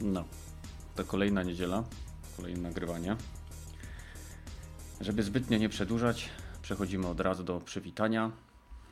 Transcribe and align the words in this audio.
No, 0.00 0.24
to 0.96 1.04
kolejna 1.04 1.42
niedziela, 1.42 1.84
kolejne 2.36 2.60
nagrywanie. 2.62 3.16
Żeby 5.00 5.22
zbytnio 5.22 5.58
nie 5.58 5.68
przedłużać, 5.68 6.28
przechodzimy 6.62 7.06
od 7.06 7.20
razu 7.20 7.44
do 7.44 7.60
przywitania. 7.60 8.30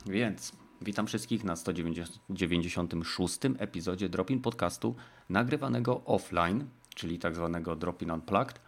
Więc 0.06 0.52
witam 0.80 1.06
wszystkich 1.06 1.44
na 1.44 1.56
196 1.56 3.38
epizodzie 3.58 4.08
Dropin 4.08 4.40
Podcastu, 4.40 4.94
nagrywanego 5.28 6.04
offline, 6.04 6.64
czyli 6.94 7.18
tak 7.18 7.34
zwanego 7.34 7.76
Dropin 7.76 8.10
Unplugged, 8.10 8.60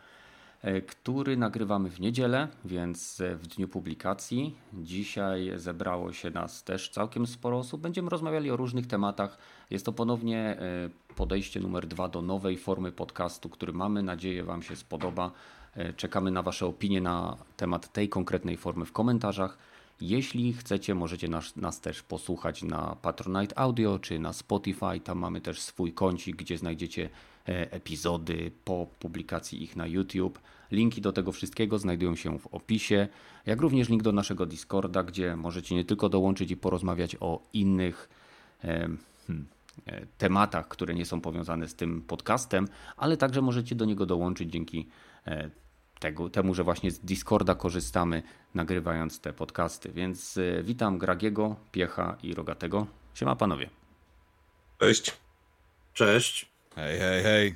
który 0.86 1.36
nagrywamy 1.36 1.90
w 1.90 2.00
niedzielę, 2.00 2.48
więc 2.64 3.22
w 3.36 3.46
dniu 3.46 3.68
publikacji. 3.68 4.56
Dzisiaj 4.72 5.52
zebrało 5.56 6.12
się 6.12 6.30
nas 6.30 6.64
też 6.64 6.88
całkiem 6.88 7.26
sporo 7.26 7.58
osób. 7.58 7.80
Będziemy 7.80 8.10
rozmawiali 8.10 8.50
o 8.50 8.56
różnych 8.56 8.86
tematach. 8.86 9.38
Jest 9.70 9.86
to 9.86 9.92
ponownie 9.92 10.38
e, 10.38 10.90
podejście 11.16 11.60
numer 11.60 11.86
dwa 11.86 12.08
do 12.08 12.22
nowej 12.22 12.58
formy 12.58 12.92
podcastu, 12.92 13.48
który 13.48 13.72
mamy 13.72 14.02
nadzieję 14.02 14.44
Wam 14.44 14.62
się 14.62 14.76
spodoba. 14.76 15.30
E, 15.74 15.92
czekamy 15.92 16.30
na 16.30 16.42
Wasze 16.42 16.66
opinie 16.66 17.00
na 17.00 17.36
temat 17.56 17.92
tej 17.92 18.08
konkretnej 18.08 18.56
formy 18.56 18.84
w 18.84 18.92
komentarzach. 18.92 19.58
Jeśli 20.00 20.52
chcecie, 20.52 20.94
możecie 20.94 21.28
nas, 21.28 21.56
nas, 21.56 21.80
też 21.80 22.02
posłuchać 22.02 22.62
na 22.62 22.96
Patronite 23.02 23.58
Audio 23.58 23.98
czy 23.98 24.18
na 24.18 24.32
Spotify. 24.32 25.00
Tam 25.04 25.18
mamy 25.18 25.40
też 25.40 25.60
swój 25.60 25.92
kącik, 25.92 26.36
gdzie 26.36 26.58
znajdziecie 26.58 27.04
e, 27.04 27.08
epizody 27.46 28.50
po 28.64 28.86
publikacji 28.98 29.62
ich 29.62 29.76
na 29.76 29.86
YouTube. 29.86 30.38
Linki 30.70 31.00
do 31.00 31.12
tego 31.12 31.32
wszystkiego 31.32 31.78
znajdują 31.78 32.16
się 32.16 32.38
w 32.38 32.46
opisie, 32.46 33.08
jak 33.46 33.60
również 33.60 33.88
link 33.88 34.02
do 34.02 34.12
naszego 34.12 34.46
Discorda, 34.46 35.02
gdzie 35.02 35.36
możecie 35.36 35.74
nie 35.74 35.84
tylko 35.84 36.08
dołączyć 36.08 36.50
i 36.50 36.56
porozmawiać 36.56 37.16
o 37.20 37.42
innych. 37.52 38.08
Hmm, 38.62 38.98
E, 39.86 40.06
tematach, 40.18 40.68
które 40.68 40.94
nie 40.94 41.06
są 41.06 41.20
powiązane 41.20 41.68
z 41.68 41.74
tym 41.74 42.02
podcastem, 42.02 42.68
ale 42.96 43.16
także 43.16 43.42
możecie 43.42 43.74
do 43.74 43.84
niego 43.84 44.06
dołączyć 44.06 44.50
dzięki 44.50 44.88
e, 45.26 45.50
tego, 46.00 46.30
temu, 46.30 46.54
że 46.54 46.64
właśnie 46.64 46.90
z 46.90 47.00
Discorda 47.00 47.54
korzystamy, 47.54 48.22
nagrywając 48.54 49.20
te 49.20 49.32
podcasty. 49.32 49.92
Więc 49.92 50.36
e, 50.38 50.62
witam 50.62 50.98
Gragiego, 50.98 51.56
Piecha 51.72 52.16
i 52.22 52.34
Rogatego. 52.34 52.86
Siema 53.14 53.36
panowie. 53.36 53.70
Cześć. 54.78 55.12
Cześć. 55.92 56.53
Hej, 56.76 56.98
hej, 56.98 57.22
hej. 57.22 57.54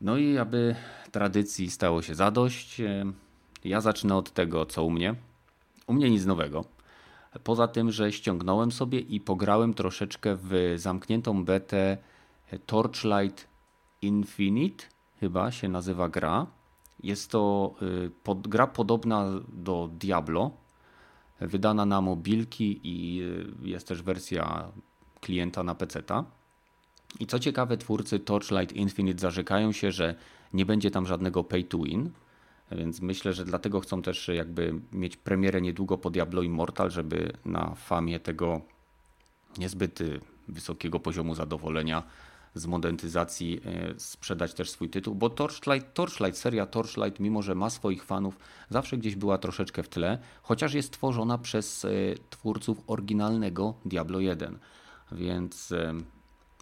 No 0.00 0.16
i 0.16 0.38
aby 0.38 0.74
tradycji 1.12 1.70
stało 1.70 2.02
się 2.02 2.14
zadość, 2.14 2.80
ja 3.64 3.80
zacznę 3.80 4.16
od 4.16 4.30
tego, 4.30 4.66
co 4.66 4.84
u 4.84 4.90
mnie. 4.90 5.14
U 5.86 5.92
mnie 5.92 6.10
nic 6.10 6.26
nowego. 6.26 6.64
Poza 7.44 7.68
tym, 7.68 7.92
że 7.92 8.12
ściągnąłem 8.12 8.72
sobie 8.72 8.98
i 9.00 9.20
pograłem 9.20 9.74
troszeczkę 9.74 10.36
w 10.42 10.74
zamkniętą 10.76 11.44
betę 11.44 11.98
Torchlight 12.66 13.48
Infinite, 14.02 14.84
chyba 15.20 15.50
się 15.50 15.68
nazywa 15.68 16.08
gra. 16.08 16.46
Jest 17.02 17.30
to 17.30 17.74
y, 17.82 18.10
pod, 18.24 18.48
gra 18.48 18.66
podobna 18.66 19.26
do 19.48 19.90
Diablo, 19.92 20.50
wydana 21.40 21.86
na 21.86 22.00
mobilki 22.00 22.80
i 22.84 23.22
y, 23.22 23.68
jest 23.68 23.88
też 23.88 24.02
wersja 24.02 24.72
klienta 25.20 25.62
na 25.62 25.74
PC-ta. 25.74 26.24
I 27.20 27.26
co 27.26 27.38
ciekawe, 27.38 27.76
twórcy 27.76 28.18
Torchlight 28.18 28.76
Infinite 28.76 29.20
zarzekają 29.20 29.72
się, 29.72 29.92
że 29.92 30.14
nie 30.52 30.66
będzie 30.66 30.90
tam 30.90 31.06
żadnego 31.06 31.44
pay 31.44 31.64
to 31.64 31.78
win, 31.78 32.10
więc 32.72 33.00
myślę, 33.00 33.32
że 33.32 33.44
dlatego 33.44 33.80
chcą 33.80 34.02
też 34.02 34.28
jakby 34.28 34.74
mieć 34.92 35.16
premierę 35.16 35.60
niedługo 35.60 35.98
po 35.98 36.10
Diablo 36.10 36.42
Immortal, 36.42 36.90
żeby 36.90 37.32
na 37.44 37.74
famie 37.74 38.20
tego 38.20 38.60
niezbyt 39.58 40.00
y, 40.00 40.20
wysokiego 40.48 41.00
poziomu 41.00 41.34
zadowolenia 41.34 42.02
z 42.54 42.66
monetyzacji 42.66 43.60
y, 43.94 44.00
sprzedać 44.00 44.54
też 44.54 44.70
swój 44.70 44.88
tytuł, 44.88 45.14
bo 45.14 45.30
Torchlight, 45.30 45.94
Torchlight, 45.94 46.40
seria 46.40 46.66
Torchlight, 46.66 47.20
mimo 47.20 47.42
że 47.42 47.54
ma 47.54 47.70
swoich 47.70 48.04
fanów, 48.04 48.38
zawsze 48.68 48.98
gdzieś 48.98 49.16
była 49.16 49.38
troszeczkę 49.38 49.82
w 49.82 49.88
tle, 49.88 50.18
chociaż 50.42 50.74
jest 50.74 50.92
tworzona 50.92 51.38
przez 51.38 51.84
y, 51.84 52.14
twórców 52.30 52.78
oryginalnego 52.86 53.74
Diablo 53.84 54.20
1. 54.20 54.58
Więc 55.12 55.74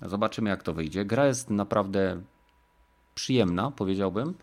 zobaczymy 0.03 0.51
jak 0.51 0.63
to 0.63 0.75
wyjdzie. 0.75 1.05
Gra 1.05 1.27
jest 1.27 1.51
naprawdę 1.51 2.23
przyjemna, 3.15 3.71
powiedziałbym, 3.71 4.35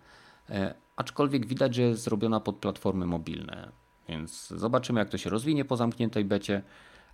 aczkolwiek 0.96 1.46
widać, 1.46 1.76
że 1.76 1.82
jest 1.82 2.04
zrobiona 2.04 2.40
pod 2.40 2.56
platformy 2.56 3.06
mobilne. 3.06 3.72
Więc 4.10 4.48
zobaczymy, 4.48 5.00
jak 5.00 5.10
to 5.10 5.18
się 5.18 5.30
rozwinie 5.30 5.66
po 5.66 5.78
zamkniętej 5.78 6.26
becie. 6.26 6.62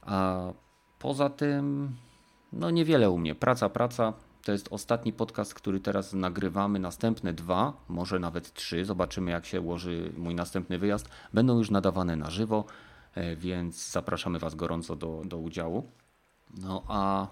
A 0.01 0.41
poza 0.99 1.29
tym, 1.29 1.95
no 2.53 2.69
niewiele 2.69 3.09
u 3.09 3.17
mnie. 3.17 3.35
Praca, 3.35 3.69
praca. 3.69 4.13
To 4.43 4.51
jest 4.51 4.67
ostatni 4.71 5.13
podcast, 5.13 5.53
który 5.53 5.79
teraz 5.79 6.13
nagrywamy. 6.13 6.79
Następne 6.79 7.33
dwa, 7.33 7.73
może 7.87 8.19
nawet 8.19 8.53
trzy. 8.53 8.85
Zobaczymy, 8.85 9.31
jak 9.31 9.45
się 9.45 9.61
ułoży 9.61 10.13
mój 10.17 10.35
następny 10.35 10.79
wyjazd. 10.79 11.09
Będą 11.33 11.57
już 11.57 11.69
nadawane 11.71 12.15
na 12.15 12.29
żywo, 12.29 12.65
e, 13.15 13.35
więc 13.35 13.91
zapraszamy 13.91 14.39
Was 14.39 14.55
gorąco 14.55 14.95
do, 14.95 15.21
do 15.25 15.37
udziału. 15.37 15.91
No 16.57 16.83
a 16.87 17.27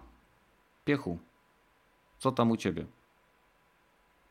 Piechu, 0.86 1.18
co 2.20 2.32
tam 2.32 2.52
u 2.52 2.58
Ciebie? 2.58 2.86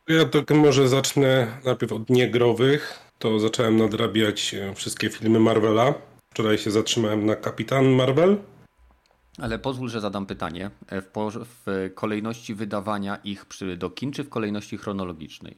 Ja 0.08 0.24
to 0.24 0.54
może 0.54 0.88
zacznę 0.88 1.58
najpierw 1.64 1.92
od 1.92 2.10
niegrowych. 2.10 2.98
To 3.18 3.40
zacząłem 3.40 3.76
nadrabiać 3.76 4.54
e, 4.54 4.74
wszystkie 4.74 5.10
filmy 5.10 5.40
Marvela. 5.40 5.94
Wczoraj 6.30 6.58
się 6.58 6.70
zatrzymałem 6.70 7.26
na 7.26 7.36
Kapitan 7.36 7.86
Marvel. 7.86 8.36
Ale 9.38 9.58
pozwól, 9.58 9.88
że 9.88 10.00
zadam 10.00 10.26
pytanie. 10.26 10.70
E, 10.88 11.02
w, 11.02 11.08
w 11.66 11.90
kolejności 11.94 12.54
wydawania 12.54 13.16
ich 13.16 13.46
przy, 13.46 13.76
do 13.76 13.90
kin, 13.90 14.12
czy 14.12 14.24
w 14.24 14.28
kolejności 14.28 14.78
chronologicznej? 14.78 15.56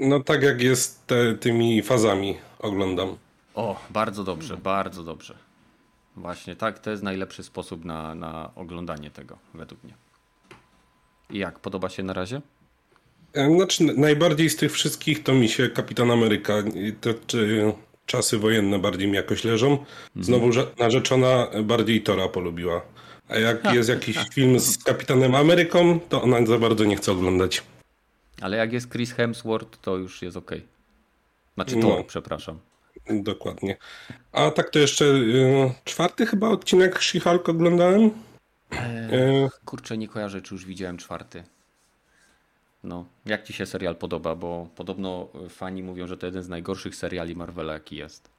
No 0.00 0.20
tak 0.20 0.42
jak 0.42 0.60
jest 0.60 1.06
te, 1.06 1.34
tymi 1.34 1.82
fazami 1.82 2.38
oglądam. 2.58 3.16
O, 3.54 3.80
bardzo 3.90 4.24
dobrze, 4.24 4.56
bardzo 4.56 5.04
dobrze. 5.04 5.34
Właśnie 6.16 6.56
tak, 6.56 6.78
to 6.78 6.90
jest 6.90 7.02
najlepszy 7.02 7.42
sposób 7.42 7.84
na, 7.84 8.14
na 8.14 8.50
oglądanie 8.54 9.10
tego, 9.10 9.38
według 9.54 9.84
mnie. 9.84 9.94
Jak, 11.30 11.58
podoba 11.58 11.88
się 11.88 12.02
na 12.02 12.12
razie? 12.12 12.40
E, 13.34 13.56
znaczy, 13.56 13.84
najbardziej 13.84 14.50
z 14.50 14.56
tych 14.56 14.72
wszystkich 14.72 15.22
to 15.22 15.34
mi 15.34 15.48
się 15.48 15.68
Kapitan 15.68 16.10
Ameryka, 16.10 16.54
te 17.00 17.14
czy, 17.26 17.72
czasy 18.06 18.38
wojenne 18.38 18.78
bardziej 18.78 19.08
mi 19.08 19.14
jakoś 19.14 19.44
leżą. 19.44 19.72
Mhm. 19.72 20.24
Znowu 20.24 20.50
narzeczona 20.78 21.48
bardziej 21.62 22.02
Tora 22.02 22.28
polubiła. 22.28 22.82
A 23.28 23.38
jak 23.38 23.74
jest 23.74 23.88
jakiś 23.88 24.18
film 24.34 24.60
z 24.60 24.84
Kapitanem 24.84 25.34
Ameryką, 25.34 26.00
to 26.00 26.22
ona 26.22 26.46
za 26.46 26.58
bardzo 26.58 26.84
nie 26.84 26.96
chce 26.96 27.12
oglądać. 27.12 27.62
Ale 28.40 28.56
jak 28.56 28.72
jest 28.72 28.92
Chris 28.92 29.12
Hemsworth, 29.12 29.80
to 29.80 29.96
już 29.96 30.22
jest 30.22 30.36
ok. 30.36 30.50
Znaczy 31.54 31.72
Thor, 31.72 31.98
no, 31.98 32.04
przepraszam. 32.04 32.58
Dokładnie. 33.10 33.76
A 34.32 34.50
tak 34.50 34.70
to 34.70 34.78
jeszcze 34.78 35.04
y, 35.04 35.72
czwarty 35.84 36.26
chyba 36.26 36.48
odcinek 36.48 36.98
She-Hulk 36.98 37.50
oglądałem. 37.50 38.10
Eee, 38.70 39.48
kurczę, 39.64 39.98
nie 39.98 40.08
kojarzę, 40.08 40.42
czy 40.42 40.54
już 40.54 40.64
widziałem 40.64 40.96
czwarty. 40.96 41.44
No, 42.84 43.06
jak 43.26 43.44
ci 43.44 43.52
się 43.52 43.66
serial 43.66 43.96
podoba? 43.96 44.34
Bo 44.36 44.68
podobno 44.76 45.28
fani 45.48 45.82
mówią, 45.82 46.06
że 46.06 46.16
to 46.16 46.26
jeden 46.26 46.42
z 46.42 46.48
najgorszych 46.48 46.96
seriali 46.96 47.36
Marvela, 47.36 47.72
jaki 47.72 47.96
jest. 47.96 48.30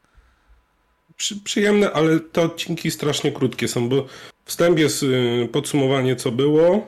Przy, 1.17 1.41
przyjemne, 1.43 1.91
ale 1.91 2.19
te 2.19 2.41
odcinki 2.41 2.91
strasznie 2.91 3.31
krótkie 3.31 3.67
są, 3.67 3.89
bo 3.89 4.05
wstęp 4.45 4.79
jest 4.79 5.03
y, 5.03 5.49
podsumowanie, 5.51 6.15
co 6.15 6.31
było. 6.31 6.87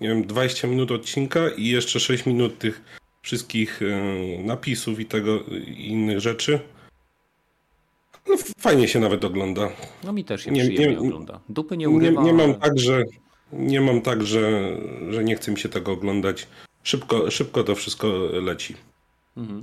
Nie 0.00 0.08
wiem, 0.08 0.26
20 0.26 0.68
minut 0.68 0.90
odcinka 0.90 1.48
i 1.48 1.66
jeszcze 1.66 2.00
6 2.00 2.26
minut 2.26 2.58
tych 2.58 2.82
wszystkich 3.22 3.82
y, 3.82 4.40
napisów 4.44 5.00
i 5.00 5.06
tego 5.06 5.40
i 5.66 5.86
innych 5.88 6.20
rzeczy. 6.20 6.60
No, 8.30 8.36
fajnie 8.58 8.88
się 8.88 9.00
nawet 9.00 9.24
ogląda. 9.24 9.68
No 10.04 10.12
mi 10.12 10.24
też 10.24 10.44
się 10.44 10.50
nie, 10.50 10.62
przyjemnie 10.62 10.96
nie, 10.96 11.00
ogląda. 11.00 11.40
Dupy 11.48 11.76
nie 11.76 11.90
urywa. 11.90 12.22
Nie, 12.22 12.32
nie 12.32 12.32
mam 12.32 12.54
tak, 12.54 12.78
że 12.78 13.04
nie 13.52 13.80
mam 13.80 14.00
tak, 14.00 14.26
że, 14.26 14.70
że 15.10 15.24
nie 15.24 15.36
chce 15.36 15.50
mi 15.50 15.58
się 15.58 15.68
tego 15.68 15.92
oglądać. 15.92 16.48
Szybko, 16.82 17.30
szybko 17.30 17.64
to 17.64 17.74
wszystko 17.74 18.08
leci. 18.32 18.76
Mhm. 19.36 19.62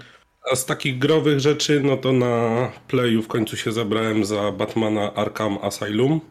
A 0.51 0.55
z 0.55 0.65
takich 0.65 0.99
growych 0.99 1.39
rzeczy, 1.39 1.81
no 1.83 1.97
to 1.97 2.13
na 2.13 2.71
Playu 2.87 3.21
w 3.21 3.27
końcu 3.27 3.57
się 3.57 3.71
zabrałem 3.71 4.25
za 4.25 4.51
Batmana 4.51 5.13
Arkham 5.13 5.57
Asylum. 5.61 6.21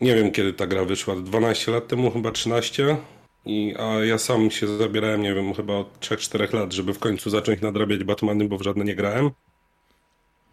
Nie 0.00 0.14
wiem 0.14 0.32
kiedy 0.32 0.52
ta 0.52 0.66
gra 0.66 0.84
wyszła, 0.84 1.16
12 1.16 1.72
lat 1.72 1.88
temu, 1.88 2.10
chyba 2.10 2.30
13. 2.30 2.96
I, 3.46 3.74
a 3.78 4.04
ja 4.04 4.18
sam 4.18 4.50
się 4.50 4.78
zabierałem, 4.78 5.22
nie 5.22 5.34
wiem, 5.34 5.54
chyba 5.54 5.74
od 5.74 6.00
3-4 6.00 6.54
lat, 6.54 6.72
żeby 6.72 6.94
w 6.94 6.98
końcu 6.98 7.30
zacząć 7.30 7.60
nadrabiać 7.60 8.04
Batmany, 8.04 8.48
bo 8.48 8.58
w 8.58 8.62
żadne 8.62 8.84
nie 8.84 8.94
grałem. 8.94 9.30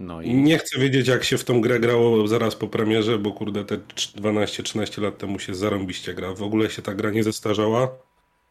No 0.01 0.21
i... 0.21 0.33
Nie 0.33 0.57
chcę 0.57 0.79
wiedzieć, 0.79 1.07
jak 1.07 1.23
się 1.23 1.37
w 1.37 1.43
tą 1.43 1.61
grę 1.61 1.79
grało 1.79 2.27
zaraz 2.27 2.55
po 2.55 2.67
premierze, 2.67 3.17
bo 3.17 3.31
kurde, 3.31 3.65
te 3.65 3.77
12-13 3.77 5.01
lat 5.01 5.17
temu 5.17 5.39
się 5.39 5.55
zarąbiście 5.55 6.13
gra. 6.13 6.33
W 6.33 6.43
ogóle 6.43 6.69
się 6.69 6.81
ta 6.81 6.93
gra 6.93 7.11
nie 7.11 7.23
zestarzała. 7.23 7.89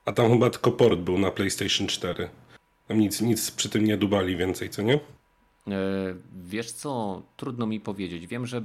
A 0.04 0.12
tam 0.12 0.32
chyba 0.32 0.50
tylko 0.50 0.72
port 0.72 1.00
był 1.00 1.18
na 1.18 1.30
PlayStation 1.30 1.86
4. 1.86 2.28
Tam 2.88 2.98
nic, 2.98 3.20
nic 3.20 3.50
przy 3.50 3.68
tym 3.68 3.84
nie 3.84 3.96
dubali 3.96 4.36
więcej, 4.36 4.70
co 4.70 4.82
nie? 4.82 5.00
Wiesz 6.44 6.72
co, 6.72 7.22
trudno 7.36 7.66
mi 7.66 7.80
powiedzieć. 7.80 8.26
Wiem, 8.26 8.46
że 8.46 8.62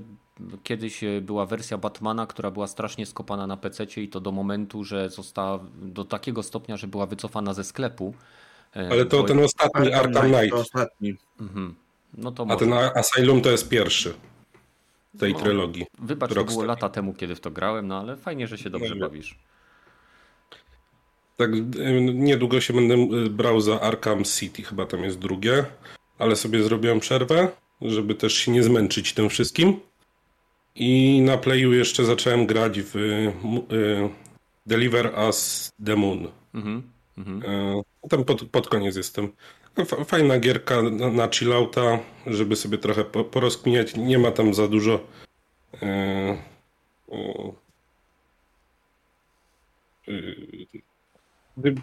kiedyś 0.63 1.01
była 1.21 1.45
wersja 1.45 1.77
Batmana, 1.77 2.27
która 2.27 2.51
była 2.51 2.67
strasznie 2.67 3.05
skopana 3.05 3.47
na 3.47 3.57
PC 3.57 4.01
i 4.01 4.09
to 4.09 4.19
do 4.19 4.31
momentu, 4.31 4.83
że 4.83 5.09
została 5.09 5.59
do 5.81 6.05
takiego 6.05 6.43
stopnia, 6.43 6.77
że 6.77 6.87
była 6.87 7.05
wycofana 7.05 7.53
ze 7.53 7.63
sklepu. 7.63 8.13
Ale 8.73 9.05
to 9.05 9.17
bo... 9.17 9.23
ten 9.23 9.39
ostatni 9.39 9.93
Arkham 9.93 10.31
Knight. 10.31 10.53
ostatni. 10.53 11.15
Mhm. 11.39 11.75
No 12.17 12.31
to 12.31 12.43
A 12.43 12.45
może. 12.45 12.59
ten 12.59 12.73
Asylum 12.73 13.41
to 13.41 13.51
jest 13.51 13.69
pierwszy 13.69 14.13
tej 15.19 15.33
no, 15.33 15.39
trylogii. 15.39 15.85
Wybacz, 15.99 16.33
to 16.33 16.43
było 16.43 16.63
lata 16.63 16.89
temu, 16.89 17.13
kiedy 17.13 17.35
w 17.35 17.39
to 17.39 17.51
grałem, 17.51 17.87
no 17.87 17.99
ale 17.99 18.17
fajnie, 18.17 18.47
że 18.47 18.57
się 18.57 18.69
dobrze 18.69 18.95
bawisz. 18.95 19.39
Tak, 21.37 21.51
niedługo 22.13 22.61
się 22.61 22.73
będę 22.73 22.95
brał 23.29 23.61
za 23.61 23.81
Arkham 23.81 24.23
City, 24.23 24.63
chyba 24.63 24.85
tam 24.85 25.03
jest 25.03 25.19
drugie, 25.19 25.65
ale 26.19 26.35
sobie 26.35 26.63
zrobiłem 26.63 26.99
przerwę, 26.99 27.47
żeby 27.81 28.15
też 28.15 28.33
się 28.33 28.51
nie 28.51 28.63
zmęczyć 28.63 29.13
tym 29.13 29.29
wszystkim. 29.29 29.79
I 30.75 31.21
na 31.21 31.37
Playu 31.37 31.73
jeszcze 31.73 32.05
zacząłem 32.05 32.45
grać 32.45 32.81
w 32.81 32.95
y, 32.95 34.09
Deliver 34.65 35.13
Us 35.27 35.71
the 35.85 35.95
Moon. 35.95 36.27
Mhm, 36.53 36.83
mhm. 37.17 37.41
Tam 38.09 38.23
pod, 38.23 38.43
pod 38.43 38.69
koniec 38.69 38.95
jestem. 38.95 39.31
No, 39.77 39.85
fajna 39.85 40.39
gierka 40.39 40.81
na, 41.11 41.29
chillouta, 41.29 41.99
żeby 42.27 42.55
sobie 42.55 42.77
trochę 42.77 43.03
porozkminiać. 43.03 43.95
Nie 43.95 44.19
ma 44.19 44.31
tam 44.31 44.53
za 44.53 44.67
dużo 44.67 44.99
e, 45.83 46.37
e, 51.57 51.73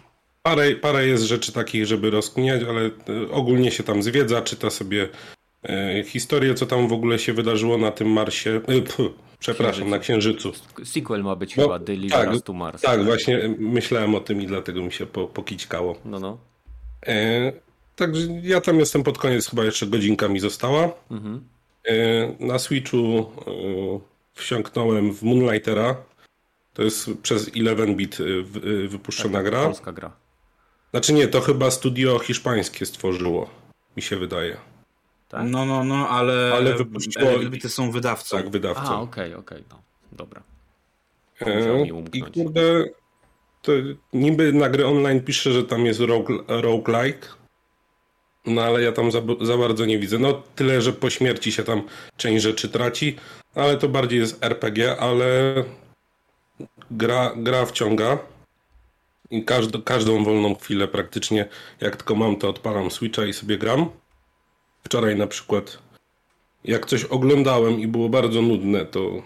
parę, 0.43 0.75
parę 0.75 1.07
jest 1.07 1.23
rzeczy 1.23 1.51
takich, 1.51 1.85
żeby 1.85 2.09
rozkminiać, 2.09 2.61
ale 2.63 2.89
ogólnie 3.31 3.71
się 3.71 3.83
tam 3.83 4.03
zwiedza, 4.03 4.41
czyta 4.41 4.69
sobie 4.69 5.09
historię, 6.05 6.53
co 6.53 6.65
tam 6.65 6.87
w 6.87 6.93
ogóle 6.93 7.19
się 7.19 7.33
wydarzyło 7.33 7.77
na 7.77 7.91
tym 7.91 8.11
Marsie. 8.11 8.61
Pff, 8.65 8.97
przepraszam, 9.39 9.73
Księżycu. 9.73 9.91
na 9.91 9.99
Księżycu. 9.99 10.51
Sequel 10.83 11.23
ma 11.23 11.35
być 11.35 11.55
no, 11.55 11.63
chyba 11.63 11.79
Deliver 11.79 12.29
tak, 12.31 12.41
to 12.41 12.53
Mars. 12.53 12.81
Tak, 12.81 13.03
właśnie 13.03 13.55
myślałem 13.57 14.15
o 14.15 14.19
tym 14.19 14.41
i 14.41 14.47
dlatego 14.47 14.81
mi 14.81 14.91
się 14.91 15.05
po, 15.05 15.27
pokićkało. 15.27 15.95
No, 16.05 16.19
no. 16.19 16.37
Także 17.95 18.27
ja 18.43 18.61
tam 18.61 18.79
jestem 18.79 19.03
pod 19.03 19.17
koniec, 19.17 19.49
chyba 19.49 19.63
jeszcze 19.63 19.87
godzinka 19.87 20.27
mi 20.27 20.39
została. 20.39 20.91
Mhm. 21.11 21.43
E, 21.85 22.45
na 22.45 22.59
Switchu 22.59 23.31
e, 23.47 23.53
wsiąknąłem 24.33 25.13
w 25.13 25.23
Moonlightera. 25.23 25.95
To 26.73 26.83
jest 26.83 27.09
przez 27.21 27.49
11-bit 27.49 28.17
e, 28.19 28.87
wypuszczona 28.87 29.37
tak, 29.37 29.45
gra. 29.45 29.63
Polska 29.63 29.91
gra. 29.91 30.11
Znaczy 30.91 31.13
nie, 31.13 31.27
to 31.27 31.41
chyba 31.41 31.71
studio 31.71 32.19
hiszpańskie 32.19 32.85
stworzyło, 32.85 33.49
mi 33.97 34.01
się 34.01 34.17
wydaje. 34.17 34.57
Tak? 35.29 35.41
No, 35.45 35.65
no, 35.65 35.83
no, 35.83 36.09
ale, 36.09 36.53
ale 36.55 36.73
wypuściło... 36.73 37.29
Elbity 37.31 37.69
są 37.69 37.91
wydawcą. 37.91 38.37
Tak, 38.37 38.49
wydawcą. 38.49 38.81
A, 38.81 38.99
okej, 38.99 39.33
okay, 39.33 39.37
okej, 39.37 39.57
okay, 39.57 39.69
no, 39.71 39.81
dobra. 40.11 40.43
E, 41.41 41.87
I 42.13 42.21
kurde, 42.21 42.85
to 43.61 43.71
niby 44.13 44.53
na 44.53 44.69
gry 44.69 44.87
online 44.87 45.21
pisze, 45.21 45.51
że 45.51 45.63
tam 45.63 45.85
jest 45.85 45.99
rogue, 45.99 46.43
roguelike, 46.47 47.27
no 48.45 48.61
ale 48.61 48.81
ja 48.81 48.91
tam 48.91 49.11
za, 49.11 49.21
za, 49.41 49.57
bardzo 49.57 49.85
nie 49.85 49.99
widzę. 49.99 50.19
No 50.19 50.43
tyle, 50.55 50.81
że 50.81 50.93
po 50.93 51.09
śmierci 51.09 51.51
się 51.51 51.63
tam 51.63 51.83
część 52.17 52.43
rzeczy 52.43 52.69
traci, 52.69 53.15
ale 53.55 53.77
to 53.77 53.89
bardziej 53.89 54.19
jest 54.19 54.43
RPG, 54.43 54.97
ale 54.99 55.53
gra, 56.91 57.33
gra 57.35 57.65
wciąga. 57.65 58.17
I 59.31 59.43
każd, 59.43 59.71
każdą 59.85 60.23
wolną 60.23 60.55
chwilę 60.55 60.87
praktycznie, 60.87 61.47
jak 61.81 61.95
tylko 61.95 62.15
mam, 62.15 62.35
to 62.35 62.49
odpalam 62.49 62.91
Switcha 62.91 63.25
i 63.25 63.33
sobie 63.33 63.57
gram. 63.57 63.89
Wczoraj 64.83 65.15
na 65.15 65.27
przykład, 65.27 65.77
jak 66.63 66.85
coś 66.85 67.03
oglądałem 67.03 67.79
i 67.79 67.87
było 67.87 68.09
bardzo 68.09 68.41
nudne, 68.41 68.85
to, 68.85 69.21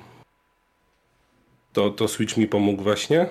to, 1.74 1.90
to 1.90 2.08
Switch 2.08 2.38
mi 2.38 2.48
pomógł 2.48 2.84
właśnie. 2.84 3.28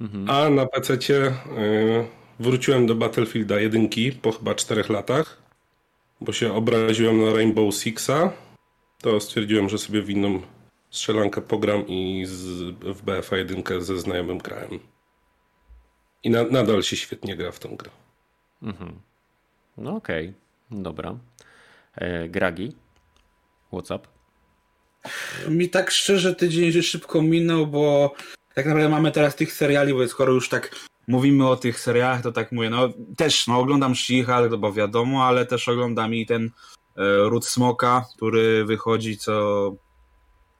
Mhm. 0.00 0.30
A 0.30 0.50
na 0.50 0.66
PC 0.66 0.92
yy, 0.92 2.06
Wróciłem 2.40 2.86
do 2.86 2.94
Battlefielda 2.94 3.60
1 3.60 3.88
po 4.22 4.32
chyba 4.32 4.54
4 4.54 4.84
latach, 4.88 5.42
bo 6.20 6.32
się 6.32 6.54
obraziłem 6.54 7.24
na 7.24 7.32
Rainbow 7.32 7.74
Sixa. 7.74 8.32
To 9.02 9.20
stwierdziłem, 9.20 9.68
że 9.68 9.78
sobie 9.78 10.02
w 10.02 10.10
inną 10.10 10.42
strzelankę 10.90 11.40
pogram 11.40 11.88
i 11.88 12.24
z, 12.26 12.40
w 12.80 13.02
BFA 13.02 13.36
1 13.36 13.82
ze 13.82 13.98
znajomym 13.98 14.38
grałem. 14.38 14.80
I 16.22 16.30
na, 16.30 16.44
nadal 16.44 16.82
się 16.82 16.96
świetnie 16.96 17.36
gra 17.36 17.52
w 17.52 17.58
tą 17.58 17.76
grę. 17.76 17.90
Mhm. 18.62 19.00
No 19.76 19.96
okej, 19.96 20.32
okay. 20.68 20.82
dobra. 20.82 21.18
E, 21.94 22.28
Gragi, 22.28 22.76
WhatsApp? 23.72 24.06
Mi 25.48 25.68
tak 25.68 25.90
szczerze 25.90 26.34
tydzień 26.34 26.82
szybko 26.82 27.22
minął, 27.22 27.66
bo 27.66 28.14
tak 28.54 28.66
naprawdę 28.66 28.88
mamy 28.88 29.12
teraz 29.12 29.36
tych 29.36 29.52
seriali, 29.52 29.94
bo 29.94 30.08
skoro 30.08 30.32
już 30.32 30.48
tak 30.48 30.89
mówimy 31.10 31.48
o 31.48 31.56
tych 31.56 31.80
serialach, 31.80 32.22
to 32.22 32.32
tak 32.32 32.52
mówię, 32.52 32.70
no 32.70 32.88
też 33.16 33.46
no, 33.46 33.58
oglądam 33.58 33.94
She-Hulk, 33.94 34.56
bo 34.56 34.72
wiadomo, 34.72 35.24
ale 35.24 35.46
też 35.46 35.68
oglądam 35.68 36.14
i 36.14 36.26
ten 36.26 36.44
e, 36.44 36.50
Ród 37.28 37.46
Smoka, 37.46 38.04
który 38.16 38.64
wychodzi 38.64 39.18
co 39.18 39.72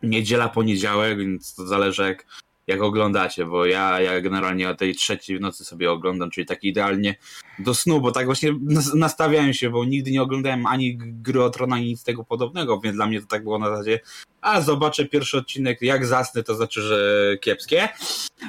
niedziela, 0.03 0.49
poniedziałek, 0.49 1.19
więc 1.19 1.55
to 1.55 1.67
zależy 1.67 2.03
jak, 2.03 2.27
jak 2.71 2.83
oglądacie, 2.83 3.47
bo 3.47 3.67
ja, 3.67 4.01
ja 4.01 4.21
generalnie 4.21 4.69
o 4.69 4.75
tej 4.75 4.95
trzeciej 4.95 5.39
w 5.39 5.41
nocy 5.41 5.65
sobie 5.65 5.91
oglądam, 5.91 6.31
czyli 6.31 6.47
tak 6.47 6.65
idealnie 6.65 7.15
do 7.59 7.75
snu, 7.75 8.01
bo 8.01 8.13
tak 8.13 8.27
właśnie 8.27 8.55
nastawiałem 8.95 9.55
się, 9.55 9.71
bo 9.71 9.85
nigdy 9.85 10.11
nie 10.11 10.23
oglądałem 10.23 10.67
ani 10.67 10.97
Gry 10.99 11.45
o 11.45 11.51
Tron, 11.51 11.73
ani 11.73 11.87
nic 11.87 12.05
tego 12.05 12.25
podobnego, 12.25 12.81
więc 12.81 12.97
dla 12.97 13.07
mnie 13.07 13.21
to 13.21 13.27
tak 13.27 13.43
było 13.43 13.59
na 13.59 13.71
zasadzie 13.71 14.01
a 14.41 14.61
zobaczę 14.61 15.05
pierwszy 15.05 15.39
odcinek, 15.39 15.83
jak 15.83 16.07
zasnę, 16.07 16.43
to 16.43 16.55
znaczy, 16.55 16.83
że 16.83 17.37
kiepskie, 17.41 17.89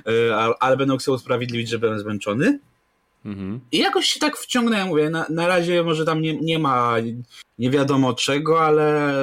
e, 0.08 0.56
ale 0.60 0.78
będę 0.78 0.98
chciał 0.98 1.14
usprawiedliwić, 1.14 1.70
że 1.70 1.80
byłem 1.80 2.00
zmęczony. 2.00 2.60
Mhm. 3.26 3.60
I 3.72 3.78
jakoś 3.78 4.06
się 4.06 4.20
tak 4.20 4.38
wciągnąłem, 4.38 4.88
mówię, 4.88 5.10
na, 5.10 5.26
na 5.30 5.48
razie 5.48 5.84
może 5.84 6.06
tam 6.06 6.22
nie, 6.22 6.36
nie 6.42 6.60
ma 6.60 6.96
nie 7.60 7.70
wiadomo 7.70 8.14
czego, 8.14 8.66
ale 8.66 9.14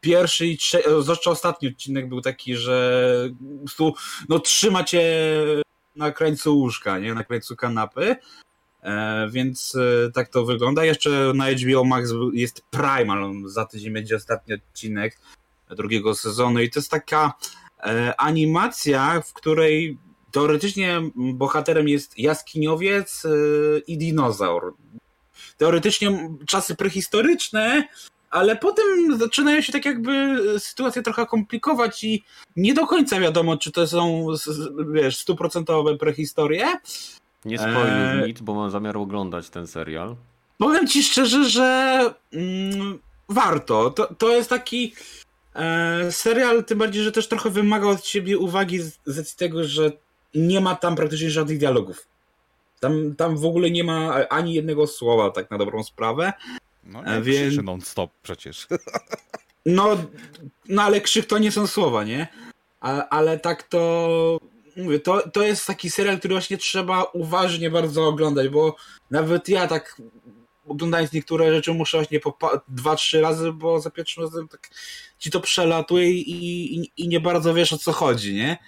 pierwszy 0.00 0.46
i 0.46 0.58
trzeci, 0.58 0.88
zwłaszcza 1.00 1.30
ostatni 1.30 1.68
odcinek 1.68 2.08
był 2.08 2.20
taki, 2.20 2.56
że 2.56 3.30
tu, 3.76 3.94
no 4.28 4.38
trzyma 4.38 4.84
cię 4.84 5.02
na 5.96 6.12
krańcu 6.12 6.58
łóżka, 6.58 6.98
nie? 6.98 7.14
Na 7.14 7.24
krańcu 7.24 7.56
kanapy. 7.56 8.16
E, 8.82 9.28
więc 9.30 9.74
e, 9.74 10.10
tak 10.10 10.28
to 10.28 10.44
wygląda. 10.44 10.84
Jeszcze 10.84 11.32
na 11.34 11.50
HBO 11.50 11.84
Max 11.84 12.10
jest 12.32 12.62
Primal, 12.70 13.32
za 13.46 13.64
tydzień 13.64 13.92
będzie 13.92 14.16
ostatni 14.16 14.54
odcinek 14.54 15.18
drugiego 15.70 16.14
sezonu 16.14 16.60
i 16.60 16.70
to 16.70 16.78
jest 16.78 16.90
taka 16.90 17.32
e, 17.80 18.20
animacja, 18.20 19.20
w 19.20 19.32
której 19.32 19.98
teoretycznie 20.32 21.00
bohaterem 21.14 21.88
jest 21.88 22.18
jaskiniowiec 22.18 23.24
e, 23.24 23.28
i 23.78 23.98
dinozaur. 23.98 24.74
Teoretycznie 25.56 26.30
czasy 26.46 26.76
prehistoryczne, 26.76 27.88
ale 28.30 28.56
potem 28.56 29.18
zaczynają 29.18 29.60
się 29.60 29.72
tak 29.72 29.84
jakby 29.84 30.38
sytuacje 30.58 31.02
trochę 31.02 31.26
komplikować 31.26 32.04
i 32.04 32.24
nie 32.56 32.74
do 32.74 32.86
końca 32.86 33.20
wiadomo, 33.20 33.56
czy 33.56 33.72
to 33.72 33.86
są 33.86 34.26
wiesz, 34.92 35.16
stuprocentowe 35.16 35.96
prehistorie. 35.96 36.66
Nie 37.44 37.58
spoiluj 37.58 38.22
e... 38.22 38.22
nic, 38.26 38.40
bo 38.40 38.54
mam 38.54 38.70
zamiar 38.70 38.96
oglądać 38.96 39.50
ten 39.50 39.66
serial. 39.66 40.16
Powiem 40.58 40.86
ci 40.86 41.02
szczerze, 41.02 41.44
że 41.44 42.00
mm, 42.32 42.98
warto. 43.28 43.90
To, 43.90 44.14
to 44.14 44.30
jest 44.30 44.50
taki 44.50 44.92
E, 45.58 46.12
serial 46.12 46.64
tym 46.64 46.78
bardziej, 46.78 47.02
że 47.02 47.12
też 47.12 47.28
trochę 47.28 47.50
wymaga 47.50 47.86
od 47.86 48.06
siebie 48.06 48.38
uwagi 48.38 48.78
z 49.06 49.18
racji 49.18 49.36
tego, 49.38 49.64
że 49.64 49.92
nie 50.34 50.60
ma 50.60 50.76
tam 50.76 50.96
praktycznie 50.96 51.30
żadnych 51.30 51.58
dialogów. 51.58 52.06
Tam, 52.80 53.14
tam 53.16 53.36
w 53.36 53.44
ogóle 53.44 53.70
nie 53.70 53.84
ma 53.84 54.28
ani 54.28 54.54
jednego 54.54 54.86
słowa, 54.86 55.30
tak 55.30 55.50
na 55.50 55.58
dobrą 55.58 55.84
sprawę. 55.84 56.32
No 56.88 57.02
nie, 57.04 57.22
Więc... 57.22 57.62
non-stop 57.62 58.10
przecież. 58.22 58.66
No, 59.66 59.96
no 60.68 60.82
ale 60.82 61.00
krzyk 61.00 61.26
to 61.26 61.38
nie 61.38 61.52
są 61.52 61.66
słowa, 61.66 62.04
nie? 62.04 62.28
A, 62.80 63.08
ale 63.08 63.38
tak 63.38 63.62
to... 63.62 64.38
Mówię, 64.76 65.00
to, 65.00 65.30
to 65.30 65.42
jest 65.42 65.66
taki 65.66 65.90
serial, 65.90 66.18
który 66.18 66.34
właśnie 66.34 66.58
trzeba 66.58 67.04
uważnie 67.04 67.70
bardzo 67.70 68.06
oglądać, 68.06 68.48
bo 68.48 68.76
nawet 69.10 69.48
ja 69.48 69.66
tak 69.66 70.02
oglądając 70.68 71.12
niektóre 71.12 71.54
rzeczy 71.54 71.74
muszę 71.74 71.98
właśnie 71.98 72.20
po 72.20 72.38
dwa, 72.68 72.96
trzy 72.96 73.20
razy, 73.20 73.52
bo 73.52 73.80
za 73.80 73.90
pierwszym 73.90 74.22
razem 74.24 74.48
tak 74.48 74.70
ci 75.18 75.30
to 75.30 75.40
przelatuje 75.40 76.10
i, 76.10 76.76
i, 76.76 76.90
i 76.96 77.08
nie 77.08 77.20
bardzo 77.20 77.54
wiesz 77.54 77.72
o 77.72 77.78
co 77.78 77.92
chodzi, 77.92 78.34
nie? 78.34 78.58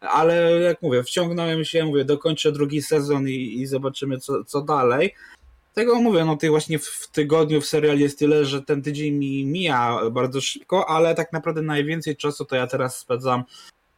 Ale 0.00 0.60
jak 0.60 0.82
mówię, 0.82 1.02
wciągnąłem 1.02 1.64
się, 1.64 1.84
mówię, 1.84 2.04
dokończę 2.04 2.52
drugi 2.52 2.82
sezon 2.82 3.28
i, 3.28 3.60
i 3.60 3.66
zobaczymy 3.66 4.18
co, 4.18 4.44
co 4.44 4.62
dalej. 4.62 5.14
Tego 5.78 6.00
mówię, 6.00 6.24
no 6.24 6.36
tej 6.36 6.50
właśnie 6.50 6.78
w 6.78 7.08
tygodniu 7.12 7.60
w 7.60 7.66
serial 7.66 7.98
jest 7.98 8.18
tyle, 8.18 8.44
że 8.44 8.62
ten 8.62 8.82
tydzień 8.82 9.14
mi 9.14 9.44
mija 9.44 10.10
bardzo 10.10 10.40
szybko, 10.40 10.90
ale 10.90 11.14
tak 11.14 11.32
naprawdę 11.32 11.62
najwięcej 11.62 12.16
czasu 12.16 12.44
to 12.44 12.56
ja 12.56 12.66
teraz 12.66 12.98
spędzam 12.98 13.44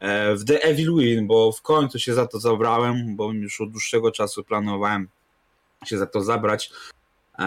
e, 0.00 0.34
w 0.34 0.44
The 0.44 0.62
Evil 0.62 0.96
Win, 0.96 1.26
bo 1.26 1.52
w 1.52 1.62
końcu 1.62 1.99
się 1.99 2.14
za 2.14 2.26
to 2.26 2.40
zabrałem, 2.40 3.16
bo 3.16 3.32
już 3.32 3.60
od 3.60 3.70
dłuższego 3.70 4.12
czasu 4.12 4.44
planowałem 4.44 5.08
się 5.87 5.99
za 5.99 6.06
to 6.06 6.22
zabrać. 6.22 6.70
E, 7.38 7.42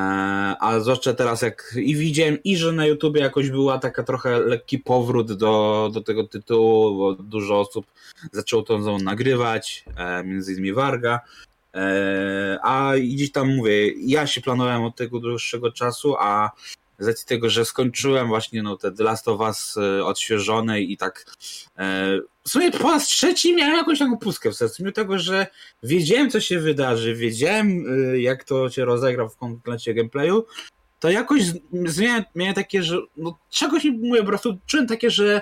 a 0.60 0.80
zwłaszcza 0.80 1.13
teraz 1.13 1.42
jak 1.42 1.75
i 1.75 1.96
widziałem 1.96 2.44
i 2.44 2.58
że 2.58 2.72
na 2.72 2.86
YouTubie 2.86 3.22
jakoś 3.22 3.50
była 3.50 3.80
taka 3.80 4.04
trochę 4.04 4.40
lekki 4.40 4.80
powrót 4.80 5.34
do, 5.34 5.90
do 5.94 6.02
tego 6.02 6.24
tytułu, 6.24 6.98
bo 6.98 7.24
dużo 7.24 7.60
osób 7.60 7.86
zaczęło 8.32 8.63
to 8.63 8.98
nagrywać, 8.98 9.86
e, 9.98 10.24
między 10.24 10.52
innymi 10.52 10.74
Warga. 10.74 11.20
E, 11.74 12.60
a 12.63 12.94
gdzieś 12.98 13.32
tam 13.32 13.56
mówię, 13.56 13.94
ja 13.98 14.27
się 14.27 14.42
planowałem 14.42 14.84
od 14.84 14.96
tego 14.96 15.20
dłuższego 15.20 15.72
czasu, 15.72 16.15
a 16.20 16.51
z 17.00 17.08
racji 17.08 17.27
tego, 17.27 17.50
że 17.50 17.65
skończyłem 17.65 18.27
właśnie 18.27 18.63
no, 18.63 18.77
te 18.77 18.92
The 18.92 19.03
Last 19.03 19.27
of 19.27 19.39
Us 19.39 19.75
odświeżone 20.03 20.82
i 20.82 20.98
tak 20.98 21.25
w 22.44 22.50
sumie 22.50 22.72
po 22.72 22.92
raz 22.92 23.06
trzeci 23.06 23.56
miałem 23.56 23.75
jakąś 23.75 24.00
taką 24.00 24.18
pustkę 24.18 24.51
w 24.51 24.56
sercu, 24.56 24.84
mimo 24.84 24.94
tego, 24.94 25.20
że 25.20 25.48
wiedziałem, 25.84 26.30
co 26.30 26.39
się 26.39 26.60
wydarzy, 26.60 27.15
wiedziałem, 27.15 27.86
jak 28.20 28.44
to 28.44 28.70
się 28.70 28.86
rozegra 28.86 29.27
w 29.27 29.38
komplecie 29.38 29.94
gameplayu, 29.94 30.46
to 31.00 31.10
jakoś 31.10 31.42
miałem, 31.74 32.24
miałem 32.36 32.53
takie, 32.56 32.84
że 32.84 32.98
no, 33.18 33.38
czegoś 33.50 33.84
mi 33.84 33.92
mówię, 33.92 34.22
po 34.22 34.27
prostu 34.27 34.58
czułem 34.65 34.88
takie, 34.88 35.12
że 35.12 35.42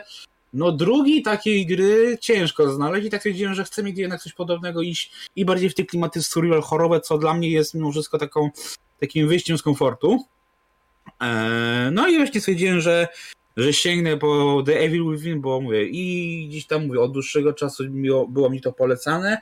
no 0.53 0.71
drugi 0.71 1.21
takiej 1.21 1.65
gry 1.65 2.17
ciężko 2.21 2.73
znaleźć 2.73 3.07
i 3.07 3.09
tak 3.09 3.21
stwierdziłem, 3.21 3.53
że 3.53 3.63
chcę 3.63 3.83
mieć 3.83 3.97
jednak 3.97 4.21
coś 4.21 4.33
podobnego 4.33 4.81
iść 4.81 5.29
i 5.35 5.45
bardziej 5.45 5.69
w 5.69 5.75
te 5.75 5.83
klimaty 5.83 6.23
survival 6.23 6.61
horrorowe, 6.61 7.01
co 7.01 7.17
dla 7.17 7.33
mnie 7.33 7.49
jest 7.49 7.73
mimo 7.73 7.91
wszystko 7.91 8.17
taką, 8.17 8.49
takim 8.99 9.27
wyjściem 9.27 9.57
z 9.57 9.61
komfortu. 9.61 10.25
Eee, 11.19 11.91
no 11.91 12.07
i 12.07 12.17
właśnie 12.17 12.41
stwierdziłem, 12.41 12.81
że 12.81 13.07
że 13.57 13.73
sięgnę 13.73 14.17
po 14.17 14.63
The 14.65 14.79
Evil 14.79 15.11
Within, 15.11 15.41
bo 15.41 15.61
mówię, 15.61 15.85
i 15.85 16.47
gdzieś 16.49 16.67
tam 16.67 16.87
mówię, 16.87 16.99
od 16.99 17.11
dłuższego 17.11 17.53
czasu 17.53 17.83
było 18.29 18.49
mi 18.49 18.61
to 18.61 18.73
polecane, 18.73 19.41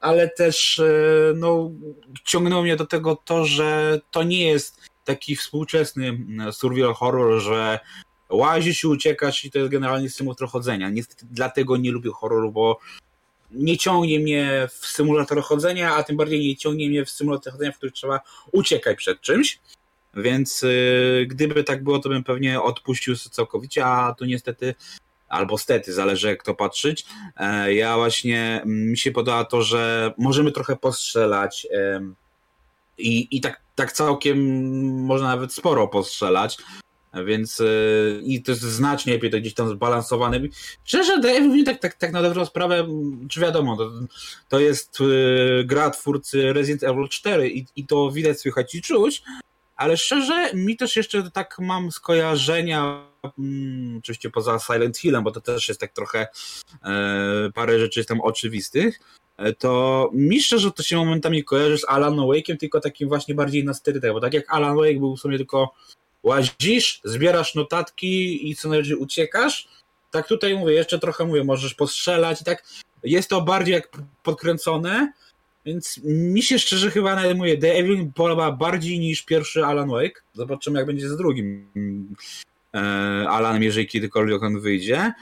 ale 0.00 0.28
też 0.28 0.78
e, 0.78 0.92
no, 1.36 1.70
ciągnęło 2.24 2.62
mnie 2.62 2.76
do 2.76 2.86
tego 2.86 3.16
to, 3.16 3.44
że 3.44 4.00
to 4.10 4.22
nie 4.22 4.44
jest 4.46 4.80
taki 5.04 5.36
współczesny 5.36 6.18
survival 6.52 6.94
horror, 6.94 7.40
że 7.40 7.78
łazisz 8.30 8.84
i 8.84 8.86
uciekasz 8.86 9.44
i 9.44 9.50
to 9.50 9.58
jest 9.58 9.70
generalnie 9.70 10.10
symulator 10.10 10.48
chodzenia. 10.48 10.90
Niestety 10.90 11.26
dlatego 11.30 11.76
nie 11.76 11.90
lubię 11.92 12.10
horroru, 12.10 12.52
bo 12.52 12.78
nie 13.50 13.78
ciągnie 13.78 14.20
mnie 14.20 14.68
w 14.70 14.86
symulator 14.86 15.42
chodzenia, 15.42 15.94
a 15.94 16.02
tym 16.02 16.16
bardziej 16.16 16.40
nie 16.40 16.56
ciągnie 16.56 16.88
mnie 16.88 17.04
w 17.04 17.10
symulator 17.10 17.52
chodzenia, 17.52 17.72
w 17.72 17.76
którym 17.76 17.92
trzeba 17.92 18.20
uciekać 18.52 18.98
przed 18.98 19.20
czymś. 19.20 19.60
Więc 20.14 20.62
y, 20.62 21.26
gdyby 21.28 21.64
tak 21.64 21.84
było, 21.84 21.98
to 21.98 22.08
bym 22.08 22.24
pewnie 22.24 22.62
odpuścił 22.62 23.16
całkowicie, 23.16 23.86
a 23.86 24.14
tu 24.14 24.24
niestety 24.24 24.74
albo 25.28 25.58
stety, 25.58 25.92
zależy 25.92 26.28
jak 26.28 26.42
to 26.42 26.54
patrzeć. 26.54 27.06
E, 27.36 27.74
ja 27.74 27.96
właśnie, 27.96 28.60
mm, 28.64 28.90
mi 28.90 28.98
się 28.98 29.12
podoba 29.12 29.44
to, 29.44 29.62
że 29.62 30.12
możemy 30.18 30.52
trochę 30.52 30.76
postrzelać 30.76 31.66
i, 32.98 33.28
i 33.30 33.40
tak, 33.40 33.60
tak 33.74 33.92
całkiem 33.92 34.38
można 35.04 35.28
nawet 35.28 35.52
sporo 35.52 35.88
postrzelać. 35.88 36.58
Więc 37.26 37.60
y, 37.60 38.20
i 38.24 38.42
to 38.42 38.52
jest 38.52 38.62
znacznie 38.62 39.12
lepiej 39.12 39.30
to 39.30 39.40
gdzieś 39.40 39.54
tam 39.54 39.68
zbalansowane. 39.68 40.40
Szczerze, 40.84 41.20
Devil 41.20 41.64
tak, 41.64 41.78
tak, 41.80 41.94
tak 41.94 42.12
na 42.12 42.22
dobrą 42.22 42.46
sprawę, 42.46 42.86
czy 43.28 43.40
wiadomo, 43.40 43.76
to, 43.76 43.90
to 44.48 44.60
jest 44.60 45.00
y, 45.00 45.64
gra 45.64 45.90
twórcy 45.90 46.52
Resident 46.52 46.82
Evil 46.82 47.08
4 47.08 47.50
i, 47.50 47.66
i 47.76 47.86
to 47.86 48.10
widać, 48.10 48.40
słychać 48.40 48.74
i 48.74 48.82
czuć, 48.82 49.22
ale 49.76 49.96
szczerze, 49.96 50.50
mi 50.54 50.76
też 50.76 50.96
jeszcze 50.96 51.30
tak 51.30 51.56
mam 51.58 51.92
skojarzenia, 51.92 53.06
hmm, 53.36 53.98
oczywiście 53.98 54.30
poza 54.30 54.58
Silent 54.58 54.98
Hillem, 54.98 55.24
bo 55.24 55.30
to 55.30 55.40
też 55.40 55.68
jest 55.68 55.80
tak 55.80 55.92
trochę 55.92 56.28
e, 56.84 57.50
parę 57.54 57.78
rzeczy 57.78 58.04
tam 58.04 58.20
oczywistych, 58.20 59.00
e, 59.36 59.52
to 59.52 60.10
mi 60.12 60.42
szczerze 60.42 60.70
to 60.70 60.82
się 60.82 60.96
momentami 60.96 61.44
kojarzy 61.44 61.78
z 61.78 61.84
Alan 61.88 62.16
Wake'iem, 62.16 62.56
tylko 62.56 62.80
takim 62.80 63.08
właśnie 63.08 63.34
bardziej 63.34 63.64
na 63.64 63.74
sterydach, 63.74 64.12
bo 64.12 64.20
tak 64.20 64.34
jak 64.34 64.54
Alan 64.54 64.76
Wake 64.76 64.98
był 64.98 65.16
w 65.16 65.20
sumie 65.20 65.36
tylko 65.36 65.74
łazisz, 66.22 67.00
zbierasz 67.04 67.54
notatki 67.54 68.50
i 68.50 68.56
co 68.56 68.68
najwyżej 68.68 68.96
uciekasz, 68.96 69.68
tak 70.10 70.26
tutaj 70.26 70.58
mówię, 70.58 70.74
jeszcze 70.74 70.98
trochę 70.98 71.24
mówię, 71.24 71.44
możesz 71.44 71.74
postrzelać 71.74 72.40
i 72.40 72.44
tak 72.44 72.64
jest 73.04 73.30
to 73.30 73.40
bardziej 73.40 73.74
jak 73.74 73.88
podkręcone, 74.22 75.12
więc 75.66 76.00
mi 76.04 76.42
się 76.42 76.58
szczerze 76.58 76.90
chyba 76.90 77.14
najmuje 77.14 77.58
The 77.58 77.74
Evil 77.74 78.12
podoba 78.14 78.52
bardziej 78.52 78.98
niż 78.98 79.22
pierwszy 79.22 79.64
Alan 79.64 79.88
Wake. 79.88 80.22
Zobaczymy 80.34 80.78
jak 80.78 80.86
będzie 80.86 81.08
z 81.08 81.16
drugim 81.16 81.66
e, 82.74 82.78
Alanem, 83.28 83.62
jeżeli 83.62 83.86
kiedykolwiek 83.86 84.42
on 84.42 84.60
wyjdzie. 84.60 85.12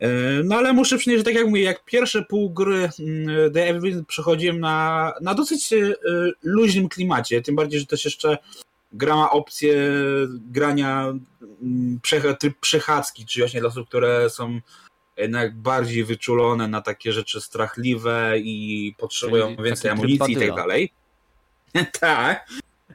E, 0.00 0.08
no 0.44 0.56
ale 0.56 0.72
muszę 0.72 0.98
przyznać, 0.98 1.18
że 1.18 1.24
tak 1.24 1.34
jak 1.34 1.46
mówię, 1.46 1.62
jak 1.62 1.84
pierwsze 1.84 2.22
pół 2.22 2.50
gry 2.50 2.88
mm, 2.98 3.52
The 3.52 3.68
Evil 3.68 4.04
przechodziłem 4.04 4.60
na, 4.60 5.12
na 5.20 5.34
dosyć 5.34 5.72
e, 5.72 5.76
luźnym 6.42 6.88
klimacie, 6.88 7.42
tym 7.42 7.56
bardziej, 7.56 7.80
że 7.80 7.86
też 7.86 8.04
jeszcze 8.04 8.38
gra 8.92 9.16
ma 9.16 9.30
opcję 9.30 9.90
grania 10.30 11.12
mm, 11.62 12.00
przechadzki, 12.60 13.26
czyli 13.26 13.42
właśnie 13.42 13.60
dla 13.60 13.68
osób, 13.68 13.88
które 13.88 14.30
są 14.30 14.60
jednak 15.16 15.56
bardziej 15.56 16.04
wyczulone 16.04 16.68
na 16.68 16.80
takie 16.82 17.12
rzeczy 17.12 17.40
strachliwe 17.40 18.38
i 18.38 18.94
potrzebują 18.98 19.46
Czyli 19.46 19.62
więcej 19.62 19.90
amunicji 19.90 20.34
i 20.34 20.36
tak 20.36 20.54
dalej. 20.54 20.92
tak. 22.00 22.48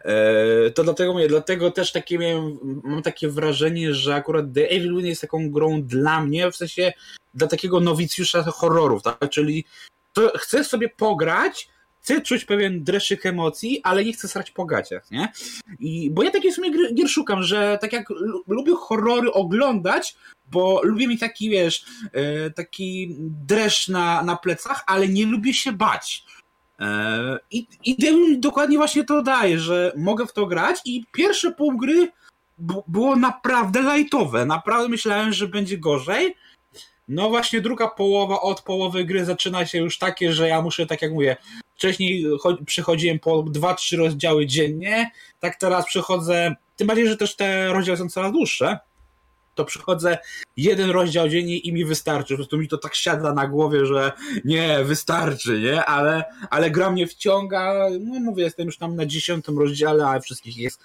E, 0.06 0.72
to 0.72 0.84
dlatego 0.84 1.14
mówię, 1.14 1.28
dlatego 1.28 1.72
też 1.72 1.92
takie 1.92 2.18
miałem, 2.18 2.60
mam 2.84 3.02
takie 3.02 3.30
wrażenie, 3.30 3.94
że 3.94 4.16
akurat 4.16 4.46
The 4.54 4.70
Evil 4.70 4.92
Within 4.92 5.06
jest 5.06 5.22
taką 5.22 5.52
grą 5.52 5.84
dla 5.84 6.22
mnie, 6.22 6.52
w 6.52 6.56
sensie 6.56 6.94
dla 7.34 7.48
takiego 7.48 7.80
nowicjusza 7.80 8.44
horrorów, 8.44 9.04
tak? 9.04 9.30
Czyli 9.30 9.66
to 10.14 10.32
chcę 10.38 10.64
sobie 10.64 10.90
pograć, 10.90 11.70
chcę 12.04 12.22
czuć 12.22 12.46
pewien 12.46 12.84
dreszczyk 12.84 13.26
emocji, 13.26 13.82
ale 13.84 14.06
nie 14.06 14.14
chcę 14.14 14.28
srać 14.28 14.52
po 14.52 14.66
gaciach, 14.66 15.12
nie? 15.12 15.32
I, 15.80 16.12
bo 16.12 16.24
ja 16.24 16.32
takie 16.32 16.52
w 16.52 16.56
sumie 16.56 16.94
gier 16.94 17.10
szukam, 17.10 17.44
że 17.44 17.78
tak 17.82 17.94
jak 17.94 18.06
lubię 18.48 18.74
horrory 18.76 19.32
oglądać, 19.32 20.16
bo 20.52 20.82
lubię 20.84 21.08
mieć 21.08 21.20
taki, 21.20 21.50
wiesz, 21.50 21.86
e, 22.12 22.50
taki 22.50 23.16
dreszcz 23.20 23.88
na, 23.88 24.24
na 24.24 24.36
plecach, 24.36 24.84
ale 24.88 25.08
nie 25.08 25.26
lubię 25.26 25.54
się 25.54 25.72
bać. 25.72 26.26
E, 26.80 27.40
I, 27.52 27.68
I 27.86 27.96
dokładnie 28.40 28.78
właśnie 28.78 29.04
to 29.04 29.22
daje, 29.22 29.60
że 29.60 29.94
mogę 29.98 30.28
w 30.28 30.34
to 30.34 30.46
grać 30.46 30.82
i 30.86 31.06
pierwsze 31.12 31.52
pół 31.52 31.78
gry 31.78 32.12
było 32.88 33.16
naprawdę 33.16 33.82
lajtowe. 33.82 34.46
Naprawdę 34.46 34.90
myślałem, 34.90 35.34
że 35.34 35.48
będzie 35.48 35.78
gorzej. 35.78 36.36
No 37.08 37.30
właśnie 37.30 37.62
druga 37.62 37.88
połowa 37.88 38.42
od 38.42 38.62
połowy 38.62 39.06
gry 39.06 39.26
zaczyna 39.26 39.66
się 39.66 39.78
już 39.78 39.98
takie, 39.98 40.34
że 40.34 40.48
ja 40.48 40.62
muszę, 40.62 40.86
tak 40.86 41.02
jak 41.02 41.12
mówię, 41.12 41.38
wcześniej 41.84 42.26
przychodziłem 42.66 43.20
po 43.20 43.44
2-3 43.44 43.98
rozdziały 43.98 44.46
dziennie, 44.46 45.12
tak 45.40 45.56
teraz 45.56 45.86
przychodzę, 45.86 46.56
tym 46.76 46.88
bardziej, 46.88 47.08
że 47.08 47.18
też 47.18 47.36
te 47.36 47.74
rozdziały 47.74 47.98
są 47.98 48.10
coraz 48.10 48.32
dłuższe, 48.32 48.80
to 49.56 49.66
przychodzę 49.66 50.18
jeden 50.58 50.90
rozdział 50.90 51.30
dziennie 51.30 51.58
i 51.58 51.74
mi 51.74 51.86
wystarczy. 51.86 52.34
Po 52.34 52.38
prostu 52.38 52.58
mi 52.58 52.68
to 52.68 52.78
tak 52.78 52.96
siada 52.96 53.34
na 53.34 53.48
głowie, 53.48 53.86
że 53.86 54.12
nie, 54.46 54.84
wystarczy, 54.84 55.60
nie? 55.60 55.86
Ale, 55.86 56.24
ale 56.50 56.72
gra 56.72 56.92
mnie 56.92 57.08
wciąga. 57.08 57.90
No 58.00 58.20
mówię, 58.20 58.44
jestem 58.44 58.66
już 58.66 58.78
tam 58.78 58.96
na 58.96 59.06
dziesiątym 59.06 59.60
rozdziale, 59.60 60.06
ale 60.06 60.22
wszystkich 60.22 60.58
jest 60.58 60.80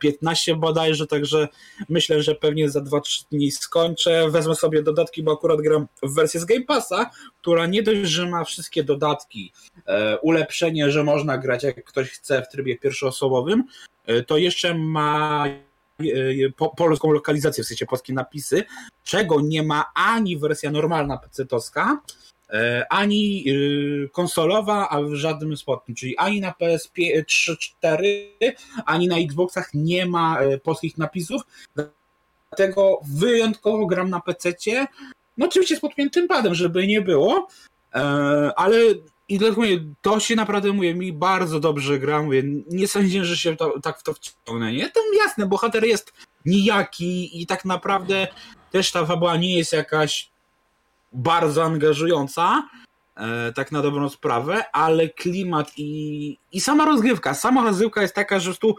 15 0.00 0.52
e, 0.52 0.56
bodajże, 0.56 1.06
także 1.06 1.48
myślę, 1.88 2.22
że 2.22 2.34
pewnie 2.34 2.70
za 2.70 2.80
2-3 2.80 3.24
dni 3.30 3.50
skończę. 3.50 4.30
Wezmę 4.30 4.54
sobie 4.54 4.82
dodatki, 4.82 5.22
bo 5.22 5.32
akurat 5.32 5.60
gram 5.60 5.86
w 6.02 6.14
wersję 6.14 6.40
z 6.40 6.44
Game 6.44 6.64
Passa, 6.64 7.10
która 7.40 7.66
nie 7.66 7.82
dość, 7.82 8.10
że 8.10 8.26
ma 8.26 8.44
wszystkie 8.44 8.84
dodatki, 8.84 9.52
e, 9.86 10.18
ulepszenie, 10.18 10.90
że 10.90 11.04
można 11.04 11.38
grać 11.38 11.62
jak 11.62 11.84
ktoś 11.84 12.10
chce 12.10 12.42
w 12.42 12.48
trybie 12.48 12.78
pierwszoosobowym, 12.78 13.64
e, 14.06 14.22
to 14.22 14.36
jeszcze 14.36 14.74
ma 14.74 15.44
po, 16.56 16.68
polską 16.68 17.10
lokalizację, 17.10 17.64
w 17.64 17.66
sensie 17.66 17.86
polskie 17.86 18.12
napisy, 18.12 18.64
czego 19.04 19.40
nie 19.40 19.62
ma 19.62 19.84
ani 19.94 20.36
wersja 20.36 20.70
normalna 20.70 21.16
PC-towska, 21.16 21.96
E, 21.98 22.37
ani 22.90 23.44
y, 23.46 24.08
konsolowa, 24.12 24.88
a 24.88 25.02
w 25.02 25.14
żadnym 25.14 25.56
spotku, 25.56 25.94
czyli 25.94 26.18
ani 26.18 26.40
na 26.40 26.54
PS3, 26.60 27.24
4, 27.58 28.32
ani 28.86 29.08
na 29.08 29.16
Xboxach 29.16 29.74
nie 29.74 30.06
ma 30.06 30.40
e, 30.40 30.58
polskich 30.58 30.98
napisów, 30.98 31.42
dlatego 32.50 33.00
wyjątkowo 33.14 33.86
gram 33.86 34.10
na 34.10 34.20
PC, 34.20 34.52
no 35.36 35.46
oczywiście 35.46 35.76
z 35.76 35.80
podpiętym 35.80 36.28
padem, 36.28 36.54
żeby 36.54 36.86
nie 36.86 37.00
było, 37.00 37.48
e, 37.94 38.00
ale 38.56 38.76
i 39.28 39.38
dlatego 39.38 39.60
mówię, 39.60 39.84
to 40.02 40.20
się 40.20 40.36
naprawdę 40.36 40.72
mówię, 40.72 40.94
mi 40.94 41.12
bardzo 41.12 41.60
dobrze 41.60 41.98
gra, 41.98 42.22
mówię, 42.22 42.42
nie 42.70 42.88
sądzę, 42.88 43.24
że 43.24 43.36
się 43.36 43.56
to, 43.56 43.80
tak 43.80 43.98
w 43.98 44.02
to 44.02 44.14
wciągnę, 44.14 44.72
nie? 44.72 44.90
To 44.90 45.00
jasne, 45.24 45.46
bohater 45.46 45.84
jest 45.84 46.12
nijaki 46.44 47.42
i 47.42 47.46
tak 47.46 47.64
naprawdę 47.64 48.28
też 48.70 48.92
ta 48.92 49.06
fabuła 49.06 49.36
nie 49.36 49.58
jest 49.58 49.72
jakaś 49.72 50.30
bardzo 51.12 51.64
angażująca, 51.64 52.68
e, 53.16 53.52
tak 53.52 53.72
na 53.72 53.82
dobrą 53.82 54.08
sprawę, 54.08 54.64
ale 54.72 55.08
klimat 55.08 55.72
i, 55.76 56.38
i 56.52 56.60
sama 56.60 56.84
rozgrywka, 56.84 57.34
sama 57.34 57.64
rozgrywka 57.64 58.02
jest 58.02 58.14
taka, 58.14 58.40
że 58.40 58.56
tu 58.56 58.76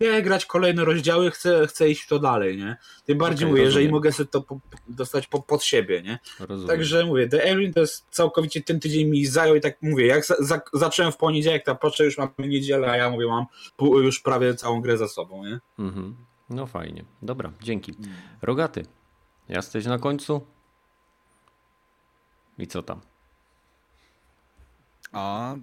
nie 0.00 0.22
grać 0.22 0.46
kolejne 0.46 0.84
rozdziały, 0.84 1.30
chcę, 1.30 1.66
chcę 1.66 1.88
iść 1.88 2.02
w 2.02 2.08
to 2.08 2.18
dalej, 2.18 2.56
nie? 2.56 2.76
Tym 3.04 3.18
bardziej 3.18 3.44
okay, 3.44 3.50
mówię, 3.50 3.64
rozumiem. 3.64 3.82
jeżeli 3.82 3.92
mogę 3.92 4.12
sobie 4.12 4.28
to 4.28 4.42
po, 4.42 4.60
dostać 4.88 5.26
po, 5.26 5.42
pod 5.42 5.64
siebie, 5.64 6.02
nie? 6.02 6.18
Rozumiem. 6.40 6.68
Także 6.68 7.04
mówię, 7.04 7.28
The 7.28 7.50
Alien 7.50 7.72
to 7.72 7.80
jest 7.80 8.06
całkowicie 8.10 8.62
ten 8.62 8.80
tydzień 8.80 9.08
mi 9.08 9.26
zajął 9.26 9.56
i 9.56 9.60
tak 9.60 9.82
mówię, 9.82 10.06
jak 10.06 10.24
za, 10.24 10.34
za, 10.38 10.60
zacząłem 10.72 11.12
w 11.12 11.16
poniedziałek, 11.16 11.64
to 11.64 11.74
patrzę, 11.74 12.04
już 12.04 12.18
mam 12.18 12.28
niedzielę, 12.38 12.90
a 12.90 12.96
ja 12.96 13.10
mówię, 13.10 13.26
mam 13.26 13.46
już 13.80 14.20
prawie 14.20 14.54
całą 14.54 14.80
grę 14.80 14.98
za 14.98 15.08
sobą, 15.08 15.44
nie? 15.44 15.58
Mhm. 15.78 16.16
No 16.50 16.66
fajnie. 16.66 17.04
Dobra, 17.22 17.52
dzięki. 17.62 17.94
Rogaty, 18.42 18.82
jesteś 19.48 19.86
na 19.86 19.98
końcu? 19.98 20.40
I 22.60 22.66
co 22.66 22.82
tam? 22.82 23.00
A, 25.12 25.54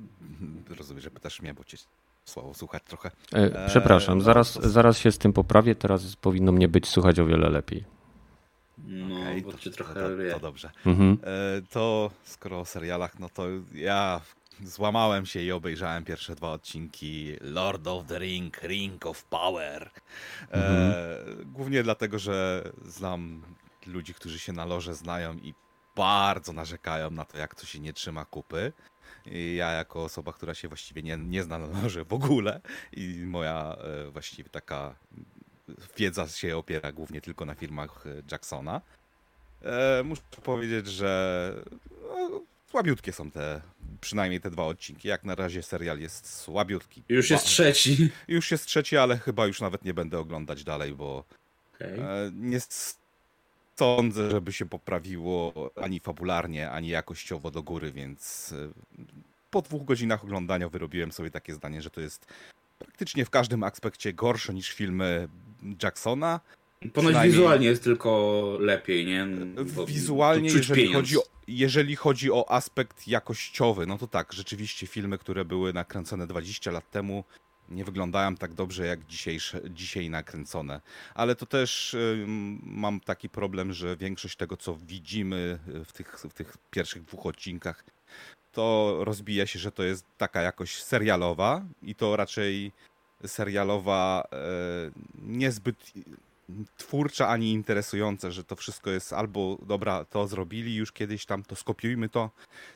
rozumiem, 0.77 1.01
że 1.01 1.11
pytasz 1.11 1.41
mnie, 1.41 1.53
bo 1.53 1.63
cię 1.63 1.77
słabo 2.25 2.53
słuchać 2.53 2.83
trochę. 2.83 3.11
E, 3.33 3.67
przepraszam, 3.67 4.17
e, 4.17 4.21
zaraz, 4.21 4.53
to... 4.53 4.69
zaraz 4.69 4.97
się 4.97 5.11
z 5.11 5.17
tym 5.17 5.33
poprawię, 5.33 5.75
teraz 5.75 6.15
powinno 6.15 6.51
mnie 6.51 6.67
być 6.67 6.87
słuchać 6.87 7.19
o 7.19 7.25
wiele 7.25 7.49
lepiej. 7.49 7.83
No, 8.77 9.21
okay, 9.21 9.41
bo 9.41 9.51
to, 9.51 9.57
cię 9.57 9.71
trochę 9.71 9.93
to, 9.93 9.99
to, 10.01 10.33
to 10.33 10.39
dobrze. 10.39 10.71
Mhm. 10.85 11.17
E, 11.23 11.61
to 11.69 12.11
skoro 12.23 12.59
o 12.59 12.65
serialach, 12.65 13.19
no 13.19 13.29
to 13.29 13.43
ja 13.73 14.21
złamałem 14.63 15.25
się 15.25 15.41
i 15.41 15.51
obejrzałem 15.51 16.03
pierwsze 16.03 16.35
dwa 16.35 16.51
odcinki 16.51 17.35
Lord 17.41 17.87
of 17.87 18.05
the 18.07 18.19
Ring, 18.19 18.61
Ring 18.63 19.05
of 19.05 19.23
Power. 19.23 19.89
E, 20.51 20.53
mhm. 20.53 21.51
Głównie 21.53 21.83
dlatego, 21.83 22.19
że 22.19 22.63
znam 22.85 23.43
ludzi, 23.87 24.13
którzy 24.13 24.39
się 24.39 24.53
na 24.53 24.65
loże 24.65 24.95
znają 24.95 25.33
i 25.33 25.53
bardzo 25.97 26.53
narzekają 26.53 27.11
na 27.11 27.25
to, 27.25 27.37
jak 27.37 27.55
to 27.55 27.65
się 27.65 27.79
nie 27.79 27.93
trzyma 27.93 28.25
kupy. 28.25 28.73
I 29.25 29.55
ja 29.55 29.71
jako 29.71 30.03
osoba, 30.03 30.33
która 30.33 30.53
się 30.53 30.67
właściwie 30.67 31.03
nie, 31.03 31.17
nie 31.17 31.43
zna 31.43 31.59
na 31.59 31.81
loże 31.81 32.05
w 32.05 32.13
ogóle 32.13 32.61
i 32.93 33.23
moja 33.25 33.75
e, 33.79 34.11
właściwie 34.11 34.49
taka 34.49 34.95
wiedza 35.97 36.27
się 36.27 36.57
opiera 36.57 36.91
głównie 36.91 37.21
tylko 37.21 37.45
na 37.45 37.55
filmach 37.55 38.03
Jacksona. 38.31 38.81
E, 39.63 40.03
muszę 40.03 40.21
powiedzieć, 40.43 40.87
że 40.87 41.53
no, 42.29 42.41
słabiutkie 42.71 43.13
są 43.13 43.31
te, 43.31 43.61
przynajmniej 44.01 44.41
te 44.41 44.49
dwa 44.49 44.63
odcinki. 44.63 45.07
Jak 45.07 45.23
na 45.23 45.35
razie 45.35 45.63
serial 45.63 45.99
jest 45.99 46.39
słabiutki. 46.39 47.03
Już 47.09 47.29
jest 47.29 47.45
trzeci. 47.45 48.09
Już 48.27 48.51
jest 48.51 48.65
trzeci, 48.65 48.97
ale 48.97 49.17
chyba 49.17 49.45
już 49.45 49.61
nawet 49.61 49.85
nie 49.85 49.93
będę 49.93 50.19
oglądać 50.19 50.63
dalej, 50.63 50.93
bo 50.93 51.23
okay. 51.75 51.89
E, 51.89 52.31
nie 52.33 52.59
sądzę, 53.77 54.31
żeby 54.31 54.53
się 54.53 54.65
poprawiło 54.65 55.53
ani 55.75 55.99
fabularnie, 55.99 56.71
ani 56.71 56.87
jakościowo 56.87 57.51
do 57.51 57.63
góry, 57.63 57.91
więc 57.91 58.53
e, 58.57 59.05
po 59.51 59.61
dwóch 59.61 59.85
godzinach 59.85 60.23
oglądania 60.23 60.69
wyrobiłem 60.69 61.11
sobie 61.11 61.31
takie 61.31 61.53
zdanie, 61.53 61.81
że 61.81 61.89
to 61.89 62.01
jest 62.01 62.27
praktycznie 62.79 63.25
w 63.25 63.29
każdym 63.29 63.63
aspekcie 63.63 64.13
gorsze 64.13 64.53
niż 64.53 64.71
filmy 64.71 65.27
Jacksona. 65.83 66.39
Ponoć 66.93 67.15
wizualnie 67.23 67.67
jest 67.67 67.83
tylko 67.83 68.41
lepiej, 68.59 69.05
nie? 69.05 69.27
Bo 69.75 69.85
wizualnie, 69.85 70.49
jeżeli 70.49 70.93
chodzi, 70.93 71.17
o, 71.17 71.21
jeżeli 71.47 71.95
chodzi 71.95 72.31
o 72.31 72.51
aspekt 72.51 73.07
jakościowy, 73.07 73.85
no 73.85 73.97
to 73.97 74.07
tak, 74.07 74.33
rzeczywiście 74.33 74.87
filmy, 74.87 75.17
które 75.17 75.45
były 75.45 75.73
nakręcone 75.73 76.27
20 76.27 76.71
lat 76.71 76.91
temu, 76.91 77.23
nie 77.69 77.85
wyglądają 77.85 78.35
tak 78.35 78.53
dobrze 78.53 78.87
jak 78.87 79.05
dzisiejsze, 79.05 79.61
dzisiaj 79.69 80.09
nakręcone. 80.09 80.81
Ale 81.15 81.35
to 81.35 81.45
też 81.45 81.93
y, 81.93 82.25
mam 82.63 82.99
taki 82.99 83.29
problem, 83.29 83.73
że 83.73 83.97
większość 83.97 84.35
tego, 84.35 84.57
co 84.57 84.75
widzimy 84.75 85.59
w 85.85 85.91
tych, 85.91 86.19
w 86.19 86.33
tych 86.33 86.57
pierwszych 86.71 87.03
dwóch 87.03 87.25
odcinkach, 87.25 87.83
to 88.51 88.97
rozbija 88.99 89.45
się, 89.45 89.59
że 89.59 89.71
to 89.71 89.83
jest 89.83 90.05
taka 90.17 90.41
jakość 90.41 90.83
serialowa 90.83 91.61
i 91.81 91.95
to 91.95 92.15
raczej 92.15 92.71
serialowa 93.25 94.27
e, 94.31 94.37
niezbyt 95.21 95.75
twórcza 96.77 97.27
ani 97.27 97.51
interesująca, 97.51 98.31
że 98.31 98.43
to 98.43 98.55
wszystko 98.55 98.89
jest 98.89 99.13
albo 99.13 99.57
dobra, 99.61 100.05
to 100.05 100.27
zrobili 100.27 100.75
już 100.75 100.91
kiedyś 100.91 101.25
tam, 101.25 101.43
to 101.43 101.55
skopiujmy 101.55 102.09
to, 102.09 102.29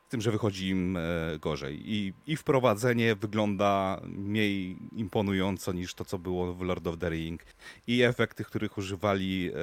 z 0.08 0.10
tym, 0.10 0.22
że 0.22 0.32
wychodzi 0.32 0.68
im 0.68 0.98
e, 0.98 1.02
gorzej. 1.40 1.82
I, 1.86 2.14
I 2.28 2.36
wprowadzenie 2.36 3.16
wygląda 3.16 4.02
mniej 4.04 4.78
imponująco 4.96 5.74
niż 5.74 5.94
to, 5.94 6.06
co 6.06 6.20
było 6.20 6.54
w 6.54 6.62
Lord 6.62 6.88
of 6.88 6.98
the 6.98 7.10
Ring. 7.10 7.42
I 7.88 8.02
efekty, 8.02 8.44
których 8.44 8.78
używali 8.78 9.50
e, 9.50 9.54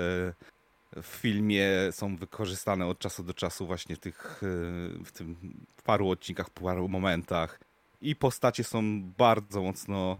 w 1.03 1.07
filmie 1.07 1.69
są 1.91 2.17
wykorzystane 2.17 2.87
od 2.87 2.99
czasu 2.99 3.23
do 3.23 3.35
czasu 3.35 3.67
właśnie 3.67 3.97
tych, 3.97 4.41
e, 4.43 5.05
w 5.05 5.13
tym 5.13 5.37
w 5.77 5.83
paru 5.83 6.11
odcinkach, 6.11 6.47
w 6.47 6.51
paru 6.51 6.89
momentach. 6.89 7.61
I 8.01 8.17
postacie 8.17 8.65
są 8.65 9.03
bardzo 9.19 9.63
mocno 9.63 10.19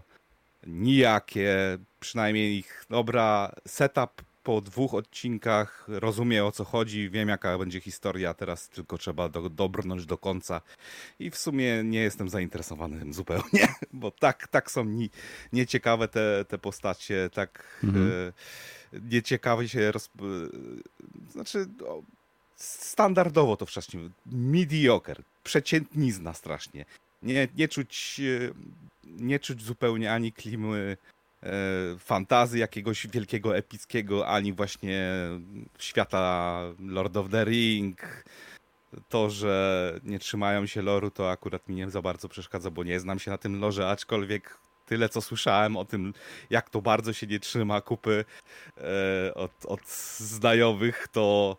nijakie, 0.67 1.77
przynajmniej 1.99 2.57
ich 2.57 2.85
dobra 2.89 3.55
setup 3.67 4.21
po 4.43 4.61
dwóch 4.61 4.93
odcinkach, 4.93 5.85
rozumiem 5.87 6.45
o 6.45 6.51
co 6.51 6.65
chodzi, 6.65 7.09
wiem 7.09 7.29
jaka 7.29 7.57
będzie 7.57 7.79
historia, 7.79 8.33
teraz 8.33 8.69
tylko 8.69 8.97
trzeba 8.97 9.29
do, 9.29 9.49
dobrnąć 9.49 10.05
do 10.05 10.17
końca 10.17 10.61
i 11.19 11.31
w 11.31 11.37
sumie 11.37 11.83
nie 11.83 11.99
jestem 11.99 12.29
zainteresowany 12.29 12.99
tym 12.99 13.13
zupełnie, 13.13 13.67
bo 13.93 14.11
tak, 14.11 14.47
tak 14.47 14.71
są 14.71 14.83
ni, 14.83 15.09
nieciekawe 15.53 16.07
te, 16.07 16.45
te 16.47 16.57
postacie, 16.57 17.29
tak 17.33 17.79
mhm. 17.83 18.11
e, 18.93 18.99
nieciekawe 19.01 19.69
się 19.69 19.91
roz... 19.91 20.05
E, 20.05 21.31
znaczy 21.31 21.65
o, 21.87 22.01
standardowo 22.55 23.57
to 23.57 23.65
wcześniej, 23.65 24.09
mediocre, 24.25 25.23
przeciętnizna 25.43 26.33
strasznie. 26.33 26.85
Nie, 27.21 27.47
nie 27.55 27.67
czuć 27.67 28.21
e, 28.43 28.53
nie 29.03 29.39
czuć 29.39 29.63
zupełnie 29.63 30.13
ani 30.13 30.31
klimy 30.31 30.97
e, 31.43 31.49
fantazy 31.99 32.57
jakiegoś 32.57 33.07
wielkiego, 33.07 33.57
epickiego, 33.57 34.27
ani 34.27 34.53
właśnie 34.53 35.11
świata 35.79 36.61
Lord 36.79 37.17
of 37.17 37.29
the 37.29 37.45
Ring. 37.45 38.23
To, 39.09 39.29
że 39.29 39.99
nie 40.03 40.19
trzymają 40.19 40.65
się 40.65 40.81
loru, 40.81 41.11
to 41.11 41.31
akurat 41.31 41.69
mi 41.69 41.75
nie 41.75 41.89
za 41.89 42.01
bardzo 42.01 42.29
przeszkadza, 42.29 42.71
bo 42.71 42.83
nie 42.83 42.99
znam 42.99 43.19
się 43.19 43.31
na 43.31 43.37
tym 43.37 43.59
lorze, 43.59 43.89
aczkolwiek 43.89 44.57
tyle, 44.85 45.09
co 45.09 45.21
słyszałem 45.21 45.77
o 45.77 45.85
tym, 45.85 46.13
jak 46.49 46.69
to 46.69 46.81
bardzo 46.81 47.13
się 47.13 47.27
nie 47.27 47.39
trzyma 47.39 47.81
kupy 47.81 48.25
e, 48.77 49.33
od, 49.33 49.51
od 49.65 49.87
znajomych, 50.17 51.07
to 51.11 51.57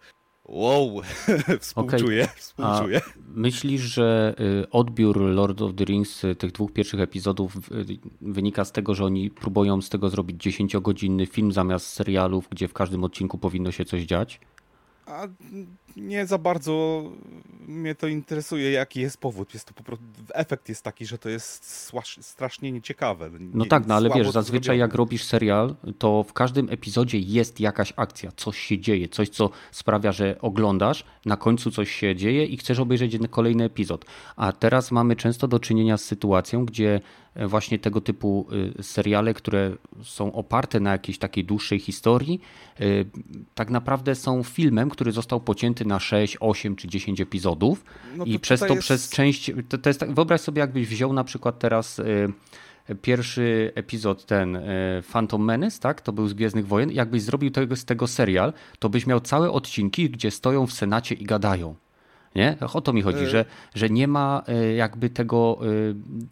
Wow, 0.50 1.00
współczuję, 1.60 2.24
okay. 2.24 2.36
współczuję. 2.36 3.00
A 3.06 3.10
myślisz, 3.34 3.80
że 3.80 4.34
y, 4.62 4.70
odbiór 4.70 5.20
Lord 5.20 5.62
of 5.62 5.74
the 5.74 5.84
Rings 5.84 6.24
y, 6.24 6.34
tych 6.34 6.52
dwóch 6.52 6.72
pierwszych 6.72 7.00
epizodów 7.00 7.56
y, 7.56 7.98
wynika 8.20 8.64
z 8.64 8.72
tego, 8.72 8.94
że 8.94 9.04
oni 9.04 9.30
próbują 9.30 9.82
z 9.82 9.88
tego 9.88 10.08
zrobić 10.08 10.46
10-godzinny 10.46 11.26
film 11.26 11.52
zamiast 11.52 11.86
serialów, 11.86 12.48
gdzie 12.50 12.68
w 12.68 12.72
każdym 12.72 13.04
odcinku 13.04 13.38
powinno 13.38 13.72
się 13.72 13.84
coś 13.84 14.02
dziać? 14.02 14.40
A 15.10 15.28
nie 15.96 16.26
za 16.26 16.38
bardzo 16.38 17.02
mnie 17.68 17.94
to 17.94 18.06
interesuje, 18.06 18.70
jaki 18.70 19.00
jest 19.00 19.16
powód. 19.18 19.54
Jest 19.54 19.66
to 19.66 19.74
po 19.74 19.82
prostu, 19.82 20.04
efekt 20.34 20.68
jest 20.68 20.82
taki, 20.82 21.06
że 21.06 21.18
to 21.18 21.28
jest 21.28 21.90
strasznie 22.20 22.72
nieciekawe. 22.72 23.30
Nie, 23.30 23.50
no 23.54 23.64
tak, 23.64 23.86
no 23.86 23.94
ale 23.94 24.10
wiesz, 24.10 24.30
zazwyczaj 24.30 24.78
jak 24.78 24.94
robisz 24.94 25.24
serial, 25.24 25.76
to 25.98 26.22
w 26.22 26.32
każdym 26.32 26.68
epizodzie 26.70 27.18
jest 27.18 27.60
jakaś 27.60 27.92
akcja, 27.96 28.32
coś 28.36 28.58
się 28.58 28.78
dzieje, 28.78 29.08
coś, 29.08 29.28
co 29.28 29.50
sprawia, 29.72 30.12
że 30.12 30.36
oglądasz, 30.40 31.04
na 31.24 31.36
końcu 31.36 31.70
coś 31.70 31.90
się 31.90 32.16
dzieje 32.16 32.44
i 32.44 32.56
chcesz 32.56 32.78
obejrzeć 32.78 33.18
kolejny 33.30 33.64
epizod. 33.64 34.04
A 34.36 34.52
teraz 34.52 34.90
mamy 34.90 35.16
często 35.16 35.48
do 35.48 35.58
czynienia 35.58 35.96
z 35.96 36.04
sytuacją, 36.04 36.64
gdzie 36.64 37.00
właśnie 37.36 37.78
tego 37.78 38.00
typu 38.00 38.46
e, 38.78 38.82
seriale, 38.82 39.34
które 39.34 39.72
są 40.02 40.32
oparte 40.32 40.80
na 40.80 40.92
jakiejś 40.92 41.18
takiej 41.18 41.44
dłuższej 41.44 41.78
historii, 41.78 42.40
e, 42.80 42.84
tak 43.54 43.70
naprawdę 43.70 44.14
są 44.14 44.42
filmem, 44.42 44.90
który 44.90 45.12
został 45.12 45.40
pocięty 45.40 45.84
na 45.84 46.00
6, 46.00 46.36
8 46.40 46.76
czy 46.76 46.88
10 46.88 47.20
epizodów 47.20 47.84
no 48.16 48.24
i 48.24 48.38
przez 48.38 48.60
to 48.60 48.66
jest... 48.66 48.80
przez 48.80 49.10
część, 49.10 49.50
to, 49.68 49.78
to 49.78 49.90
jest 49.90 50.00
tak, 50.00 50.14
wyobraź 50.14 50.40
sobie 50.40 50.60
jakbyś 50.60 50.88
wziął 50.88 51.12
na 51.12 51.24
przykład 51.24 51.58
teraz 51.58 52.00
pierwszy 53.02 53.72
epizod 53.74 54.26
ten 54.26 54.58
Phantom 55.12 55.44
Menace, 55.44 55.80
tak? 55.80 56.00
To 56.00 56.12
był 56.12 56.28
z 56.28 56.34
Gwiezdnych 56.34 56.66
Wojen. 56.66 56.90
Jakbyś 56.90 57.22
zrobił 57.22 57.50
tego, 57.50 57.76
z 57.76 57.84
tego 57.84 58.06
serial, 58.06 58.52
to 58.78 58.88
byś 58.88 59.06
miał 59.06 59.20
całe 59.20 59.50
odcinki, 59.50 60.10
gdzie 60.10 60.30
stoją 60.30 60.66
w 60.66 60.72
Senacie 60.72 61.14
i 61.14 61.24
gadają. 61.24 61.74
Nie? 62.34 62.56
O 62.74 62.80
to 62.80 62.92
mi 62.92 63.02
chodzi, 63.02 63.26
że, 63.26 63.44
że 63.74 63.90
nie 63.90 64.08
ma 64.08 64.42
e, 64.46 64.74
jakby 64.74 65.10
tego, 65.10 65.60
e, 65.62 65.66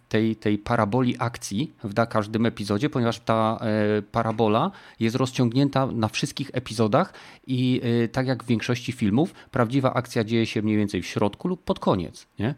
tej, 0.09 0.37
tej 0.37 0.59
paraboli 0.59 1.17
akcji 1.19 1.73
w 1.85 2.07
każdym 2.07 2.47
epizodzie, 2.47 2.91
ponieważ 2.91 3.21
ta 3.21 3.59
e, 3.61 4.03
parabola 4.03 4.71
jest 5.01 5.17
rozciągnięta 5.17 5.87
na 5.87 6.09
wszystkich 6.09 6.51
epizodach 6.53 7.13
i 7.47 7.81
tak 8.13 8.27
jak 8.27 8.45
w 8.45 8.47
większości 8.47 8.93
filmów, 8.93 9.35
prawdziwa 9.51 9.95
akcja 9.95 10.25
dzieje 10.25 10.47
się 10.47 10.63
mniej 10.63 10.77
więcej 10.77 11.03
w 11.03 11.07
środku 11.07 11.49
lub 11.49 11.65
pod 11.65 11.79
koniec. 11.79 12.27
Nie? 12.39 12.55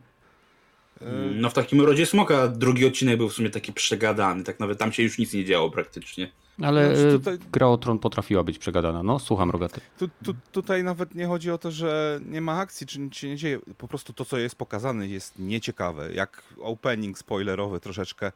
No 1.34 1.50
w 1.50 1.54
takim 1.54 1.80
rodzie 1.80 2.06
Smoka 2.06 2.48
drugi 2.48 2.86
odcinek 2.86 3.16
był 3.16 3.28
w 3.28 3.32
sumie 3.32 3.50
taki 3.50 3.72
przegadany, 3.72 4.44
tak 4.44 4.60
nawet 4.60 4.78
tam 4.78 4.92
się 4.92 5.02
już 5.02 5.18
nic 5.18 5.32
nie 5.34 5.44
działo 5.44 5.70
praktycznie. 5.70 6.30
Ale 6.62 6.88
no, 6.88 7.18
tutaj... 7.18 7.38
gra 7.52 7.66
o 7.66 7.78
Tron 7.78 7.98
potrafiła 7.98 8.44
być 8.44 8.58
przegadana. 8.58 9.02
No, 9.02 9.18
słucham, 9.18 9.50
Rogaty. 9.50 9.80
Tu, 9.98 10.08
tu, 10.24 10.34
tutaj 10.52 10.84
nawet 10.84 11.14
nie 11.14 11.26
chodzi 11.26 11.50
o 11.50 11.58
to, 11.58 11.70
że 11.70 12.20
nie 12.26 12.40
ma 12.40 12.58
akcji, 12.58 12.86
czy 12.86 13.00
nic 13.00 13.14
się 13.14 13.28
nie 13.28 13.36
dzieje. 13.36 13.58
Po 13.78 13.88
prostu 13.88 14.12
to, 14.12 14.24
co 14.24 14.38
jest 14.38 14.56
pokazane, 14.56 15.06
jest 15.08 15.38
nieciekawe. 15.38 16.12
Jak 16.12 16.42
opening 16.60 17.18
spoilerowy 17.18 17.80
troszeczkę 17.80 18.32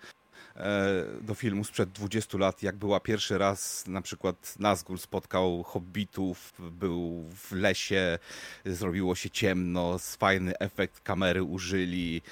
do 1.20 1.34
filmu 1.34 1.64
sprzed 1.64 1.90
20 1.90 2.38
lat, 2.38 2.62
jak 2.62 2.76
była 2.76 3.00
pierwszy 3.00 3.38
raz 3.38 3.86
na 3.86 4.02
przykład 4.02 4.54
Nazgul 4.58 4.98
spotkał 4.98 5.62
hobbitów, 5.62 6.52
był 6.58 7.24
w 7.36 7.52
lesie, 7.52 8.18
zrobiło 8.64 9.14
się 9.14 9.30
ciemno, 9.30 9.98
fajny 9.98 10.58
efekt 10.58 11.00
kamery 11.00 11.42
użyli. 11.42 12.22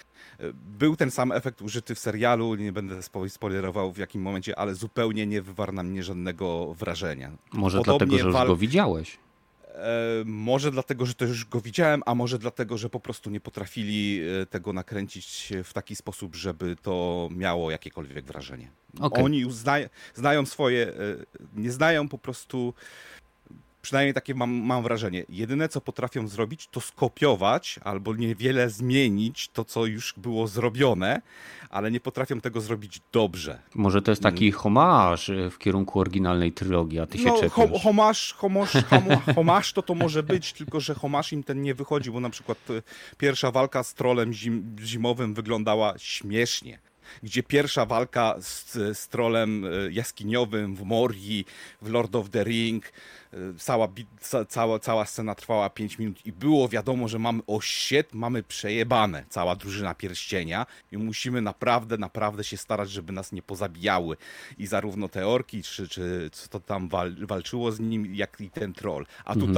E, 0.41 0.53
był 0.53 0.97
ten 0.97 1.11
sam 1.11 1.33
efekt 1.33 1.63
użyty 1.63 1.95
w 1.95 1.99
serialu, 1.99 2.55
nie 2.55 2.73
będę 2.73 3.03
spoilerował 3.29 3.93
w 3.93 3.99
jakim 3.99 4.23
momencie, 4.23 4.59
ale 4.59 4.75
zupełnie 4.75 5.27
nie 5.27 5.43
wywarł 5.43 5.73
na 5.73 5.83
mnie 5.83 6.03
żadnego 6.03 6.75
wrażenia. 6.75 7.33
Może 7.53 7.79
Podobnie 7.79 8.07
dlatego, 8.07 8.33
że 8.33 8.39
już 8.39 8.49
go 8.49 8.57
widziałeś. 8.57 9.19
E, 9.75 10.23
może 10.25 10.71
dlatego, 10.71 11.07
że 11.07 11.15
to 11.15 11.25
już 11.25 11.45
go 11.45 11.61
widziałem, 11.61 12.03
a 12.07 12.15
może 12.15 12.39
dlatego, 12.39 12.79
że 12.79 12.91
po 12.91 13.01
prostu 13.01 13.31
nie 13.31 13.41
potrafili 13.41 14.21
e, 14.43 14.47
tego 14.47 14.73
nakręcić 14.73 15.53
w 15.65 15.73
taki 15.73 15.97
sposób, 15.97 16.37
żeby 16.37 16.77
to 16.83 17.29
miało 17.33 17.71
jakiekolwiek 17.71 18.25
wrażenie. 18.25 18.71
Okay. 19.01 19.25
Oni 19.25 19.39
już 19.39 19.55
zna, 19.55 19.77
znają 20.15 20.47
swoje, 20.47 20.89
e, 20.89 20.95
nie 21.57 21.73
znają 21.73 22.09
po 22.09 22.19
prostu 22.19 22.75
Przynajmniej 23.83 24.15
takie 24.15 24.35
mam, 24.35 24.51
mam 24.51 24.83
wrażenie. 24.83 25.25
Jedyne, 25.29 25.69
co 25.69 25.81
potrafią 25.81 26.29
zrobić, 26.29 26.69
to 26.69 26.81
skopiować 26.81 27.81
albo 27.85 28.15
niewiele 28.15 28.71
zmienić 28.71 29.49
to, 29.49 29.65
co 29.65 29.87
już 29.87 30.15
było 30.17 30.49
zrobione, 30.49 31.23
ale 31.71 31.91
nie 31.91 32.01
potrafią 32.01 32.41
tego 32.41 32.61
zrobić 32.61 33.01
dobrze. 33.13 33.59
Może 33.75 34.03
to 34.03 34.13
jest 34.13 34.23
taki 34.23 34.49
mm. 34.49 34.59
homaż 34.59 35.31
w 35.51 35.59
kierunku 35.59 36.01
oryginalnej 36.01 36.53
trylogii, 36.53 37.01
a 37.01 37.07
ty 37.07 37.19
się 37.19 37.25
no, 37.25 37.41
czepiasz. 37.41 37.83
homaż, 37.83 38.33
homaż, 38.33 38.73
homaż 39.35 39.73
to 39.73 39.83
to 39.83 39.95
może 39.95 40.23
być, 40.23 40.53
tylko 40.53 40.81
że 40.81 40.95
homaż 40.95 41.33
im 41.33 41.43
ten 41.43 41.63
nie 41.63 41.75
wychodzi, 41.75 42.11
bo 42.11 42.21
na 42.21 42.31
przykład 42.31 42.59
e, 42.71 42.83
pierwsza 43.19 43.51
walka 43.51 43.83
z 43.83 43.95
trolem 43.95 44.33
zim, 44.33 44.77
zimowym 44.81 45.35
wyglądała 45.35 45.95
śmiesznie 45.99 46.92
gdzie 47.23 47.43
pierwsza 47.43 47.87
walka 47.87 48.35
z, 48.41 48.73
z 48.99 49.09
trolem 49.09 49.65
e, 49.65 49.93
jaskiniowym 49.93 50.77
w 50.77 50.83
Morii, 50.83 51.45
w 51.83 51.91
Lord 51.91 52.17
of 52.17 52.31
the 52.31 52.45
Ring, 52.45 52.93
e, 53.33 53.37
cała, 53.59 53.89
cała, 54.49 54.79
cała 54.79 55.07
scena 55.07 55.35
trwała 55.35 55.71
5 55.71 55.99
minut 55.99 56.27
i 56.27 56.33
było 56.33 56.69
wiadomo, 56.69 57.09
że 57.09 57.19
mamy 57.19 57.43
osiet, 57.47 58.15
mamy 58.15 58.43
przejebane, 58.43 59.25
cała 59.29 59.57
drużyna 59.57 59.95
pierścienia 59.95 60.67
i 60.93 60.99
musimy 60.99 61.43
naprawdę, 61.43 61.99
naprawdę 61.99 62.45
się 62.45 62.57
starać, 62.57 62.91
żeby 62.91 63.13
nas 63.13 63.33
nie 63.33 63.43
pozabijały. 63.43 64.17
I 64.59 64.67
zarówno 64.67 65.09
te 65.09 65.29
orki, 65.29 65.63
czy, 65.63 65.89
czy 65.89 66.31
co 66.33 66.49
to 66.49 66.61
tam 66.61 66.89
wal, 66.89 67.17
walczyło 67.27 67.73
z 67.73 67.81
nim, 67.81 68.15
jak 68.15 68.41
i 68.41 68.51
ten 68.51 68.73
troll. 68.73 69.07
A 69.25 69.33
mhm. 69.33 69.53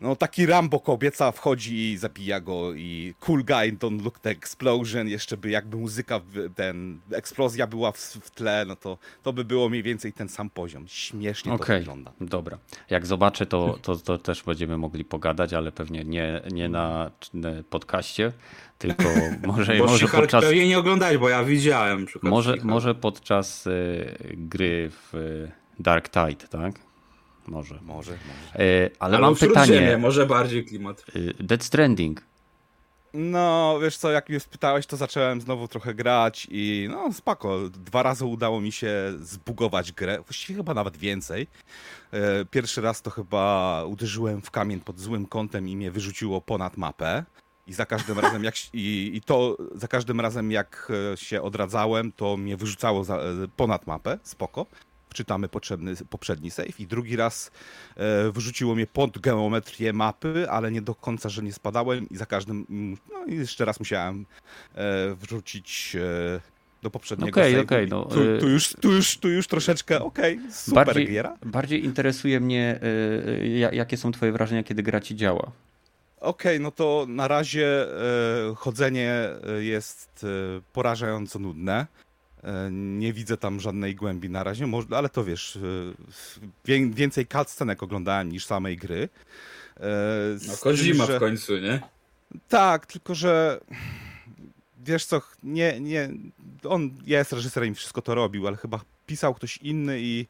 No 0.00 0.16
taki 0.16 0.46
Rambo 0.46 0.80
kobieca 0.80 1.32
wchodzi 1.32 1.92
i 1.92 1.96
zabija 1.96 2.40
go 2.40 2.74
i 2.74 3.14
cool 3.20 3.44
guy 3.44 3.72
don't 3.72 4.04
look 4.04 4.18
the 4.18 4.30
explosion, 4.30 5.08
jeszcze 5.08 5.36
by 5.36 5.50
jakby 5.50 5.76
muzyka, 5.76 6.20
ten, 6.54 7.00
eksplozja 7.12 7.66
była 7.66 7.92
w, 7.92 7.98
w 7.98 8.30
tle, 8.30 8.64
no 8.68 8.76
to, 8.76 8.98
to 9.22 9.32
by 9.32 9.44
było 9.44 9.68
mniej 9.68 9.82
więcej 9.82 10.12
ten 10.12 10.28
sam 10.28 10.50
poziom. 10.50 10.84
Śmiesznie 10.88 11.52
okay, 11.52 11.66
to 11.66 11.78
wygląda. 11.78 12.12
dobra. 12.20 12.58
Jak 12.90 13.06
zobaczę, 13.06 13.46
to, 13.46 13.78
to, 13.82 13.96
to 13.96 14.18
też 14.18 14.42
będziemy 14.42 14.78
mogli 14.78 15.04
pogadać, 15.04 15.52
ale 15.52 15.72
pewnie 15.72 16.04
nie, 16.04 16.40
nie 16.52 16.68
na 16.68 17.10
podcaście, 17.70 18.32
tylko 18.78 19.04
może, 19.46 19.76
bo 19.76 19.86
może 19.86 20.08
podczas... 20.08 20.44
pewnie 20.44 20.68
nie 20.68 20.78
oglądać, 20.78 21.16
bo 21.16 21.28
ja 21.28 21.44
widziałem. 21.44 22.06
Może, 22.22 22.56
może 22.62 22.94
podczas 22.94 23.66
y, 23.66 24.36
gry 24.36 24.90
w 24.90 25.46
Dark 25.78 26.08
Tide, 26.08 26.48
tak? 26.48 26.86
Może. 27.48 27.74
Może, 27.82 28.12
może. 28.12 28.64
E, 28.64 28.90
ale, 28.98 29.16
ale 29.16 29.18
mam 29.18 29.36
pytanie. 29.36 29.98
może 29.98 30.26
bardziej 30.26 30.64
klimat. 30.64 31.04
E, 31.38 31.44
Dead 31.44 31.64
Stranding. 31.64 32.22
No, 33.14 33.78
wiesz 33.82 33.96
co, 33.96 34.10
jak 34.10 34.28
mnie 34.28 34.40
spytałeś, 34.40 34.86
to 34.86 34.96
zacząłem 34.96 35.40
znowu 35.40 35.68
trochę 35.68 35.94
grać 35.94 36.46
i 36.50 36.88
no 36.90 37.12
spoko. 37.12 37.58
Dwa 37.68 38.02
razy 38.02 38.24
udało 38.24 38.60
mi 38.60 38.72
się 38.72 38.92
zbugować 39.20 39.92
grę, 39.92 40.18
właściwie 40.26 40.56
chyba 40.56 40.74
nawet 40.74 40.96
więcej. 40.96 41.46
E, 42.12 42.44
pierwszy 42.44 42.80
raz 42.80 43.02
to 43.02 43.10
chyba 43.10 43.84
uderzyłem 43.84 44.42
w 44.42 44.50
kamień 44.50 44.80
pod 44.80 45.00
złym 45.00 45.26
kątem 45.26 45.68
i 45.68 45.76
mnie 45.76 45.90
wyrzuciło 45.90 46.40
ponad 46.40 46.76
mapę. 46.76 47.24
I 47.66 47.72
za 47.72 47.86
każdym 47.86 48.18
razem 48.18 48.44
jak 48.44 48.54
i, 48.72 49.10
i 49.14 49.20
to 49.20 49.56
za 49.74 49.88
każdym 49.88 50.20
razem 50.20 50.50
jak 50.50 50.92
się 51.14 51.42
odradzałem, 51.42 52.12
to 52.12 52.36
mnie 52.36 52.56
wyrzucało 52.56 53.04
za, 53.04 53.18
ponad 53.56 53.86
mapę, 53.86 54.18
spoko 54.22 54.66
wczytamy 55.10 55.48
potrzebny, 55.48 55.94
poprzedni 56.10 56.50
save 56.50 56.80
i 56.80 56.86
drugi 56.86 57.16
raz 57.16 57.50
e, 57.96 58.32
wyrzuciło 58.32 58.74
mnie 58.74 58.86
pod 58.86 59.18
geometrię 59.18 59.92
mapy, 59.92 60.50
ale 60.50 60.72
nie 60.72 60.82
do 60.82 60.94
końca, 60.94 61.28
że 61.28 61.42
nie 61.42 61.52
spadałem 61.52 62.08
i 62.08 62.16
za 62.16 62.26
każdym, 62.26 62.66
mm, 62.70 62.96
no 63.12 63.24
i 63.24 63.36
jeszcze 63.36 63.64
raz 63.64 63.78
musiałem 63.78 64.26
e, 64.74 65.14
wrzucić 65.14 65.96
e, 65.96 66.56
do 66.82 66.90
poprzedniego 66.90 67.40
okay, 67.40 67.60
okay, 67.60 67.86
no, 67.86 68.04
tu, 68.04 68.20
tu, 68.40 68.48
już, 68.48 68.74
tu, 68.80 68.92
już, 68.92 69.18
tu 69.18 69.28
już 69.28 69.46
troszeczkę, 69.46 70.02
okej, 70.02 70.38
okay, 70.38 70.52
super 70.52 70.86
bardziej, 70.86 71.06
giera. 71.06 71.36
Bardziej 71.46 71.84
interesuje 71.84 72.40
mnie, 72.40 72.80
y, 73.42 73.48
jakie 73.72 73.96
są 73.96 74.12
twoje 74.12 74.32
wrażenia, 74.32 74.62
kiedy 74.62 74.82
gra 74.82 75.00
ci 75.00 75.16
działa. 75.16 75.52
Okej, 76.20 76.56
okay, 76.56 76.60
no 76.60 76.70
to 76.70 77.06
na 77.08 77.28
razie 77.28 77.86
y, 78.52 78.54
chodzenie 78.54 79.28
jest 79.58 80.26
porażająco 80.72 81.38
nudne. 81.38 81.86
E, 82.44 82.68
nie 82.72 83.12
widzę 83.12 83.36
tam 83.36 83.60
żadnej 83.60 83.94
głębi 83.94 84.30
na 84.30 84.44
razie, 84.44 84.66
ale 84.90 85.08
to 85.08 85.24
wiesz, 85.24 85.58
e, 86.68 86.90
więcej 86.90 87.26
cutscenek 87.26 87.82
oglądałem 87.82 88.32
niż 88.32 88.46
samej 88.46 88.76
gry. 88.76 89.08
E, 89.76 89.88
no 90.48 90.54
Kozima 90.56 91.06
że... 91.06 91.16
w 91.16 91.20
końcu, 91.20 91.56
nie? 91.56 91.80
Tak, 92.48 92.86
tylko 92.86 93.14
że 93.14 93.60
wiesz 94.84 95.04
co, 95.04 95.22
nie, 95.42 95.80
nie, 95.80 96.10
on 96.64 96.90
jest 97.06 97.32
reżyserem 97.32 97.72
i 97.72 97.74
wszystko 97.74 98.02
to 98.02 98.14
robił, 98.14 98.46
ale 98.46 98.56
chyba 98.56 98.80
pisał 99.06 99.34
ktoś 99.34 99.56
inny 99.56 100.00
i 100.00 100.26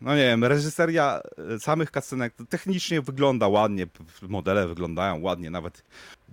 no 0.00 0.16
nie 0.16 0.22
wiem, 0.22 0.44
reżyseria 0.44 1.20
samych 1.58 1.90
cutscenek 1.90 2.34
technicznie 2.48 3.00
wygląda 3.00 3.48
ładnie, 3.48 3.86
modele 4.22 4.68
wyglądają 4.68 5.20
ładnie, 5.20 5.50
nawet 5.50 5.82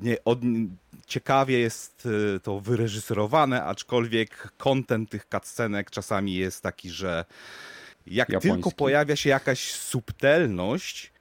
nie, 0.02 0.24
od, 0.26 0.40
ciekawie 1.08 1.60
jest 1.60 2.06
y, 2.06 2.40
to 2.40 2.60
wyreżyserowane, 2.60 3.64
aczkolwiek 3.64 4.52
kontent 4.58 5.10
tych 5.10 5.26
cutscenek 5.26 5.92
czasami 5.92 6.34
jest 6.36 6.64
taki, 6.64 6.90
że 6.90 7.26
jak 8.08 8.30
Japoński. 8.30 8.54
tylko 8.54 8.72
pojawia 8.72 9.16
się 9.16 9.30
jakaś 9.30 9.72
subtelność, 9.72 11.12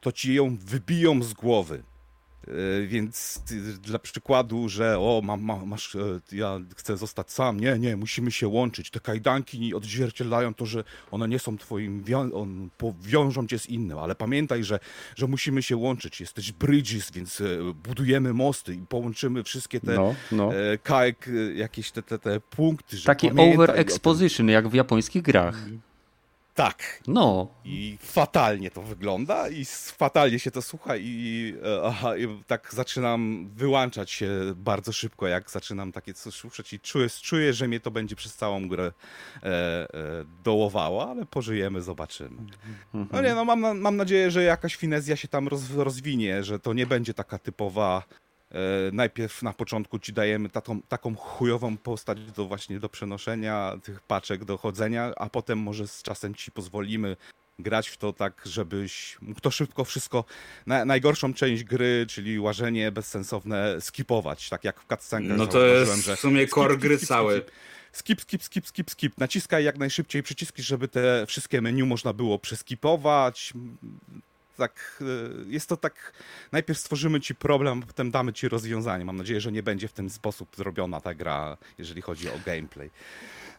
to 0.00 0.12
ci 0.12 0.34
ją 0.34 0.56
wybiją 0.56 1.22
z 1.22 1.32
głowy. 1.32 1.82
E, 2.48 2.86
więc 2.86 3.42
dla 3.82 3.98
przykładu, 3.98 4.68
że 4.68 4.98
o, 4.98 5.20
mam, 5.24 5.42
mam, 5.42 5.68
masz, 5.68 5.94
e, 5.94 6.20
ja 6.32 6.60
chcę 6.76 6.96
zostać 6.96 7.30
sam, 7.32 7.60
nie, 7.60 7.78
nie, 7.78 7.96
musimy 7.96 8.30
się 8.30 8.48
łączyć. 8.48 8.90
Te 8.90 9.00
kajdanki 9.00 9.74
odzwierciedlają 9.74 10.54
to, 10.54 10.66
że 10.66 10.84
one 11.10 11.28
nie 11.28 11.38
są 11.38 11.58
twoim, 11.58 12.04
on, 12.34 12.70
powiążą 12.78 13.46
cię 13.46 13.58
z 13.58 13.66
innym, 13.66 13.98
ale 13.98 14.14
pamiętaj, 14.14 14.64
że, 14.64 14.78
że 15.16 15.26
musimy 15.26 15.62
się 15.62 15.76
łączyć. 15.76 16.20
Jesteś 16.20 16.52
Bridges, 16.52 17.10
więc 17.10 17.40
e, 17.40 17.44
budujemy 17.84 18.34
mosty 18.34 18.74
i 18.74 18.78
połączymy 18.78 19.44
wszystkie 19.44 19.80
te 19.80 19.94
no, 19.94 20.14
no. 20.32 20.50
kajek, 20.82 21.30
jakieś 21.54 21.90
te, 21.90 22.02
te, 22.02 22.18
te 22.18 22.40
punkty. 22.40 22.96
Taki 23.04 23.30
over 23.30 23.70
exposition, 23.70 24.48
jak 24.48 24.68
w 24.68 24.74
japońskich 24.74 25.22
grach. 25.22 25.64
Tak. 26.58 27.02
No. 27.06 27.54
I 27.64 27.98
fatalnie 28.00 28.70
to 28.70 28.82
wygląda 28.82 29.48
i 29.48 29.64
fatalnie 29.96 30.38
się 30.38 30.50
to 30.50 30.62
słucha 30.62 30.96
i, 30.96 31.54
e, 31.64 31.86
aha, 31.86 32.16
i 32.16 32.42
tak 32.46 32.74
zaczynam 32.74 33.50
wyłączać 33.54 34.10
się 34.10 34.30
bardzo 34.56 34.92
szybko, 34.92 35.26
jak 35.26 35.50
zaczynam 35.50 35.92
takie 35.92 36.14
coś 36.14 36.34
słuchać 36.34 36.72
i 36.72 36.80
czuję, 36.80 37.08
czuję, 37.22 37.52
że 37.52 37.68
mnie 37.68 37.80
to 37.80 37.90
będzie 37.90 38.16
przez 38.16 38.34
całą 38.36 38.68
grę 38.68 38.84
e, 38.84 39.46
e, 39.46 39.88
dołowało, 40.44 41.10
ale 41.10 41.26
pożyjemy, 41.26 41.82
zobaczymy. 41.82 42.38
Mhm. 42.94 43.08
No 43.12 43.22
nie, 43.22 43.34
no 43.34 43.44
mam, 43.44 43.78
mam 43.78 43.96
nadzieję, 43.96 44.30
że 44.30 44.42
jakaś 44.42 44.76
finezja 44.76 45.16
się 45.16 45.28
tam 45.28 45.48
roz, 45.48 45.70
rozwinie, 45.70 46.44
że 46.44 46.58
to 46.58 46.72
nie 46.72 46.86
będzie 46.86 47.14
taka 47.14 47.38
typowa 47.38 48.02
najpierw 48.92 49.42
na 49.42 49.52
początku 49.52 49.98
ci 49.98 50.12
dajemy 50.12 50.48
taką, 50.48 50.82
taką 50.82 51.14
chujową 51.14 51.76
postać 51.76 52.32
do 52.32 52.44
właśnie 52.44 52.80
do 52.80 52.88
przenoszenia 52.88 53.78
tych 53.82 54.00
paczek, 54.00 54.44
do 54.44 54.58
chodzenia, 54.58 55.12
a 55.16 55.28
potem 55.28 55.58
może 55.58 55.88
z 55.88 56.02
czasem 56.02 56.34
ci 56.34 56.50
pozwolimy 56.50 57.16
grać 57.58 57.88
w 57.88 57.96
to 57.96 58.12
tak, 58.12 58.42
żebyś 58.44 59.18
mógł 59.20 59.40
to 59.40 59.50
szybko 59.50 59.84
wszystko, 59.84 60.24
na, 60.66 60.84
najgorszą 60.84 61.34
część 61.34 61.64
gry, 61.64 62.06
czyli 62.08 62.40
łażenie 62.40 62.92
bezsensowne, 62.92 63.80
skipować, 63.80 64.48
tak 64.48 64.64
jak 64.64 64.80
w 64.80 64.86
cutscenkach. 64.86 65.38
No 65.38 65.46
to 65.46 65.66
jest 65.66 66.04
że 66.04 66.16
w 66.16 66.20
sumie 66.20 66.48
core 66.48 66.74
skip, 66.74 66.82
gry 66.82 66.96
skip, 66.96 67.08
cały. 67.08 67.42
Skip, 67.92 68.20
skip, 68.20 68.42
skip, 68.42 68.66
skip, 68.66 68.90
skip. 68.90 69.18
Naciskaj 69.18 69.64
jak 69.64 69.78
najszybciej 69.78 70.22
przyciski, 70.22 70.62
żeby 70.62 70.88
te 70.88 71.26
wszystkie 71.26 71.60
menu 71.60 71.82
można 71.82 72.12
było 72.12 72.38
przeskipować 72.38 73.52
tak, 74.58 75.02
e, 75.02 75.04
jest 75.52 75.68
to 75.68 75.76
tak, 75.76 76.12
najpierw 76.52 76.78
stworzymy 76.78 77.20
ci 77.20 77.34
problem, 77.34 77.82
potem 77.82 78.10
damy 78.10 78.32
ci 78.32 78.48
rozwiązanie. 78.48 79.04
Mam 79.04 79.16
nadzieję, 79.16 79.40
że 79.40 79.52
nie 79.52 79.62
będzie 79.62 79.88
w 79.88 79.92
ten 79.92 80.10
sposób 80.10 80.56
zrobiona 80.56 81.00
ta 81.00 81.14
gra, 81.14 81.56
jeżeli 81.78 82.02
chodzi 82.02 82.28
o 82.28 82.38
gameplay. 82.46 82.90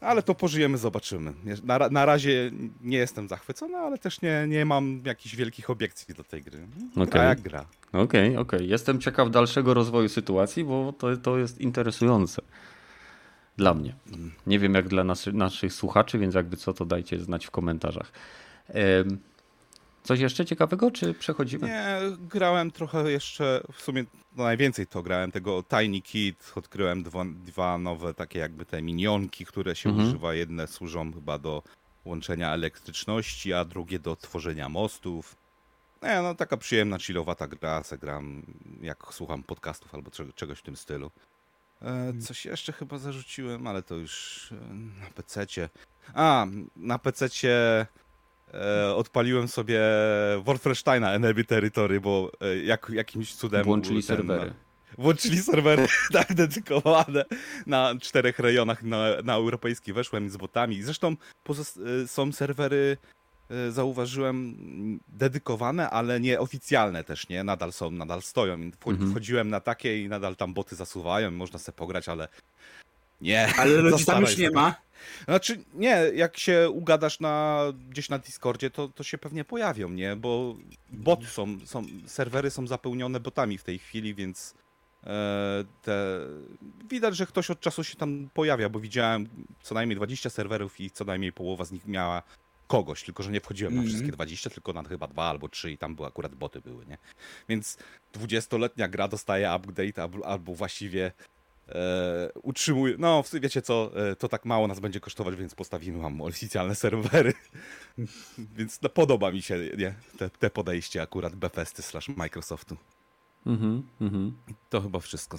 Ale 0.02 0.24
to 0.24 0.36
pożyjemy, 0.36 0.78
zobaczymy. 0.78 1.34
Na, 1.64 1.90
na 1.90 2.06
razie 2.06 2.52
nie 2.82 2.98
jestem 2.98 3.28
zachwycony, 3.28 3.78
ale 3.78 3.98
też 3.98 4.22
nie, 4.22 4.46
nie 4.48 4.66
mam 4.66 5.02
jakichś 5.06 5.36
wielkich 5.36 5.70
obiekcji 5.70 6.16
do 6.16 6.24
tej 6.24 6.42
gry. 6.42 6.68
Gra 6.96 7.04
okay. 7.04 7.26
jak 7.26 7.42
gra. 7.42 7.66
Okej, 7.88 8.02
okay, 8.02 8.28
okej. 8.28 8.60
Okay. 8.60 8.66
Jestem 8.66 9.00
ciekaw 9.02 9.32
dalszego 9.32 9.74
rozwoju 9.74 10.10
sytuacji, 10.10 10.64
bo 10.64 10.94
to, 10.98 11.18
to 11.18 11.38
jest 11.38 11.62
interesujące. 11.62 12.42
Dla 13.58 13.74
mnie. 13.74 13.96
Nie 14.48 14.60
wiem 14.60 14.74
jak 14.74 14.88
dla 14.88 15.04
nas, 15.04 15.26
naszych 15.34 15.74
słuchaczy, 15.74 16.20
więc 16.20 16.36
jakby 16.36 16.58
co 16.58 16.74
to 16.74 16.86
dajcie 16.86 17.20
znać 17.20 17.46
w 17.46 17.52
komentarzach. 17.52 18.12
Coś 20.10 20.20
jeszcze 20.20 20.46
ciekawego, 20.46 20.92
czy 20.92 21.14
przechodzimy? 21.14 21.68
Nie, 21.68 21.98
grałem 22.20 22.72
trochę 22.72 23.12
jeszcze, 23.12 23.64
w 23.74 23.82
sumie 23.82 24.06
no 24.36 24.44
najwięcej 24.44 24.88
to 24.88 25.04
grałem, 25.04 25.32
tego 25.32 25.64
Tiny 25.64 26.02
Kit, 26.02 26.52
odkryłem 26.56 27.04
dwa, 27.04 27.26
dwa 27.26 27.78
nowe 27.78 28.14
takie 28.14 28.40
jakby 28.40 28.66
te 28.66 28.82
minionki, 28.82 29.46
które 29.46 29.76
się 29.76 29.90
mhm. 29.90 30.08
używa. 30.08 30.34
Jedne 30.34 30.68
służą 30.68 31.14
chyba 31.14 31.38
do 31.38 31.64
łączenia 32.06 32.54
elektryczności, 32.54 33.54
a 33.54 33.66
drugie 33.66 34.00
do 34.00 34.16
tworzenia 34.16 34.70
mostów. 34.70 35.36
Nie, 36.04 36.22
no 36.22 36.36
taka 36.36 36.58
przyjemna, 36.58 37.00
chillowata 37.00 37.48
gra, 37.48 37.84
se 37.84 37.98
gram 37.98 38.44
jak 38.82 39.04
słucham 39.12 39.44
podcastów 39.44 39.96
albo 39.96 40.12
czegoś 40.36 40.60
w 40.60 40.64
tym 40.64 40.76
stylu. 40.76 41.12
E, 41.82 41.86
mhm. 41.86 42.22
coś 42.22 42.46
jeszcze 42.46 42.74
chyba 42.74 42.98
zarzuciłem, 42.98 43.68
ale 43.68 43.84
to 43.84 43.96
już 43.96 44.52
e, 44.52 44.74
na 44.74 45.10
PC-cie. 45.16 45.70
A, 46.14 46.46
na 46.76 47.00
PC-cie 47.00 47.88
e, 48.54 48.96
odpaliłem 48.96 49.48
sobie 49.48 49.82
Wolfensteina 50.44 51.14
Enemy 51.14 51.44
Territory, 51.44 52.02
bo 52.02 52.32
e, 52.42 52.58
jak, 52.58 52.90
jakimś 52.94 53.36
cudem... 53.36 53.64
Włączyli 53.64 54.04
ten, 54.04 54.18
serwery. 54.18 54.54
Włączyli 54.98 55.38
serwery 55.38 55.88
tak 56.14 56.34
dedykowane 56.34 57.26
na 57.66 57.94
czterech 58.02 58.40
rejonach 58.40 58.84
na, 58.84 59.06
na 59.24 59.34
europejski. 59.34 59.94
Weszłem 59.94 60.30
z 60.30 60.38
botami. 60.38 60.84
Zresztą 60.84 61.16
e, 61.50 62.08
są 62.08 62.32
serwery 62.32 62.98
zauważyłem 63.70 64.58
dedykowane, 65.08 65.90
ale 65.90 66.20
nieoficjalne 66.20 67.04
też, 67.04 67.30
nie? 67.30 67.44
Nadal 67.44 67.74
są, 67.74 67.92
nadal 67.92 68.22
stoją. 68.22 68.54
Mhm. 68.54 69.12
Wchodziłem 69.12 69.50
na 69.50 69.60
takie 69.60 70.04
i 70.04 70.10
nadal 70.10 70.36
tam 70.36 70.54
boty 70.54 70.76
zasuwają, 70.76 71.32
można 71.32 71.60
sobie 71.60 71.76
pograć, 71.76 72.10
ale 72.10 72.28
nie. 73.22 73.48
Ale 73.58 73.72
ludzi 73.82 74.06
tam 74.06 74.22
już 74.22 74.38
nie 74.38 74.52
ma. 74.52 74.76
Znaczy, 75.26 75.64
nie, 75.74 76.02
jak 76.16 76.38
się 76.38 76.70
ugadasz 76.70 77.20
na, 77.20 77.64
gdzieś 77.90 78.10
na 78.10 78.20
Discordzie, 78.20 78.70
to, 78.70 78.88
to 78.88 79.04
się 79.04 79.18
pewnie 79.18 79.46
pojawią, 79.46 79.90
nie? 79.90 80.16
Bo 80.16 80.56
boty 80.90 81.26
są, 81.26 81.58
są, 81.66 81.84
serwery 82.06 82.50
są 82.50 82.68
zapełnione 82.68 83.20
botami 83.20 83.58
w 83.58 83.64
tej 83.64 83.80
chwili, 83.80 84.16
więc 84.16 84.54
e, 85.04 85.64
te... 85.82 86.20
widać, 86.90 87.16
że 87.16 87.26
ktoś 87.26 87.52
od 87.52 87.60
czasu 87.60 87.84
się 87.84 87.96
tam 87.96 88.30
pojawia, 88.34 88.70
bo 88.70 88.80
widziałem 88.80 89.30
co 89.64 89.76
najmniej 89.76 89.96
20 89.96 90.30
serwerów 90.30 90.80
i 90.80 90.92
co 90.92 91.06
najmniej 91.06 91.34
połowa 91.34 91.66
z 91.66 91.72
nich 91.72 91.88
miała 91.88 92.24
kogoś, 92.70 93.04
tylko 93.04 93.24
że 93.24 93.32
nie 93.32 93.42
wchodziłem 93.42 93.74
na 93.74 93.82
mhm. 93.82 93.90
wszystkie 93.90 94.12
20, 94.12 94.50
tylko 94.50 94.74
na 94.74 94.84
chyba 94.84 95.08
dwa 95.08 95.30
albo 95.30 95.50
trzy 95.50 95.72
i 95.72 95.78
tam 95.78 95.96
były 95.96 96.08
akurat 96.08 96.36
boty 96.36 96.62
były, 96.62 96.86
nie? 96.86 96.98
Więc 97.50 97.78
20-letnia 98.14 98.88
gra 98.88 99.08
dostaje 99.08 99.56
update 99.56 100.10
albo 100.26 100.56
właściwie 100.56 101.12
e, 101.70 102.30
utrzymuje. 102.44 102.96
No, 102.98 103.24
wiecie 103.34 103.62
co, 103.62 103.92
e, 104.12 104.16
to 104.16 104.28
tak 104.28 104.46
mało 104.46 104.68
nas 104.68 104.80
będzie 104.80 105.00
kosztować, 105.00 105.36
więc 105.36 105.56
postawimy 105.56 106.00
wam 106.00 106.22
oficjalne 106.22 106.76
serwery. 106.76 107.34
więc 108.58 108.82
no, 108.82 108.90
podoba 108.90 109.32
mi 109.32 109.42
się 109.42 109.58
nie, 109.78 109.96
te, 110.18 110.30
te 110.30 110.50
podejście 110.50 111.02
akurat 111.02 111.36
Bethesdy 111.36 111.82
slash 111.82 112.10
Microsoftu. 112.10 112.78
Mhm, 113.46 113.84
mhm. 114.02 114.34
To 114.70 114.82
chyba 114.82 115.00
wszystko. 115.00 115.38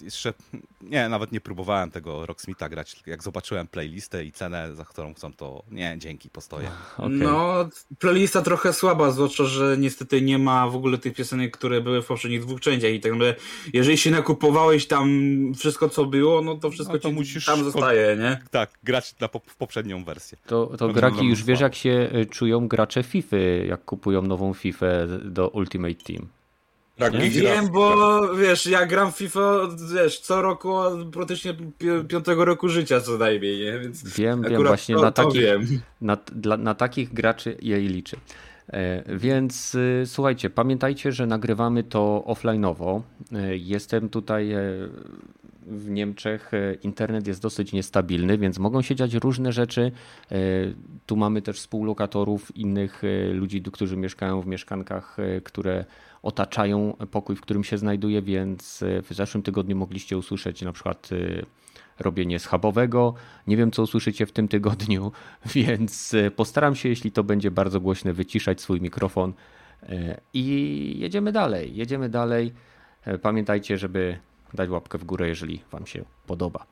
Jeszcze 0.00 0.34
nie, 0.80 1.08
nawet 1.08 1.32
nie 1.32 1.40
próbowałem 1.40 1.90
tego 1.90 2.26
Rocksmitha 2.26 2.68
grać. 2.68 3.02
Jak 3.06 3.22
zobaczyłem 3.22 3.66
playlistę 3.66 4.24
i 4.24 4.32
cenę, 4.32 4.74
za 4.74 4.84
którą 4.84 5.14
chcą, 5.14 5.32
to 5.32 5.62
nie, 5.70 5.96
dzięki, 5.98 6.30
postoję. 6.30 6.70
Okay. 6.96 7.08
No, 7.10 7.68
playlista 7.98 8.42
trochę 8.42 8.72
słaba, 8.72 9.10
zwłaszcza, 9.10 9.44
że 9.44 9.76
niestety 9.78 10.22
nie 10.22 10.38
ma 10.38 10.68
w 10.68 10.76
ogóle 10.76 10.98
tych 10.98 11.14
piosenek, 11.14 11.56
które 11.56 11.80
były 11.80 12.02
w 12.02 12.06
poprzednich 12.06 12.40
dwóch 12.40 12.60
częściach 12.60 12.90
i 12.90 13.00
tak 13.00 13.12
naprawdę, 13.12 13.40
jeżeli 13.72 13.98
się 13.98 14.10
nakupowałeś 14.10 14.86
tam 14.86 15.08
wszystko, 15.58 15.88
co 15.88 16.04
było, 16.04 16.42
no 16.42 16.54
to 16.54 16.70
wszystko 16.70 16.94
no 16.94 17.00
to 17.00 17.10
musisz 17.12 17.44
tam 17.44 17.64
zostaje, 17.64 18.16
nie? 18.16 18.40
Tak, 18.50 18.70
grać 18.84 19.14
na 19.20 19.28
po 19.28 19.40
w 19.46 19.56
poprzednią 19.56 20.04
wersję. 20.04 20.38
To, 20.46 20.66
to 20.78 20.88
graki 20.88 21.26
już 21.26 21.44
wiesz, 21.44 21.60
jak 21.60 21.74
się 21.74 22.10
y, 22.14 22.26
czują 22.26 22.68
gracze 22.68 23.02
FIFA, 23.02 23.36
jak 23.66 23.84
kupują 23.84 24.22
nową 24.22 24.54
FIFA 24.54 24.86
do 25.24 25.48
Ultimate 25.48 25.94
Team. 25.94 26.28
Tak, 26.98 27.12
nie? 27.12 27.30
Wiem, 27.30 27.68
bo 27.72 28.20
wiesz, 28.34 28.66
ja 28.66 28.86
gram 28.86 29.12
w 29.12 29.16
FIFA, 29.16 29.68
wiesz, 29.94 30.20
co 30.20 30.42
roku, 30.42 30.74
praktycznie 31.12 31.54
piątego 32.08 32.44
roku 32.44 32.68
życia 32.68 33.00
co 33.00 33.18
najmniej, 33.18 33.64
nie? 33.64 33.78
Więc 33.78 34.16
wiem, 34.16 34.42
wiem, 34.42 34.64
właśnie 34.64 34.94
to, 34.94 35.02
na, 35.02 35.12
takich, 35.12 35.42
na, 36.00 36.16
dla, 36.32 36.56
na 36.56 36.74
takich 36.74 37.12
graczy 37.12 37.56
jej 37.62 37.88
liczy. 37.88 38.16
E, 38.72 39.16
więc 39.16 39.74
y, 39.74 40.02
słuchajcie, 40.06 40.50
pamiętajcie, 40.50 41.12
że 41.12 41.26
nagrywamy 41.26 41.84
to 41.84 42.24
offline'owo. 42.26 43.00
E, 43.32 43.56
jestem 43.56 44.08
tutaj 44.08 44.52
e, 44.52 44.60
w 45.66 45.90
Niemczech, 45.90 46.50
internet 46.82 47.26
jest 47.26 47.42
dosyć 47.42 47.72
niestabilny, 47.72 48.38
więc 48.38 48.58
mogą 48.58 48.82
się 48.82 48.94
dziać 48.94 49.14
różne 49.14 49.52
rzeczy. 49.52 49.92
Tu 51.06 51.16
mamy 51.16 51.42
też 51.42 51.56
współlokatorów, 51.56 52.56
innych 52.56 53.02
ludzi, 53.32 53.62
którzy 53.62 53.96
mieszkają 53.96 54.40
w 54.40 54.46
mieszkankach, 54.46 55.16
które 55.44 55.84
otaczają 56.26 56.96
pokój, 57.10 57.36
w 57.36 57.40
którym 57.40 57.64
się 57.64 57.78
znajduje, 57.78 58.22
więc 58.22 58.82
e, 58.82 59.02
w 59.02 59.08
zeszłym 59.10 59.42
tygodniu 59.42 59.76
mogliście 59.76 60.18
usłyszeć 60.18 60.62
na 60.62 60.72
przykład 60.72 61.08
e, 61.12 61.46
robienie 61.98 62.38
schabowego. 62.38 63.14
Nie 63.46 63.56
wiem, 63.56 63.70
co 63.70 63.82
usłyszycie 63.82 64.26
w 64.26 64.32
tym 64.32 64.48
tygodniu, 64.48 65.12
więc 65.54 66.14
e, 66.14 66.30
postaram 66.30 66.74
się, 66.74 66.88
jeśli 66.88 67.12
to 67.12 67.24
będzie 67.24 67.50
bardzo 67.50 67.80
głośne, 67.80 68.12
wyciszać 68.12 68.60
swój 68.60 68.80
mikrofon 68.80 69.32
i 70.34 70.96
jedziemy 70.98 71.32
dalej. 71.32 71.76
Jedziemy 71.76 72.08
dalej. 72.08 72.52
Pamiętajcie, 73.22 73.78
żeby 73.78 74.18
dać 74.54 74.70
łapkę 74.70 74.98
w 74.98 75.04
górę, 75.04 75.28
jeżeli 75.28 75.62
Wam 75.72 75.86
się 75.86 76.04
podoba. 76.26 76.66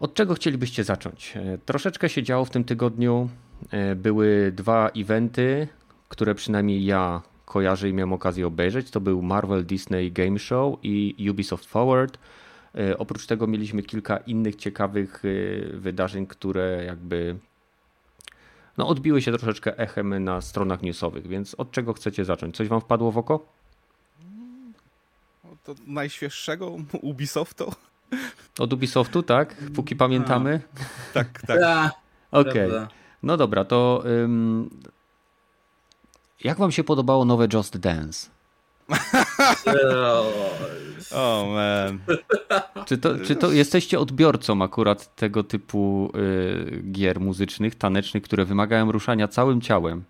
Od 0.00 0.14
czego 0.14 0.34
chcielibyście 0.34 0.84
zacząć? 0.84 1.34
Troszeczkę 1.66 2.08
się 2.08 2.22
działo 2.22 2.44
w 2.44 2.50
tym 2.50 2.64
tygodniu. 2.64 3.28
Były 3.96 4.52
dwa 4.52 4.88
eventy, 4.88 5.68
które 6.08 6.34
przynajmniej 6.34 6.84
ja 6.84 7.22
kojarzę 7.50 7.88
i 7.88 7.92
miałem 7.92 8.12
okazję 8.12 8.46
obejrzeć, 8.46 8.90
to 8.90 9.00
był 9.00 9.22
Marvel 9.22 9.66
Disney 9.66 10.12
Game 10.12 10.38
Show 10.38 10.78
i 10.82 11.30
Ubisoft 11.30 11.64
Forward. 11.64 12.18
E, 12.74 12.98
oprócz 12.98 13.26
tego 13.26 13.46
mieliśmy 13.46 13.82
kilka 13.82 14.16
innych 14.16 14.56
ciekawych 14.56 15.22
e, 15.24 15.76
wydarzeń, 15.76 16.26
które 16.26 16.84
jakby 16.86 17.36
no, 18.78 18.88
odbiły 18.88 19.22
się 19.22 19.32
troszeczkę 19.32 19.78
echem 19.78 20.24
na 20.24 20.40
stronach 20.40 20.82
newsowych, 20.82 21.26
więc 21.26 21.54
od 21.54 21.70
czego 21.70 21.92
chcecie 21.92 22.24
zacząć? 22.24 22.56
Coś 22.56 22.68
wam 22.68 22.80
wpadło 22.80 23.12
w 23.12 23.18
oko? 23.18 23.46
To 25.64 25.74
najświeższego 25.86 26.76
Ubisoftu. 27.12 27.72
Od 28.58 28.72
Ubisoftu, 28.72 29.22
tak? 29.22 29.56
Póki 29.74 29.96
pamiętamy? 29.96 30.60
A, 30.74 31.14
tak, 31.14 31.42
tak. 31.46 31.60
Okej. 32.30 32.68
Okay. 32.68 32.86
No 33.22 33.36
dobra, 33.36 33.64
to 33.64 34.04
um, 34.04 34.70
jak 36.44 36.58
wam 36.58 36.72
się 36.72 36.84
podobało 36.84 37.24
nowe 37.24 37.48
Just 37.52 37.78
Dance? 37.78 38.30
oh 41.14 41.46
man. 41.46 41.98
Czy 42.86 42.98
to, 42.98 43.18
czy 43.18 43.36
to 43.36 43.52
jesteście 43.52 44.00
odbiorcą 44.00 44.62
akurat 44.62 45.14
tego 45.14 45.44
typu 45.44 46.12
y, 46.16 46.82
gier 46.92 47.20
muzycznych, 47.20 47.74
tanecznych, 47.74 48.22
które 48.22 48.44
wymagają 48.44 48.92
ruszania 48.92 49.28
całym 49.28 49.60
ciałem? 49.60 50.04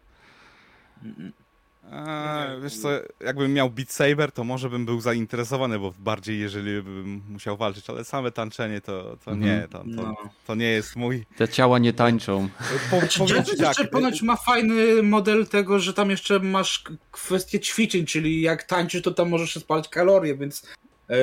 A, 1.93 2.47
wiesz 2.63 2.77
co, 2.77 2.89
jakbym 3.21 3.53
miał 3.53 3.71
Beat 3.71 3.93
Saber, 3.93 4.33
to 4.33 4.45
może 4.45 4.71
bym 4.71 4.87
był 4.87 5.01
zainteresowany, 5.01 5.79
bo 5.79 5.95
bardziej 5.99 6.41
jeżeli 6.41 6.83
bym 6.83 7.23
musiał 7.29 7.57
walczyć, 7.57 7.91
ale 7.91 8.05
same 8.05 8.31
tańczenie 8.31 8.81
to, 8.81 9.17
to 9.25 9.35
nie, 9.35 9.53
mhm. 9.53 9.69
to, 9.69 9.79
to, 9.79 10.09
no. 10.09 10.15
to, 10.47 10.55
nie 10.55 10.67
jest 10.67 10.97
mój... 10.97 11.27
Te 11.37 11.49
ciała 11.49 11.79
nie 11.79 11.93
tańczą. 11.93 12.49
Po, 12.91 13.27
znaczy, 13.27 13.57
jeszcze 13.59 13.85
ponoć 13.85 14.23
ma 14.23 14.37
fajny 14.37 15.03
model 15.03 15.47
tego, 15.47 15.79
że 15.79 15.95
tam 15.95 16.11
jeszcze 16.11 16.39
masz 16.39 16.85
kwestię 17.11 17.61
ćwiczeń, 17.61 18.07
czyli 18.07 18.41
jak 18.41 18.63
tańczysz, 18.63 19.03
to 19.03 19.11
tam 19.11 19.29
możesz 19.29 19.55
spalić 19.55 19.89
kalorie, 19.89 20.37
więc 20.37 20.67
e, 21.11 21.17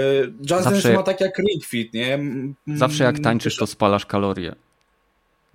Jazz 0.45 0.63
Zawsze... 0.63 0.93
ma 0.93 1.03
tak 1.03 1.21
jak 1.21 1.37
Ring 1.37 1.65
Fit, 1.65 1.93
nie? 1.93 2.19
Zawsze 2.67 3.03
jak 3.03 3.19
tańczysz, 3.19 3.57
to 3.57 3.67
spalasz 3.67 4.05
kalorie. 4.05 4.55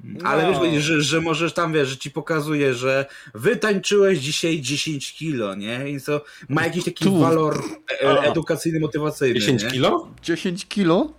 No. 0.02 0.28
Ale 0.28 0.70
wiesz, 0.72 0.84
że, 0.84 1.02
że 1.02 1.20
możesz 1.20 1.52
tam, 1.52 1.72
wiesz, 1.72 1.88
że 1.88 1.96
ci 1.96 2.10
pokazuje, 2.10 2.74
że 2.74 3.06
wytańczyłeś 3.34 4.18
dzisiaj 4.18 4.60
10 4.60 5.12
kilo, 5.12 5.54
nie? 5.54 5.90
I 5.90 6.00
to 6.00 6.24
ma 6.48 6.64
jakiś 6.64 6.84
taki 6.84 7.04
tu. 7.04 7.18
walor 7.18 7.62
e 8.02 8.20
edukacyjny, 8.20 8.80
motywacyjny. 8.80 9.40
10 9.40 9.62
nie? 9.62 9.70
kilo? 9.70 10.08
10 10.22 10.66
kilo? 10.66 11.12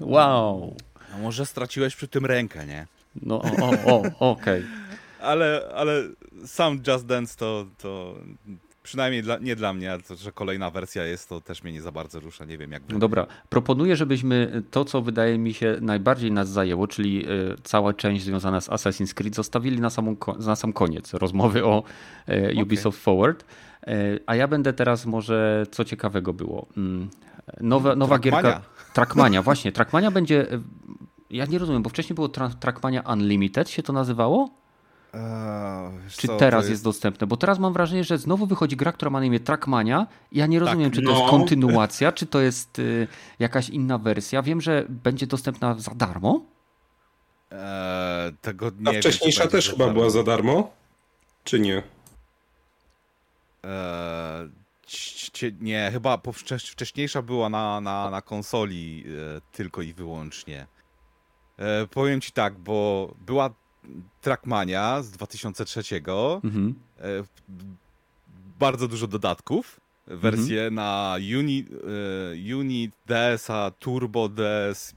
Wow. 0.00 0.76
No 1.12 1.18
może 1.18 1.46
straciłeś 1.46 1.96
przy 1.96 2.08
tym 2.08 2.26
rękę, 2.26 2.66
nie? 2.66 2.86
No, 3.22 3.42
o, 3.42 3.70
o, 3.84 4.02
okej. 4.32 4.60
Okay. 4.60 4.64
ale, 5.30 5.70
ale 5.74 6.08
sam 6.46 6.82
Just 6.86 7.06
Dance 7.06 7.36
to, 7.36 7.66
to 7.78 8.14
przynajmniej 8.90 9.22
dla, 9.22 9.38
nie 9.38 9.56
dla 9.56 9.72
mnie, 9.72 9.98
to, 10.08 10.16
że 10.16 10.32
kolejna 10.32 10.70
wersja 10.70 11.04
jest, 11.04 11.28
to 11.28 11.40
też 11.40 11.62
mnie 11.62 11.72
nie 11.72 11.82
za 11.82 11.92
bardzo 11.92 12.20
rusza, 12.20 12.44
nie 12.44 12.58
wiem 12.58 12.72
jak... 12.72 12.82
Wy... 12.82 12.98
Dobra, 12.98 13.26
proponuję, 13.48 13.96
żebyśmy 13.96 14.62
to, 14.70 14.84
co 14.84 15.02
wydaje 15.02 15.38
mi 15.38 15.54
się 15.54 15.76
najbardziej 15.80 16.32
nas 16.32 16.48
zajęło, 16.48 16.86
czyli 16.86 17.30
y, 17.30 17.56
cała 17.62 17.92
część 17.92 18.24
związana 18.24 18.60
z 18.60 18.68
Assassin's 18.68 19.14
Creed, 19.14 19.34
zostawili 19.34 19.80
na, 19.80 19.90
samą, 19.90 20.16
na 20.46 20.56
sam 20.56 20.72
koniec 20.72 21.14
rozmowy 21.14 21.64
o 21.64 21.82
y, 22.28 22.62
Ubisoft 22.62 22.98
okay. 22.98 23.04
Forward, 23.04 23.44
y, 23.88 24.20
a 24.26 24.36
ja 24.36 24.48
będę 24.48 24.72
teraz 24.72 25.06
może, 25.06 25.66
co 25.70 25.84
ciekawego 25.84 26.32
było, 26.32 26.66
mm, 26.76 27.10
nowa, 27.60 27.96
nowa 27.96 28.18
gierka... 28.18 28.60
Trackmania, 28.92 29.42
właśnie, 29.42 29.72
Trackmania 29.72 30.10
będzie... 30.10 30.46
Ja 31.30 31.46
nie 31.46 31.58
rozumiem, 31.58 31.82
bo 31.82 31.90
wcześniej 31.90 32.14
było 32.14 32.28
Trackmania 32.60 33.02
Unlimited, 33.12 33.70
się 33.70 33.82
to 33.82 33.92
nazywało? 33.92 34.59
Eee, 35.14 35.90
czy 36.08 36.26
co, 36.26 36.36
teraz 36.36 36.62
jest... 36.62 36.70
jest... 36.70 36.84
dostępne? 36.84 37.26
Bo 37.26 37.36
teraz 37.36 37.58
mam 37.58 37.72
wrażenie, 37.72 38.04
że 38.04 38.18
znowu 38.18 38.46
wychodzi 38.46 38.76
gra, 38.76 38.92
która 38.92 39.10
ma 39.10 39.20
na 39.20 39.26
imię 39.26 39.40
Trackmania. 39.40 40.06
Ja 40.32 40.46
nie 40.46 40.58
rozumiem, 40.58 40.90
tak, 40.90 40.94
czy 40.94 41.02
to 41.06 41.12
no. 41.12 41.18
jest 41.18 41.30
kontynuacja, 41.30 42.12
czy 42.12 42.26
to 42.26 42.40
jest 42.40 42.78
y, 42.78 43.08
jakaś 43.38 43.68
inna 43.68 43.98
wersja. 43.98 44.42
Wiem, 44.42 44.60
że 44.60 44.84
będzie 44.88 45.26
dostępna 45.26 45.74
za 45.78 45.94
darmo. 45.94 46.40
Eee, 47.50 48.32
tego 48.40 48.70
nie 48.80 48.98
A 48.98 49.00
wcześniejsza 49.00 49.42
wiem, 49.42 49.50
też 49.50 49.70
chyba 49.70 49.88
była 49.88 50.10
za 50.10 50.22
darmo? 50.22 50.70
Czy 51.44 51.60
nie? 51.60 51.82
Eee, 53.62 54.50
nie, 55.60 55.90
chyba 55.92 56.20
wcześniejsza 56.64 57.22
była 57.22 57.48
na, 57.48 57.80
na, 57.80 58.10
na 58.10 58.22
konsoli 58.22 59.04
e, 59.36 59.40
tylko 59.52 59.82
i 59.82 59.92
wyłącznie. 59.92 60.66
E, 61.58 61.86
powiem 61.86 62.20
ci 62.20 62.32
tak, 62.32 62.58
bo 62.58 63.08
była 63.26 63.50
Trackmania 64.20 65.02
z 65.02 65.10
2003. 65.10 65.82
Mhm. 66.42 66.74
E, 67.00 67.02
bardzo 68.58 68.88
dużo 68.88 69.06
dodatków. 69.06 69.80
Wersje 70.06 70.60
mhm. 70.62 70.74
na 70.74 71.16
Unit, 71.38 71.68
e, 71.70 72.56
Unit, 72.56 72.92
DSa, 73.06 73.70
Turbo 73.78 74.28
DS, 74.28 74.94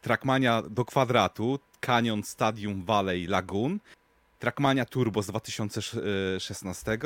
Trackmania 0.00 0.62
do 0.62 0.84
kwadratu, 0.84 1.58
Canyon, 1.80 2.22
Stadium, 2.22 2.84
Valley, 2.84 3.26
Lagoon, 3.26 3.78
Trackmania 4.38 4.84
Turbo 4.84 5.22
z 5.22 5.26
2016 5.26 6.98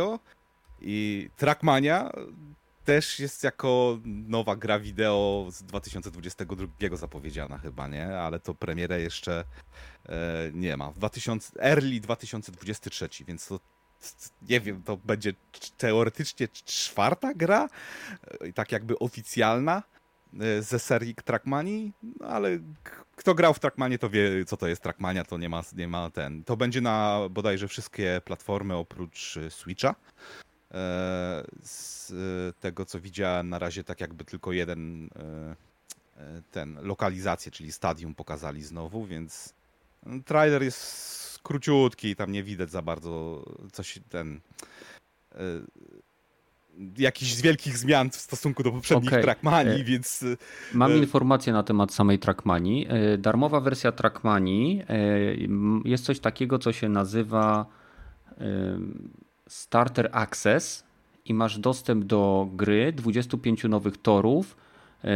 i 0.81 1.29
Trackmania 1.37 2.11
też 2.85 3.21
jest 3.21 3.45
jako 3.45 3.99
nowa 4.05 4.57
gra 4.57 4.81
wideo 4.81 5.49
z 5.51 5.63
2022 5.63 6.97
zapowiedziana 6.97 7.59
chyba, 7.59 7.89
nie? 7.89 8.19
Ale 8.19 8.41
to 8.41 8.55
premierę 8.55 9.01
jeszcze 9.01 9.45
e, 10.09 10.51
nie 10.53 10.77
ma. 10.77 10.91
W 10.91 10.99
2000, 10.99 11.53
early 11.61 12.01
2023, 12.01 13.09
więc 13.27 13.47
to 13.47 13.61
nie 14.43 14.61
wiem, 14.61 14.83
to 14.83 14.97
będzie 14.97 15.33
teoretycznie 15.77 16.49
czwarta 16.49 17.35
gra, 17.35 17.69
e, 18.41 18.53
tak 18.53 18.73
jakby 18.73 18.99
oficjalna 18.99 19.83
e, 20.41 20.63
ze 20.63 20.79
serii 20.79 21.15
Trackmanii, 21.15 21.93
no 22.03 22.27
ale 22.27 22.59
kto 23.17 23.35
grał 23.35 23.55
w 23.55 23.59
Trackmanie, 23.59 23.99
to 23.99 24.11
wie, 24.11 24.45
co 24.45 24.57
to 24.57 24.69
jest 24.69 24.83
Trackmania, 24.83 25.25
to 25.25 25.39
nie 25.39 25.49
ma, 25.49 25.63
nie 25.77 25.89
ma 25.89 26.11
ten. 26.11 26.45
To 26.45 26.57
będzie 26.57 26.81
na 26.81 27.21
bodajże 27.31 27.69
wszystkie 27.69 28.21
platformy 28.25 28.77
oprócz 28.77 29.37
e, 29.37 29.51
Switcha. 29.51 29.95
E, 30.75 31.45
z 31.63 32.13
tego, 32.61 32.85
co 32.85 33.01
widziałem, 33.01 33.49
na 33.49 33.59
razie 33.59 33.85
tak 33.85 34.01
jakby 34.01 34.25
tylko 34.25 34.53
jeden 34.53 35.11
e, 35.17 35.57
e, 36.17 36.43
ten 36.51 36.79
lokalizację, 36.83 37.53
czyli 37.53 37.73
stadium 37.73 38.15
pokazali 38.15 38.63
znowu, 38.63 39.07
więc 39.07 39.55
trailer 40.25 40.63
jest 40.63 41.39
króciutki, 41.43 42.17
tam 42.17 42.33
nie 42.33 42.43
widać 42.43 42.71
za 42.71 42.83
bardzo 42.83 43.45
coś 43.73 43.99
ten 44.09 44.41
jakichś 46.99 47.41
wielkich 47.41 47.79
zmian 47.79 48.11
w 48.11 48.17
stosunku 48.17 48.63
do 48.63 48.73
poprzednich 48.73 49.13
okay. 49.13 49.23
Trackmanii, 49.23 49.85
więc... 49.85 50.25
Mam 50.73 50.93
informację 50.93 51.53
na 51.53 51.63
temat 51.63 51.95
samej 51.95 52.19
Trackmanii. 52.19 52.89
Darmowa 53.19 53.61
wersja 53.61 53.93
Trackmanii 53.93 54.85
jest 55.85 56.05
coś 56.05 56.21
takiego, 56.21 56.59
co 56.59 56.73
się 56.73 56.89
nazywa 56.89 57.67
Starter 59.49 60.09
Access 60.13 60.85
i 61.25 61.35
masz 61.35 61.59
dostęp 61.59 62.05
do 62.05 62.49
gry, 62.53 62.93
25 62.93 63.65
nowych 63.65 63.97
torów, 63.97 64.57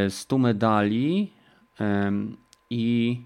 100 0.09 0.37
e, 0.37 0.38
medali 0.38 1.33
i 2.71 3.23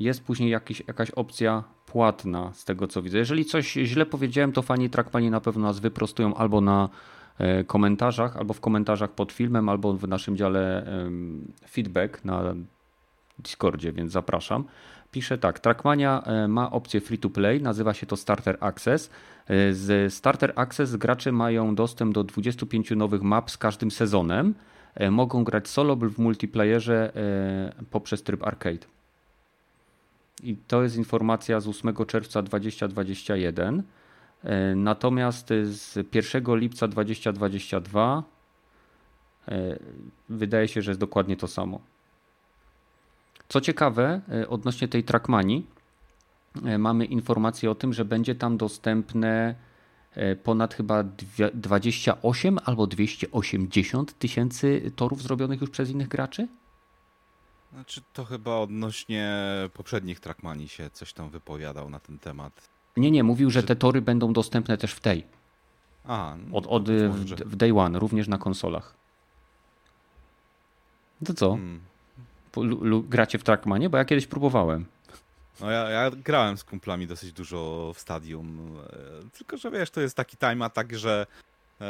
jest 0.00 0.24
później 0.24 0.50
jakiś, 0.50 0.82
jakaś 0.88 1.10
opcja 1.10 1.64
płatna 1.86 2.52
z 2.54 2.64
tego 2.64 2.86
co 2.86 3.02
widzę. 3.02 3.18
Jeżeli 3.18 3.44
coś 3.44 3.72
źle 3.72 4.06
powiedziałem, 4.06 4.52
to 4.52 4.62
fani 4.62 4.90
Trackmani 4.90 5.30
na 5.30 5.40
pewno 5.40 5.62
nas 5.62 5.80
wyprostują 5.80 6.34
albo 6.34 6.60
na 6.60 6.88
e, 7.38 7.64
komentarzach, 7.64 8.36
albo 8.36 8.54
w 8.54 8.60
komentarzach 8.60 9.10
pod 9.10 9.32
filmem, 9.32 9.68
albo 9.68 9.92
w 9.92 10.08
naszym 10.08 10.36
dziale 10.36 10.86
feedback 11.68 12.24
na 12.24 12.54
Discordzie, 13.38 13.92
więc 13.92 14.12
zapraszam 14.12 14.64
pisze 15.16 15.38
tak, 15.38 15.60
Trackmania 15.60 16.22
e, 16.22 16.48
ma 16.48 16.70
opcję 16.70 17.00
free 17.00 17.18
to 17.18 17.30
play, 17.30 17.62
nazywa 17.62 17.94
się 17.94 18.06
to 18.06 18.16
Starter 18.16 18.56
Access. 18.60 19.10
E, 19.46 19.72
z 19.72 20.14
Starter 20.14 20.52
Access 20.56 20.96
gracze 20.96 21.32
mają 21.32 21.74
dostęp 21.74 22.14
do 22.14 22.24
25 22.24 22.90
nowych 22.90 23.22
map 23.22 23.50
z 23.50 23.58
każdym 23.58 23.90
sezonem. 23.90 24.54
E, 24.94 25.10
mogą 25.10 25.44
grać 25.44 25.68
solo 25.68 25.94
lub 25.94 26.14
w 26.14 26.18
multiplayerze 26.18 27.12
poprzez 27.90 28.22
tryb 28.22 28.44
arcade. 28.44 28.86
I 30.42 30.56
to 30.56 30.82
jest 30.82 30.96
informacja 30.96 31.60
z 31.60 31.68
8 31.68 31.94
czerwca 32.06 32.42
2021. 32.42 33.82
Natomiast 34.76 35.48
z 35.48 35.96
1 36.14 36.56
lipca 36.56 36.88
2022 36.88 38.22
wydaje 40.28 40.68
się, 40.68 40.82
że 40.82 40.90
jest 40.90 41.00
dokładnie 41.00 41.36
to 41.36 41.48
samo. 41.48 41.95
Co 43.48 43.60
ciekawe, 43.60 44.20
e, 44.32 44.48
odnośnie 44.48 44.88
tej 44.88 45.04
Trackmanii, 45.04 45.66
e, 46.64 46.78
mamy 46.78 47.04
informację 47.04 47.70
o 47.70 47.74
tym, 47.74 47.92
że 47.92 48.04
będzie 48.04 48.34
tam 48.34 48.56
dostępne 48.56 49.54
e, 50.14 50.36
ponad 50.36 50.74
chyba 50.74 51.04
28 51.54 52.58
albo 52.64 52.86
280 52.86 54.18
tysięcy 54.18 54.92
torów 54.96 55.22
zrobionych 55.22 55.60
już 55.60 55.70
przez 55.70 55.90
innych 55.90 56.08
graczy? 56.08 56.48
Znaczy 57.72 58.00
to 58.12 58.24
chyba 58.24 58.56
odnośnie 58.56 59.44
poprzednich 59.74 60.20
Trackmanii 60.20 60.68
się 60.68 60.90
coś 60.90 61.12
tam 61.12 61.30
wypowiadał 61.30 61.90
na 61.90 62.00
ten 62.00 62.18
temat. 62.18 62.68
Nie, 62.96 63.10
nie, 63.10 63.24
mówił, 63.24 63.50
że 63.50 63.62
te 63.62 63.76
tory 63.76 64.02
będą 64.02 64.32
dostępne 64.32 64.78
też 64.78 64.92
w 64.92 65.00
tej. 65.00 65.24
A, 66.04 66.36
no, 66.46 66.56
od, 66.56 66.66
od 66.66 66.90
w, 66.90 67.26
w 67.26 67.56
Day 67.56 67.78
One, 67.78 67.98
również 67.98 68.28
na 68.28 68.38
konsolach. 68.38 68.94
To 71.24 71.34
co? 71.34 71.50
Hmm 71.50 71.80
gracie 73.08 73.38
w 73.38 73.44
Trackmanie? 73.44 73.90
Bo 73.90 73.98
ja 73.98 74.04
kiedyś 74.04 74.26
próbowałem. 74.26 74.86
No 75.60 75.70
ja, 75.70 75.90
ja, 75.90 76.10
grałem 76.10 76.58
z 76.58 76.64
kumplami 76.64 77.06
dosyć 77.06 77.32
dużo 77.32 77.92
w 77.94 78.00
stadium, 78.00 78.76
e, 78.92 79.30
tylko 79.38 79.56
że 79.56 79.70
wiesz, 79.70 79.90
to 79.90 80.00
jest 80.00 80.16
taki 80.16 80.36
time 80.36 80.70
tak, 80.70 80.98
że 80.98 81.26
e, 81.80 81.84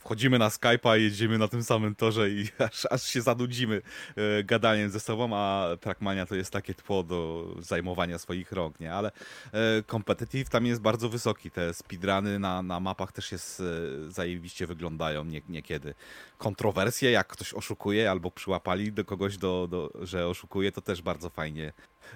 wchodzimy 0.00 0.38
na 0.38 0.48
Skype'a 0.48 0.98
i 0.98 1.02
jedziemy 1.02 1.38
na 1.38 1.48
tym 1.48 1.62
samym 1.62 1.94
torze 1.94 2.30
i 2.30 2.48
aż, 2.72 2.86
aż 2.90 3.02
się 3.02 3.22
zanudzimy 3.22 3.82
e, 4.16 4.44
gadaniem 4.44 4.90
ze 4.90 5.00
sobą, 5.00 5.30
a 5.36 5.68
Trackmania 5.80 6.26
to 6.26 6.34
jest 6.34 6.52
takie 6.52 6.74
tło 6.74 7.02
do 7.02 7.48
zajmowania 7.58 8.18
swoich 8.18 8.52
rąk, 8.52 8.80
nie? 8.80 8.94
Ale 8.94 9.12
e, 9.52 9.82
competitive 9.82 10.48
tam 10.48 10.66
jest 10.66 10.80
bardzo 10.80 11.08
wysoki, 11.08 11.50
te 11.50 11.74
speedruny 11.74 12.38
na, 12.38 12.62
na 12.62 12.80
mapach 12.80 13.12
też 13.12 13.32
jest 13.32 13.60
e, 13.60 13.64
zajebiście 14.10 14.66
wyglądają 14.66 15.24
nie, 15.24 15.40
niekiedy. 15.48 15.94
Kontrowersje, 16.38 17.10
jak 17.10 17.26
ktoś 17.26 17.54
oszukuje 17.54 18.10
albo 18.10 18.30
przyłapali 18.30 18.92
do 18.92 19.04
kogoś, 19.04 19.36
do, 19.36 19.68
do, 19.70 19.90
że 20.06 20.26
oszukuje, 20.26 20.72
to 20.72 20.80
też 20.80 21.02
bardzo 21.02 21.30
fajnie 21.30 21.72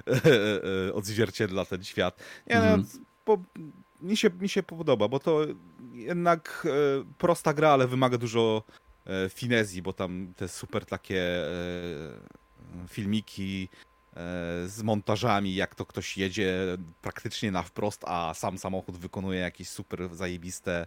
e, 0.07 0.12
e, 0.88 0.94
odzwierciedla 0.94 1.64
ten 1.64 1.85
świat. 1.85 2.23
Nie, 2.47 2.57
mm 2.57 2.83
-hmm. 2.83 2.94
no, 2.94 3.01
bo 3.27 3.38
mi 4.01 4.16
się, 4.16 4.31
mi 4.40 4.49
się 4.49 4.62
podoba, 4.62 5.09
bo 5.09 5.18
to 5.18 5.40
jednak 5.94 6.66
e, 6.66 7.04
prosta 7.18 7.54
gra, 7.54 7.70
ale 7.70 7.87
wymaga 7.87 8.18
dużo 8.18 8.62
e, 9.07 9.28
finezji, 9.28 9.83
bo 9.83 9.92
tam 9.92 10.33
te 10.37 10.48
super 10.48 10.87
takie 10.87 11.20
e, 11.20 11.50
filmiki 12.88 13.68
z 14.66 14.83
montażami, 14.83 15.54
jak 15.54 15.74
to 15.74 15.87
ktoś 15.87 16.18
jedzie 16.18 16.76
praktycznie 17.02 17.50
na 17.50 17.62
wprost, 17.62 18.04
a 18.07 18.35
sam 18.35 18.59
samochód 18.59 18.96
wykonuje 18.96 19.40
jakieś 19.40 19.68
super 19.68 20.09
zajebiste 20.16 20.87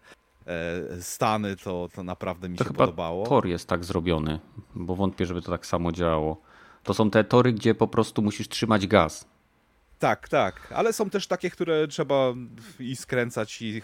stany, 1.02 1.56
to, 1.56 1.90
to 1.96 2.04
naprawdę 2.04 2.50
mi 2.50 2.58
to 2.58 2.64
się 2.64 2.68
chyba 2.68 2.78
podobało. 2.78 3.26
Tor 3.26 3.48
jest 3.48 3.70
tak 3.70 3.86
zrobiony, 3.86 4.40
bo 4.76 4.96
wątpię, 4.96 5.26
żeby 5.26 5.42
to 5.42 5.52
tak 5.52 5.66
samo 5.66 5.92
działało. 5.92 6.42
To 6.84 6.94
są 6.94 7.10
te 7.10 7.24
tory, 7.24 7.54
gdzie 7.54 7.76
po 7.76 7.88
prostu 7.88 8.22
musisz 8.22 8.50
trzymać 8.50 8.88
gaz. 8.88 9.28
Tak, 10.00 10.30
tak, 10.30 10.72
ale 10.76 10.94
są 10.94 11.10
też 11.10 11.28
takie, 11.28 11.50
które 11.50 11.88
trzeba 11.88 12.34
i 12.80 12.96
skręcać, 12.96 13.62
i, 13.62 13.82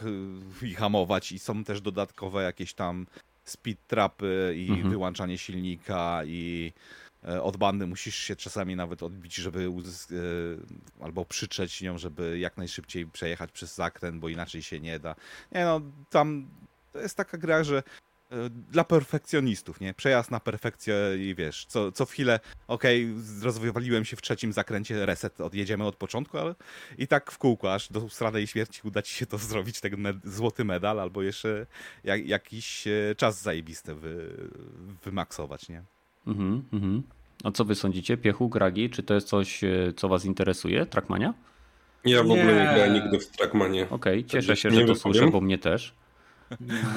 i 0.61 0.73
hamować, 0.73 1.31
i 1.31 1.39
są 1.39 1.63
też 1.63 1.81
dodatkowe 1.81 2.43
jakieś 2.43 2.73
tam 2.73 3.07
speed 3.43 3.81
trapy 3.87 4.53
i 4.57 4.69
mhm. 4.69 4.89
wyłączanie 4.89 5.37
silnika 5.37 6.21
i 6.25 6.73
e, 7.23 7.43
od 7.43 7.57
bandy 7.57 7.87
musisz 7.87 8.15
się 8.15 8.35
czasami 8.35 8.75
nawet 8.75 9.03
odbić, 9.03 9.35
żeby 9.35 9.63
e, 9.63 11.03
albo 11.03 11.25
przyczeć 11.25 11.81
nią, 11.81 11.97
żeby 11.97 12.39
jak 12.39 12.57
najszybciej 12.57 13.05
przejechać 13.05 13.51
przez 13.51 13.75
zakręt, 13.75 14.19
bo 14.19 14.29
inaczej 14.29 14.63
się 14.63 14.79
nie 14.79 14.99
da. 14.99 15.15
Nie 15.51 15.65
no, 15.65 15.81
tam 16.09 16.47
To 16.93 16.99
jest 16.99 17.17
taka 17.17 17.37
gra, 17.37 17.63
że 17.63 17.83
dla 18.49 18.83
perfekcjonistów, 18.83 19.79
nie? 19.79 19.93
Przejazd 19.93 20.31
na 20.31 20.39
perfekcję 20.39 20.95
i 21.17 21.35
wiesz, 21.35 21.65
co, 21.65 21.91
co 21.91 22.05
chwilę, 22.05 22.39
okej, 22.67 23.05
okay, 23.05 23.43
rozwywaliłem 23.43 24.05
się 24.05 24.15
w 24.15 24.21
trzecim 24.21 24.53
zakręcie, 24.53 25.05
reset, 25.05 25.41
odjedziemy 25.41 25.85
od 25.85 25.95
początku, 25.95 26.37
ale 26.37 26.55
i 26.97 27.07
tak 27.07 27.31
w 27.31 27.37
kółko, 27.37 27.73
aż 27.73 27.91
do 27.91 28.09
stranej 28.09 28.47
śmierci 28.47 28.81
uda 28.83 29.01
ci 29.01 29.13
się 29.15 29.25
to 29.25 29.37
zrobić, 29.37 29.81
ten 29.81 29.97
med 29.97 30.17
złoty 30.23 30.65
medal, 30.65 30.99
albo 30.99 31.21
jeszcze 31.21 31.65
jak, 32.03 32.27
jakiś 32.27 32.87
e, 32.87 33.15
czas 33.17 33.41
zajebisty 33.41 33.95
wy, 33.95 34.29
wymaksować, 35.03 35.69
nie? 35.69 35.83
Mhm, 36.27 36.63
mhm. 36.73 37.03
A 37.43 37.51
co 37.51 37.65
wy 37.65 37.75
sądzicie, 37.75 38.17
Piechu, 38.17 38.49
Gragi? 38.49 38.89
Czy 38.89 39.03
to 39.03 39.13
jest 39.13 39.27
coś, 39.27 39.63
e, 39.63 39.93
co 39.95 40.07
was 40.09 40.25
interesuje, 40.25 40.85
Trackmania? 40.85 41.33
Ja 42.05 42.23
w 42.23 42.25
ogóle 42.25 42.45
nie 42.45 42.73
grałem 42.75 42.93
nigdy 42.93 43.19
w 43.19 43.27
Trackmanie. 43.27 43.89
Okej, 43.89 44.19
okay, 44.19 44.23
cieszę 44.23 44.55
się, 44.55 44.71
że 44.71 44.85
to 44.85 44.95
słyszę, 44.95 45.27
bo 45.27 45.41
mnie 45.41 45.57
też. 45.57 45.93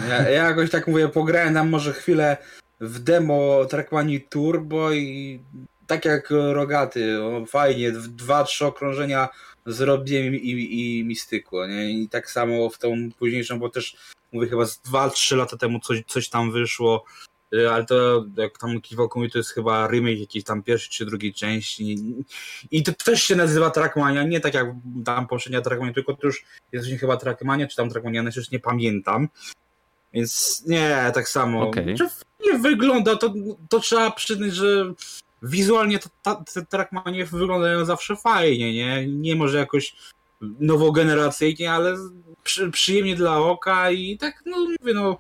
Ja, 0.09 0.23
ja 0.23 0.45
jakoś 0.45 0.71
tak 0.71 0.87
mówię, 0.87 1.09
pograłem 1.09 1.55
tam 1.55 1.69
może 1.69 1.93
chwilę 1.93 2.37
w 2.81 2.99
demo 2.99 3.65
Trackmanii 3.65 4.21
Turbo 4.21 4.93
i 4.93 5.41
tak 5.87 6.05
jak 6.05 6.31
Rogaty, 6.31 7.23
o, 7.23 7.47
fajnie, 7.47 7.93
dwa, 7.93 8.45
trzy 8.45 8.67
okrążenia 8.67 9.29
zrobiłem 9.67 10.35
i, 10.35 10.39
i, 10.39 10.99
i 10.99 11.05
mi 11.05 11.17
stykło, 11.17 11.67
nie? 11.67 11.91
I 11.91 12.09
tak 12.09 12.31
samo 12.31 12.71
w 12.71 12.79
tą 12.79 12.95
późniejszą, 13.19 13.59
bo 13.59 13.69
też 13.69 13.97
mówię 14.33 14.49
chyba 14.49 14.67
z 14.67 14.81
dwa, 14.81 15.11
trzy 15.11 15.37
lata 15.37 15.57
temu 15.57 15.81
coś, 15.81 16.03
coś 16.07 16.29
tam 16.29 16.53
wyszło, 16.53 17.05
ale 17.71 17.85
to 17.85 18.25
jak 18.37 18.59
tam 18.59 18.81
kiwałku 18.81 19.21
mi 19.21 19.31
to 19.31 19.39
jest 19.39 19.51
chyba 19.51 19.89
remake 19.89 20.19
jakiejś 20.19 20.45
tam 20.45 20.63
pierwszej 20.63 20.91
czy 20.91 21.07
drugiej 21.07 21.35
części 21.35 22.15
i 22.71 22.83
to 22.83 22.93
też 22.93 23.23
się 23.23 23.37
nazywa 23.37 23.71
Trackmania, 23.71 24.23
nie 24.23 24.41
tak 24.41 24.55
jak 24.55 24.67
tam 25.05 25.27
poprzednia 25.27 25.61
Trackmania, 25.61 25.95
tylko 25.95 26.15
to 26.15 26.27
już 26.27 26.45
jest 26.73 26.89
chyba 27.01 27.17
Trackmania, 27.17 27.67
czy 27.67 27.77
tam 27.77 27.91
Trackmania, 27.91 28.23
no 28.23 28.31
już 28.37 28.51
nie 28.51 28.61
pamiętam. 28.61 29.29
Więc 30.13 30.63
nie, 30.67 31.11
tak 31.15 31.29
samo. 31.29 31.69
Okay. 31.69 31.95
nie 32.47 32.59
wygląda, 32.59 33.17
to, 33.17 33.35
to 33.69 33.81
trzeba 33.81 34.11
przyznać, 34.11 34.55
że 34.55 34.93
wizualnie 35.43 35.99
to, 35.99 36.09
ta, 36.23 36.45
te 36.55 36.67
Trackmanie 36.67 37.25
wyglądają 37.25 37.85
zawsze 37.85 38.17
fajnie, 38.17 38.75
nie? 38.75 39.07
Nie 39.07 39.37
może 39.37 39.59
jakoś 39.59 39.97
nowogeneracyjnie, 40.41 41.73
ale 41.73 41.97
przy, 42.43 42.71
przyjemnie 42.71 43.17
dla 43.17 43.39
oka 43.39 43.91
i 43.91 44.19
tak, 44.19 44.43
no 44.47 44.57
mówię, 44.59 44.95
no 44.95 45.19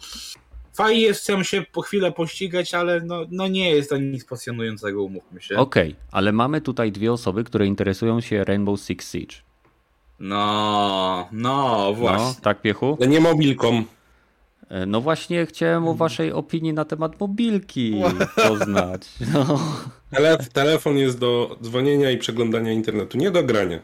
fajnie 0.77 1.01
jest, 1.01 1.20
chcę 1.20 1.45
się 1.45 1.62
po 1.72 1.83
chwilę 1.83 2.12
pościgać, 2.12 2.74
ale 2.74 3.01
no, 3.01 3.20
no 3.31 3.49
nie 3.49 3.70
jest 3.70 3.91
to 3.91 3.97
nic 3.97 4.24
pasjonującego, 4.24 5.03
umówmy 5.03 5.41
się. 5.41 5.57
Okej, 5.57 5.91
okay, 5.91 6.05
ale 6.11 6.33
mamy 6.33 6.61
tutaj 6.61 6.93
dwie 6.93 7.12
osoby, 7.12 7.45
które 7.45 7.66
interesują 7.66 8.20
się 8.20 8.45
Rainbow 8.45 8.81
Six 8.81 9.12
Siege. 9.12 9.37
No, 10.20 11.29
no, 11.33 11.93
właśnie. 11.95 12.27
No, 12.27 12.35
tak, 12.43 12.62
Piechu? 12.62 12.97
Ale 13.01 13.09
nie 13.09 13.20
mobilką. 13.20 13.85
E, 14.68 14.87
no 14.87 15.01
właśnie 15.01 15.47
chciałem 15.47 15.89
o 15.89 15.95
waszej 15.95 16.33
opinii 16.33 16.72
na 16.72 16.85
temat 16.85 17.20
mobilki 17.20 18.03
poznać. 18.49 19.03
No. 19.35 19.61
Telef 20.11 20.49
telefon 20.49 20.97
jest 20.97 21.18
do 21.18 21.59
dzwonienia 21.62 22.11
i 22.11 22.18
przeglądania 22.18 22.72
internetu, 22.72 23.18
nie 23.18 23.31
do 23.31 23.43
grania. 23.43 23.81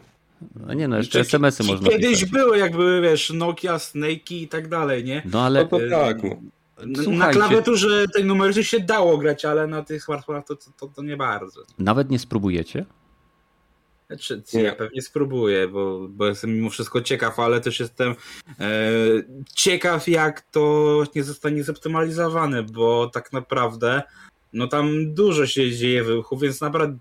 No 0.66 0.74
nie 0.74 0.88
no, 0.88 0.97
jeszcze 0.97 1.20
SMS-y 1.20 1.64
można 1.64 1.88
Kiedyś 1.88 2.11
pisać. 2.11 2.30
były, 2.30 2.59
jak 2.59 2.72
były, 2.72 3.01
wiesz, 3.01 3.30
Nokia, 3.30 3.78
Snake 3.78 4.30
i 4.30 4.49
tak 4.49 4.68
dalej, 4.68 5.05
nie? 5.05 5.22
No 5.24 5.40
ale... 5.40 5.62
No 5.62 5.68
to 5.68 5.78
tak, 5.90 6.22
no. 6.22 6.36
Słuchajcie. 6.77 7.11
Na 7.11 7.31
klawiaturze 7.31 8.09
tej 8.09 8.25
numery 8.25 8.64
się 8.64 8.81
dało 8.81 9.18
grać, 9.18 9.45
ale 9.45 9.66
na 9.66 9.83
tych 9.83 10.05
smartfonach 10.05 10.45
to, 10.45 10.57
to, 10.57 10.89
to 10.89 11.03
nie 11.03 11.16
bardzo. 11.16 11.62
Nawet 11.79 12.11
nie 12.11 12.18
spróbujecie? 12.18 12.87
Znaczy, 14.07 14.43
ja 14.53 14.75
pewnie 14.75 15.03
spróbuję, 15.03 15.68
bo, 15.68 16.09
bo 16.09 16.27
jestem 16.27 16.55
mimo 16.55 16.70
wszystko 16.70 17.01
ciekaw, 17.01 17.39
ale 17.39 17.61
też 17.61 17.81
jestem 17.81 18.14
e, 18.61 18.91
ciekaw, 19.55 20.09
jak 20.09 20.41
to 20.41 21.05
nie 21.14 21.25
zostanie 21.25 21.64
zoptymalizowane, 21.64 22.62
bo 22.62 23.11
tak 23.12 23.33
naprawdę 23.33 24.03
no 24.53 24.66
tam 24.66 25.14
dużo 25.14 25.47
się 25.47 25.70
dzieje 25.70 26.05
wybuchów, 26.05 26.41
więc 26.41 26.61
naprawdę 26.61 26.99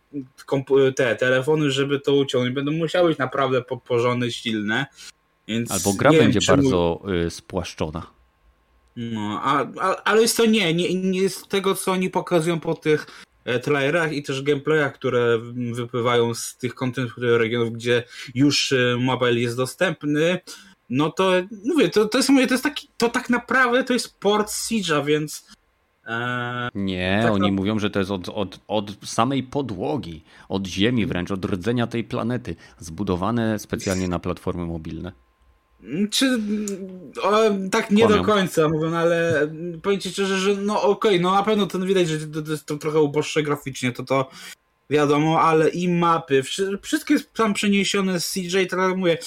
te 0.96 1.16
telefony, 1.16 1.72
żeby 1.72 2.00
to 2.00 2.16
uciągnąć, 2.16 2.56
będą 2.56 2.72
musiały 2.72 3.10
być 3.10 3.18
naprawdę 3.18 3.62
podporzone, 3.62 4.32
silne. 4.32 4.86
Więc 5.48 5.72
Albo 5.72 5.94
gra 5.94 6.12
będzie 6.12 6.40
wiem, 6.40 6.48
bardzo 6.48 7.02
y, 7.26 7.30
spłaszczona. 7.30 8.08
No, 8.96 9.42
a, 9.44 9.68
a, 9.80 10.04
ale 10.04 10.22
jest 10.22 10.38
to 10.38 10.46
nie, 10.46 10.74
nie, 10.74 10.94
nie 10.94 11.30
z 11.30 11.48
tego, 11.48 11.76
co 11.76 11.92
oni 11.92 12.10
pokazują 12.10 12.60
po 12.60 12.74
tych 12.74 13.08
E, 13.46 13.60
trailerach 13.60 14.14
i 14.14 14.24
też 14.24 14.42
gameplayach, 14.42 14.94
które 14.94 15.40
wypływają 15.74 16.34
z 16.34 16.58
tych 16.58 16.76
kontynentów, 16.76 17.18
regionów, 17.24 17.74
gdzie 17.74 18.04
już 18.36 18.72
e, 18.72 18.98
mobile 19.00 19.40
jest 19.40 19.58
dostępny, 19.58 20.40
no 20.90 21.10
to 21.12 21.32
mówię, 21.66 21.90
to, 21.90 22.06
to 22.06 22.18
jest 22.18 22.30
mówię, 22.30 22.48
to 22.48 22.54
jest 22.54 22.64
taki, 22.64 22.88
to 22.98 23.10
tak 23.10 23.30
naprawdę 23.30 23.84
to 23.84 23.94
jest 23.94 24.20
port 24.20 24.50
Siege'a, 24.50 25.06
więc 25.06 25.48
e, 26.08 26.70
nie, 26.76 27.20
tak 27.24 27.32
oni 27.32 27.48
no... 27.48 27.54
mówią, 27.54 27.80
że 27.80 27.90
to 27.90 28.00
jest 28.00 28.12
od, 28.12 28.30
od, 28.30 28.60
od 28.68 29.10
samej 29.10 29.44
podłogi, 29.44 30.24
od 30.50 30.68
ziemi 30.68 31.06
wręcz, 31.06 31.32
od 31.32 31.46
rdzenia 31.46 31.88
tej 31.88 32.04
planety, 32.04 32.56
zbudowane 32.80 33.60
specjalnie 33.60 34.08
na 34.08 34.20
platformy 34.20 34.66
mobilne. 34.66 35.12
Czy 36.12 36.40
o, 37.22 37.42
tak 37.72 37.92
nie 37.92 38.08
do 38.08 38.24
końca 38.24 38.70
mówię, 38.70 38.88
no 38.90 38.98
ale 38.98 39.48
powiem 39.82 40.00
ci 40.00 40.10
szczerze, 40.10 40.38
że 40.38 40.56
no 40.56 40.82
okej, 40.82 41.12
okay, 41.12 41.20
no 41.20 41.32
na 41.32 41.44
pewno 41.44 41.68
ten 41.68 41.86
widać, 41.86 42.08
że 42.08 42.28
to, 42.28 42.52
jest 42.52 42.66
to 42.66 42.78
trochę 42.78 43.00
uboższe 43.00 43.44
graficznie, 43.44 43.92
to 43.92 44.04
to 44.04 44.30
wiadomo, 44.90 45.42
ale 45.42 45.70
i 45.70 45.90
mapy, 45.90 46.44
wszystkie 46.82 47.16
tam 47.20 47.54
przeniesione 47.54 48.20
z 48.20 48.32
CJ, 48.32 48.66
tak 48.70 48.98
mówię, 48.98 49.18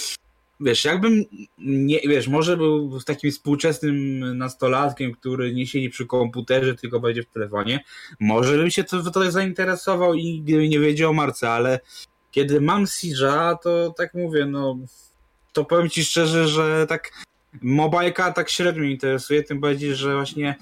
wiesz, 0.61 0.85
jakbym 0.85 1.25
nie, 1.59 2.01
wiesz, 2.01 2.29
może 2.29 2.57
był 2.57 3.01
takim 3.01 3.31
współczesnym 3.31 4.21
nastolatkiem, 4.39 5.13
który 5.13 5.55
nie 5.55 5.67
siedzi 5.67 5.91
przy 5.91 6.07
komputerze, 6.07 6.75
tylko 6.75 7.01
będzie 7.01 7.23
w 7.23 7.31
telefonie, 7.31 7.85
może 8.21 8.57
bym 8.57 8.71
się 8.71 8.85
to, 8.85 9.11
to 9.11 9.31
zainteresował 9.31 10.15
i 10.15 10.43
nie 10.69 10.81
wiedział 10.81 11.11
o 11.11 11.15
Marce, 11.15 11.51
ale 11.51 11.81
kiedy 12.31 12.61
mam 12.61 12.85
Siege'a, 12.85 13.59
to 13.63 13.95
tak 13.97 14.15
mówię, 14.15 14.47
no 14.47 14.79
to 15.55 15.65
powiem 15.65 15.91
ci 15.91 16.05
szczerze, 16.05 16.49
że 16.49 16.87
tak 16.89 17.13
mobilka 17.63 18.33
tak 18.33 18.51
średnio 18.51 18.83
interesuje, 18.83 19.43
tym 19.43 19.61
bardziej, 19.61 19.95
że 19.95 20.15
właśnie 20.15 20.55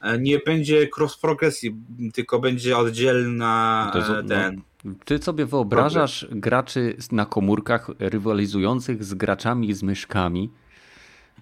e, 0.00 0.18
nie 0.18 0.38
będzie 0.38 0.88
cross 0.96 1.18
progresji, 1.18 1.76
tylko 2.14 2.38
będzie 2.38 2.76
oddzielna 2.76 3.92
jest, 3.94 4.08
e, 4.08 4.12
no, 4.12 4.28
ten. 4.28 4.62
No, 4.84 4.94
ty 5.04 5.18
sobie 5.18 5.46
wyobrażasz 5.46 6.20
Progress. 6.20 6.40
graczy 6.40 6.96
na 7.12 7.26
komórkach 7.26 7.90
rywalizujących 7.98 9.04
z 9.04 9.14
graczami 9.14 9.74
z 9.74 9.82
myszkami? 9.82 10.50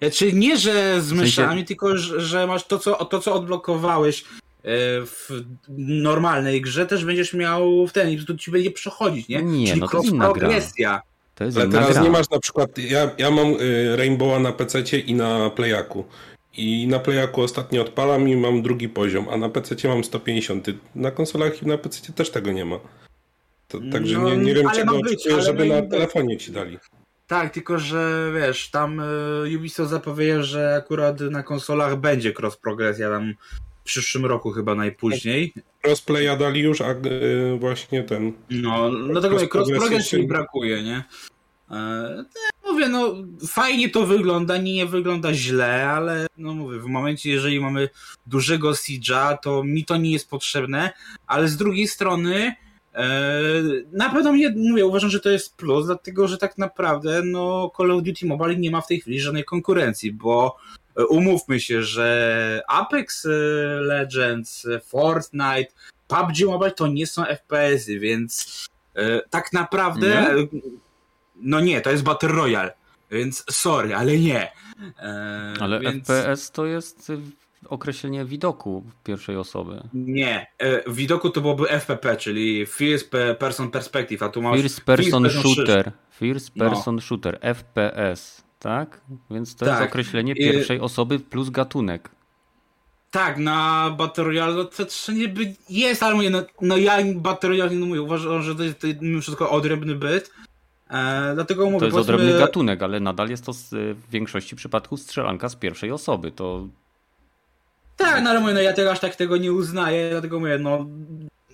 Znaczy 0.01 0.33
nie, 0.33 0.57
że 0.57 1.01
z 1.01 1.11
myszami, 1.11 1.47
w 1.47 1.49
sensie... 1.49 1.65
tylko 1.65 1.97
że 1.97 2.47
masz 2.47 2.67
to 2.67 2.79
co, 2.79 3.05
to, 3.05 3.19
co 3.19 3.33
odblokowałeś 3.33 4.21
e, 4.21 4.25
w 5.05 5.29
normalnej 5.77 6.61
grze, 6.61 6.85
też 6.85 7.05
będziesz 7.05 7.33
miał 7.33 7.87
w 7.87 7.91
ten 7.91 8.09
i 8.09 8.25
to 8.25 8.35
ci 8.35 8.51
będzie 8.51 8.71
przechodzić, 8.71 9.27
nie? 9.27 9.43
Nie, 9.43 9.67
Czyli 9.67 9.81
no 9.81 9.87
to 9.87 10.01
inna 10.01 10.25
progresja. 10.25 10.89
Gra. 10.89 11.14
To 11.35 11.43
jest 11.43 11.57
Ale 11.57 11.69
teraz 11.69 11.93
gra. 11.93 12.03
nie 12.03 12.09
masz 12.09 12.29
na 12.29 12.39
przykład, 12.39 12.77
ja, 12.77 13.11
ja 13.17 13.31
mam 13.31 13.47
y, 13.61 13.95
Rainbowa 13.95 14.39
na 14.39 14.51
PC 14.51 14.99
i 14.99 15.15
na 15.15 15.49
Playaku. 15.49 16.05
I 16.57 16.87
na 16.87 16.99
Playaku 16.99 17.41
ostatnio 17.41 17.81
odpalam 17.81 18.29
i 18.29 18.35
mam 18.35 18.61
drugi 18.61 18.89
poziom, 18.89 19.29
a 19.29 19.37
na 19.37 19.49
PC 19.49 19.87
mam 19.87 20.03
150. 20.03 20.67
Na 20.95 21.11
konsolach 21.11 21.63
i 21.63 21.67
na 21.67 21.77
PC 21.77 22.13
też 22.13 22.29
tego 22.29 22.51
nie 22.51 22.65
ma. 22.65 22.79
To, 23.67 23.79
także 23.91 24.17
no, 24.17 24.29
nie, 24.29 24.37
nie 24.37 24.53
wiem, 24.53 24.69
czego 24.75 24.97
oczekuję, 24.97 25.41
żeby 25.41 25.65
na 25.65 25.81
telefonie 25.81 26.37
ci 26.37 26.51
dali. 26.51 26.77
Tak, 27.27 27.53
tylko 27.53 27.79
że 27.79 28.31
wiesz, 28.35 28.71
tam 28.71 28.99
y, 28.99 29.57
Ubisoft 29.57 29.89
zapowiedział, 29.89 30.43
że 30.43 30.75
akurat 30.75 31.19
na 31.19 31.43
konsolach 31.43 31.95
będzie 31.95 32.33
cross 32.39 32.57
progresja 32.57 33.09
tam 33.09 33.33
w 33.85 33.87
przyszłym 33.87 34.25
roku 34.25 34.51
chyba 34.51 34.75
najpóźniej. 34.75 35.53
Crossplaya 35.83 36.37
dali 36.39 36.61
już, 36.61 36.81
a 36.81 36.89
yy, 36.89 37.57
właśnie 37.59 38.03
ten... 38.03 38.33
No, 38.49 38.91
dlatego 39.11 39.35
cross, 39.35 39.53
cross 39.53 39.69
progresji 39.69 40.21
się... 40.21 40.27
brakuje, 40.27 40.83
nie? 40.83 41.03
E, 41.71 42.25
mówię, 42.65 42.87
no 42.87 43.15
fajnie 43.47 43.89
to 43.89 44.05
wygląda, 44.05 44.57
nie, 44.57 44.73
nie 44.73 44.85
wygląda 44.85 45.33
źle, 45.33 45.89
ale 45.89 46.27
no 46.37 46.53
mówię, 46.53 46.79
w 46.79 46.85
momencie, 46.85 47.31
jeżeli 47.31 47.59
mamy 47.59 47.89
dużego 48.27 48.71
Siege'a, 48.71 49.37
to 49.43 49.63
mi 49.63 49.85
to 49.85 49.97
nie 49.97 50.11
jest 50.11 50.29
potrzebne, 50.29 50.91
ale 51.27 51.47
z 51.47 51.57
drugiej 51.57 51.87
strony 51.87 52.55
e, 52.93 53.31
na 53.91 54.09
pewno 54.09 54.33
mnie, 54.33 54.53
mówię, 54.57 54.85
uważam, 54.85 55.09
że 55.09 55.19
to 55.19 55.29
jest 55.29 55.57
plus, 55.57 55.85
dlatego, 55.85 56.27
że 56.27 56.37
tak 56.37 56.57
naprawdę 56.57 57.21
no 57.23 57.71
Call 57.77 57.91
of 57.91 58.03
Duty 58.03 58.25
Mobile 58.25 58.55
nie 58.55 58.71
ma 58.71 58.81
w 58.81 58.87
tej 58.87 58.99
chwili 58.99 59.19
żadnej 59.19 59.43
konkurencji, 59.43 60.11
bo 60.11 60.57
umówmy 61.09 61.59
się, 61.59 61.83
że 61.83 62.61
Apex 62.67 63.27
Legends, 63.81 64.67
Fortnite, 64.85 65.67
PUBG 66.07 66.45
Mobile 66.45 66.71
to 66.71 66.87
nie 66.87 67.07
są 67.07 67.25
FPS-y, 67.25 67.99
więc 67.99 68.65
e, 68.95 69.21
tak 69.29 69.53
naprawdę 69.53 70.07
nie? 70.07 70.59
no 71.35 71.59
nie, 71.59 71.81
to 71.81 71.91
jest 71.91 72.03
Battle 72.03 72.29
Royale, 72.29 72.73
więc 73.11 73.45
sorry, 73.49 73.95
ale 73.95 74.17
nie. 74.17 74.51
E, 74.99 75.53
ale 75.59 75.79
więc... 75.79 76.07
FPS 76.07 76.51
to 76.51 76.65
jest 76.65 77.11
określenie 77.69 78.25
widoku 78.25 78.83
pierwszej 79.03 79.37
osoby. 79.37 79.81
Nie, 79.93 80.47
e, 80.57 80.91
widoku 80.91 81.29
to 81.29 81.41
byłoby 81.41 81.69
FPP, 81.69 82.17
czyli 82.17 82.65
First 82.65 83.11
Person 83.39 83.71
Perspective, 83.71 84.23
a 84.23 84.29
tu 84.29 84.41
masz 84.41 84.61
First 84.61 84.81
Person, 84.81 85.23
first 85.23 85.35
person 85.35 85.55
Shooter. 85.55 85.91
First 86.11 86.51
no. 86.55 86.69
Person 86.69 86.95
no. 86.95 87.01
Shooter, 87.01 87.39
FPS. 87.41 88.44
Tak? 88.65 89.01
Więc 89.31 89.55
to 89.55 89.65
tak. 89.65 89.79
jest 89.79 89.91
określenie 89.91 90.35
pierwszej 90.35 90.79
osoby 90.79 91.19
plus 91.19 91.49
gatunek. 91.49 92.09
Tak, 93.11 93.37
na 93.37 93.89
Battle 93.97 94.23
Royale 94.23 94.53
no 94.53 94.63
to, 94.63 94.85
to 94.85 95.11
niby 95.11 95.53
jest, 95.69 96.03
ale 96.03 96.15
mówię, 96.15 96.29
no, 96.29 96.43
no 96.61 96.77
ja 96.77 96.97
Battle 97.15 97.49
Royale 97.49 97.71
no 97.71 97.85
mówię, 97.85 98.01
uważam, 98.01 98.41
że 98.41 98.55
to 98.55 98.63
jest 98.63 98.79
to 98.79 98.87
mimo 99.01 99.21
wszystko 99.21 99.49
odrębny 99.49 99.95
byt. 99.95 100.31
E, 100.89 101.31
dlatego 101.33 101.65
mówię, 101.65 101.79
to 101.79 101.85
jest 101.85 101.97
odrębny 101.97 102.39
gatunek, 102.39 102.83
ale 102.83 102.99
nadal 102.99 103.29
jest 103.29 103.45
to 103.45 103.51
w 103.71 104.09
większości 104.11 104.55
przypadków 104.55 104.99
strzelanka 104.99 105.49
z 105.49 105.55
pierwszej 105.55 105.91
osoby. 105.91 106.31
To 106.31 106.67
tak, 107.97 108.23
no 108.23 108.29
ale 108.29 108.39
mówię, 108.39 108.53
no 108.53 108.61
ja 108.61 108.73
też 108.73 108.87
aż 108.87 108.99
tak 108.99 109.15
tego 109.15 109.37
nie 109.37 109.53
uznaję, 109.53 110.09
dlatego 110.09 110.39
mówię, 110.39 110.57
no 110.59 110.85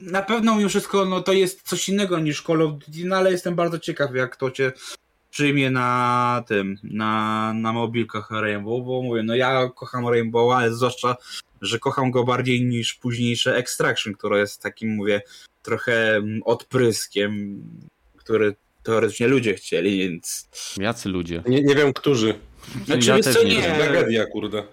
na 0.02 0.22
pewno 0.22 0.56
mimo 0.56 0.70
wszystko 0.70 1.06
no, 1.06 1.22
to 1.22 1.34
jest 1.34 1.62
coś 1.62 1.90
innego 1.90 2.20
niż 2.20 2.44
Call 2.44 2.62
of 2.62 2.72
Duty, 2.72 3.06
no 3.06 3.16
ale 3.16 3.32
jestem 3.32 3.56
bardzo 3.56 3.80
ciekaw, 3.80 4.16
jak 4.16 4.36
to 4.36 4.52
cię 4.52 4.72
przyjmie 5.32 5.72
na 5.72 6.44
tym, 6.48 6.78
na, 6.84 7.54
na 7.54 7.74
mobilkach 7.74 8.32
Rainbow, 8.32 8.86
bo 8.86 9.02
mówię, 9.02 9.24
no 9.24 9.36
ja 9.36 9.70
kocham 9.76 10.08
Rainbow, 10.08 10.54
ale 10.54 10.74
zwłaszcza, 10.74 11.16
że 11.62 11.80
kocham 11.80 12.12
go 12.12 12.24
bardziej 12.24 12.66
niż 12.66 12.94
późniejsze 12.94 13.56
Extraction, 13.56 14.14
które 14.14 14.40
jest 14.40 14.62
takim, 14.62 14.96
mówię, 14.96 15.22
trochę 15.62 16.22
odpryskiem, 16.46 17.64
który 18.18 18.56
teoretycznie 18.84 19.28
ludzie 19.28 19.54
chcieli, 19.54 19.98
więc... 19.98 20.50
Jacy 20.78 21.10
ludzie? 21.10 21.44
Nie, 21.48 21.62
nie 21.64 21.76
wiem, 21.76 21.94
którzy. 21.94 22.34
Znaczy, 22.86 23.10
ja 23.10 23.20
też 23.20 23.44
nie, 23.44 23.56
nie. 23.56 23.62
Tragedia, 23.62 24.26
kurde. 24.26 24.64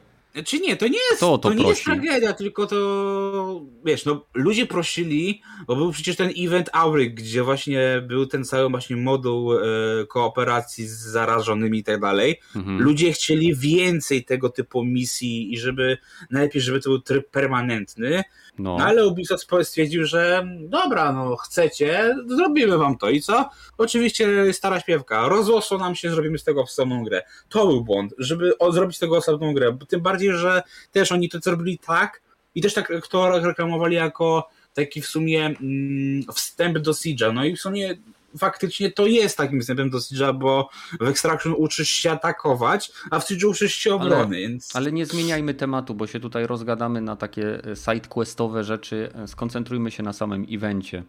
Czy 0.44 0.60
nie, 0.60 0.76
to 0.76 0.88
nie 0.88 0.98
jest, 1.10 1.20
to, 1.20 1.38
to 1.38 1.52
nie 1.52 1.68
jest 1.68 1.84
tragedia, 1.84 2.32
tylko 2.32 2.66
to, 2.66 3.62
wiesz, 3.84 4.04
no 4.04 4.26
ludzie 4.34 4.66
prosili, 4.66 5.42
bo 5.66 5.76
był 5.76 5.92
przecież 5.92 6.16
ten 6.16 6.30
event 6.38 6.70
Auryk, 6.72 7.14
gdzie 7.14 7.42
właśnie 7.42 8.02
był 8.06 8.26
ten 8.26 8.44
cały 8.44 8.70
właśnie 8.70 8.96
moduł 8.96 9.54
e, 9.54 9.60
kooperacji 10.08 10.86
z 10.86 10.98
zarażonymi 10.98 11.78
i 11.78 11.84
tak 11.84 12.00
dalej. 12.00 12.40
Mhm. 12.56 12.80
Ludzie 12.80 13.12
chcieli 13.12 13.56
więcej 13.56 14.24
tego 14.24 14.48
typu 14.48 14.84
misji 14.84 15.52
i 15.52 15.58
żeby, 15.58 15.98
najlepiej, 16.30 16.62
żeby 16.62 16.80
to 16.80 16.90
był 16.90 16.98
tryb 16.98 17.30
permanentny, 17.30 18.24
no. 18.58 18.76
no. 18.78 18.84
ale 18.84 19.06
Ubisoft 19.06 19.48
stwierdził, 19.62 20.04
że 20.04 20.48
dobra, 20.60 21.12
no 21.12 21.36
chcecie, 21.36 22.16
zrobimy 22.26 22.78
wam 22.78 22.98
to 22.98 23.10
i 23.10 23.20
co? 23.20 23.50
Oczywiście 23.78 24.52
stara 24.52 24.80
śpiewka, 24.80 25.28
rozłosło 25.28 25.78
nam 25.78 25.94
się, 25.94 26.10
zrobimy 26.10 26.38
z 26.38 26.44
tego 26.44 26.62
osobną 26.62 27.04
grę. 27.04 27.22
To 27.48 27.66
był 27.66 27.84
błąd, 27.84 28.14
żeby 28.18 28.52
zrobić 28.70 28.96
z 28.96 29.00
tego 29.00 29.16
osobną 29.16 29.54
grę, 29.54 29.78
tym 29.88 30.00
bardziej, 30.00 30.27
że 30.36 30.62
też 30.92 31.12
oni 31.12 31.28
to 31.28 31.38
zrobili 31.38 31.78
tak 31.78 32.20
i 32.54 32.62
też 32.62 32.74
tak 32.74 32.92
to 33.10 33.40
reklamowali 33.40 33.96
jako 33.96 34.48
taki 34.74 35.02
w 35.02 35.06
sumie 35.06 35.46
mm, 35.46 36.22
wstęp 36.34 36.78
do 36.78 36.92
Siege'a, 36.92 37.34
no 37.34 37.44
i 37.44 37.56
w 37.56 37.60
sumie 37.60 37.96
faktycznie 38.38 38.90
to 38.90 39.06
jest 39.06 39.36
takim 39.36 39.60
wstępem 39.60 39.90
do 39.90 39.98
Siege'a, 39.98 40.38
bo 40.38 40.70
w 41.00 41.08
Extraction 41.08 41.54
uczysz 41.56 41.88
się 41.90 42.10
atakować, 42.10 42.92
a 43.10 43.20
w 43.20 43.24
Siege'u 43.24 43.48
uczysz 43.48 43.74
się 43.74 43.94
obrony. 43.94 44.16
Ale, 44.16 44.28
więc... 44.28 44.76
ale 44.76 44.92
nie 44.92 45.06
zmieniajmy 45.06 45.54
tematu, 45.54 45.94
bo 45.94 46.06
się 46.06 46.20
tutaj 46.20 46.46
rozgadamy 46.46 47.00
na 47.00 47.16
takie 47.16 47.64
e, 47.64 47.76
sidequestowe 47.76 48.64
rzeczy. 48.64 49.10
E, 49.14 49.28
skoncentrujmy 49.28 49.90
się 49.90 50.02
na 50.02 50.12
samym 50.12 50.46
evencie. 50.50 51.02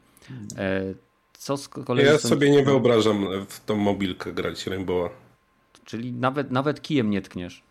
E, 0.57 0.93
co 1.33 1.57
z 1.57 1.67
kolei 1.67 2.05
ja 2.05 2.17
sobie 2.17 2.49
nie 2.49 2.63
wyobrażam 2.63 3.27
w 3.47 3.65
tą 3.65 3.75
mobilkę 3.75 4.33
grać 4.33 4.67
Rainbow'a. 4.67 5.09
Czyli 5.85 6.13
nawet, 6.13 6.51
nawet 6.51 6.81
kijem 6.81 7.09
nie 7.09 7.21
tkniesz. 7.21 7.63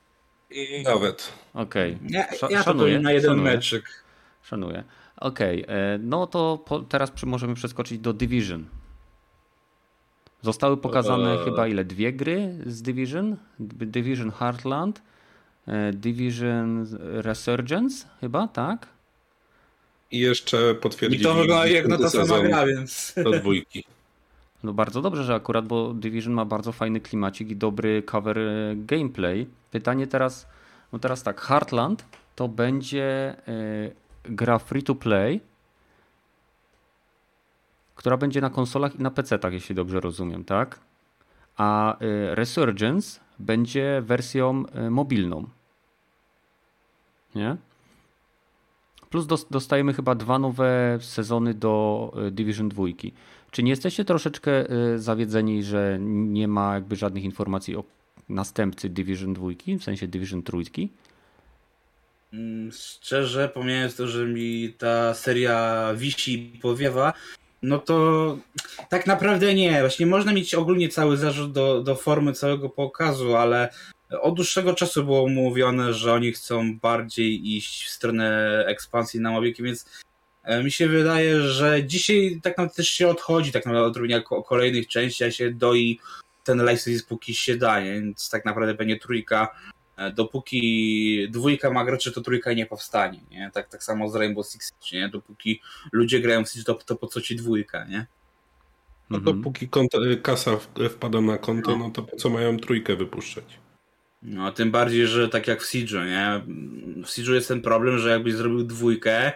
I... 0.50 0.82
Nawet. 0.82 1.32
Okej. 1.54 1.94
Okay. 1.94 2.08
Ja, 2.10 2.48
ja 2.50 2.62
szanuję, 2.62 2.96
to 2.96 3.02
na 3.02 3.12
jeden 3.12 3.30
szanuję. 3.30 3.54
meczyk. 3.54 3.84
Szanuję. 4.42 4.84
Okej, 5.16 5.64
okay. 5.64 5.98
no 6.02 6.26
to 6.26 6.58
po, 6.66 6.80
teraz 6.80 7.22
możemy 7.22 7.54
przeskoczyć 7.54 7.98
do 7.98 8.12
Division. 8.12 8.64
Zostały 10.42 10.76
pokazane 10.76 11.32
eee. 11.32 11.44
chyba 11.44 11.68
ile? 11.68 11.84
Dwie 11.84 12.12
gry 12.12 12.54
z 12.66 12.82
Division? 12.82 13.36
Division 13.60 14.30
Heartland, 14.30 15.02
e, 15.66 15.92
Division 15.92 16.86
Resurgence 17.00 18.06
chyba, 18.20 18.48
tak? 18.48 18.86
I 20.10 20.18
jeszcze 20.18 20.74
potwierdzili... 20.74 21.22
I 21.22 21.24
to 21.24 21.34
wygląda 21.34 21.66
jak 21.66 21.88
na 21.88 21.98
to 21.98 22.10
sama 22.10 22.40
gra, 22.40 22.66
więc... 22.66 23.14
Do 23.24 23.30
dwójki. 23.30 23.84
No 24.62 24.72
bardzo 24.72 25.02
dobrze, 25.02 25.24
że 25.24 25.34
akurat, 25.34 25.66
bo 25.66 25.94
Division 25.94 26.34
ma 26.34 26.44
bardzo 26.44 26.72
fajny 26.72 27.00
klimacik 27.00 27.50
i 27.50 27.56
dobry 27.56 28.02
cover 28.02 28.38
e, 28.38 28.76
gameplay. 28.76 29.46
Pytanie 29.70 30.06
teraz, 30.06 30.46
no 30.92 30.98
teraz 30.98 31.22
tak, 31.22 31.40
Heartland 31.40 32.04
to 32.36 32.48
będzie 32.48 33.36
y, 33.48 33.94
gra 34.24 34.58
free 34.58 34.82
to 34.82 34.94
play, 34.94 35.40
która 37.94 38.16
będzie 38.16 38.40
na 38.40 38.50
konsolach 38.50 38.94
i 38.94 39.02
na 39.02 39.10
PC-tach, 39.10 39.52
jeśli 39.52 39.74
dobrze 39.74 40.00
rozumiem, 40.00 40.44
tak? 40.44 40.80
A 41.56 41.96
y, 42.02 42.34
Resurgence 42.34 43.20
będzie 43.38 44.02
wersją 44.04 44.64
y, 44.86 44.90
mobilną. 44.90 45.48
Nie? 47.34 47.56
Plus 49.10 49.26
dostajemy 49.50 49.94
chyba 49.94 50.14
dwa 50.14 50.38
nowe 50.38 50.98
sezony 51.00 51.54
do 51.54 52.12
Division 52.30 52.68
2. 52.68 52.84
Czy 53.50 53.62
nie 53.62 53.70
jesteście 53.70 54.04
troszeczkę 54.04 54.64
zawiedzeni, 54.96 55.62
że 55.62 55.98
nie 56.00 56.48
ma 56.48 56.74
jakby 56.74 56.96
żadnych 56.96 57.24
informacji 57.24 57.76
o 57.76 57.84
następcy 58.28 58.88
Division 58.88 59.34
2, 59.34 59.46
w 59.80 59.84
sensie 59.84 60.08
Division 60.08 60.42
3? 60.42 60.56
Mm, 62.32 62.72
szczerze, 62.72 63.48
pomijając 63.48 63.96
to, 63.96 64.06
że 64.06 64.26
mi 64.26 64.74
ta 64.78 65.14
seria 65.14 65.88
wisi 65.96 66.56
i 66.56 66.58
powiewa, 66.58 67.12
no 67.62 67.78
to 67.78 68.38
tak 68.88 69.06
naprawdę 69.06 69.54
nie. 69.54 69.80
Właśnie 69.80 70.06
można 70.06 70.32
mieć 70.32 70.54
ogólnie 70.54 70.88
cały 70.88 71.16
zarzut 71.16 71.52
do, 71.52 71.82
do 71.82 71.94
formy 71.94 72.32
całego 72.32 72.68
pokazu, 72.68 73.36
ale 73.36 73.68
od 74.20 74.34
dłuższego 74.34 74.74
czasu 74.74 75.04
było 75.04 75.28
mówione, 75.28 75.94
że 75.94 76.12
oni 76.12 76.32
chcą 76.32 76.78
bardziej 76.78 77.56
iść 77.56 77.84
w 77.84 77.90
stronę 77.90 78.64
ekspansji 78.66 79.20
na 79.20 79.30
mobilki, 79.30 79.62
więc 79.62 79.84
mi 80.64 80.70
się 80.70 80.88
wydaje, 80.88 81.40
że 81.40 81.84
dzisiaj 81.84 82.40
tak 82.42 82.58
naprawdę 82.58 82.74
też 82.74 82.88
się 82.88 83.08
odchodzi 83.08 83.52
tak 83.52 83.66
naprawdę 83.66 83.88
od 83.88 83.96
robienia 83.96 84.20
kolejnych 84.20 84.88
części, 84.88 85.24
a 85.24 85.30
się 85.30 85.50
doi 85.50 86.00
ten 86.44 86.70
license 86.70 87.04
póki 87.08 87.34
się 87.34 87.56
daje, 87.56 87.94
więc 87.94 88.30
tak 88.30 88.44
naprawdę 88.44 88.74
będzie 88.74 88.98
trójka 88.98 89.48
E, 89.98 90.12
dopóki 90.12 91.28
dwójka 91.30 91.70
ma 91.70 91.84
graczy, 91.84 92.12
to 92.12 92.20
trójka 92.20 92.52
nie 92.52 92.66
powstanie, 92.66 93.20
nie? 93.30 93.50
Tak, 93.54 93.68
tak 93.68 93.84
samo 93.84 94.08
z 94.08 94.14
Rainbow 94.14 94.46
Six, 94.46 94.72
nie? 94.92 95.08
Dopóki 95.08 95.60
ludzie 95.92 96.20
grają 96.20 96.44
w 96.44 96.48
Siege, 96.48 96.64
to, 96.64 96.74
to 96.74 96.96
po 96.96 97.06
co 97.06 97.20
ci 97.20 97.36
dwójka, 97.36 97.84
nie? 97.84 98.06
No 99.10 99.18
mhm. 99.18 99.36
dopóki 99.36 99.68
konto, 99.68 99.98
kasa 100.22 100.56
wpada 100.90 101.20
na 101.20 101.38
konto, 101.38 101.76
no 101.76 101.90
to 101.90 102.02
po 102.02 102.16
co 102.16 102.30
mają 102.30 102.56
trójkę 102.56 102.96
wypuszczać? 102.96 103.44
No, 104.22 104.52
tym 104.52 104.70
bardziej, 104.70 105.06
że 105.06 105.28
tak 105.28 105.48
jak 105.48 105.62
w 105.62 105.66
Siege'u, 105.66 106.06
nie? 106.06 106.42
W 107.04 107.08
Siege'u 107.08 107.34
jest 107.34 107.48
ten 107.48 107.60
problem, 107.60 107.98
że 107.98 108.10
jakbyś 108.10 108.34
zrobił 108.34 108.62
dwójkę, 108.62 109.32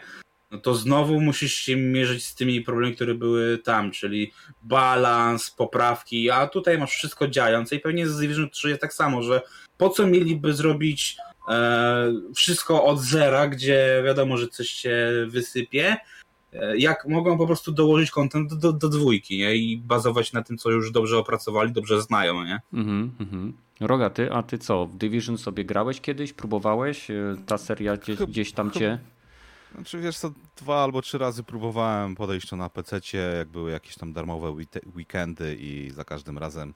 no 0.52 0.58
to 0.58 0.74
znowu 0.74 1.20
musisz 1.20 1.54
się 1.54 1.76
mierzyć 1.76 2.24
z 2.24 2.34
tymi 2.34 2.60
problemami, 2.60 2.94
które 2.94 3.14
były 3.14 3.58
tam, 3.58 3.90
czyli 3.90 4.32
balans, 4.62 5.50
poprawki, 5.50 6.30
a 6.30 6.46
tutaj 6.46 6.78
masz 6.78 6.90
wszystko 6.90 7.28
działające 7.28 7.76
i 7.76 7.80
pewnie 7.80 8.08
z 8.08 8.18
Division 8.18 8.50
3 8.50 8.68
jest 8.68 8.80
tak 8.80 8.94
samo, 8.94 9.22
że 9.22 9.42
po 9.78 9.88
co 9.88 10.06
mieliby 10.06 10.54
zrobić 10.54 11.16
e, 11.48 12.12
wszystko 12.34 12.84
od 12.84 13.00
zera, 13.00 13.48
gdzie 13.48 14.02
wiadomo, 14.04 14.36
że 14.36 14.48
coś 14.48 14.68
się 14.68 14.96
wysypie, 15.28 15.96
e, 16.52 16.76
jak 16.76 17.08
mogą 17.08 17.38
po 17.38 17.46
prostu 17.46 17.72
dołożyć 17.72 18.10
kontent 18.10 18.54
do, 18.54 18.56
do, 18.56 18.72
do, 18.72 18.88
dwójki 18.88 19.38
nie? 19.38 19.56
i 19.56 19.76
bazować 19.76 20.32
na 20.32 20.42
tym, 20.42 20.58
co 20.58 20.70
już 20.70 20.92
dobrze 20.92 21.18
opracowali, 21.18 21.72
dobrze 21.72 22.02
znają. 22.02 22.44
Nie? 22.44 22.60
Mhm, 22.72 23.12
mhm. 23.20 23.52
Roga, 23.80 24.10
ty, 24.10 24.32
a 24.32 24.42
ty 24.42 24.58
co? 24.58 24.86
W 24.86 24.96
Division 24.96 25.38
sobie 25.38 25.64
grałeś 25.64 26.00
kiedyś? 26.00 26.32
Próbowałeś? 26.32 27.10
E, 27.10 27.36
ta 27.46 27.58
seria 27.58 27.96
gdzieś, 27.96 28.18
gdzieś 28.18 28.52
tam 28.52 28.70
cię 28.70 28.98
znaczy 29.74 30.00
wiesz 30.00 30.18
co, 30.18 30.32
dwa 30.56 30.82
albo 30.82 31.02
trzy 31.02 31.18
razy 31.18 31.42
próbowałem 31.42 32.14
podejść 32.14 32.48
to 32.48 32.56
na 32.56 32.68
PC, 32.68 33.00
jak 33.38 33.48
były 33.48 33.70
jakieś 33.70 33.96
tam 33.96 34.12
darmowe 34.12 34.54
weekendy 34.96 35.56
i 35.60 35.90
za 35.90 36.04
każdym 36.04 36.38
razem 36.38 36.74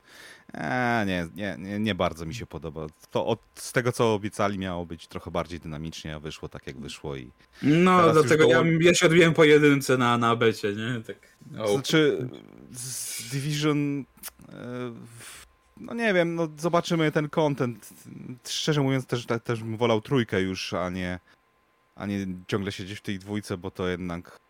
e, 0.54 1.04
nie, 1.06 1.28
nie, 1.34 1.56
nie, 1.58 1.78
nie, 1.78 1.94
bardzo 1.94 2.26
mi 2.26 2.34
się 2.34 2.46
podoba. 2.46 2.86
To 3.10 3.26
od, 3.26 3.40
z 3.54 3.72
tego 3.72 3.92
co 3.92 4.14
obiecali 4.14 4.58
miało 4.58 4.86
być 4.86 5.06
trochę 5.06 5.30
bardziej 5.30 5.60
dynamicznie, 5.60 6.14
a 6.14 6.20
wyszło 6.20 6.48
tak 6.48 6.66
jak 6.66 6.80
wyszło 6.80 7.16
i 7.16 7.30
No 7.62 8.12
dlatego 8.12 8.44
ja, 8.44 8.62
ja 8.80 8.94
się 8.94 9.06
odbiłem 9.06 9.34
po 9.34 9.44
jedynce 9.44 9.98
na, 9.98 10.18
na 10.18 10.36
becie, 10.36 10.72
nie? 10.72 11.00
Tak. 11.00 11.36
Oh. 11.58 11.72
Znaczy 11.72 12.28
z 12.70 13.30
Division 13.30 14.04
e, 14.48 14.92
no 15.80 15.94
nie 15.94 16.14
wiem, 16.14 16.34
no 16.34 16.48
zobaczymy 16.58 17.12
ten 17.12 17.28
content. 17.28 17.90
Szczerze 18.48 18.80
mówiąc 18.80 19.06
też, 19.06 19.26
też 19.44 19.62
bym 19.62 19.76
wolał 19.76 20.00
trójkę 20.00 20.40
już, 20.40 20.74
a 20.74 20.90
nie 20.90 21.20
a 21.96 22.06
nie 22.06 22.26
ciągle 22.48 22.72
siedzieć 22.72 22.98
w 22.98 23.02
tej 23.02 23.18
dwójce, 23.18 23.56
bo 23.56 23.70
to 23.70 23.88
jednak, 23.88 24.40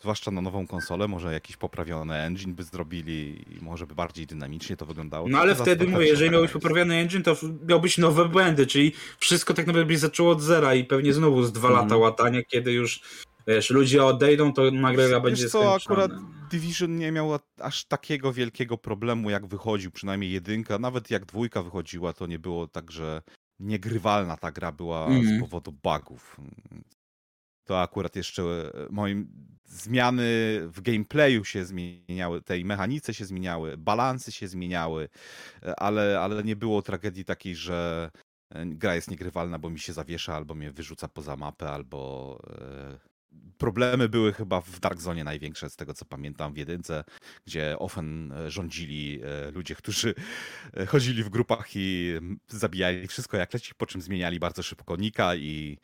zwłaszcza 0.00 0.30
na 0.30 0.40
nową 0.40 0.66
konsolę, 0.66 1.08
może 1.08 1.32
jakiś 1.32 1.56
poprawiony 1.56 2.14
engine 2.14 2.54
by 2.54 2.64
zrobili 2.64 3.44
i 3.56 3.64
może 3.64 3.86
by 3.86 3.94
bardziej 3.94 4.26
dynamicznie 4.26 4.76
to 4.76 4.86
wyglądało. 4.86 5.28
No 5.28 5.38
ale 5.38 5.54
wtedy 5.54 5.86
mówię, 5.86 6.06
jeżeli 6.06 6.30
miałbyś 6.30 6.50
poprawiony 6.50 6.94
engine, 6.94 7.22
to 7.22 7.36
miałbyś 7.68 7.98
nowe 7.98 8.28
błędy, 8.28 8.66
czyli 8.66 8.92
wszystko 9.18 9.54
tak 9.54 9.66
naprawdę 9.66 9.88
byś 9.88 9.98
zaczęło 9.98 10.30
od 10.30 10.42
zera 10.42 10.74
i 10.74 10.84
pewnie 10.84 11.12
znowu 11.12 11.42
z 11.42 11.52
dwa 11.52 11.68
mm. 11.68 11.80
lata 11.80 11.96
łatania, 11.96 12.42
kiedy 12.42 12.72
już 12.72 13.00
wiesz, 13.46 13.70
ludzie 13.70 14.04
odejdą, 14.04 14.52
to 14.52 14.70
nagle 14.70 15.20
będzie 15.20 15.48
co, 15.48 15.74
akurat 15.74 16.10
Division 16.50 16.96
nie 16.96 17.12
miał 17.12 17.38
aż 17.60 17.84
takiego 17.84 18.32
wielkiego 18.32 18.78
problemu, 18.78 19.30
jak 19.30 19.46
wychodził, 19.46 19.90
przynajmniej 19.90 20.32
jedynka. 20.32 20.78
Nawet 20.78 21.10
jak 21.10 21.24
dwójka 21.24 21.62
wychodziła, 21.62 22.12
to 22.12 22.26
nie 22.26 22.38
było 22.38 22.66
tak, 22.68 22.90
że 22.90 23.22
niegrywalna 23.62 24.36
ta 24.36 24.52
gra 24.52 24.72
była 24.72 25.06
mm. 25.06 25.18
z 25.18 25.24
mhm. 25.24 25.40
powodu 25.40 25.72
bugów. 25.72 26.36
To 27.64 27.80
akurat 27.80 28.16
jeszcze 28.16 28.42
e, 28.42 28.86
moim 28.90 29.28
zmiany 29.64 30.24
w 30.68 30.80
gameplayu 30.80 31.44
się 31.44 31.64
zmieniały, 31.64 32.42
tej 32.42 32.64
mechanice 32.64 33.14
się 33.14 33.24
zmieniały, 33.24 33.76
balansy 33.76 34.32
się 34.32 34.48
zmieniały, 34.48 35.08
e, 35.62 35.80
ale, 35.80 36.20
ale 36.20 36.42
nie 36.42 36.56
było 36.56 36.82
tragedii 36.82 37.24
takiej, 37.24 37.56
że 37.56 38.10
e, 38.50 38.66
gra 38.66 38.94
jest 38.94 39.10
niegrywalna, 39.10 39.58
bo 39.58 39.70
mi 39.70 39.78
się 39.78 39.92
zawiesza, 39.92 40.34
albo 40.34 40.54
mnie 40.54 40.70
wyrzuca 40.70 41.08
poza 41.08 41.36
mapę, 41.36 41.70
albo 41.70 42.38
problemy 43.62 44.08
były 44.08 44.32
chyba 44.32 44.60
w 44.60 44.80
Dark 44.80 45.00
Zone 45.00 45.24
największe, 45.24 45.70
z 45.70 45.76
tego 45.76 45.94
co 45.94 46.04
pamiętam, 46.04 46.52
w 46.54 46.56
jedynce, 46.56 47.04
gdzie 47.46 47.78
ofen 47.78 48.32
e, 48.32 48.50
rządzili 48.50 49.20
e, 49.22 49.50
ludzie, 49.50 49.74
którzy 49.82 50.14
e, 50.76 50.86
chodzili 50.86 51.22
w 51.22 51.28
grupach 51.28 51.66
i 51.74 52.12
zabijali 52.48 53.08
wszystko 53.08 53.36
jak 53.36 53.54
leci, 53.54 53.74
po 53.74 53.86
czym 53.86 54.02
zmieniali 54.02 54.40
bardzo 54.40 54.62
szybko 54.62 54.96
nika 54.96 55.34
i 55.34 55.78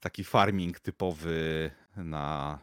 taki 0.00 0.24
farming 0.24 0.80
typowy 0.80 1.70
na 1.96 2.58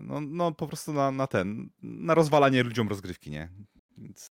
no, 0.00 0.20
no 0.20 0.52
po 0.52 0.66
prostu 0.66 0.92
na, 0.92 1.10
na 1.10 1.26
ten, 1.26 1.70
na 1.82 2.14
rozwalanie 2.14 2.62
ludziom 2.62 2.88
rozgrywki, 2.88 3.30
nie? 3.30 3.48
Więc 3.98 4.30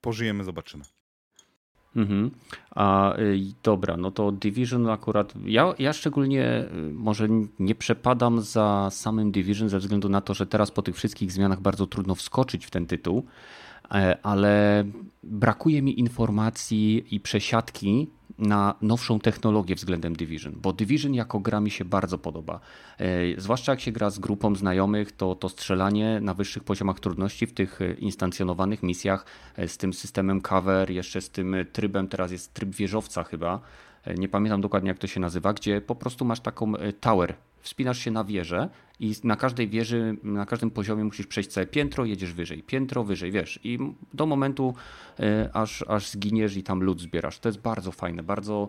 pożyjemy, 0.00 0.44
zobaczymy. 0.44 0.84
Mhm. 1.96 2.30
A 2.70 3.18
y, 3.18 3.40
dobra, 3.62 3.96
no 3.96 4.10
to 4.10 4.32
Division 4.32 4.88
akurat. 4.88 5.34
Ja, 5.44 5.74
ja 5.78 5.92
szczególnie 5.92 6.64
y, 6.74 6.92
może 6.92 7.28
nie 7.58 7.74
przepadam 7.74 8.40
za 8.40 8.88
samym 8.90 9.32
Division 9.32 9.68
ze 9.68 9.78
względu 9.78 10.08
na 10.08 10.20
to, 10.20 10.34
że 10.34 10.46
teraz 10.46 10.70
po 10.70 10.82
tych 10.82 10.96
wszystkich 10.96 11.32
zmianach 11.32 11.60
bardzo 11.60 11.86
trudno 11.86 12.14
wskoczyć 12.14 12.66
w 12.66 12.70
ten 12.70 12.86
tytuł, 12.86 13.26
e, 13.92 14.18
ale 14.22 14.84
brakuje 15.22 15.82
mi 15.82 16.00
informacji 16.00 17.14
i 17.14 17.20
przesiadki 17.20 18.08
na 18.40 18.74
nowszą 18.82 19.20
technologię 19.20 19.74
względem 19.74 20.16
Division, 20.16 20.52
bo 20.56 20.72
Division 20.72 21.14
jako 21.14 21.40
gra 21.40 21.60
mi 21.60 21.70
się 21.70 21.84
bardzo 21.84 22.18
podoba. 22.18 22.60
E, 22.98 23.40
zwłaszcza 23.40 23.72
jak 23.72 23.80
się 23.80 23.92
gra 23.92 24.10
z 24.10 24.18
grupą 24.18 24.54
znajomych, 24.54 25.12
to 25.12 25.34
to 25.34 25.48
strzelanie 25.48 26.20
na 26.20 26.34
wyższych 26.34 26.64
poziomach 26.64 27.00
trudności 27.00 27.46
w 27.46 27.52
tych 27.52 27.80
e, 27.82 27.92
instancjonowanych 27.92 28.82
misjach 28.82 29.26
e, 29.56 29.68
z 29.68 29.76
tym 29.76 29.92
systemem 29.92 30.40
cover, 30.40 30.90
jeszcze 30.90 31.20
z 31.20 31.30
tym 31.30 31.56
trybem, 31.72 32.08
teraz 32.08 32.32
jest 32.32 32.54
tryb 32.54 32.74
wieżowca 32.74 33.24
chyba, 33.24 33.60
nie 34.18 34.28
pamiętam 34.28 34.60
dokładnie 34.60 34.88
jak 34.88 34.98
to 34.98 35.06
się 35.06 35.20
nazywa, 35.20 35.52
gdzie 35.52 35.80
po 35.80 35.94
prostu 35.94 36.24
masz 36.24 36.40
taką 36.40 36.72
tower 37.00 37.34
wspinasz 37.60 37.98
się 37.98 38.10
na 38.10 38.24
wieżę 38.24 38.68
i 39.00 39.14
na 39.24 39.36
każdej 39.36 39.68
wieży, 39.68 40.16
na 40.22 40.46
każdym 40.46 40.70
poziomie 40.70 41.04
musisz 41.04 41.26
przejść 41.26 41.50
całe 41.50 41.66
piętro, 41.66 42.04
jedziesz 42.04 42.32
wyżej, 42.32 42.62
piętro 42.62 43.04
wyżej, 43.04 43.32
wiesz. 43.32 43.60
I 43.64 43.78
do 44.14 44.26
momentu, 44.26 44.74
e, 45.20 45.50
aż, 45.52 45.84
aż 45.88 46.10
zginiesz 46.10 46.56
i 46.56 46.62
tam 46.62 46.82
lód 46.82 47.00
zbierasz. 47.00 47.38
To 47.38 47.48
jest 47.48 47.60
bardzo 47.60 47.92
fajne, 47.92 48.22
bardzo 48.22 48.68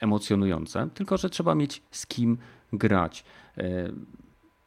emocjonujące, 0.00 0.88
tylko 0.94 1.16
że 1.16 1.30
trzeba 1.30 1.54
mieć 1.54 1.82
z 1.90 2.06
kim 2.06 2.38
grać. 2.72 3.24
E, 3.58 3.90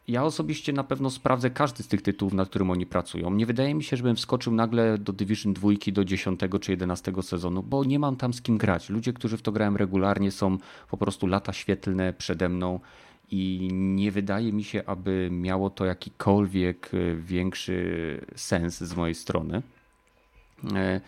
ja 0.07 0.23
osobiście 0.23 0.73
na 0.73 0.83
pewno 0.83 1.09
sprawdzę 1.09 1.49
każdy 1.49 1.83
z 1.83 1.87
tych 1.87 2.01
tytułów, 2.01 2.33
nad 2.33 2.49
którym 2.49 2.71
oni 2.71 2.85
pracują. 2.85 3.31
Nie 3.31 3.45
wydaje 3.45 3.75
mi 3.75 3.83
się, 3.83 3.97
żebym 3.97 4.15
wskoczył 4.15 4.53
nagle 4.53 4.97
do 4.97 5.13
Division 5.13 5.53
2 5.53 5.69
do 5.91 6.05
10 6.05 6.39
czy 6.61 6.71
11 6.71 7.13
sezonu, 7.21 7.63
bo 7.63 7.83
nie 7.83 7.99
mam 7.99 8.15
tam 8.15 8.33
z 8.33 8.41
kim 8.41 8.57
grać. 8.57 8.89
Ludzie, 8.89 9.13
którzy 9.13 9.37
w 9.37 9.41
to 9.41 9.51
grałem 9.51 9.77
regularnie, 9.77 10.31
są 10.31 10.57
po 10.89 10.97
prostu 10.97 11.27
lata 11.27 11.53
świetlne 11.53 12.13
przede 12.13 12.49
mną 12.49 12.79
i 13.31 13.69
nie 13.71 14.11
wydaje 14.11 14.53
mi 14.53 14.63
się, 14.63 14.83
aby 14.85 15.29
miało 15.31 15.69
to 15.69 15.85
jakikolwiek 15.85 16.91
e, 16.93 17.15
większy 17.15 18.25
sens 18.35 18.77
z 18.77 18.95
mojej 18.95 19.15
strony. 19.15 19.61
E, 20.75 21.01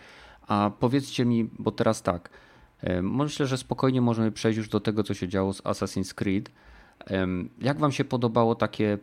a 0.46 0.70
powiedzcie 0.80 1.24
mi, 1.24 1.50
bo 1.58 1.70
teraz 1.70 2.02
tak, 2.02 2.30
e, 2.80 3.02
myślę, 3.02 3.46
że 3.46 3.58
spokojnie 3.58 4.00
możemy 4.00 4.32
przejść 4.32 4.56
już 4.56 4.68
do 4.68 4.80
tego, 4.80 5.02
co 5.02 5.14
się 5.14 5.28
działo 5.28 5.52
z 5.52 5.62
Assassin's 5.62 6.14
Creed. 6.14 6.50
Jak 7.60 7.78
Wam 7.78 7.92
się 7.92 8.04
podobało 8.04 8.54
takie 8.54 8.98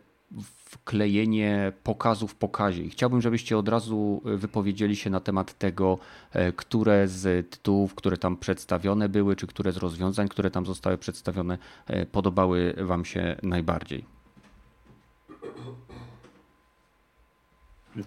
wklejenie 0.64 1.72
pokazu 1.82 2.28
w 2.28 2.34
pokazie? 2.34 2.82
I 2.82 2.90
chciałbym, 2.90 3.22
żebyście 3.22 3.58
od 3.58 3.68
razu 3.68 4.22
wypowiedzieli 4.24 4.96
się 4.96 5.10
na 5.10 5.20
temat 5.20 5.58
tego, 5.58 5.98
e, 6.32 6.52
które 6.52 7.08
z 7.08 7.50
tytułów, 7.50 7.94
które 7.94 8.16
tam 8.16 8.36
przedstawione 8.36 9.08
były, 9.08 9.36
czy 9.36 9.46
które 9.46 9.72
z 9.72 9.76
rozwiązań, 9.76 10.28
które 10.28 10.50
tam 10.50 10.66
zostały 10.66 10.98
przedstawione, 10.98 11.58
e, 11.86 12.06
podobały 12.06 12.74
Wam 12.78 13.04
się 13.04 13.36
najbardziej. 13.42 14.04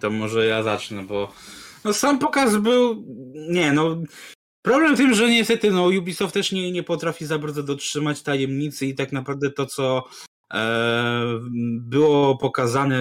To 0.00 0.10
może 0.10 0.46
ja 0.46 0.62
zacznę, 0.62 1.02
bo 1.02 1.32
no 1.84 1.92
sam 1.92 2.18
pokaz 2.18 2.56
był, 2.56 3.04
nie 3.48 3.72
no, 3.72 3.96
Problem 4.62 4.94
w 4.94 4.98
tym, 4.98 5.14
że 5.14 5.30
niestety 5.30 5.70
no, 5.70 5.84
Ubisoft 5.84 6.34
też 6.34 6.52
nie, 6.52 6.72
nie 6.72 6.82
potrafi 6.82 7.26
za 7.26 7.38
bardzo 7.38 7.62
dotrzymać 7.62 8.22
tajemnicy 8.22 8.86
i 8.86 8.94
tak 8.94 9.12
naprawdę 9.12 9.50
to, 9.50 9.66
co 9.66 10.04
e, 10.54 11.40
było 11.80 12.38
pokazane, 12.38 12.98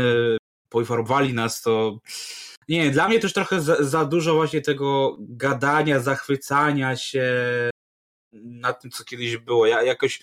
poinformowali 0.69 1.33
nas, 1.33 1.61
to 1.61 1.99
nie, 2.67 2.91
dla 2.91 3.07
mnie 3.07 3.19
też 3.19 3.33
trochę 3.33 3.61
za, 3.61 3.83
za 3.83 4.05
dużo 4.05 4.33
właśnie 4.33 4.61
tego 4.61 5.17
gadania, 5.19 5.99
zachwycania 5.99 6.95
się 6.95 7.33
nad 8.33 8.81
tym, 8.81 8.91
co 8.91 9.03
kiedyś 9.03 9.37
było. 9.37 9.65
Ja 9.65 9.83
jakoś 9.83 10.21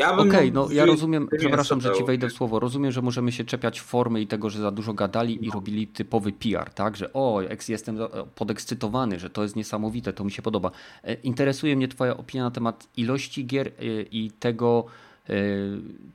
ja 0.00 0.12
Okej, 0.12 0.28
okay, 0.28 0.52
no 0.52 0.70
ja 0.70 0.84
rozumiem, 0.84 1.28
przepraszam, 1.38 1.80
że 1.80 1.92
ci 1.92 2.04
wejdę 2.04 2.28
w 2.28 2.32
słowo. 2.32 2.60
Rozumiem, 2.60 2.92
że 2.92 3.02
możemy 3.02 3.32
się 3.32 3.44
czepiać 3.44 3.80
formy 3.80 4.20
i 4.20 4.26
tego, 4.26 4.50
że 4.50 4.60
za 4.60 4.70
dużo 4.70 4.94
gadali 4.94 5.46
i 5.46 5.50
robili 5.50 5.86
typowy 5.86 6.32
PR, 6.32 6.70
tak? 6.70 6.96
Że 6.96 7.12
o, 7.12 7.40
jestem 7.68 7.98
podekscytowany, 8.34 9.18
że 9.18 9.30
to 9.30 9.42
jest 9.42 9.56
niesamowite, 9.56 10.12
to 10.12 10.24
mi 10.24 10.30
się 10.30 10.42
podoba. 10.42 10.70
E, 11.04 11.14
interesuje 11.14 11.76
mnie 11.76 11.88
Twoja 11.88 12.16
opinia 12.16 12.44
na 12.44 12.50
temat 12.50 12.88
ilości 12.96 13.46
gier 13.46 13.66
e, 13.66 13.72
i 14.02 14.30
tego, 14.30 14.86
E, 14.86 15.09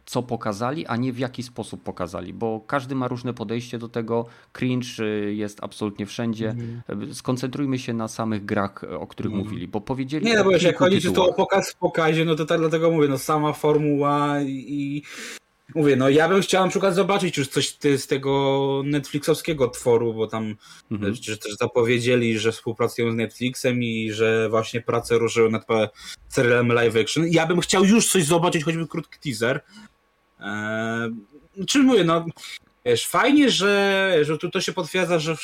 co 0.06 0.24
pokazali, 0.24 0.86
a 0.86 0.95
nie 0.95 1.14
w 1.14 1.20
jaki 1.20 1.43
sposób 1.43 1.84
pokazali, 1.84 2.34
bo 2.34 2.62
każdy 2.68 2.95
ma 2.95 3.08
różne 3.08 3.34
podejście 3.34 3.78
do 3.78 3.89
tego. 3.89 4.26
Cringe 4.53 4.99
e, 4.99 5.34
jest 5.34 5.64
absolutnie 5.64 6.06
wszędzie. 6.06 6.49
Mm. 6.89 7.14
Skoncentrujmy 7.14 7.80
się 7.80 7.93
na 7.93 8.08
samych 8.08 8.45
grach, 8.45 8.84
o 8.99 9.08
których 9.08 9.34
mm. 9.34 9.45
mówili, 9.45 9.68
bo 9.68 9.82
powiedzieli. 9.82 10.26
Nie, 10.26 10.36
no 10.36 10.43
bo 10.43 10.51
jak 10.51 10.78
chodzi 10.78 11.10
o 11.10 11.34
pokaz 11.34 11.72
w 11.72 11.76
pokazie, 11.76 12.26
no 12.26 12.36
to 12.36 12.45
tak 12.45 12.60
dlatego 12.60 12.91
mówię, 12.91 13.08
no 13.08 13.18
sama 13.18 13.53
formuła 13.53 14.41
i 14.41 15.03
Mówię, 15.76 15.95
no 15.95 16.09
ja 16.09 16.30
bym 16.30 16.41
chciał 16.41 16.63
na 16.63 16.70
przykład 16.70 16.95
zobaczyć 16.95 17.38
już 17.38 17.47
coś 17.47 17.78
z 17.97 18.07
tego 18.07 18.82
Netflixowskiego 18.86 19.68
tworu, 19.68 20.13
bo 20.13 20.28
tam 20.28 20.55
mhm. 20.91 21.16
że 21.16 21.38
też 21.38 21.55
zapowiedzieli, 21.55 22.39
że 22.39 22.51
współpracują 22.51 23.11
z 23.11 23.16
Netflixem 23.16 23.84
i 23.84 24.11
że 24.11 24.49
właśnie 24.49 24.82
prace 24.82 25.18
ruszyły 25.18 25.49
nad 25.49 25.66
serialem 26.28 26.72
live 26.72 26.95
action. 26.95 27.26
Ja 27.28 27.47
bym 27.47 27.59
chciał 27.59 27.86
już 27.86 28.11
coś 28.11 28.24
zobaczyć, 28.24 28.63
choćby 28.63 28.88
krótki 28.88 29.20
teaser. 29.20 29.61
Eee, 30.39 31.11
czym 31.68 31.86
mówię, 31.86 32.03
no 32.03 32.26
wiesz, 32.86 33.07
fajnie, 33.07 33.49
że, 33.49 34.18
że 34.22 34.38
tu 34.38 34.49
to 34.49 34.61
się 34.61 34.74
potwierdza, 34.74 35.20
że 35.20 35.36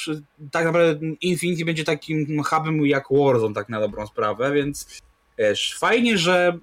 tak 0.52 0.66
naprawdę 0.66 1.08
Infinity 1.22 1.66
będzie 1.66 1.84
takim 1.84 2.44
hubem 2.44 2.86
jak 2.86 3.04
Warzone, 3.12 3.56
tak 3.56 3.70
na 3.70 3.80
dobrą 3.80 4.08
sprawę, 4.08 4.52
więc 4.54 5.02
wiesz, 5.42 5.76
fajnie, 5.80 6.18
że 6.18 6.58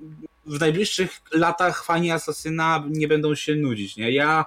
w 0.47 0.61
najbliższych 0.61 1.11
latach 1.33 1.85
fani 1.85 2.11
Asasyna 2.11 2.85
nie 2.91 3.09
będą 3.09 3.35
się 3.35 3.55
nudzić, 3.55 3.97
nie? 3.97 4.11
Ja, 4.11 4.45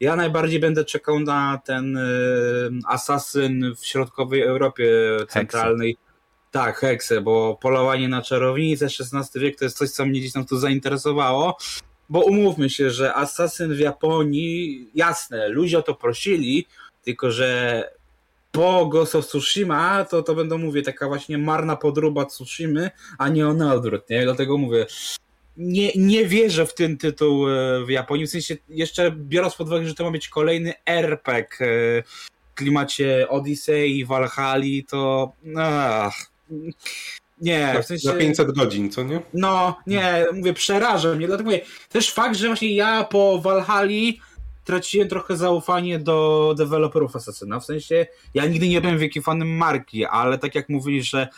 ja 0.00 0.16
najbardziej 0.16 0.60
będę 0.60 0.84
czekał 0.84 1.20
na 1.20 1.60
ten 1.64 1.96
y, 1.96 2.70
Asasyn 2.86 3.74
w 3.76 3.86
środkowej 3.86 4.42
Europie 4.42 4.90
centralnej. 5.28 5.92
Hexe. 5.92 6.10
Tak, 6.50 6.78
Hexe, 6.78 7.20
bo 7.20 7.58
polowanie 7.62 8.08
na 8.08 8.22
czarownicę 8.22 8.86
XVI 8.86 9.40
wiek 9.40 9.58
to 9.58 9.64
jest 9.64 9.78
coś, 9.78 9.90
co 9.90 10.06
mnie 10.06 10.20
gdzieś 10.20 10.32
tam 10.32 10.46
tu 10.46 10.58
zainteresowało. 10.58 11.58
Bo 12.08 12.20
umówmy 12.20 12.70
się, 12.70 12.90
że 12.90 13.14
Asasyn 13.14 13.74
w 13.74 13.78
Japonii, 13.78 14.90
jasne, 14.94 15.48
ludzie 15.48 15.78
o 15.78 15.82
to 15.82 15.94
prosili, 15.94 16.66
tylko 17.04 17.30
że 17.30 17.84
po 18.50 18.86
Ghost 18.86 19.14
of 19.14 19.26
Tsushima 19.26 20.04
to, 20.04 20.22
to 20.22 20.34
będą, 20.34 20.58
mówię, 20.58 20.82
taka 20.82 21.08
właśnie 21.08 21.38
marna 21.38 21.76
podróba 21.76 22.24
Tsushimy, 22.24 22.90
a 23.18 23.28
nie 23.28 23.48
on 23.48 23.56
na 23.56 23.74
odwrót, 23.74 24.10
nie? 24.10 24.24
Dlatego 24.24 24.58
mówię, 24.58 24.86
nie, 25.56 25.90
nie 25.96 26.26
wierzę 26.26 26.66
w 26.66 26.74
ten 26.74 26.96
tytuł 26.96 27.48
e, 27.48 27.84
w 27.84 27.90
Japonii. 27.90 28.26
W 28.26 28.30
sensie, 28.30 28.56
jeszcze 28.68 29.10
biorąc 29.10 29.54
pod 29.54 29.66
uwagę, 29.66 29.86
że 29.86 29.94
to 29.94 30.04
ma 30.04 30.10
być 30.10 30.28
kolejny 30.28 30.72
RPG 30.86 31.66
e, 31.66 32.02
w 32.02 32.54
klimacie 32.54 33.28
Odyssey 33.28 33.98
i 33.98 34.04
Valhalla, 34.04 34.64
to. 34.88 35.32
Ach, 35.56 36.30
nie, 37.40 37.74
w 37.82 37.86
sensie. 37.86 38.08
Za 38.08 38.14
500 38.14 38.52
godzin, 38.52 38.90
co 38.90 39.02
nie? 39.02 39.20
No, 39.34 39.78
nie, 39.86 40.26
mówię, 40.32 40.52
przeraża 40.52 41.14
mnie. 41.14 41.26
Dlatego 41.26 41.50
mówię, 41.50 41.64
też 41.88 42.12
fakt, 42.12 42.36
że 42.36 42.46
właśnie 42.46 42.74
ja 42.74 43.04
po 43.04 43.38
Valhalla 43.38 44.12
traciłem 44.64 45.08
trochę 45.08 45.36
zaufanie 45.36 45.98
do 45.98 46.54
deweloperów 46.58 47.16
Assassina. 47.16 47.60
W 47.60 47.64
sensie, 47.64 48.06
ja 48.34 48.46
nigdy 48.46 48.68
nie 48.68 48.80
byłem 48.80 48.98
wielkim 48.98 49.22
fanem 49.22 49.56
marki, 49.56 50.04
ale 50.04 50.38
tak 50.38 50.54
jak 50.54 50.68
mówili, 50.68 51.02
że 51.02 51.28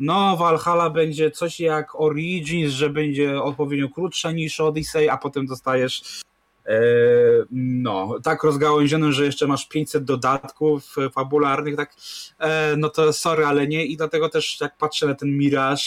no, 0.00 0.36
Valhalla 0.36 0.90
będzie 0.90 1.30
coś 1.30 1.60
jak 1.60 2.00
Origins, 2.00 2.72
że 2.72 2.90
będzie 2.90 3.42
odpowiednio 3.42 3.88
krótsza 3.88 4.32
niż 4.32 4.60
Odyssey, 4.60 5.08
a 5.08 5.16
potem 5.16 5.46
dostajesz 5.46 6.22
no, 7.50 8.18
tak 8.22 8.42
rozgałęzionym, 8.42 9.12
że 9.12 9.24
jeszcze 9.24 9.46
masz 9.46 9.68
500 9.68 10.04
dodatków 10.04 10.96
fabularnych, 11.12 11.76
tak, 11.76 11.94
no 12.76 12.88
to 12.88 13.12
sorry, 13.12 13.46
ale 13.46 13.66
nie 13.66 13.84
i 13.84 13.96
dlatego 13.96 14.28
też 14.28 14.60
jak 14.60 14.76
patrzę 14.76 15.06
na 15.06 15.14
ten 15.14 15.38
Mirage, 15.38 15.82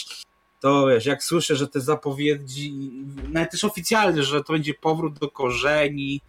to 0.60 0.88
wiesz, 0.88 1.06
jak 1.06 1.24
słyszę, 1.24 1.56
że 1.56 1.68
te 1.68 1.82
zapowiedzi, 1.82 2.92
nawet 3.32 3.52
też 3.52 3.64
oficjalne, 3.64 4.24
że 4.24 4.44
to 4.44 4.54
będzie 4.54 4.74
powrót 4.74 5.20
do 5.20 5.30
korzeni, 5.30 6.22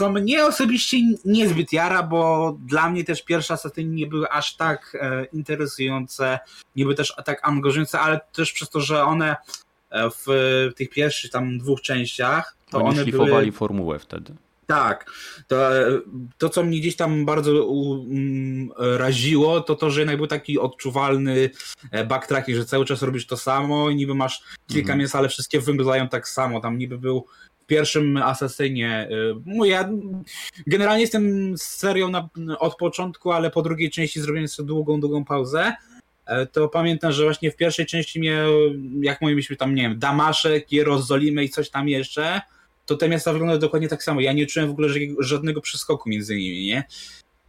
co 0.00 0.12
mnie 0.12 0.44
osobiście 0.44 0.96
niezbyt 1.24 1.72
jara, 1.72 2.02
bo 2.02 2.56
dla 2.66 2.90
mnie 2.90 3.04
też 3.04 3.22
pierwsze 3.22 3.54
Assassiny 3.54 3.94
nie 3.94 4.06
były 4.06 4.30
aż 4.30 4.56
tak 4.56 4.96
e, 5.00 5.24
interesujące, 5.24 6.38
nie 6.76 6.84
były 6.84 6.94
też 6.94 7.14
tak 7.24 7.48
angażujące, 7.48 8.00
ale 8.00 8.20
też 8.32 8.52
przez 8.52 8.70
to, 8.70 8.80
że 8.80 9.04
one 9.04 9.36
e, 9.90 10.10
w 10.10 10.26
tych 10.76 10.90
pierwszych 10.90 11.30
tam 11.30 11.58
dwóch 11.58 11.80
częściach, 11.80 12.56
to 12.70 12.78
Oni 12.78 12.88
one 12.88 13.02
szlifowali 13.02 13.46
były... 13.46 13.52
formułę 13.52 13.98
wtedy. 13.98 14.34
Tak. 14.66 15.10
To, 15.48 15.70
to, 16.38 16.48
co 16.48 16.62
mnie 16.62 16.80
gdzieś 16.80 16.96
tam 16.96 17.24
bardzo 17.24 17.66
um, 17.66 18.70
raziło, 18.78 19.60
to 19.60 19.74
to, 19.74 19.90
że 19.90 20.00
jednak 20.00 20.16
był 20.16 20.26
taki 20.26 20.58
odczuwalny 20.58 21.50
e, 21.90 22.04
backtracking, 22.04 22.58
że 22.58 22.64
cały 22.64 22.84
czas 22.84 23.02
robisz 23.02 23.26
to 23.26 23.36
samo 23.36 23.90
i 23.90 23.96
niby 23.96 24.14
masz 24.14 24.42
kilka 24.66 24.80
mhm. 24.80 24.98
mięs, 24.98 25.14
ale 25.14 25.28
wszystkie 25.28 25.60
wyglądają 25.60 26.08
tak 26.08 26.28
samo. 26.28 26.60
Tam 26.60 26.78
niby 26.78 26.98
był 26.98 27.26
w 27.49 27.49
pierwszym 27.70 28.16
Assassinie. 28.16 29.08
E, 29.60 29.66
ja 29.66 29.88
generalnie 30.66 31.00
jestem 31.00 31.56
z 31.58 31.62
serią 31.62 32.08
na, 32.08 32.28
od 32.58 32.76
początku, 32.76 33.32
ale 33.32 33.50
po 33.50 33.62
drugiej 33.62 33.90
części 33.90 34.20
zrobiłem 34.20 34.48
sobie 34.48 34.66
długą, 34.66 35.00
długą 35.00 35.24
pauzę 35.24 35.72
e, 36.26 36.46
to 36.46 36.68
pamiętam, 36.68 37.12
że 37.12 37.24
właśnie 37.24 37.50
w 37.50 37.56
pierwszej 37.56 37.86
części 37.86 38.20
mnie, 38.20 38.44
jak 39.00 39.20
mówiliśmy 39.20 39.56
tam, 39.56 39.74
nie 39.74 39.82
wiem, 39.82 39.98
Damaszek, 39.98 40.72
Jerozolimy 40.72 41.44
i 41.44 41.48
coś 41.48 41.70
tam 41.70 41.88
jeszcze, 41.88 42.40
to 42.86 42.96
te 42.96 43.08
miasta 43.08 43.32
wyglądają 43.32 43.60
dokładnie 43.60 43.88
tak 43.88 44.02
samo. 44.02 44.20
Ja 44.20 44.32
nie 44.32 44.46
czułem 44.46 44.68
w 44.68 44.72
ogóle 44.72 44.88
żadnego 45.18 45.60
przeskoku 45.60 46.08
między 46.08 46.36
nimi, 46.36 46.66
nie? 46.66 46.84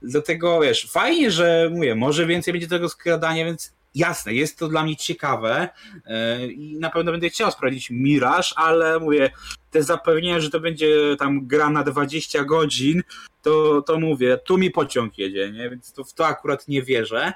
Dlatego, 0.01 0.61
wiesz, 0.61 0.91
fajnie, 0.91 1.31
że 1.31 1.69
mówię, 1.73 1.95
może 1.95 2.25
więcej 2.25 2.53
będzie 2.53 2.67
tego 2.67 2.89
skradania, 2.89 3.45
więc 3.45 3.73
jasne, 3.95 4.33
jest 4.33 4.59
to 4.59 4.67
dla 4.67 4.83
mnie 4.83 4.95
ciekawe 4.95 5.69
yy, 6.05 6.51
i 6.51 6.79
na 6.79 6.89
pewno 6.89 7.11
będę 7.11 7.29
chciał 7.29 7.51
sprawdzić 7.51 7.89
Mirage, 7.89 8.49
ale 8.55 8.99
mówię, 8.99 9.31
te 9.71 9.83
zapewnienia, 9.83 10.39
że 10.39 10.49
to 10.49 10.59
będzie 10.59 11.15
tam 11.19 11.47
gra 11.47 11.69
na 11.69 11.83
20 11.83 12.43
godzin, 12.43 13.03
to, 13.41 13.81
to 13.81 13.99
mówię, 13.99 14.37
tu 14.37 14.57
mi 14.57 14.71
pociąg 14.71 15.17
jedzie, 15.17 15.51
nie? 15.51 15.69
Więc 15.69 15.93
to, 15.93 16.03
w 16.03 16.13
to 16.13 16.25
akurat 16.25 16.67
nie 16.67 16.83
wierzę. 16.83 17.33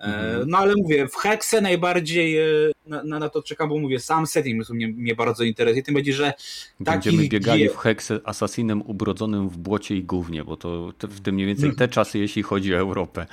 Mhm. 0.00 0.50
No 0.50 0.58
ale 0.58 0.74
mówię, 0.76 1.08
w 1.08 1.14
Hexe 1.14 1.60
najbardziej 1.60 2.38
e, 2.38 2.44
na, 2.86 3.04
na, 3.04 3.18
na, 3.18 3.28
to 3.28 3.42
czekam, 3.42 3.68
bo 3.68 3.78
mówię, 3.78 4.00
sam 4.00 4.26
setting 4.26 4.70
mnie, 4.70 4.88
mnie 4.88 5.14
bardzo 5.14 5.44
interesuje, 5.44 5.82
tym 5.82 5.94
będzie, 5.94 6.12
że 6.12 6.32
Będziemy 6.80 7.28
biegali 7.28 7.68
w 7.68 7.76
Hexe 7.76 8.20
asasinem 8.24 8.82
ubrodzonym 8.82 9.48
w 9.48 9.58
błocie 9.58 9.96
i 9.96 10.02
gównie, 10.02 10.44
bo 10.44 10.56
to 10.56 10.92
w 11.02 11.20
tym 11.20 11.34
mniej 11.34 11.46
więcej 11.46 11.74
te 11.74 11.88
czasy, 11.88 12.18
jeśli 12.18 12.42
chodzi 12.42 12.74
o 12.74 12.78
Europę. 12.78 13.26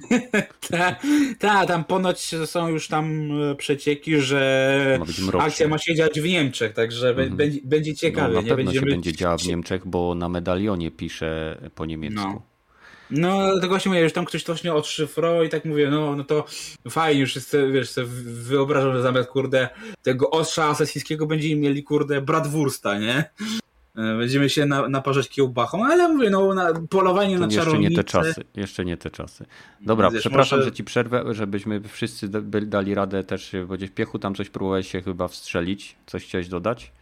tak, 0.70 1.02
ta, 1.38 1.66
tam 1.66 1.84
ponoć 1.84 2.34
są 2.46 2.68
już 2.68 2.88
tam 2.88 3.30
e, 3.42 3.54
przecieki, 3.54 4.20
że 4.20 4.98
ma 5.32 5.44
akcja 5.44 5.68
ma 5.68 5.78
się 5.78 5.94
dziać 5.94 6.20
w 6.20 6.24
Niemczech, 6.24 6.72
także 6.72 7.08
mhm. 7.08 7.36
będzie, 7.36 7.60
będzie 7.64 7.94
ciekawe. 7.94 8.34
No, 8.34 8.42
na 8.42 8.56
pewno 8.56 8.72
się 8.72 8.80
będzie 8.80 9.12
działa 9.12 9.38
w 9.38 9.46
Niemczech, 9.46 9.86
bo 9.86 10.14
na 10.14 10.28
medalionie 10.28 10.90
pisze 10.90 11.58
po 11.74 11.86
niemiecku. 11.86 12.20
No. 12.20 12.51
No, 13.10 13.54
tego 13.54 13.68
właśnie 13.68 13.88
mówię, 13.88 14.08
że 14.08 14.14
tam 14.14 14.24
ktoś 14.24 14.44
to 14.44 14.52
właśnie 14.52 14.74
odszyfrował 14.74 15.44
i 15.44 15.48
tak 15.48 15.64
mówię, 15.64 15.90
no, 15.90 16.16
no 16.16 16.24
to 16.24 16.44
fajnie, 16.90 17.20
już 17.20 17.34
sobie, 17.34 17.72
wiesz, 17.72 17.90
sobie 17.90 18.06
wyobrażam, 18.24 18.92
że 18.92 19.02
zamiast, 19.02 19.28
kurde, 19.28 19.68
tego 20.02 20.30
ostrza 20.30 20.64
asesyjskiego 20.64 21.26
będziemy 21.26 21.56
mieli, 21.56 21.82
kurde, 21.82 22.20
bratwursta, 22.20 22.98
nie? 22.98 23.30
E, 23.96 24.18
będziemy 24.18 24.50
się 24.50 24.66
na, 24.66 24.88
naparzać 24.88 25.28
kiełbachą, 25.28 25.84
ale 25.86 26.08
mówię, 26.08 26.30
no, 26.30 26.54
na, 26.54 26.72
polowanie 26.90 27.34
to 27.34 27.40
na 27.40 27.46
jeszcze 27.46 27.64
czarownicę... 27.64 27.90
nie 27.90 27.96
te 27.96 28.04
czasy, 28.04 28.44
jeszcze 28.54 28.84
nie 28.84 28.96
te 28.96 29.10
czasy. 29.10 29.44
Dobra, 29.80 30.10
Wiesz, 30.10 30.20
przepraszam, 30.20 30.58
może... 30.58 30.70
że 30.70 30.76
ci 30.76 30.84
przerwę, 30.84 31.24
żebyśmy 31.30 31.80
wszyscy 31.80 32.28
dali 32.66 32.94
radę 32.94 33.24
też 33.24 33.52
będzie 33.68 33.86
w 33.86 33.92
piechu, 33.92 34.18
tam 34.18 34.34
coś 34.34 34.50
próbowałeś 34.50 34.90
się 34.90 35.02
chyba 35.02 35.28
wstrzelić, 35.28 35.96
coś 36.06 36.24
chciałeś 36.24 36.48
dodać? 36.48 36.92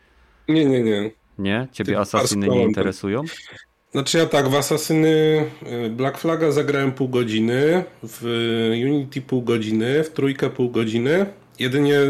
Nie, 0.49 0.65
nie, 0.65 0.83
nie. 0.83 1.11
Nie? 1.39 1.69
Ciebie 1.73 1.93
Ty 1.93 1.99
asasyny 1.99 2.49
nie 2.49 2.63
interesują? 2.63 3.23
Znaczy 3.93 4.19
ja 4.19 4.27
tak, 4.27 4.49
w 4.49 4.55
Asasyny 4.55 5.45
y, 5.87 5.91
Black 5.91 6.19
Flaga 6.19 6.53
zagrałem 6.53 6.93
pół 6.93 7.09
godziny, 7.09 7.85
w 8.03 8.25
Unity 8.85 9.23
pół 9.23 9.43
godziny, 9.43 10.05
w 10.05 10.11
trójkę 10.11 10.51
pół 10.51 10.71
godziny. 10.71 11.27
Jedynie 11.59 12.01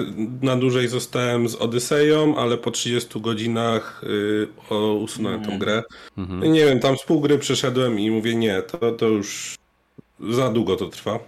na 0.43 0.57
dłużej 0.57 0.89
zostałem 0.89 1.49
z 1.49 1.55
Odyseją, 1.55 2.37
ale 2.37 2.59
po 2.59 2.71
30 2.71 3.21
godzinach 3.21 4.03
y, 4.05 4.75
usunąłem 4.95 5.45
tą 5.45 5.59
grę. 5.59 5.83
Mhm. 6.19 6.53
Nie 6.53 6.65
wiem, 6.65 6.81
tam 6.81 6.97
z 6.97 7.03
pół 7.03 7.21
gry 7.21 7.39
przeszedłem 7.39 8.01
i 8.01 8.11
mówię 8.11 8.35
nie, 8.35 8.63
to, 8.63 8.93
to 8.93 9.07
już 9.07 9.55
za 10.31 10.51
długo 10.51 10.77
to 10.77 10.89
trwa. 10.89 11.19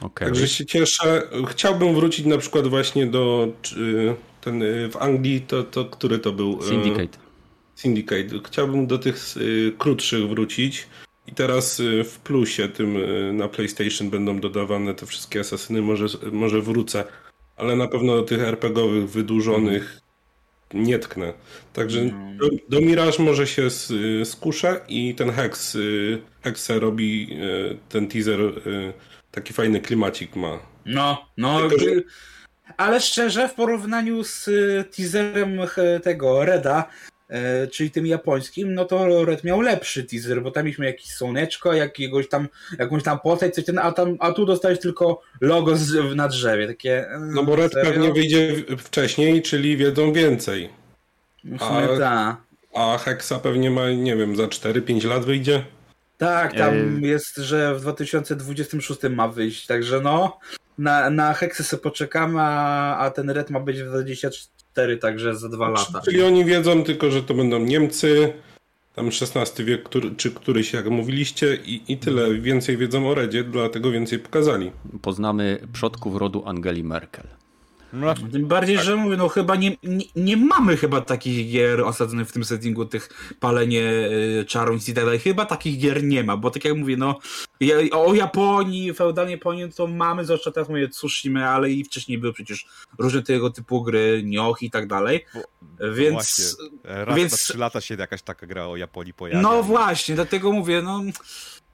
Okay. 0.00 0.28
Także 0.28 0.48
się 0.48 0.66
cieszę. 0.66 1.22
Chciałbym 1.48 1.94
wrócić 1.94 2.26
na 2.26 2.38
przykład 2.38 2.66
właśnie 2.66 3.06
do 3.06 3.48
y, 3.76 4.14
ten 4.40 4.62
w 4.90 4.96
Anglii, 5.00 5.40
to, 5.40 5.62
to 5.62 5.84
który 5.84 6.18
to 6.18 6.32
był? 6.32 6.62
Syndicate. 6.62 7.25
Syndicate. 7.76 8.40
Chciałbym 8.46 8.86
do 8.86 8.98
tych 8.98 9.36
y, 9.36 9.72
krótszych 9.78 10.28
wrócić. 10.28 10.86
I 11.26 11.32
teraz 11.32 11.80
y, 11.80 12.04
w 12.04 12.18
plusie 12.18 12.68
tym 12.68 12.96
y, 12.96 13.32
na 13.32 13.48
PlayStation 13.48 14.10
będą 14.10 14.40
dodawane 14.40 14.94
te 14.94 15.06
wszystkie 15.06 15.40
asasyny. 15.40 15.82
Może, 15.82 16.06
może 16.32 16.60
wrócę, 16.60 17.04
ale 17.56 17.76
na 17.76 17.88
pewno 17.88 18.16
do 18.16 18.22
tych 18.22 18.40
RPGowych 18.40 19.10
wydłużonych 19.10 20.00
nie 20.74 20.98
tknę. 20.98 21.32
Także 21.72 22.00
mm. 22.00 22.38
do, 22.38 22.48
do 22.68 22.80
Mirage 22.80 23.22
może 23.22 23.46
się 23.46 23.68
skuszę 24.24 24.80
i 24.88 25.14
ten 25.14 25.30
Hex, 25.30 25.78
Hexe 26.42 26.78
robi 26.78 27.38
ten 27.88 28.08
teaser, 28.08 28.40
taki 29.30 29.52
fajny 29.52 29.80
klimacik 29.80 30.36
ma. 30.36 30.58
No, 30.86 31.26
no. 31.36 31.60
Tylko, 31.60 31.78
że... 31.78 31.90
Ale 32.76 33.00
szczerze, 33.00 33.48
w 33.48 33.54
porównaniu 33.54 34.24
z 34.24 34.48
teaserem 34.96 35.58
tego 36.02 36.44
Reda, 36.44 36.88
czyli 37.72 37.90
tym 37.90 38.06
japońskim, 38.06 38.74
no 38.74 38.84
to 38.84 39.24
Red 39.24 39.44
miał 39.44 39.60
lepszy 39.60 40.04
teaser, 40.04 40.42
bo 40.42 40.50
tam 40.50 40.64
mieliśmy 40.64 40.86
jakieś 40.86 41.06
słoneczko, 41.06 41.72
jakiegoś 41.72 42.28
tam, 42.28 42.48
jakąś 42.78 43.02
tam 43.02 43.20
postać, 43.20 43.54
coś 43.54 43.64
ten, 43.64 43.78
a, 43.78 43.92
tam, 43.92 44.16
a 44.20 44.32
tu 44.32 44.46
dostałeś 44.46 44.80
tylko 44.80 45.22
logo 45.40 45.76
z, 45.76 46.16
na 46.16 46.28
drzewie, 46.28 46.66
takie... 46.66 47.10
E, 47.10 47.18
no 47.18 47.42
bo 47.42 47.56
Red 47.56 47.72
serio? 47.72 47.92
pewnie 47.92 48.12
wyjdzie 48.12 48.54
wcześniej, 48.78 49.42
czyli 49.42 49.76
wiedzą 49.76 50.12
więcej. 50.12 50.70
No 51.44 51.56
a, 51.60 51.98
ta. 51.98 52.36
a 52.74 52.98
Hexa 52.98 53.32
pewnie 53.42 53.70
ma, 53.70 53.90
nie 53.90 54.16
wiem, 54.16 54.36
za 54.36 54.44
4-5 54.44 55.08
lat 55.08 55.24
wyjdzie? 55.24 55.64
Tak, 56.18 56.56
tam 56.56 57.02
jest, 57.02 57.36
że 57.36 57.74
w 57.74 57.80
2026 57.80 59.00
ma 59.10 59.28
wyjść, 59.28 59.66
także 59.66 60.00
no, 60.00 60.38
na, 60.78 61.10
na 61.10 61.34
Hexy 61.34 61.64
sobie 61.64 61.82
poczekamy, 61.82 62.40
a, 62.40 62.98
a 62.98 63.10
ten 63.10 63.30
Red 63.30 63.50
ma 63.50 63.60
być 63.60 63.82
w 63.82 63.86
24 63.86 64.36
4, 64.76 64.96
także 64.96 65.36
za 65.36 65.48
dwa 65.48 65.68
lata. 65.68 66.00
Czyli 66.00 66.22
oni 66.22 66.44
wiedzą 66.44 66.84
tylko, 66.84 67.10
że 67.10 67.22
to 67.22 67.34
będą 67.34 67.58
Niemcy, 67.58 68.32
tam 68.94 69.06
XVI 69.06 69.64
wiek, 69.64 69.82
który, 69.82 70.10
czy 70.16 70.30
któryś, 70.30 70.72
jak 70.72 70.90
mówiliście, 70.90 71.58
i, 71.64 71.82
i 71.88 71.96
tyle. 71.96 72.34
Więcej 72.34 72.76
wiedzą 72.76 73.08
o 73.08 73.14
Redzie, 73.14 73.44
dlatego 73.44 73.90
więcej 73.90 74.18
pokazali. 74.18 74.70
Poznamy 75.02 75.58
przodków 75.72 76.16
rodu 76.16 76.42
Angeli 76.46 76.84
Merkel. 76.84 77.26
No, 77.92 78.14
tym 78.32 78.46
bardziej, 78.46 78.78
że 78.78 78.96
mówię, 78.96 79.16
no 79.16 79.28
chyba 79.28 79.56
nie, 79.56 79.76
nie, 79.82 80.04
nie, 80.16 80.36
mamy 80.36 80.76
chyba 80.76 81.00
takich 81.00 81.50
gier 81.50 81.80
osadzonych 81.80 82.28
w 82.28 82.32
tym 82.32 82.44
settingu, 82.44 82.84
tych 82.84 83.08
palenie 83.40 83.82
y, 84.40 84.44
czarownic 84.48 84.88
i 84.88 84.94
tak 84.94 85.04
dalej. 85.04 85.18
Chyba 85.18 85.46
takich 85.46 85.78
gier 85.78 86.04
nie 86.04 86.24
ma, 86.24 86.36
bo 86.36 86.50
tak 86.50 86.64
jak 86.64 86.76
mówię, 86.76 86.96
no 86.96 87.18
ja, 87.60 87.76
o 87.92 88.14
Japonii, 88.14 88.94
feudalnej 88.94 89.32
Japonii 89.32 89.72
to 89.72 89.86
mamy, 89.86 90.24
zwłaszcza 90.24 90.50
teraz 90.50 90.68
mówię 90.68 90.88
Tsushima, 90.88 91.50
ale 91.50 91.70
i 91.70 91.84
wcześniej 91.84 92.18
były 92.18 92.32
przecież 92.32 92.66
różne 92.98 93.22
tego 93.22 93.50
typu 93.50 93.82
gry, 93.82 94.22
Nioh 94.24 94.62
i 94.62 94.70
tak 94.70 94.86
dalej. 94.86 95.26
Bo, 95.34 95.40
więc... 95.92 96.12
Właśnie, 96.12 96.44
raz 96.84 97.16
więc... 97.16 97.32
na 97.32 97.38
trzy 97.38 97.58
lata 97.58 97.80
się 97.80 97.94
jakaś 97.94 98.22
taka 98.22 98.46
gra 98.46 98.66
o 98.66 98.76
Japonii 98.76 99.14
pojawia. 99.14 99.42
No 99.42 99.62
właśnie, 99.62 100.14
dlatego 100.14 100.52
mówię, 100.52 100.82
no... 100.82 101.02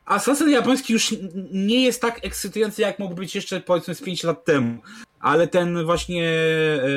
Asasyn 0.04 0.50
japoński 0.50 0.92
już 0.92 1.14
nie 1.52 1.84
jest 1.84 2.00
tak 2.00 2.24
ekscytujący, 2.24 2.82
jak 2.82 2.98
mógł 2.98 3.14
być 3.14 3.34
jeszcze 3.34 3.60
powiedzmy 3.60 3.94
z 3.94 4.02
5 4.02 4.22
lat 4.22 4.44
temu 4.44 4.78
ale 5.22 5.48
ten 5.48 5.84
właśnie 5.84 6.32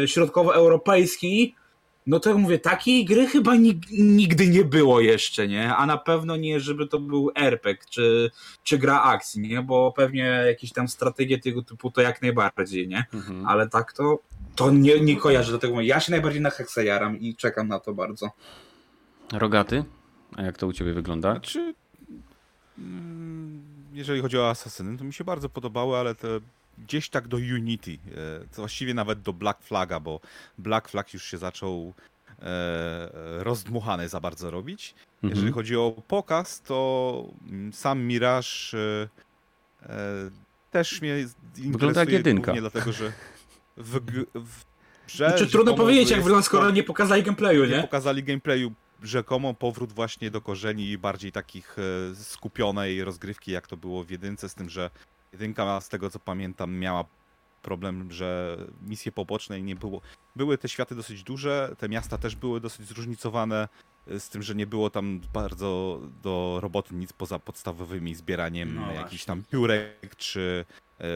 e, 0.03 0.07
środkowoeuropejski, 0.07 1.55
no 2.07 2.19
to 2.19 2.30
jak 2.30 2.38
mówię, 2.38 2.59
takiej 2.59 3.05
gry 3.05 3.28
chyba 3.28 3.55
nigdy 3.91 4.47
nie 4.47 4.65
było 4.65 4.99
jeszcze, 4.99 5.47
nie? 5.47 5.76
A 5.76 5.86
na 5.86 5.97
pewno 5.97 6.36
nie, 6.36 6.59
żeby 6.59 6.88
to 6.88 6.99
był 6.99 7.32
RPG 7.36 7.86
czy, 7.89 8.32
czy 8.63 8.78
gra 8.78 9.01
akcji, 9.01 9.41
nie? 9.41 9.61
Bo 9.61 9.93
pewnie 9.95 10.23
jakieś 10.47 10.71
tam 10.71 10.88
strategie 10.88 11.39
tego 11.39 11.63
typu 11.63 11.91
to 11.91 12.01
jak 12.01 12.21
najbardziej, 12.21 12.88
nie? 12.88 13.05
Mhm. 13.13 13.47
Ale 13.47 13.69
tak 13.69 13.93
to, 13.93 14.19
to 14.55 14.71
nie, 14.71 14.99
nie 14.99 15.15
kojarzę 15.15 15.51
do 15.51 15.59
tego. 15.59 15.82
Ja 15.82 15.99
się 15.99 16.11
najbardziej 16.11 16.41
na 16.41 16.49
Hexa 16.49 16.78
jaram 16.84 17.19
i 17.19 17.36
czekam 17.36 17.67
na 17.67 17.80
to 17.80 17.93
bardzo. 17.93 18.32
Rogaty? 19.34 19.84
A 20.36 20.41
jak 20.41 20.57
to 20.57 20.67
u 20.67 20.73
ciebie 20.73 20.93
wygląda? 20.93 21.32
Znaczy, 21.32 21.73
mm, 22.78 23.63
jeżeli 23.93 24.21
chodzi 24.21 24.38
o 24.38 24.49
Asasyny, 24.49 24.97
to 24.97 25.03
mi 25.03 25.13
się 25.13 25.23
bardzo 25.23 25.49
podobały, 25.49 25.97
ale 25.97 26.15
te 26.15 26.39
gdzieś 26.78 27.09
tak 27.09 27.28
do 27.28 27.38
Unity, 27.38 27.91
e, 27.91 27.97
właściwie 28.55 28.93
nawet 28.93 29.21
do 29.21 29.34
Black 29.34 29.63
Flaga, 29.63 29.99
bo 29.99 30.19
Black 30.57 30.89
Flag 30.89 31.13
już 31.13 31.23
się 31.23 31.38
zaczął 31.38 31.93
rozdmuchane 33.38 34.09
za 34.09 34.19
bardzo 34.19 34.51
robić. 34.51 34.95
Mhm. 35.15 35.30
Jeżeli 35.30 35.51
chodzi 35.51 35.76
o 35.76 36.03
pokaz, 36.07 36.61
to 36.61 37.30
sam 37.71 38.01
Mirage 38.03 38.47
też 40.71 41.01
mnie 41.01 41.17
interesuje. 41.19 41.71
Wygląda 41.71 41.99
jak 41.99 42.09
jedynka. 42.09 42.53
dlatego, 42.53 42.93
że 42.93 43.11
w, 43.78 43.99
w 44.36 44.65
grze... 45.07 45.30
Znaczy, 45.30 45.47
trudno 45.47 45.73
powiedzieć, 45.73 46.09
jak 46.09 46.21
wygląda, 46.21 46.45
skoro 46.45 46.71
nie 46.71 46.84
pokazali 46.84 47.23
gameplayu, 47.23 47.65
nie? 47.65 47.76
Nie 47.76 47.82
pokazali 47.82 48.23
gameplayu 48.23 48.71
rzekomo 49.03 49.53
powrót 49.53 49.93
właśnie 49.93 50.32
do 50.32 50.41
korzeni 50.41 50.97
bardziej 50.97 51.32
takich 51.32 51.76
e, 51.80 52.15
skupionej 52.15 53.03
rozgrywki, 53.03 53.51
jak 53.51 53.67
to 53.67 53.78
było 53.78 54.03
w 54.03 54.09
jedynce, 54.09 54.49
z 54.49 54.55
tym, 54.55 54.69
że 54.69 54.89
jedynka 55.36 55.81
z 55.81 55.89
tego 55.89 56.09
co 56.09 56.19
pamiętam 56.19 56.77
miała 56.77 57.05
problem, 57.61 58.11
że 58.11 58.57
misje 58.81 59.11
poboczne 59.11 59.61
nie 59.61 59.75
było. 59.75 60.01
Były 60.36 60.57
te 60.57 60.69
światy 60.69 60.95
dosyć 60.95 61.23
duże, 61.23 61.75
te 61.77 61.89
miasta 61.89 62.17
też 62.17 62.36
były 62.36 62.61
dosyć 62.61 62.88
zróżnicowane, 62.88 63.67
e, 64.07 64.19
z 64.19 64.29
tym, 64.29 64.43
że 64.43 64.55
nie 64.55 64.67
było 64.67 64.89
tam 64.89 65.21
bardzo 65.33 66.01
do 66.23 66.57
roboty 66.61 66.95
nic 66.95 67.13
poza 67.13 67.39
podstawowymi 67.39 68.15
zbieraniem 68.15 68.75
no 68.75 68.91
jakichś 68.91 69.25
tam 69.25 69.43
piórek 69.43 70.15
czy 70.17 70.65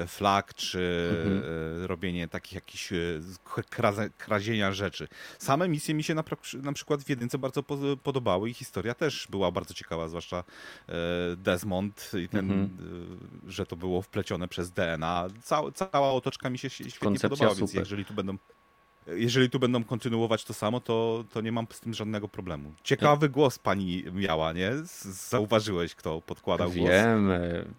flag, 0.08 0.54
czy 0.54 1.12
mhm. 1.26 1.44
E, 1.84 1.88
robienie 1.88 2.28
takich 2.28 2.54
jakichś 2.54 2.94
e, 2.94 4.10
krazienia 4.18 4.72
rzeczy. 4.72 5.08
Same 5.38 5.70
misje 5.70 5.96
mi 5.96 6.04
się 6.04 6.16
na, 6.16 6.24
na 6.62 6.74
przykład 6.74 7.04
w 7.04 7.10
jedynce 7.10 7.38
bardzo 7.38 7.64
podobały 8.04 8.50
i 8.50 8.54
historia 8.54 8.94
też 8.94 9.28
była 9.30 9.52
bardzo 9.52 9.74
ciekawa, 9.74 10.08
zwłaszcza 10.08 10.44
Desmond 11.38 12.12
i 12.24 12.30
ten, 12.30 12.52
mhm. 12.52 13.20
że 13.48 13.66
to 13.66 13.76
było 13.76 14.02
wplecione 14.02 14.48
przez 14.48 14.72
DNA. 14.72 15.28
Cała, 15.44 15.72
cała 15.72 16.12
otoczka 16.12 16.50
mi 16.50 16.58
się 16.58 16.70
świetnie 16.70 17.00
Koncepcja 17.00 17.30
podobała, 17.30 17.52
super. 17.52 17.68
więc 17.68 17.74
jeżeli 17.74 18.06
tu 18.06 18.14
będą 18.14 18.38
jeżeli 19.16 19.50
tu 19.50 19.60
będą 19.60 19.84
kontynuować 19.84 20.44
to 20.44 20.54
samo, 20.54 20.80
to, 20.80 21.24
to 21.34 21.42
nie 21.42 21.52
mam 21.52 21.68
z 21.72 21.80
tym 21.80 21.94
żadnego 21.94 22.28
problemu. 22.28 22.74
Ciekawy 22.84 23.30
głos 23.30 23.60
pani 23.60 24.04
miała, 24.14 24.54
nie? 24.54 24.72
Zauważyłeś, 25.04 25.96
kto 25.96 26.22
podkładał 26.22 26.72
głos? 26.72 26.90
Wiem, 26.90 27.30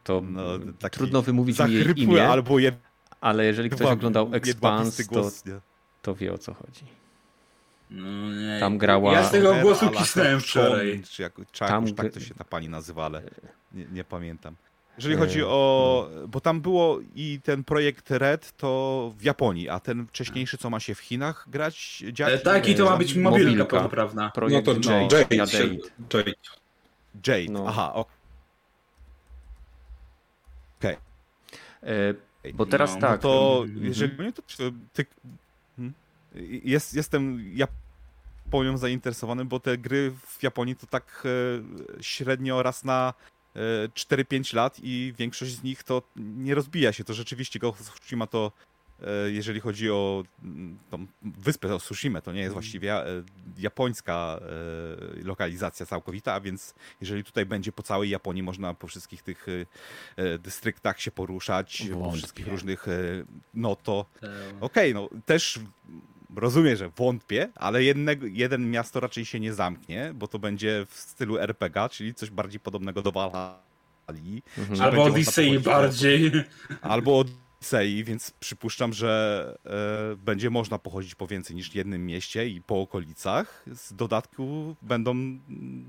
to 0.05 0.23
no, 0.31 0.43
trudno 0.91 1.23
wymówić 1.23 1.59
jej 1.59 2.03
imię, 2.03 2.29
albo 2.29 2.59
jed... 2.59 2.75
ale 3.21 3.45
jeżeli 3.45 3.71
ktoś 3.71 3.87
oglądał 3.87 4.31
Expanse, 4.33 5.05
to, 5.05 5.31
to 6.03 6.15
wie 6.15 6.33
o 6.33 6.39
co 6.39 6.55
chodzi. 6.55 6.85
No 7.91 8.33
nie. 8.33 8.61
Tam 8.61 8.79
grała... 8.79 9.13
Ja 9.13 9.25
z 9.25 9.31
tego 9.31 9.55
głosu 9.55 9.91
kisnąłem 9.91 10.41
wczoraj. 10.41 11.03
Czy, 11.11 11.23
jak, 11.23 11.41
czy 11.53 11.65
Tam... 11.65 11.95
tak 11.95 12.13
to 12.13 12.21
się 12.21 12.35
ta 12.35 12.45
pani 12.45 12.69
nazywa, 12.69 13.07
ale 13.07 13.23
nie, 13.73 13.87
nie 13.93 14.05
pamiętam. 14.05 14.55
Jeżeli 14.97 15.17
chodzi 15.17 15.43
o. 15.45 16.11
Bo 16.29 16.41
tam 16.41 16.61
było 16.61 16.99
i 17.15 17.41
ten 17.45 17.65
projekt 17.65 18.11
Red 18.11 18.57
to 18.57 19.13
w 19.19 19.23
Japonii, 19.23 19.69
a 19.69 19.81
ten 19.81 20.07
wcześniejszy, 20.07 20.59
co 20.59 20.71
ma 20.71 20.81
się 20.81 20.95
w 20.95 20.99
Chinach 20.99 21.47
grać, 21.49 22.05
dziać. 22.13 22.33
E, 22.33 22.39
tak, 22.39 22.69
i 22.69 22.75
to 22.75 22.85
ma 22.85 22.97
być 22.97 23.15
mobilka, 23.15 23.89
prawda? 23.89 24.31
Projekt 24.35 24.67
no 24.67 24.75
to 24.75 24.91
Jade. 24.91 25.19
Jade. 25.19 25.37
Jade. 25.37 25.77
Jade. 26.15 26.33
Jade. 27.27 27.53
No. 27.53 27.65
Aha, 27.69 27.95
okej. 27.95 28.11
Okay. 30.79 30.97
E, 31.83 32.53
bo 32.55 32.67
teraz 32.67 32.95
no, 32.95 33.01
tak. 33.01 33.23
No 33.23 33.29
to 33.29 33.65
jeżeli 33.81 34.25
nie, 34.25 34.33
to 34.33 34.43
ty, 34.93 35.07
hmm? 35.77 35.95
jest, 36.65 36.95
jestem 36.95 37.45
Japonią 37.55 38.77
zainteresowany, 38.77 39.45
bo 39.45 39.61
te 39.61 39.79
gry 39.79 40.13
w 40.27 40.43
Japonii 40.43 40.77
to 40.77 40.87
tak 40.87 41.23
e, 41.25 42.03
średnio 42.03 42.63
raz 42.63 42.85
na 42.85 43.15
4-5 43.55 44.55
lat 44.55 44.77
i 44.83 45.15
większość 45.19 45.53
z 45.53 45.63
nich 45.63 45.83
to 45.83 46.03
nie 46.17 46.55
rozbija 46.55 46.93
się. 46.93 47.05
To 47.05 47.15
rzeczywiście 47.15 47.59
Ghost 47.59 47.81
of 47.81 48.01
Tsushima 48.01 48.27
to 48.27 48.53
e, 49.03 49.31
jeżeli 49.31 49.61
chodzi 49.61 49.91
o 49.91 50.25
mm, 50.43 50.79
tą 50.91 51.07
wyspę, 51.23 51.75
o 51.75 51.79
Tsushima, 51.79 52.21
to 52.21 52.33
nie 52.33 52.41
jest 52.41 52.53
właściwie 52.53 52.95
e, 52.95 53.23
japońska 53.59 54.41
e, 55.21 55.25
lokalizacja 55.25 55.87
całkowita, 55.87 56.35
a 56.35 56.41
więc 56.41 56.75
jeżeli 57.01 57.25
tutaj 57.25 57.47
będzie 57.47 57.73
po 57.73 57.83
całej 57.83 58.11
Japonii 58.11 58.43
można 58.43 58.75
po 58.75 58.87
wszystkich 58.87 59.23
tych 59.23 59.47
dystryktach 60.39 61.01
się 61.01 61.11
poruszać, 61.11 61.83
Wątpię. 61.91 62.05
po 62.05 62.13
wszystkich 62.13 62.47
różnych, 62.47 62.87
no 63.55 63.77
to 63.77 64.07
okej, 64.61 64.93
okay, 64.93 64.95
no 64.95 65.21
też 65.27 65.61
rozumiem, 66.37 66.77
że 66.77 66.89
wątpię, 66.89 67.49
ale 67.55 67.85
jednego, 67.85 68.27
jeden 68.27 68.71
miasto 68.71 69.01
raczej 69.01 69.25
się 69.25 69.41
nie 69.41 69.55
zamknie, 69.55 70.13
bo 70.15 70.29
to 70.29 70.39
będzie 70.39 70.87
w 70.89 70.95
stylu 70.95 71.39
RPG, 71.39 71.89
czyli 71.89 72.15
coś 72.15 72.31
bardziej 72.31 72.61
podobnego 72.61 73.03
do 73.03 73.13
Valhalla. 73.13 73.71
Mhm. 74.59 74.81
Albo 74.81 75.05
Odyssey 75.05 75.59
bardziej. 75.59 76.33
Albo 76.83 77.25
Odyssey, 77.61 78.05
więc 78.05 78.31
przypuszczam, 78.31 78.93
że 78.93 79.59
e, 80.13 80.17
będzie 80.17 80.51
można 80.51 80.79
pochodzić 80.79 81.15
po 81.15 81.27
więcej 81.27 81.57
niż 81.57 81.75
jednym 81.75 82.07
mieście 82.07 82.49
i 82.49 82.63
po 82.63 82.81
okolicach. 82.81 83.65
Z 83.67 83.93
dodatku 83.93 84.77
będą 84.83 85.15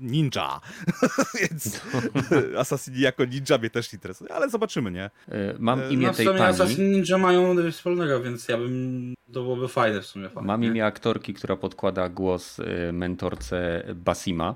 ninja. 0.00 0.60
więc 1.40 1.80
no. 1.94 2.00
Assassin 2.60 2.94
jako 2.96 3.24
ninja 3.24 3.58
mnie 3.58 3.70
też 3.70 3.92
interesuje, 3.92 4.34
ale 4.34 4.50
zobaczymy, 4.50 4.90
nie? 4.90 5.04
E, 5.04 5.10
mam 5.58 5.80
e, 5.80 5.92
imię 5.92 6.06
no, 6.06 6.14
tej 6.14 6.26
pani. 6.26 6.40
Assassin 6.40 6.90
Ninja 6.92 7.18
mają 7.18 7.70
wspólnego, 7.70 8.20
więc 8.20 8.48
ja 8.48 8.58
bym... 8.58 9.14
To 9.32 9.42
byłoby 9.42 9.68
fajne 9.68 10.02
w 10.02 10.06
sumie. 10.06 10.28
Fajne. 10.28 10.46
Mam 10.46 10.64
imię 10.64 10.86
aktorki, 10.86 11.34
która 11.34 11.56
podkłada 11.56 12.08
głos 12.08 12.60
e, 12.60 12.92
mentorce 12.92 13.84
Basima. 13.94 14.54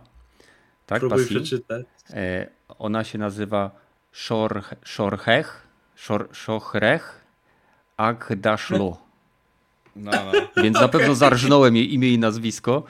Tak, 0.86 1.00
Próbuj 1.00 1.18
Basim. 1.18 1.36
przeczytać. 1.36 1.86
Ona 2.78 3.04
się 3.04 3.18
nazywa 3.18 3.70
Shorhech 4.84 5.65
Szochrech 6.32 7.24
Agdaszlo. 7.96 9.06
No, 9.96 10.10
no. 10.12 10.62
Więc 10.62 10.80
na 10.80 10.88
pewno 10.88 11.14
zarżnąłem 11.14 11.76
jej 11.76 11.94
imię 11.94 12.08
i 12.08 12.18
nazwisko, 12.18 12.82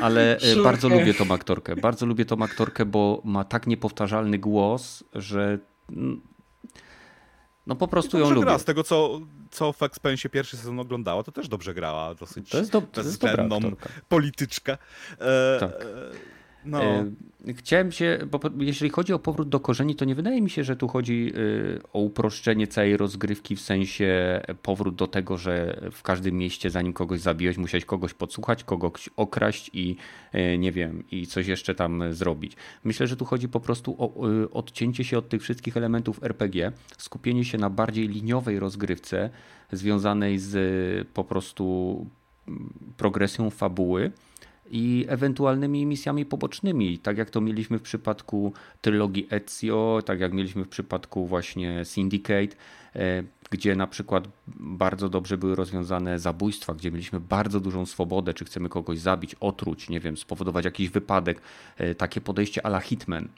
ale 0.00 0.38
e, 0.38 0.62
bardzo 0.62 0.88
lubię 0.88 1.14
tą 1.14 1.34
aktorkę. 1.34 1.76
Bardzo 1.76 2.06
lubię 2.06 2.24
tą 2.24 2.42
aktorkę, 2.42 2.84
bo 2.84 3.22
ma 3.24 3.44
tak 3.44 3.66
niepowtarzalny 3.66 4.38
głos, 4.38 5.04
że 5.14 5.58
mm, 5.90 6.20
no 7.66 7.76
po 7.76 7.88
prostu 7.88 8.18
ją 8.18 8.30
lubię. 8.30 8.46
Gra. 8.46 8.58
Z 8.58 8.64
tego, 8.64 8.84
co, 8.84 9.20
co 9.50 9.72
w 9.72 9.82
Expensie 9.82 10.28
pierwszy 10.28 10.56
sezon 10.56 10.80
oglądała, 10.80 11.22
to 11.22 11.32
też 11.32 11.48
dobrze 11.48 11.74
grała. 11.74 12.14
Dosyć 12.14 12.50
to 12.50 12.58
jest, 12.58 12.70
do, 12.70 12.80
to 12.80 13.00
jest 13.00 13.20
dobra 13.20 13.44
aktorka. 13.44 13.88
polityczkę. 14.08 14.78
E, 15.20 15.60
tak. 15.60 15.70
E, 16.64 16.68
no. 16.68 16.82
E, 16.82 17.12
chciałem 17.54 17.92
się, 17.92 18.18
bo 18.30 18.40
jeśli 18.58 18.90
chodzi 18.90 19.12
o 19.12 19.18
powrót 19.18 19.48
do 19.48 19.60
korzeni, 19.60 19.94
to 19.94 20.04
nie 20.04 20.14
wydaje 20.14 20.42
mi 20.42 20.50
się, 20.50 20.64
że 20.64 20.76
tu 20.76 20.88
chodzi 20.88 21.32
y, 21.36 21.80
o 21.92 21.98
uproszczenie 21.98 22.66
całej 22.66 22.96
rozgrywki 22.96 23.56
w 23.56 23.60
sensie 23.60 24.40
powrót 24.62 24.94
do 24.94 25.06
tego, 25.06 25.36
że 25.36 25.80
w 25.92 26.02
każdym 26.02 26.34
mieście, 26.34 26.70
zanim 26.70 26.92
kogoś 26.92 27.20
zabiłeś, 27.20 27.56
musiałeś 27.56 27.84
kogoś 27.84 28.14
podsłuchać, 28.14 28.64
kogoś 28.64 29.10
okraść 29.16 29.70
i 29.72 29.96
y, 30.34 30.58
nie 30.58 30.72
wiem, 30.72 31.04
i 31.10 31.26
coś 31.26 31.46
jeszcze 31.46 31.74
tam 31.74 32.12
zrobić. 32.12 32.56
Myślę, 32.84 33.06
że 33.06 33.16
tu 33.16 33.24
chodzi 33.24 33.48
po 33.48 33.60
prostu 33.60 33.96
o 33.98 34.14
odcięcie 34.52 35.04
się 35.04 35.18
od 35.18 35.28
tych 35.28 35.42
wszystkich 35.42 35.76
elementów 35.76 36.22
RPG, 36.22 36.72
skupienie 36.98 37.44
się 37.44 37.58
na 37.58 37.70
bardziej 37.70 38.08
liniowej 38.08 38.58
rozgrywce 38.58 39.30
związanej 39.72 40.38
z 40.38 41.08
po 41.08 41.24
prostu 41.24 42.06
progresją 42.96 43.50
fabuły 43.50 44.12
i 44.70 45.06
ewentualnymi 45.08 45.86
misjami 45.86 46.26
pobocznymi, 46.26 46.98
tak 46.98 47.18
jak 47.18 47.30
to 47.30 47.40
mieliśmy 47.40 47.78
w 47.78 47.82
przypadku 47.82 48.52
trylogii 48.80 49.28
Ezio, 49.30 50.02
tak 50.04 50.20
jak 50.20 50.32
mieliśmy 50.32 50.64
w 50.64 50.68
przypadku 50.68 51.26
właśnie 51.26 51.84
Syndicate, 51.84 52.56
e, 52.96 53.22
gdzie 53.50 53.76
na 53.76 53.86
przykład 53.86 54.28
bardzo 54.56 55.08
dobrze 55.08 55.38
były 55.38 55.54
rozwiązane 55.54 56.18
zabójstwa, 56.18 56.74
gdzie 56.74 56.90
mieliśmy 56.90 57.20
bardzo 57.20 57.60
dużą 57.60 57.86
swobodę, 57.86 58.34
czy 58.34 58.44
chcemy 58.44 58.68
kogoś 58.68 58.98
zabić, 58.98 59.34
otruć, 59.34 59.88
nie 59.88 60.00
wiem, 60.00 60.16
spowodować 60.16 60.64
jakiś 60.64 60.88
wypadek, 60.88 61.40
e, 61.76 61.94
takie 61.94 62.20
podejście 62.20 62.66
ala 62.66 62.80
Hitman. 62.80 63.28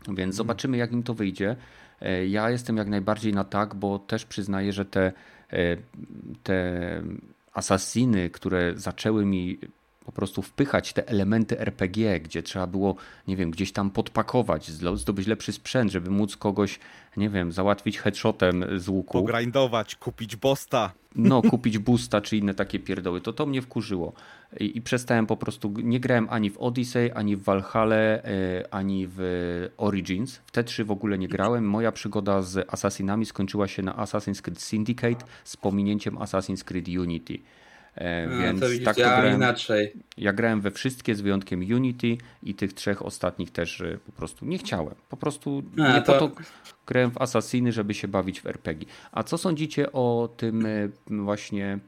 Więc 0.00 0.18
mhm. 0.18 0.32
zobaczymy, 0.32 0.76
jak 0.76 0.92
im 0.92 1.02
to 1.02 1.14
wyjdzie. 1.14 1.56
E, 2.00 2.26
ja 2.26 2.50
jestem 2.50 2.76
jak 2.76 2.88
najbardziej 2.88 3.32
na 3.32 3.44
tak, 3.44 3.74
bo 3.74 3.98
też 3.98 4.24
przyznaję, 4.24 4.72
że 4.72 4.84
te, 4.84 5.12
te 6.42 7.02
asasiny, 7.52 8.30
które 8.30 8.72
zaczęły 8.76 9.26
mi 9.26 9.58
po 10.04 10.12
prostu 10.12 10.42
wpychać 10.42 10.92
te 10.92 11.08
elementy 11.08 11.60
RPG, 11.60 12.20
gdzie 12.20 12.42
trzeba 12.42 12.66
było, 12.66 12.96
nie 13.28 13.36
wiem, 13.36 13.50
gdzieś 13.50 13.72
tam 13.72 13.90
podpakować, 13.90 14.70
zdobyć 14.94 15.26
lepszy 15.26 15.52
sprzęt, 15.52 15.92
żeby 15.92 16.10
móc 16.10 16.36
kogoś, 16.36 16.78
nie 17.16 17.30
wiem, 17.30 17.52
załatwić 17.52 17.98
headshotem 17.98 18.64
z 18.76 18.88
łuku. 18.88 19.12
Pogrindować, 19.12 19.96
kupić 19.96 20.36
bosta. 20.36 20.92
No, 21.14 21.42
kupić 21.50 21.78
boosta 21.78 22.20
czy 22.20 22.36
inne 22.36 22.54
takie 22.54 22.78
pierdoły. 22.78 23.20
To 23.20 23.32
to 23.32 23.46
mnie 23.46 23.62
wkurzyło. 23.62 24.12
I, 24.60 24.76
I, 24.78 24.82
przestałem 24.82 25.26
po 25.26 25.36
prostu, 25.36 25.74
nie 25.82 26.00
grałem 26.00 26.28
ani 26.30 26.50
w 26.50 26.58
Odyssey, 26.58 27.10
ani 27.14 27.36
w 27.36 27.42
Valhalla, 27.42 27.96
e, 27.96 28.22
ani 28.70 29.08
w 29.10 29.18
Origins. 29.76 30.36
W 30.46 30.50
te 30.50 30.64
trzy 30.64 30.84
w 30.84 30.90
ogóle 30.90 31.18
nie 31.18 31.28
grałem. 31.28 31.64
Moja 31.64 31.92
przygoda 31.92 32.42
z 32.42 32.74
Assassinami 32.74 33.26
skończyła 33.26 33.68
się 33.68 33.82
na 33.82 33.92
Assassin's 33.92 34.42
Creed 34.42 34.60
Syndicate 34.60 35.26
z 35.44 35.56
pominięciem 35.56 36.14
Assassin's 36.16 36.64
Creed 36.64 36.88
Unity. 36.88 37.38
E, 37.94 38.26
no, 38.26 38.42
więc 38.42 38.84
tak 38.84 38.94
to 38.94 39.00
ja 39.00 39.08
grałem, 39.08 39.34
inaczej. 39.34 39.92
Ja 40.16 40.32
grałem 40.32 40.60
we 40.60 40.70
wszystkie 40.70 41.14
z 41.14 41.20
wyjątkiem 41.20 41.60
Unity 41.60 42.16
i 42.42 42.54
tych 42.54 42.72
trzech 42.72 43.06
ostatnich 43.06 43.50
też 43.50 43.82
po 44.06 44.12
prostu 44.12 44.46
nie 44.46 44.58
chciałem. 44.58 44.94
Po 45.08 45.16
prostu 45.16 45.62
A, 45.78 45.92
nie 45.92 46.02
to... 46.02 46.12
po 46.12 46.28
to 46.28 46.42
grałem 46.86 47.10
w 47.10 47.18
Assassiny, 47.18 47.72
żeby 47.72 47.94
się 47.94 48.08
bawić 48.08 48.40
w 48.40 48.46
RPG. 48.46 48.88
A 49.12 49.22
co 49.22 49.38
sądzicie 49.38 49.92
o 49.92 50.28
tym 50.36 50.66
e, 50.66 50.88
właśnie 51.08 51.78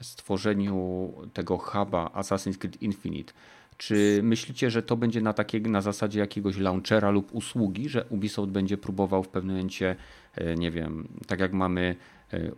stworzeniu 0.00 1.12
tego 1.32 1.58
huba 1.58 2.10
Assassin's 2.14 2.58
Creed 2.58 2.82
Infinite. 2.82 3.32
Czy 3.76 4.20
myślicie, 4.22 4.70
że 4.70 4.82
to 4.82 4.96
będzie 4.96 5.20
na, 5.20 5.32
takie, 5.32 5.60
na 5.60 5.80
zasadzie 5.80 6.20
jakiegoś 6.20 6.56
launchera 6.56 7.10
lub 7.10 7.34
usługi, 7.34 7.88
że 7.88 8.04
Ubisoft 8.04 8.52
będzie 8.52 8.76
próbował 8.76 9.22
w 9.22 9.28
pewnym 9.28 9.56
momencie, 9.56 9.96
e, 10.34 10.54
nie 10.54 10.70
wiem, 10.70 11.08
tak 11.26 11.40
jak 11.40 11.52
mamy 11.52 11.96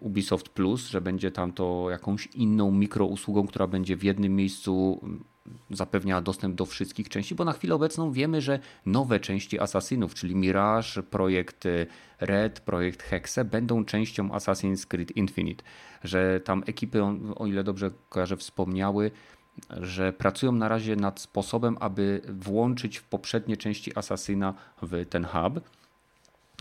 Ubisoft 0.01 0.49
Plus, 0.49 0.89
że 0.89 1.01
będzie 1.01 1.31
tam 1.31 1.53
to 1.53 1.87
jakąś 1.91 2.27
inną 2.27 2.70
mikrousługą, 2.70 3.47
która 3.47 3.66
będzie 3.66 3.97
w 3.97 4.05
jednym 4.05 4.37
miejscu 4.37 5.01
zapewniała 5.70 6.20
dostęp 6.20 6.55
do 6.55 6.66
wszystkich 6.66 7.09
części, 7.09 7.35
bo 7.35 7.45
na 7.45 7.53
chwilę 7.53 7.74
obecną 7.74 8.12
wiemy, 8.12 8.41
że 8.41 8.59
nowe 8.87 9.20
części 9.20 9.61
Assassinów, 9.61 10.14
czyli 10.14 10.35
Mirage, 10.35 11.03
projekt 11.11 11.66
y, 11.66 11.87
Red, 12.20 12.61
projekt 12.61 13.03
Hexe 13.03 13.45
będą 13.45 13.85
częścią 13.85 14.29
Assassin's 14.29 14.87
Creed 14.87 15.16
Infinite, 15.16 15.64
że 16.05 16.41
tam 16.41 16.62
ekipy, 16.66 17.03
o 17.37 17.47
ile 17.47 17.64
dobrze 17.64 17.91
kojarzę, 18.09 18.37
wspomniały, 18.37 19.11
że 19.70 20.12
pracują 20.12 20.53
na 20.53 20.68
razie 20.68 20.97
nad 20.97 21.20
sposobem, 21.20 21.77
aby 21.81 22.20
włączyć 22.29 22.99
w 22.99 23.05
poprzednie 23.05 23.57
części 23.57 23.99
Assassina 23.99 24.55
w 24.83 25.07
ten 25.11 25.24
hub. 25.24 25.61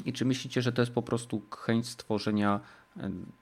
I 0.06 0.14
czy 0.14 0.26
myślicie, 0.26 0.62
że 0.62 0.72
to 0.72 0.82
jest 0.82 0.92
po 0.92 1.02
prostu 1.02 1.42
chęć 1.52 1.90
stworzenia 1.90 2.60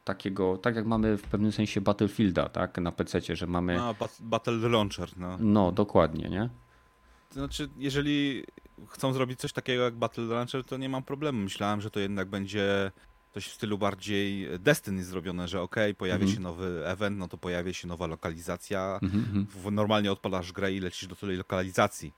takiego, 0.03 0.57
tak 0.57 0.75
jak 0.75 0.85
mamy 0.85 1.17
w 1.17 1.21
pewnym 1.23 1.51
sensie 1.51 1.81
Battlefielda, 1.81 2.49
tak, 2.49 2.77
na 2.77 2.91
PC, 2.91 3.35
że 3.35 3.47
mamy... 3.47 3.81
A, 3.81 3.95
Battle 4.19 4.69
Launcher, 4.69 5.09
no. 5.17 5.37
No, 5.39 5.71
dokładnie, 5.71 6.29
nie? 6.29 6.49
To 7.29 7.33
znaczy, 7.33 7.69
jeżeli 7.77 8.43
chcą 8.87 9.13
zrobić 9.13 9.39
coś 9.39 9.53
takiego 9.53 9.83
jak 9.83 9.95
Battle 9.95 10.23
Launcher, 10.23 10.63
to 10.63 10.77
nie 10.77 10.89
mam 10.89 11.03
problemu. 11.03 11.39
Myślałem, 11.39 11.81
że 11.81 11.91
to 11.91 11.99
jednak 11.99 12.29
będzie 12.29 12.91
coś 13.33 13.47
w 13.47 13.53
stylu 13.53 13.77
bardziej 13.77 14.47
Destiny 14.59 15.03
zrobione, 15.03 15.47
że 15.47 15.61
ok, 15.61 15.75
pojawia 15.97 16.23
mhm. 16.23 16.35
się 16.35 16.39
nowy 16.39 16.87
event, 16.87 17.17
no 17.17 17.27
to 17.27 17.37
pojawia 17.37 17.73
się 17.73 17.87
nowa 17.87 18.07
lokalizacja. 18.07 18.99
Mhm. 19.03 19.47
Normalnie 19.71 20.11
odpalasz 20.11 20.51
grę 20.51 20.73
i 20.73 20.79
lecisz 20.79 21.07
do 21.07 21.15
tej 21.15 21.37
lokalizacji. 21.37 22.13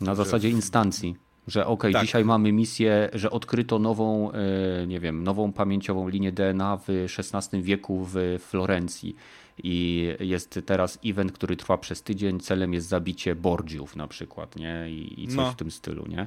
Na 0.00 0.14
zasadzie 0.14 0.50
instancji. 0.50 1.16
Że 1.48 1.66
ok, 1.66 1.82
tak. 1.92 2.02
dzisiaj 2.02 2.24
mamy 2.24 2.52
misję, 2.52 3.10
że 3.12 3.30
odkryto 3.30 3.78
nową, 3.78 4.32
e, 4.32 4.86
nie 4.86 5.00
wiem, 5.00 5.24
nową 5.24 5.52
pamięciową 5.52 6.08
linię 6.08 6.32
DNA 6.32 6.76
w 6.76 6.88
XVI 7.18 7.62
wieku 7.62 8.06
w 8.12 8.38
Florencji. 8.38 9.16
I 9.62 10.06
jest 10.20 10.60
teraz 10.66 10.98
event, 11.04 11.32
który 11.32 11.56
trwa 11.56 11.78
przez 11.78 12.02
tydzień. 12.02 12.40
Celem 12.40 12.74
jest 12.74 12.88
zabicie 12.88 13.34
Borgiów 13.34 13.96
na 13.96 14.08
przykład, 14.08 14.56
nie? 14.56 14.90
I, 14.90 15.24
i 15.24 15.26
coś 15.26 15.36
no. 15.36 15.52
w 15.52 15.56
tym 15.56 15.70
stylu, 15.70 16.06
nie? 16.08 16.26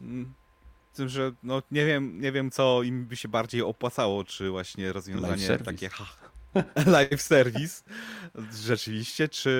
Mm, 0.00 0.32
tym, 0.94 1.08
że 1.08 1.32
no, 1.42 1.62
nie, 1.70 1.86
wiem, 1.86 2.20
nie 2.20 2.32
wiem, 2.32 2.50
co 2.50 2.82
im 2.82 3.04
by 3.04 3.16
się 3.16 3.28
bardziej 3.28 3.62
opłacało, 3.62 4.24
czy 4.24 4.50
właśnie 4.50 4.92
rozwiązanie 4.92 5.58
takie 5.64 5.90
live 6.86 7.22
service 7.22 7.82
rzeczywiście, 8.66 9.28
czy 9.28 9.50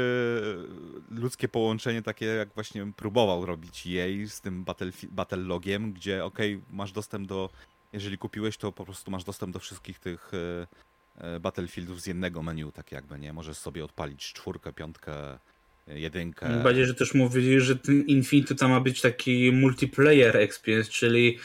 ludzkie 1.11 1.49
połączenie 1.49 2.03
takie 2.03 2.27
jak 2.27 2.49
właśnie 2.55 2.93
próbował 2.97 3.47
robić 3.47 3.87
jej 3.87 4.29
z 4.29 4.41
tym 4.41 4.65
battle, 4.65 4.91
battle 5.11 5.39
logiem, 5.39 5.93
gdzie 5.93 6.25
ok, 6.25 6.39
masz 6.71 6.93
dostęp 6.93 7.29
do, 7.29 7.51
jeżeli 7.93 8.19
kupiłeś, 8.19 8.57
to 8.57 8.73
po 8.73 8.85
prostu 8.85 9.11
masz 9.11 9.25
dostęp 9.25 9.53
do 9.53 9.59
wszystkich 9.59 9.99
tych 9.99 10.33
e, 10.35 10.67
e, 11.19 11.41
Battlefieldów 11.41 12.01
z 12.01 12.07
jednego 12.07 12.43
menu, 12.43 12.73
tak 12.73 12.93
jakby, 12.93 13.19
nie? 13.19 13.33
Możesz 13.33 13.57
sobie 13.57 13.85
odpalić 13.85 14.33
czwórkę, 14.33 14.73
piątkę, 14.73 15.39
jedynkę. 15.87 16.63
Bardziej, 16.63 16.87
że 16.87 16.95
też 16.95 17.15
mówili, 17.15 17.61
że 17.61 17.77
ten 17.77 18.03
Infinity 18.07 18.55
to 18.55 18.69
ma 18.69 18.81
być 18.81 19.01
taki 19.01 19.53
multiplayer 19.53 20.37
experience, 20.37 20.91
czyli 20.91 21.39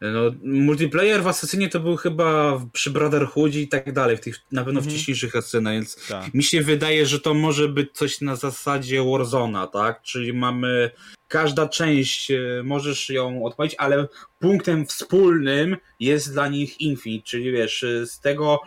no, 0.00 0.30
multiplayer 0.42 1.22
w 1.22 1.26
Assassinie 1.26 1.68
to 1.68 1.80
był 1.80 1.96
chyba 1.96 2.60
przy 2.72 2.90
Brotherhoodzie 2.90 3.62
i 3.62 3.68
tak 3.68 3.92
dalej, 3.92 4.16
w 4.16 4.20
tych 4.20 4.40
na 4.52 4.64
pewno 4.64 4.80
mhm. 4.80 4.94
wcześniejszych 4.94 5.36
asasynach, 5.36 5.74
więc 5.74 6.06
tak. 6.08 6.34
mi 6.34 6.42
się 6.42 6.62
wydaje, 6.62 7.06
że 7.06 7.20
to 7.20 7.34
może 7.34 7.68
być 7.68 7.92
coś 7.92 8.20
na 8.20 8.36
zasadzie 8.36 9.04
Warzona, 9.04 9.66
tak? 9.66 10.02
Czyli 10.02 10.32
mamy 10.32 10.90
każda 11.28 11.68
część, 11.68 12.30
e, 12.30 12.38
możesz 12.64 13.10
ją 13.10 13.44
odpalić, 13.44 13.74
ale 13.78 14.08
punktem 14.38 14.86
wspólnym 14.86 15.76
jest 16.00 16.32
dla 16.32 16.48
nich 16.48 16.80
Infinite, 16.80 17.26
czyli 17.26 17.52
wiesz, 17.52 17.84
z 18.04 18.20
tego 18.20 18.60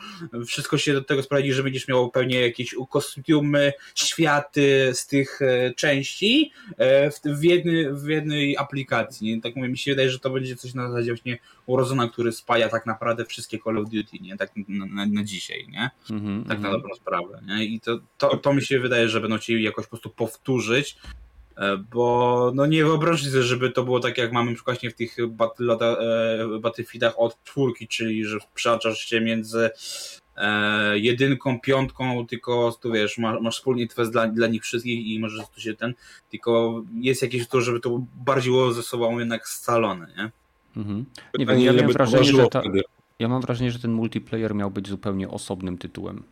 wszystko 0.47 0.77
się 0.77 0.93
do 0.93 1.03
tego 1.03 1.23
sprowadzi, 1.23 1.53
że 1.53 1.63
będziesz 1.63 1.87
miał 1.87 2.11
pewnie 2.11 2.41
jakieś 2.41 2.75
kostiumy, 2.89 3.73
światy 3.95 4.91
z 4.93 5.07
tych 5.07 5.41
e, 5.41 5.73
części 5.73 6.51
e, 6.77 7.11
w, 7.25 7.43
jednej, 7.43 7.93
w 7.93 8.07
jednej 8.07 8.57
aplikacji. 8.57 9.41
Tak 9.41 9.55
mówię, 9.55 9.69
mi 9.69 9.77
się 9.77 9.91
wydaje, 9.91 10.09
że 10.09 10.19
to 10.19 10.29
będzie 10.29 10.55
coś 10.55 10.73
na 10.73 10.87
zasadzie 10.87 11.11
właśnie 11.11 11.37
Warzona, 11.67 12.09
który 12.09 12.31
spaja 12.31 12.69
tak 12.69 12.85
naprawdę 12.85 13.25
wszystkie 13.25 13.59
Call 13.59 13.77
of 13.77 13.89
Duty, 13.89 14.17
nie? 14.21 14.37
Tak 14.37 14.51
na, 14.67 14.85
na, 14.85 15.05
na 15.05 15.23
dzisiaj, 15.23 15.67
nie? 15.69 15.89
Mm 16.09 16.23
-hmm, 16.23 16.47
tak 16.47 16.59
na 16.59 16.67
mhm. 16.67 16.73
dobrą 16.73 16.95
sprawę, 16.95 17.41
nie? 17.47 17.65
I 17.65 17.79
to, 17.79 17.99
to, 18.17 18.37
to 18.37 18.53
mi 18.53 18.61
się 18.61 18.79
wydaje, 18.79 19.09
że 19.09 19.21
będą 19.21 19.37
chcieli 19.37 19.63
jakoś 19.63 19.85
po 19.85 19.89
prostu 19.89 20.09
powtórzyć 20.09 20.97
E, 20.97 21.30
bo 21.91 22.51
no 22.55 22.65
nie 22.65 22.83
wyobraźcie 22.83 23.29
sobie, 23.29 23.43
żeby 23.43 23.71
to 23.71 23.83
było 23.83 23.99
tak 23.99 24.17
jak 24.17 24.31
mamy 24.31 24.55
właśnie 24.65 24.89
w 24.89 24.93
tych 24.93 25.17
e, 25.19 25.27
Battlefieldach 26.59 27.13
od 27.17 27.43
czwórki, 27.43 27.87
czyli 27.87 28.25
że 28.25 28.37
przełączasz 28.53 28.99
się 28.99 29.21
między 29.21 29.69
e, 30.37 30.99
jedynką, 30.99 31.59
piątką, 31.59 32.27
tylko 32.27 32.77
tu 32.81 32.91
wiesz, 32.91 33.17
masz, 33.17 33.41
masz 33.41 33.57
wspólnie 33.57 33.87
twest 33.87 34.11
dla, 34.11 34.27
dla 34.27 34.47
nich 34.47 34.63
wszystkich 34.63 35.07
i 35.07 35.19
możesz 35.19 35.45
tu 35.55 35.61
się 35.61 35.73
ten, 35.73 35.93
tylko 36.31 36.81
jest 37.01 37.21
jakieś 37.21 37.47
to, 37.47 37.61
żeby 37.61 37.79
to 37.79 38.01
bardziej 38.25 38.51
było 38.51 38.73
ze 38.73 38.83
sobą 38.83 39.19
jednak 39.19 39.47
scalone, 39.47 40.07
nie? 40.17 40.31
Mhm. 40.77 41.05
Nie 41.37 41.45
wiem, 41.45 41.59
ja, 41.59 41.73
mam 41.73 41.91
wrażenie, 41.91 42.23
że 42.23 42.47
ta, 42.47 42.61
ja 43.19 43.27
mam 43.27 43.41
wrażenie, 43.41 43.71
że 43.71 43.79
ten 43.79 43.91
multiplayer 43.91 44.55
miał 44.55 44.71
być 44.71 44.87
zupełnie 44.87 45.29
osobnym 45.29 45.77
tytułem 45.77 46.23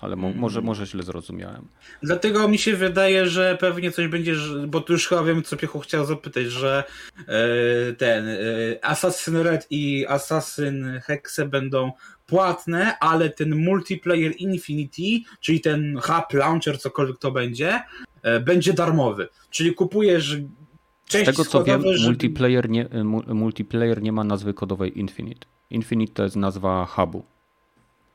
ale 0.00 0.16
mo 0.16 0.32
może, 0.32 0.60
może 0.60 0.86
źle 0.86 1.02
zrozumiałem. 1.02 1.68
Dlatego 2.02 2.48
mi 2.48 2.58
się 2.58 2.76
wydaje, 2.76 3.26
że 3.26 3.56
pewnie 3.60 3.90
coś 3.92 4.08
będzie, 4.08 4.34
bo 4.68 4.80
tu 4.80 4.92
już 4.92 5.08
chyba 5.08 5.22
wiem, 5.22 5.42
co 5.42 5.56
Piechu 5.56 5.80
chciał 5.80 6.04
zapytać, 6.04 6.46
że 6.46 6.84
e, 7.18 7.92
ten 7.92 8.28
e, 8.28 8.38
Assassin 8.82 9.36
Red 9.36 9.66
i 9.70 10.06
Assassin 10.08 11.00
Hexe 11.02 11.46
będą 11.46 11.92
płatne, 12.26 12.98
ale 12.98 13.30
ten 13.30 13.56
multiplayer 13.56 14.32
Infinity, 14.38 15.30
czyli 15.40 15.60
ten 15.60 16.00
hub 16.00 16.32
launcher, 16.32 16.78
cokolwiek 16.78 17.18
to 17.18 17.30
będzie, 17.30 17.82
e, 18.22 18.40
będzie 18.40 18.72
darmowy. 18.72 19.28
Czyli 19.50 19.74
kupujesz 19.74 20.36
część 21.04 21.30
Z 21.30 21.36
tego 21.36 21.44
co 21.44 21.64
wiem, 21.64 21.82
multiplayer, 22.04 22.70
nie, 22.70 22.88
multiplayer 23.26 24.02
nie 24.02 24.12
ma 24.12 24.24
nazwy 24.24 24.54
kodowej 24.54 24.98
Infinite. 24.98 25.46
Infinite 25.70 26.12
to 26.12 26.22
jest 26.22 26.36
nazwa 26.36 26.86
hubu. 26.86 27.24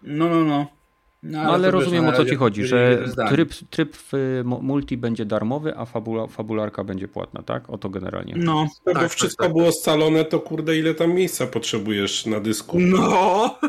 No, 0.03 0.29
no, 0.29 0.43
no. 0.43 0.82
No, 1.23 1.39
ale, 1.39 1.49
ale 1.49 1.71
rozumiem 1.71 2.05
o 2.05 2.13
co 2.13 2.25
ci 2.25 2.35
chodzi, 2.35 2.65
że 2.65 3.05
tryb, 3.29 3.53
tryb 3.69 3.95
w 3.95 4.41
multi 4.43 4.97
będzie 4.97 5.25
darmowy, 5.25 5.77
a 5.77 5.85
fabula, 5.85 6.27
fabularka 6.27 6.83
będzie 6.83 7.07
płatna, 7.07 7.43
tak? 7.43 7.69
O 7.69 7.77
to 7.77 7.89
generalnie. 7.89 8.33
No, 8.37 8.67
tak, 8.85 8.99
bo 9.01 9.09
wszystko 9.09 9.43
tak, 9.43 9.53
było 9.53 9.71
scalone, 9.71 10.25
to 10.25 10.39
kurde, 10.39 10.77
ile 10.77 10.93
tam 10.93 11.13
miejsca 11.13 11.47
potrzebujesz 11.47 12.25
na 12.25 12.39
dysku? 12.39 12.79
No! 12.79 13.59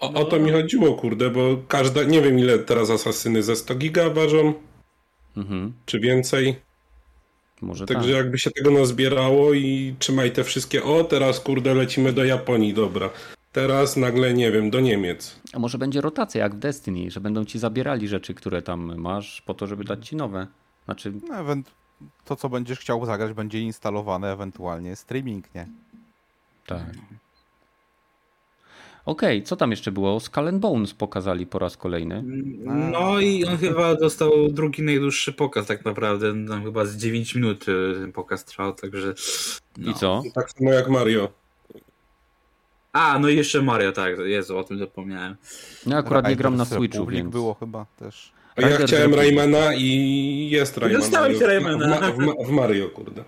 O, 0.00 0.12
o 0.12 0.24
to 0.24 0.38
mi 0.38 0.52
chodziło, 0.52 0.94
kurde, 0.94 1.30
bo 1.30 1.56
każda, 1.68 2.02
nie 2.02 2.22
wiem 2.22 2.38
ile 2.38 2.58
teraz 2.58 2.90
asasyny 2.90 3.42
ze 3.42 3.56
100 3.56 3.74
giga 3.74 4.10
ważą, 4.10 4.54
mhm. 5.36 5.72
czy 5.86 6.00
więcej. 6.00 6.56
Może 7.62 7.86
Także 7.86 8.08
tak. 8.08 8.16
jakby 8.16 8.38
się 8.38 8.50
tego 8.50 8.70
nazbierało 8.70 9.52
i 9.52 9.94
trzymaj 9.98 10.30
te 10.30 10.44
wszystkie, 10.44 10.84
o 10.84 11.04
teraz 11.04 11.40
kurde 11.40 11.74
lecimy 11.74 12.12
do 12.12 12.24
Japonii, 12.24 12.74
dobra. 12.74 13.10
Teraz 13.52 13.96
nagle, 13.96 14.34
nie 14.34 14.52
wiem, 14.52 14.70
do 14.70 14.80
Niemiec. 14.80 15.40
A 15.52 15.58
może 15.58 15.78
będzie 15.78 16.00
rotacja 16.00 16.42
jak 16.42 16.54
w 16.54 16.58
Destiny, 16.58 17.10
że 17.10 17.20
będą 17.20 17.44
ci 17.44 17.58
zabierali 17.58 18.08
rzeczy, 18.08 18.34
które 18.34 18.62
tam 18.62 18.96
masz, 18.96 19.40
po 19.40 19.54
to, 19.54 19.66
żeby 19.66 19.84
dać 19.84 20.08
ci 20.08 20.16
nowe. 20.16 20.46
Znaczy... 20.84 21.12
No, 21.28 21.34
to, 22.24 22.36
co 22.36 22.48
będziesz 22.48 22.78
chciał 22.78 23.06
zagrać, 23.06 23.32
będzie 23.32 23.60
instalowane, 23.60 24.32
ewentualnie 24.32 24.96
streaming, 24.96 25.54
nie? 25.54 25.66
Tak. 26.66 26.90
Okej, 29.08 29.38
okay, 29.38 29.42
co 29.42 29.56
tam 29.56 29.70
jeszcze 29.70 29.92
było? 29.92 30.20
Skull 30.20 30.48
and 30.48 30.58
Bones 30.58 30.94
pokazali 30.94 31.46
po 31.46 31.58
raz 31.58 31.76
kolejny. 31.76 32.24
No 32.92 33.20
i 33.20 33.44
on 33.44 33.56
chyba 33.56 33.94
dostał 33.94 34.30
drugi 34.48 34.82
najdłuższy 34.82 35.32
pokaz 35.32 35.66
tak 35.66 35.84
naprawdę. 35.84 36.46
Tam 36.48 36.64
chyba 36.64 36.84
z 36.84 36.96
9 36.96 37.34
minut 37.34 37.68
y, 37.68 37.94
ten 38.00 38.12
pokaz 38.12 38.44
trwał, 38.44 38.72
także... 38.72 39.14
No. 39.78 39.90
I 39.90 39.94
co? 39.94 40.22
Tak 40.34 40.50
samo 40.50 40.72
jak 40.72 40.88
Mario. 40.88 41.28
A, 42.98 43.18
no 43.18 43.28
i 43.28 43.36
jeszcze 43.36 43.62
Mario, 43.62 43.92
tak, 43.92 44.18
Jezu, 44.18 44.58
o 44.58 44.64
tym 44.64 44.78
zapomniałem. 44.78 45.36
No 45.86 45.96
akurat 45.96 46.28
nie 46.28 46.36
gram 46.36 46.56
na 46.56 46.64
Switchu, 46.64 47.06
więc... 47.06 47.30
było 47.30 47.54
chyba 47.54 47.86
też. 47.96 48.32
A 48.56 48.60
ja 48.60 48.78
chciałem 48.78 49.14
Raymana 49.14 49.74
i 49.74 50.48
jest 50.50 50.78
Rayman. 50.78 51.00
Dostałeś 51.00 51.40
Raymana. 51.40 52.12
W, 52.12 52.16
w, 52.16 52.46
w, 52.46 52.50
Mario, 52.50 52.88
kurde. 52.88 53.24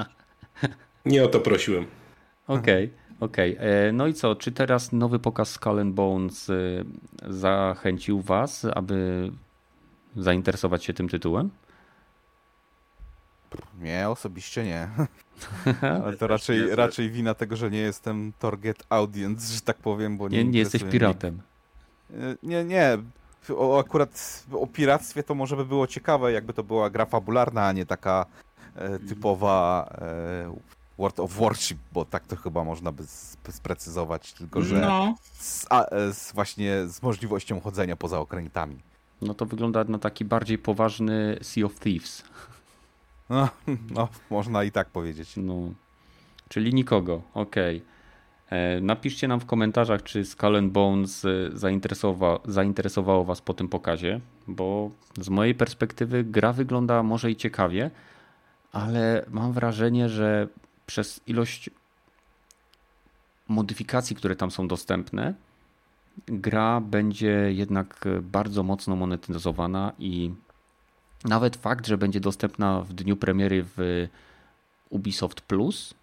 nie 1.04 1.24
o 1.24 1.28
to 1.28 1.40
prosiłem. 1.40 1.86
Okej. 2.46 2.84
Okay. 2.84 3.00
Okej, 3.20 3.56
okay. 3.56 3.68
E, 3.68 3.92
no 3.92 4.06
i 4.06 4.14
co? 4.14 4.34
Czy 4.34 4.52
teraz 4.52 4.92
nowy 4.92 5.18
pokaz 5.18 5.50
Skull 5.50 5.78
and 5.78 5.94
Bones 5.94 6.50
e, 6.50 6.54
zachęcił 7.28 8.20
Was, 8.20 8.66
aby 8.74 9.30
zainteresować 10.16 10.84
się 10.84 10.92
tym 10.92 11.08
tytułem? 11.08 11.50
Nie, 13.80 14.08
osobiście 14.08 14.64
nie. 14.64 14.88
Ale 16.04 16.16
to 16.16 16.26
raczej, 16.26 16.74
raczej 16.74 17.10
wina 17.10 17.34
tego, 17.34 17.56
że 17.56 17.70
nie 17.70 17.78
jestem 17.78 18.32
target 18.38 18.82
audience, 18.88 19.54
że 19.54 19.60
tak 19.60 19.76
powiem, 19.76 20.16
bo 20.16 20.28
nie 20.28 20.44
Nie, 20.44 20.50
nie 20.50 20.58
jesteś 20.58 20.84
piratem. 20.84 21.40
Nie, 22.42 22.64
nie. 22.64 22.98
O, 23.56 23.78
akurat 23.78 24.44
o 24.52 24.66
piractwie 24.66 25.22
to 25.22 25.34
może 25.34 25.56
by 25.56 25.64
było 25.64 25.86
ciekawe, 25.86 26.32
jakby 26.32 26.52
to 26.52 26.62
była 26.64 26.90
gra 26.90 27.06
fabularna, 27.06 27.66
a 27.66 27.72
nie 27.72 27.86
taka 27.86 28.26
e, 28.74 28.98
typowa 28.98 29.88
e, 30.00 30.54
World 30.98 31.20
of 31.20 31.36
Warship, 31.36 31.78
bo 31.92 32.04
tak 32.04 32.26
to 32.26 32.36
chyba 32.36 32.64
można 32.64 32.92
by 32.92 33.02
sprecyzować, 33.50 34.32
tylko 34.32 34.62
że 34.62 34.80
no. 34.80 35.14
z, 35.32 35.66
a, 35.70 35.84
e, 35.84 36.12
z 36.12 36.32
właśnie 36.32 36.88
z 36.88 37.02
możliwością 37.02 37.60
chodzenia 37.60 37.96
poza 37.96 38.18
okrętami. 38.18 38.76
No 39.22 39.34
to 39.34 39.46
wygląda 39.46 39.84
na 39.84 39.98
taki 39.98 40.24
bardziej 40.24 40.58
poważny 40.58 41.38
Sea 41.42 41.64
of 41.64 41.80
Thieves. 41.80 42.22
No, 43.30 43.48
no 43.96 44.08
można 44.30 44.64
i 44.64 44.70
tak 44.70 44.90
powiedzieć. 44.90 45.34
No, 45.36 45.54
czyli 46.48 46.74
nikogo, 46.74 47.22
okej. 47.34 47.76
Okay. 47.76 47.90
E, 48.50 48.80
napiszcie 48.80 49.28
nam 49.28 49.40
w 49.40 49.46
komentarzach, 49.46 50.02
czy 50.02 50.24
Skull 50.24 50.56
and 50.56 50.72
Bones 50.72 51.24
e, 51.24 51.28
zainteresowa 51.52 52.38
zainteresowało 52.44 53.24
Was 53.24 53.40
po 53.40 53.54
tym 53.54 53.68
pokazie, 53.68 54.20
bo 54.48 54.90
z 55.18 55.28
mojej 55.28 55.54
perspektywy 55.54 56.24
gra 56.24 56.52
wygląda 56.52 57.02
może 57.02 57.30
i 57.30 57.36
ciekawie, 57.36 57.90
ale 58.72 59.24
mam 59.30 59.52
wrażenie, 59.52 60.08
że 60.08 60.48
przez 60.86 61.20
ilość 61.26 61.70
modyfikacji, 63.48 64.16
które 64.16 64.36
tam 64.36 64.50
są 64.50 64.68
dostępne, 64.68 65.34
gra 66.26 66.80
będzie 66.80 67.52
jednak 67.52 68.04
bardzo 68.22 68.62
mocno 68.62 68.96
monetyzowana 68.96 69.92
i 69.98 70.32
nawet 71.24 71.56
fakt, 71.56 71.86
że 71.86 71.98
będzie 71.98 72.20
dostępna 72.20 72.80
w 72.80 72.92
dniu 72.92 73.16
premiery 73.16 73.64
w 73.76 74.06
Ubisoft 74.90 75.40
Plus, 75.40 75.94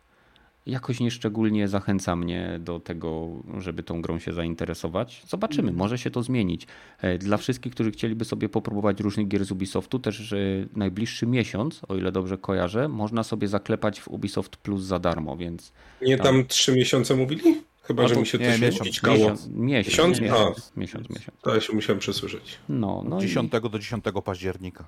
jakoś 0.68 1.00
nieszczególnie 1.00 1.68
zachęca 1.68 2.16
mnie 2.16 2.60
do 2.60 2.80
tego, 2.80 3.30
żeby 3.58 3.84
tą 3.84 4.02
grą 4.02 4.20
się 4.20 4.34
zainteresować. 4.34 5.24
Zobaczymy, 5.28 5.70
mhm. 5.70 5.78
może 5.78 5.98
się 5.98 6.12
to 6.12 6.24
zmienić. 6.24 6.68
E, 7.02 7.18
dla 7.18 7.38
wszystkich, 7.38 7.74
którzy 7.74 7.92
chcieliby 7.92 8.26
sobie 8.26 8.50
popróbować 8.50 9.00
różnych 9.00 9.28
gier 9.28 9.46
z 9.46 9.52
Ubisoftu, 9.52 10.00
też 10.00 10.34
najbliższy 10.76 11.28
miesiąc, 11.28 11.82
o 11.88 11.96
ile 11.96 12.12
dobrze 12.12 12.38
kojarzę, 12.38 12.88
można 12.88 13.24
sobie 13.24 13.48
zaklepać 13.48 14.02
w 14.02 14.08
Ubisoft 14.08 14.58
Plus 14.58 14.84
za 14.84 15.00
darmo, 15.00 15.38
więc... 15.38 15.72
Nie 16.02 16.18
tam 16.18 16.46
trzy 16.46 16.76
miesiące 16.76 17.16
mówili? 17.16 17.62
Chyba, 17.84 18.04
no, 18.04 18.10
że 18.10 18.16
mi 18.16 18.26
się 18.26 18.38
nie, 18.38 18.52
coś 18.52 18.62
miesiąc, 18.62 19.04
miesiąc, 19.04 19.48
miesiąc, 19.48 20.20
miesiąc, 20.20 20.20
miesiąc, 20.22 20.72
miesiąc, 20.78 21.10
miesiąc. 21.10 21.38
To 21.42 21.56
ja 21.56 21.62
się 21.62 21.74
musiałem 21.74 22.00
przesłyszeć. 22.00 22.58
No, 22.70 23.04
no 23.10 23.20
10 23.20 23.54
i... 23.54 23.70
do 23.70 23.80
10 23.80 24.04
października. 24.26 24.88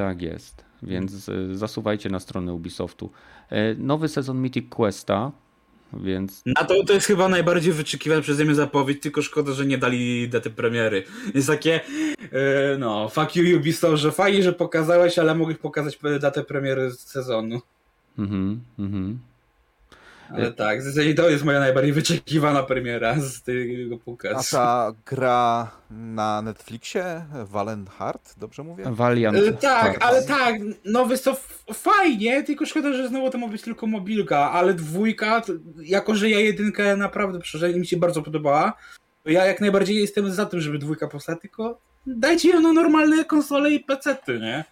Tak 0.00 0.22
jest, 0.22 0.64
więc 0.82 1.28
e, 1.28 1.54
zasuwajcie 1.54 2.10
na 2.10 2.20
stronę 2.20 2.54
Ubisoftu. 2.54 3.10
E, 3.50 3.74
nowy 3.74 4.08
sezon 4.08 4.38
Mythic 4.38 4.68
Questa, 4.68 5.32
więc... 5.92 6.42
Na 6.46 6.64
to, 6.64 6.84
to 6.84 6.92
jest 6.92 7.06
chyba 7.06 7.28
najbardziej 7.28 7.72
wyczekiwany 7.72 8.22
przeze 8.22 8.44
mnie 8.44 8.54
zapowiedź, 8.54 9.02
tylko 9.02 9.22
szkoda, 9.22 9.52
że 9.52 9.66
nie 9.66 9.78
dali 9.78 10.28
daty 10.28 10.50
premiery. 10.50 11.04
Jest 11.34 11.46
takie, 11.46 11.80
e, 12.32 12.78
no, 12.78 13.08
fuck 13.08 13.36
you 13.36 13.58
Ubisoft, 13.58 14.02
że 14.02 14.12
fajnie, 14.12 14.42
że 14.42 14.52
pokazałeś, 14.52 15.18
ale 15.18 15.34
mogłeś 15.34 15.56
pokazać 15.56 15.98
datę 16.20 16.44
premiery 16.44 16.90
sezonu. 16.90 17.60
Mhm, 18.18 18.60
mhm. 18.78 19.18
Ale 20.34 20.52
tak, 20.52 20.80
to 21.16 21.30
jest 21.30 21.44
moja 21.44 21.60
najbardziej 21.60 21.92
wyczekiwana 21.92 22.62
premiera 22.62 23.20
z 23.20 23.42
tego 23.42 23.98
pokazu. 23.98 24.56
A 24.56 24.60
ta 24.60 24.92
gra 25.06 25.70
na 25.90 26.42
Netflixie, 26.42 27.24
Valiant 27.44 27.90
Heart, 27.90 28.34
dobrze 28.38 28.62
mówię? 28.62 28.84
Valiant 28.86 29.38
e, 29.38 29.52
Tak, 29.52 29.84
Heart. 29.84 30.02
ale 30.02 30.22
tak, 30.22 30.54
nowy 30.84 31.18
to 31.18 31.36
fajnie, 31.74 32.42
tylko 32.42 32.66
szkoda, 32.66 32.92
że 32.92 33.08
znowu 33.08 33.30
to 33.30 33.38
ma 33.38 33.48
być 33.48 33.62
tylko 33.62 33.86
mobilka, 33.86 34.50
ale 34.52 34.74
dwójka, 34.74 35.42
jako 35.82 36.14
że 36.14 36.30
ja 36.30 36.40
jedynkę 36.40 36.96
naprawdę 36.96 37.38
przeszedłem 37.38 37.76
i 37.76 37.80
mi 37.80 37.86
się 37.86 37.96
bardzo 37.96 38.22
podobała, 38.22 38.72
to 39.24 39.30
ja 39.30 39.46
jak 39.46 39.60
najbardziej 39.60 39.96
jestem 39.96 40.32
za 40.32 40.46
tym, 40.46 40.60
żeby 40.60 40.78
dwójka 40.78 41.08
powstała, 41.08 41.38
tylko 41.38 41.78
dajcie 42.06 42.48
ją 42.48 42.60
na 42.60 42.72
normalne 42.72 43.24
konsole 43.24 43.70
i 43.70 43.80
pecety, 43.80 44.40
nie? 44.40 44.64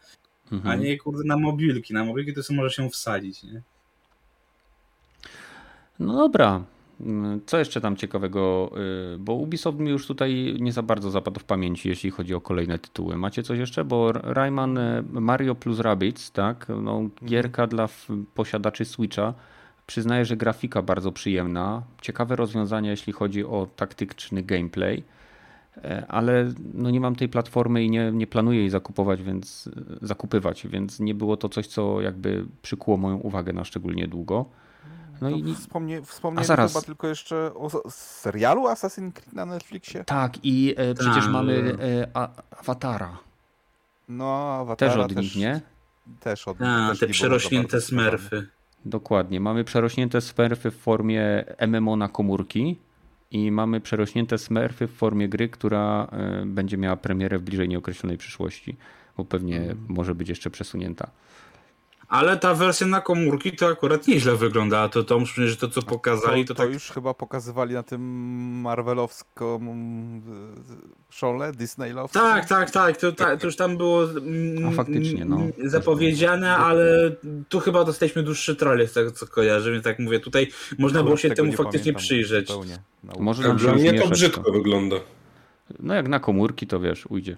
Mhm. 0.52 0.72
A 0.72 0.74
nie 0.82 0.98
kurde 0.98 1.24
na 1.24 1.36
mobilki. 1.36 1.94
Na 1.94 2.04
mobilki 2.04 2.34
to 2.34 2.42
sobie 2.42 2.56
może 2.56 2.74
się 2.74 2.90
wsadzić, 2.90 3.42
nie? 3.42 3.62
No 5.98 6.14
dobra. 6.14 6.64
Co 7.46 7.58
jeszcze 7.58 7.80
tam 7.80 7.96
ciekawego? 7.96 8.70
Y, 9.14 9.18
bo 9.18 9.32
Ubisoft 9.34 9.78
mi 9.78 9.90
już 9.90 10.06
tutaj 10.06 10.56
nie 10.60 10.72
za 10.72 10.82
bardzo 10.82 11.10
zapadł 11.10 11.40
w 11.40 11.44
pamięci, 11.44 11.88
jeśli 11.88 12.10
chodzi 12.10 12.34
o 12.34 12.40
kolejne 12.40 12.78
tytuły. 12.78 13.16
Macie 13.16 13.42
coś 13.42 13.58
jeszcze? 13.58 13.84
Bo 13.84 14.12
Rayman 14.12 14.78
y, 14.78 15.02
Mario 15.12 15.54
plus 15.54 15.80
Rabbids, 15.80 16.32
tak? 16.32 16.66
No, 16.82 17.02
gierka 17.24 17.66
dla 17.66 17.88
posiadaczy 18.34 18.84
Switcha. 18.84 19.34
Przyznaję, 19.86 20.24
że 20.24 20.36
grafika 20.36 20.82
bardzo 20.82 21.12
przyjemna. 21.12 21.82
Ciekawe 22.00 22.36
rozwiązania, 22.36 22.90
jeśli 22.90 23.12
chodzi 23.12 23.44
o 23.44 23.68
taktyczny 23.76 24.42
gameplay. 24.42 25.02
E, 25.84 26.06
ale 26.08 26.52
no 26.74 26.90
nie 26.90 27.00
mam 27.00 27.16
tej 27.16 27.28
platformy 27.28 27.84
i 27.84 27.90
nie, 27.90 28.12
nie 28.12 28.26
planuję 28.26 28.58
jej 28.58 28.70
zakupować, 28.70 29.22
więc 29.22 29.68
zakupywać, 30.02 30.66
więc 30.66 31.00
nie 31.00 31.14
było 31.14 31.36
to 31.36 31.48
coś, 31.48 31.66
co 31.66 32.00
jakby 32.00 32.44
przykuło 32.62 32.96
moją 32.96 33.16
uwagę 33.16 33.52
na 33.52 33.64
szczególnie 33.64 34.08
długo. 34.08 34.44
No 35.20 35.30
i 35.30 35.54
wspomnie, 35.54 36.02
wspomniałem 36.02 36.46
zaraz. 36.46 36.72
chyba 36.72 36.82
tylko 36.82 37.08
jeszcze 37.08 37.54
o 37.54 37.90
serialu 37.90 38.66
Assassin's 38.66 39.12
Creed 39.12 39.32
na 39.32 39.46
Netflixie. 39.46 40.04
Tak, 40.04 40.44
i 40.44 40.74
e, 40.76 40.94
przecież 40.94 41.24
tak. 41.24 41.32
mamy 41.32 41.76
e, 41.82 42.08
a, 42.14 42.28
Awatara. 42.50 43.18
No, 44.08 44.58
Awatara 44.60 44.92
też 44.92 45.00
od 45.00 45.16
nich, 45.16 45.36
nie? 45.36 45.60
Też 46.20 46.48
od 46.48 46.60
nich. 46.60 46.68
A, 46.70 46.92
te 47.00 47.06
przerośnięte 47.06 47.80
smurfy. 47.80 48.46
Dokładnie. 48.84 49.40
Mamy 49.40 49.64
przerośnięte 49.64 50.20
smurfy 50.20 50.70
w 50.70 50.76
formie 50.76 51.44
MMO 51.68 51.96
na 51.96 52.08
komórki 52.08 52.76
i 53.30 53.50
mamy 53.50 53.80
przerośnięte 53.80 54.38
smurfy 54.38 54.86
w 54.86 54.92
formie 54.92 55.28
gry, 55.28 55.48
która 55.48 56.08
e, 56.12 56.46
będzie 56.46 56.76
miała 56.76 56.96
premierę 56.96 57.38
w 57.38 57.42
bliżej 57.42 57.68
nieokreślonej 57.68 58.18
przyszłości, 58.18 58.76
bo 59.16 59.24
pewnie 59.24 59.58
hmm. 59.58 59.86
może 59.88 60.14
być 60.14 60.28
jeszcze 60.28 60.50
przesunięta. 60.50 61.10
Ale 62.08 62.36
ta 62.36 62.54
wersja 62.54 62.86
na 62.86 63.00
komórki 63.00 63.52
to 63.52 63.66
akurat 63.66 64.06
nieźle 64.06 64.36
wygląda. 64.36 64.88
To, 64.88 65.04
to 65.04 65.24
że 65.24 65.56
to 65.56 65.68
co 65.68 65.82
pokazali 65.82 66.44
to, 66.44 66.54
to, 66.54 66.54
to 66.54 66.62
tak... 66.62 66.72
już 66.72 66.90
chyba 66.90 67.14
pokazywali 67.14 67.74
na 67.74 67.82
tym 67.82 68.00
marvelowską 68.60 69.60
szole, 71.10 71.52
Disneylowską. 71.52 72.20
Tak, 72.20 72.48
tak, 72.48 72.70
tak. 72.70 72.96
To, 72.96 73.12
to 73.12 73.46
już 73.46 73.56
tam 73.56 73.76
było 73.76 74.08
A 74.68 74.70
faktycznie, 74.70 75.24
no. 75.24 75.40
zapowiedziane, 75.64 76.56
ale 76.56 77.16
tu 77.48 77.60
chyba 77.60 77.84
dostaliśmy 77.84 78.22
dłuższy 78.22 78.56
trailer 78.56 78.88
z 78.88 78.92
tego 78.92 79.10
co 79.10 79.26
kojarzę, 79.26 79.72
więc 79.72 79.84
tak 79.84 79.98
mówię, 79.98 80.20
tutaj 80.20 80.48
można 80.78 81.02
było 81.02 81.16
się 81.16 81.30
temu 81.30 81.52
faktycznie 81.52 81.92
przyjrzeć. 81.92 82.48
Może 83.18 83.48
nam 83.48 83.56
Dla 83.56 83.74
mnie 83.74 84.00
to 84.00 84.08
brzydko 84.08 84.42
to. 84.42 84.52
wygląda. 84.52 84.96
No 85.80 85.94
jak 85.94 86.08
na 86.08 86.20
komórki 86.20 86.66
to 86.66 86.80
wiesz, 86.80 87.06
ujdzie. 87.06 87.36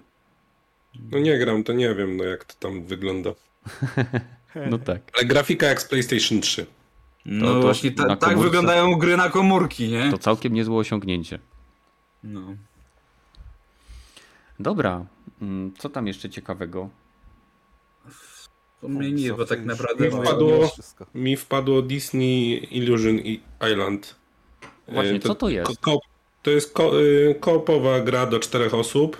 No 1.11 1.19
nie 1.19 1.39
gram, 1.39 1.63
to 1.63 1.73
nie 1.73 1.95
wiem 1.95 2.17
no 2.17 2.23
jak 2.23 2.45
to 2.45 2.53
tam 2.59 2.83
wygląda. 2.83 3.29
No 4.69 4.77
tak. 4.77 5.01
Ale 5.17 5.25
grafika 5.25 5.67
jak 5.67 5.81
z 5.81 5.85
PlayStation 5.85 6.41
3. 6.41 6.65
No 7.25 7.45
to, 7.45 7.53
to 7.53 7.61
właśnie 7.61 7.91
ta, 7.91 8.15
tak 8.15 8.39
wyglądają 8.39 8.95
gry 8.95 9.17
na 9.17 9.29
komórki, 9.29 9.89
nie? 9.89 10.11
To 10.11 10.17
całkiem 10.17 10.53
niezłe 10.53 10.75
osiągnięcie. 10.75 11.39
No. 12.23 12.55
Dobra. 14.59 15.05
Mm, 15.41 15.73
co 15.77 15.89
tam 15.89 16.07
jeszcze 16.07 16.29
ciekawego? 16.29 16.89
To 18.81 18.87
mnie 18.87 19.11
nie, 19.11 19.33
bo 19.33 19.45
tak 19.45 19.65
naprawdę... 19.65 20.05
Mi 20.05 20.11
wpadło, 20.11 20.71
mi 21.15 21.37
wpadło 21.37 21.81
Disney 21.81 22.67
Illusion 22.71 23.19
Island. 23.71 24.15
Właśnie, 24.87 25.19
to, 25.19 25.27
co 25.27 25.35
to 25.35 25.49
jest? 25.49 25.79
Ko 25.79 25.99
to 26.41 26.51
jest 26.51 26.73
ko 26.73 27.01
y, 27.01 27.35
koopowa 27.39 27.99
gra 27.99 28.25
do 28.25 28.39
czterech 28.39 28.73
osób. 28.73 29.17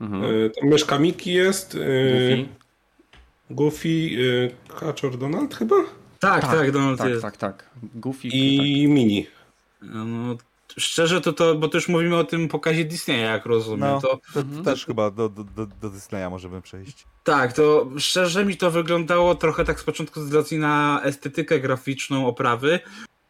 Mhm. 0.00 0.24
Y, 0.24 0.50
tam 0.50 0.68
myszka 0.68 0.98
Miki 0.98 1.32
jest. 1.32 1.74
Y, 1.74 2.48
Goofy, 3.50 3.88
y, 3.88 4.50
Kaczor 4.80 5.18
Donald 5.18 5.54
chyba? 5.54 5.76
Tak, 6.18 6.40
tak, 6.40 6.50
tak 6.50 6.72
Donald 6.72 6.98
tak, 6.98 7.08
jest. 7.08 7.22
Tak, 7.22 7.36
tak, 7.36 7.70
Goofy. 7.94 8.28
I 8.28 8.56
tak. 8.56 8.94
Mini. 8.94 9.26
No, 9.82 10.36
szczerze 10.78 11.20
to, 11.20 11.32
to, 11.32 11.54
bo 11.54 11.68
to 11.68 11.76
już 11.76 11.88
mówimy 11.88 12.16
o 12.16 12.24
tym 12.24 12.48
pokazie 12.48 12.84
Disneya, 12.84 13.22
jak 13.22 13.46
rozumiem. 13.46 13.80
No, 13.80 14.00
to, 14.00 14.20
to, 14.34 14.42
to 14.42 14.62
też 14.62 14.86
chyba 14.86 15.10
do, 15.10 15.28
do, 15.28 15.66
do 15.66 15.90
Disneya 15.90 16.30
możemy 16.30 16.62
przejść. 16.62 17.04
Tak, 17.24 17.52
to 17.52 17.90
szczerze 17.98 18.44
mi 18.44 18.56
to 18.56 18.70
wyglądało 18.70 19.34
trochę 19.34 19.64
tak 19.64 19.80
z 19.80 19.84
początku 19.84 20.20
z 20.20 20.34
racji 20.34 20.58
na 20.58 21.00
estetykę 21.04 21.60
graficzną 21.60 22.26
oprawy, 22.26 22.80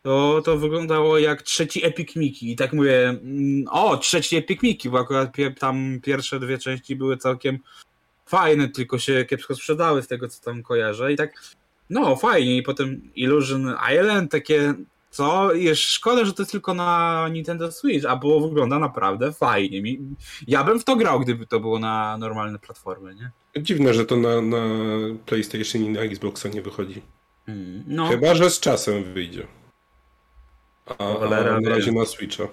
to, 0.02 0.42
to 0.44 0.58
wyglądało 0.58 1.18
jak 1.18 1.42
trzeci 1.42 1.86
Epic 1.86 2.16
Mickey. 2.16 2.50
I 2.50 2.56
tak 2.56 2.72
mówię, 2.72 3.08
mm, 3.08 3.64
o, 3.70 3.96
trzeci 3.96 4.36
Epic 4.36 4.62
Mickey, 4.62 4.90
bo 4.90 4.98
akurat 4.98 5.36
tam 5.58 6.00
pierwsze 6.02 6.40
dwie 6.40 6.58
części 6.58 6.96
były 6.96 7.16
całkiem 7.16 7.58
fajne, 8.28 8.68
tylko 8.68 8.98
się 8.98 9.24
kiepsko 9.24 9.54
sprzedały 9.54 10.02
z 10.02 10.08
tego, 10.08 10.28
co 10.28 10.42
tam 10.42 10.62
kojarzę. 10.62 11.12
I 11.12 11.16
tak, 11.16 11.42
no 11.90 12.16
fajnie. 12.16 12.56
I 12.56 12.62
potem 12.62 13.10
Illusion 13.14 13.74
Island, 13.94 14.30
takie, 14.30 14.74
co? 15.10 15.54
Jest 15.54 15.80
szkoda, 15.80 16.24
że 16.24 16.32
to 16.32 16.42
jest 16.42 16.52
tylko 16.52 16.74
na 16.74 17.28
Nintendo 17.32 17.72
Switch, 17.72 18.06
a 18.06 18.16
było 18.16 18.48
wygląda 18.48 18.78
naprawdę 18.78 19.32
fajnie. 19.32 19.96
Ja 20.46 20.64
bym 20.64 20.80
w 20.80 20.84
to 20.84 20.96
grał, 20.96 21.20
gdyby 21.20 21.46
to 21.46 21.60
było 21.60 21.78
na 21.78 22.18
normalne 22.18 22.58
platformy, 22.58 23.14
nie? 23.14 23.30
Dziwne, 23.62 23.94
że 23.94 24.04
to 24.04 24.16
na, 24.16 24.42
na 24.42 24.66
PlayStation 25.26 25.82
i 25.82 25.88
na 25.88 26.00
Xboxa 26.00 26.48
nie 26.48 26.62
wychodzi. 26.62 27.02
Hmm, 27.46 27.84
no. 27.86 28.08
Chyba, 28.08 28.34
że 28.34 28.50
z 28.50 28.60
czasem 28.60 29.04
wyjdzie. 29.04 29.46
A, 30.98 31.18
a 31.18 31.60
na 31.60 31.70
razie 31.70 31.92
na 31.92 32.04
Switcha. 32.04 32.44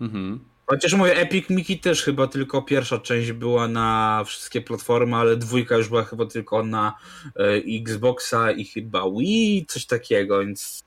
Mhm. 0.00 0.40
Chociaż 0.66 0.92
mówię, 0.92 1.16
Epic 1.16 1.50
Mickey 1.50 1.78
też 1.78 2.02
chyba 2.02 2.26
tylko 2.26 2.62
pierwsza 2.62 2.98
część 2.98 3.32
była 3.32 3.68
na 3.68 4.22
wszystkie 4.26 4.60
platformy, 4.60 5.16
ale 5.16 5.36
dwójka 5.36 5.76
już 5.76 5.88
była 5.88 6.04
chyba 6.04 6.26
tylko 6.26 6.62
na 6.62 6.94
e, 7.36 7.52
Xboxa 7.80 8.50
i 8.50 8.64
chyba 8.64 9.10
Wii, 9.10 9.66
coś 9.68 9.86
takiego, 9.86 10.40
więc 10.40 10.84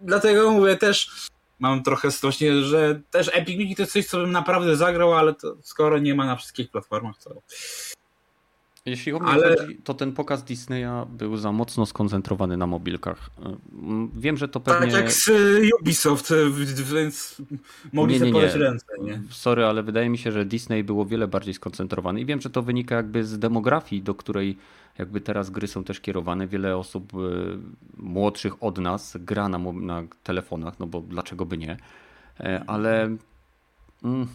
dlatego 0.00 0.50
mówię 0.50 0.76
też 0.76 1.28
mam 1.58 1.82
trochę 1.82 2.08
właśnie, 2.22 2.62
że 2.62 3.00
też 3.10 3.30
Epic 3.32 3.58
Mickey 3.58 3.76
to 3.76 3.82
jest 3.82 3.92
coś, 3.92 4.06
co 4.06 4.18
bym 4.18 4.32
naprawdę 4.32 4.76
zagrał, 4.76 5.14
ale 5.14 5.34
skoro 5.62 5.98
nie 5.98 6.14
ma 6.14 6.26
na 6.26 6.36
wszystkich 6.36 6.70
platformach, 6.70 7.18
to 7.24 7.34
jeśli 8.86 9.12
o 9.12 9.18
mnie 9.18 9.30
Ale... 9.30 9.56
chodzi, 9.56 9.76
to 9.76 9.94
ten 9.94 10.12
pokaz 10.12 10.44
Disneya 10.44 11.06
był 11.10 11.36
za 11.36 11.52
mocno 11.52 11.86
skoncentrowany 11.86 12.56
na 12.56 12.66
mobilkach. 12.66 13.30
Wiem, 14.16 14.36
że 14.36 14.48
to 14.48 14.60
tak 14.60 14.78
pewnie... 14.78 14.92
Tak 14.92 15.02
jak 15.02 15.12
z 15.12 15.30
Ubisoft, 15.80 16.32
więc 16.92 17.42
mogli 17.92 18.18
sobie 18.18 18.32
podać 18.32 18.54
ręce. 18.54 18.86
Nie? 19.02 19.22
Sorry, 19.30 19.64
ale 19.64 19.82
wydaje 19.82 20.08
mi 20.08 20.18
się, 20.18 20.32
że 20.32 20.44
Disney 20.44 20.84
było 20.84 21.06
wiele 21.06 21.28
bardziej 21.28 21.54
skoncentrowany 21.54 22.20
i 22.20 22.26
wiem, 22.26 22.40
że 22.40 22.50
to 22.50 22.62
wynika 22.62 22.94
jakby 22.94 23.24
z 23.24 23.38
demografii, 23.38 24.02
do 24.02 24.14
której 24.14 24.58
jakby 24.98 25.20
teraz 25.20 25.50
gry 25.50 25.68
są 25.68 25.84
też 25.84 26.00
kierowane. 26.00 26.46
Wiele 26.46 26.76
osób 26.76 27.12
młodszych 27.96 28.62
od 28.62 28.78
nas 28.78 29.16
gra 29.20 29.48
na, 29.48 29.58
na 29.58 30.02
telefonach, 30.22 30.78
no 30.78 30.86
bo 30.86 31.00
dlaczego 31.00 31.46
by 31.46 31.58
nie. 31.58 31.76
Ale... 32.66 33.16
Mm, 34.04 34.26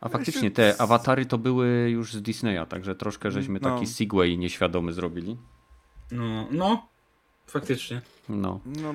a 0.00 0.08
faktycznie 0.08 0.50
te 0.50 0.80
awatary 0.80 1.26
to 1.26 1.38
były 1.38 1.90
już 1.90 2.14
z 2.14 2.22
Disneya, 2.22 2.66
także 2.68 2.94
troszkę 2.94 3.30
żeśmy 3.30 3.60
no. 3.62 3.70
taki 3.70 3.86
Segway 3.86 4.38
nieświadomy 4.38 4.92
zrobili. 4.92 5.36
No, 6.12 6.48
no, 6.50 6.86
faktycznie. 7.46 8.00
No. 8.28 8.60
no. 8.66 8.94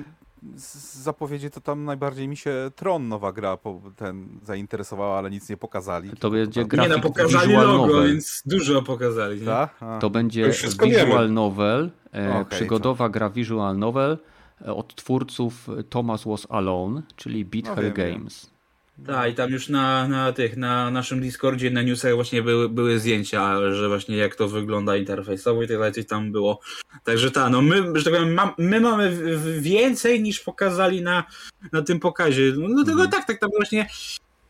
Z 0.56 0.96
zapowiedzi 0.96 1.50
to 1.50 1.60
tam 1.60 1.84
najbardziej 1.84 2.28
mi 2.28 2.36
się 2.36 2.70
Tron 2.76 3.08
nowa 3.08 3.32
gra 3.32 3.58
ten 3.96 4.28
zainteresowała, 4.42 5.18
ale 5.18 5.30
nic 5.30 5.48
nie 5.48 5.56
pokazali. 5.56 6.10
To 6.10 6.30
będzie 6.30 6.64
gra. 6.64 6.82
Nie, 6.82 6.88
no 6.88 7.00
pokazali 7.00 7.52
logo, 7.52 7.86
novel. 7.86 8.08
więc 8.08 8.42
dużo 8.46 8.82
pokazali. 8.82 9.40
Nie? 9.40 9.68
To 10.00 10.10
będzie 10.10 10.50
visual 10.82 11.32
novel, 11.32 11.90
e, 12.14 12.30
okay, 12.30 12.44
przygodowa 12.44 13.04
to. 13.04 13.10
gra 13.10 13.30
visual 13.30 13.78
novel 13.78 14.18
e, 14.60 14.74
od 14.74 14.94
twórców 14.94 15.68
Thomas 15.88 16.24
Was 16.24 16.46
Alone, 16.50 17.02
czyli 17.16 17.44
Beat 17.44 17.64
no, 17.64 17.74
Her 17.74 17.84
wiem, 17.84 17.94
Games. 17.94 18.53
Wiem. 18.98 19.06
Tak, 19.06 19.32
i 19.32 19.34
tam 19.34 19.50
już 19.50 19.68
na, 19.68 20.08
na 20.08 20.32
tych, 20.32 20.56
na 20.56 20.90
naszym 20.90 21.20
Discordzie, 21.20 21.70
na 21.70 21.82
newsach 21.82 22.14
właśnie 22.14 22.42
były, 22.42 22.68
były 22.68 22.98
zdjęcia, 22.98 23.72
że 23.72 23.88
właśnie 23.88 24.16
jak 24.16 24.36
to 24.36 24.48
wygląda 24.48 24.96
interfejsowo 24.96 25.62
i 25.62 25.68
tak 25.68 25.76
dalej, 25.76 25.92
coś 25.92 26.06
tam 26.06 26.32
było. 26.32 26.60
Także 27.04 27.30
tak, 27.30 27.52
no 27.52 27.62
my, 27.62 27.82
że 27.94 28.04
tak 28.04 28.12
powiem, 28.12 28.40
my 28.58 28.80
mamy 28.80 29.16
więcej 29.60 30.22
niż 30.22 30.40
pokazali 30.40 31.02
na, 31.02 31.24
na 31.72 31.82
tym 31.82 32.00
pokazie. 32.00 32.52
No 32.56 32.84
tego 32.84 32.92
mhm. 32.92 33.10
tak, 33.10 33.26
tak, 33.26 33.38
tam 33.38 33.50
właśnie 33.56 33.86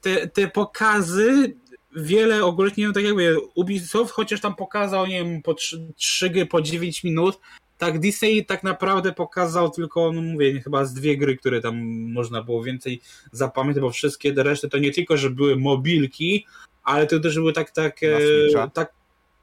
te, 0.00 0.26
te 0.28 0.48
pokazy 0.48 1.54
wiele 1.96 2.44
ogólnie, 2.44 2.86
no 2.86 2.92
tak 2.92 3.04
jakby 3.04 3.36
Ubisoft 3.54 4.12
chociaż 4.12 4.40
tam 4.40 4.54
pokazał, 4.54 5.06
nie 5.06 5.24
wiem, 5.24 5.42
po 5.42 5.54
3, 5.54 5.92
3 5.96 6.30
gry 6.30 6.46
po 6.46 6.62
9 6.62 7.04
minut, 7.04 7.40
tak 7.78 7.98
Disney 7.98 8.46
tak 8.46 8.62
naprawdę 8.62 9.12
pokazał 9.12 9.70
tylko, 9.70 10.12
no 10.12 10.22
mówię, 10.22 10.60
chyba 10.60 10.84
z 10.84 10.94
dwie 10.94 11.16
gry, 11.16 11.36
które 11.36 11.60
tam 11.60 11.76
można 12.12 12.42
było 12.42 12.62
więcej 12.62 13.00
zapamiętać, 13.32 13.82
bo 13.82 13.90
wszystkie 13.90 14.32
reszty 14.36 14.68
to 14.68 14.78
nie 14.78 14.92
tylko, 14.92 15.16
że 15.16 15.30
były 15.30 15.56
mobilki, 15.56 16.46
ale 16.82 17.06
to 17.06 17.20
też 17.20 17.34
były 17.34 17.52
tak, 17.52 17.70
tak, 17.70 18.02
e, 18.02 18.70
tak, 18.70 18.92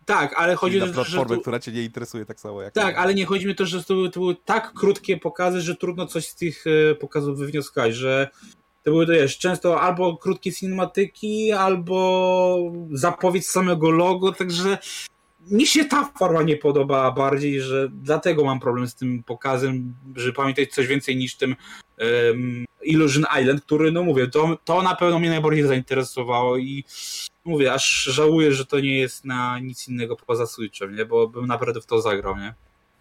tak, 0.05 0.33
ale 0.37 0.55
chodzi 0.55 0.81
o 0.81 0.87
to, 0.87 0.93
platformę, 0.93 1.35
że 1.35 1.41
która 1.41 1.59
cię 1.59 1.71
nie 1.71 1.83
interesuje 1.83 2.25
tak 2.25 2.39
samo 2.39 2.61
jak 2.61 2.73
Tak, 2.73 2.97
ale 2.97 3.13
nie 3.13 3.25
chodzi 3.25 3.47
mi 3.47 3.55
to, 3.55 3.65
że 3.65 3.83
to 3.83 3.93
były, 3.93 4.09
to 4.09 4.19
były 4.19 4.35
tak 4.45 4.73
krótkie 4.73 5.17
pokazy, 5.17 5.61
że 5.61 5.75
trudno 5.75 6.07
coś 6.07 6.27
z 6.27 6.35
tych 6.35 6.63
e, 6.67 6.95
pokazów 6.95 7.37
wywnioskować, 7.37 7.95
że 7.95 8.29
to 8.83 8.91
były 8.91 9.05
to 9.05 9.11
wiesz, 9.11 9.37
często 9.37 9.81
albo 9.81 10.17
krótkie 10.17 10.51
cinematyki, 10.51 11.51
albo 11.51 12.71
zapowiedź 12.91 13.47
samego 13.47 13.91
logo, 13.91 14.31
także 14.31 14.77
mi 15.49 15.65
się 15.65 15.85
ta 15.85 16.11
forma 16.19 16.43
nie 16.43 16.57
podoba 16.57 17.11
bardziej, 17.11 17.61
że 17.61 17.89
dlatego 18.03 18.45
mam 18.45 18.59
problem 18.59 18.87
z 18.87 18.95
tym 18.95 19.23
pokazem, 19.23 19.93
że 20.15 20.33
pamiętać 20.33 20.73
coś 20.73 20.87
więcej 20.87 21.15
niż 21.15 21.35
tym 21.35 21.55
um, 21.99 22.65
Illusion 22.83 23.25
Island, 23.41 23.61
który, 23.61 23.91
no 23.91 24.03
mówię, 24.03 24.27
to, 24.27 24.57
to 24.65 24.81
na 24.81 24.95
pewno 24.95 25.19
mnie 25.19 25.29
najbardziej 25.29 25.63
zainteresowało 25.63 26.57
i 26.57 26.83
mówię, 27.45 27.73
aż 27.73 28.03
żałuję, 28.03 28.51
że 28.51 28.65
to 28.65 28.79
nie 28.79 28.99
jest 28.99 29.25
na 29.25 29.59
nic 29.59 29.87
innego 29.87 30.15
poza 30.15 30.47
Switchem, 30.47 30.95
nie? 30.95 31.05
bo 31.05 31.27
bym 31.27 31.47
naprawdę 31.47 31.81
w 31.81 31.85
to 31.85 32.01
zagrał, 32.01 32.37
nie? 32.37 32.53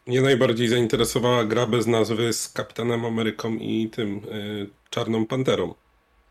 Mnie 0.06 0.20
najbardziej 0.22 0.68
zainteresowała 0.68 1.44
gra 1.44 1.66
bez 1.66 1.86
nazwy 1.86 2.32
z 2.32 2.48
Kapitanem 2.48 3.04
Ameryką 3.04 3.54
i 3.54 3.90
tym 3.92 4.16
y, 4.16 4.70
Czarną 4.90 5.26
Panterą. 5.26 5.74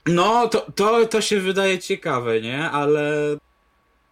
No, 0.05 0.47
to, 0.47 0.71
to, 0.75 1.05
to 1.05 1.21
się 1.21 1.39
wydaje 1.39 1.79
ciekawe, 1.79 2.41
nie? 2.41 2.69
Ale 2.69 3.37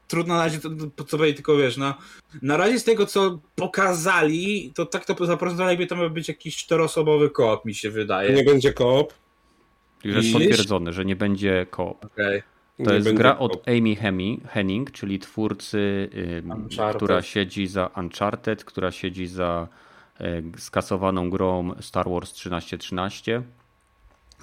trudno 0.08 0.36
na 0.36 0.44
razie 0.44 0.60
to, 0.60 0.70
to, 0.96 1.04
co 1.04 1.18
powiedzieć, 1.18 1.38
tylko 1.38 1.58
wiesz, 1.58 1.78
no, 1.78 1.94
na 2.42 2.58
razie 2.58 2.80
z 2.80 2.84
tego, 2.84 3.06
co 3.06 3.40
pokazali, 3.56 4.72
to 4.76 4.86
tak 4.86 5.06
to 5.06 5.26
zaprezentowali, 5.26 5.74
jakby 5.74 5.88
to 5.88 5.96
miał 5.96 6.10
być 6.10 6.28
jakiś 6.28 6.58
czteroosobowy 6.58 7.30
koop, 7.30 7.66
mi 7.66 7.76
się 7.76 7.92
wydaje. 7.92 8.34
Nie 8.34 8.44
będzie 8.44 8.74
koop. 8.74 9.14
Już 10.04 10.16
jest 10.16 10.34
potwierdzone, 10.34 10.94
że 10.94 11.06
nie 11.06 11.16
będzie 11.16 11.66
koop. 11.70 12.06
Okay. 12.06 12.44
To 12.84 12.90
nie 12.90 12.96
jest 12.96 13.14
gra 13.14 13.38
od 13.38 13.68
Amy 13.68 13.96
Henning, 14.48 14.92
czyli 14.92 15.20
twórcy, 15.20 16.10
która 16.96 17.22
siedzi 17.22 17.68
za 17.68 17.90
Uncharted, 17.96 18.64
która 18.66 18.92
siedzi 18.92 19.28
za 19.28 19.68
y, 20.22 20.44
skasowaną 20.58 21.30
grą 21.30 21.72
Star 21.82 22.10
Wars 22.10 22.34
1313, 22.34 23.42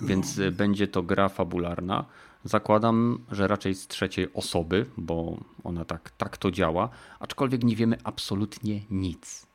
więc 0.03 0.39
no. 0.39 0.51
będzie 0.53 0.89
to 0.89 1.03
gra 1.03 1.29
fabularna. 1.29 2.05
Zakładam, 2.45 3.19
że 3.31 3.49
raczej 3.49 3.75
z 3.75 3.87
trzeciej 3.87 4.29
osoby, 4.35 4.87
bo 4.97 5.37
ona 5.65 5.85
tak, 5.85 6.11
tak 6.11 6.37
to 6.37 6.51
działa, 6.51 6.89
aczkolwiek 7.21 7.65
nie 7.65 7.77
wiemy 7.77 7.99
absolutnie 8.05 8.81
nic. 8.91 9.47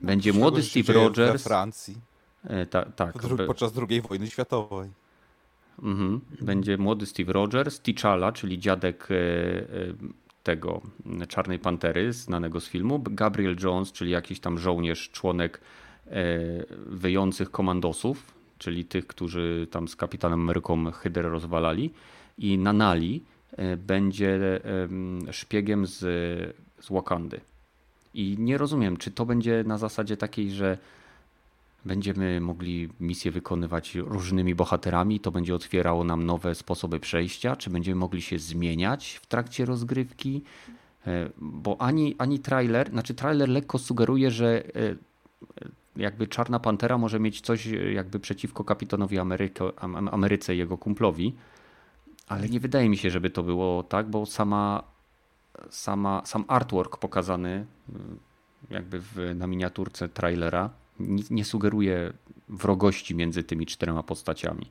Będzie 0.00 0.32
młody 0.32 0.62
Steve 0.62 0.92
Rogers. 0.92 1.42
We 1.42 1.48
Francji. 1.48 1.96
E, 2.44 2.66
ta, 2.66 2.84
tak. 2.84 3.14
Podczas 3.46 3.72
II 3.88 4.00
wojny 4.00 4.30
światowej. 4.30 4.90
Mhm. 5.82 6.20
Będzie 6.40 6.78
młody 6.78 7.06
Steve 7.06 7.32
Rogers, 7.32 7.80
T'Challa, 7.80 8.32
czyli 8.32 8.58
dziadek 8.58 9.08
e, 9.10 9.14
e, 9.14 9.66
tego 10.42 10.80
Czarnej 11.28 11.58
Pantery, 11.58 12.12
znanego 12.12 12.60
z 12.60 12.68
filmu, 12.68 12.98
Gabriel 13.02 13.56
Jones, 13.62 13.92
czyli 13.92 14.10
jakiś 14.10 14.40
tam 14.40 14.58
żołnierz, 14.58 15.10
członek 15.10 15.60
wyjących 16.86 17.50
komandosów, 17.50 18.34
czyli 18.58 18.84
tych, 18.84 19.06
którzy 19.06 19.66
tam 19.70 19.88
z 19.88 19.96
Kapitanem 19.96 20.40
Ameryką 20.40 20.90
Hydrę 20.90 21.28
rozwalali 21.28 21.90
i 22.38 22.58
Nanali 22.58 23.22
e, 23.52 23.76
będzie 23.76 24.60
szpiegiem 25.30 25.86
z, 25.86 25.98
z 26.80 26.88
Wakandy. 26.90 27.40
I 28.14 28.36
nie 28.38 28.58
rozumiem, 28.58 28.96
czy 28.96 29.10
to 29.10 29.26
będzie 29.26 29.64
na 29.66 29.78
zasadzie 29.78 30.16
takiej, 30.16 30.50
że 30.50 30.78
będziemy 31.84 32.40
mogli 32.40 32.88
misję 33.00 33.30
wykonywać 33.30 33.94
różnymi 33.94 34.54
bohaterami, 34.54 35.20
to 35.20 35.30
będzie 35.30 35.54
otwierało 35.54 36.04
nam 36.04 36.26
nowe 36.26 36.54
sposoby 36.54 37.00
przejścia, 37.00 37.56
czy 37.56 37.70
będziemy 37.70 37.96
mogli 37.96 38.22
się 38.22 38.38
zmieniać 38.38 39.20
w 39.22 39.26
trakcie 39.26 39.64
rozgrywki, 39.64 40.42
e, 41.06 41.30
bo 41.38 41.76
ani, 41.80 42.14
ani 42.18 42.38
trailer, 42.38 42.90
znaczy 42.90 43.14
trailer 43.14 43.48
lekko 43.48 43.78
sugeruje, 43.78 44.30
że 44.30 44.64
e, 44.66 44.94
jakby 45.96 46.26
Czarna 46.26 46.60
Pantera 46.60 46.98
może 46.98 47.20
mieć 47.20 47.40
coś 47.40 47.66
e, 47.66 47.92
jakby 47.92 48.20
przeciwko 48.20 48.64
kapitanowi 48.64 49.18
Ameryko, 49.18 49.72
Ameryce 50.12 50.56
jego 50.56 50.78
kumplowi, 50.78 51.34
ale 52.28 52.48
nie 52.48 52.60
wydaje 52.60 52.88
mi 52.88 52.96
się, 52.96 53.10
żeby 53.10 53.30
to 53.30 53.42
było 53.42 53.82
tak, 53.82 54.10
bo 54.10 54.26
sama, 54.26 54.82
sama, 55.70 56.22
sam 56.24 56.44
artwork 56.48 56.96
pokazany 56.96 57.66
jakby 58.70 59.00
w, 59.00 59.34
na 59.34 59.46
miniaturce 59.46 60.08
trailera 60.08 60.70
nie 61.30 61.44
sugeruje 61.44 62.12
wrogości 62.48 63.14
między 63.14 63.42
tymi 63.42 63.66
czterema 63.66 64.02
postaciami. 64.02 64.70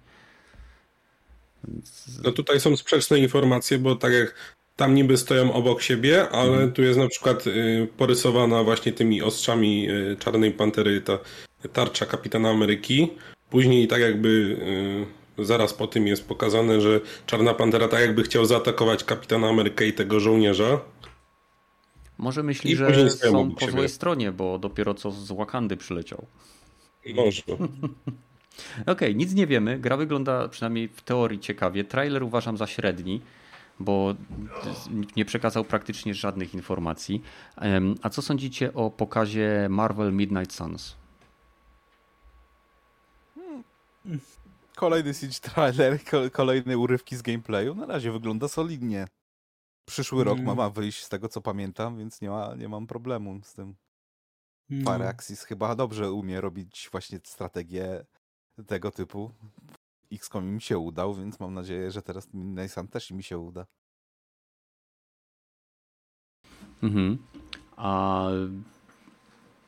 No 2.23 2.31
tutaj 2.31 2.59
są 2.59 2.77
sprzeczne 2.77 3.19
informacje, 3.19 3.79
bo 3.79 3.95
tak 3.95 4.13
jak 4.13 4.55
tam 4.75 4.95
niby 4.95 5.17
stoją 5.17 5.53
obok 5.53 5.81
siebie, 5.81 6.29
ale 6.29 6.51
mhm. 6.51 6.71
tu 6.71 6.81
jest 6.81 6.99
na 6.99 7.07
przykład 7.07 7.47
y, 7.47 7.87
porysowana 7.97 8.63
właśnie 8.63 8.91
tymi 8.91 9.21
ostrzami 9.21 9.89
y, 9.89 10.17
Czarnej 10.19 10.51
Pantery 10.51 11.01
ta 11.01 11.19
tarcza 11.73 12.05
Kapitana 12.05 12.49
Ameryki. 12.49 13.09
Później 13.49 13.87
tak 13.87 14.01
jakby 14.01 14.57
y, 15.39 15.45
zaraz 15.45 15.73
po 15.73 15.87
tym 15.87 16.07
jest 16.07 16.27
pokazane, 16.27 16.81
że 16.81 17.01
Czarna 17.25 17.53
Pantera 17.53 17.87
tak 17.87 18.01
jakby 18.01 18.23
chciał 18.23 18.45
zaatakować 18.45 19.03
Kapitana 19.03 19.49
Amerykę 19.49 19.87
i 19.87 19.93
tego 19.93 20.19
żołnierza. 20.19 20.79
Może 22.17 22.43
myśli, 22.43 22.71
I 22.71 22.75
że 22.75 23.09
są 23.09 23.51
po 23.51 23.67
złej 23.67 23.89
stronie, 23.89 24.31
bo 24.31 24.59
dopiero 24.59 24.93
co 24.93 25.11
z 25.11 25.31
Wakandy 25.31 25.77
przyleciał. 25.77 26.25
Może. 27.15 27.41
Okej, 28.81 28.93
okay, 28.93 29.13
nic 29.13 29.33
nie 29.33 29.47
wiemy. 29.47 29.79
Gra 29.79 29.97
wygląda 29.97 30.47
przynajmniej 30.47 30.87
w 30.87 31.01
teorii 31.01 31.39
ciekawie. 31.39 31.83
Trailer 31.83 32.23
uważam 32.23 32.57
za 32.57 32.67
średni 32.67 33.21
bo 33.79 34.15
nie 35.15 35.25
przekazał 35.25 35.65
praktycznie 35.65 36.13
żadnych 36.13 36.53
informacji. 36.53 37.21
A 38.01 38.09
co 38.09 38.21
sądzicie 38.21 38.73
o 38.73 38.91
pokazie 38.91 39.67
Marvel 39.69 40.13
Midnight 40.13 40.53
Suns? 40.53 40.95
Kolejny 44.75 45.13
Siege 45.13 45.39
trailer, 45.41 45.99
kolejne 46.31 46.77
urywki 46.77 47.15
z 47.15 47.21
gameplayu. 47.21 47.75
Na 47.75 47.85
razie 47.85 48.11
wygląda 48.11 48.47
solidnie. 48.47 49.07
Przyszły 49.85 50.23
rok 50.23 50.39
mm. 50.39 50.57
ma 50.57 50.69
wyjść 50.69 51.03
z 51.03 51.09
tego 51.09 51.29
co 51.29 51.41
pamiętam, 51.41 51.97
więc 51.97 52.21
nie, 52.21 52.29
ma, 52.29 52.55
nie 52.55 52.69
mam 52.69 52.87
problemu 52.87 53.39
z 53.43 53.53
tym. 53.53 53.75
No. 54.69 54.93
Firaxis 54.93 55.43
chyba 55.43 55.75
dobrze 55.75 56.11
umie 56.11 56.41
robić 56.41 56.89
właśnie 56.91 57.19
strategię 57.23 58.05
tego 58.67 58.91
typu. 58.91 59.31
XCOM 60.13 60.45
mi 60.45 60.61
się 60.61 60.77
udał, 60.77 61.13
więc 61.13 61.39
mam 61.39 61.53
nadzieję, 61.53 61.91
że 61.91 62.01
teraz 62.01 62.33
Midnight 62.33 62.91
też 62.91 63.11
mi 63.11 63.23
się 63.23 63.37
uda. 63.37 63.65
Mhm. 66.83 67.17
A 67.75 68.27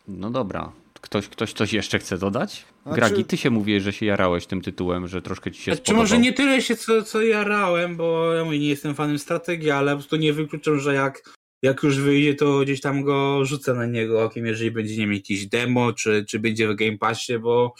no 0.07 0.31
dobra. 0.31 0.71
Ktoś, 1.01 1.27
ktoś 1.27 1.53
coś 1.53 1.73
jeszcze 1.73 1.99
chce 1.99 2.17
dodać? 2.17 2.65
Znaczy... 2.83 2.95
Gragi, 2.95 3.25
ty 3.25 3.37
się 3.37 3.49
mówisz, 3.49 3.83
że 3.83 3.93
się 3.93 4.05
jarałeś 4.05 4.45
tym 4.45 4.61
tytułem, 4.61 5.07
że 5.07 5.21
troszkę 5.21 5.51
ci 5.51 5.61
się 5.61 5.71
znaczy, 5.71 5.81
spodobał. 5.81 6.03
może 6.03 6.19
nie 6.19 6.33
tyle 6.33 6.61
się 6.61 6.75
co, 6.75 7.03
co 7.03 7.21
jarałem, 7.21 7.97
bo 7.97 8.33
ja 8.33 8.45
mówię, 8.45 8.59
nie 8.59 8.67
jestem 8.67 8.95
fanem 8.95 9.19
strategii, 9.19 9.71
ale 9.71 9.91
po 9.91 9.97
prostu 9.97 10.15
nie 10.15 10.33
wykluczam, 10.33 10.79
że 10.79 10.93
jak, 10.93 11.33
jak 11.63 11.83
już 11.83 11.99
wyjdzie, 11.99 12.35
to 12.35 12.59
gdzieś 12.59 12.81
tam 12.81 13.03
go 13.03 13.45
rzucę 13.45 13.73
na 13.73 13.85
niego 13.85 14.23
okiem, 14.23 14.45
jeżeli 14.45 14.71
będzie 14.71 14.97
nie 14.97 15.07
mieć 15.07 15.29
jakiś 15.29 15.47
demo, 15.47 15.93
czy, 15.93 16.25
czy 16.29 16.39
będzie 16.39 16.67
w 16.67 16.75
Game 16.75 16.97
Passie, 16.97 17.39
bo 17.39 17.73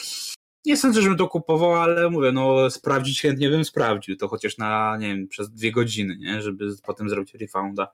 nie 0.65 0.77
sądzę, 0.77 1.01
żebym 1.01 1.17
to 1.17 1.27
kupował, 1.27 1.75
ale 1.75 2.09
mówię, 2.09 2.31
no 2.31 2.69
sprawdzić 2.69 3.21
chętnie 3.21 3.49
bym 3.49 3.65
sprawdził, 3.65 4.17
to 4.17 4.27
chociaż 4.27 4.57
na, 4.57 4.97
nie 4.97 5.07
wiem, 5.07 5.27
przez 5.27 5.49
dwie 5.49 5.71
godziny, 5.71 6.17
nie, 6.17 6.41
żeby 6.41 6.75
potem 6.85 7.09
zrobić 7.09 7.33
refounda. 7.33 7.87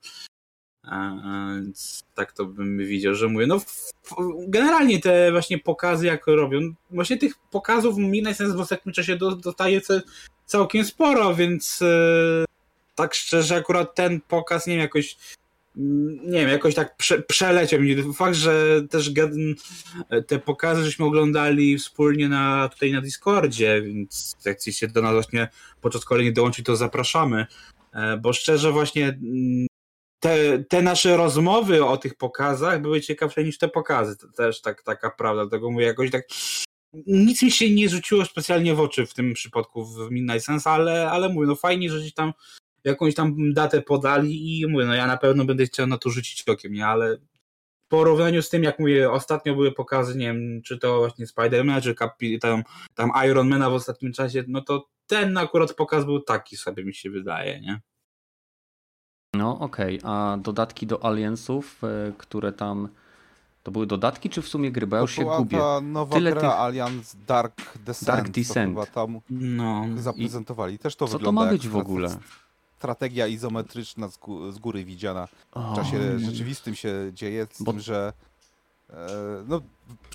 Więc 1.56 2.04
tak 2.16 2.32
to 2.32 2.46
bym 2.46 2.78
widział, 2.78 3.16
że 3.16 3.28
mówię, 3.28 3.48
no 3.48 3.62
generalnie 4.48 5.00
te 5.00 5.32
właśnie 5.32 5.60
pokazy 5.60 6.06
jak 6.06 6.28
robią, 6.28 6.60
właśnie 6.92 7.18
tych 7.18 7.34
pokazów 7.52 7.98
mi 7.98 8.22
najsens 8.22 8.56
w 8.56 8.60
ostatnim 8.60 8.94
czasie 8.94 9.18
dostaje 9.18 9.82
całkiem 10.46 10.86
sporo, 10.86 11.36
więc 11.36 11.82
e, 11.82 12.46
tak 12.96 13.14
szczerze 13.14 13.56
akurat 13.56 13.96
ten 13.96 14.22
pokaz, 14.22 14.68
nie 14.68 14.74
wiem, 14.74 14.82
jakoś 14.82 15.18
nie 15.76 16.40
wiem, 16.40 16.50
jakoś 16.50 16.76
tak 16.76 16.98
prze, 16.98 17.22
przeleciał 17.22 17.80
mnie. 17.80 17.96
Fakt, 18.14 18.36
że 18.36 18.82
też 18.90 19.12
te 20.28 20.40
pokazy 20.40 20.84
żeśmy 20.84 21.06
oglądali 21.06 21.78
wspólnie 21.78 22.30
na, 22.30 22.70
tutaj 22.70 22.92
na 22.92 23.02
Discordzie, 23.02 23.82
więc 23.82 24.36
jak 24.46 24.58
chcecie 24.58 24.88
do 24.88 25.02
nas 25.02 25.14
właśnie 25.14 25.48
podczas 25.82 26.06
kolejnych 26.06 26.34
dołączyć, 26.34 26.66
to 26.66 26.76
zapraszamy. 26.76 27.46
E, 27.94 28.18
bo 28.18 28.34
szczerze 28.34 28.72
właśnie 28.72 29.08
mm, 29.08 29.68
te, 30.20 30.64
te 30.64 30.82
nasze 30.82 31.18
rozmowy 31.18 31.86
o 31.86 31.98
tych 31.98 32.16
pokazach 32.16 32.82
były 32.82 33.02
ciekawsze 33.02 33.44
niż 33.44 33.58
te 33.58 33.68
pokazy. 33.68 34.18
To 34.18 34.28
też 34.28 34.62
tak, 34.62 34.84
taka 34.84 35.10
prawda. 35.10 35.44
Dlatego 35.46 35.72
mówię 35.72 35.86
jakoś 35.86 36.12
tak. 36.12 36.28
Nic 37.08 37.44
mi 37.44 37.52
się 37.52 37.72
nie 37.72 37.90
rzuciło 37.90 38.26
specjalnie 38.26 38.76
w 38.76 38.80
oczy 38.80 39.06
w 39.06 39.14
tym 39.14 39.34
przypadku 39.34 39.86
w 39.86 40.12
Midnight 40.12 40.46
Sense, 40.46 40.70
ale, 40.70 41.12
ale 41.12 41.30
mówię, 41.30 41.48
no 41.48 41.56
fajnie, 41.56 41.90
że 41.90 42.00
gdzieś 42.00 42.14
tam 42.14 42.34
jakąś 42.84 43.16
tam 43.16 43.54
datę 43.54 43.82
podali 43.82 44.60
i 44.60 44.68
mówię, 44.68 44.86
no 44.86 44.94
ja 44.94 45.08
na 45.08 45.18
pewno 45.18 45.46
będę 45.46 45.66
chciał 45.66 45.88
na 45.88 45.98
to 45.98 46.10
rzucić 46.10 46.50
okiem, 46.50 46.74
nie? 46.74 46.88
Ale 46.88 47.18
w 47.86 47.88
porównaniu 47.88 48.42
z 48.42 48.50
tym, 48.50 48.64
jak 48.64 48.80
mówię, 48.80 49.12
ostatnio 49.12 49.56
były 49.56 49.72
pokazy, 49.72 50.18
nie 50.18 50.26
wiem, 50.26 50.62
czy 50.62 50.78
to 50.78 50.98
właśnie 50.98 51.26
Spider-Man, 51.26 51.82
czy 51.82 51.96
tam, 52.40 52.64
tam 52.96 53.12
Iron 53.28 53.50
Mana 53.50 53.70
w 53.70 53.74
ostatnim 53.74 54.14
czasie, 54.14 54.44
no 54.48 54.62
to 54.62 54.88
ten 55.08 55.38
akurat 55.38 55.74
pokaz 55.74 56.06
był 56.06 56.20
taki 56.20 56.58
sobie 56.58 56.86
mi 56.86 56.94
się 56.94 57.10
wydaje, 57.10 57.62
nie? 57.62 57.82
No 59.34 59.60
okej, 59.60 60.00
okay. 60.00 60.12
a 60.12 60.38
dodatki 60.38 60.88
do 60.88 61.06
Aliensów, 61.06 61.84
e, 61.84 62.12
które 62.18 62.54
tam... 62.54 62.90
To 63.64 63.72
były 63.72 63.88
dodatki, 63.88 64.30
czy 64.30 64.42
w 64.42 64.48
sumie 64.48 64.72
gry? 64.72 64.88
Bo 64.88 64.96
ja 64.96 65.02
już 65.02 65.12
się 65.12 65.26
gubię. 65.26 65.58
ta 65.58 65.82
nowa 65.82 66.16
Tyle 66.16 66.32
gra 66.32 66.42
tych... 66.42 66.60
Alliance 66.60 67.18
Dark 67.28 67.78
Descent. 67.78 68.08
Dark 68.08 68.30
Descent. 68.30 68.72
chyba 68.72 68.86
tam 68.86 69.20
no. 69.30 69.86
zaprezentowali. 69.96 70.80
Też 70.80 70.96
to 70.96 71.08
Co 71.08 71.18
wygląda 71.18 71.42
to 71.42 71.46
ma 71.46 71.52
być 71.52 71.68
w 71.68 71.76
ogóle? 71.76 72.18
Strategia 72.82 73.28
izometryczna 73.28 74.08
z, 74.08 74.18
góry 74.60 74.86
widziana. 74.86 75.28
W 75.56 75.76
czasie 75.76 76.20
rzeczywistym 76.20 76.76
się 76.76 76.94
dzieje, 77.14 77.48
z 77.52 77.64
tym, 77.64 77.80
że 77.80 78.14
no, 79.48 79.62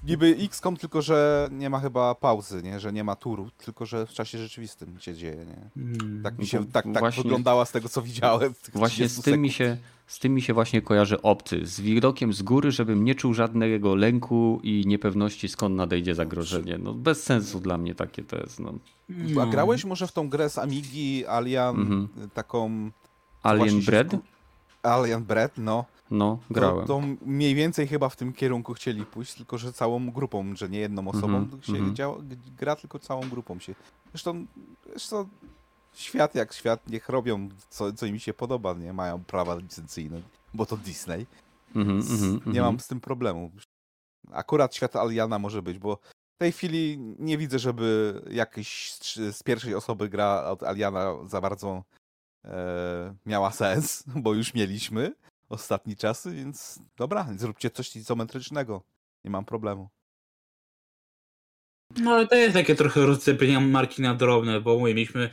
niby 0.05 0.37
XCOM, 0.41 0.77
tylko 0.77 1.03
że 1.03 1.49
nie 1.53 1.71
ma 1.71 1.81
chyba 1.81 2.15
pauzy, 2.15 2.63
nie? 2.63 2.81
że 2.81 2.93
nie 2.93 3.05
ma 3.05 3.17
turu, 3.17 3.51
tylko 3.59 3.87
że 3.87 4.07
w 4.07 4.11
czasie 4.11 4.39
rzeczywistym 4.39 5.01
się 5.01 5.15
dzieje. 5.15 5.47
Nie? 5.47 5.71
Hmm. 5.83 6.23
Tak 6.23 6.39
mi 6.39 6.47
się 6.47 6.67
tak, 6.67 6.85
tak 6.85 6.99
właśnie, 6.99 7.23
wyglądała 7.23 7.65
z 7.65 7.73
tego, 7.73 7.89
co 7.89 8.03
widziałem. 8.03 8.55
Właśnie 8.75 9.09
z 9.09 9.23
tym, 9.23 9.41
mi 9.41 9.51
się, 9.51 9.77
z 10.07 10.19
tym 10.19 10.35
mi 10.35 10.43
się 10.43 10.55
właśnie 10.55 10.83
kojarzy 10.83 11.23
obcy. 11.23 11.67
Z 11.67 11.81
widokiem 11.81 12.33
z 12.33 12.43
góry, 12.43 12.71
żebym 12.71 13.05
nie 13.05 13.15
czuł 13.15 13.35
żadnego 13.35 13.95
lęku 13.95 14.61
i 14.63 14.85
niepewności, 14.87 15.49
skąd 15.49 15.77
nadejdzie 15.77 16.15
zagrożenie. 16.15 16.79
No, 16.79 16.95
bez 16.95 17.23
sensu 17.23 17.61
dla 17.61 17.79
mnie 17.79 17.95
takie 17.95 18.23
to 18.23 18.37
jest. 18.37 18.61
No. 18.61 18.75
no. 19.09 19.43
A 19.43 19.47
grałeś 19.47 19.85
może 19.85 20.07
w 20.07 20.13
tą 20.13 20.29
grę 20.29 20.51
z 20.51 20.59
Amigi, 20.59 21.27
Alien, 21.27 21.77
mhm. 21.77 22.09
taką... 22.35 22.91
Alien 23.43 23.81
Bread? 23.81 24.17
Alien 24.87 25.25
Bread, 25.25 25.53
no. 25.59 25.85
No, 26.11 26.39
grałem. 26.51 26.87
To, 26.87 27.01
to, 27.01 27.03
mniej 27.27 27.55
więcej 27.55 27.87
chyba 27.87 28.09
w 28.09 28.17
tym 28.17 28.33
kierunku 28.33 28.75
chcieli 28.75 29.07
pójść, 29.07 29.35
tylko 29.35 29.59
że 29.59 29.73
całą 29.73 30.11
grupą, 30.11 30.57
że 30.57 30.69
nie 30.69 30.79
jedną 30.79 31.09
osobą 31.09 31.37
mm 31.37 31.51
-hmm, 31.51 31.67
się 31.67 31.73
mm 31.73 31.91
-hmm. 31.91 31.95
działa, 31.95 32.17
gra, 32.59 32.77
tylko 32.77 32.99
całą 32.99 33.29
grupą 33.29 33.59
się. 33.59 33.75
Zresztą, 34.13 34.47
zresztą 34.91 35.29
świat 35.93 36.35
jak 36.35 36.53
świat, 36.53 36.91
niech 36.91 37.09
robią 37.09 37.49
co, 37.71 37.93
co 37.93 38.07
im 38.07 38.19
się 38.19 38.35
podoba, 38.35 38.75
nie 38.75 38.93
mają 38.93 39.25
prawa 39.25 39.55
licencyjne, 39.57 40.23
bo 40.55 40.67
to 40.67 40.77
Disney. 40.77 41.27
Mm 41.75 42.01
-hmm, 42.01 42.47
nie 42.47 42.61
mam 42.61 42.81
z 42.81 42.87
tym 42.87 43.01
problemu. 43.01 43.51
Akurat 44.33 44.75
świat 44.75 44.97
Aliana 44.97 45.39
może 45.39 45.63
być, 45.63 45.79
bo 45.79 45.99
w 46.37 46.39
tej 46.39 46.53
chwili 46.53 46.99
nie 47.19 47.39
widzę, 47.39 47.59
żeby 47.59 48.21
jakiś 48.31 48.93
z 49.33 49.43
pierwszej 49.43 49.75
osoby 49.75 50.09
gra 50.09 50.45
od 50.45 50.63
Aliana 50.63 51.15
za 51.27 51.41
bardzo 51.41 51.85
e, 52.45 53.15
miała 53.27 53.51
sens, 53.53 54.05
bo 54.25 54.35
już 54.35 54.55
mieliśmy 54.55 55.15
ostatni 55.49 55.97
czasy, 55.97 56.31
więc 56.31 56.79
dobra, 56.97 57.29
zróbcie 57.37 57.71
coś 57.71 57.97
izometrycznego. 57.97 58.83
Nie 59.25 59.31
mam 59.31 59.45
problemu. 59.45 59.89
No 61.97 62.11
ale 62.11 62.27
to 62.27 62.35
jest 62.35 62.55
takie 62.55 62.75
trochę 62.75 63.07
rozcepienie 63.07 63.61
marki 63.61 64.03
na 64.03 64.15
drobne, 64.15 64.61
bo 64.61 64.79
mówię, 64.79 64.95
mieliśmy 64.95 65.31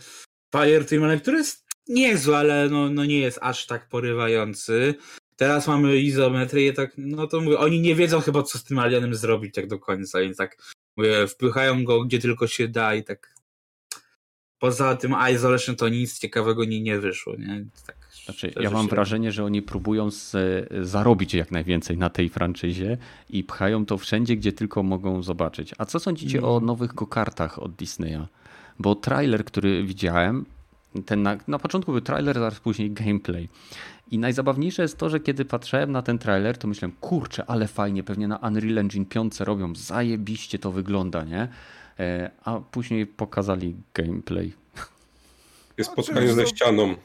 Fire 0.55 0.85
Team, 0.85 1.19
który 1.19 1.37
jest 1.37 1.65
niezły, 1.87 2.37
ale 2.37 2.69
no, 2.69 2.89
no 2.89 3.05
nie 3.05 3.19
jest 3.19 3.39
aż 3.41 3.65
tak 3.65 3.89
porywający. 3.89 4.95
Teraz 5.35 5.67
mamy 5.67 5.97
izometrię, 5.97 6.73
tak, 6.73 6.93
no 6.97 7.27
to 7.27 7.41
mówię, 7.41 7.59
oni 7.59 7.81
nie 7.81 7.95
wiedzą 7.95 8.21
chyba, 8.21 8.43
co 8.43 8.57
z 8.57 8.63
tym 8.63 8.79
alienem 8.79 9.15
zrobić 9.15 9.55
tak 9.55 9.67
do 9.67 9.79
końca, 9.79 10.19
więc 10.19 10.37
tak 10.37 10.57
mówię, 10.97 11.27
wpychają 11.27 11.83
go 11.83 12.03
gdzie 12.03 12.19
tylko 12.19 12.47
się 12.47 12.67
da 12.67 12.95
i 12.95 13.03
tak 13.03 13.32
poza 14.63 14.95
tym 14.95 15.15
Isolation 15.33 15.75
to 15.75 15.89
nic 15.89 16.19
ciekawego 16.19 16.65
nie, 16.65 16.81
nie 16.81 16.99
wyszło, 16.99 17.35
nie? 17.35 17.65
Tak 17.87 17.95
znaczy, 18.25 18.53
ja 18.59 18.69
mam 18.69 18.87
wrażenie, 18.87 19.31
że 19.31 19.45
oni 19.45 19.61
próbują 19.61 20.11
z, 20.11 20.35
zarobić 20.81 21.33
jak 21.33 21.51
najwięcej 21.51 21.97
na 21.97 22.09
tej 22.09 22.29
franczyzie 22.29 22.97
i 23.29 23.43
pchają 23.43 23.85
to 23.85 23.97
wszędzie, 23.97 24.35
gdzie 24.35 24.53
tylko 24.53 24.83
mogą 24.83 25.23
zobaczyć. 25.23 25.73
A 25.77 25.85
co 25.85 25.99
sądzicie 25.99 26.37
mm. 26.37 26.49
o 26.49 26.59
nowych 26.59 26.93
go-kartach 26.93 27.59
od 27.59 27.75
Disneya? 27.75 28.27
Bo 28.79 28.95
trailer, 28.95 29.45
który 29.45 29.83
widziałem, 29.83 30.45
ten 31.05 31.23
na, 31.23 31.37
na 31.47 31.59
początku 31.59 31.91
był 31.91 32.01
trailer, 32.01 32.35
zaraz 32.35 32.59
później 32.59 32.91
gameplay. 32.91 33.49
I 34.11 34.19
najzabawniejsze 34.19 34.81
jest 34.81 34.97
to, 34.97 35.09
że 35.09 35.19
kiedy 35.19 35.45
patrzyłem 35.45 35.91
na 35.91 36.01
ten 36.01 36.19
trailer, 36.19 36.57
to 36.57 36.67
myślałem, 36.67 36.95
kurczę, 37.01 37.45
ale 37.47 37.67
fajnie, 37.67 38.03
pewnie 38.03 38.27
na 38.27 38.37
Unreal 38.37 38.77
Engine 38.77 39.05
5 39.05 39.39
robią, 39.39 39.75
zajebiście 39.75 40.59
to 40.59 40.71
wygląda, 40.71 41.23
nie? 41.23 41.47
E, 41.99 42.31
a 42.43 42.59
później 42.59 43.07
pokazali 43.07 43.75
gameplay. 43.93 44.53
Jest 45.77 45.91
spotkanie 45.91 46.33
ze 46.33 46.47
ścianą. 46.47 46.95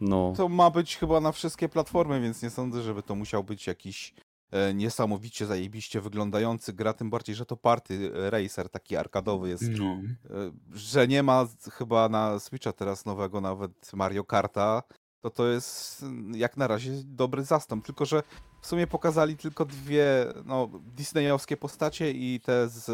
No. 0.00 0.32
To 0.36 0.48
ma 0.48 0.70
być 0.70 0.96
chyba 0.96 1.20
na 1.20 1.32
wszystkie 1.32 1.68
platformy, 1.68 2.20
więc 2.20 2.42
nie 2.42 2.50
sądzę, 2.50 2.82
żeby 2.82 3.02
to 3.02 3.14
musiał 3.14 3.44
być 3.44 3.66
jakiś 3.66 4.14
e, 4.50 4.74
niesamowicie 4.74 5.46
zajebiście 5.46 6.00
wyglądający 6.00 6.72
gra, 6.72 6.92
tym 6.92 7.10
bardziej, 7.10 7.34
że 7.34 7.46
to 7.46 7.56
party 7.56 8.10
racer 8.30 8.68
taki 8.68 8.96
arkadowy 8.96 9.48
jest. 9.48 9.64
No. 9.78 9.84
E, 9.84 10.52
że 10.72 11.08
nie 11.08 11.22
ma 11.22 11.46
chyba 11.72 12.08
na 12.08 12.38
Switcha 12.38 12.72
teraz 12.72 13.04
nowego 13.04 13.40
nawet 13.40 13.92
Mario 13.92 14.24
Karta, 14.24 14.82
to 15.20 15.30
to 15.30 15.46
jest 15.46 16.04
jak 16.34 16.56
na 16.56 16.66
razie 16.66 16.92
dobry 17.04 17.44
zastęp. 17.44 17.86
Tylko, 17.86 18.06
że 18.06 18.22
w 18.60 18.66
sumie 18.66 18.86
pokazali 18.86 19.36
tylko 19.36 19.64
dwie 19.64 20.26
no, 20.44 20.68
disneyowskie 20.84 21.56
postacie 21.56 22.10
i 22.10 22.40
te 22.40 22.68
z 22.68 22.86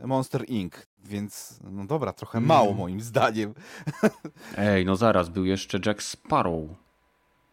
Monster 0.00 0.44
Inc., 0.48 0.74
więc 1.04 1.58
no 1.70 1.86
dobra, 1.86 2.12
trochę 2.12 2.38
mm. 2.38 2.48
mało 2.48 2.74
moim 2.74 3.00
zdaniem. 3.00 3.54
Ej, 4.58 4.84
no 4.84 4.96
zaraz, 4.96 5.28
był 5.28 5.44
jeszcze 5.44 5.78
Jack 5.86 6.02
Sparrow. 6.02 6.64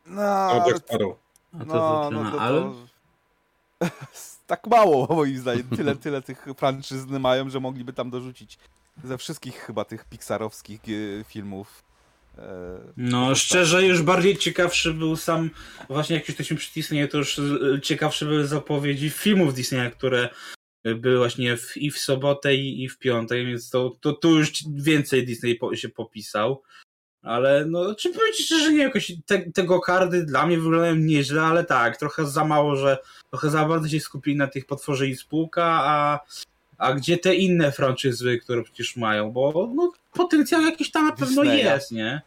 No, 0.05 0.15
no 0.15 0.67
Jack 0.67 0.77
Sparrow. 0.77 1.17
No, 1.53 1.65
no, 1.65 2.09
no 2.11 2.31
to, 2.31 2.41
ale... 2.41 2.71
tak 4.47 4.67
mało 4.67 5.15
moim 5.15 5.37
zdaniem. 5.37 5.63
Tyle, 5.77 5.95
tyle 5.95 6.21
tych 6.21 6.45
franczyzny 6.57 7.19
mają, 7.19 7.49
że 7.49 7.59
mogliby 7.59 7.93
tam 7.93 8.09
dorzucić 8.09 8.57
ze 9.03 9.17
wszystkich 9.17 9.55
chyba 9.55 9.85
tych 9.85 10.05
pixarowskich 10.05 10.81
e, 10.81 11.23
filmów. 11.23 11.83
E, 12.37 12.41
no, 12.97 13.35
szczerze, 13.35 13.83
już 13.83 14.01
bardziej 14.01 14.37
ciekawszy 14.37 14.93
był 14.93 15.15
sam, 15.15 15.49
właśnie 15.89 16.15
jak 16.15 16.23
już 16.23 16.29
jesteśmy 16.29 16.57
przy 16.57 16.73
Disney, 16.73 17.09
to 17.09 17.17
już 17.17 17.39
e, 17.39 17.81
ciekawszy 17.81 18.25
były 18.25 18.47
zapowiedzi 18.47 19.09
filmów 19.09 19.53
Disneya, 19.53 19.91
które 19.91 20.29
były 20.83 21.17
właśnie 21.17 21.57
w, 21.57 21.77
i 21.77 21.91
w 21.91 21.97
sobotę, 21.97 22.55
i, 22.55 22.83
i 22.83 22.89
w 22.89 22.97
piątek, 22.97 23.45
więc 23.45 23.69
to, 23.69 23.95
to 24.01 24.13
tu 24.13 24.37
już 24.37 24.51
więcej 24.75 25.25
Disney 25.25 25.55
po, 25.55 25.75
się 25.75 25.89
popisał. 25.89 26.61
Ale 27.21 27.65
no, 27.65 27.95
czy 27.95 28.09
powiem 28.09 28.33
ci 28.33 28.43
szczerze, 28.43 28.73
nie 28.73 28.83
jakoś 28.83 29.11
te, 29.25 29.51
tego 29.51 29.79
kardy 29.79 30.25
dla 30.25 30.45
mnie 30.45 30.57
wyglądają 30.57 30.95
nieźle, 30.95 31.41
ale 31.41 31.63
tak, 31.63 31.97
trochę 31.97 32.25
za 32.25 32.45
mało, 32.45 32.75
że 32.75 32.97
trochę 33.29 33.49
za 33.49 33.65
bardzo 33.65 33.89
się 33.89 33.99
skupili 33.99 34.37
na 34.37 34.47
tych 34.47 34.65
potworzy 34.65 35.07
i 35.09 35.15
spółka, 35.15 35.65
a, 35.65 36.19
a 36.77 36.93
gdzie 36.93 37.17
te 37.17 37.35
inne 37.35 37.71
franczyzy, 37.71 38.37
które 38.37 38.63
przecież 38.63 38.95
mają, 38.95 39.31
bo 39.31 39.71
no, 39.75 39.91
potencjał 40.13 40.61
jakiś 40.61 40.91
tam 40.91 41.05
na 41.05 41.11
pewno 41.11 41.41
Disneya. 41.41 41.63
jest, 41.63 41.91
nie? 41.91 42.21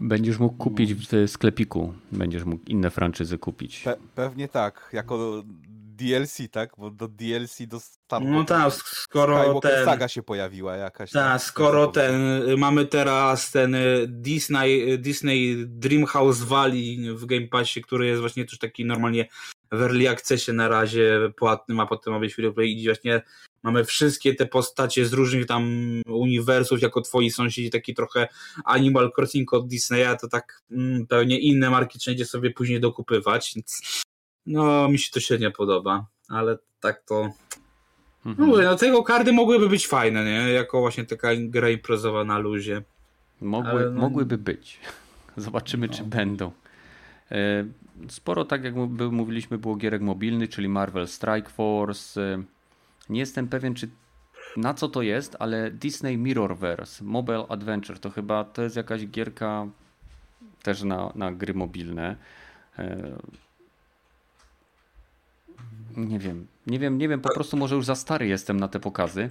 Będziesz 0.00 0.38
mógł 0.38 0.56
kupić 0.56 0.94
w 0.94 1.28
sklepiku, 1.30 1.94
będziesz 2.12 2.44
mógł 2.44 2.64
inne 2.66 2.90
franczyzy 2.90 3.38
kupić. 3.38 3.80
Pe 3.84 3.96
pewnie 4.14 4.48
tak, 4.48 4.90
jako 4.92 5.44
DLC, 5.96 6.50
tak? 6.50 6.70
Bo 6.78 6.90
do 6.90 7.08
DLC 7.08 7.66
dostaną. 7.66 8.30
No 8.30 8.44
tak, 8.44 8.72
skoro 8.72 9.60
ten... 9.60 9.84
saga 9.84 10.08
się 10.08 10.22
pojawiła 10.22 10.76
jakaś. 10.76 11.10
Tak, 11.10 11.22
ta, 11.22 11.38
skoro 11.38 11.86
ten, 11.86 12.22
mamy 12.58 12.86
teraz 12.86 13.50
ten 13.50 13.74
y, 13.74 14.06
Disney, 14.08 14.92
y, 14.92 14.98
Disney 14.98 15.64
Dreamhouse 15.66 16.42
Valley 16.42 17.14
w 17.14 17.26
Game 17.26 17.48
Passie, 17.48 17.82
który 17.82 18.06
jest 18.06 18.20
właśnie 18.20 18.44
też 18.44 18.58
taki 18.58 18.84
normalnie 18.84 19.28
w 19.72 19.82
early 19.82 20.08
accessie 20.08 20.52
na 20.52 20.68
razie 20.68 21.20
płatnym, 21.36 21.80
a 21.80 21.86
potem 21.86 22.12
ma 22.12 22.20
być 22.20 22.34
free 22.34 22.52
play 22.52 22.82
i 22.82 22.84
właśnie 22.84 23.22
mamy 23.62 23.84
wszystkie 23.84 24.34
te 24.34 24.46
postacie 24.46 25.06
z 25.06 25.12
różnych 25.12 25.46
tam 25.46 25.64
uniwersów 26.06 26.82
jako 26.82 27.00
twoi 27.00 27.30
sąsiedzi, 27.30 27.70
taki 27.70 27.94
trochę 27.94 28.28
Animal 28.64 29.12
Crossing 29.18 29.52
od 29.52 29.68
Disneya, 29.68 30.16
to 30.20 30.28
tak 30.28 30.62
mm, 30.70 31.06
pewnie 31.06 31.38
inne 31.38 31.70
marki 31.70 31.98
trzeba 31.98 32.24
sobie 32.24 32.50
później 32.50 32.80
dokupywać, 32.80 33.52
więc 33.54 34.02
no, 34.46 34.88
mi 34.88 34.98
się 34.98 35.10
to 35.12 35.20
średnio 35.20 35.50
podoba, 35.50 36.06
ale 36.28 36.58
tak 36.80 37.02
to. 37.02 37.30
Mhm. 38.26 38.50
No, 38.50 38.56
no 38.62 38.76
tego 38.76 39.02
kardy 39.02 39.32
mogłyby 39.32 39.68
być 39.68 39.86
fajne, 39.86 40.24
nie? 40.24 40.52
Jako 40.52 40.80
właśnie 40.80 41.04
taka 41.04 41.28
gra 41.38 41.70
imprezowa 41.70 42.24
na 42.24 42.38
luzie. 42.38 42.82
Mogły, 43.40 43.90
no... 43.90 44.00
Mogłyby 44.00 44.38
być. 44.38 44.80
Zobaczymy, 45.36 45.86
no. 45.86 45.92
czy 45.94 46.04
będą. 46.04 46.52
E, 47.30 47.64
sporo, 48.08 48.44
tak 48.44 48.64
jak 48.64 48.74
mówiliśmy, 49.10 49.58
było 49.58 49.76
gierek 49.76 50.02
mobilnych, 50.02 50.50
czyli 50.50 50.68
Marvel 50.68 51.08
Strike 51.08 51.50
Force. 51.50 52.20
E, 52.20 52.42
nie 53.08 53.20
jestem 53.20 53.48
pewien, 53.48 53.74
czy 53.74 53.88
na 54.56 54.74
co 54.74 54.88
to 54.88 55.02
jest, 55.02 55.36
ale 55.38 55.70
Disney 55.70 56.18
Mirrorverse 56.18 57.04
Mobile 57.04 57.46
Adventure 57.48 57.98
to 57.98 58.10
chyba 58.10 58.44
to 58.44 58.62
jest 58.62 58.76
jakaś 58.76 59.06
gierka 59.06 59.66
też 60.62 60.82
na, 60.82 61.12
na 61.14 61.32
gry 61.32 61.54
mobilne. 61.54 62.16
Nie 65.96 66.18
wiem, 66.18 66.46
nie 66.66 66.78
wiem, 66.78 66.98
nie 66.98 67.08
wiem, 67.08 67.20
po 67.20 67.34
prostu 67.34 67.56
może 67.56 67.74
już 67.74 67.84
za 67.84 67.94
stary 67.94 68.26
jestem 68.26 68.60
na 68.60 68.68
te 68.68 68.80
pokazy. 68.80 69.30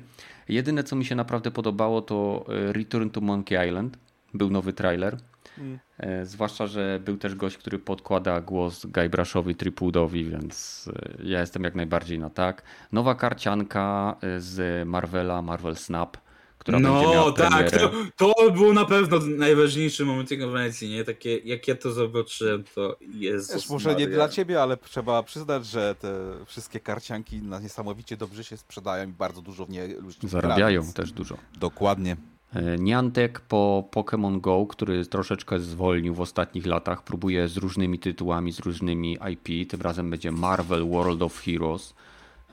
Jedyne 0.50 0.84
co 0.84 0.96
mi 0.96 1.06
się 1.06 1.16
naprawdę 1.16 1.52
podobało 1.52 2.02
to 2.02 2.46
e, 2.50 2.74
Return 2.74 3.10
to 3.10 3.22
Monkey 3.22 3.68
Island. 3.68 3.98
Był 4.34 4.50
nowy 4.50 4.74
trailer. 4.74 5.18
Mm. 5.58 5.80
E, 5.98 6.26
zwłaszcza, 6.26 6.68
że 6.68 7.00
był 7.06 7.18
też 7.18 7.36
gość, 7.36 7.58
który 7.58 7.80
podkłada 7.80 8.42
głos 8.42 8.86
Guybrush'owi 8.86 9.56
Tripwoodowi, 9.56 10.26
więc 10.26 10.90
e, 10.96 11.24
ja 11.24 11.40
jestem 11.40 11.64
jak 11.64 11.76
najbardziej 11.76 12.20
na 12.20 12.30
tak. 12.30 12.64
Nowa 12.92 13.16
karcianka 13.16 14.16
z 14.38 14.88
Marvela, 14.88 15.42
Marvel 15.42 15.76
Snap 15.76 16.18
która 16.62 16.80
no, 16.80 16.94
będzie 16.94 17.12
miała 17.12 17.32
tak, 17.32 17.72
to, 17.72 17.92
to 18.16 18.52
był 18.52 18.74
na 18.74 18.86
pewno 18.86 19.20
najważniejszy 19.38 20.06
moment 20.06 20.30
tej 20.30 20.40
konwencji, 20.40 20.90
nie? 20.90 21.04
Takie, 21.04 21.38
jak 21.38 21.68
ja 21.68 21.76
to 21.76 21.92
zobaczyłem, 21.92 22.64
to 22.76 22.98
jest. 23.02 23.54
Wiesz, 23.54 23.70
może 23.70 23.96
nie 23.96 24.08
dla 24.08 24.30
ciebie, 24.30 24.62
ale 24.62 24.78
trzeba 24.78 25.24
przyznać, 25.24 25.66
że 25.66 25.96
te 25.96 26.14
wszystkie 26.46 26.80
karcianki 26.80 27.42
niesamowicie 27.62 28.18
dobrze 28.18 28.44
się 28.44 28.58
sprzedają 28.58 29.10
i 29.10 29.14
bardzo 29.14 29.42
dużo 29.42 29.66
w 29.66 29.70
nie 29.70 29.88
ludzie 29.88 30.28
Zarabiają 30.28 30.84
gra, 30.84 30.94
też 30.94 31.12
dużo. 31.12 31.38
Dokładnie. 31.60 32.18
E, 32.54 32.78
Niantek 32.78 33.40
po 33.40 33.90
Pokémon 33.92 34.42
Go, 34.42 34.66
który 34.68 35.06
troszeczkę 35.06 35.60
zwolnił 35.60 36.16
w 36.16 36.22
ostatnich 36.22 36.66
latach, 36.66 37.04
próbuje 37.04 37.48
z 37.48 37.58
różnymi 37.58 38.00
tytułami, 38.00 38.52
z 38.52 38.60
różnymi 38.60 39.18
IP. 39.32 39.70
Tym 39.70 39.82
razem 39.82 40.10
będzie 40.10 40.32
Marvel 40.32 40.90
World 40.90 41.22
of 41.22 41.42
Heroes. 41.42 41.94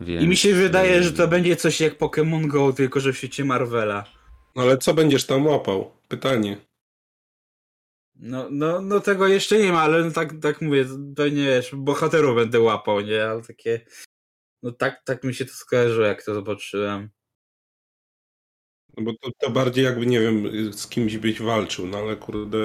Więc... 0.01 0.25
I 0.25 0.29
mi 0.29 0.37
się 0.37 0.55
wydaje, 0.55 1.03
że 1.03 1.13
to 1.13 1.29
będzie 1.29 1.57
coś 1.57 1.81
jak 1.81 1.99
Pokémon 1.99 2.47
Go, 2.47 2.73
tylko 2.73 3.01
że 3.01 3.13
w 3.13 3.19
świecie 3.19 3.45
Marvela. 3.45 4.05
No 4.57 4.63
ale 4.63 4.79
co 4.79 4.95
będziesz 4.95 5.27
tam 5.27 5.47
łapał? 5.47 5.91
Pytanie. 6.09 6.57
No, 8.15 8.49
no, 8.51 8.81
no 8.81 9.01
tego 9.01 9.29
jeszcze 9.29 9.59
nie 9.59 9.73
ma, 9.73 9.83
ale 9.83 10.05
no 10.05 10.11
tak, 10.11 10.35
tak 10.43 10.61
mówię, 10.61 10.85
pewnie 11.17 11.45
wiesz, 11.45 11.75
bohaterów 11.75 12.37
będę 12.37 12.61
łapał, 12.61 13.01
nie? 13.01 13.25
Ale 13.25 13.43
takie. 13.43 13.81
No 14.63 14.73
tak, 14.73 15.03
tak 15.05 15.25
mi 15.25 15.35
się 15.35 15.45
to 15.45 15.53
skojarzyło, 15.53 16.07
jak 16.07 16.23
to 16.23 16.35
zobaczyłem. 16.35 17.11
No 18.97 19.05
bo 19.05 19.13
to, 19.13 19.31
to 19.39 19.51
bardziej 19.51 19.85
jakby, 19.85 20.07
nie 20.07 20.21
wiem, 20.21 20.73
z 20.73 20.87
kimś 20.87 21.17
byś 21.17 21.43
walczył, 21.43 21.87
no 21.87 21.99
ale 21.99 22.17
kurde, 22.17 22.59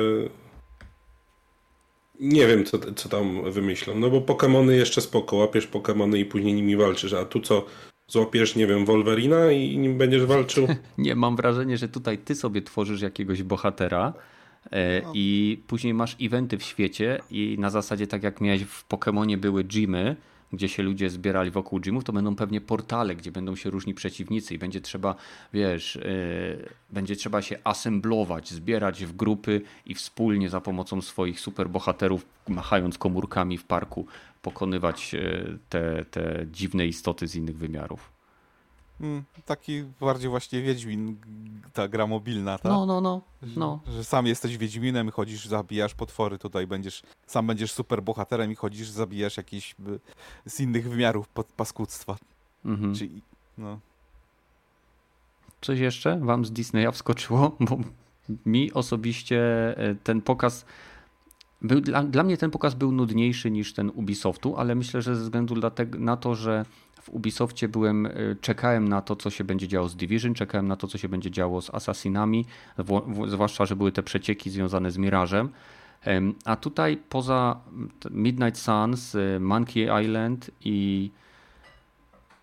nie 2.19 2.47
wiem, 2.47 2.65
co, 2.65 2.79
co 2.93 3.09
tam 3.09 3.51
wymyślą. 3.51 3.99
No 3.99 4.09
bo 4.09 4.21
Pokémony 4.21 4.71
jeszcze 4.71 5.01
spoko, 5.01 5.35
łapiesz 5.35 5.67
Pokémony 5.67 6.17
i 6.17 6.25
później 6.25 6.53
nimi 6.53 6.75
walczysz, 6.75 7.13
a 7.13 7.25
tu 7.25 7.39
co? 7.39 7.65
Złapiesz, 8.07 8.55
nie 8.55 8.67
wiem, 8.67 8.85
Wolverina 8.85 9.51
i 9.51 9.77
nim 9.77 9.97
będziesz 9.97 10.25
walczył? 10.25 10.67
nie, 10.97 11.15
mam 11.15 11.35
wrażenie, 11.35 11.77
że 11.77 11.89
tutaj 11.89 12.17
ty 12.17 12.35
sobie 12.35 12.61
tworzysz 12.61 13.01
jakiegoś 13.01 13.43
bohatera 13.43 14.13
e, 14.71 15.01
no. 15.01 15.11
i 15.13 15.57
później 15.67 15.93
masz 15.93 16.15
eventy 16.21 16.57
w 16.57 16.63
świecie 16.63 17.19
i 17.31 17.55
na 17.59 17.69
zasadzie 17.69 18.07
tak 18.07 18.23
jak 18.23 18.41
miałeś 18.41 18.63
w 18.63 18.87
Pokémonie 18.87 19.37
były 19.37 19.63
gymy, 19.63 20.15
gdzie 20.53 20.69
się 20.69 20.83
ludzie 20.83 21.09
zbierali 21.09 21.51
wokół 21.51 21.79
gymów, 21.79 22.03
to 22.03 22.13
będą 22.13 22.35
pewnie 22.35 22.61
portale, 22.61 23.15
gdzie 23.15 23.31
będą 23.31 23.55
się 23.55 23.69
różni 23.69 23.93
przeciwnicy 23.93 24.55
i 24.55 24.57
będzie 24.57 24.81
trzeba, 24.81 25.15
wiesz, 25.53 25.95
yy, 25.95 26.69
będzie 26.89 27.15
trzeba 27.15 27.41
się 27.41 27.57
asemblować, 27.63 28.51
zbierać 28.51 29.05
w 29.05 29.15
grupy 29.15 29.61
i 29.85 29.95
wspólnie 29.95 30.49
za 30.49 30.61
pomocą 30.61 31.01
swoich 31.01 31.39
superbohaterów, 31.39 32.25
machając 32.47 32.97
komórkami 32.97 33.57
w 33.57 33.63
parku, 33.63 34.05
pokonywać 34.41 35.13
yy, 35.13 35.59
te, 35.69 36.05
te 36.05 36.45
dziwne 36.51 36.87
istoty 36.87 37.27
z 37.27 37.35
innych 37.35 37.57
wymiarów. 37.57 38.12
Mm, 39.03 39.23
taki 39.45 39.83
bardziej 40.01 40.29
właśnie 40.29 40.61
Wiedźmin, 40.61 41.17
ta 41.73 41.87
gra 41.87 42.07
mobilna, 42.07 42.57
tak? 42.57 42.71
No, 42.71 42.85
no, 42.85 43.01
no. 43.01 43.21
no. 43.55 43.79
Że, 43.87 43.91
że, 43.93 44.03
sam 44.03 44.27
jesteś 44.27 44.57
Wiedźminem, 44.57 45.11
chodzisz, 45.11 45.45
zabijasz 45.45 45.93
potwory, 45.93 46.37
tutaj 46.37 46.67
będziesz, 46.67 47.03
sam 47.27 47.47
będziesz 47.47 47.71
super 47.71 48.03
bohaterem 48.03 48.51
i 48.51 48.55
chodzisz, 48.55 48.89
zabijasz 48.89 49.37
jakieś 49.37 49.75
z 50.45 50.59
innych 50.59 50.89
wymiarów 50.89 51.29
paskudztwa. 51.57 52.17
Mhm. 52.65 52.95
Czyli, 52.95 53.21
no. 53.57 53.79
Coś 55.61 55.79
jeszcze 55.79 56.19
wam 56.19 56.45
z 56.45 56.51
Disneya 56.51 56.91
wskoczyło? 56.91 57.55
Bo 57.59 57.77
mi 58.45 58.73
osobiście 58.73 59.39
e, 59.77 59.95
ten 59.95 60.21
pokaz 60.21 60.65
był, 61.63 61.81
dla, 61.81 62.03
dla 62.03 62.23
mnie 62.23 62.37
ten 62.37 62.51
pokaz 62.51 62.73
był 62.73 62.91
nudniejszy 62.91 63.51
niż 63.51 63.73
ten 63.73 63.91
Ubisoftu, 63.95 64.57
ale 64.57 64.75
myślę, 64.75 65.01
że 65.01 65.15
ze 65.15 65.23
względu 65.23 65.55
na 65.99 66.17
to, 66.17 66.35
że 66.35 66.65
w 67.01 67.09
Ubisoftie 67.09 67.67
byłem, 67.67 68.05
y, 68.05 68.37
czekałem 68.41 68.89
na 68.89 69.01
to, 69.01 69.15
co 69.15 69.29
się 69.29 69.43
będzie 69.43 69.67
działo 69.67 69.89
z 69.89 69.95
Division, 69.95 70.33
czekałem 70.33 70.67
na 70.67 70.75
to, 70.75 70.87
co 70.87 70.97
się 70.97 71.09
będzie 71.09 71.31
działo 71.31 71.61
z 71.61 71.69
Assassinami, 71.69 72.45
zwłaszcza, 73.27 73.65
że 73.65 73.75
były 73.75 73.91
te 73.91 74.03
przecieki 74.03 74.49
związane 74.49 74.91
z 74.91 74.97
Mirażem. 74.97 75.49
A 76.45 76.55
tutaj 76.55 76.97
poza 77.09 77.59
Midnight 78.11 78.61
Suns, 78.61 79.15
y, 79.15 79.39
Monkey 79.39 80.03
Island 80.03 80.51
i, 80.61 81.11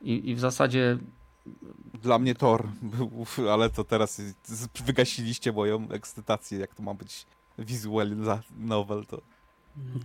i, 0.03 0.31
i 0.31 0.35
w 0.35 0.41
zasadzie 0.41 0.99
dla 2.03 2.19
mnie 2.19 2.35
Thor, 2.35 2.69
ale 3.53 3.71
to 3.71 3.85
teraz 3.85 4.23
wygasiliście 4.87 5.53
moją 5.53 5.89
ekscytację, 5.91 6.59
jak 6.59 6.75
to 6.75 6.83
ma 6.83 6.95
być 6.95 7.27
visual 7.61 8.11
novel, 8.59 9.07
to 9.07 9.23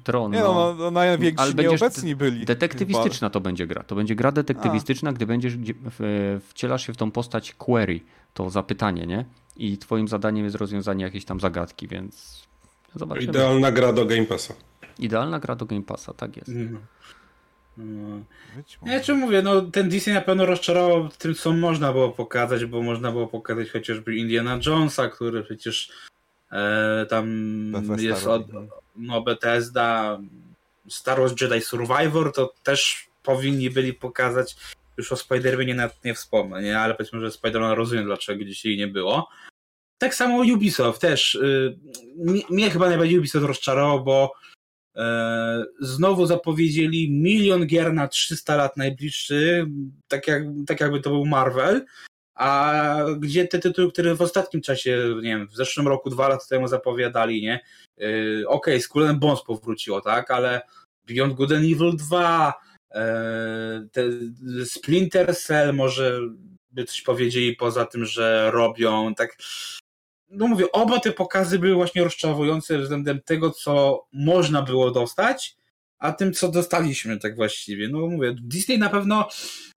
Tron. 0.04 0.32
Nie, 0.32 0.40
no, 0.40 0.54
no, 0.54 0.74
no 0.74 0.92
najwięksi 0.92 1.44
ale 1.44 1.54
nieobecni 1.54 2.16
byli. 2.16 2.46
Detektywistyczna 2.46 3.30
to 3.30 3.42
będzie 3.42 3.68
gra. 3.68 3.84
To 3.84 3.96
będzie 3.96 4.16
gra 4.16 4.32
detektywistyczna, 4.32 5.10
A. 5.10 5.14
gdy 5.14 5.26
będziesz 5.26 5.54
wcielasz 6.50 6.88
się 6.88 6.94
w 6.94 6.98
tą 6.98 7.12
postać 7.12 7.54
query, 7.54 8.00
to 8.34 8.50
zapytanie, 8.50 9.06
nie? 9.06 9.26
I 9.58 9.78
twoim 9.78 10.08
zadaniem 10.08 10.46
jest 10.46 10.56
rozwiązanie 10.56 11.04
jakiejś 11.04 11.26
tam 11.26 11.40
zagadki, 11.40 11.88
więc 11.88 12.44
zobaczymy. 12.96 13.28
Idealna 13.28 13.72
gra 13.72 13.94
do 13.94 14.06
Game 14.06 14.26
Passa. 14.26 14.54
Idealna 15.00 15.40
gra 15.40 15.56
do 15.56 15.66
Game 15.66 15.84
Passa, 15.84 16.14
tak 16.14 16.38
jest. 16.38 16.50
Mm. 16.50 16.80
No. 17.78 18.20
Ja 18.86 19.00
czy 19.00 19.14
mówię, 19.14 19.42
no 19.42 19.62
ten 19.62 19.90
Disney 19.90 20.14
na 20.14 20.22
pewno 20.22 20.46
rozczarował 20.46 21.10
tym, 21.10 21.36
co 21.36 21.54
można 21.54 21.92
było 21.92 22.10
pokazać, 22.10 22.66
bo 22.66 22.82
można 22.82 23.12
było 23.12 23.28
pokazać 23.28 23.72
chociażby 23.72 24.16
Indiana 24.16 24.60
Jonesa, 24.66 25.10
który 25.10 25.44
przecież 25.44 25.92
tam 27.10 27.26
Bethesda 27.72 28.02
jest 28.02 28.28
od, 28.28 28.48
no 28.96 29.22
Bethesda, 29.22 30.20
Star 30.90 31.20
Wars 31.20 31.42
Jedi 31.42 31.62
Survivor, 31.62 32.34
to 32.34 32.54
też 32.64 33.08
powinni 33.24 33.70
byli 33.70 33.94
pokazać, 33.94 34.56
już 34.98 35.12
o 35.12 35.16
Spider-Manie 35.16 35.76
nawet 35.76 36.06
nie 36.06 36.14
wspomnę, 36.14 36.64
nie? 36.64 36.80
ale 36.80 36.96
powiedzmy, 36.96 37.20
że 37.20 37.28
Spider-Man 37.28 37.76
rozumiem, 37.76 38.06
dlaczego 38.06 38.46
dzisiaj 38.46 38.78
nie 38.78 38.88
było. 38.88 39.30
Tak 39.98 40.16
samo 40.16 40.38
Ubisoft 40.54 41.02
też. 41.02 41.36
Y, 41.36 41.78
mnie, 42.16 42.42
mnie 42.50 42.70
chyba 42.70 42.90
najbardziej 42.90 43.20
Ubisoft 43.20 43.46
rozczarował, 43.46 44.04
bo 44.04 44.34
E, 44.96 45.66
znowu 45.80 46.26
zapowiedzieli 46.26 47.12
milion 47.12 47.68
gier 47.68 47.94
na 47.94 48.08
300 48.08 48.56
lat 48.56 48.78
najbliższy, 48.78 49.68
tak, 50.08 50.28
jak, 50.28 50.44
tak 50.68 50.80
jakby 50.80 51.02
to 51.02 51.10
był 51.10 51.26
Marvel. 51.26 51.86
A 52.36 52.96
gdzie 53.20 53.48
te 53.48 53.60
tytuły, 53.60 53.92
które 53.92 54.16
w 54.16 54.22
ostatnim 54.22 54.62
czasie, 54.62 55.16
nie 55.16 55.30
wiem, 55.30 55.48
w 55.48 55.56
zeszłym 55.56 55.88
roku, 55.88 56.10
dwa 56.10 56.28
lata 56.28 56.46
temu 56.50 56.68
zapowiadali, 56.68 57.42
nie? 57.42 57.60
Yy, 57.98 58.44
Okej, 58.48 58.74
okay, 58.74 58.82
Skull 58.82 59.14
Bones 59.14 59.44
powróciło, 59.44 60.02
tak? 60.02 60.32
Ale 60.32 60.62
Beyond 61.08 61.34
Good 61.34 61.52
and 61.52 61.66
Evil 61.66 61.98
2, 61.98 62.54
yy, 62.94 63.00
te 63.92 64.02
Splinter 64.66 65.36
Cell 65.38 65.74
może 65.74 66.20
by 66.72 66.86
coś 66.86 67.02
powiedzieli 67.02 67.56
poza 67.56 67.86
tym, 67.86 68.06
że 68.06 68.52
robią, 68.52 69.16
tak 69.16 69.38
no 70.30 70.48
mówię, 70.48 70.72
oba 70.72 71.00
te 71.00 71.12
pokazy 71.12 71.60
były 71.60 71.76
właśnie 71.76 72.04
rozczarowujące 72.04 72.78
względem 72.78 73.22
tego, 73.22 73.52
co 73.52 74.06
można 74.14 74.62
było 74.62 74.92
dostać, 74.92 75.58
a 76.00 76.12
tym, 76.12 76.34
co 76.34 76.50
dostaliśmy, 76.50 77.20
tak 77.20 77.36
właściwie. 77.36 77.90
No 77.90 78.08
mówię, 78.08 78.36
Disney 78.42 78.78
na 78.80 78.90
pewno, 78.90 79.30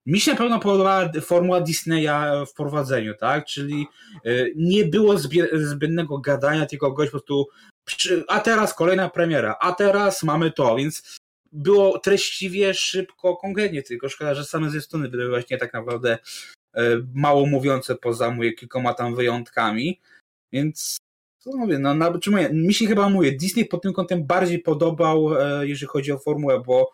mi 0.07 0.21
się 0.21 0.31
na 0.33 0.39
pewno 0.39 0.61
podobała 0.61 1.13
formuła 1.21 1.61
Disneya 1.61 2.47
w 2.47 2.55
prowadzeniu, 2.55 3.15
tak? 3.15 3.45
Czyli 3.45 3.87
y, 4.27 4.53
nie 4.57 4.85
było 4.85 5.15
zbędnego 5.53 6.19
gadania, 6.19 6.67
tylko 6.67 6.93
gość 6.93 7.11
po 7.11 7.19
prostu, 7.19 7.47
a 8.29 8.41
teraz 8.41 8.75
kolejna 8.75 9.09
premiera, 9.11 9.57
a 9.61 9.73
teraz 9.73 10.23
mamy 10.23 10.51
to, 10.51 10.77
więc 10.77 11.19
było 11.53 11.99
treściwie, 11.99 12.75
szybko, 12.75 13.37
konkretnie, 13.37 13.83
tylko 13.83 14.09
szkoda, 14.09 14.35
że 14.35 14.45
same 14.45 14.81
strony 14.81 15.09
były 15.09 15.29
właśnie 15.29 15.59
tak 15.59 15.73
naprawdę 15.73 16.19
y, 16.79 16.81
mało 17.15 17.47
mówiące 17.47 17.95
poza 17.97 18.31
mówię, 18.31 18.53
kilkoma 18.53 18.95
tam 18.95 19.15
wyjątkami. 19.15 20.01
Więc 20.53 20.97
co 21.49 21.59
mówię, 21.59 21.79
no, 21.79 21.95
no 21.95 22.19
czy 22.19 22.31
mówię, 22.31 22.51
mi 22.53 22.75
się 22.75 22.87
chyba 22.87 23.09
mówię, 23.09 23.33
Disney 23.33 23.65
pod 23.65 23.83
tym 23.83 23.93
kątem 23.93 24.27
bardziej 24.27 24.59
podobał, 24.59 25.39
e, 25.39 25.69
jeżeli 25.69 25.89
chodzi 25.89 26.13
o 26.13 26.19
formułę, 26.19 26.63
bo 26.67 26.91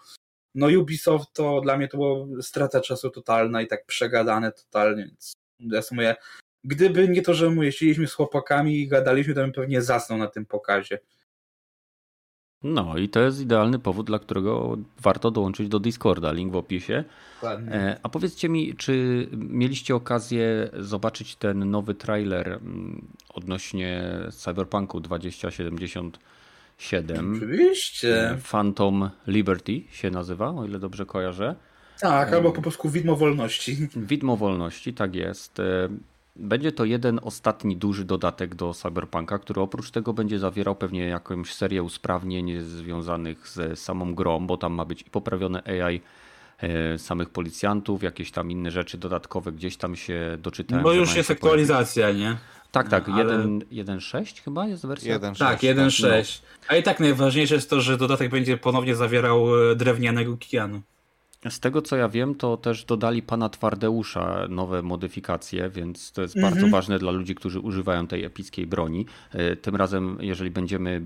no 0.55 0.67
Ubisoft 0.67 1.33
to 1.33 1.61
dla 1.61 1.77
mnie 1.77 1.89
to 1.89 1.97
było 1.97 2.27
strata 2.43 2.81
czasu 2.81 3.11
totalna 3.11 3.63
i 3.63 3.67
tak 3.67 3.87
przegadane 3.87 4.53
totalnie, 4.53 5.05
więc 5.05 5.37
ja 5.61 5.81
mówię, 5.93 6.17
gdyby 6.65 7.09
nie 7.09 7.23
to, 7.23 7.35
że 7.35 7.51
mówię, 7.51 7.73
siedzieliśmy 7.73 8.07
z 8.07 8.15
chłopakami 8.15 8.81
i 8.81 8.89
gadaliśmy, 8.89 9.35
to 9.35 9.41
bym 9.41 9.53
pewnie 9.53 9.83
zasnął 9.83 10.19
na 10.19 10.27
tym 10.27 10.47
pokazie. 10.47 10.99
No 12.65 12.99
i 12.99 13.09
to 13.09 13.21
jest 13.21 13.41
idealny 13.41 13.79
powód, 13.79 14.07
dla 14.07 14.19
którego 14.19 14.77
warto 15.01 15.31
dołączyć 15.31 15.69
do 15.69 15.81
Discorda, 15.81 16.33
link 16.33 16.53
w 16.53 16.57
opisie. 16.57 17.05
Dokładnie. 17.35 17.73
E, 17.73 17.99
a 18.03 18.09
powiedzcie 18.09 18.49
mi, 18.49 18.75
czy 18.75 19.27
mieliście 19.33 19.95
okazję 19.95 20.71
zobaczyć 20.79 21.37
ten 21.37 21.71
nowy 21.71 21.95
trailer 21.95 22.49
mm, 22.49 23.07
odnośnie 23.35 24.05
Cyberpunku 24.33 25.01
2077? 25.01 27.37
Oczywiście. 27.37 28.31
E, 28.31 28.39
Phantom 28.51 29.11
Liberty 29.27 29.83
się 29.91 30.11
nazywa, 30.11 30.51
o 30.51 30.65
ile 30.65 30.79
dobrze 30.79 31.07
kojarzę. 31.07 31.55
Tak, 32.01 32.33
albo 32.33 32.53
po 32.53 32.63
prostu 32.63 32.89
Widmo 32.89 33.17
Wolności. 33.17 33.89
Widmo 33.97 34.37
Wolności, 34.37 34.95
tak 34.95 35.15
jest. 35.15 35.61
Będzie 36.37 36.73
to 36.73 36.85
jeden 36.85 37.21
ostatni 37.23 37.77
duży 37.77 38.05
dodatek 38.05 38.55
do 38.55 38.75
Cyberpunka, 38.75 39.39
który 39.39 39.61
oprócz 39.61 39.91
tego 39.91 40.13
będzie 40.13 40.39
zawierał 40.39 40.77
pewnie 40.77 41.05
jakąś 41.05 41.55
serię 41.55 41.83
usprawnień 41.83 42.61
związanych 42.61 43.49
z 43.49 43.79
samą 43.79 44.15
grą, 44.15 44.47
bo 44.47 44.57
tam 44.57 44.73
ma 44.73 44.85
być 44.85 45.03
i 45.03 45.11
poprawione 45.11 45.63
AI 45.63 46.01
e, 46.59 46.99
samych 46.99 47.31
policjantów, 47.31 48.03
jakieś 48.03 48.31
tam 48.31 48.51
inne 48.51 48.71
rzeczy 48.71 48.99
dodatkowe 48.99 49.53
gdzieś 49.53 49.77
tam 49.77 49.97
się 49.97 50.39
doczytałem. 50.43 50.85
Bo 50.85 50.93
już 50.93 51.17
jest 51.17 51.31
aktualizacja, 51.31 52.13
nie? 52.13 52.37
Tak, 52.73 52.89
tak, 52.89 53.09
Ale... 53.09 53.39
1.6 53.39 54.43
chyba 54.45 54.67
jest 54.67 54.87
wersja? 54.87 55.13
1, 55.15 55.35
tak, 55.35 55.61
1.6. 55.61 56.43
No. 56.43 56.59
A 56.69 56.77
i 56.77 56.83
tak 56.83 57.01
najważniejsze 57.01 57.55
jest 57.55 57.71
to, 57.71 57.81
że 57.81 57.97
dodatek 57.97 58.31
będzie 58.31 58.57
ponownie 58.57 58.95
zawierał 58.95 59.71
e, 59.71 59.77
drewnianego 59.77 60.37
Kianu. 60.37 60.83
Z 61.49 61.61
tego 61.61 61.83
co 61.83 61.97
ja 61.97 62.09
wiem, 62.09 62.35
to 62.35 62.57
też 62.57 62.85
dodali 62.85 63.23
pana 63.23 63.49
Twardeusza 63.49 64.47
nowe 64.49 64.83
modyfikacje, 64.83 65.71
więc 65.71 66.13
to 66.13 66.23
jest 66.23 66.41
bardzo 66.41 66.57
mhm. 66.57 66.73
ważne 66.73 66.99
dla 66.99 67.13
ludzi, 67.13 67.35
którzy 67.35 67.61
używają 67.61 68.07
tej 68.07 68.25
epickiej 68.25 68.67
broni. 68.67 69.07
E, 69.33 69.57
tym 69.57 69.77
razem, 69.77 70.19
jeżeli 70.21 70.51
będziemy 70.51 71.03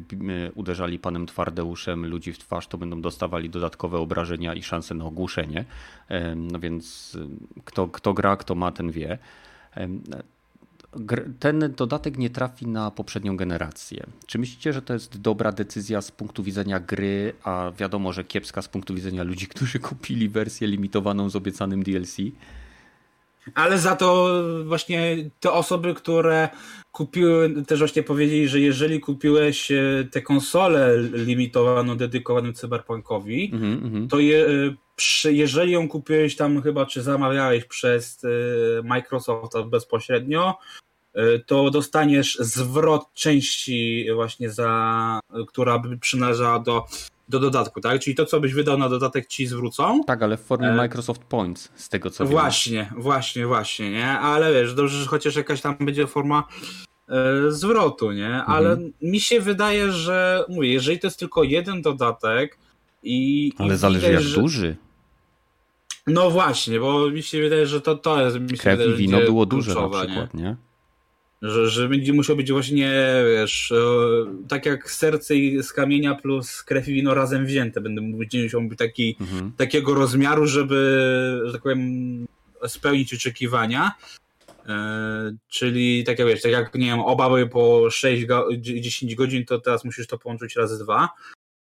uderzali 0.54 0.98
panem 0.98 1.26
Twardeuszem 1.26 2.06
ludzi 2.06 2.32
w 2.32 2.38
twarz, 2.38 2.66
to 2.66 2.78
będą 2.78 3.00
dostawali 3.00 3.50
dodatkowe 3.50 3.98
obrażenia 3.98 4.54
i 4.54 4.62
szanse 4.62 4.94
na 4.94 5.04
ogłuszenie. 5.04 5.64
E, 6.08 6.34
no 6.34 6.58
więc 6.58 7.16
e, 7.20 7.28
kto, 7.64 7.88
kto 7.88 8.14
gra, 8.14 8.36
kto 8.36 8.54
ma, 8.54 8.72
ten 8.72 8.90
wie 8.90 9.18
ten 11.38 11.72
dodatek 11.76 12.18
nie 12.18 12.30
trafi 12.30 12.66
na 12.66 12.90
poprzednią 12.90 13.36
generację. 13.36 14.06
Czy 14.26 14.38
myślicie, 14.38 14.72
że 14.72 14.82
to 14.82 14.92
jest 14.94 15.20
dobra 15.20 15.52
decyzja 15.52 16.02
z 16.02 16.10
punktu 16.10 16.42
widzenia 16.42 16.80
gry, 16.80 17.32
a 17.44 17.72
wiadomo, 17.78 18.12
że 18.12 18.24
kiepska 18.24 18.62
z 18.62 18.68
punktu 18.68 18.94
widzenia 18.94 19.22
ludzi, 19.22 19.46
którzy 19.46 19.78
kupili 19.78 20.28
wersję 20.28 20.68
limitowaną 20.68 21.30
z 21.30 21.36
obiecanym 21.36 21.82
DLC? 21.82 22.16
Ale 23.54 23.78
za 23.78 23.96
to 23.96 24.42
właśnie 24.64 25.16
te 25.40 25.52
osoby, 25.52 25.94
które 25.94 26.48
kupiły, 26.92 27.64
też 27.66 27.78
właśnie 27.78 28.02
powiedzieli, 28.02 28.48
że 28.48 28.60
jeżeli 28.60 29.00
kupiłeś 29.00 29.70
e, 29.70 30.08
tę 30.10 30.22
konsolę 30.22 30.98
limitowaną, 31.12 31.96
dedykowaną 31.96 32.52
cyberpunkowi, 32.52 33.50
mm 33.54 33.80
-hmm. 33.80 34.10
to 34.10 34.18
je, 34.18 34.46
e, 34.46 34.74
przy, 34.96 35.32
jeżeli 35.32 35.72
ją 35.72 35.88
kupiłeś 35.88 36.36
tam 36.36 36.62
chyba, 36.62 36.86
czy 36.86 37.02
zamawiałeś 37.02 37.64
przez 37.64 38.24
e, 38.24 38.28
Microsoft 38.82 39.52
bezpośrednio, 39.66 40.58
to 41.46 41.70
dostaniesz 41.70 42.38
zwrot 42.40 43.14
części 43.14 44.06
właśnie 44.14 44.50
za, 44.50 45.20
która 45.48 45.78
by 45.78 45.98
przynależała 45.98 46.58
do 46.58 46.84
do 47.28 47.38
dodatku, 47.38 47.80
tak? 47.80 48.00
Czyli 48.00 48.16
to, 48.16 48.26
co 48.26 48.40
byś 48.40 48.54
wydał 48.54 48.78
na 48.78 48.88
dodatek, 48.88 49.26
ci 49.26 49.46
zwrócą. 49.46 50.04
Tak, 50.04 50.22
ale 50.22 50.36
w 50.36 50.40
formie 50.40 50.68
e... 50.68 50.74
Microsoft 50.74 51.24
Points, 51.24 51.72
z 51.74 51.88
tego 51.88 52.10
co 52.10 52.26
Właśnie, 52.26 52.88
wiem. 52.92 53.02
właśnie, 53.02 53.46
właśnie, 53.46 53.90
nie? 53.90 54.08
Ale 54.08 54.52
wiesz, 54.52 54.74
dobrze, 54.74 54.98
że 54.98 55.06
chociaż 55.06 55.36
jakaś 55.36 55.60
tam 55.60 55.76
będzie 55.80 56.06
forma 56.06 56.44
e, 57.08 57.52
zwrotu, 57.52 58.12
nie? 58.12 58.26
Mhm. 58.26 58.50
Ale 58.50 58.76
mi 59.02 59.20
się 59.20 59.40
wydaje, 59.40 59.92
że 59.92 60.44
mówię, 60.48 60.72
jeżeli 60.72 60.98
to 60.98 61.06
jest 61.06 61.18
tylko 61.18 61.42
jeden 61.42 61.82
dodatek 61.82 62.58
i. 63.02 63.52
Ale 63.58 63.74
i 63.74 63.76
zależy 63.76 64.12
jak 64.12 64.22
że... 64.22 64.40
duży. 64.40 64.76
No 66.06 66.30
właśnie, 66.30 66.80
bo 66.80 67.10
mi 67.10 67.22
się 67.22 67.42
wydaje, 67.42 67.66
że 67.66 67.80
to, 67.80 67.96
to 67.96 68.22
jest. 68.22 68.40
Mi 68.40 68.50
się 68.50 68.56
Krew 68.56 68.80
i 68.80 68.94
wino 68.94 69.18
było 69.20 69.46
duże 69.46 69.74
na 69.74 69.88
przykład, 69.88 70.34
nie? 70.34 70.42
nie? 70.42 70.56
Że, 71.42 71.70
że 71.70 71.88
będzie 71.88 72.12
musiał 72.12 72.36
być 72.36 72.52
właśnie, 72.52 72.92
wiesz, 73.26 73.72
e, 73.72 73.76
tak 74.48 74.66
jak 74.66 74.90
serce 74.90 75.34
z 75.62 75.72
kamienia 75.72 76.14
plus 76.14 76.62
krew 76.62 76.88
i 76.88 76.94
wino 76.94 77.14
razem 77.14 77.46
wzięte. 77.46 77.80
Będę 77.80 78.00
musiał 78.42 78.62
być 78.62 78.78
taki, 78.78 79.16
mhm. 79.20 79.52
takiego 79.56 79.94
rozmiaru, 79.94 80.46
żeby, 80.46 81.40
że 81.46 81.52
tak 81.52 81.62
powiem, 81.62 82.26
spełnić 82.66 83.14
oczekiwania. 83.14 83.92
E, 84.68 85.36
czyli 85.48 86.04
tak 86.04 86.18
jak 86.18 86.28
wiesz, 86.28 86.42
tak 86.42 86.52
jak 86.52 86.74
nie 86.74 86.86
wiem, 86.86 87.00
oba 87.00 87.28
były 87.28 87.46
po 87.46 87.80
6-10 87.80 89.14
godzin, 89.14 89.44
to 89.44 89.58
teraz 89.58 89.84
musisz 89.84 90.06
to 90.06 90.18
połączyć 90.18 90.56
razy 90.56 90.84
dwa. 90.84 91.08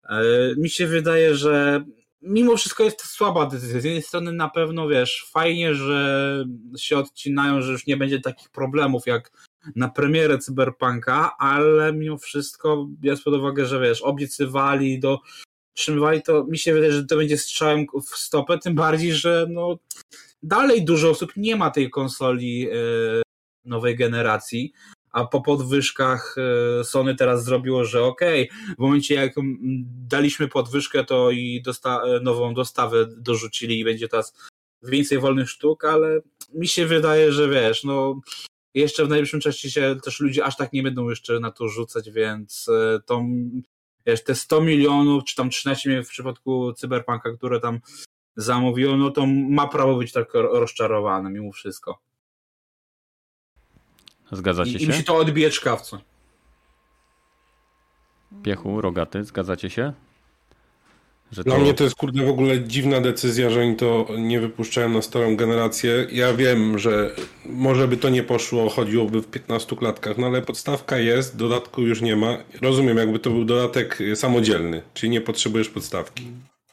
E, 0.09 0.21
mi 0.57 0.69
się 0.69 0.87
wydaje, 0.87 1.35
że 1.35 1.83
mimo 2.21 2.57
wszystko 2.57 2.83
jest 2.83 3.01
to 3.01 3.07
słaba 3.07 3.45
decyzja. 3.45 3.81
Z 3.81 3.83
jednej 3.83 4.03
strony 4.03 4.31
na 4.31 4.49
pewno 4.49 4.87
wiesz, 4.87 5.25
fajnie, 5.31 5.75
że 5.75 6.45
się 6.77 6.97
odcinają, 6.97 7.61
że 7.61 7.71
już 7.71 7.87
nie 7.87 7.97
będzie 7.97 8.19
takich 8.19 8.49
problemów 8.49 9.05
jak 9.05 9.31
na 9.75 9.89
premierę 9.89 10.37
Cyberpunka, 10.37 11.31
ale 11.39 11.93
mimo 11.93 12.17
wszystko 12.17 12.87
biorąc 12.99 13.23
pod 13.23 13.33
uwagę, 13.33 13.65
że 13.65 13.79
wiesz, 13.79 14.01
obiecywali, 14.01 14.99
do 14.99 15.19
trzymywali, 15.73 16.21
to 16.21 16.45
mi 16.45 16.57
się 16.57 16.73
wydaje, 16.73 16.91
że 16.91 17.05
to 17.05 17.17
będzie 17.17 17.37
strzałem 17.37 17.85
w 18.11 18.17
stopę, 18.17 18.59
tym 18.59 18.75
bardziej, 18.75 19.13
że 19.13 19.45
no 19.49 19.77
dalej 20.43 20.85
dużo 20.85 21.09
osób 21.09 21.31
nie 21.37 21.55
ma 21.55 21.71
tej 21.71 21.89
konsoli 21.89 22.59
yy, 22.59 23.21
nowej 23.65 23.95
generacji, 23.95 24.73
a 25.13 25.25
po 25.25 25.41
podwyżkach 25.41 26.35
e, 26.37 26.83
Sony 26.83 27.15
teraz 27.15 27.43
zrobiło, 27.43 27.85
że 27.85 28.03
okej, 28.03 28.49
okay, 28.49 28.75
w 28.75 28.79
momencie 28.79 29.15
jak 29.15 29.33
daliśmy 30.07 30.47
podwyżkę, 30.47 31.03
to 31.03 31.31
i 31.31 31.61
dosta 31.61 32.01
nową 32.21 32.53
dostawę 32.53 33.05
dorzucili 33.17 33.79
i 33.79 33.83
będzie 33.83 34.07
teraz 34.07 34.33
więcej 34.83 35.19
wolnych 35.19 35.49
sztuk, 35.49 35.85
ale 35.85 36.19
mi 36.53 36.67
się 36.67 36.85
wydaje, 36.85 37.31
że 37.31 37.49
wiesz, 37.49 37.83
no 37.83 38.21
jeszcze 38.73 39.05
w 39.05 39.09
najbliższym 39.09 39.39
czasie 39.39 39.71
się 39.71 39.95
też 40.03 40.19
ludzie 40.19 40.45
aż 40.45 40.57
tak 40.57 40.73
nie 40.73 40.83
będą 40.83 41.09
jeszcze 41.09 41.39
na 41.39 41.51
to 41.51 41.67
rzucać, 41.67 42.09
więc 42.09 42.69
e, 42.69 42.99
to 43.05 43.23
wiesz, 44.05 44.23
te 44.23 44.35
100 44.35 44.61
milionów, 44.61 45.23
czy 45.23 45.35
tam 45.35 45.49
13 45.49 46.03
w 46.03 46.09
przypadku 46.09 46.73
Cyberpunka, 46.73 47.33
które 47.37 47.59
tam 47.59 47.79
zamówiło, 48.35 48.97
no 48.97 49.11
to 49.11 49.25
ma 49.27 49.67
prawo 49.67 49.95
być 49.95 50.11
tak 50.11 50.33
rozczarowane 50.33 51.29
mimo 51.29 51.51
wszystko. 51.51 51.99
Zgadzacie 54.31 54.71
I, 54.71 54.79
się? 54.79 54.85
I 54.85 54.87
mi 54.87 54.93
się 54.93 55.03
to 55.03 55.15
odbije 55.15 55.49
czkawco. 55.49 56.01
Piechu, 58.43 58.81
rogaty, 58.81 59.23
zgadzacie 59.23 59.69
się? 59.69 59.93
Że 61.33 61.43
Dla 61.43 61.55
to... 61.55 61.61
mnie 61.61 61.73
to 61.73 61.83
jest 61.83 61.95
kurde 61.95 62.25
w 62.25 62.29
ogóle 62.29 62.63
dziwna 62.63 63.01
decyzja, 63.01 63.49
że 63.49 63.61
oni 63.61 63.75
to 63.75 64.07
nie 64.17 64.39
wypuszczają 64.39 64.89
na 64.89 65.01
starą 65.01 65.35
generację. 65.35 66.07
Ja 66.11 66.33
wiem, 66.33 66.79
że 66.79 67.15
może 67.45 67.87
by 67.87 67.97
to 67.97 68.09
nie 68.09 68.23
poszło, 68.23 68.69
chodziłoby 68.69 69.21
w 69.21 69.27
15 69.27 69.75
klatkach, 69.75 70.17
no 70.17 70.27
ale 70.27 70.41
podstawka 70.41 70.97
jest, 70.97 71.37
dodatku 71.37 71.81
już 71.81 72.01
nie 72.01 72.15
ma. 72.15 72.37
Rozumiem, 72.61 72.97
jakby 72.97 73.19
to 73.19 73.29
był 73.29 73.45
dodatek 73.45 73.99
samodzielny, 74.15 74.81
czyli 74.93 75.09
nie 75.09 75.21
potrzebujesz 75.21 75.69
podstawki. 75.69 76.23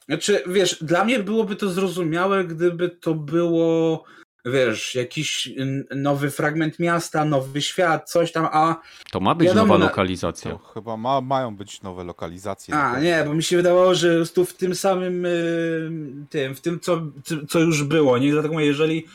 Znaczy, 0.09 0.43
wiesz, 0.47 0.77
dla 0.81 1.05
mnie 1.05 1.19
byłoby 1.19 1.57
to 1.57 1.71
zrozumiałe, 1.71 2.45
gdyby 2.45 2.89
to 2.89 3.15
było 3.15 4.05
wiesz, 4.45 4.95
jakiś 4.95 5.49
nowy 5.97 6.31
fragment 6.31 6.79
miasta, 6.79 7.25
nowy 7.25 7.63
świat, 7.63 8.11
coś 8.11 8.33
tam, 8.33 8.49
a... 8.53 8.77
To 9.13 9.21
ma 9.21 9.35
być 9.35 9.49
wiadomo, 9.49 9.67
nowa 9.67 9.85
lokalizacja. 9.85 10.51
To 10.51 10.59
chyba 10.59 10.97
ma, 10.97 11.21
mają 11.21 11.57
być 11.57 11.83
nowe 11.83 12.05
lokalizacje. 12.05 12.75
A, 12.75 13.01
nie, 13.01 13.25
bo 13.27 13.35
mi 13.35 13.43
się 13.43 13.57
wydawało, 13.57 13.95
że 13.95 14.27
tu 14.27 14.45
w 14.45 14.55
tym 14.55 14.75
samym 14.75 15.27
y, 15.27 15.91
tym, 16.31 16.55
w 16.55 16.61
tym, 16.61 16.81
co, 16.81 17.01
co 17.49 17.59
już 17.59 17.85
było, 17.85 18.19
nie? 18.19 18.33
Dlatego 18.33 18.55
mówię, 18.55 18.67
jeżeli 18.67 19.07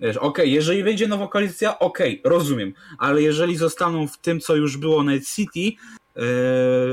Wiesz, 0.00 0.16
okej, 0.16 0.28
okay, 0.28 0.46
jeżeli 0.46 0.82
wyjdzie 0.82 1.08
nowa 1.08 1.24
lokalizacja, 1.24 1.78
okej, 1.78 2.20
okay, 2.20 2.30
rozumiem, 2.30 2.74
ale 2.98 3.22
jeżeli 3.22 3.56
zostaną 3.56 4.08
w 4.08 4.18
tym, 4.18 4.40
co 4.40 4.56
już 4.56 4.76
było 4.76 5.04
Night 5.04 5.28
City, 5.34 5.60
yy, 5.60 5.74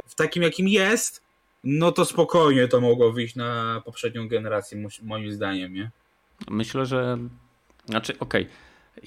w 0.05 0.15
takim, 0.15 0.43
jakim 0.43 0.67
jest, 0.67 1.21
no 1.63 1.91
to 1.91 2.05
spokojnie 2.05 2.67
to 2.67 2.81
mogło 2.81 3.11
wyjść 3.11 3.35
na 3.35 3.81
poprzednią 3.85 4.27
generację, 4.27 4.87
moim 5.01 5.31
zdaniem, 5.31 5.73
nie? 5.73 5.91
Myślę, 6.49 6.85
że 6.85 7.17
znaczy, 7.87 8.19
okej. 8.19 8.43
Okay. 8.43 8.55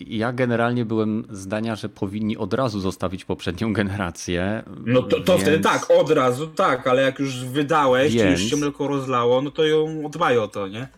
Ja 0.07 0.33
generalnie 0.33 0.85
byłem 0.85 1.25
zdania, 1.31 1.77
że 1.77 1.89
powinni 1.89 2.37
od 2.37 2.55
razu 2.55 2.81
zostawić 2.81 3.25
poprzednią 3.25 3.73
generację. 3.73 4.63
No 4.87 5.03
to, 5.03 5.21
to 5.21 5.33
więc... 5.33 5.43
wtedy 5.43 5.61
tak, 5.61 5.91
od 5.91 6.11
razu 6.11 6.47
tak, 6.47 6.87
ale 6.87 7.03
jak 7.03 7.19
już 7.19 7.45
wydałeś, 7.45 8.15
więc... 8.15 8.25
czy 8.39 8.43
już 8.43 8.51
się 8.51 8.57
mleko 8.57 8.89
rozlało, 8.89 9.43
no 9.43 9.51
to 9.51 9.65
ją 9.65 10.11
dbaj 10.11 10.39
o 10.39 10.49
to, 10.49 10.69
nie? 10.69 10.89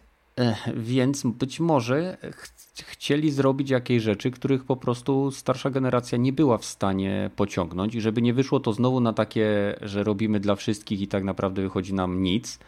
Więc 0.77 1.23
być 1.27 1.61
może 1.61 2.17
ch 2.37 2.61
chcieli 2.83 3.31
zrobić 3.31 3.71
jakieś 3.71 4.03
rzeczy, 4.03 4.31
których 4.31 4.65
po 4.65 4.77
prostu 4.77 5.31
starsza 5.31 5.71
generacja 5.71 6.19
nie 6.19 6.33
była 6.33 6.59
w 6.59 6.65
stanie 6.65 7.31
pociągnąć 7.37 7.95
i 7.95 8.01
żeby 8.01 8.23
nie 8.23 8.35
wyszło 8.35 8.61
to 8.61 8.73
znowu 8.73 9.01
na 9.01 9.13
takie, 9.13 9.77
że 9.83 10.05
robimy 10.05 10.41
dla 10.41 10.55
wszystkich 10.55 11.01
i 11.01 11.09
tak 11.09 11.25
naprawdę 11.25 11.63
wychodzi 11.63 11.95
nam 11.95 12.23
nic, 12.23 12.59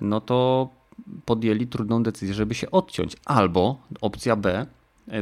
no 0.00 0.20
to 0.20 0.68
podjęli 1.24 1.66
trudną 1.66 2.02
decyzję, 2.02 2.34
żeby 2.34 2.54
się 2.54 2.70
odciąć. 2.70 3.16
Albo 3.24 3.82
opcja 4.00 4.36
B, 4.36 4.66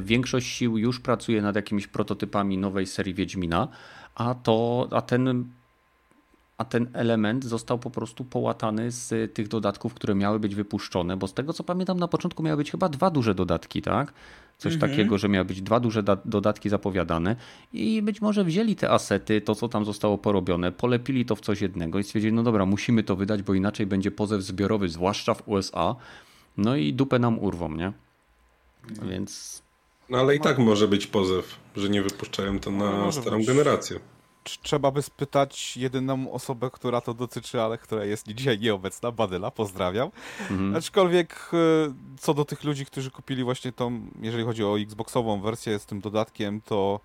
większość 0.03 0.47
sił 0.47 0.79
już 0.79 1.01
pracuje 1.01 1.43
nad 1.43 1.57
jakimiś 1.57 1.87
prototypami 1.87 2.59
nowej 2.59 2.87
serii 2.87 3.15
Wiedźmina, 3.15 3.69
a, 4.15 4.35
to, 4.35 4.89
a, 4.91 5.03
ten, 5.03 5.45
a 6.61 6.65
ten 6.65 6.89
element 6.93 7.45
został 7.45 7.79
po 7.79 7.91
prostu 7.91 8.25
połatany 8.25 8.91
z 8.91 9.35
tych 9.35 9.49
dodatków, 9.49 9.95
które 9.95 10.15
miały 10.15 10.41
być 10.41 10.55
wypuszczone, 10.55 11.17
bo 11.17 11.27
z 11.27 11.35
tego 11.35 11.53
co 11.53 11.65
pamiętam 11.65 11.99
na 11.99 12.09
początku 12.09 12.43
miały 12.43 12.57
być 12.57 12.71
chyba 12.71 12.89
dwa 12.89 13.11
duże 13.11 13.35
dodatki, 13.35 13.83
tak? 13.83 14.13
Coś 14.59 14.75
mhm. 14.75 14.91
takiego, 14.91 15.19
że 15.19 15.29
miały 15.29 15.45
być 15.45 15.63
dwa 15.63 15.81
duże 15.81 16.03
dodatki 16.25 16.69
zapowiadane 16.69 17.37
i 17.73 18.03
być 18.03 18.21
może 18.21 18.45
wzięli 18.45 18.77
te 18.77 18.91
asety, 18.91 19.41
to 19.41 19.55
co 19.55 19.69
tam 19.69 19.85
zostało 19.85 20.19
porobione, 20.19 20.73
polepili 20.73 21.25
to 21.25 21.37
w 21.37 21.41
coś 21.41 21.61
jednego 21.61 21.99
i 21.99 22.05
stwierdzili, 22.05 22.33
no 22.33 22.43
dobra, 22.43 22.67
musimy 22.67 23.03
to 23.03 23.17
wydać, 23.17 23.43
bo 23.43 23.55
inaczej 23.55 23.87
będzie 23.87 24.11
pozew 24.11 24.43
zbiorowy, 24.43 24.89
zwłaszcza 24.89 25.35
w 25.35 25.49
USA. 25.49 25.97
No 26.57 26.77
i 26.77 26.93
dupę 26.93 27.19
nam 27.19 27.39
urwą, 27.39 27.75
nie? 27.75 27.93
Więc... 29.09 29.63
No 30.11 30.19
ale 30.19 30.37
i 30.37 30.41
tak 30.41 30.59
może 30.59 30.89
być 30.89 31.07
pozew, 31.07 31.57
że 31.77 31.89
nie 31.89 32.03
wypuszczają 32.03 32.59
to 32.59 32.71
na 32.71 32.91
no, 32.91 33.13
starą 33.13 33.39
być. 33.39 33.47
generację 33.47 34.01
trzeba 34.45 34.91
by 34.91 35.03
spytać 35.03 35.77
jedyną 35.77 36.33
osobę, 36.33 36.71
która 36.71 37.01
to 37.01 37.15
dotyczy, 37.15 37.63
ale 37.63 37.79
która 37.79 38.05
jest 38.05 38.29
dzisiaj 38.29 38.59
nieobecna, 38.59 39.13
Badyla, 39.13 39.51
pozdrawiam. 39.51 40.11
Mhm. 40.41 40.77
Aczkolwiek 40.77 41.51
e, 41.53 41.57
co 42.21 42.35
do 42.35 42.45
tych 42.45 42.65
ludzi, 42.65 42.87
którzy 42.87 43.11
kupili 43.11 43.45
właśnie 43.45 43.73
tą, 43.73 44.11
jeżeli 44.21 44.45
chodzi 44.45 44.65
o 44.65 44.81
Xboxową 44.81 45.41
wersję 45.41 45.79
z 45.79 45.87
tym 45.87 46.01
dodatkiem, 46.01 46.61
to 46.61 47.01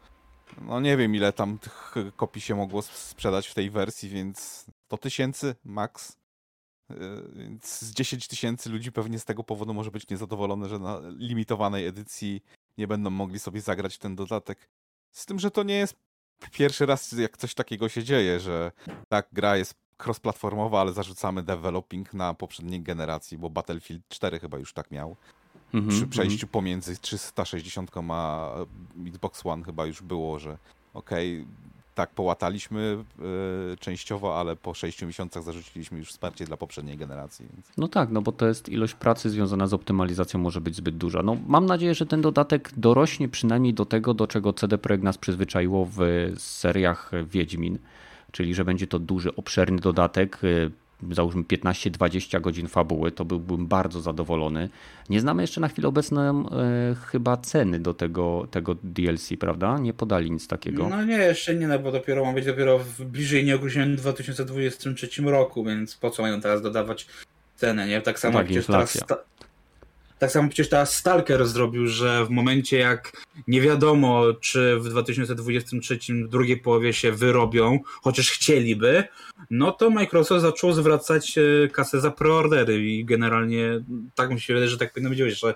no 0.61 0.79
nie 0.79 0.97
wiem 0.97 1.15
ile 1.15 1.33
tam 1.33 1.59
tych 1.59 1.95
kopii 2.15 2.41
się 2.41 2.55
mogło 2.55 2.81
sprzedać 2.81 3.47
w 3.47 3.53
tej 3.53 3.69
wersji, 3.69 4.09
więc 4.09 4.65
100 4.85 4.97
tysięcy 4.97 5.55
max. 5.63 6.17
E, 6.89 6.95
więc 7.35 7.79
z 7.79 7.93
10 7.93 8.27
tysięcy 8.27 8.69
ludzi 8.69 8.91
pewnie 8.91 9.19
z 9.19 9.25
tego 9.25 9.43
powodu 9.43 9.73
może 9.73 9.91
być 9.91 10.09
niezadowolone, 10.09 10.69
że 10.69 10.79
na 10.79 11.01
limitowanej 11.17 11.87
edycji 11.87 12.41
nie 12.77 12.87
będą 12.87 13.09
mogli 13.09 13.39
sobie 13.39 13.61
zagrać 13.61 13.97
ten 13.97 14.15
dodatek. 14.15 14.69
Z 15.11 15.25
tym, 15.25 15.39
że 15.39 15.51
to 15.51 15.63
nie 15.63 15.75
jest 15.75 15.95
pierwszy 16.51 16.85
raz 16.85 17.11
jak 17.11 17.37
coś 17.37 17.53
takiego 17.53 17.89
się 17.89 18.03
dzieje, 18.03 18.39
że 18.39 18.71
tak, 19.09 19.27
gra 19.33 19.57
jest 19.57 19.75
cross-platformowa, 19.97 20.81
ale 20.81 20.93
zarzucamy 20.93 21.43
developing 21.43 22.13
na 22.13 22.33
poprzedniej 22.33 22.81
generacji, 22.81 23.37
bo 23.37 23.49
Battlefield 23.49 24.01
4 24.09 24.39
chyba 24.39 24.57
już 24.57 24.73
tak 24.73 24.91
miał. 24.91 25.15
Mm 25.73 25.85
-hmm, 25.85 25.89
Przy 25.89 26.07
przejściu 26.07 26.45
mm 26.45 26.49
-hmm. 26.49 26.53
pomiędzy 26.53 26.97
360 26.97 27.91
a 28.09 28.49
Xbox 29.07 29.45
One 29.45 29.63
chyba 29.63 29.85
już 29.85 30.01
było, 30.01 30.39
że 30.39 30.57
okej, 30.93 31.41
okay, 31.41 31.53
tak, 31.95 32.09
połataliśmy 32.09 33.03
yy, 33.19 33.77
częściowo, 33.79 34.39
ale 34.39 34.55
po 34.55 34.73
6 34.73 35.01
miesiącach 35.01 35.43
zarzuciliśmy 35.43 35.99
już 35.99 36.09
wsparcie 36.09 36.45
dla 36.45 36.57
poprzedniej 36.57 36.97
generacji. 36.97 37.47
Więc... 37.53 37.71
No 37.77 37.87
tak, 37.87 38.09
no 38.09 38.21
bo 38.21 38.31
to 38.31 38.47
jest 38.47 38.69
ilość 38.69 38.93
pracy 38.93 39.29
związana 39.29 39.67
z 39.67 39.73
optymalizacją 39.73 40.39
może 40.39 40.61
być 40.61 40.75
zbyt 40.75 40.97
duża. 40.97 41.23
No 41.23 41.37
mam 41.47 41.65
nadzieję, 41.65 41.95
że 41.95 42.05
ten 42.05 42.21
dodatek 42.21 42.71
dorośnie 42.77 43.29
przynajmniej 43.29 43.73
do 43.73 43.85
tego, 43.85 44.13
do 44.13 44.27
czego 44.27 44.53
CD 44.53 44.77
Projekt 44.77 45.03
nas 45.03 45.17
przyzwyczaiło 45.17 45.87
w 45.91 45.99
seriach 46.37 47.11
Wiedźmin, 47.29 47.79
czyli 48.31 48.53
że 48.53 48.65
będzie 48.65 48.87
to 48.87 48.99
duży, 48.99 49.35
obszerny 49.35 49.79
dodatek, 49.79 50.43
y, 50.43 50.71
załóżmy 51.11 51.43
15-20 51.43 52.41
godzin 52.41 52.67
fabuły, 52.67 53.11
to 53.11 53.25
byłbym 53.25 53.67
bardzo 53.67 54.01
zadowolony. 54.01 54.69
Nie 55.09 55.19
znamy 55.21 55.43
jeszcze 55.43 55.61
na 55.61 55.67
chwilę 55.67 55.87
obecną 55.87 56.49
e, 56.49 56.95
chyba 56.95 57.37
ceny 57.37 57.79
do 57.79 57.93
tego, 57.93 58.47
tego 58.51 58.75
DLC, 58.83 59.29
prawda? 59.39 59.77
Nie 59.77 59.93
podali 59.93 60.31
nic 60.31 60.47
takiego. 60.47 60.89
No 60.89 61.03
nie, 61.03 61.17
jeszcze 61.17 61.55
nie, 61.55 61.67
no 61.67 61.79
bo 61.79 61.91
dopiero 61.91 62.25
ma 62.25 62.33
być 62.33 62.45
dopiero 62.45 62.79
w 62.79 63.01
bliżej 63.01 63.45
nieogłoszonym 63.45 63.95
2023 63.95 65.21
roku, 65.21 65.63
więc 65.63 65.95
po 65.95 66.11
co 66.11 66.21
mają 66.21 66.41
teraz 66.41 66.61
dodawać 66.61 67.07
cenę, 67.55 67.87
nie? 67.87 68.01
Tak 68.01 68.19
samo 68.19 68.33
no 68.33 68.39
tak, 68.39 68.45
przecież 68.45 68.65
teraz, 68.65 68.97
tak 70.19 70.31
samo 70.31 70.49
przecież 70.49 70.69
teraz 70.69 70.95
Stalker 70.95 71.47
zrobił, 71.47 71.87
że 71.87 72.25
w 72.25 72.29
momencie 72.29 72.77
jak 72.77 73.25
nie 73.47 73.61
wiadomo, 73.61 74.23
czy 74.41 74.79
w 74.79 74.89
2023 74.89 75.99
w 76.25 76.29
drugiej 76.29 76.57
połowie 76.57 76.93
się 76.93 77.11
wyrobią, 77.11 77.79
chociaż 78.01 78.29
chcieliby, 78.29 79.03
no 79.49 79.71
to 79.71 79.89
Microsoft 79.89 80.41
zaczął 80.41 80.73
zwracać 80.73 81.37
e, 81.37 81.67
kasę 81.67 82.01
za 82.01 82.11
preordery 82.11 82.85
i 82.85 83.05
generalnie 83.05 83.83
tak 84.15 84.29
mi 84.29 84.41
się 84.41 84.53
wydaje, 84.53 84.69
że 84.69 84.77
tak 84.77 84.93
powinno 84.93 85.09
być, 85.09 85.39
że 85.39 85.55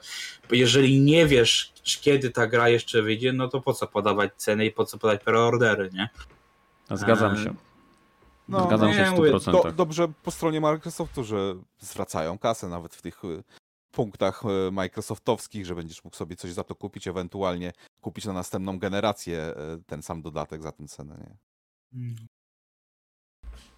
jeżeli 0.52 1.02
nie 1.02 1.26
wiesz, 1.26 1.74
kiedy 2.02 2.30
ta 2.30 2.48
gra 2.48 2.70
jeszcze 2.70 3.02
wyjdzie, 3.02 3.34
no 3.34 3.48
to 3.48 3.62
po 3.62 3.74
co 3.74 3.88
podawać 3.88 4.32
ceny 4.38 4.66
i 4.66 4.72
po 4.72 4.86
co 4.86 4.98
podać 4.98 5.24
preordery, 5.24 5.90
nie? 5.94 6.10
Zgadzam 6.92 7.34
e, 7.34 7.38
się. 7.38 7.54
No, 8.50 8.66
Zgadzam 8.68 8.94
się 8.94 9.06
w 9.06 9.20
100%. 9.20 9.52
Do, 9.52 9.72
dobrze 9.72 10.08
po 10.24 10.32
stronie 10.32 10.62
Microsoftu, 10.62 11.24
że 11.24 11.56
zwracają 11.80 12.38
kasę 12.38 12.68
nawet 12.68 12.96
w 12.96 13.02
tych 13.02 13.22
e, 13.26 13.44
punktach 14.00 14.44
e, 14.46 14.72
Microsoftowskich, 14.72 15.66
że 15.66 15.76
będziesz 15.76 16.04
mógł 16.04 16.16
sobie 16.16 16.36
coś 16.36 16.52
za 16.52 16.64
to 16.64 16.76
kupić, 16.76 17.08
ewentualnie 17.08 17.74
kupić 18.02 18.26
na 18.26 18.34
następną 18.34 18.80
generację 18.80 19.38
e, 19.38 19.56
ten 19.88 20.02
sam 20.02 20.22
dodatek 20.22 20.64
za 20.64 20.72
tę 20.72 20.88
cenę. 20.88 21.38
Nie? 21.94 22.16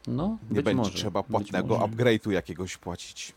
No, 0.08 0.38
nie 0.52 0.64
będzie 0.64 0.78
może, 0.78 0.98
trzeba 0.98 1.24
płatnego 1.24 1.76
upgrade'u 1.78 2.32
jakiegoś 2.32 2.78
płacić. 2.78 3.34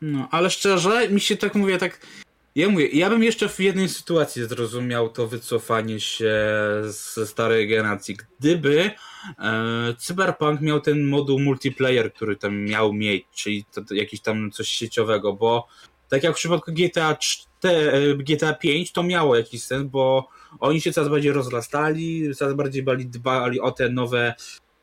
No, 0.00 0.28
ale 0.30 0.50
szczerze, 0.50 1.08
mi 1.08 1.20
się 1.20 1.36
tak 1.36 1.54
mówię, 1.54 1.78
tak. 1.78 2.06
Ja 2.54 2.68
mówię, 2.68 2.86
ja 2.86 3.10
bym 3.10 3.22
jeszcze 3.22 3.48
w 3.48 3.60
jednej 3.60 3.88
sytuacji 3.88 4.48
zrozumiał 4.48 5.08
to 5.08 5.26
wycofanie 5.26 6.00
się 6.00 6.34
ze 6.82 7.26
starej 7.26 7.68
generacji. 7.68 8.16
Gdyby 8.38 8.90
e, 9.38 9.94
Cyberpunk 9.98 10.60
miał 10.60 10.80
ten 10.80 11.06
moduł 11.06 11.40
multiplayer, 11.40 12.12
który 12.12 12.36
tam 12.36 12.64
miał 12.64 12.92
mieć, 12.92 13.24
czyli 13.34 13.64
to, 13.64 13.84
to 13.84 13.94
jakiś 13.94 14.20
tam 14.20 14.50
coś 14.50 14.68
sieciowego, 14.68 15.32
bo 15.32 15.68
tak 16.08 16.22
jak 16.22 16.32
w 16.32 16.36
przypadku 16.36 16.72
GTA 16.72 17.16
4, 17.16 18.16
GTA 18.16 18.54
5 18.54 18.92
to 18.92 19.02
miało 19.02 19.36
jakiś 19.36 19.62
sens, 19.62 19.84
bo 19.90 20.28
oni 20.60 20.80
się 20.80 20.92
coraz 20.92 21.10
bardziej 21.10 21.32
rozrastali, 21.32 22.34
coraz 22.34 22.54
bardziej 22.54 22.84
dbali 23.06 23.60
o 23.60 23.70
te 23.70 23.88
nowe 23.88 24.34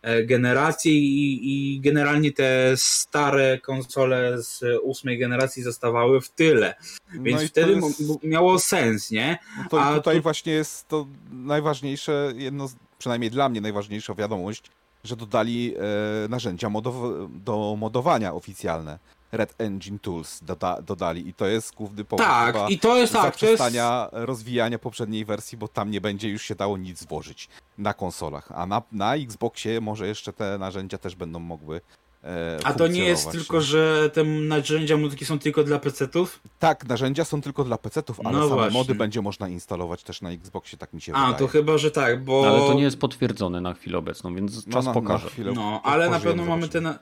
e, 0.01 0.23
generacje 0.23 0.91
i, 0.91 1.39
i, 1.43 1.79
generalnie 1.79 2.31
te 2.31 2.71
stare 2.75 3.59
konsole 3.59 4.41
z 4.41 4.63
ósmej 4.83 5.19
generacji 5.19 5.63
zostawały 5.63 6.21
w 6.21 6.29
tyle. 6.29 6.75
Więc 7.13 7.41
no 7.41 7.47
wtedy 7.47 7.73
jest... 7.73 8.23
miało 8.23 8.59
sens, 8.59 9.11
nie? 9.11 9.37
No 9.57 9.69
to 9.69 9.81
A 9.81 9.95
tutaj 9.95 10.15
tu... 10.15 10.21
właśnie 10.21 10.53
jest 10.53 10.87
to 10.87 11.07
najważniejsze, 11.31 12.33
jedno, 12.35 12.69
przynajmniej 12.97 13.31
dla 13.31 13.49
mnie 13.49 13.61
najważniejsza 13.61 14.15
wiadomość, 14.15 14.71
że 15.03 15.15
dodali 15.15 15.75
e, 15.75 16.27
narzędzia 16.29 16.69
modow 16.69 16.95
do 17.29 17.75
modowania 17.79 18.33
oficjalne. 18.33 18.99
Red 19.35 19.55
Engine 19.57 19.99
Tools 19.99 20.43
doda 20.43 20.81
dodali 20.81 21.29
i 21.29 21.33
to 21.33 21.45
jest 21.45 21.75
główny 21.75 22.03
powód 22.05 22.25
tak, 22.25 22.55
i 22.69 22.79
to 22.79 22.97
jest 22.97 23.13
tak, 23.13 23.23
zaprzestania 23.23 24.09
jest... 24.13 24.25
rozwijania 24.25 24.79
poprzedniej 24.79 25.25
wersji, 25.25 25.57
bo 25.57 25.67
tam 25.67 25.91
nie 25.91 26.01
będzie 26.01 26.29
już 26.29 26.41
się 26.41 26.55
dało 26.55 26.77
nic 26.77 27.05
włożyć 27.05 27.49
na 27.77 27.93
konsolach, 27.93 28.51
a 28.55 28.65
na, 28.65 28.81
na 28.91 29.15
Xboxie 29.15 29.81
może 29.81 30.07
jeszcze 30.07 30.33
te 30.33 30.57
narzędzia 30.57 30.97
też 30.97 31.15
będą 31.15 31.39
mogły 31.39 31.81
E, 32.25 32.59
A 32.63 32.73
to 32.73 32.87
nie 32.87 33.03
jest 33.03 33.31
tylko, 33.31 33.61
że 33.61 34.09
te 34.13 34.23
narzędzia 34.23 34.97
muzyki 34.97 35.25
są 35.25 35.39
tylko 35.39 35.63
dla 35.63 35.79
PC-ów? 35.79 36.39
Tak, 36.59 36.85
narzędzia 36.85 37.25
są 37.25 37.41
tylko 37.41 37.63
dla 37.63 37.77
PC-ów, 37.77 38.19
ale 38.23 38.37
no 38.37 38.43
same 38.43 38.55
właśnie. 38.55 38.79
mody 38.79 38.95
będzie 38.95 39.21
można 39.21 39.49
instalować 39.49 40.03
też 40.03 40.21
na 40.21 40.31
Xboxie, 40.31 40.77
tak 40.77 40.93
mi 40.93 41.01
się 41.01 41.13
A, 41.13 41.15
wydaje. 41.15 41.35
A, 41.35 41.39
to 41.39 41.47
chyba, 41.47 41.77
że 41.77 41.91
tak, 41.91 42.23
bo... 42.23 42.41
No, 42.41 42.47
ale 42.47 42.59
to 42.59 42.73
nie 42.73 42.83
jest 42.83 42.99
potwierdzone 42.99 43.61
na 43.61 43.73
chwilę 43.73 43.97
obecną, 43.97 44.35
więc 44.35 44.67
no, 44.67 44.73
czas 44.73 44.85
no, 44.85 44.93
pokaże. 44.93 45.29
Na 45.37 45.51
no, 45.51 45.81
ale 45.83 46.09
na 46.09 46.19
pewno 46.19 46.45
mamy 46.45 46.69
te... 46.69 46.81
Na... 46.81 46.99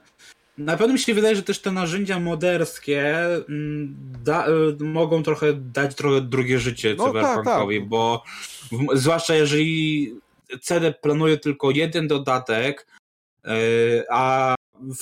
Na 0.58 0.76
pewno 0.76 0.92
mi 0.92 0.98
się 0.98 1.14
wydaje, 1.14 1.36
że 1.36 1.42
też 1.42 1.58
te 1.58 1.72
narzędzia 1.72 2.20
moderskie 2.20 3.24
mm, 3.48 3.96
da, 4.24 4.48
y, 4.48 4.84
mogą 4.84 5.22
trochę 5.22 5.52
dać 5.52 5.94
trochę 5.94 6.20
drugie 6.20 6.58
życie 6.58 6.94
no, 6.98 7.06
cyberpunkowi, 7.06 7.76
tak, 7.76 7.82
tak. 7.82 7.88
bo 7.88 8.22
w, 8.72 8.98
zwłaszcza 8.98 9.34
jeżeli 9.34 10.12
CD 10.60 10.92
planuje 10.92 11.38
tylko 11.38 11.70
jeden 11.70 12.08
dodatek, 12.08 12.86
yy, 13.44 13.52
a 14.10 14.54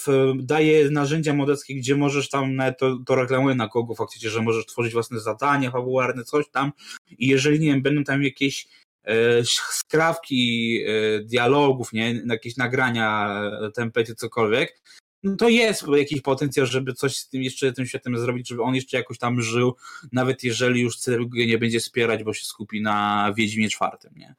w, 0.07 0.33
daje 0.37 0.91
narzędzia 0.91 1.35
moderskie, 1.35 1.75
gdzie 1.75 1.97
możesz 1.97 2.29
tam, 2.29 2.59
to, 2.79 2.99
to 3.07 3.15
reklamuje 3.15 3.55
na 3.55 3.69
kogo 3.69 3.95
faktycznie, 3.95 4.31
że 4.31 4.43
możesz 4.43 4.67
tworzyć 4.67 4.93
własne 4.93 5.21
zadania 5.21 5.71
fabularne, 5.71 6.25
coś 6.25 6.51
tam 6.51 6.73
i 7.19 7.27
jeżeli, 7.27 7.61
nie 7.61 7.67
wiem, 7.67 7.83
będą 7.83 8.05
tam 8.05 8.23
jakieś 8.23 8.69
e, 9.05 9.45
skrawki 9.45 10.79
e, 10.87 11.21
dialogów, 11.25 11.93
nie, 11.93 12.23
jakieś 12.27 12.57
nagrania, 12.57 13.41
e, 13.63 13.71
templaty, 13.71 14.15
cokolwiek, 14.15 14.83
no 15.23 15.37
to 15.37 15.49
jest 15.49 15.85
jakiś 15.97 16.21
potencjał, 16.21 16.67
żeby 16.67 16.93
coś 16.95 17.17
z 17.17 17.29
tym 17.29 17.43
jeszcze 17.43 17.73
tym 17.73 17.87
światem 17.87 18.19
zrobić, 18.19 18.49
żeby 18.49 18.63
on 18.63 18.75
jeszcze 18.75 18.97
jakoś 18.97 19.19
tam 19.19 19.43
żył, 19.43 19.77
nawet 20.13 20.45
jeżeli 20.45 20.81
już 20.81 20.99
CRG 20.99 21.47
nie 21.47 21.59
będzie 21.59 21.81
wspierać, 21.81 22.25
bo 22.25 22.35
się 22.35 22.45
skupi 22.45 22.83
na 22.83 23.29
Wiedźmie 23.37 23.69
czwartym, 23.69 24.13
nie? 24.17 24.35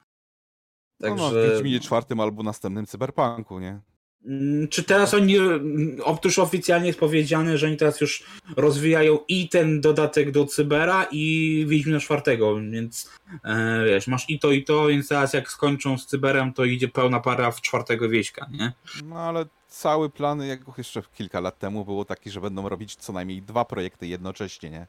Także... 1.02 1.24
No, 1.24 1.32
no, 1.32 1.48
w 1.48 1.52
Wiedźminie 1.52 1.80
czwartym 1.80 2.20
albo 2.20 2.44
następnym 2.44 2.86
Cyberpunku, 2.86 3.60
nie? 3.60 3.80
Mm, 4.26 4.68
czy 4.68 4.84
teraz 4.84 5.14
oni, 5.14 5.38
mm, 5.38 5.98
otóż 6.04 6.40
oficjalnie 6.40 6.88
jest 6.88 7.00
powiedziane, 7.00 7.58
że 7.58 7.68
oni 7.68 7.78
teraz 7.78 8.02
już 8.02 8.24
rozwijają 8.58 9.20
i 9.28 9.50
ten 9.50 9.82
dodatek 9.82 10.32
do 10.32 10.46
Cybera 10.46 11.08
i 11.12 11.66
Wiedźmina 11.68 12.00
czwartego, 12.00 12.56
więc 12.56 13.10
e, 13.44 13.86
wiesz, 13.86 14.08
masz 14.08 14.30
i 14.30 14.40
to 14.40 14.52
i 14.52 14.64
to, 14.64 14.88
więc 14.88 15.08
teraz 15.08 15.34
jak 15.34 15.52
skończą 15.52 15.98
z 15.98 16.06
Cyberem, 16.06 16.54
to 16.54 16.66
idzie 16.66 16.88
pełna 16.88 17.20
para 17.20 17.52
w 17.52 17.62
czwartego 17.62 18.10
wieśka, 18.10 18.48
nie? 18.52 18.74
No 19.06 19.16
ale 19.16 19.46
cały 19.68 20.10
plan, 20.10 20.42
jak 20.42 20.60
jeszcze 20.78 21.02
kilka 21.16 21.40
lat 21.40 21.60
temu, 21.60 21.86
było 21.86 22.06
taki, 22.06 22.30
że 22.30 22.42
będą 22.42 22.70
robić 22.70 22.96
co 22.96 23.14
najmniej 23.14 23.42
dwa 23.42 23.66
projekty 23.66 24.08
jednocześnie, 24.08 24.70
nie? 24.70 24.88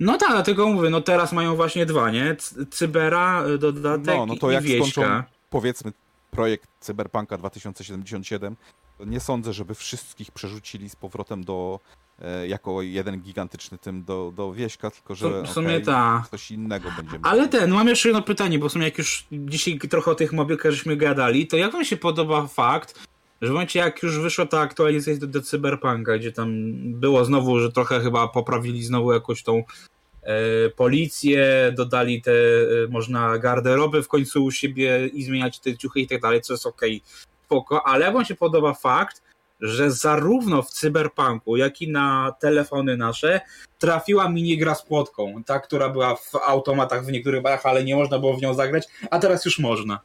No 0.00 0.18
tak, 0.18 0.30
dlatego 0.30 0.68
mówię, 0.68 0.90
no 0.90 1.00
teraz 1.00 1.32
mają 1.32 1.56
właśnie 1.56 1.86
dwa, 1.86 2.10
nie? 2.10 2.36
Cybera, 2.70 3.44
dodatek 3.58 4.06
no, 4.06 4.26
no 4.26 4.36
to 4.36 4.50
jak 4.50 4.64
i 4.64 4.66
wieśka. 4.66 4.90
Skończą, 4.90 5.22
powiedzmy 5.50 5.92
projekt 6.30 6.68
Cyberpunka 6.80 7.38
2077, 7.38 8.56
nie 9.06 9.20
sądzę, 9.20 9.52
żeby 9.52 9.74
wszystkich 9.74 10.30
przerzucili 10.30 10.90
z 10.90 10.96
powrotem 10.96 11.44
do 11.44 11.80
e, 12.22 12.48
jako 12.48 12.82
jeden 12.82 13.20
gigantyczny 13.20 13.78
tym 13.78 14.04
do, 14.04 14.32
do 14.36 14.52
wieśka, 14.52 14.90
tylko 14.90 15.14
że 15.14 15.42
w 15.42 15.48
sumie 15.48 15.68
okay, 15.68 15.80
ta. 15.80 16.24
coś 16.30 16.50
innego 16.50 16.90
będzie. 16.96 17.18
Ale 17.22 17.48
ten, 17.48 17.70
mam 17.70 17.88
jeszcze 17.88 18.08
jedno 18.08 18.22
pytanie, 18.22 18.58
bo 18.58 18.68
w 18.68 18.72
sumie 18.72 18.84
jak 18.84 18.98
już 18.98 19.26
dzisiaj 19.32 19.78
trochę 19.78 20.10
o 20.10 20.14
tych 20.14 20.32
mobilkach 20.32 20.72
żeśmy 20.72 20.96
gadali, 20.96 21.46
to 21.46 21.56
jak 21.56 21.72
wam 21.72 21.84
się 21.84 21.96
podoba 21.96 22.46
fakt, 22.46 23.06
że 23.42 23.48
w 23.48 23.52
momencie 23.52 23.78
jak 23.78 24.02
już 24.02 24.18
wyszła 24.18 24.46
ta 24.46 24.60
aktualizacja 24.60 25.20
do, 25.20 25.26
do 25.26 25.42
Cyberpunka, 25.42 26.18
gdzie 26.18 26.32
tam 26.32 26.72
było 26.84 27.24
znowu, 27.24 27.60
że 27.60 27.72
trochę 27.72 28.00
chyba 28.00 28.28
poprawili 28.28 28.84
znowu 28.84 29.12
jakoś 29.12 29.42
tą 29.42 29.62
policję, 30.76 31.72
dodali 31.76 32.22
te, 32.22 32.32
e, 32.32 32.88
można 32.88 33.38
garderoby 33.38 34.02
w 34.02 34.08
końcu 34.08 34.44
u 34.44 34.50
siebie 34.50 35.06
i 35.06 35.22
zmieniać 35.22 35.60
te 35.60 35.76
ciuchy 35.76 36.00
i 36.00 36.06
tak 36.06 36.20
dalej, 36.20 36.40
co 36.40 36.52
jest 36.52 36.66
okej, 36.66 37.02
okay, 37.04 37.26
spoko, 37.44 37.86
ale 37.86 38.12
wam 38.12 38.24
się 38.24 38.34
podoba 38.34 38.74
fakt, 38.74 39.22
że 39.60 39.90
zarówno 39.90 40.62
w 40.62 40.70
Cyberpunku, 40.70 41.56
jak 41.56 41.82
i 41.82 41.90
na 41.90 42.32
telefony 42.40 42.96
nasze 42.96 43.40
trafiła 43.78 44.28
minigra 44.28 44.74
z 44.74 44.82
płotką, 44.82 45.42
ta, 45.46 45.60
która 45.60 45.88
była 45.88 46.16
w 46.16 46.34
automatach 46.46 47.04
w 47.04 47.12
niektórych 47.12 47.42
barach, 47.42 47.66
ale 47.66 47.84
nie 47.84 47.96
można 47.96 48.18
było 48.18 48.36
w 48.36 48.42
nią 48.42 48.54
zagrać, 48.54 48.86
a 49.10 49.18
teraz 49.18 49.44
już 49.44 49.58
można. 49.58 50.00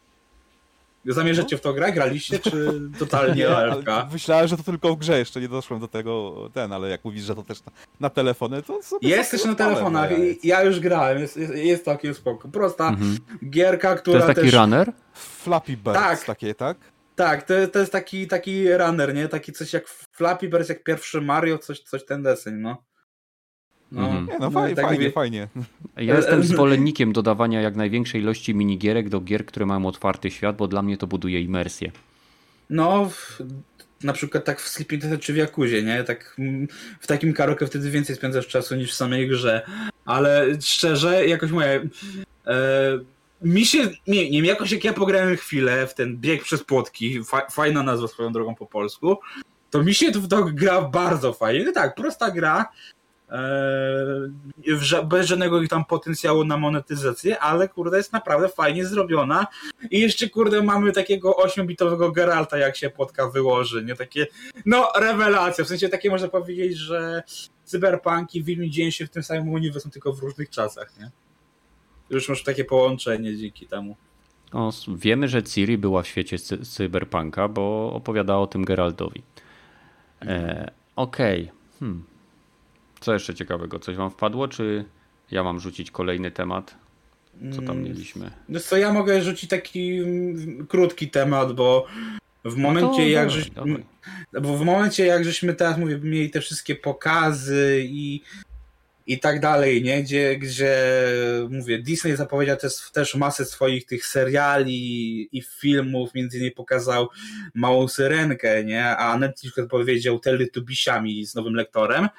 Zamierzacie 1.06 1.58
w 1.58 1.62
to 1.62 1.74
grać? 1.74 1.94
Graliście, 1.94 2.40
czy 2.40 2.82
totalnie 3.00 3.58
AFK? 3.58 3.88
Myślałem, 4.12 4.48
że 4.48 4.58
to 4.58 4.64
tylko 4.64 4.96
w 4.96 5.00
grze, 5.00 5.20
jeszcze 5.20 5.42
nie 5.42 5.50
doszłem 5.50 5.80
do 5.80 5.88
tego, 5.88 6.36
ten, 6.54 6.74
ale 6.74 6.90
jak 6.90 7.06
mówisz, 7.06 7.24
że 7.24 7.36
to 7.36 7.44
też 7.44 7.66
na, 7.66 7.72
na 8.00 8.10
telefony, 8.10 8.64
to 8.64 8.84
sobie 8.84 9.10
Jest 9.10 9.32
też 9.32 9.46
na 9.46 9.56
telefonach, 9.56 10.10
ja 10.44 10.64
już 10.64 10.80
grałem, 10.80 11.20
jest, 11.20 11.38
jest, 11.38 11.56
jest 11.56 11.86
takie 11.86 12.14
spoko. 12.14 12.48
Prosta 12.48 12.90
mhm. 12.90 13.18
gierka, 13.50 13.96
która 13.96 14.20
To 14.20 14.26
jest 14.26 14.40
taki 14.40 14.52
też... 14.52 14.60
runner? 14.60 14.94
Flappy 15.14 15.78
Birds 15.78 16.00
tak. 16.00 16.26
takie, 16.26 16.56
tak? 16.56 16.78
Tak, 17.16 17.44
to, 17.44 17.68
to 17.68 17.80
jest 17.80 17.92
taki, 17.92 18.28
taki 18.28 18.78
runner, 18.78 19.16
nie? 19.16 19.28
Taki 19.28 19.54
coś 19.54 19.74
jak 19.74 19.88
Flappy 19.88 20.50
Birds, 20.50 20.70
jak 20.70 20.84
pierwszy 20.84 21.22
Mario, 21.22 21.58
coś, 21.58 21.80
coś 21.80 22.06
ten 22.06 22.24
deseń, 22.24 22.54
no. 22.54 22.84
No, 23.94 24.06
mhm. 24.06 24.26
nie, 24.26 24.34
no, 24.34 24.40
no 24.40 24.52
fajnie, 24.52 24.76
tak 24.76 24.86
fajnie, 24.86 25.12
fajnie. 25.12 25.48
Ja 25.98 26.16
jestem 26.18 26.44
zwolennikiem 26.44 27.14
dodawania 27.14 27.62
jak 27.62 27.76
największej 27.76 28.22
ilości 28.22 28.56
minigierek 28.56 29.10
do 29.10 29.22
gier, 29.22 29.46
które 29.46 29.66
mają 29.66 29.86
otwarty 29.86 30.32
świat, 30.32 30.56
bo 30.56 30.68
dla 30.68 30.82
mnie 30.82 30.98
to 30.98 31.08
buduje 31.08 31.42
imersję. 31.42 31.92
No, 32.70 33.10
na 34.04 34.14
przykład 34.14 34.46
tak 34.46 34.62
w 34.62 34.68
Sleeping 34.68 35.02
Death 35.02 35.24
czy 35.24 35.34
w 35.34 35.38
Yakuzie, 35.38 35.84
nie? 35.84 36.04
Tak 36.04 36.38
w 37.00 37.08
takim 37.08 37.34
karaoke 37.34 37.68
wtedy 37.68 37.90
więcej 37.92 38.16
spędzasz 38.16 38.48
czasu 38.48 38.76
niż 38.76 38.92
w 38.92 38.96
samej 38.96 39.28
grze. 39.28 39.62
Ale 40.06 40.48
szczerze, 40.62 41.28
jakoś 41.28 41.52
moje... 41.52 41.88
E, 42.48 43.00
mi 43.42 43.66
się, 43.66 43.80
nie, 44.08 44.30
nie 44.30 44.38
wiem, 44.38 44.46
jakoś 44.46 44.72
jak 44.72 44.84
ja 44.84 44.94
pograłem 44.94 45.38
chwilę 45.38 45.88
w 45.88 45.94
ten 45.94 46.18
bieg 46.18 46.44
przez 46.44 46.64
płotki, 46.64 47.24
fa, 47.24 47.48
fajna 47.52 47.84
nazwa 47.84 48.08
swoją 48.08 48.32
drogą 48.32 48.56
po 48.56 48.66
polsku, 48.66 49.18
to 49.70 49.84
mi 49.84 49.94
się 49.94 50.12
to, 50.12 50.20
to 50.20 50.44
gra 50.44 50.82
bardzo 50.82 51.34
fajnie. 51.34 51.66
No 51.66 51.72
tak, 51.72 51.96
prosta 51.96 52.32
gra, 52.32 52.66
bez 55.06 55.28
żadnego 55.28 55.68
tam 55.68 55.86
potencjału 55.86 56.44
na 56.44 56.58
monetyzację, 56.58 57.40
ale 57.40 57.70
kurde 57.70 57.98
jest 57.98 58.14
naprawdę 58.14 58.50
fajnie 58.50 58.86
zrobiona 58.86 59.48
i 59.92 60.00
jeszcze 60.00 60.30
kurde 60.30 60.62
mamy 60.62 60.92
takiego 60.92 61.36
8-bitowego 61.46 62.12
Geralta 62.12 62.58
jak 62.58 62.78
się 62.78 62.90
płotka 62.90 63.30
wyłoży, 63.30 63.84
nie 63.84 63.96
takie 63.96 64.28
no 64.66 64.88
rewelacja, 65.00 65.66
w 65.66 65.68
sensie 65.68 65.90
takie 65.90 66.10
można 66.10 66.28
powiedzieć, 66.28 66.78
że 66.78 67.24
cyberpunk 67.64 68.36
i 68.36 68.44
Wilmi 68.44 68.70
dzieją 68.70 68.90
się 68.92 69.06
w 69.06 69.10
tym 69.10 69.24
samym 69.24 69.50
uniwersum, 69.50 69.92
tylko 69.92 70.14
w 70.14 70.20
różnych 70.20 70.50
czasach, 70.50 71.00
nie? 71.00 71.12
Już 72.10 72.30
masz 72.30 72.44
takie 72.44 72.66
połączenie 72.66 73.38
dzięki 73.38 73.68
temu. 73.68 73.96
No, 74.54 74.70
wiemy, 74.88 75.28
że 75.28 75.44
Ciri 75.44 75.78
była 75.78 76.02
w 76.02 76.08
świecie 76.08 76.40
cy 76.40 76.58
cyberpunka, 76.58 77.48
bo 77.48 77.94
opowiadała 77.94 78.42
o 78.42 78.48
tym 78.48 78.66
Geraltowi. 78.66 79.24
E, 80.22 80.72
Okej. 80.96 81.44
Okay. 81.44 81.80
Hmm. 81.80 82.13
Co 83.04 83.14
jeszcze 83.14 83.36
ciekawego? 83.36 83.80
Coś 83.80 83.96
wam 83.96 84.12
wpadło, 84.12 84.48
czy 84.48 84.86
ja 85.32 85.44
mam 85.44 85.60
rzucić 85.60 85.92
kolejny 85.92 86.32
temat? 86.32 86.76
Co 87.52 87.62
tam 87.62 87.72
mm, 87.72 87.84
mieliśmy? 87.84 88.32
No 88.50 88.60
co, 88.60 88.78
ja 88.78 88.94
mogę 88.94 89.22
rzucić 89.22 89.50
taki 89.50 89.98
mm, 89.98 90.68
krótki 90.68 91.10
temat, 91.10 91.54
bo 91.54 91.88
w 92.46 92.58
no 92.58 92.64
momencie 92.64 93.02
no 93.02 93.08
jak 93.08 93.32
żeś, 93.32 93.52
bo 94.42 94.58
w 94.58 94.66
momencie 94.66 95.06
jak 95.06 95.26
żeśmy 95.26 95.54
teraz 95.54 95.78
mówię, 95.78 96.00
mieli 96.04 96.30
te 96.30 96.42
wszystkie 96.42 96.76
pokazy 96.76 97.84
i 97.86 98.22
i 99.08 99.20
tak 99.20 99.40
dalej, 99.40 99.84
nie? 99.84 100.04
Gdzie, 100.04 100.38
gdzie 100.38 100.78
mówię, 101.50 101.80
Disney 101.80 102.16
zapowiedział 102.16 102.58
też, 102.58 102.92
też 102.94 103.16
masę 103.16 103.46
swoich 103.46 103.86
tych 103.86 104.06
seriali 104.06 105.30
i 105.38 105.42
filmów, 105.42 106.14
między 106.14 106.38
innymi 106.38 106.52
pokazał 106.52 107.10
Małą 107.54 107.88
Syrenkę, 107.88 108.64
nie? 108.64 108.98
A 108.98 109.18
Netflix 109.18 109.56
powiedział 109.70 110.20
Teletubisiami 110.20 111.26
z 111.26 111.36
nowym 111.36 111.56
lektorem, 111.56 112.10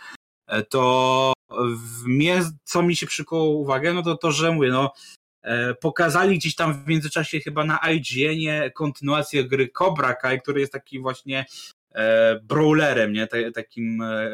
to 0.68 1.32
w 1.76 2.06
mnie, 2.06 2.42
co 2.64 2.82
mi 2.82 2.96
się 2.96 3.06
przykuło 3.06 3.44
uwagę, 3.44 3.92
no 3.92 4.02
to 4.02 4.16
to, 4.16 4.32
że 4.32 4.52
mówię, 4.52 4.70
no 4.70 4.92
e, 5.42 5.74
pokazali 5.74 6.38
gdzieś 6.38 6.54
tam 6.54 6.84
w 6.84 6.88
międzyczasie 6.88 7.40
chyba 7.40 7.64
na 7.64 7.78
IGN-ie 7.92 8.70
kontynuację 8.70 9.44
gry 9.44 9.68
Cobra 9.68 10.14
Kai, 10.14 10.40
który 10.40 10.60
jest 10.60 10.72
taki 10.72 11.00
właśnie 11.00 11.44
e, 11.94 12.40
brawlerem, 12.40 13.12
nie? 13.12 13.28
takim 13.54 14.02
e, 14.02 14.30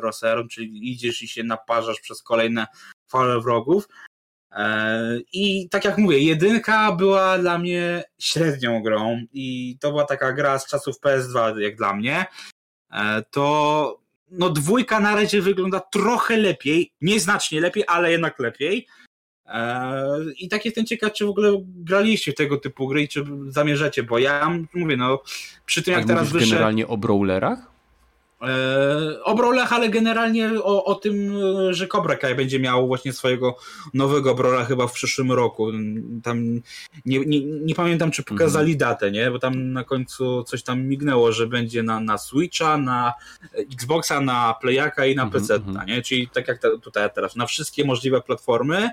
roserem, 0.00 0.48
czyli 0.48 0.92
idziesz 0.92 1.22
i 1.22 1.28
się 1.28 1.42
naparzasz 1.42 2.00
przez 2.00 2.22
kolejne 2.22 2.66
fale 3.08 3.40
wrogów. 3.40 3.88
E, 4.52 5.18
I 5.32 5.68
tak 5.68 5.84
jak 5.84 5.98
mówię, 5.98 6.18
jedynka 6.18 6.92
była 6.92 7.38
dla 7.38 7.58
mnie 7.58 8.04
średnią 8.18 8.82
grą 8.82 9.20
i 9.32 9.76
to 9.80 9.90
była 9.90 10.04
taka 10.04 10.32
gra 10.32 10.58
z 10.58 10.66
czasów 10.66 11.00
PS2 11.00 11.58
jak 11.58 11.76
dla 11.76 11.94
mnie. 11.94 12.26
E, 12.92 13.22
to 13.30 14.01
no 14.32 14.50
dwójka 14.50 15.00
na 15.00 15.14
razie 15.14 15.42
wygląda 15.42 15.80
trochę 15.80 16.36
lepiej, 16.36 16.92
nieznacznie 17.00 17.60
lepiej, 17.60 17.84
ale 17.86 18.10
jednak 18.10 18.38
lepiej. 18.38 18.86
Eee, 19.46 20.32
I 20.38 20.48
tak 20.48 20.64
jestem 20.64 20.86
ciekaw, 20.86 21.12
czy 21.12 21.26
w 21.26 21.28
ogóle 21.28 21.52
graliście 21.66 22.32
tego 22.32 22.56
typu 22.56 22.88
gry 22.88 23.02
i 23.02 23.08
czy 23.08 23.24
zamierzacie, 23.48 24.02
bo 24.02 24.18
ja 24.18 24.58
mówię, 24.74 24.96
no 24.96 25.22
przy 25.66 25.82
tym 25.82 25.94
jak 25.94 26.06
teraz 26.06 26.32
wyszedł... 26.32 26.50
generalnie 26.50 26.86
o 26.86 26.96
brawlerach? 26.96 27.71
E, 28.42 29.24
o 29.24 29.34
brolach, 29.34 29.72
ale 29.72 29.88
generalnie 29.88 30.50
o, 30.62 30.84
o 30.84 30.94
tym, 30.94 31.32
że 31.70 31.86
Cobra 31.86 32.16
Kai 32.16 32.34
będzie 32.34 32.60
miał 32.60 32.86
właśnie 32.86 33.12
swojego 33.12 33.56
nowego 33.94 34.34
brola 34.34 34.64
chyba 34.64 34.86
w 34.86 34.92
przyszłym 34.92 35.32
roku. 35.32 35.72
Tam 36.22 36.60
nie, 37.04 37.20
nie, 37.26 37.40
nie 37.44 37.74
pamiętam, 37.74 38.10
czy 38.10 38.22
pokazali 38.22 38.72
mhm. 38.72 38.90
datę, 38.90 39.10
nie? 39.10 39.30
Bo 39.30 39.38
tam 39.38 39.72
na 39.72 39.84
końcu 39.84 40.44
coś 40.44 40.62
tam 40.62 40.82
mignęło, 40.82 41.32
że 41.32 41.46
będzie 41.46 41.82
na, 41.82 42.00
na 42.00 42.18
Switcha, 42.18 42.78
na 42.78 43.12
Xboxa, 43.72 44.20
na 44.20 44.54
Playaka 44.60 45.06
i 45.06 45.14
na 45.14 45.22
mhm, 45.22 45.42
PC, 45.42 45.54
mhm. 45.54 45.86
nie? 45.86 46.02
Czyli 46.02 46.28
tak 46.28 46.48
jak 46.48 46.60
tutaj 46.82 47.10
teraz, 47.14 47.36
na 47.36 47.46
wszystkie 47.46 47.84
możliwe 47.84 48.20
platformy. 48.20 48.90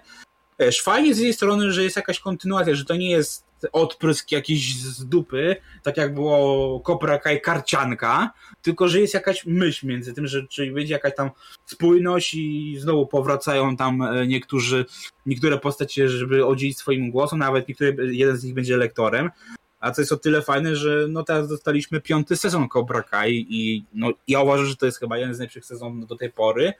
Fajnie 0.81 1.15
z 1.15 1.19
jej 1.19 1.34
strony, 1.34 1.71
że 1.71 1.84
jest 1.84 1.95
jakaś 1.95 2.19
kontynuacja, 2.19 2.76
że 2.76 2.85
to 2.85 2.95
nie 2.95 3.11
jest 3.11 3.48
odprysk 3.72 4.31
jakiś 4.31 4.76
z 4.76 5.06
dupy, 5.06 5.56
tak 5.84 5.98
jak 5.98 6.14
było 6.14 6.80
Cobra 6.80 7.18
Kai 7.18 7.41
karcianka, 7.41 8.31
tylko 8.61 8.88
że 8.88 8.99
jest 8.99 9.14
jakaś 9.14 9.45
myśl 9.45 9.88
między 9.88 10.14
tym, 10.14 10.27
że 10.27 10.48
czyli 10.48 10.72
będzie 10.72 10.94
jakaś 10.94 11.15
tam 11.15 11.30
spójność 11.65 12.34
i 12.34 12.76
znowu 12.80 13.07
powracają 13.07 13.77
tam 13.77 14.02
e, 14.02 14.27
niektórzy, 14.27 14.86
niektóre 15.26 15.57
postacie, 15.57 16.10
żeby 16.10 16.45
odzielić 16.45 16.77
swoim 16.77 17.11
głosem, 17.11 17.40
nawet 17.40 17.68
niektóry, 17.68 18.15
jeden 18.15 18.38
z 18.38 18.44
nich 18.44 18.53
będzie 18.53 18.77
lektorem, 18.77 19.30
a 19.80 19.91
co 19.91 20.02
jest 20.02 20.11
o 20.11 20.18
tyle 20.18 20.41
fajne, 20.41 20.76
że 20.76 21.06
no 21.10 21.23
teraz 21.23 21.48
dostaliśmy 21.48 22.02
piąty 22.02 22.38
sezon 22.38 22.69
Cobra 22.69 23.03
Kai 23.03 23.45
i 23.49 23.86
no, 23.94 24.11
ja 24.27 24.41
uważam, 24.41 24.65
że 24.65 24.76
to 24.76 24.86
jest 24.86 24.99
chyba 24.99 25.18
jeden 25.18 25.36
z 25.36 25.38
najlepszych 25.38 25.65
sezonów 25.65 26.07
do 26.07 26.15
tej 26.15 26.31
pory. 26.31 26.73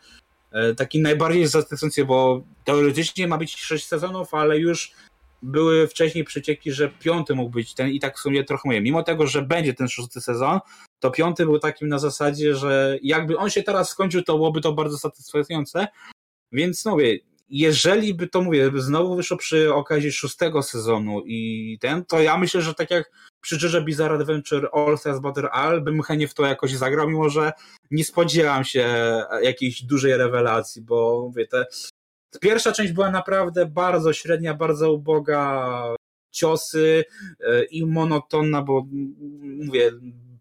E, 0.52 0.76
taki 0.76 1.02
najbardziej 1.02 1.48
zaskakujący, 1.48 2.06
bo 2.06 2.44
teoretycznie 2.66 3.28
ma 3.28 3.38
być 3.38 3.56
sześć 3.56 3.88
sezonów, 3.88 4.34
ale 4.34 4.58
już 4.58 4.92
były 5.42 5.88
wcześniej 5.88 6.24
przecieki, 6.24 6.72
że 6.72 6.90
piąty 6.90 7.36
mógł 7.36 7.50
być 7.50 7.74
ten 7.74 7.90
i 7.90 8.00
tak 8.00 8.18
w 8.18 8.20
sumie 8.20 8.44
trochę 8.44 8.62
mówię. 8.66 8.82
Mimo 8.82 9.04
tego, 9.04 9.28
że 9.28 9.42
będzie 9.42 9.74
ten 9.74 9.88
szósty 9.88 10.22
sezon, 10.22 10.60
to 11.00 11.12
piąty 11.12 11.46
był 11.46 11.60
takim 11.60 11.88
na 11.88 12.00
zasadzie, 12.00 12.56
że 12.56 12.98
jakby 13.04 13.38
on 13.38 13.50
się 13.50 13.64
teraz 13.64 13.90
skończył, 13.90 14.24
to 14.24 14.36
byłoby 14.36 14.62
to 14.62 14.74
bardzo 14.74 14.98
satysfakcjonujące. 14.98 15.88
Więc 16.52 16.86
no 16.86 16.92
mówię, 16.92 17.20
jeżeli 17.50 18.14
by 18.14 18.28
to 18.28 18.42
mówię, 18.42 18.72
znowu 18.76 19.16
wyszło 19.16 19.38
przy 19.38 19.74
okazji 19.74 20.12
szóstego 20.12 20.64
sezonu 20.64 21.22
i 21.26 21.78
ten, 21.82 22.06
to 22.06 22.22
ja 22.22 22.38
myślę, 22.38 22.62
że 22.62 22.74
tak 22.74 22.92
jak 22.92 23.12
przy 23.42 23.58
JoJo 23.62 23.82
Bizarre 23.82 24.16
Adventure 24.16 24.70
All 24.74 24.98
Stars 24.98 25.20
Battle 25.20 25.50
All 25.50 25.82
bym 25.82 26.02
chętnie 26.02 26.28
w 26.28 26.34
to 26.34 26.46
jakoś 26.46 26.72
zagrał, 26.72 27.10
mimo 27.10 27.30
że 27.30 27.52
nie 27.92 28.04
spodziewam 28.04 28.64
się 28.64 28.86
jakiejś 29.42 29.84
dużej 29.84 30.18
rewelacji, 30.18 30.82
bo 30.82 31.22
mówię, 31.28 31.48
te 31.48 31.66
Pierwsza 32.42 32.72
część 32.72 32.94
była 32.94 33.12
naprawdę 33.12 33.66
bardzo 33.66 34.14
średnia, 34.14 34.54
bardzo 34.54 34.94
uboga, 34.94 35.96
ciosy 36.32 37.06
e, 37.40 37.64
i 37.64 37.86
monotonna, 37.86 38.62
bo 38.62 38.86
mówię, 39.66 39.92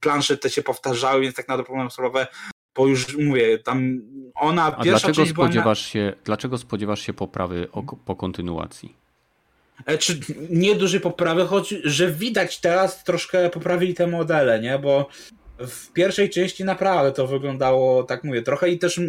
plansze 0.01 0.37
te 0.37 0.51
się 0.51 0.63
powtarzały, 0.63 1.21
więc 1.21 1.37
tak 1.37 1.49
na 1.49 1.57
dobrą 1.57 1.91
sprawę, 1.91 2.27
bo 2.75 2.87
już 2.87 3.17
mówię, 3.17 3.59
tam 3.59 4.03
ona 4.35 4.65
A 4.65 4.71
pierwsza 4.71 4.91
dlaczego 4.91 5.15
część 5.15 5.31
spodziewasz 5.31 5.85
na... 5.85 5.91
się, 5.91 6.13
Dlaczego 6.25 6.59
spodziewasz 6.59 7.01
się 7.01 7.13
poprawy 7.13 7.69
o, 7.73 7.83
po 7.83 8.17
kontynuacji? 8.17 8.95
E, 9.87 9.99
czy 9.99 10.21
nie 10.51 10.75
dużej 10.75 11.01
poprawy, 11.01 11.47
choć 11.47 11.75
że 11.85 12.13
widać 12.13 12.61
teraz 12.61 13.05
troszkę 13.05 13.51
poprawili 13.51 13.95
te 13.95 14.07
modele, 14.07 14.61
nie? 14.61 14.79
Bo 14.79 15.09
w 15.59 15.93
pierwszej 15.93 16.31
części 16.31 16.65
naprawdę 16.65 17.13
to 17.13 17.27
wyglądało, 17.27 18.03
tak 18.03 18.25
mówię, 18.25 18.43
trochę 18.43 18.71
i 18.71 18.79
też 18.79 19.01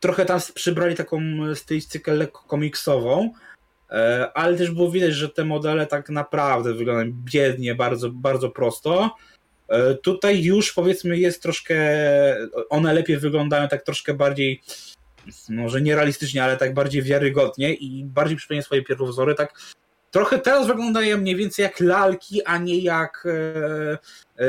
trochę 0.00 0.24
tam 0.24 0.40
przybrali 0.54 0.96
taką 0.96 1.20
stylistykę 1.54 2.14
lekko 2.14 2.42
komiksową, 2.42 3.32
e, 3.90 4.30
ale 4.34 4.56
też 4.56 4.70
było 4.70 4.90
widać, 4.90 5.14
że 5.14 5.28
te 5.28 5.44
modele 5.44 5.86
tak 5.86 6.10
naprawdę 6.10 6.74
wyglądają 6.74 7.12
biednie, 7.24 7.74
bardzo, 7.74 8.10
bardzo 8.10 8.50
prosto. 8.50 9.16
E, 9.68 9.94
tutaj 9.94 10.42
już 10.42 10.72
powiedzmy 10.72 11.18
jest 11.18 11.42
troszkę, 11.42 11.76
one 12.68 12.94
lepiej 12.94 13.18
wyglądają 13.18 13.68
tak 13.68 13.82
troszkę 13.82 14.14
bardziej, 14.14 14.62
może 15.48 15.80
nierealistycznie, 15.80 16.44
ale 16.44 16.56
tak 16.56 16.74
bardziej 16.74 17.02
wiarygodnie 17.02 17.74
i 17.74 18.04
bardziej 18.04 18.36
przypominają 18.36 18.64
swoje 18.64 18.82
pierwowzory, 18.82 19.34
tak 19.34 19.54
trochę 20.10 20.38
teraz 20.38 20.66
wyglądają 20.66 21.18
mniej 21.18 21.36
więcej 21.36 21.62
jak 21.62 21.80
lalki, 21.80 22.44
a 22.44 22.58
nie 22.58 22.78
jak 22.78 23.26
e, 23.26 23.98
e, 24.38 24.48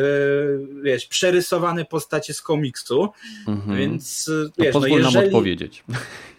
wiesz, 0.83 1.05
przerysowane 1.05 1.85
postacie 1.85 2.33
z 2.33 2.41
komiksu, 2.41 3.09
mhm. 3.47 3.77
więc 3.77 4.25
to 4.25 4.63
wiesz, 4.63 4.73
no 4.73 4.79
pozwól 4.79 4.99
no 5.01 5.07
jeżeli... 5.07 5.15
nam 5.15 5.25
odpowiedzieć 5.25 5.83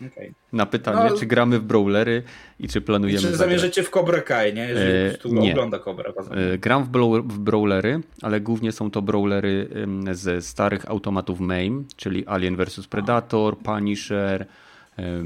okay. 0.07 0.35
na 0.53 0.67
pytanie, 0.67 1.11
no, 1.11 1.19
czy 1.19 1.27
gramy 1.27 1.59
w 1.59 1.63
brawlery 1.63 2.23
i 2.59 2.69
czy 2.69 2.81
planujemy 2.81 3.21
Czy 3.21 3.37
zamierzycie 3.37 3.83
w 3.83 3.91
Cobra 3.91 4.21
Kai, 4.21 4.55
nie? 4.55 4.69
Jeżeli 4.69 4.91
e, 4.91 5.19
nie. 5.25 5.53
ogląda 5.53 5.79
Cobra. 5.79 6.13
E, 6.31 6.59
gram 6.59 6.85
w, 6.85 6.89
w 7.25 7.39
brawlery, 7.39 8.01
ale 8.23 8.41
głównie 8.41 8.73
są 8.73 8.91
to 8.91 9.03
brawlery 9.03 9.69
ze 10.13 10.43
starych 10.43 10.91
automatów 10.91 11.41
MAME, 11.41 11.85
czyli 11.97 12.27
Alien 12.27 12.57
vs 12.57 12.87
Predator, 12.87 13.59
Punisher, 13.59 14.47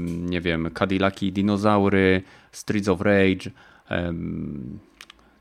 nie 0.07 0.41
wiem, 0.41 0.69
Cadillaki 0.73 1.31
Dinozaury, 1.31 2.21
Streets 2.51 2.87
of 2.87 3.01
Rage, 3.01 3.51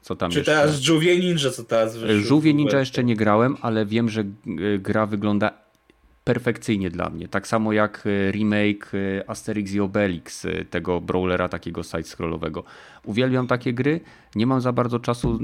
co 0.01 0.16
tam 0.16 0.31
Czy 0.31 0.39
jeszcze? 0.39 0.52
teraz 0.52 0.81
Żółwie 0.81 1.18
Ninja, 1.18 1.51
co 1.51 1.64
teraz 1.64 1.97
wyszło? 1.97 2.28
Żółwie 2.28 2.55
Ninja 2.55 2.78
jeszcze 2.78 3.05
nie 3.05 3.16
grałem, 3.16 3.56
ale 3.60 3.86
wiem, 3.86 4.09
że 4.09 4.24
gra 4.78 5.06
wygląda 5.06 5.66
perfekcyjnie 6.27 6.90
dla 6.90 7.10
mnie. 7.10 7.28
Tak 7.28 7.47
samo 7.47 7.73
jak 7.73 8.05
e, 8.06 8.32
remake 8.32 8.93
e, 8.94 9.31
Asterix 9.31 9.73
i 9.73 9.81
Obelix, 9.81 10.44
e, 10.44 10.64
tego 10.64 11.01
brawlera 11.01 11.48
takiego 11.48 11.81
side-scrollowego. 11.81 12.62
Uwielbiam 13.05 13.47
takie 13.47 13.73
gry, 13.73 14.01
nie 14.35 14.47
mam 14.47 14.60
za 14.60 14.73
bardzo 14.73 14.98
czasu, 14.98 15.39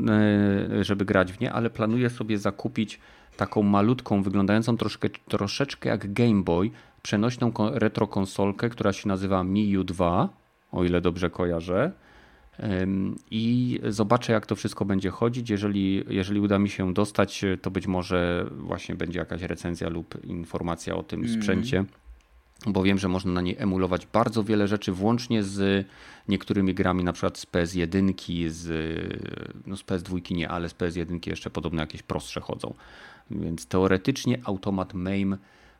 żeby 0.80 1.04
grać 1.04 1.32
w 1.32 1.40
nie, 1.40 1.52
ale 1.52 1.70
planuję 1.70 2.10
sobie 2.10 2.38
zakupić 2.38 3.00
taką 3.36 3.62
malutką, 3.62 4.22
wyglądającą 4.22 4.76
troszkę, 4.76 5.08
troszeczkę 5.28 5.88
jak 5.88 6.12
Game 6.12 6.42
Boy, 6.42 6.70
przenośną 7.02 7.52
retro 7.56 8.06
konsolkę, 8.06 8.68
która 8.68 8.92
się 8.92 9.08
nazywa 9.08 9.44
Mi 9.44 9.78
U2, 9.78 10.28
o 10.72 10.84
ile 10.84 11.00
dobrze 11.00 11.30
kojarzę 11.30 11.92
i 13.30 13.80
zobaczę, 13.88 14.32
jak 14.32 14.46
to 14.46 14.56
wszystko 14.56 14.84
będzie 14.84 15.10
chodzić. 15.10 15.50
Jeżeli, 15.50 16.04
jeżeli 16.08 16.40
uda 16.40 16.58
mi 16.58 16.68
się 16.68 16.94
dostać, 16.94 17.44
to 17.62 17.70
być 17.70 17.86
może 17.86 18.46
właśnie 18.50 18.94
będzie 18.94 19.18
jakaś 19.18 19.42
recenzja 19.42 19.88
lub 19.88 20.24
informacja 20.24 20.96
o 20.96 21.02
tym 21.02 21.24
mm. 21.24 21.34
sprzęcie, 21.34 21.84
bo 22.66 22.82
wiem, 22.82 22.98
że 22.98 23.08
można 23.08 23.32
na 23.32 23.40
niej 23.40 23.56
emulować 23.58 24.06
bardzo 24.06 24.44
wiele 24.44 24.68
rzeczy, 24.68 24.92
włącznie 24.92 25.42
z 25.42 25.86
niektórymi 26.28 26.74
grami, 26.74 27.04
na 27.04 27.12
przykład 27.12 27.38
z 27.38 27.46
PS1, 27.46 28.12
z, 28.48 28.68
no 29.66 29.76
z 29.76 29.82
PS2 29.82 30.34
nie, 30.34 30.48
ale 30.48 30.68
z 30.68 30.74
PS1 30.74 31.28
jeszcze 31.28 31.50
podobno 31.50 31.80
jakieś 31.80 32.02
prostsze 32.02 32.40
chodzą. 32.40 32.74
Więc 33.30 33.66
teoretycznie 33.66 34.40
automat 34.44 34.94
MAME 34.94 35.36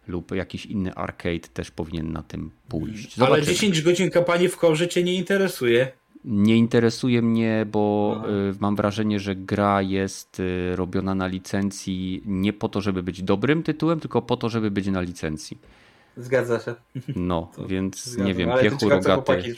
lub 0.09 0.35
jakiś 0.35 0.67
inny 0.67 0.95
arcade 0.95 1.49
też 1.55 1.71
powinien 1.71 2.13
na 2.13 2.23
tym 2.23 2.51
pójść. 2.69 3.17
Zobaczymy. 3.17 3.37
Ale 3.37 3.47
10 3.47 3.83
godzin 3.83 4.11
kampanii 4.11 4.49
w 4.49 4.57
korze 4.57 4.89
cię 4.89 5.03
nie 5.05 5.15
interesuje 5.15 5.93
nie 6.25 6.57
interesuje 6.57 7.23
mnie, 7.23 7.67
bo 7.71 8.17
no. 8.23 8.31
y, 8.31 8.55
mam 8.61 8.77
wrażenie, 8.77 9.21
że 9.21 9.37
gra 9.37 9.83
jest 9.83 10.41
y, 10.41 10.77
robiona 10.77 11.15
na 11.15 11.27
licencji 11.27 12.23
nie 12.27 12.53
po 12.53 12.69
to, 12.69 12.81
żeby 12.81 13.03
być 13.03 13.23
dobrym 13.23 13.63
tytułem, 13.63 14.01
tylko 14.01 14.23
po 14.23 14.37
to, 14.37 14.49
żeby 14.49 14.71
być 14.71 14.87
na 14.87 15.01
licencji. 15.01 15.59
Zgadza 16.17 16.61
się. 16.61 16.75
No, 17.17 17.51
to 17.57 17.67
więc 17.67 18.05
zgadza. 18.05 18.29
nie 18.29 18.35
wiem, 18.35 18.51
Ale 18.51 18.63
piechu 18.63 18.89
rogaty. 18.89 19.55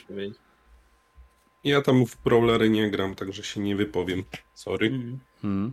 Ja 1.64 1.82
tam 1.82 2.06
w 2.06 2.22
brawlery 2.24 2.70
nie 2.70 2.90
gram, 2.90 3.14
także 3.14 3.42
się 3.42 3.60
nie 3.60 3.76
wypowiem. 3.76 4.24
Sorry. 4.54 4.86
Mm. 4.86 5.18
Hmm. 5.42 5.72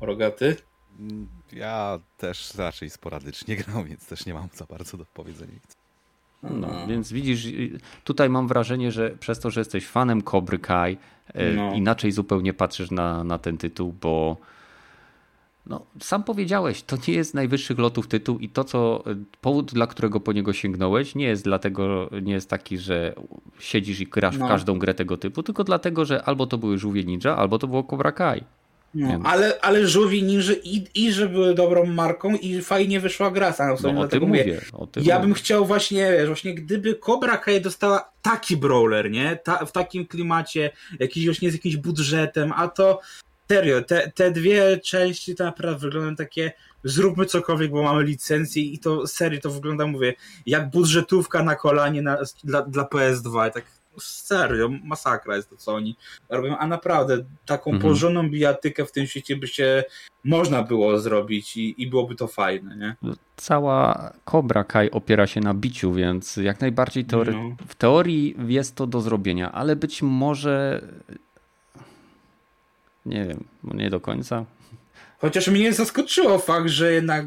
Rogaty? 0.00 0.56
Ja 1.52 1.98
też 2.16 2.54
raczej 2.54 2.90
sporadycznie 2.90 3.56
gram, 3.62 3.84
więc 3.84 4.06
też 4.06 4.26
nie 4.26 4.34
mam 4.34 4.48
za 4.54 4.64
bardzo 4.64 4.96
do 4.96 5.04
powiedzenia. 5.04 5.58
No, 6.42 6.50
no, 6.50 6.86
Więc 6.86 7.12
widzisz, 7.12 7.48
tutaj 8.04 8.30
mam 8.30 8.48
wrażenie, 8.48 8.92
że 8.92 9.10
przez 9.10 9.40
to, 9.40 9.50
że 9.50 9.60
jesteś 9.60 9.86
fanem 9.86 10.22
Cobry 10.22 10.58
Kai, 10.58 10.96
e, 11.34 11.52
no. 11.52 11.72
inaczej 11.74 12.12
zupełnie 12.12 12.54
patrzysz 12.54 12.90
na, 12.90 13.24
na 13.24 13.38
ten 13.38 13.58
tytuł, 13.58 13.94
bo 14.00 14.36
no, 15.66 15.86
sam 16.00 16.24
powiedziałeś, 16.24 16.82
to 16.82 16.96
nie 17.08 17.14
jest 17.14 17.34
najwyższych 17.34 17.78
lotów 17.78 18.08
tytuł 18.08 18.38
i 18.38 18.48
to, 18.48 18.64
co 18.64 19.04
powód, 19.40 19.72
dla 19.72 19.86
którego 19.86 20.20
po 20.20 20.32
niego 20.32 20.52
sięgnąłeś, 20.52 21.14
nie 21.14 21.24
jest 21.24 21.44
dlatego, 21.44 22.10
nie 22.22 22.32
jest 22.32 22.50
taki, 22.50 22.78
że 22.78 23.14
siedzisz 23.58 24.00
i 24.00 24.06
grasz 24.06 24.38
no. 24.38 24.46
w 24.46 24.48
każdą 24.48 24.78
grę 24.78 24.94
tego 24.94 25.16
typu, 25.16 25.42
tylko 25.42 25.64
dlatego, 25.64 26.04
że 26.04 26.22
albo 26.22 26.46
to 26.46 26.58
były 26.58 26.78
Żółwie 26.78 27.04
Ninja, 27.04 27.36
albo 27.36 27.58
to 27.58 27.66
było 27.66 27.84
Cobra 27.84 28.12
Kai. 28.12 28.44
No, 28.94 29.20
ale, 29.24 29.60
ale 29.60 29.86
żółwi 29.86 30.22
ninja 30.22 30.54
i, 30.64 30.86
i 30.94 31.12
że 31.12 31.28
były 31.28 31.54
dobrą 31.54 31.86
marką 31.86 32.34
i 32.34 32.62
fajnie 32.62 33.00
wyszła 33.00 33.30
gra. 33.30 33.52
Sam 33.52 33.76
no, 33.82 34.00
o 34.00 34.08
tym 34.08 34.22
mówię. 34.22 34.60
O 34.72 34.86
tym 34.86 35.04
ja 35.04 35.14
mówię. 35.14 35.26
bym 35.26 35.34
chciał 35.34 35.66
właśnie, 35.66 36.12
wiesz, 36.12 36.26
właśnie 36.26 36.54
gdyby 36.54 36.94
Cobra 36.94 37.36
Kai 37.36 37.60
dostała 37.60 38.10
taki 38.22 38.56
brawler, 38.56 39.10
nie? 39.10 39.38
Ta, 39.44 39.66
w 39.66 39.72
takim 39.72 40.06
klimacie, 40.06 40.70
jakiś 40.98 41.24
właśnie 41.24 41.50
z 41.50 41.54
jakimś 41.54 41.76
budżetem, 41.76 42.52
a 42.56 42.68
to 42.68 43.00
serio, 43.50 43.82
te, 43.82 44.12
te 44.14 44.30
dwie 44.30 44.78
części 44.78 45.34
to 45.34 45.44
naprawdę 45.44 45.80
wyglądają 45.80 46.16
takie 46.16 46.52
zróbmy 46.84 47.26
cokolwiek, 47.26 47.70
bo 47.70 47.82
mamy 47.82 48.04
licencję 48.04 48.62
i 48.62 48.78
to 48.78 49.06
serio 49.06 49.40
to 49.40 49.50
wygląda, 49.50 49.86
mówię, 49.86 50.14
jak 50.46 50.70
budżetówka 50.70 51.42
na 51.42 51.56
kolanie 51.56 52.02
na, 52.02 52.18
dla, 52.44 52.62
dla 52.62 52.84
PS2. 52.84 53.50
Tak 53.50 53.64
serio, 53.98 54.70
masakra 54.84 55.36
jest 55.36 55.50
to, 55.50 55.56
co 55.56 55.74
oni 55.74 55.96
robią, 56.28 56.58
a 56.58 56.66
naprawdę 56.66 57.24
taką 57.46 57.70
mhm. 57.70 57.90
porządną 57.92 58.30
bijatykę 58.30 58.84
w 58.84 58.92
tym 58.92 59.06
świecie 59.06 59.36
by 59.36 59.48
się 59.48 59.84
można 60.24 60.62
było 60.62 60.98
zrobić 60.98 61.56
i, 61.56 61.82
i 61.82 61.86
byłoby 61.86 62.14
to 62.14 62.26
fajne, 62.26 62.76
nie? 62.76 63.14
Cała 63.36 64.12
Cobra 64.24 64.64
Kai 64.64 64.90
opiera 64.90 65.26
się 65.26 65.40
na 65.40 65.54
biciu, 65.54 65.92
więc 65.92 66.36
jak 66.36 66.60
najbardziej 66.60 67.04
teory... 67.04 67.32
no. 67.32 67.56
w 67.68 67.74
teorii 67.74 68.36
jest 68.46 68.74
to 68.74 68.86
do 68.86 69.00
zrobienia, 69.00 69.52
ale 69.52 69.76
być 69.76 70.02
może 70.02 70.82
nie 73.06 73.26
wiem, 73.26 73.44
nie 73.64 73.90
do 73.90 74.00
końca. 74.00 74.44
Chociaż 75.20 75.48
mnie 75.48 75.72
zaskoczyło 75.72 76.38
fakt, 76.38 76.68
że 76.68 76.92
jednak 76.92 77.26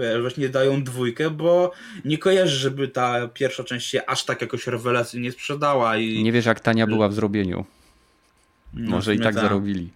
wiesz, 0.00 0.20
właśnie 0.20 0.48
dają 0.48 0.82
dwójkę, 0.82 1.30
bo 1.30 1.72
nie 2.04 2.18
kojarzę, 2.18 2.56
żeby 2.56 2.88
ta 2.88 3.28
pierwsza 3.28 3.64
część 3.64 3.86
się 3.86 4.06
aż 4.06 4.24
tak 4.24 4.40
jakoś 4.40 4.66
rewelacyjnie 4.66 5.32
sprzedała. 5.32 5.96
I... 5.96 6.22
Nie 6.22 6.32
wiesz, 6.32 6.46
jak 6.46 6.60
tania 6.60 6.86
była 6.86 7.08
w 7.08 7.14
zrobieniu. 7.14 7.64
No, 8.74 8.90
Może 8.90 9.14
i 9.14 9.18
tak, 9.18 9.24
tak 9.24 9.34
zarobili. 9.34 9.88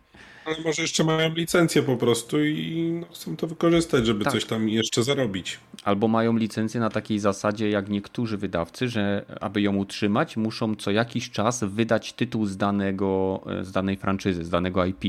Ale 0.44 0.56
może 0.64 0.82
jeszcze 0.82 1.04
mają 1.04 1.34
licencję 1.34 1.82
po 1.82 1.96
prostu 1.96 2.44
i 2.44 2.92
no, 3.00 3.06
chcą 3.14 3.36
to 3.36 3.46
wykorzystać, 3.46 4.06
żeby 4.06 4.24
tak. 4.24 4.32
coś 4.32 4.44
tam 4.44 4.68
jeszcze 4.68 5.02
zarobić. 5.02 5.58
Albo 5.84 6.08
mają 6.08 6.36
licencję 6.36 6.80
na 6.80 6.90
takiej 6.90 7.18
zasadzie 7.18 7.70
jak 7.70 7.88
niektórzy 7.88 8.36
wydawcy, 8.36 8.88
że 8.88 9.24
aby 9.40 9.62
ją 9.62 9.76
utrzymać, 9.76 10.36
muszą 10.36 10.76
co 10.76 10.90
jakiś 10.90 11.30
czas 11.30 11.64
wydać 11.64 12.12
tytuł 12.12 12.46
z, 12.46 12.56
danego, 12.56 13.40
z 13.62 13.72
danej 13.72 13.96
franczyzy, 13.96 14.44
z 14.44 14.50
danego 14.50 14.84
IP. 14.84 15.04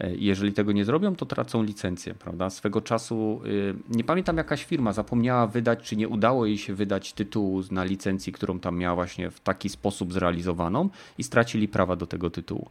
E, 0.00 0.14
jeżeli 0.14 0.52
tego 0.52 0.72
nie 0.72 0.84
zrobią, 0.84 1.16
to 1.16 1.26
tracą 1.26 1.62
licencję, 1.62 2.14
prawda? 2.14 2.50
Swego 2.50 2.80
czasu, 2.80 3.40
y, 3.46 3.74
nie 3.88 4.04
pamiętam 4.04 4.36
jakaś 4.36 4.64
firma 4.64 4.92
zapomniała 4.92 5.46
wydać, 5.46 5.82
czy 5.82 5.96
nie 5.96 6.08
udało 6.08 6.46
jej 6.46 6.58
się 6.58 6.74
wydać 6.74 7.12
tytułu 7.12 7.62
na 7.70 7.84
licencji, 7.84 8.32
którą 8.32 8.60
tam 8.60 8.78
miała 8.78 8.94
właśnie 8.94 9.30
w 9.30 9.40
taki 9.40 9.68
sposób 9.68 10.12
zrealizowaną 10.12 10.88
i 11.18 11.24
stracili 11.24 11.68
prawa 11.68 11.96
do 11.96 12.06
tego 12.06 12.30
tytułu. 12.30 12.70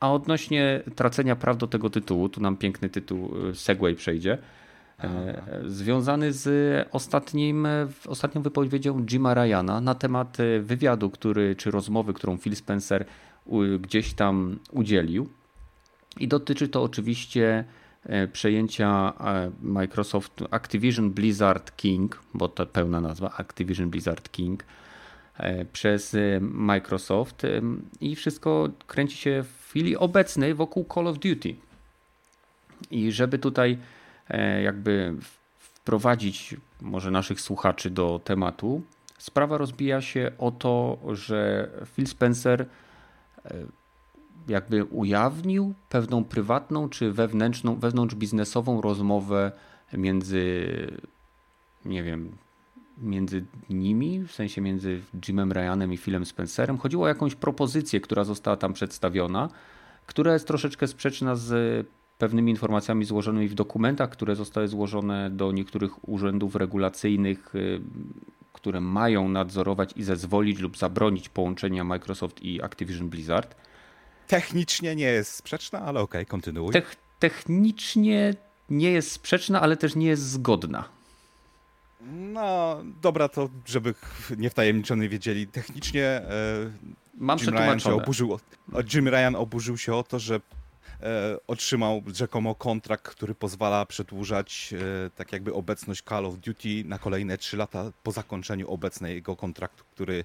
A 0.00 0.12
odnośnie 0.12 0.82
tracenia 0.94 1.36
praw 1.36 1.58
do 1.58 1.66
tego 1.66 1.90
tytułu, 1.90 2.28
tu 2.28 2.40
nam 2.40 2.56
piękny 2.56 2.88
tytuł 2.88 3.48
y, 3.50 3.54
Segway 3.54 3.94
przejdzie, 3.94 4.38
e, 5.00 5.42
związany 5.66 6.32
z 6.32 6.48
ostatnim, 6.92 7.66
ostatnią 8.06 8.42
wypowiedzią 8.42 9.04
Jima 9.06 9.34
Ryana 9.34 9.80
na 9.80 9.94
temat 9.94 10.40
y, 10.40 10.62
wywiadu, 10.62 11.10
który, 11.10 11.56
czy 11.56 11.70
rozmowy, 11.70 12.14
którą 12.14 12.38
Phil 12.38 12.56
Spencer 12.56 13.04
gdzieś 13.80 14.14
tam 14.14 14.58
udzielił 14.70 15.28
i 16.20 16.28
dotyczy 16.28 16.68
to 16.68 16.82
oczywiście 16.82 17.64
e, 18.06 18.28
przejęcia 18.28 19.12
e, 19.20 19.50
Microsoft 19.62 20.42
Activision 20.50 21.10
Blizzard 21.10 21.76
King, 21.76 22.22
bo 22.34 22.48
to 22.48 22.66
pełna 22.66 23.00
nazwa 23.00 23.32
Activision 23.36 23.90
Blizzard 23.90 24.30
King 24.30 24.64
e, 25.36 25.64
przez 25.64 26.16
Microsoft 26.40 27.42
i 28.00 28.16
wszystko 28.16 28.68
kręci 28.86 29.16
się 29.16 29.42
w 29.42 29.68
chwili 29.68 29.96
obecnej 29.96 30.54
wokół 30.54 30.86
Call 30.94 31.06
of 31.06 31.18
Duty. 31.18 31.54
I 32.90 33.12
żeby 33.12 33.38
tutaj 33.38 33.78
jakby 34.62 35.14
wprowadzić 35.58 36.56
może 36.80 37.10
naszych 37.10 37.40
słuchaczy 37.40 37.90
do 37.90 38.20
tematu, 38.24 38.82
sprawa 39.18 39.58
rozbija 39.58 40.00
się 40.00 40.32
o 40.38 40.50
to, 40.50 40.98
że 41.12 41.70
Phil 41.96 42.06
Spencer 42.06 42.66
jakby 44.48 44.84
ujawnił 44.84 45.74
pewną 45.88 46.24
prywatną 46.24 46.88
czy 46.88 47.12
wewnętrzną, 47.12 47.76
wewnątrz 47.76 48.14
biznesową 48.14 48.80
rozmowę 48.80 49.52
między, 49.92 50.66
nie 51.84 52.02
wiem, 52.02 52.32
między 52.98 53.44
nimi, 53.70 54.20
w 54.20 54.32
sensie 54.32 54.60
między 54.60 55.00
Jimem 55.28 55.52
Ryanem 55.52 55.92
i 55.92 55.96
Philem 55.96 56.26
Spencerem. 56.26 56.78
Chodziło 56.78 57.04
o 57.04 57.08
jakąś 57.08 57.34
propozycję, 57.34 58.00
która 58.00 58.24
została 58.24 58.56
tam 58.56 58.72
przedstawiona, 58.72 59.48
która 60.06 60.32
jest 60.32 60.46
troszeczkę 60.46 60.86
sprzeczna 60.86 61.36
z 61.36 61.86
pewnymi 62.18 62.50
informacjami 62.50 63.04
złożonymi 63.04 63.48
w 63.48 63.54
dokumentach, 63.54 64.10
które 64.10 64.36
zostały 64.36 64.68
złożone 64.68 65.30
do 65.30 65.52
niektórych 65.52 66.08
urzędów 66.08 66.56
regulacyjnych, 66.56 67.54
y, 67.54 67.80
które 68.52 68.80
mają 68.80 69.28
nadzorować 69.28 69.92
i 69.96 70.02
zezwolić 70.02 70.58
lub 70.58 70.76
zabronić 70.78 71.28
połączenia 71.28 71.84
Microsoft 71.84 72.42
i 72.42 72.62
Activision 72.62 73.08
Blizzard. 73.08 73.56
Technicznie 74.32 74.96
nie 74.96 75.04
jest 75.04 75.34
sprzeczna, 75.34 75.80
ale 75.80 76.00
okej, 76.00 76.20
okay, 76.20 76.26
kontynuuj. 76.26 76.72
Tech, 76.72 76.96
technicznie 77.18 78.34
nie 78.70 78.90
jest 78.90 79.12
sprzeczna, 79.12 79.60
ale 79.60 79.76
też 79.76 79.94
nie 79.96 80.06
jest 80.06 80.22
zgodna. 80.22 80.84
No, 82.10 82.76
dobra, 83.02 83.28
to 83.28 83.48
żeby 83.66 83.94
niewtajemniczony 84.36 85.08
wiedzieli, 85.08 85.46
technicznie 85.46 86.04
e, 86.04 86.30
Mam 87.14 87.38
Jim 87.38 87.56
Ryan, 87.56 87.80
się 87.80 87.94
oburzył, 87.94 88.38
Jim 88.94 89.08
Ryan 89.08 89.36
oburzył 89.36 89.78
się 89.78 89.94
o 89.94 90.02
to, 90.02 90.18
że 90.18 90.40
otrzymał 91.46 92.02
rzekomo 92.14 92.54
kontrakt, 92.54 93.08
który 93.08 93.34
pozwala 93.34 93.86
przedłużać 93.86 94.74
e, 95.06 95.10
tak 95.10 95.32
jakby 95.32 95.54
obecność 95.54 96.02
Call 96.08 96.26
of 96.26 96.38
Duty 96.38 96.84
na 96.84 96.98
kolejne 96.98 97.38
3 97.38 97.56
lata 97.56 97.92
po 98.02 98.12
zakończeniu 98.12 98.70
obecnego 98.70 99.36
kontraktu, 99.36 99.84
który 99.90 100.24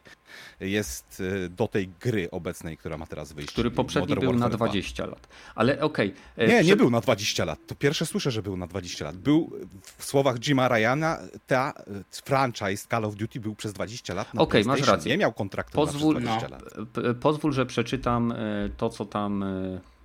jest 0.59 1.23
e, 1.45 1.49
do 1.49 1.67
tej 1.67 1.87
gry 1.87 2.31
obecnej, 2.31 2.77
która 2.77 2.97
ma 2.97 3.05
teraz 3.05 3.33
wyjść. 3.33 3.51
Który 3.51 3.71
poprzedni 3.71 4.15
był 4.15 4.33
na 4.33 4.49
20 4.49 5.03
2. 5.03 5.11
lat. 5.11 5.27
Ale 5.55 5.81
okej. 5.81 6.13
Okay. 6.35 6.47
Nie, 6.47 6.63
nie 6.63 6.75
był 6.75 6.89
na 6.89 7.01
20 7.01 7.45
lat. 7.45 7.59
To 7.67 7.75
pierwsze 7.75 8.05
słyszę, 8.05 8.31
że 8.31 8.41
był 8.41 8.57
na 8.57 8.67
20 8.67 9.05
lat. 9.05 9.17
Był 9.17 9.51
w 9.97 10.05
słowach 10.05 10.39
Jima 10.39 10.67
Ryana, 10.67 11.17
ta 11.47 11.73
franchise 12.11 12.87
Call 12.89 13.05
of 13.05 13.15
Duty 13.15 13.39
był 13.39 13.55
przez 13.55 13.73
20 13.73 14.13
lat 14.13 14.33
na 14.33 14.41
Okej, 14.41 14.61
okay, 14.61 14.77
masz 14.77 14.87
rację. 14.87 15.11
Nie 15.11 15.17
miał 15.17 15.33
kontraktu 15.33 15.75
pozwól, 15.75 16.13
na 16.13 16.39
20 16.39 16.47
no, 16.49 16.55
lat. 16.55 17.17
Pozwól, 17.17 17.53
że 17.53 17.65
przeczytam 17.65 18.33
to, 18.77 18.89
co 18.89 19.05
tam 19.05 19.43
E, 19.43 19.96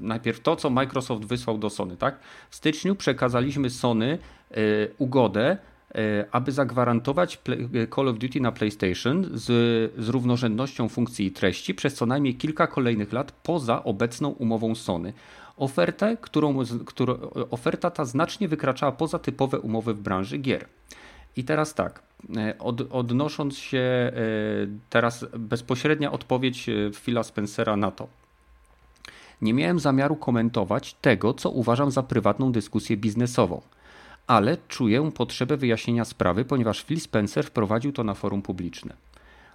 najpierw 0.00 0.40
to, 0.40 0.56
co 0.56 0.70
Microsoft 0.70 1.24
wysłał 1.24 1.58
do 1.58 1.70
Sony. 1.70 1.96
Tak? 1.96 2.18
W 2.50 2.56
styczniu 2.56 2.94
przekazaliśmy 2.94 3.70
Sony 3.70 4.18
e, 4.50 4.56
ugodę, 4.98 5.56
e, 5.94 6.24
aby 6.32 6.52
zagwarantować 6.52 7.42
Call 7.94 8.08
of 8.08 8.18
Duty 8.18 8.40
na 8.40 8.52
PlayStation 8.52 9.26
z, 9.32 9.44
z 9.98 10.08
równorzędnością 10.08 10.88
funkcji 10.88 11.26
i 11.26 11.30
treści 11.30 11.74
przez 11.74 11.94
co 11.94 12.06
najmniej 12.06 12.34
kilka 12.34 12.66
kolejnych 12.66 13.12
lat 13.12 13.32
poza 13.32 13.84
obecną 13.84 14.28
umową 14.28 14.74
Sony. 14.74 15.12
Ofertę, 15.56 16.16
którą, 16.20 16.64
którą, 16.86 17.18
oferta 17.50 17.90
ta 17.90 18.04
znacznie 18.04 18.48
wykraczała 18.48 18.92
poza 18.92 19.18
typowe 19.18 19.60
umowy 19.60 19.94
w 19.94 20.00
branży 20.00 20.38
gier. 20.38 20.66
I 21.36 21.44
teraz 21.44 21.74
tak, 21.74 22.02
od, 22.58 22.92
odnosząc 22.92 23.58
się 23.58 24.12
teraz 24.90 25.26
bezpośrednia 25.38 26.12
odpowiedź 26.12 26.70
Phila 26.94 27.22
Spencera 27.22 27.76
na 27.76 27.90
to. 27.90 28.08
Nie 29.42 29.54
miałem 29.54 29.78
zamiaru 29.78 30.16
komentować 30.16 30.94
tego, 30.94 31.34
co 31.34 31.50
uważam 31.50 31.90
za 31.90 32.02
prywatną 32.02 32.52
dyskusję 32.52 32.96
biznesową, 32.96 33.60
ale 34.26 34.56
czuję 34.68 35.10
potrzebę 35.14 35.56
wyjaśnienia 35.56 36.04
sprawy, 36.04 36.44
ponieważ 36.44 36.84
Phil 36.84 37.00
Spencer 37.00 37.44
wprowadził 37.44 37.92
to 37.92 38.04
na 38.04 38.14
forum 38.14 38.42
publiczne. 38.42 38.94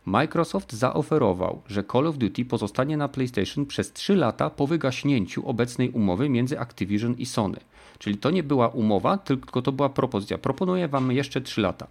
Microsoft 0.06 0.74
zaoferował, 0.74 1.62
że 1.68 1.84
Call 1.84 2.08
of 2.08 2.18
Duty 2.18 2.46
pozostanie 2.46 2.98
na 2.98 3.08
PlayStation 3.08 3.66
przez 3.66 3.94
3 3.94 4.16
lata 4.16 4.50
po 4.50 4.68
wygaśnięciu 4.68 5.48
obecnej 5.50 5.90
umowy 5.90 6.30
między 6.30 6.60
Activision 6.60 7.14
i 7.14 7.26
Sony. 7.26 7.58
Czyli 8.00 8.18
to 8.18 8.32
nie 8.32 8.44
była 8.44 8.68
umowa, 8.68 9.18
tylko 9.18 9.62
to 9.62 9.72
była 9.72 9.90
propozycja. 9.90 10.38
Proponuję 10.38 10.88
Wam 10.88 11.12
jeszcze 11.12 11.42
3 11.42 11.62
lata. 11.62 11.88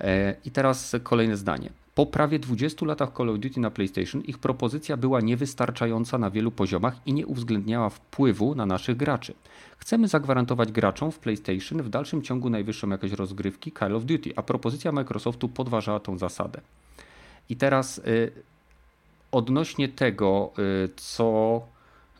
E, 0.00 0.34
I 0.44 0.50
teraz 0.50 0.96
kolejne 1.02 1.36
zdanie. 1.36 1.70
Po 1.98 2.06
prawie 2.06 2.38
20 2.38 2.86
latach 2.86 3.12
Call 3.16 3.28
of 3.30 3.38
Duty 3.38 3.60
na 3.60 3.70
PlayStation 3.70 4.22
ich 4.22 4.38
propozycja 4.38 4.96
była 4.96 5.20
niewystarczająca 5.20 6.18
na 6.18 6.30
wielu 6.30 6.50
poziomach 6.50 6.96
i 7.06 7.12
nie 7.12 7.26
uwzględniała 7.26 7.90
wpływu 7.90 8.54
na 8.54 8.66
naszych 8.66 8.96
graczy. 8.96 9.34
Chcemy 9.78 10.08
zagwarantować 10.08 10.72
graczom 10.72 11.12
w 11.12 11.18
PlayStation 11.18 11.82
w 11.82 11.88
dalszym 11.88 12.22
ciągu 12.22 12.50
najwyższą 12.50 12.88
jakość 12.88 13.12
rozgrywki 13.12 13.72
Call 13.72 13.96
of 13.96 14.04
Duty, 14.04 14.32
a 14.36 14.42
propozycja 14.42 14.92
Microsoftu 14.92 15.48
podważała 15.48 16.00
tą 16.00 16.18
zasadę. 16.18 16.60
I 17.48 17.56
teraz 17.56 17.98
y, 17.98 18.32
odnośnie 19.32 19.88
tego, 19.88 20.52
y, 20.84 20.88
co 20.96 21.60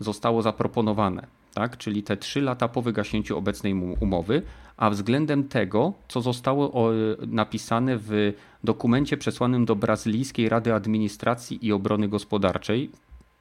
zostało 0.01 0.43
zaproponowane, 0.43 1.27
tak? 1.55 1.77
czyli 1.77 2.03
te 2.03 2.17
3 2.17 2.41
lata 2.41 2.69
po 2.69 2.83
wygaśnięciu 2.83 3.39
obecnej 3.39 3.75
umowy, 4.01 4.43
a 4.77 4.91
względem 4.91 5.49
tego, 5.49 5.93
co 6.09 6.21
zostało 6.21 6.93
napisane 7.27 7.99
w 7.99 8.33
dokumencie 8.65 9.17
przesłanym 9.17 9.65
do 9.65 9.77
Brazylijskiej 9.77 10.49
Rady 10.49 10.75
Administracji 10.75 11.67
i 11.67 11.73
Obrony 11.73 12.09
Gospodarczej, 12.09 12.91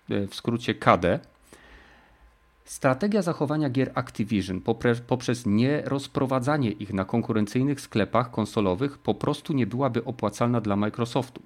e, 0.10 0.28
w 0.28 0.36
skrócie 0.36 0.76
KADE, 0.76 1.20
Strategia 2.68 3.22
zachowania 3.22 3.70
gier 3.70 3.92
Activision 3.96 4.62
poprzez 5.08 5.46
nierozprowadzanie 5.46 6.72
ich 6.72 6.94
na 6.94 7.06
konkurencyjnych 7.06 7.82
sklepach 7.82 8.32
konsolowych 8.32 8.98
po 8.98 9.14
prostu 9.14 9.54
nie 9.54 9.68
byłaby 9.68 10.04
opłacalna 10.04 10.62
dla 10.62 10.76
Microsoftu. 10.76 11.42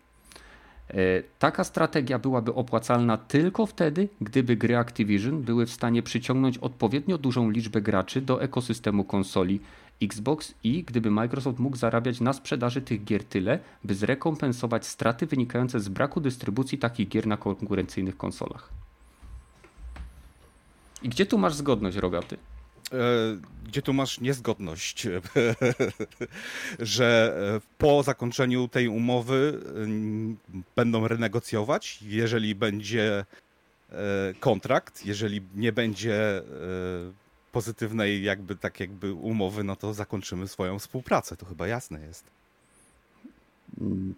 E, 0.90 0.96
taka 1.40 1.64
strategia 1.64 2.20
byłaby 2.20 2.54
opłacalna 2.54 3.18
tylko 3.18 3.66
wtedy, 3.66 4.08
gdyby 4.22 4.56
gry 4.56 4.78
Activision 4.78 5.42
były 5.42 5.66
w 5.66 5.72
stanie 5.72 6.04
przyciągnąć 6.04 6.58
odpowiednio 6.58 7.18
dużą 7.18 7.50
liczbę 7.50 7.82
graczy 7.82 8.22
do 8.22 8.42
ekosystemu 8.42 9.04
konsoli 9.04 9.60
Xbox 10.02 10.54
i 10.64 10.84
gdyby 10.84 11.12
Microsoft 11.12 11.60
mógł 11.60 11.78
zarabiać 11.78 12.22
na 12.22 12.34
sprzedaży 12.34 12.82
tych 12.82 13.04
gier 13.04 13.24
tyle, 13.24 13.60
by 13.84 13.96
zrekompensować 13.96 14.86
straty 14.86 15.26
wynikające 15.26 15.80
z 15.80 15.90
braku 15.90 16.22
dystrybucji 16.22 16.78
takich 16.78 17.08
gier 17.08 17.28
na 17.28 17.38
konkurencyjnych 17.38 18.18
konsolach. 18.18 18.70
I 21.04 21.10
gdzie 21.10 21.26
tu 21.26 21.38
masz 21.38 21.54
zgodność, 21.54 21.98
Rogaty? 21.98 22.38
E, 22.94 22.98
gdzie 23.66 23.82
tu 23.82 23.94
masz 23.94 24.20
niezgodność, 24.20 25.08
że 26.80 27.38
e, 27.56 27.78
po 27.78 28.04
zakończeniu 28.04 28.68
tej 28.68 28.88
umowy 28.88 29.60
będą 30.76 31.08
renegocjować, 31.08 32.00
jeżeli 32.02 32.56
będzie 32.56 33.26
e, 33.92 33.96
kontrakt, 34.40 35.06
jeżeli 35.06 35.42
nie 35.56 35.72
będzie 35.72 36.42
pozytywnej 37.52 38.24
jakby 38.24 38.56
tak 38.56 38.80
jakby 38.80 39.14
umowy, 39.14 39.64
no 39.64 39.76
to 39.76 39.94
zakończymy 39.94 40.48
swoją 40.48 40.80
współpracę, 40.80 41.38
to 41.38 41.46
chyba 41.46 41.68
jasne 41.68 42.02
jest. 42.02 42.32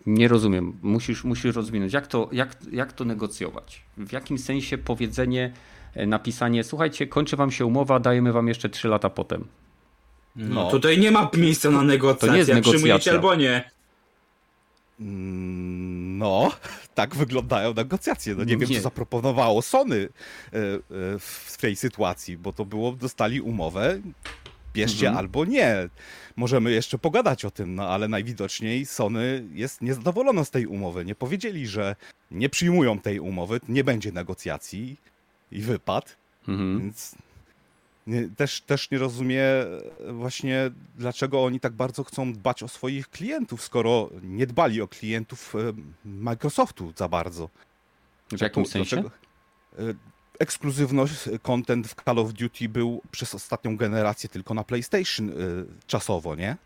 Nie 0.06 0.28
rozumiem. 0.28 0.78
Musisz, 0.82 1.24
musisz 1.24 1.56
rozwinąć. 1.56 1.94
Jak 1.94 2.08
to, 2.08 2.30
jak, 2.32 2.58
jak 2.72 2.94
to 2.94 3.06
negocjować? 3.06 3.82
W 3.98 4.12
jakim 4.12 4.38
sensie 4.38 4.78
powiedzenie 4.78 5.54
E, 5.96 6.06
napisanie, 6.06 6.64
słuchajcie, 6.64 7.08
kończy 7.08 7.36
wam 7.36 7.52
się 7.52 7.66
umowa, 7.66 8.00
dajemy 8.00 8.34
wam 8.34 8.48
jeszcze 8.48 8.70
3 8.70 8.88
lata 8.88 9.10
potem. 9.10 9.48
No, 10.36 10.64
no 10.64 10.72
tutaj 10.72 11.00
nie 11.00 11.12
ma 11.12 11.30
miejsca 11.38 11.72
na 11.72 11.84
negocjacje. 11.84 12.28
To 12.28 12.34
nie 12.34 12.40
jest 12.40 12.52
negocjacja. 12.52 13.12
albo 13.12 13.36
nie. 13.36 13.72
Mm, 15.00 16.18
no, 16.18 16.52
tak 16.96 17.16
wyglądają 17.16 17.74
negocjacje. 17.74 18.36
No 18.36 18.44
nie, 18.44 18.56
nie. 18.56 18.66
wiem, 18.66 18.78
co 18.78 18.82
zaproponowało 18.82 19.62
Sony 19.62 19.96
e, 19.96 20.58
e, 20.58 20.80
w 21.20 21.58
tej 21.60 21.76
sytuacji, 21.76 22.38
bo 22.38 22.54
to 22.54 22.66
było, 22.66 22.92
dostali 22.92 23.42
umowę, 23.42 24.02
bierzcie 24.74 25.08
mhm. 25.08 25.18
albo 25.18 25.46
nie. 25.46 25.90
Możemy 26.36 26.72
jeszcze 26.72 26.98
pogadać 26.98 27.46
o 27.46 27.52
tym, 27.52 27.76
no 27.76 27.90
ale 27.90 28.08
najwidoczniej 28.08 28.86
Sony 28.86 29.48
jest 29.54 29.82
niezadowolona 29.82 30.46
z 30.46 30.52
tej 30.52 30.66
umowy. 30.66 31.06
Nie 31.06 31.16
powiedzieli, 31.16 31.68
że 31.68 31.96
nie 32.32 32.50
przyjmują 32.50 33.00
tej 33.00 33.20
umowy, 33.20 33.60
nie 33.70 33.84
będzie 33.84 34.12
negocjacji 34.12 34.98
i 35.52 35.62
wypadł. 35.62 36.08
Mhm. 36.48 36.80
Więc 36.80 37.16
nie, 38.08 38.30
też, 38.30 38.62
też 38.62 38.92
nie 38.92 38.98
rozumie 38.98 39.44
właśnie, 40.12 40.72
dlaczego 40.96 41.44
oni 41.44 41.60
tak 41.60 41.74
bardzo 41.74 42.04
chcą 42.04 42.34
dbać 42.34 42.64
o 42.64 42.68
swoich 42.68 43.10
klientów, 43.10 43.62
skoro 43.62 44.10
nie 44.24 44.48
dbali 44.48 44.82
o 44.82 44.88
klientów 44.88 45.56
e, 45.56 45.74
Microsoftu 46.06 46.94
za 46.96 47.08
bardzo. 47.08 47.50
W 48.32 48.42
jakim 48.42 48.66
sensie? 48.66 49.02
Dlaczego? 49.02 49.16
E, 49.80 49.94
ekskluzywność, 50.40 51.14
content 51.42 51.88
w 51.88 51.96
Call 52.04 52.20
of 52.20 52.34
Duty 52.34 52.70
był 52.70 53.02
przez 53.12 53.36
ostatnią 53.36 53.78
generację 53.78 54.30
tylko 54.30 54.54
na 54.54 54.64
PlayStation 54.64 55.32
czasowo, 55.88 56.36
nie? 56.36 56.58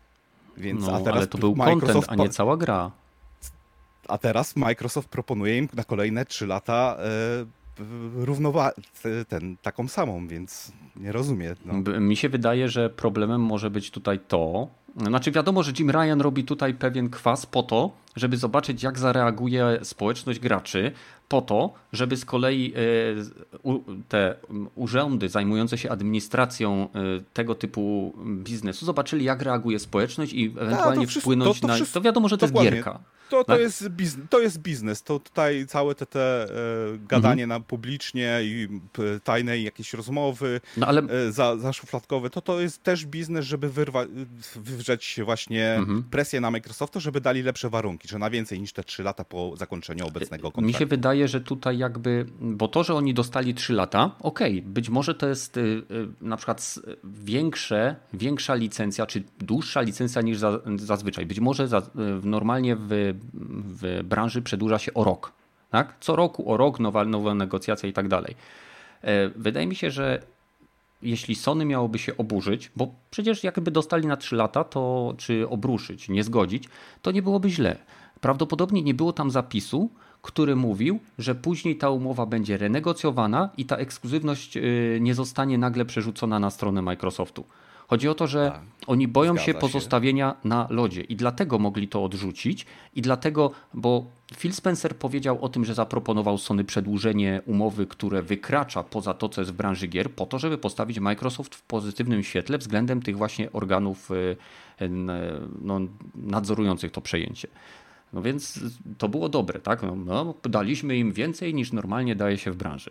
Więc, 0.56 0.86
no, 0.86 0.96
a 0.96 1.00
teraz 1.00 1.16
ale 1.16 1.26
to 1.26 1.38
był 1.38 1.56
Microsoft 1.56 2.08
content, 2.08 2.20
a 2.20 2.24
nie 2.24 2.30
cała 2.30 2.56
gra. 2.56 2.90
A 4.08 4.18
teraz 4.18 4.56
Microsoft 4.56 5.08
proponuje 5.08 5.58
im 5.58 5.68
na 5.74 5.84
kolejne 5.84 6.26
3 6.26 6.46
lata 6.46 6.96
równowagę, 8.14 8.82
ten, 9.28 9.56
taką 9.56 9.88
samą, 9.88 10.28
więc 10.28 10.72
nie 10.96 11.12
rozumiem. 11.12 11.54
No. 11.64 12.00
Mi 12.00 12.16
się 12.16 12.28
wydaje, 12.28 12.68
że 12.68 12.90
problemem 12.90 13.40
może 13.40 13.70
być 13.70 13.90
tutaj 13.90 14.20
to, 14.28 14.68
znaczy 14.96 15.32
wiadomo, 15.32 15.62
że 15.62 15.72
Jim 15.78 15.90
Ryan 15.90 16.20
robi 16.20 16.44
tutaj 16.44 16.74
pewien 16.74 17.10
kwas 17.10 17.46
po 17.46 17.62
to, 17.62 17.90
żeby 18.16 18.36
zobaczyć 18.36 18.82
jak 18.82 18.98
zareaguje 18.98 19.78
społeczność 19.82 20.40
graczy, 20.40 20.92
po 21.28 21.40
to, 21.40 21.72
żeby 21.92 22.16
z 22.16 22.24
kolei 22.24 22.72
e, 22.76 22.80
te 24.08 24.34
urzędy 24.74 25.28
zajmujące 25.28 25.78
się 25.78 25.90
administracją 25.90 26.88
e, 26.94 26.98
tego 27.32 27.54
typu 27.54 28.14
biznesu 28.26 28.86
zobaczyli 28.86 29.24
jak 29.24 29.42
reaguje 29.42 29.78
społeczność 29.78 30.32
i 30.32 30.44
ewentualnie 30.44 31.06
A, 31.16 31.20
wpłynąć 31.20 31.60
to, 31.60 31.68
to 31.68 31.78
na... 31.78 31.86
To 31.92 32.00
wiadomo, 32.00 32.28
że 32.28 32.38
to 32.38 32.46
jest 32.46 32.54
gierka. 32.62 33.00
To, 33.28 33.44
to, 33.44 33.44
tak? 33.44 33.60
jest 33.60 33.88
biznes, 33.88 34.26
to 34.30 34.40
jest 34.40 34.58
biznes. 34.58 35.02
To 35.02 35.18
tutaj 35.18 35.66
całe 35.66 35.94
te, 35.94 36.06
te 36.06 36.44
e, 36.44 36.48
gadanie 36.98 37.44
mhm. 37.44 37.48
na 37.48 37.66
publicznie 37.66 38.38
i 38.42 38.68
tajne 39.24 39.58
jakieś 39.58 39.92
rozmowy 39.92 40.60
no, 40.76 40.86
ale... 40.86 41.02
e, 41.02 41.32
za, 41.32 41.56
zaszufladkowe, 41.56 42.30
to 42.30 42.40
to 42.40 42.60
jest 42.60 42.82
też 42.82 43.06
biznes, 43.06 43.44
żeby 43.44 43.68
wyrwa, 43.68 44.04
wywrzeć 44.56 45.20
właśnie 45.24 45.74
mhm. 45.74 46.02
presję 46.02 46.40
na 46.40 46.50
Microsoftu, 46.50 47.00
żeby 47.00 47.20
dali 47.20 47.42
lepsze 47.42 47.70
warunki, 47.70 48.08
że 48.08 48.18
na 48.18 48.30
więcej 48.30 48.60
niż 48.60 48.72
te 48.72 48.84
3 48.84 49.02
lata 49.02 49.24
po 49.24 49.56
zakończeniu 49.56 50.06
obecnego 50.06 50.42
kontraktu. 50.42 50.66
Mi 50.66 50.74
się 50.74 50.86
wydaje, 50.86 51.17
że 51.26 51.40
tutaj 51.40 51.78
jakby, 51.78 52.26
bo 52.40 52.68
to, 52.68 52.84
że 52.84 52.94
oni 52.94 53.14
dostali 53.14 53.54
3 53.54 53.72
lata, 53.72 54.10
okej, 54.20 54.58
okay, 54.58 54.72
być 54.72 54.88
może 54.88 55.14
to 55.14 55.28
jest 55.28 55.56
y, 55.56 55.60
y, 55.60 55.82
na 56.20 56.36
przykład 56.36 56.78
większe, 57.04 57.96
większa 58.12 58.54
licencja, 58.54 59.06
czy 59.06 59.22
dłuższa 59.38 59.80
licencja 59.80 60.22
niż 60.22 60.38
za, 60.38 60.60
zazwyczaj. 60.76 61.26
Być 61.26 61.40
może 61.40 61.68
normalnie 62.22 62.76
w 62.76 63.14
w 63.78 64.02
branży 64.04 64.42
przedłuża 64.42 64.78
się 64.78 64.94
o 64.94 65.04
rok. 65.04 65.32
Tak? 65.70 65.94
Co 66.00 66.16
roku 66.16 66.52
o 66.52 66.56
rok, 66.56 66.80
nowa, 66.80 67.04
nowa 67.04 67.34
negocjacja 67.34 67.88
i 67.88 67.92
tak 67.92 68.08
dalej. 68.08 68.34
E, 69.02 69.28
wydaje 69.28 69.66
mi 69.66 69.76
się, 69.76 69.90
że 69.90 70.22
jeśli 71.02 71.34
Sony 71.34 71.64
miałoby 71.64 71.98
się 71.98 72.16
oburzyć, 72.16 72.70
bo 72.76 72.94
przecież 73.10 73.44
jakby 73.44 73.70
dostali 73.70 74.06
na 74.06 74.16
3 74.16 74.36
lata, 74.36 74.64
to 74.64 75.14
czy 75.18 75.48
obruszyć, 75.48 76.08
nie 76.08 76.24
zgodzić, 76.24 76.64
to 77.02 77.10
nie 77.10 77.22
byłoby 77.22 77.50
źle. 77.50 77.76
Prawdopodobnie 78.20 78.82
nie 78.82 78.94
było 78.94 79.12
tam 79.12 79.30
zapisu, 79.30 79.90
który 80.28 80.56
mówił, 80.56 81.00
że 81.18 81.34
później 81.34 81.76
ta 81.76 81.90
umowa 81.90 82.26
będzie 82.26 82.56
renegocjowana 82.56 83.50
i 83.56 83.64
ta 83.64 83.76
ekskluzywność 83.76 84.56
y, 84.56 84.98
nie 85.00 85.14
zostanie 85.14 85.58
nagle 85.58 85.84
przerzucona 85.84 86.38
na 86.38 86.50
stronę 86.50 86.82
Microsoftu. 86.82 87.44
Chodzi 87.86 88.08
o 88.08 88.14
to, 88.14 88.26
że 88.26 88.50
tak, 88.50 88.62
oni 88.86 89.08
boją 89.08 89.36
się 89.36 89.54
pozostawienia 89.54 90.30
się. 90.30 90.48
na 90.48 90.66
lodzie 90.70 91.00
i 91.00 91.16
dlatego 91.16 91.58
mogli 91.58 91.88
to 91.88 92.04
odrzucić 92.04 92.66
i 92.94 93.02
dlatego, 93.02 93.50
bo 93.74 94.06
Phil 94.36 94.52
Spencer 94.52 94.96
powiedział 94.96 95.44
o 95.44 95.48
tym, 95.48 95.64
że 95.64 95.74
zaproponował 95.74 96.38
Sony 96.38 96.64
przedłużenie 96.64 97.42
umowy, 97.46 97.86
które 97.86 98.22
wykracza 98.22 98.82
poza 98.82 99.14
to, 99.14 99.28
co 99.28 99.40
jest 99.40 99.52
w 99.52 99.56
branży 99.56 99.86
gier, 99.86 100.10
po 100.10 100.26
to, 100.26 100.38
żeby 100.38 100.58
postawić 100.58 101.00
Microsoft 101.00 101.54
w 101.54 101.62
pozytywnym 101.62 102.22
świetle 102.22 102.58
względem 102.58 103.02
tych 103.02 103.16
właśnie 103.16 103.52
organów 103.52 104.10
y, 104.10 104.36
no, 105.62 105.80
nadzorujących 106.14 106.92
to 106.92 107.00
przejęcie. 107.00 107.48
No 108.12 108.22
więc 108.22 108.60
to 108.98 109.08
było 109.08 109.28
dobre, 109.28 109.60
tak? 109.60 109.82
No, 109.82 109.96
no, 109.96 110.34
daliśmy 110.42 110.96
im 110.96 111.12
więcej 111.12 111.54
niż 111.54 111.72
normalnie 111.72 112.16
daje 112.16 112.38
się 112.38 112.52
w 112.52 112.56
branży. 112.56 112.90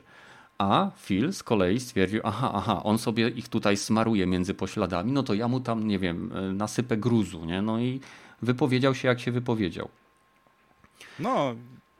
A 0.57 0.91
Phil 1.05 1.33
z 1.33 1.43
kolei 1.43 1.79
stwierdził, 1.79 2.21
aha, 2.23 2.51
aha, 2.53 2.81
on 2.83 2.97
sobie 2.97 3.29
ich 3.29 3.49
tutaj 3.49 3.77
smaruje 3.77 4.27
między 4.27 4.53
pośladami, 4.53 5.11
no 5.11 5.23
to 5.23 5.33
ja 5.33 5.47
mu 5.47 5.59
tam, 5.59 5.87
nie 5.87 5.99
wiem, 5.99 6.31
e, 6.35 6.41
nasypę 6.41 6.97
gruzu, 6.97 7.45
nie? 7.45 7.61
No 7.61 7.79
i 7.79 7.99
wypowiedział 8.41 8.95
się 8.95 9.07
jak 9.07 9.19
się 9.19 9.31
wypowiedział. 9.31 9.89
No, 11.19 11.55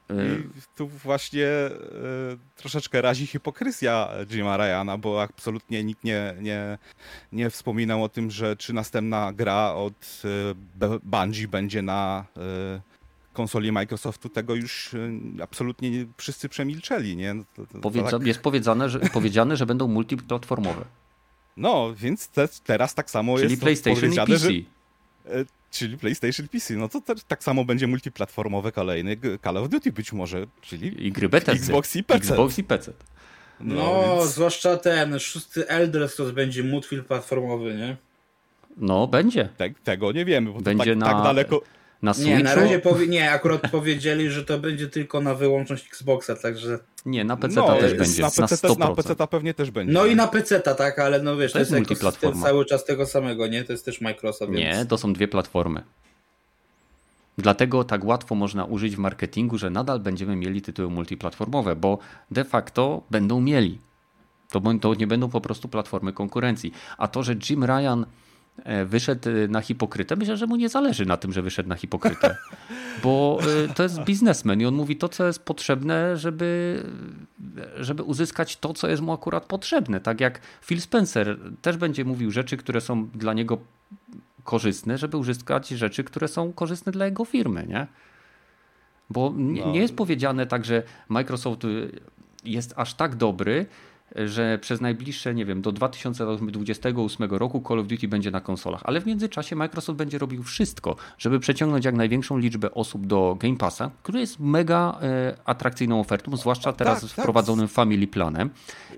e, 0.10 0.14
i 0.14 0.44
tu 0.76 0.88
właśnie 0.88 1.48
e, 1.48 1.72
troszeczkę 2.56 3.02
razi 3.02 3.28
hipokryzja 3.28 4.10
Jima 4.30 4.58
Ryana, 4.58 4.98
bo 4.98 5.22
absolutnie 5.22 5.84
nikt 5.84 6.04
nie, 6.04 6.36
nie, 6.42 6.78
nie 7.32 7.50
wspominał 7.50 8.04
o 8.04 8.10
tym, 8.10 8.32
że 8.32 8.56
czy 8.56 8.74
następna 8.74 9.34
gra 9.34 9.74
od 9.74 10.22
Bungie 11.04 11.48
będzie 11.48 11.82
na 11.82 12.26
konsoli 13.38 13.72
Microsoftu 13.72 14.30
tego 14.30 14.56
już 14.56 14.94
e, 14.94 15.44
absolutnie 15.44 15.92
nie, 15.92 16.06
wszyscy 16.18 16.50
przemilczeli. 16.50 17.16
Nie? 17.16 17.34
No 17.34 17.44
to, 17.56 17.66
to, 17.66 17.80
Powiedza, 17.80 18.12
tak... 18.12 18.28
Jest 18.28 18.40
powiedziane 18.40 18.90
że, 18.90 19.00
powiedziane, 19.20 19.58
że 19.58 19.66
będą 19.66 19.88
multiplatformowe. 19.88 20.86
No, 21.58 21.94
więc 21.96 22.28
te, 22.28 22.48
teraz 22.64 22.96
tak 22.96 23.10
samo 23.10 23.38
czyli 23.38 23.50
jest 23.50 23.62
PlayStation 23.62 24.14
i 24.14 24.16
PC. 24.16 24.38
Że, 24.38 24.50
e, 24.50 25.46
czyli 25.72 25.98
PlayStation 25.98 26.48
PC. 26.48 26.74
No 26.74 26.90
to 26.90 27.02
też, 27.02 27.24
tak 27.24 27.44
samo 27.44 27.66
będzie 27.66 27.88
multiplatformowe 27.88 28.72
kolejny 28.72 29.18
Call 29.44 29.58
of 29.58 29.70
Duty 29.70 29.92
być 29.92 30.14
może, 30.14 30.48
czyli 30.62 31.08
I 31.08 31.12
gry 31.12 31.30
BTC. 31.30 31.52
Xbox 31.52 31.96
i 31.96 32.04
PC. 32.04 32.18
Xbox 32.18 32.60
i 32.60 32.64
PC. 32.64 32.94
No, 33.60 33.76
no 33.76 34.18
więc... 34.18 34.32
zwłaszcza 34.32 34.78
ten 34.78 35.20
szósty 35.20 35.68
Elder 35.68 36.10
Scrolls 36.10 36.32
będzie 36.32 36.64
multiplatformowy, 36.64 37.76
nie? 37.76 37.98
No, 38.78 39.08
będzie. 39.08 39.50
Te, 39.58 39.70
tego 39.84 40.12
nie 40.12 40.26
wiemy, 40.26 40.52
bo 40.54 40.62
będzie 40.62 40.86
tak, 40.86 40.98
na... 40.98 41.06
tak 41.06 41.24
daleko 41.24 41.62
na 42.02 42.14
Switchu? 42.14 42.32
Nie, 42.32 42.44
na 42.44 42.56
razie 42.56 42.80
powie... 42.80 43.08
nie, 43.08 43.32
akurat 43.32 43.72
powiedzieli, 43.72 44.30
że 44.30 44.46
to 44.46 44.60
będzie 44.60 44.88
tylko 44.88 45.22
na 45.22 45.36
wyłączność 45.36 45.88
Xboxa, 45.88 46.36
także... 46.36 46.80
Nie, 47.06 47.24
na 47.24 47.38
PC 47.38 47.56
no, 47.56 47.68
też 47.68 47.94
będzie, 47.94 48.22
na, 48.22 48.32
PC, 48.32 48.68
na, 48.68 48.88
na 48.88 48.96
PC 48.96 49.16
pewnie 49.28 49.54
też 49.54 49.72
będzie. 49.72 49.94
No 49.94 50.06
i 50.06 50.16
na 50.16 50.28
PC, 50.28 50.60
tak, 50.60 51.00
ale 51.00 51.22
no 51.22 51.38
wiesz, 51.38 51.52
to, 51.52 51.56
to 51.56 51.60
jest, 51.60 51.72
multiplatforma. 51.72 52.46
cały 52.46 52.66
czas 52.66 52.86
tego 52.86 53.06
samego, 53.06 53.48
nie? 53.48 53.64
To 53.64 53.72
jest 53.72 53.86
też 53.86 54.02
Microsoft, 54.02 54.52
więc... 54.52 54.78
Nie, 54.78 54.86
to 54.86 54.98
są 54.98 55.14
dwie 55.14 55.28
platformy. 55.28 55.84
Dlatego 57.38 57.84
tak 57.84 58.06
łatwo 58.06 58.36
można 58.36 58.66
użyć 58.66 58.96
w 58.96 59.00
marketingu, 59.00 59.58
że 59.58 59.70
nadal 59.70 60.00
będziemy 60.00 60.36
mieli 60.36 60.62
tytuły 60.62 60.90
multiplatformowe, 60.90 61.76
bo 61.76 61.98
de 62.32 62.44
facto 62.44 63.04
będą 63.12 63.42
mieli. 63.42 63.80
To, 64.50 64.62
to 64.82 64.94
nie 64.94 65.08
będą 65.08 65.30
po 65.30 65.42
prostu 65.42 65.68
platformy 65.68 66.14
konkurencji. 66.14 66.74
A 66.98 67.08
to, 67.08 67.24
że 67.24 67.36
Jim 67.50 67.64
Ryan 67.64 68.06
wyszedł 68.86 69.30
e, 69.30 69.48
na 69.48 69.62
hipokrytę, 69.62 70.16
myślę, 70.16 70.38
że 70.38 70.48
mu 70.48 70.56
nie 70.56 70.70
zależy 70.70 71.06
na 71.06 71.18
tym, 71.18 71.34
że 71.34 71.42
wyszedł 71.42 71.70
na 71.70 71.76
hipokrytę. 71.76 72.36
Bo 73.04 73.40
e, 73.70 73.74
to 73.74 73.84
jest 73.84 74.04
biznesmen 74.04 74.62
i 74.62 74.66
on 74.66 74.74
mówi 74.74 74.96
to, 74.96 75.10
co 75.10 75.28
jest 75.28 75.40
potrzebne, 75.40 76.18
żeby, 76.18 76.84
żeby 77.80 78.04
uzyskać 78.04 78.58
to, 78.58 78.74
co 78.74 78.88
jest 78.88 79.02
mu 79.02 79.14
akurat 79.14 79.46
potrzebne. 79.46 80.00
Tak 80.00 80.22
jak 80.22 80.42
Phil 80.66 80.82
Spencer 80.82 81.38
też 81.62 81.78
będzie 81.78 82.06
mówił 82.06 82.32
rzeczy, 82.32 82.58
które 82.58 82.82
są 82.82 83.08
dla 83.08 83.34
niego 83.34 83.58
korzystne, 84.44 84.98
żeby 84.98 85.18
uzyskać 85.18 85.70
rzeczy, 85.70 86.04
które 86.04 86.28
są 86.28 86.54
korzystne 86.54 86.92
dla 86.92 87.06
jego 87.06 87.26
firmy, 87.26 87.66
nie? 87.70 87.88
Bo 89.10 89.34
nie, 89.36 89.62
no. 89.62 89.72
nie 89.72 89.80
jest 89.80 89.96
powiedziane 89.96 90.46
tak, 90.46 90.66
że 90.66 90.84
Microsoft 91.10 91.64
y, 91.64 92.00
jest 92.44 92.74
aż 92.76 92.94
tak 92.94 93.16
dobry, 93.16 93.66
że 94.16 94.60
przez 94.62 94.82
najbliższe, 94.82 95.36
nie 95.36 95.46
wiem, 95.46 95.62
do 95.62 95.72
2028 95.72 97.30
roku 97.30 97.64
Call 97.68 97.80
of 97.80 97.88
Duty 97.88 98.08
będzie 98.08 98.32
na 98.32 98.42
konsolach, 98.42 98.82
ale 98.84 99.02
w 99.02 99.06
międzyczasie 99.06 99.56
Microsoft 99.56 99.98
będzie 99.98 100.18
robił 100.18 100.44
wszystko, 100.44 100.96
żeby 101.18 101.40
przeciągnąć 101.40 101.86
jak 101.86 101.96
największą 101.96 102.38
liczbę 102.38 102.72
osób 102.72 103.08
do 103.08 103.38
Game 103.40 103.56
Passa, 103.56 103.92
który 104.04 104.20
jest 104.20 104.40
mega 104.40 105.00
e, 105.02 105.38
atrakcyjną 105.46 106.00
ofertą, 106.00 106.38
zwłaszcza 106.38 106.74
teraz 106.74 107.02
tak, 107.02 107.10
tak. 107.12 107.24
wprowadzonym 107.24 107.68
tak. 107.68 107.76
Family 107.76 108.08
Planem. 108.08 108.50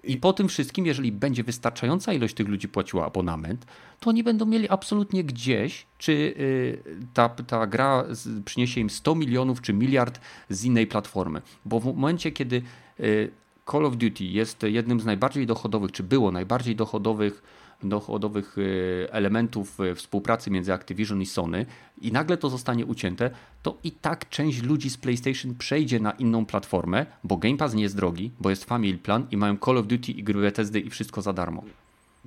I 0.03 0.17
po 0.17 0.33
tym 0.33 0.47
wszystkim, 0.47 0.85
jeżeli 0.85 1.11
będzie 1.11 1.43
wystarczająca 1.43 2.13
ilość 2.13 2.33
tych 2.33 2.47
ludzi 2.47 2.67
płaciła 2.67 3.05
abonament, 3.05 3.65
to 3.99 4.09
oni 4.09 4.23
będą 4.23 4.45
mieli 4.45 4.69
absolutnie 4.69 5.23
gdzieś, 5.23 5.85
czy 5.97 6.11
y, 6.11 6.83
ta, 7.13 7.29
ta 7.29 7.67
gra 7.67 8.03
przyniesie 8.45 8.81
im 8.81 8.89
100 8.89 9.15
milionów 9.15 9.61
czy 9.61 9.73
miliard 9.73 10.19
z 10.49 10.63
innej 10.65 10.87
platformy. 10.87 11.41
Bo 11.65 11.79
w 11.79 11.85
momencie, 11.85 12.31
kiedy 12.31 12.61
y, 12.99 13.31
Call 13.71 13.85
of 13.85 13.97
Duty 13.97 14.23
jest 14.23 14.63
jednym 14.63 14.99
z 14.99 15.05
najbardziej 15.05 15.45
dochodowych, 15.45 15.91
czy 15.91 16.03
było 16.03 16.31
najbardziej 16.31 16.75
dochodowych, 16.75 17.43
dochodowych 17.83 18.55
e, 18.57 19.13
elementów 19.13 19.79
e, 19.79 19.95
współpracy 19.95 20.51
między 20.51 20.73
Activision 20.73 21.21
i 21.21 21.25
Sony 21.25 21.65
i 22.01 22.11
nagle 22.11 22.37
to 22.37 22.49
zostanie 22.49 22.85
ucięte, 22.85 23.31
to 23.63 23.77
i 23.83 23.91
tak 23.91 24.29
część 24.29 24.63
ludzi 24.63 24.89
z 24.89 24.97
PlayStation 24.97 25.55
przejdzie 25.55 25.99
na 25.99 26.11
inną 26.11 26.45
platformę, 26.45 27.05
bo 27.23 27.37
Game 27.37 27.57
Pass 27.57 27.73
nie 27.73 27.83
jest 27.83 27.95
drogi, 27.95 28.31
bo 28.39 28.49
jest 28.49 28.65
Family 28.65 28.97
Plan 28.97 29.27
i 29.31 29.37
mają 29.37 29.57
Call 29.57 29.77
of 29.77 29.87
Duty 29.87 30.11
i 30.11 30.23
gry 30.23 30.41
Bethesdy 30.41 30.79
i 30.79 30.89
wszystko 30.89 31.21
za 31.21 31.33
darmo 31.33 31.63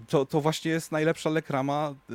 to, 0.07 0.27
to 0.27 0.41
właśnie 0.41 0.71
jest 0.71 0.93
najlepsza 0.93 1.31
lekrama 1.31 1.95
y, 2.11 2.15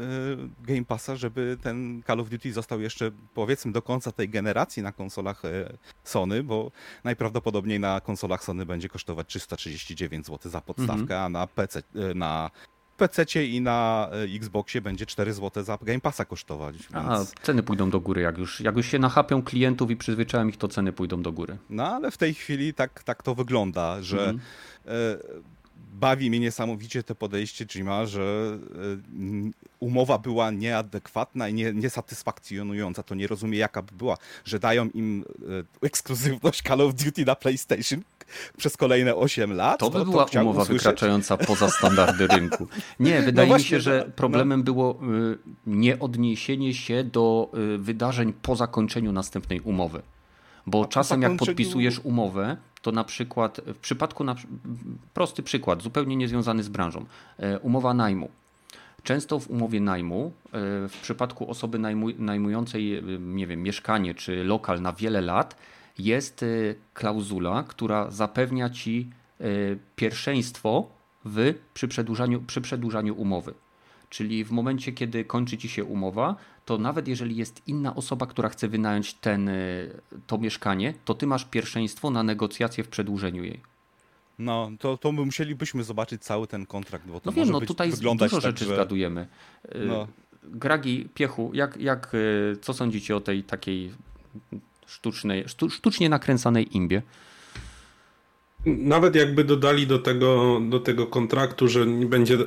Game 0.68 0.86
Passa, 0.86 1.16
żeby 1.16 1.58
ten 1.64 2.04
Call 2.08 2.20
of 2.20 2.30
Duty 2.30 2.54
został 2.54 2.82
jeszcze 2.82 3.12
powiedzmy 3.34 3.72
do 3.72 3.82
końca 3.82 4.12
tej 4.12 4.30
generacji 4.30 4.84
na 4.84 4.92
konsolach 4.92 5.46
y, 5.46 5.78
Sony, 6.04 6.44
bo 6.44 6.72
najprawdopodobniej 7.04 7.80
na 7.80 8.02
konsolach 8.02 8.44
Sony 8.44 8.66
będzie 8.66 8.90
kosztować 8.90 9.28
339 9.28 10.26
zł 10.26 10.52
za 10.52 10.62
podstawkę, 10.62 11.02
mhm. 11.02 11.26
a 11.26 11.30
na 11.30 11.48
PC, 11.48 11.80
y, 11.80 12.16
na 12.16 12.52
PC 12.98 13.46
i 13.46 13.62
na 13.62 14.10
Xboxie 14.36 14.82
będzie 14.82 15.06
4 15.06 15.34
zł 15.34 15.64
za 15.64 15.78
Game 15.82 16.00
Passa 16.00 16.26
kosztować. 16.26 16.78
Więc... 16.78 16.96
A 16.96 17.26
ceny 17.42 17.64
pójdą 17.64 17.90
do 17.90 18.00
góry, 18.00 18.22
jak 18.22 18.38
już, 18.38 18.62
jak 18.62 18.78
już 18.78 18.88
się 18.88 19.00
nachapią 19.00 19.42
klientów 19.44 19.92
i 19.92 19.96
przyzwyczają 19.96 20.48
ich, 20.48 20.58
to 20.58 20.68
ceny 20.68 20.94
pójdą 20.94 21.22
do 21.22 21.32
góry. 21.32 21.58
No 21.70 21.88
ale 21.96 22.12
w 22.12 22.18
tej 22.18 22.34
chwili 22.34 22.74
tak, 22.74 23.04
tak 23.04 23.24
to 23.24 23.36
wygląda, 23.36 24.02
że 24.02 24.20
mhm 24.20 24.40
bawi 25.94 26.30
mnie 26.30 26.40
niesamowicie 26.40 27.04
to 27.04 27.16
podejście 27.16 27.66
Jima, 27.66 28.06
że 28.06 28.58
e, 28.62 29.52
umowa 29.80 30.18
była 30.18 30.52
nieadekwatna 30.52 31.50
i 31.50 31.54
nie, 31.54 31.74
niesatysfakcjonująca. 31.74 33.04
To 33.04 33.16
nie 33.16 33.28
rozumie, 33.28 33.58
jaka 33.58 33.82
by 33.82 33.92
była, 33.96 34.18
że 34.46 34.60
dają 34.60 34.90
im 34.90 35.26
e, 35.82 35.86
ekskluzywność 35.88 36.62
Call 36.62 36.82
of 36.82 36.94
Duty 36.94 37.26
na 37.26 37.36
PlayStation 37.36 38.02
przez 38.58 38.78
kolejne 38.78 39.16
8 39.16 39.54
lat. 39.54 39.80
To 39.80 39.90
by 39.90 40.06
była 40.06 40.26
to 40.26 40.42
umowa 40.42 40.62
usłyszeć. 40.62 40.84
wykraczająca 40.84 41.38
poza 41.38 41.70
standardy 41.70 42.28
rynku. 42.28 42.68
Nie, 43.00 43.20
no 43.20 43.26
wydaje 43.26 43.50
no 43.50 43.58
mi 43.58 43.64
się, 43.64 43.80
że 43.80 44.04
no, 44.08 44.14
problemem 44.16 44.60
no. 44.60 44.64
było 44.64 44.92
e, 44.92 45.36
nieodniesienie 45.68 46.74
się 46.74 47.04
do 47.04 47.52
wydarzeń 47.78 48.34
po 48.42 48.56
zakończeniu 48.56 49.12
następnej 49.12 49.62
umowy. 49.62 50.02
Bo 50.68 50.84
A 50.84 50.88
czasem 50.88 51.22
jak 51.22 51.38
podpisujesz 51.38 52.00
umowę, 52.00 52.58
to 52.88 52.92
na 52.92 53.04
przykład 53.04 53.62
w 53.66 53.78
przypadku, 53.78 54.24
na, 54.24 54.36
prosty 55.14 55.44
przykład, 55.44 55.84
zupełnie 55.84 56.16
niezwiązany 56.16 56.64
z 56.64 56.70
branżą, 56.70 57.06
e, 57.38 57.60
umowa 57.60 57.94
najmu. 57.94 58.30
Często 59.04 59.40
w 59.40 59.50
umowie 59.50 59.82
najmu, 59.82 60.32
e, 60.46 60.52
w 60.88 60.98
przypadku 61.02 61.50
osoby 61.50 61.80
najmu, 61.80 62.08
najmującej, 62.18 62.96
e, 62.96 63.02
nie 63.20 63.48
wiem, 63.48 63.64
mieszkanie 63.64 64.14
czy 64.14 64.44
lokal 64.44 64.82
na 64.82 64.94
wiele 64.94 65.22
lat, 65.22 65.56
jest 66.00 66.46
klauzula, 66.94 67.64
która 67.64 68.12
zapewnia 68.12 68.70
ci 68.70 69.10
pierwszeństwo 69.96 70.90
w, 71.26 71.54
przy, 71.74 71.88
przedłużaniu, 71.88 72.42
przy 72.42 72.62
przedłużaniu 72.62 73.16
umowy. 73.16 73.54
Czyli 74.10 74.44
w 74.44 74.52
momencie, 74.52 74.92
kiedy 74.92 75.26
kończy 75.26 75.58
ci 75.58 75.70
się 75.70 75.86
umowa, 75.86 76.36
to 76.68 76.78
nawet 76.78 77.08
jeżeli 77.08 77.36
jest 77.36 77.62
inna 77.68 77.96
osoba, 77.96 78.26
która 78.26 78.50
chce 78.50 78.68
wynająć 78.68 79.14
ten, 79.14 79.50
y, 79.50 79.90
to 80.28 80.38
mieszkanie, 80.38 80.94
to 81.06 81.14
ty 81.14 81.28
masz 81.28 81.46
pierwszeństwo 81.46 82.10
na 82.10 82.24
negocjacje 82.24 82.84
w 82.84 82.88
przedłużeniu 82.88 83.44
jej. 83.44 83.62
No, 84.40 84.72
to, 84.80 84.98
to 84.98 85.12
musielibyśmy 85.12 85.84
zobaczyć 85.84 86.24
cały 86.24 86.48
ten 86.48 86.66
kontrakt, 86.66 87.08
bo 87.08 87.20
to 87.20 87.32
no 87.32 87.32
wiem, 87.32 87.50
no 87.50 87.62
tutaj 87.62 87.92
wyglądać 87.92 88.32
dużo 88.32 88.42
tak, 88.42 88.52
rzeczy 88.52 88.66
że... 88.66 88.76
zgadujemy. 88.76 89.28
Y, 89.76 89.80
no. 89.86 90.08
Gragi, 90.44 91.10
Piechu, 91.14 91.52
jak, 91.54 91.78
jak, 91.78 92.14
y, 92.14 92.58
co 92.62 92.74
sądzicie 92.74 93.16
o 93.16 93.22
tej 93.22 93.44
takiej 93.44 93.92
sztucznej, 94.88 95.46
sztucznie 95.48 96.10
nakręcanej 96.10 96.78
imbie? 96.78 97.02
Nawet 98.66 99.16
jakby 99.16 99.44
dodali 99.44 99.88
do 99.88 100.00
tego, 100.00 100.62
do 100.70 100.80
tego 100.80 101.08
kontraktu, 101.08 101.68
że 101.68 101.86
nie 101.86 102.06
będzie 102.06 102.38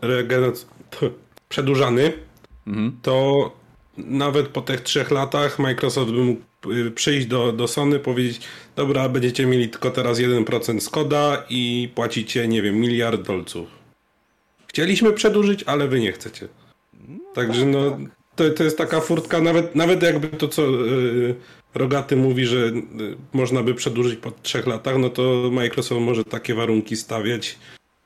regenerac 0.00 0.66
przedłużany, 1.48 2.27
mhm. 2.68 2.98
to 3.02 3.52
nawet 3.96 4.48
po 4.48 4.60
tych 4.60 4.80
trzech 4.80 5.10
latach 5.10 5.58
Microsoft 5.58 6.10
by 6.10 6.24
mógł 6.24 6.42
y, 6.72 6.90
przyjść 6.90 7.26
do, 7.26 7.52
do 7.52 7.68
Sony, 7.68 7.98
powiedzieć, 7.98 8.40
dobra, 8.76 9.08
będziecie 9.08 9.46
mieli 9.46 9.68
tylko 9.68 9.90
teraz 9.90 10.18
1% 10.18 10.80
Skoda 10.80 11.44
i 11.50 11.88
płacicie, 11.94 12.48
nie 12.48 12.62
wiem, 12.62 12.80
miliard 12.80 13.22
dolców. 13.22 13.68
Chcieliśmy 14.66 15.12
przedłużyć, 15.12 15.62
ale 15.62 15.88
wy 15.88 16.00
nie 16.00 16.12
chcecie. 16.12 16.48
No 17.08 17.18
Także 17.34 17.60
tak, 17.60 17.70
no, 17.70 17.90
tak. 17.90 18.00
To, 18.36 18.50
to 18.50 18.64
jest 18.64 18.78
taka 18.78 19.00
furtka, 19.00 19.40
nawet, 19.40 19.74
nawet 19.74 20.02
jakby 20.02 20.28
to, 20.28 20.48
co 20.48 20.62
yy, 20.62 21.34
Rogaty 21.74 22.16
mówi, 22.16 22.46
że 22.46 22.56
yy, 22.56 23.16
można 23.32 23.62
by 23.62 23.74
przedłużyć 23.74 24.18
po 24.18 24.30
trzech 24.30 24.66
latach, 24.66 24.98
no 24.98 25.10
to 25.10 25.50
Microsoft 25.52 26.00
może 26.00 26.24
takie 26.24 26.54
warunki 26.54 26.96
stawiać, 26.96 27.58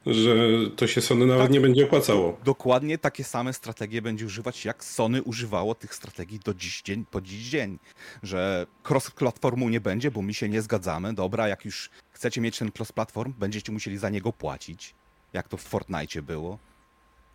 że 0.06 0.34
to 0.76 0.86
się 0.86 1.00
Sony 1.00 1.26
nawet 1.26 1.42
tak, 1.42 1.52
nie 1.52 1.60
będzie 1.60 1.84
opłacało. 1.84 2.38
Dokładnie 2.44 2.98
takie 2.98 3.24
same 3.24 3.52
strategie 3.52 4.02
będzie 4.02 4.26
używać, 4.26 4.64
jak 4.64 4.84
Sony 4.84 5.22
używało 5.22 5.74
tych 5.74 5.94
strategii 5.94 6.38
do 6.38 6.54
dziś 6.54 6.82
dzień, 6.82 7.04
po 7.10 7.20
dziś 7.20 7.48
dzień. 7.48 7.78
Że 8.22 8.66
cross-platformu 8.88 9.70
nie 9.70 9.80
będzie, 9.80 10.10
bo 10.10 10.22
mi 10.22 10.34
się 10.34 10.48
nie 10.48 10.62
zgadzamy. 10.62 11.14
Dobra, 11.14 11.48
jak 11.48 11.64
już 11.64 11.90
chcecie 12.10 12.40
mieć 12.40 12.58
ten 12.58 12.68
cross-platform, 12.68 13.32
będziecie 13.38 13.72
musieli 13.72 13.98
za 13.98 14.10
niego 14.10 14.32
płacić. 14.32 14.94
Jak 15.32 15.48
to 15.48 15.56
w 15.56 15.62
Fortnite 15.62 16.22
było. 16.22 16.58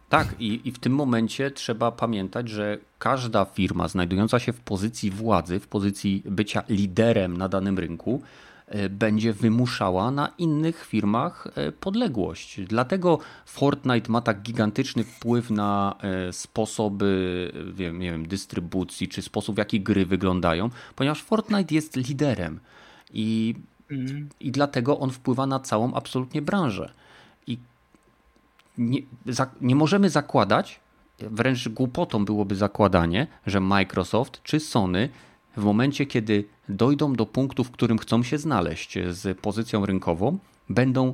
Tak, 0.09 0.35
i, 0.39 0.61
i 0.67 0.71
w 0.71 0.79
tym 0.79 0.93
momencie 0.93 1.51
trzeba 1.51 1.91
pamiętać, 1.91 2.49
że 2.49 2.77
każda 2.99 3.45
firma 3.45 3.87
znajdująca 3.87 4.39
się 4.39 4.53
w 4.53 4.59
pozycji 4.59 5.11
władzy, 5.11 5.59
w 5.59 5.67
pozycji 5.67 6.23
bycia 6.25 6.63
liderem 6.69 7.37
na 7.37 7.49
danym 7.49 7.79
rynku, 7.79 8.21
będzie 8.89 9.33
wymuszała 9.33 10.11
na 10.11 10.31
innych 10.37 10.85
firmach 10.85 11.47
e, 11.55 11.71
podległość. 11.71 12.61
Dlatego 12.61 13.19
Fortnite 13.45 14.11
ma 14.11 14.21
tak 14.21 14.41
gigantyczny 14.41 15.03
wpływ 15.03 15.49
na 15.49 15.95
e, 16.01 16.33
sposoby 16.33 17.51
wiem, 17.73 17.99
nie 17.99 18.11
wiem, 18.11 18.27
dystrybucji, 18.27 19.07
czy 19.07 19.21
sposób 19.21 19.55
w 19.55 19.57
jaki 19.57 19.81
gry 19.81 20.05
wyglądają, 20.05 20.69
ponieważ 20.95 21.23
Fortnite 21.23 21.75
jest 21.75 21.95
liderem 21.95 22.59
i, 23.13 23.55
mm. 23.91 24.29
i 24.39 24.51
dlatego 24.51 24.99
on 24.99 25.11
wpływa 25.11 25.47
na 25.47 25.59
całą 25.59 25.93
absolutnie 25.93 26.41
branżę. 26.41 26.91
I 27.47 27.57
nie, 28.77 28.99
za, 29.25 29.49
nie 29.61 29.75
możemy 29.75 30.09
zakładać, 30.09 30.79
wręcz 31.19 31.69
głupotą 31.69 32.25
byłoby 32.25 32.55
zakładanie, 32.55 33.27
że 33.45 33.59
Microsoft 33.59 34.43
czy 34.43 34.59
Sony 34.59 35.09
w 35.57 35.63
momencie, 35.63 36.05
kiedy 36.05 36.43
dojdą 36.69 37.13
do 37.13 37.25
punktu, 37.25 37.63
w 37.63 37.71
którym 37.71 37.97
chcą 37.97 38.23
się 38.23 38.37
znaleźć 38.37 38.97
z 39.09 39.39
pozycją 39.39 39.85
rynkową, 39.85 40.37
będą 40.69 41.13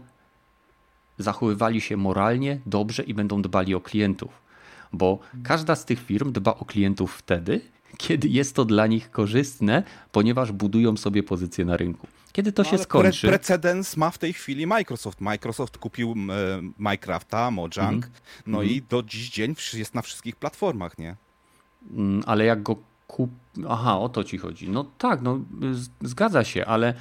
zachowywali 1.18 1.82
się 1.82 1.98
moralnie, 1.98 2.60
dobrze 2.66 3.04
i 3.04 3.14
będą 3.14 3.42
dbali 3.42 3.76
o 3.76 3.82
klientów. 3.82 4.30
Bo 4.94 5.20
każda 5.44 5.76
z 5.76 5.86
tych 5.86 6.06
firm 6.06 6.32
dba 6.32 6.56
o 6.56 6.66
klientów 6.66 7.16
wtedy, 7.16 7.62
kiedy 7.98 8.28
jest 8.28 8.56
to 8.56 8.66
dla 8.66 8.88
nich 8.88 9.12
korzystne, 9.12 9.84
ponieważ 10.12 10.52
budują 10.52 10.98
sobie 10.98 11.24
pozycję 11.24 11.66
na 11.66 11.78
rynku. 11.78 12.08
Kiedy 12.32 12.52
to 12.52 12.64
no, 12.64 12.70
się 12.70 12.78
skończy. 12.78 13.28
Pre 13.28 13.30
precedens 13.30 13.98
ma 13.98 14.12
w 14.12 14.18
tej 14.18 14.34
chwili 14.34 14.68
Microsoft. 14.68 15.22
Microsoft 15.22 15.78
kupił 15.78 16.12
e, 16.12 16.62
Minecrafta, 16.80 17.52
Mojang, 17.52 18.06
mm. 18.06 18.10
no 18.48 18.64
mm. 18.64 18.74
i 18.74 18.82
do 18.82 19.04
dziś 19.04 19.30
dzień 19.30 19.56
jest 19.74 19.96
na 19.96 20.02
wszystkich 20.02 20.36
platformach, 20.36 20.98
nie? 20.98 21.16
Mm, 21.92 22.24
ale 22.26 22.46
jak 22.46 22.64
go 22.64 22.76
kup... 23.14 23.30
Aha, 23.70 24.00
o 24.00 24.10
to 24.10 24.24
ci 24.24 24.38
chodzi. 24.38 24.70
No 24.70 24.86
tak, 24.98 25.22
no 25.22 25.40
zgadza 26.02 26.44
się, 26.44 26.66
ale... 26.66 26.94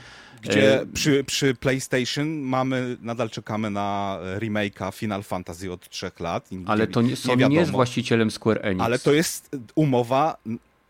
Gdzie 0.43 0.81
e, 0.81 0.87
przy, 0.87 1.25
przy 1.25 1.55
PlayStation 1.55 2.29
mamy, 2.29 2.97
nadal 3.01 3.31
czekamy 3.31 3.71
na 3.71 4.19
remake'a 4.39 4.93
Final 4.93 5.23
Fantasy 5.23 5.73
od 5.73 5.89
trzech 5.89 6.21
lat. 6.21 6.49
ale 6.67 6.87
to 6.87 7.03
nie, 7.03 7.17
Sony 7.17 7.37
nie, 7.37 7.49
nie 7.49 7.57
jest 7.57 7.71
właścicielem 7.71 8.31
Square 8.31 8.59
Enix. 8.63 8.85
Ale 8.85 8.99
to 8.99 9.13
jest 9.13 9.57
umowa 9.75 10.37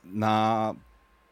na 0.04 0.74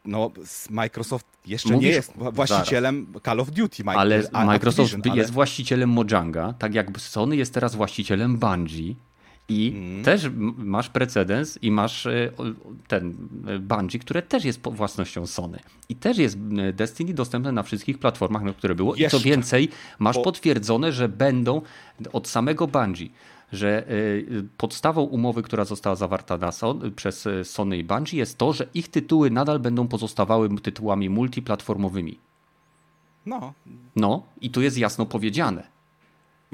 no, 0.04 0.30
Microsoft 0.70 1.26
jeszcze 1.46 1.72
Mówisz, 1.72 1.88
nie 1.88 1.94
jest 1.94 2.12
właścicielem 2.16 3.06
zaraz. 3.06 3.22
Call 3.22 3.40
of 3.40 3.50
Duty. 3.50 3.82
ale 3.86 4.22
Microsoft 4.44 4.94
ale... 5.06 5.16
jest 5.16 5.30
właścicielem 5.30 5.90
Mojanga, 5.90 6.54
tak 6.58 6.74
jakby 6.74 7.00
Sony 7.00 7.36
jest 7.36 7.54
teraz 7.54 7.74
właścicielem 7.74 8.36
Bungie 8.38 8.94
I 9.50 9.72
mm. 9.76 10.04
też 10.04 10.30
masz 10.56 10.88
precedens 10.88 11.58
i 11.62 11.70
masz 11.70 12.06
e, 12.06 12.30
ten 12.88 13.14
e, 13.46 13.58
Bungie, 13.58 13.98
które 13.98 14.22
też 14.22 14.44
jest 14.44 14.60
własnością 14.62 15.26
Sony. 15.26 15.58
I 15.88 15.96
też 15.96 16.18
jest 16.18 16.38
Destiny 16.72 17.14
dostępne 17.14 17.52
na 17.52 17.62
wszystkich 17.62 17.98
platformach, 17.98 18.42
na 18.42 18.52
które 18.52 18.74
było. 18.74 18.96
Jeszcze. 18.96 19.16
I 19.16 19.20
co 19.20 19.24
więcej, 19.24 19.68
masz 19.98 20.18
potwierdzone, 20.18 20.92
że 20.92 21.08
będą 21.08 21.62
od 22.12 22.28
samego 22.28 22.66
Bungie 22.66 23.08
że 23.52 23.86
podstawą 24.56 25.02
umowy, 25.02 25.42
która 25.42 25.64
została 25.64 25.96
zawarta 25.96 26.36
na 26.38 26.52
Son, 26.52 26.92
przez 26.96 27.28
Sony 27.44 27.78
i 27.78 27.84
Bungie 27.84 28.18
jest 28.18 28.38
to, 28.38 28.52
że 28.52 28.66
ich 28.74 28.88
tytuły 28.88 29.30
nadal 29.30 29.58
będą 29.58 29.88
pozostawały 29.88 30.60
tytułami 30.60 31.10
multiplatformowymi. 31.10 32.18
No. 33.26 33.52
No 33.96 34.22
i 34.40 34.50
tu 34.50 34.62
jest 34.62 34.78
jasno 34.78 35.06
powiedziane. 35.06 35.79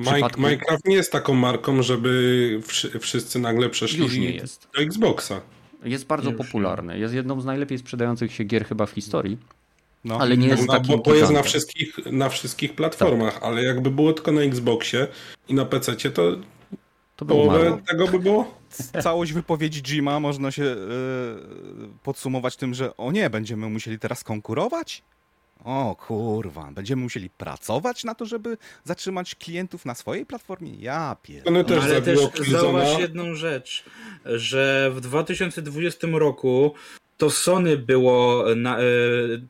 Przypadku... 0.03 0.41
Minecraft 0.41 0.85
nie 0.85 0.97
jest 0.97 1.13
taką 1.13 1.35
marką, 1.35 1.83
żeby 1.83 2.61
wszyscy 3.01 3.39
nagle 3.39 3.71
przeszli 3.71 3.99
Już 3.99 4.17
nie 4.17 4.31
jest. 4.31 4.69
do 4.75 4.83
Xboxa. 4.83 5.41
Jest 5.85 6.07
bardzo 6.07 6.31
Już 6.31 6.39
popularny. 6.39 6.99
Jest 6.99 7.15
jedną 7.15 7.41
z 7.41 7.45
najlepiej 7.45 7.79
sprzedających 7.79 8.33
się 8.33 8.45
gier 8.45 8.67
chyba 8.67 8.87
w 8.87 8.91
historii. 8.91 9.39
No. 10.05 10.19
Ale 10.19 10.37
nie 10.37 10.49
jest 10.49 10.67
no, 10.67 10.73
takim. 10.73 10.97
Bo, 10.97 11.03
bo 11.03 11.15
jest 11.15 11.33
na 11.33 11.43
wszystkich, 11.43 11.99
na 12.13 12.29
wszystkich 12.29 12.75
platformach, 12.75 13.35
tak. 13.35 13.43
ale 13.43 13.65
jakby 13.65 13.91
było 13.91 14.13
tylko 14.13 14.33
na 14.33 14.41
Xboxie 14.41 15.07
i 15.49 15.55
na 15.55 15.65
PC, 15.65 15.97
to, 15.97 16.23
to 17.17 17.27
połowę 17.27 17.79
tego 17.89 18.09
by 18.09 18.19
było. 18.19 18.55
Całość 19.03 19.33
wypowiedzi 19.33 19.83
Jima 19.83 20.21
można 20.21 20.51
się 20.51 20.63
yy, 20.63 20.77
podsumować 22.03 22.57
tym, 22.57 22.75
że 22.75 22.97
o 22.97 23.13
nie, 23.13 23.31
będziemy 23.31 23.69
musieli 23.69 23.99
teraz 23.99 24.25
konkurować? 24.25 25.03
O 25.65 25.97
kurwa, 26.07 26.71
będziemy 26.73 27.03
musieli 27.03 27.31
pracować 27.31 28.05
na 28.05 28.15
to, 28.15 28.27
żeby 28.27 28.57
zatrzymać 28.85 29.35
klientów 29.35 29.85
na 29.85 29.95
swojej 29.95 30.27
platformie? 30.27 30.75
Ja 30.75 31.17
pierdolę. 31.23 31.65
Też 31.65 31.85
Ale 31.85 32.03
też 32.03 32.19
zauważ 32.51 32.99
jedną 32.99 33.35
rzecz, 33.35 33.85
że 34.25 34.91
w 34.95 35.01
2020 35.01 36.07
roku 36.13 36.75
to 37.17 37.31
Sony 37.31 37.77
było 37.77 38.45
na, 38.57 38.79
e, 38.79 38.83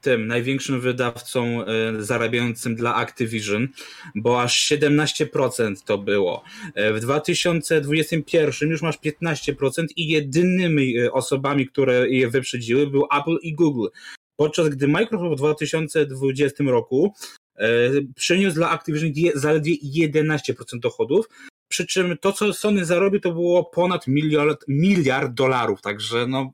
tym 0.00 0.26
największym 0.26 0.80
wydawcą 0.80 1.64
e, 1.64 1.66
zarabiającym 1.98 2.76
dla 2.76 2.94
Activision, 2.94 3.68
bo 4.14 4.42
aż 4.42 4.70
17% 4.70 5.84
to 5.84 5.98
było. 5.98 6.44
E, 6.74 6.92
w 6.92 7.00
2021 7.00 8.70
już 8.70 8.82
masz 8.82 8.98
15% 8.98 9.86
i 9.96 10.08
jedynymi 10.08 11.08
osobami, 11.08 11.66
które 11.66 12.08
je 12.08 12.28
wyprzedziły 12.30 12.86
był 12.86 13.06
Apple 13.20 13.36
i 13.42 13.54
Google 13.54 13.86
podczas 14.36 14.68
gdy 14.68 14.88
Microsoft 14.88 15.34
w 15.34 15.36
2020 15.36 16.64
roku 16.64 17.14
e, 17.56 17.68
przyniósł 18.16 18.56
dla 18.56 18.70
Activision 18.70 19.12
zaledwie 19.34 19.74
11% 20.06 20.78
dochodów, 20.80 21.28
przy 21.68 21.86
czym 21.86 22.18
to, 22.20 22.32
co 22.32 22.52
Sony 22.52 22.84
zarobił, 22.84 23.20
to 23.20 23.32
było 23.32 23.64
ponad 23.64 24.06
miliard, 24.06 24.64
miliard 24.68 25.32
dolarów, 25.32 25.82
także 25.82 26.26
no 26.26 26.52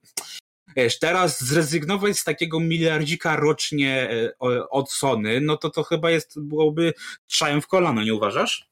wiesz, 0.76 0.98
teraz 0.98 1.44
zrezygnować 1.44 2.18
z 2.18 2.24
takiego 2.24 2.60
miliardzika 2.60 3.36
rocznie 3.36 4.10
e, 4.10 4.68
od 4.70 4.92
Sony, 4.92 5.40
no 5.40 5.56
to 5.56 5.70
to 5.70 5.82
chyba 5.82 6.10
jest, 6.10 6.40
byłoby 6.40 6.94
trzajem 7.26 7.62
w 7.62 7.66
kolano, 7.66 8.04
nie 8.04 8.14
uważasz? 8.14 8.68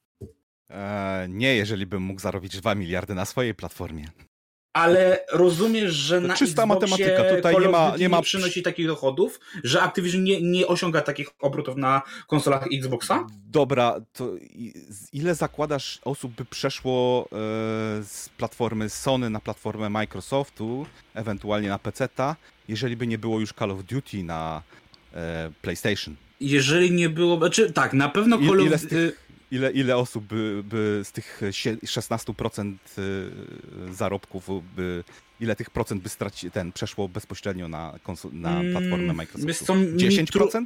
Eee, 0.70 1.28
nie, 1.28 1.56
jeżeli 1.56 1.86
bym 1.86 2.02
mógł 2.02 2.20
zarobić 2.20 2.56
2 2.56 2.74
miliardy 2.74 3.14
na 3.14 3.24
swojej 3.24 3.54
platformie. 3.54 4.08
Ale 4.72 5.24
rozumiesz, 5.32 5.92
że 5.92 6.20
to 6.20 6.28
na 6.28 6.34
czysta 6.34 6.66
matematyka. 6.66 7.24
Tutaj 7.36 7.56
nie 7.60 7.68
ma, 7.68 7.96
nie 7.98 8.08
ma 8.08 8.22
przynosi 8.22 8.62
takich 8.62 8.86
dochodów, 8.86 9.40
że 9.64 9.82
Activision 9.82 10.24
nie, 10.24 10.42
nie 10.42 10.66
osiąga 10.66 11.00
takich 11.00 11.28
obrotów 11.40 11.76
na 11.76 12.02
konsolach 12.26 12.66
Xboxa? 12.72 13.26
Dobra, 13.46 14.00
to 14.12 14.32
ile 15.12 15.34
zakładasz 15.34 16.00
osób 16.04 16.32
by 16.32 16.44
przeszło 16.44 17.24
e, 17.24 17.36
z 18.04 18.28
platformy 18.36 18.88
Sony 18.88 19.30
na 19.30 19.40
platformę 19.40 19.90
Microsoftu, 19.90 20.86
ewentualnie 21.14 21.68
na 21.68 21.78
PC-ta, 21.78 22.36
jeżeli 22.68 22.96
by 22.96 23.06
nie 23.06 23.18
było 23.18 23.40
już 23.40 23.52
Call 23.52 23.70
of 23.70 23.84
Duty 23.84 24.22
na 24.22 24.62
e, 25.14 25.50
PlayStation? 25.62 26.16
Jeżeli 26.40 26.92
nie 26.92 27.08
było, 27.08 27.38
znaczy 27.38 27.72
tak, 27.72 27.92
na 27.92 28.08
pewno 28.08 28.38
Call 28.38 28.60
of 28.60 28.82
Duty 28.82 29.12
ile, 29.50 29.70
ile 29.70 29.96
osób 29.96 30.24
by, 30.24 30.62
by 30.64 31.00
z 31.04 31.12
tych 31.12 31.40
16% 31.84 32.74
y, 32.98 33.94
zarobków 33.94 34.48
by 34.76 35.04
ile 35.40 35.56
tych 35.56 35.70
procent 35.70 36.02
by 36.02 36.08
straci, 36.08 36.50
ten 36.50 36.72
przeszło 36.72 37.08
bezpośrednio 37.08 37.68
na, 37.68 37.94
na 38.32 38.60
mm, 38.60 38.72
platformę 38.72 39.12
Microsoftu? 39.12 39.74
10%? 39.74 40.64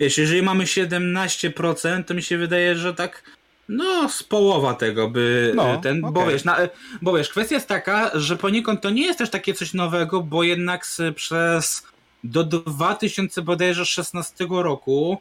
Wiesz, 0.00 0.18
jeżeli 0.18 0.42
mamy 0.42 0.64
17%, 0.64 2.04
to 2.04 2.14
mi 2.14 2.22
się 2.22 2.38
wydaje, 2.38 2.76
że 2.76 2.94
tak 2.94 3.22
no, 3.68 4.08
z 4.08 4.22
połowa 4.22 4.74
tego 4.74 5.10
by 5.10 5.52
no, 5.56 5.80
ten, 5.80 6.04
okay. 6.04 6.12
bo, 6.12 6.30
wiesz, 6.30 6.44
na, 6.44 6.58
bo 7.02 7.16
wiesz, 7.16 7.28
kwestia 7.28 7.54
jest 7.54 7.68
taka, 7.68 8.10
że 8.14 8.36
poniekąd 8.36 8.80
to 8.80 8.90
nie 8.90 9.06
jest 9.06 9.18
też 9.18 9.30
takie 9.30 9.54
coś 9.54 9.74
nowego, 9.74 10.22
bo 10.22 10.42
jednak 10.42 10.86
z, 10.86 11.16
przez 11.16 11.82
do 12.24 12.44
2016 12.44 14.46
roku 14.50 15.18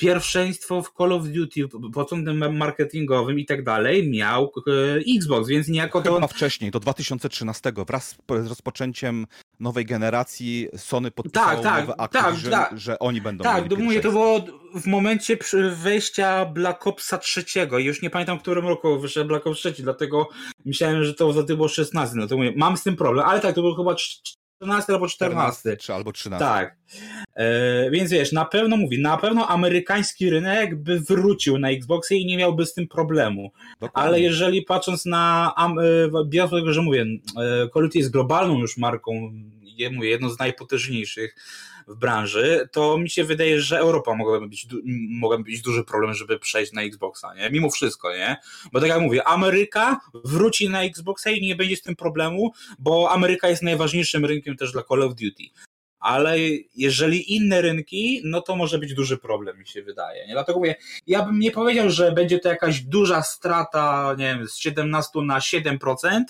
pierwszeństwo 0.00 0.82
w 0.82 0.92
Call 0.98 1.12
of 1.12 1.28
Duty 1.28 1.68
pod 1.92 2.10
kątem 2.10 2.56
marketingowym 2.56 3.38
i 3.38 3.46
tak 3.46 3.64
dalej 3.64 4.10
miał 4.10 4.52
e, 4.66 5.16
Xbox, 5.16 5.48
więc 5.48 5.68
niejako 5.68 6.02
to... 6.02 6.14
Chyba 6.14 6.26
wcześniej, 6.26 6.70
do 6.70 6.80
2013, 6.80 7.72
wraz 7.86 8.16
z 8.42 8.46
rozpoczęciem 8.46 9.26
nowej 9.60 9.84
generacji 9.84 10.68
Sony 10.76 11.10
podpisało 11.10 11.62
tak, 11.62 11.86
tak, 11.86 11.94
Activision, 11.98 12.50
tak, 12.50 12.70
tak, 12.70 12.78
że 12.78 12.98
oni 12.98 13.20
będą 13.20 13.44
Tak, 13.44 13.70
mieli 13.70 13.82
mówię, 13.82 14.00
to 14.00 14.10
było 14.10 14.40
w 14.74 14.86
momencie 14.86 15.38
wejścia 15.82 16.44
Black 16.44 16.86
Opsa 16.86 17.18
trzeciego 17.18 17.78
i 17.78 17.84
już 17.84 18.02
nie 18.02 18.10
pamiętam 18.10 18.38
w 18.38 18.42
którym 18.42 18.66
roku 18.66 19.00
wyszedł 19.00 19.28
Black 19.28 19.46
Ops 19.46 19.58
trzeci, 19.58 19.82
dlatego 19.82 20.28
myślałem, 20.64 21.04
że 21.04 21.14
to 21.14 21.32
za 21.32 21.42
było 21.42 21.68
16, 21.68 22.16
no 22.16 22.26
to 22.26 22.36
mówię, 22.36 22.52
mam 22.56 22.76
z 22.76 22.82
tym 22.82 22.96
problem, 22.96 23.26
ale 23.26 23.40
tak, 23.40 23.54
to 23.54 23.60
było 23.60 23.74
chyba 23.74 23.94
13 24.60 24.92
albo 24.92 25.08
14. 25.08 25.60
14 25.60 25.94
albo 25.94 26.12
13. 26.12 26.44
Tak. 26.44 26.76
E, 27.34 27.90
więc 27.90 28.10
wiesz, 28.10 28.32
na 28.32 28.44
pewno 28.44 28.76
mówi, 28.76 29.02
na 29.02 29.16
pewno 29.16 29.48
amerykański 29.48 30.30
rynek 30.30 30.82
by 30.82 31.00
wrócił 31.00 31.58
na 31.58 31.70
Xboxy 31.70 32.16
i 32.16 32.26
nie 32.26 32.36
miałby 32.36 32.66
z 32.66 32.74
tym 32.74 32.88
problemu. 32.88 33.50
Dokładnie. 33.80 34.08
Ale 34.08 34.20
jeżeli 34.20 34.62
patrząc 34.62 35.06
na, 35.06 35.54
e, 35.58 36.24
biorąc 36.28 36.52
tego, 36.52 36.72
że 36.72 36.82
mówię, 36.82 37.02
e, 37.02 37.16
Call 37.74 37.82
of 37.84 37.88
Duty 37.88 37.98
jest 37.98 38.10
globalną 38.10 38.58
już 38.58 38.76
marką, 38.76 39.32
mówię, 39.90 40.08
jedną 40.08 40.28
z 40.28 40.38
najpotężniejszych 40.38 41.36
w 41.88 41.96
branży, 41.96 42.68
to 42.72 42.98
mi 42.98 43.10
się 43.10 43.24
wydaje, 43.24 43.60
że 43.60 43.78
Europa 43.78 44.14
mogłaby 44.14 44.48
być, 44.48 44.66
mogłaby 45.10 45.44
być 45.44 45.62
duży 45.62 45.84
problem, 45.84 46.14
żeby 46.14 46.38
przejść 46.38 46.72
na 46.72 46.82
Xboxa, 46.82 47.34
nie? 47.34 47.50
Mimo 47.50 47.70
wszystko, 47.70 48.16
nie? 48.16 48.36
Bo 48.72 48.80
tak 48.80 48.88
jak 48.88 49.00
mówię, 49.00 49.28
Ameryka 49.28 50.00
wróci 50.24 50.68
na 50.68 50.82
Xboxa 50.82 51.30
i 51.30 51.46
nie 51.46 51.56
będzie 51.56 51.76
z 51.76 51.82
tym 51.82 51.96
problemu, 51.96 52.52
bo 52.78 53.10
Ameryka 53.10 53.48
jest 53.48 53.62
najważniejszym 53.62 54.24
rynkiem 54.24 54.56
też 54.56 54.72
dla 54.72 54.82
Call 54.82 55.02
of 55.02 55.14
Duty. 55.14 55.44
Ale 56.00 56.36
jeżeli 56.76 57.36
inne 57.36 57.62
rynki, 57.62 58.22
no 58.24 58.40
to 58.40 58.56
może 58.56 58.78
być 58.78 58.94
duży 58.94 59.18
problem, 59.18 59.58
mi 59.58 59.66
się 59.66 59.82
wydaje. 59.82 60.26
Nie? 60.26 60.32
Dlatego 60.32 60.58
mówię, 60.58 60.74
ja 61.06 61.22
bym 61.22 61.38
nie 61.38 61.50
powiedział, 61.50 61.90
że 61.90 62.12
będzie 62.12 62.38
to 62.38 62.48
jakaś 62.48 62.80
duża 62.80 63.22
strata, 63.22 64.14
nie 64.18 64.24
wiem, 64.24 64.48
z 64.48 64.56
17 64.56 65.20
na 65.20 65.38
7%, 65.38 66.24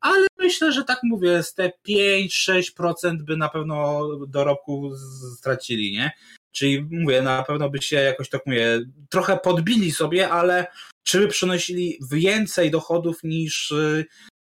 ale 0.00 0.26
myślę, 0.38 0.72
że 0.72 0.84
tak 0.84 1.00
mówię, 1.02 1.42
z 1.42 1.54
te 1.54 1.72
5-6% 1.88 3.22
by 3.22 3.36
na 3.36 3.48
pewno 3.48 4.08
dorobku 4.26 4.92
stracili, 5.38 5.92
nie? 5.92 6.10
Czyli 6.52 6.86
mówię, 6.90 7.22
na 7.22 7.42
pewno 7.42 7.70
by 7.70 7.82
się 7.82 7.96
jakoś 7.96 8.28
tak 8.28 8.46
mówię, 8.46 8.80
trochę 9.10 9.36
podbili 9.36 9.92
sobie, 9.92 10.28
ale 10.28 10.66
czy 11.02 11.18
by 11.18 11.28
przynosili 11.28 11.98
więcej 12.12 12.70
dochodów 12.70 13.18
niż 13.24 13.70
y, 13.70 14.04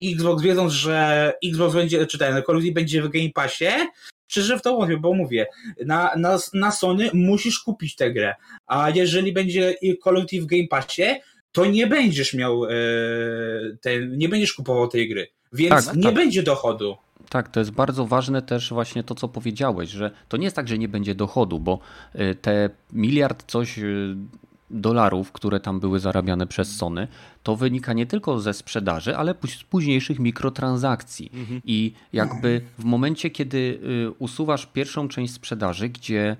Xbox, 0.04 0.42
wiedząc, 0.42 0.72
że 0.72 1.32
Xbox 1.44 1.74
będzie, 1.74 2.06
czy 2.06 2.18
ten 2.18 2.42
Call 2.46 2.56
of 2.56 2.62
Duty 2.62 2.72
będzie 2.72 3.02
w 3.02 3.08
Game 3.08 3.30
Passie, 3.34 3.70
czy 4.26 4.42
że 4.42 4.58
w 4.58 4.62
to 4.62 4.74
mówię, 4.80 4.96
bo 4.96 5.14
mówię, 5.14 5.46
na, 5.86 6.14
na, 6.16 6.38
na 6.52 6.70
Sony 6.70 7.10
musisz 7.14 7.58
kupić 7.60 7.96
tę 7.96 8.12
grę, 8.12 8.34
a 8.66 8.90
jeżeli 8.90 9.32
będzie 9.32 9.74
Call 10.04 10.16
of 10.16 10.22
Duty 10.22 10.40
w 10.40 10.46
Game 10.46 10.68
Passie, 10.70 11.04
to 11.52 11.66
nie 11.66 11.86
będziesz 11.86 12.34
miał, 12.34 12.64
e, 12.64 12.70
te, 13.80 14.06
nie 14.06 14.28
będziesz 14.28 14.52
kupował 14.52 14.88
tej 14.88 15.08
gry, 15.08 15.26
więc 15.54 15.86
tak, 15.86 15.96
nie 15.96 16.02
tak. 16.02 16.14
będzie 16.14 16.42
dochodu. 16.42 16.96
Tak, 17.28 17.48
to 17.48 17.60
jest 17.60 17.70
bardzo 17.70 18.06
ważne 18.06 18.42
też 18.42 18.70
właśnie 18.70 19.04
to, 19.04 19.14
co 19.14 19.28
powiedziałeś, 19.28 19.90
że 19.90 20.10
to 20.28 20.36
nie 20.36 20.44
jest 20.44 20.56
tak, 20.56 20.68
że 20.68 20.78
nie 20.78 20.88
będzie 20.88 21.14
dochodu, 21.14 21.60
bo 21.60 21.78
e, 22.12 22.34
te 22.34 22.70
miliard 22.92 23.44
coś 23.46 23.78
e, 23.78 23.82
dolarów, 24.70 25.32
które 25.32 25.60
tam 25.60 25.80
były 25.80 26.00
zarabiane 26.00 26.46
przez 26.46 26.76
Sony, 26.76 27.08
to 27.42 27.56
wynika 27.56 27.92
nie 27.92 28.06
tylko 28.06 28.40
ze 28.40 28.54
sprzedaży, 28.54 29.16
ale 29.16 29.34
z 29.48 29.64
późniejszych 29.64 30.18
mikrotransakcji. 30.18 31.30
Mhm. 31.34 31.60
I 31.64 31.92
jakby 32.12 32.60
w 32.78 32.84
momencie, 32.84 33.30
kiedy 33.30 33.80
usuwasz 34.18 34.66
pierwszą 34.66 35.08
część 35.08 35.32
sprzedaży, 35.32 35.88
gdzie 35.88 36.36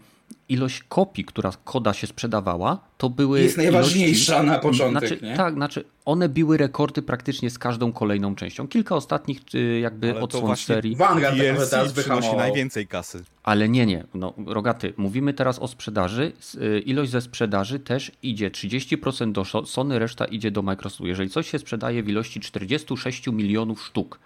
ilość 0.48 0.82
kopii, 0.82 1.24
która 1.24 1.52
koda 1.64 1.92
się 1.92 2.06
sprzedawała, 2.06 2.78
to 2.98 3.10
były. 3.10 3.40
Jest 3.40 3.56
najważniejsza 3.56 4.32
ilości, 4.32 4.50
na 4.50 4.58
początek. 4.58 5.08
Znaczy, 5.08 5.26
nie? 5.26 5.36
Tak, 5.36 5.54
znaczy 5.54 5.84
one 6.04 6.28
biły 6.28 6.56
rekordy 6.56 7.02
praktycznie 7.02 7.50
z 7.50 7.58
każdą 7.58 7.92
kolejną 7.92 8.34
częścią. 8.34 8.68
Kilka 8.68 8.96
ostatnich 8.96 9.40
y, 9.54 9.78
jakby 9.80 10.10
Ale 10.10 10.20
odsłon 10.20 10.56
serii. 10.56 10.96
Vanguard 10.96 11.36
DLC 11.36 11.70
teraz 11.70 11.92
przynosi 11.92 12.36
najwięcej 12.36 12.86
kasy. 12.86 13.24
Ale 13.42 13.68
nie, 13.68 13.86
nie. 13.86 14.04
No, 14.14 14.34
Rogaty, 14.46 14.94
mówimy 14.96 15.34
teraz 15.34 15.58
o 15.58 15.68
sprzedaży. 15.68 16.32
Y, 16.54 16.80
ilość 16.80 17.10
ze 17.10 17.20
sprzedaży 17.20 17.78
też 17.78 18.12
idzie 18.22 18.50
30% 18.50 19.32
do 19.32 19.66
Sony, 19.66 19.98
reszta 19.98 20.24
idzie 20.24 20.50
do 20.50 20.62
Microsoftu. 20.62 21.06
Jeżeli 21.06 21.30
coś 21.30 21.50
się 21.50 21.58
sprzedaje 21.58 22.02
w 22.02 22.08
ilości 22.08 22.40
46 22.40 23.26
milionów 23.26 23.84
sztuk, 23.84 24.18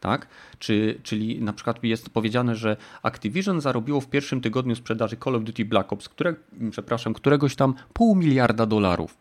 tak? 0.00 0.26
Czy, 0.58 1.00
czyli 1.02 1.42
na 1.42 1.52
przykład 1.52 1.84
jest 1.84 2.10
powiedziane, 2.10 2.56
że 2.56 2.76
Activision 3.02 3.60
zarobiło 3.60 4.00
w 4.00 4.08
pierwszym 4.08 4.40
tygodniu 4.40 4.74
sprzedaży 4.74 5.16
Call 5.24 5.34
of 5.34 5.44
Duty 5.44 5.64
Black 5.64 5.92
Ops, 5.92 6.08
które, 6.08 6.34
przepraszam, 6.70 7.14
któregoś 7.14 7.56
tam 7.56 7.74
pół 7.92 8.16
miliarda 8.16 8.66
dolarów. 8.66 9.16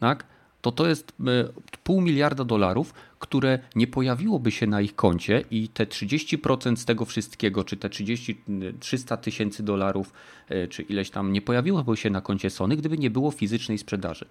Tak? 0.00 0.26
To 0.62 0.72
to 0.72 0.88
jest 0.88 1.12
e, 1.26 1.48
pół 1.84 2.00
miliarda 2.00 2.44
dolarów, 2.44 2.94
które 3.18 3.58
nie 3.74 3.86
pojawiłoby 3.86 4.50
się 4.50 4.66
na 4.66 4.80
ich 4.80 4.96
koncie 4.96 5.44
i 5.50 5.68
te 5.68 5.86
30% 5.86 6.76
z 6.76 6.84
tego 6.84 7.04
wszystkiego, 7.04 7.64
czy 7.64 7.76
te 7.76 7.90
30, 7.90 8.40
300 8.80 9.16
tysięcy 9.16 9.62
dolarów, 9.62 10.12
e, 10.48 10.68
czy 10.68 10.82
ileś 10.82 11.10
tam 11.10 11.32
nie 11.32 11.42
pojawiłoby 11.42 11.96
się 11.96 12.10
na 12.10 12.20
koncie 12.20 12.50
Sony, 12.50 12.76
gdyby 12.76 12.98
nie 12.98 13.10
było 13.10 13.30
fizycznej 13.30 13.78
sprzedaży. 13.78 14.24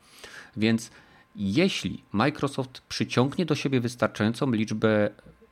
Więc 0.58 0.92
jeśli 1.36 2.04
Microsoft 2.12 2.82
przyciągnie 2.90 3.46
do 3.46 3.56
siebie 3.56 3.80
wystarczającą 3.80 4.52
liczbę 4.52 5.10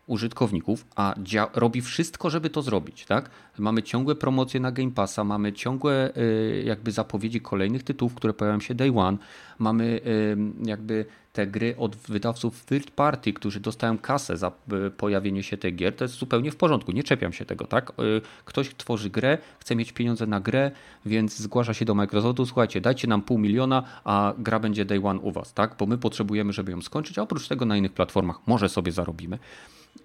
użytkowników, 0.10 0.86
a 0.95 1.15
robi 1.53 1.81
wszystko, 1.81 2.30
żeby 2.30 2.49
to 2.49 2.61
zrobić. 2.61 3.06
Tak? 3.06 3.30
Mamy 3.57 3.84
ciągłe 3.84 4.15
promocje 4.15 4.60
na 4.60 4.72
Game 4.72 4.91
Passa, 4.91 5.23
mamy 5.23 5.53
ciągłe 5.53 6.18
y, 6.18 6.64
jakby 6.65 6.91
zapowiedzi 6.91 7.41
kolejnych 7.41 7.84
tytułów, 7.84 8.15
które 8.15 8.34
pojawiają 8.34 8.60
się 8.60 8.76
day 8.76 8.91
one, 8.95 9.18
mamy 9.60 9.84
y, 9.86 10.38
jakby 10.65 11.06
te 11.34 11.48
gry 11.48 11.76
od 11.77 11.95
wydawców 11.95 12.65
third 12.65 12.91
party, 12.91 13.34
którzy 13.34 13.60
dostają 13.60 13.98
kasę 13.98 14.38
za 14.38 14.52
y, 14.88 14.91
pojawienie 14.91 15.44
się 15.44 15.57
tych 15.57 15.76
gier, 15.76 15.95
to 15.95 16.03
jest 16.03 16.15
zupełnie 16.15 16.52
w 16.52 16.56
porządku, 16.56 16.91
nie 16.91 17.03
czepiam 17.03 17.34
się 17.34 17.45
tego, 17.45 17.68
tak? 17.68 17.91
Ktoś 18.45 18.76
tworzy 18.76 19.10
grę, 19.10 19.38
chce 19.60 19.76
mieć 19.76 19.91
pieniądze 19.91 20.27
na 20.27 20.40
grę, 20.40 20.72
więc 21.06 21.38
zgłasza 21.38 21.73
się 21.73 21.86
do 21.86 21.95
Microsoftu, 21.95 22.45
słuchajcie, 22.45 22.81
dajcie 22.81 23.07
nam 23.07 23.22
pół 23.22 23.38
miliona, 23.38 23.84
a 24.03 24.34
gra 24.38 24.60
będzie 24.60 24.86
day 24.86 25.02
one 25.03 25.19
u 25.19 25.31
was, 25.31 25.53
tak? 25.53 25.76
Bo 25.80 25.86
my 25.86 25.98
potrzebujemy, 25.98 26.53
żeby 26.53 26.72
ją 26.72 26.81
skończyć, 26.81 27.18
a 27.18 27.22
oprócz 27.22 27.48
tego 27.48 27.65
na 27.65 27.77
innych 27.77 27.94
platformach 27.94 28.40
może 28.48 28.69
sobie 28.69 28.91
zarobimy. 28.91 29.40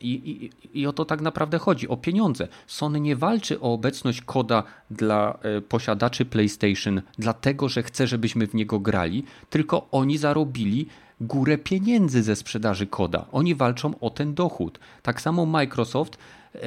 I, 0.04 0.30
i, 0.44 0.80
I 0.80 0.86
o 0.86 0.92
to 0.92 1.04
tak 1.04 1.20
naprawdę 1.20 1.58
chodzi, 1.58 1.88
o 1.88 1.96
pieniądze. 1.96 2.48
Sony 2.66 3.00
nie 3.00 3.16
walczy 3.16 3.60
o 3.60 3.72
obecność 3.72 4.20
koda 4.20 4.62
dla 4.90 5.38
e, 5.42 5.60
posiadaczy 5.60 6.24
PlayStation, 6.24 7.02
dlatego 7.18 7.68
że 7.68 7.82
chce, 7.82 8.06
żebyśmy 8.06 8.46
w 8.46 8.54
niego 8.54 8.80
grali, 8.80 9.24
tylko 9.50 9.86
oni 9.90 10.18
zarobili 10.18 10.86
górę 11.20 11.58
pieniędzy 11.58 12.22
ze 12.22 12.36
sprzedaży 12.36 12.86
koda. 12.86 13.26
Oni 13.32 13.54
walczą 13.54 13.98
o 14.00 14.10
ten 14.10 14.34
dochód. 14.34 14.78
Tak 15.02 15.20
samo 15.20 15.46
Microsoft 15.46 16.18
e, 16.54 16.58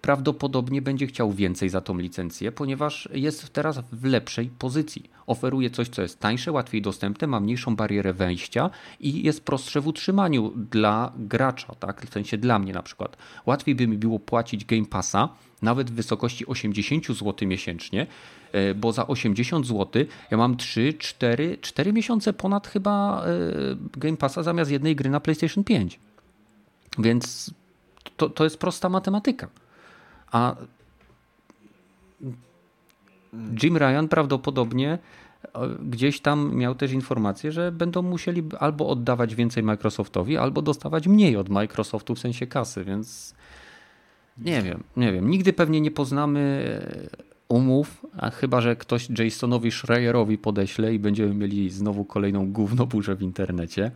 prawdopodobnie 0.00 0.82
będzie 0.82 1.06
chciał 1.06 1.32
więcej 1.32 1.68
za 1.68 1.80
tą 1.80 1.98
licencję, 1.98 2.52
ponieważ 2.52 3.08
jest 3.12 3.52
teraz 3.52 3.80
w 3.92 4.04
lepszej 4.04 4.46
pozycji. 4.58 5.10
Oferuje 5.26 5.70
coś, 5.70 5.88
co 5.88 6.02
jest 6.02 6.20
tańsze, 6.20 6.52
łatwiej 6.52 6.82
dostępne, 6.82 7.26
ma 7.26 7.40
mniejszą 7.40 7.76
barierę 7.76 8.12
wejścia 8.12 8.70
i 9.00 9.22
jest 9.22 9.44
prostsze 9.44 9.80
w 9.80 9.86
utrzymaniu 9.86 10.52
dla 10.70 11.12
gracza, 11.16 11.74
tak? 11.74 12.06
w 12.06 12.12
sensie 12.12 12.38
dla 12.38 12.58
mnie 12.58 12.72
na 12.72 12.82
przykład. 12.82 13.16
Łatwiej 13.46 13.74
by 13.74 13.86
mi 13.86 13.98
było 13.98 14.18
płacić 14.18 14.64
Game 14.64 14.86
Passa, 14.86 15.28
nawet 15.62 15.90
w 15.90 15.94
wysokości 15.94 16.46
80 16.46 17.06
zł 17.06 17.48
miesięcznie, 17.48 18.06
e, 18.52 18.74
bo 18.74 18.92
za 18.92 19.06
80 19.06 19.66
zł 19.66 20.04
ja 20.30 20.36
mam 20.36 20.56
3, 20.56 20.94
4, 20.98 21.58
4 21.60 21.92
miesiące 21.92 22.32
ponad 22.32 22.66
chyba 22.66 23.24
e, 23.24 24.00
Game 24.00 24.16
Passa 24.16 24.42
zamiast 24.42 24.70
jednej 24.70 24.96
gry 24.96 25.10
na 25.10 25.20
PlayStation 25.20 25.64
5. 25.64 26.00
Więc 26.98 27.54
to, 28.16 28.30
to 28.30 28.44
jest 28.44 28.58
prosta 28.58 28.88
matematyka. 28.88 29.48
A 30.32 30.56
Jim 33.62 33.76
Ryan 33.76 34.08
prawdopodobnie 34.08 34.98
e, 35.54 35.68
gdzieś 35.82 36.20
tam 36.20 36.54
miał 36.54 36.74
też 36.74 36.92
informację, 36.92 37.52
że 37.52 37.72
będą 37.72 38.02
musieli 38.02 38.42
albo 38.60 38.88
oddawać 38.88 39.34
więcej 39.34 39.62
Microsoftowi, 39.62 40.36
albo 40.36 40.62
dostawać 40.62 41.08
mniej 41.08 41.36
od 41.36 41.48
Microsoftu 41.48 42.14
w 42.14 42.18
sensie 42.18 42.46
kasy, 42.46 42.84
więc 42.84 43.34
nie 44.38 44.62
wiem, 44.62 44.82
nie 44.96 45.12
wiem. 45.12 45.30
Nigdy 45.30 45.52
pewnie 45.52 45.80
nie 45.80 45.90
poznamy 45.90 46.80
umów, 47.52 48.06
a 48.16 48.30
chyba, 48.30 48.60
że 48.60 48.76
ktoś 48.76 49.08
Jasonowi 49.18 49.70
Schreierowi 49.70 50.38
podeśle 50.38 50.94
i 50.94 50.98
będziemy 50.98 51.34
mieli 51.34 51.70
znowu 51.70 52.04
kolejną 52.04 52.52
gównoburzę 52.52 53.16
w 53.16 53.22
internecie. 53.22 53.90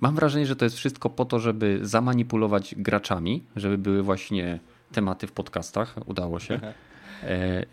Mam 0.00 0.14
wrażenie, 0.14 0.46
że 0.46 0.56
to 0.56 0.64
jest 0.64 0.76
wszystko 0.76 1.10
po 1.10 1.24
to, 1.24 1.38
żeby 1.38 1.78
zamanipulować 1.82 2.74
graczami, 2.78 3.42
żeby 3.56 3.78
były 3.78 4.02
właśnie 4.02 4.58
tematy 4.92 5.26
w 5.26 5.32
podcastach, 5.32 5.94
udało 6.06 6.40
się, 6.40 6.54
e, 6.54 6.74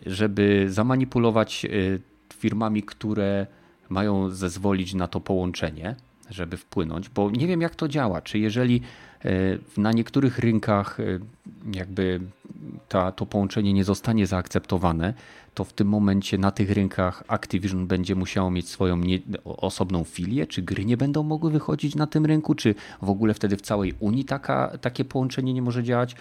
żeby 0.06 0.66
zamanipulować 0.68 1.64
e, 1.64 1.68
firmami, 2.34 2.82
które 2.82 3.46
mają 3.88 4.30
zezwolić 4.30 4.94
na 4.94 5.08
to 5.08 5.20
połączenie, 5.20 5.96
żeby 6.30 6.56
wpłynąć, 6.56 7.08
bo 7.08 7.30
nie 7.30 7.46
wiem 7.46 7.60
jak 7.60 7.74
to 7.74 7.88
działa. 7.88 8.22
Czy 8.22 8.38
jeżeli 8.38 8.80
e, 9.24 9.30
na 9.76 9.92
niektórych 9.92 10.38
rynkach 10.38 10.98
jakby 11.72 12.20
ta, 12.88 13.12
to 13.12 13.26
połączenie 13.26 13.72
nie 13.72 13.84
zostanie 13.84 14.26
zaakceptowane, 14.26 15.14
to 15.54 15.64
w 15.64 15.72
tym 15.72 15.88
momencie 15.88 16.38
na 16.38 16.50
tych 16.50 16.70
rynkach 16.70 17.24
Activision 17.28 17.86
będzie 17.86 18.14
musiało 18.14 18.50
mieć 18.50 18.68
swoją 18.68 18.96
nie, 18.96 19.18
osobną 19.44 20.04
filię? 20.04 20.46
Czy 20.46 20.62
gry 20.62 20.84
nie 20.84 20.96
będą 20.96 21.22
mogły 21.22 21.50
wychodzić 21.50 21.94
na 21.94 22.06
tym 22.06 22.26
rynku? 22.26 22.54
Czy 22.54 22.74
w 23.02 23.10
ogóle 23.10 23.34
wtedy 23.34 23.56
w 23.56 23.62
całej 23.62 23.94
Unii 24.00 24.24
taka, 24.24 24.78
takie 24.80 25.04
połączenie 25.04 25.54
nie 25.54 25.62
może 25.62 25.82
działać? 25.82 26.16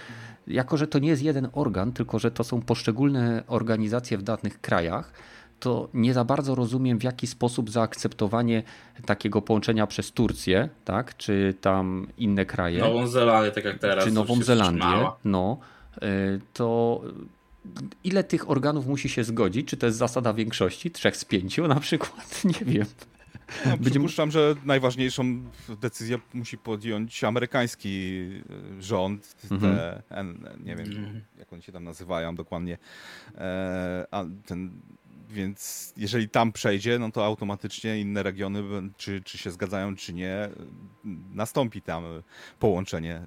Jako, 0.48 0.78
że 0.78 0.88
to 0.88 1.00
nie 1.00 1.10
jest 1.10 1.22
jeden 1.22 1.48
organ, 1.54 1.92
tylko 1.92 2.20
że 2.20 2.32
to 2.32 2.44
są 2.44 2.62
poszczególne 2.62 3.44
organizacje 3.48 4.18
w 4.18 4.24
danych 4.24 4.62
krajach, 4.62 5.14
to 5.60 5.90
nie 5.94 6.14
za 6.14 6.26
bardzo 6.26 6.56
rozumiem, 6.56 7.00
w 7.00 7.04
jaki 7.04 7.28
sposób 7.28 7.70
zaakceptowanie 7.70 8.64
takiego 9.06 9.42
połączenia 9.42 9.88
przez 9.88 10.12
Turcję, 10.12 10.70
tak, 10.86 11.18
czy 11.18 11.54
tam 11.62 12.08
inne 12.18 12.46
kraje. 12.46 12.80
Nową 12.80 13.08
Zelandię, 13.08 13.52
tak 13.52 13.66
jak 13.66 13.80
teraz. 13.80 14.06
Czy 14.06 14.12
Nową 14.12 14.44
Zelandię, 14.44 15.08
no, 15.26 15.58
y, 15.98 16.40
to 16.54 17.02
ile 18.04 18.24
tych 18.24 18.50
organów 18.50 18.88
musi 18.88 19.10
się 19.10 19.24
zgodzić? 19.24 19.68
Czy 19.68 19.78
to 19.78 19.86
jest 19.86 19.98
zasada 19.98 20.34
większości? 20.34 20.92
Trzech 20.92 21.18
z 21.18 21.26
pięciu 21.26 21.68
na 21.68 21.80
przykład? 21.80 22.44
Nie 22.60 22.66
wiem. 22.66 22.86
No, 23.66 23.78
przypuszczam, 23.92 24.32
że 24.32 24.56
najważniejszą 24.66 25.44
decyzję 25.82 26.20
musi 26.34 26.58
podjąć 26.58 27.24
amerykański 27.24 28.22
e, 28.80 28.82
rząd, 28.82 29.36
mhm. 29.52 29.76
te, 29.76 30.04
nie 30.64 30.76
wiem 30.76 30.88
mhm. 30.88 31.22
jak 31.40 31.54
oni 31.54 31.62
się 31.62 31.72
tam 31.72 31.84
nazywają 31.84 32.36
dokładnie, 32.36 32.78
e, 33.36 34.26
ten, 34.46 34.72
więc 35.30 35.94
jeżeli 35.98 36.30
tam 36.30 36.52
przejdzie, 36.52 37.00
no 37.00 37.12
to 37.12 37.26
automatycznie 37.26 38.00
inne 38.00 38.24
regiony, 38.24 38.64
czy, 38.98 39.22
czy 39.22 39.38
się 39.38 39.52
zgadzają, 39.52 39.96
czy 39.96 40.14
nie, 40.14 40.50
nastąpi 41.34 41.82
tam 41.82 42.04
połączenie, 42.60 43.26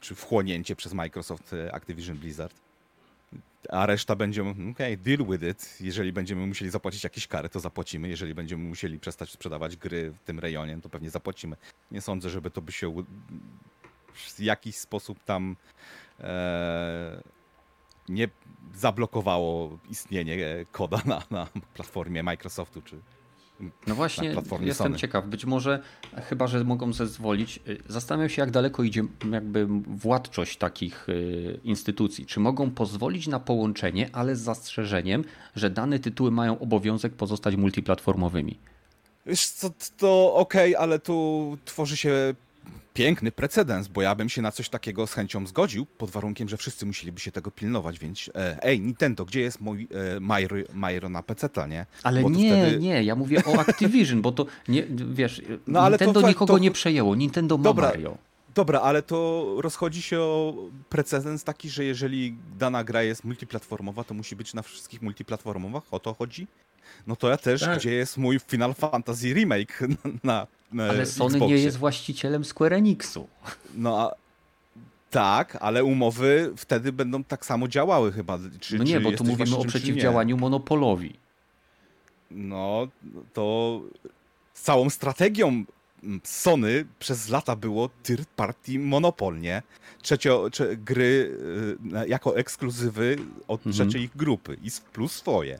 czy 0.00 0.14
wchłonięcie 0.14 0.76
przez 0.76 0.92
Microsoft 0.94 1.54
Activision 1.72 2.16
Blizzard 2.16 2.65
a 3.68 3.86
reszta 3.86 4.16
będzie, 4.16 4.44
okej, 4.72 4.98
deal 4.98 5.26
with 5.26 5.44
it. 5.44 5.80
Jeżeli 5.80 6.12
będziemy 6.12 6.46
musieli 6.46 6.70
zapłacić 6.70 7.04
jakieś 7.04 7.26
kary, 7.26 7.48
to 7.48 7.60
zapłacimy. 7.60 8.08
Jeżeli 8.08 8.34
będziemy 8.34 8.64
musieli 8.64 8.98
przestać 8.98 9.30
sprzedawać 9.30 9.76
gry 9.76 10.10
w 10.10 10.22
tym 10.22 10.38
rejonie, 10.38 10.78
to 10.82 10.88
pewnie 10.88 11.10
zapłacimy. 11.10 11.56
Nie 11.90 12.00
sądzę, 12.00 12.30
żeby 12.30 12.50
to 12.50 12.62
by 12.62 12.72
się 12.72 13.04
w 14.14 14.40
jakiś 14.40 14.76
sposób 14.76 15.24
tam 15.24 15.56
e, 16.20 17.22
nie 18.08 18.28
zablokowało 18.74 19.78
istnienie 19.90 20.36
koda 20.72 21.02
na, 21.04 21.22
na 21.30 21.46
platformie 21.74 22.22
Microsoftu 22.22 22.82
czy, 22.82 23.00
no 23.86 23.94
właśnie, 23.94 24.34
jestem 24.60 24.86
Sony. 24.86 24.98
ciekaw. 24.98 25.26
Być 25.26 25.44
może, 25.44 25.82
chyba 26.28 26.46
że 26.46 26.64
mogą 26.64 26.92
zezwolić, 26.92 27.60
y, 27.68 27.78
zastanawiam 27.88 28.28
się, 28.28 28.42
jak 28.42 28.50
daleko 28.50 28.82
idzie 28.82 29.04
jakby 29.30 29.66
władczość 29.86 30.56
takich 30.56 31.08
y, 31.08 31.60
instytucji. 31.64 32.26
Czy 32.26 32.40
mogą 32.40 32.70
pozwolić 32.70 33.26
na 33.26 33.40
połączenie, 33.40 34.10
ale 34.12 34.36
z 34.36 34.40
zastrzeżeniem, 34.40 35.24
że 35.56 35.70
dane 35.70 35.98
tytuły 35.98 36.30
mają 36.30 36.58
obowiązek 36.58 37.14
pozostać 37.14 37.56
multiplatformowymi? 37.56 38.58
Wiesz 39.26 39.48
co, 39.48 39.70
to 39.96 40.34
okej, 40.34 40.74
okay, 40.74 40.82
ale 40.82 40.98
tu 40.98 41.58
tworzy 41.64 41.96
się 41.96 42.34
piękny 42.94 43.32
precedens, 43.32 43.88
bo 43.88 44.02
ja 44.02 44.14
bym 44.14 44.28
się 44.28 44.42
na 44.42 44.52
coś 44.52 44.68
takiego 44.68 45.06
z 45.06 45.12
chęcią 45.12 45.46
zgodził, 45.46 45.86
pod 45.86 46.10
warunkiem, 46.10 46.48
że 46.48 46.56
wszyscy 46.56 46.86
musieliby 46.86 47.20
się 47.20 47.32
tego 47.32 47.50
pilnować, 47.50 47.98
więc 47.98 48.30
e, 48.34 48.62
ej, 48.62 48.80
Nintendo, 48.80 49.24
gdzie 49.24 49.40
jest 49.40 49.60
mój 49.60 49.88
e, 50.16 50.20
Mario 50.74 51.08
na 51.08 51.22
PC, 51.22 51.48
nie? 51.68 51.86
Ale 52.02 52.24
nie, 52.24 52.52
wtedy... 52.52 52.78
nie, 52.78 53.02
ja 53.02 53.16
mówię 53.16 53.44
o 53.44 53.60
Activision, 53.60 54.22
bo 54.22 54.32
to, 54.32 54.46
nie, 54.68 54.86
wiesz, 55.10 55.42
no, 55.66 55.88
Nintendo 55.88 56.20
to, 56.20 56.28
nikogo 56.28 56.52
to... 56.52 56.58
nie 56.58 56.70
przejęło, 56.70 57.14
Nintendo 57.14 57.58
ma 57.58 57.64
Dobra. 57.64 57.88
Mario. 57.88 58.18
Dobra, 58.54 58.80
ale 58.80 59.02
to 59.02 59.46
rozchodzi 59.58 60.02
się 60.02 60.20
o 60.20 60.54
precedens 60.88 61.44
taki, 61.44 61.70
że 61.70 61.84
jeżeli 61.84 62.36
dana 62.58 62.84
gra 62.84 63.02
jest 63.02 63.24
multiplatformowa, 63.24 64.04
to 64.04 64.14
musi 64.14 64.36
być 64.36 64.54
na 64.54 64.62
wszystkich 64.62 65.02
multiplatformowach? 65.02 65.82
O 65.90 66.00
to 66.00 66.14
chodzi? 66.14 66.46
No 67.06 67.16
to 67.16 67.28
ja 67.28 67.36
też, 67.36 67.60
tak. 67.60 67.78
gdzie 67.78 67.92
jest 67.92 68.16
mój 68.16 68.38
Final 68.48 68.74
Fantasy 68.74 69.34
Remake 69.34 69.80
na, 70.24 70.46
na 70.72 70.84
Ale 70.84 71.06
Sony 71.06 71.30
Xboxie. 71.30 71.56
nie 71.56 71.62
jest 71.62 71.76
właścicielem 71.76 72.44
Square 72.44 72.72
Enixu. 72.72 73.28
No 73.74 74.00
a 74.00 74.14
tak, 75.10 75.56
ale 75.60 75.84
umowy 75.84 76.52
wtedy 76.56 76.92
będą 76.92 77.24
tak 77.24 77.46
samo 77.46 77.68
działały 77.68 78.12
chyba. 78.12 78.38
Czy, 78.60 78.78
no 78.78 78.84
nie, 78.84 79.00
bo 79.00 79.12
tu 79.12 79.24
mówimy 79.24 79.56
o 79.56 79.64
przeciwdziałaniu 79.64 80.36
monopolowi. 80.36 81.14
No, 82.30 82.88
to 83.32 83.80
całą 84.54 84.90
strategią 84.90 85.64
Sony 86.24 86.84
przez 86.98 87.28
lata 87.28 87.56
było 87.56 87.90
third 88.02 88.28
party 88.28 88.78
monopol, 88.78 89.40
nie? 89.40 89.62
Trzecio, 90.02 90.50
cze, 90.50 90.76
gry 90.76 91.38
y, 92.04 92.08
jako 92.08 92.36
ekskluzywy 92.36 93.16
od 93.48 93.66
mhm. 93.66 93.74
trzeciej 93.74 94.10
grupy 94.16 94.56
i 94.62 94.68
plus 94.92 95.12
swoje. 95.12 95.58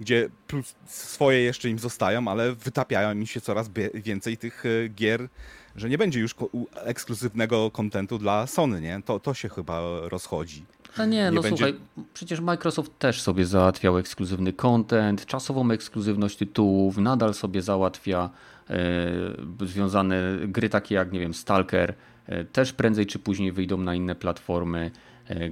Gdzie 0.00 0.28
plus 0.46 0.74
swoje 0.86 1.40
jeszcze 1.40 1.68
im 1.68 1.78
zostają, 1.78 2.28
ale 2.28 2.54
wytapiają 2.54 3.12
im 3.12 3.26
się 3.26 3.40
coraz 3.40 3.70
więcej 3.94 4.36
tych 4.36 4.66
y, 4.66 4.90
gier, 4.94 5.28
że 5.76 5.88
nie 5.88 5.98
będzie 5.98 6.20
już 6.20 6.34
ekskluzywnego 6.74 7.70
kontentu 7.70 8.18
dla 8.18 8.46
Sony, 8.46 8.80
nie? 8.80 9.02
To, 9.04 9.20
to 9.20 9.34
się 9.34 9.48
chyba 9.48 9.80
rozchodzi. 10.08 10.64
A 10.96 11.04
nie, 11.04 11.16
nie 11.16 11.30
no 11.30 11.42
będzie... 11.42 11.56
słuchaj, 11.56 11.80
przecież 12.14 12.40
Microsoft 12.40 12.98
też 12.98 13.22
sobie 13.22 13.46
załatwiał 13.46 13.98
ekskluzywny 13.98 14.52
content, 14.52 15.26
czasową 15.26 15.70
ekskluzywność 15.70 16.36
tytułów, 16.36 16.96
nadal 16.96 17.34
sobie 17.34 17.62
załatwia 17.62 18.30
e, 18.70 19.66
związane 19.66 20.22
gry 20.48 20.68
takie 20.68 20.94
jak, 20.94 21.12
nie 21.12 21.20
wiem, 21.20 21.34
Stalker, 21.34 21.94
e, 22.26 22.44
też 22.44 22.72
prędzej 22.72 23.06
czy 23.06 23.18
później 23.18 23.52
wyjdą 23.52 23.76
na 23.76 23.94
inne 23.94 24.14
platformy. 24.14 24.90
E, 25.30 25.50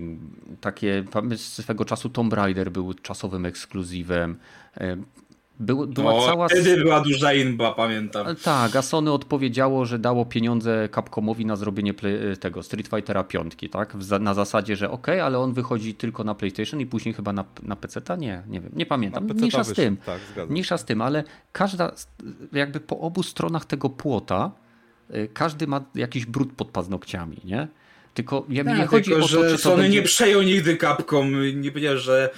takie, 0.60 1.04
swego 1.36 1.84
czasu 1.84 2.08
Tomb 2.08 2.32
Raider 2.32 2.72
był 2.72 2.94
czasowym 2.94 3.46
ekskluzywem. 3.46 4.38
E, 4.76 4.96
był, 5.60 5.86
była 5.86 6.12
no, 6.12 6.26
cała... 6.26 6.48
Wtedy 6.48 6.76
była 6.76 7.00
duża 7.00 7.32
inba, 7.32 7.72
pamiętam. 7.72 8.36
Tak, 8.42 8.76
a 8.76 8.82
Sony 8.82 9.12
odpowiedziało, 9.12 9.86
że 9.86 9.98
dało 9.98 10.24
pieniądze 10.24 10.88
Capcomowi 10.94 11.46
na 11.46 11.56
zrobienie 11.56 11.94
play, 11.94 12.36
tego 12.40 12.62
Street 12.62 12.88
Fightera 12.88 13.24
5, 13.24 13.54
tak? 13.70 13.94
Na 14.20 14.34
zasadzie, 14.34 14.76
że 14.76 14.90
ok, 14.90 15.08
ale 15.08 15.38
on 15.38 15.52
wychodzi 15.52 15.94
tylko 15.94 16.24
na 16.24 16.34
PlayStation 16.34 16.80
i 16.80 16.86
później 16.86 17.14
chyba 17.14 17.32
na, 17.32 17.44
na 17.62 17.76
PC-ta? 17.76 18.16
Nie, 18.16 18.42
nie 18.48 18.60
wiem, 18.60 18.72
nie 18.76 18.86
pamiętam. 18.86 19.24
Mniejsza 19.24 19.64
z 19.64 19.72
tym. 19.72 19.96
Tak, 19.96 20.20
Mniejsza 20.50 20.78
z 20.78 20.84
tym, 20.84 21.02
ale 21.02 21.24
każda, 21.52 21.92
jakby 22.52 22.80
po 22.80 23.00
obu 23.00 23.22
stronach 23.22 23.64
tego 23.64 23.90
płota, 23.90 24.50
y, 25.14 25.28
każdy 25.34 25.66
ma 25.66 25.80
jakiś 25.94 26.26
brud 26.26 26.52
pod 26.52 26.68
paznokciami, 26.68 27.36
nie? 27.44 27.68
Tylko 28.14 28.46
ja 28.48 28.64
tak, 28.64 28.78
nie 28.78 28.86
chodzi 28.86 29.10
tylko, 29.10 29.24
o 29.24 29.28
to, 29.28 29.44
że 29.44 29.50
czy 29.50 29.58
Sony 29.62 29.82
będzie... 29.82 29.98
nie 29.98 30.04
przejął 30.04 30.42
nigdy 30.42 30.76
Capcom, 30.76 31.32
nie 31.60 31.70
powiedział, 31.70 31.98
że 31.98 32.30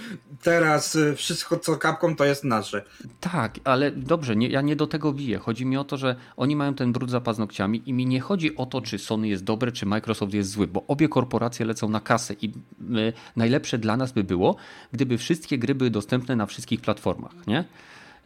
teraz 0.43 0.95
y, 0.95 1.15
wszystko 1.17 1.59
co 1.59 1.77
Capcom 1.77 2.17
to 2.17 2.25
jest 2.25 2.45
nasze. 2.45 2.85
Tak, 3.21 3.59
ale 3.65 3.91
dobrze, 3.91 4.37
nie, 4.37 4.49
ja 4.49 4.61
nie 4.61 4.77
do 4.77 4.87
tego 4.87 5.13
biję. 5.13 5.39
Chodzi 5.39 5.67
mi 5.67 5.77
o 5.77 5.85
to, 5.85 5.97
że 5.97 6.17
oni 6.37 6.57
mają 6.57 6.75
ten 6.75 6.93
brud 6.93 7.11
za 7.11 7.21
paznokciami 7.21 7.83
i 7.87 7.93
mi 7.93 8.07
nie 8.07 8.21
chodzi 8.21 8.57
o 8.57 8.67
to, 8.67 8.81
czy 8.81 8.99
Sony 8.99 9.29
jest 9.29 9.45
dobre, 9.45 9.73
czy 9.73 9.87
Microsoft 9.87 10.35
jest 10.35 10.51
zły, 10.51 10.67
bo 10.67 10.85
obie 10.87 11.09
korporacje 11.09 11.67
lecą 11.67 11.89
na 11.89 12.01
kasę 12.01 12.35
i 12.43 12.49
y, 12.49 13.13
najlepsze 13.37 13.79
dla 13.79 13.97
nas 13.97 14.13
by 14.13 14.25
było, 14.25 14.57
gdyby 14.93 15.19
wszystkie 15.19 15.59
gry 15.59 15.75
były 15.75 15.91
dostępne 15.91 16.37
na 16.37 16.47
wszystkich 16.47 16.81
platformach, 16.81 17.47
nie? 17.47 17.65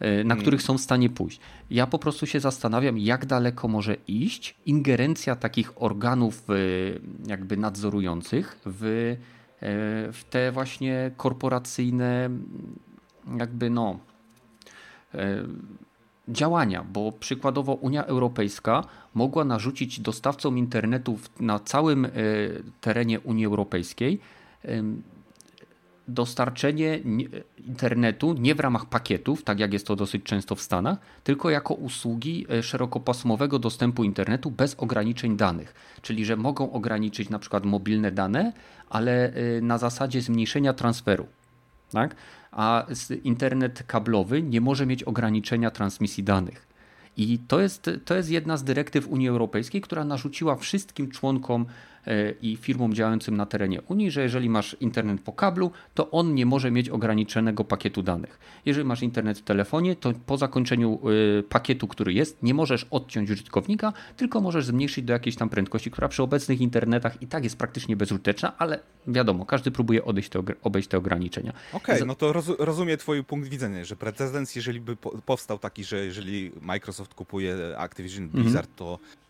E, 0.01 0.24
na 0.24 0.35
hmm. 0.35 0.40
których 0.40 0.62
są 0.62 0.78
w 0.78 0.81
stanie 0.81 1.10
pójść. 1.10 1.40
Ja 1.70 1.86
po 1.86 1.98
prostu 1.98 2.27
się 2.27 2.40
zastanawiam, 2.40 2.98
jak 2.98 3.27
daleko 3.27 3.68
może 3.68 3.97
iść 4.09 4.55
ingerencja 4.66 5.36
takich 5.36 5.82
organów 5.82 6.51
e, 6.51 6.55
jakby 7.27 7.56
nadzorujących 7.56 8.60
w, 8.66 8.85
e, 8.85 9.16
w 10.12 10.24
te 10.31 10.52
właśnie 10.52 11.10
korporacyjne 11.16 12.31
jakby 13.39 13.70
no 13.70 13.98
działania, 16.28 16.85
bo 16.93 17.12
przykładowo 17.12 17.74
Unia 17.74 18.05
Europejska 18.05 18.85
mogła 19.14 19.44
narzucić 19.44 20.01
dostawcom 20.01 20.59
internetu 20.59 21.18
na 21.40 21.59
całym 21.59 22.09
terenie 22.81 23.20
Unii 23.20 23.47
Europejskiej 23.47 24.20
dostarczenie 26.15 27.01
internetu 27.66 28.32
nie 28.32 28.55
w 28.55 28.61
ramach 28.61 28.87
pakietów, 28.87 29.43
tak 29.43 29.61
jak 29.61 29.73
jest 29.73 29.87
to 29.87 29.97
dosyć 29.97 30.23
często 30.23 30.55
w 30.55 30.61
Stanach, 30.62 30.99
tylko 31.24 31.51
jako 31.51 31.74
usługi 31.74 32.47
e, 32.51 32.62
szerokopasmowego 32.62 33.59
dostępu 33.59 34.05
internetu 34.05 34.51
bez 34.51 34.74
ograniczeń 34.74 35.37
danych. 35.37 35.74
Czyli, 36.03 36.24
że 36.24 36.37
mogą 36.37 36.73
ograniczyć 36.73 37.28
na 37.28 37.39
przykład 37.39 37.65
mobilne 37.65 38.12
dane, 38.12 38.53
ale 38.91 39.32
e, 39.32 39.61
na 39.61 39.78
zasadzie 39.78 40.23
zmniejszenia 40.23 40.73
transferu. 40.73 41.27
Tak? 41.93 42.16
A 42.53 42.87
internet 43.24 43.82
kablowy 43.87 44.43
nie 44.43 44.61
może 44.61 44.87
mieć 44.87 45.05
ograniczenia 45.05 45.70
transmisji 45.70 46.24
danych. 46.24 46.66
I 47.16 47.39
to 47.49 47.61
jest, 47.61 47.91
to 48.05 48.15
jest 48.16 48.31
jedna 48.31 48.57
z 48.57 48.65
dyrektyw 48.65 49.09
Unii 49.09 49.28
Europejskiej, 49.28 49.81
która 49.81 50.05
narzuciła 50.05 50.57
wszystkim 50.57 51.11
członkom 51.11 51.66
i 52.43 52.56
firmom 52.56 52.94
działającym 52.94 53.36
na 53.36 53.47
terenie 53.47 53.82
Unii, 53.82 54.10
że 54.10 54.22
jeżeli 54.22 54.48
masz 54.48 54.77
internet 54.81 55.20
po 55.20 55.32
kablu, 55.32 55.70
to 55.94 56.10
on 56.10 56.35
nie 56.35 56.47
może 56.47 56.70
mieć 56.70 56.89
ograniczonego 56.89 57.64
pakietu 57.64 58.02
danych. 58.02 58.39
Jeżeli 58.66 58.86
masz 58.86 59.02
internet 59.02 59.39
w 59.39 59.43
telefonie, 59.43 59.97
to 59.97 60.12
po 60.27 60.36
zakończeniu 60.36 61.01
e, 61.39 61.43
pakietu, 61.43 61.89
który 61.89 62.12
jest, 62.12 62.43
nie 62.43 62.55
możesz 62.55 62.86
odciąć 62.90 63.31
użytkownika, 63.31 63.93
tylko 64.16 64.40
możesz 64.40 64.66
zmniejszyć 64.66 65.05
do 65.05 65.12
jakiejś 65.12 65.36
tam 65.36 65.48
prędkości, 65.48 65.90
która 65.90 66.09
przy 66.09 66.22
obecnych 66.22 66.60
internetach 66.60 67.22
i 67.22 67.27
tak 67.27 67.44
jest 67.44 67.56
praktycznie 67.56 67.97
bezużyteczna, 67.97 68.59
ale 68.59 68.78
wiadomo, 69.06 69.47
każdy 69.47 69.70
próbuje 69.70 70.05
odejść 70.05 70.28
te, 70.28 70.43
obejść 70.62 70.89
te 70.89 70.98
ograniczenia. 70.98 71.52
Okej, 71.72 71.94
okay, 71.94 72.06
no 72.06 72.14
to 72.14 72.32
roz, 72.32 72.47
rozumiem 72.59 72.98
twój 72.98 73.24
punkt 73.24 73.48
widzenia, 73.48 73.85
że 73.85 73.97
precedens, 73.97 74.56
jeżeli 74.56 74.81
by 74.81 74.97
powstał 75.27 75.59
taki, 75.59 75.85
że 75.85 76.05
jeżeli 76.05 76.51
Microsoft 76.60 77.14
kupuje 77.14 77.78
Activision 77.78 78.28
Blizzard, 78.28 78.68
mm 78.68 78.74
-hmm. 78.74 78.78
to 78.78 78.98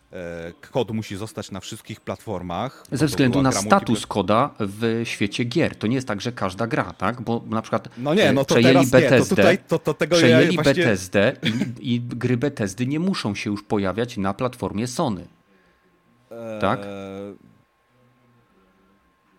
kod 0.71 0.91
musi 0.91 1.15
zostać 1.15 1.51
na 1.51 1.59
wszystkich 1.59 2.01
platformach. 2.01 2.83
Ze 2.91 3.05
względu 3.05 3.41
na 3.41 3.51
status 3.51 4.07
koda 4.07 4.49
w 4.59 5.01
świecie 5.03 5.43
gier. 5.43 5.75
To 5.75 5.87
nie 5.87 5.95
jest 5.95 6.07
tak, 6.07 6.21
że 6.21 6.31
każda 6.31 6.67
gra, 6.67 6.93
tak? 6.93 7.21
Bo 7.21 7.43
na 7.49 7.61
przykład 7.61 7.89
no 7.97 8.13
nie, 8.13 8.33
no 8.33 8.45
to 8.45 8.55
przejęli 8.55 8.87
BTSD, 8.87 9.57
to 9.67 9.79
to, 9.79 9.93
to 9.93 10.07
przejęli 10.07 10.55
ja 10.55 10.63
właśnie... 10.63 10.83
BTSD 10.83 11.35
i, 11.43 11.93
i, 11.93 12.01
gry 12.01 12.37
BTSD 12.37 12.85
nie 12.85 12.99
muszą 12.99 13.35
się 13.35 13.49
już 13.49 13.63
pojawiać 13.63 14.17
na 14.17 14.33
platformie 14.33 14.87
Sony. 14.87 15.27
Tak? 16.59 16.79
Eee 16.79 17.50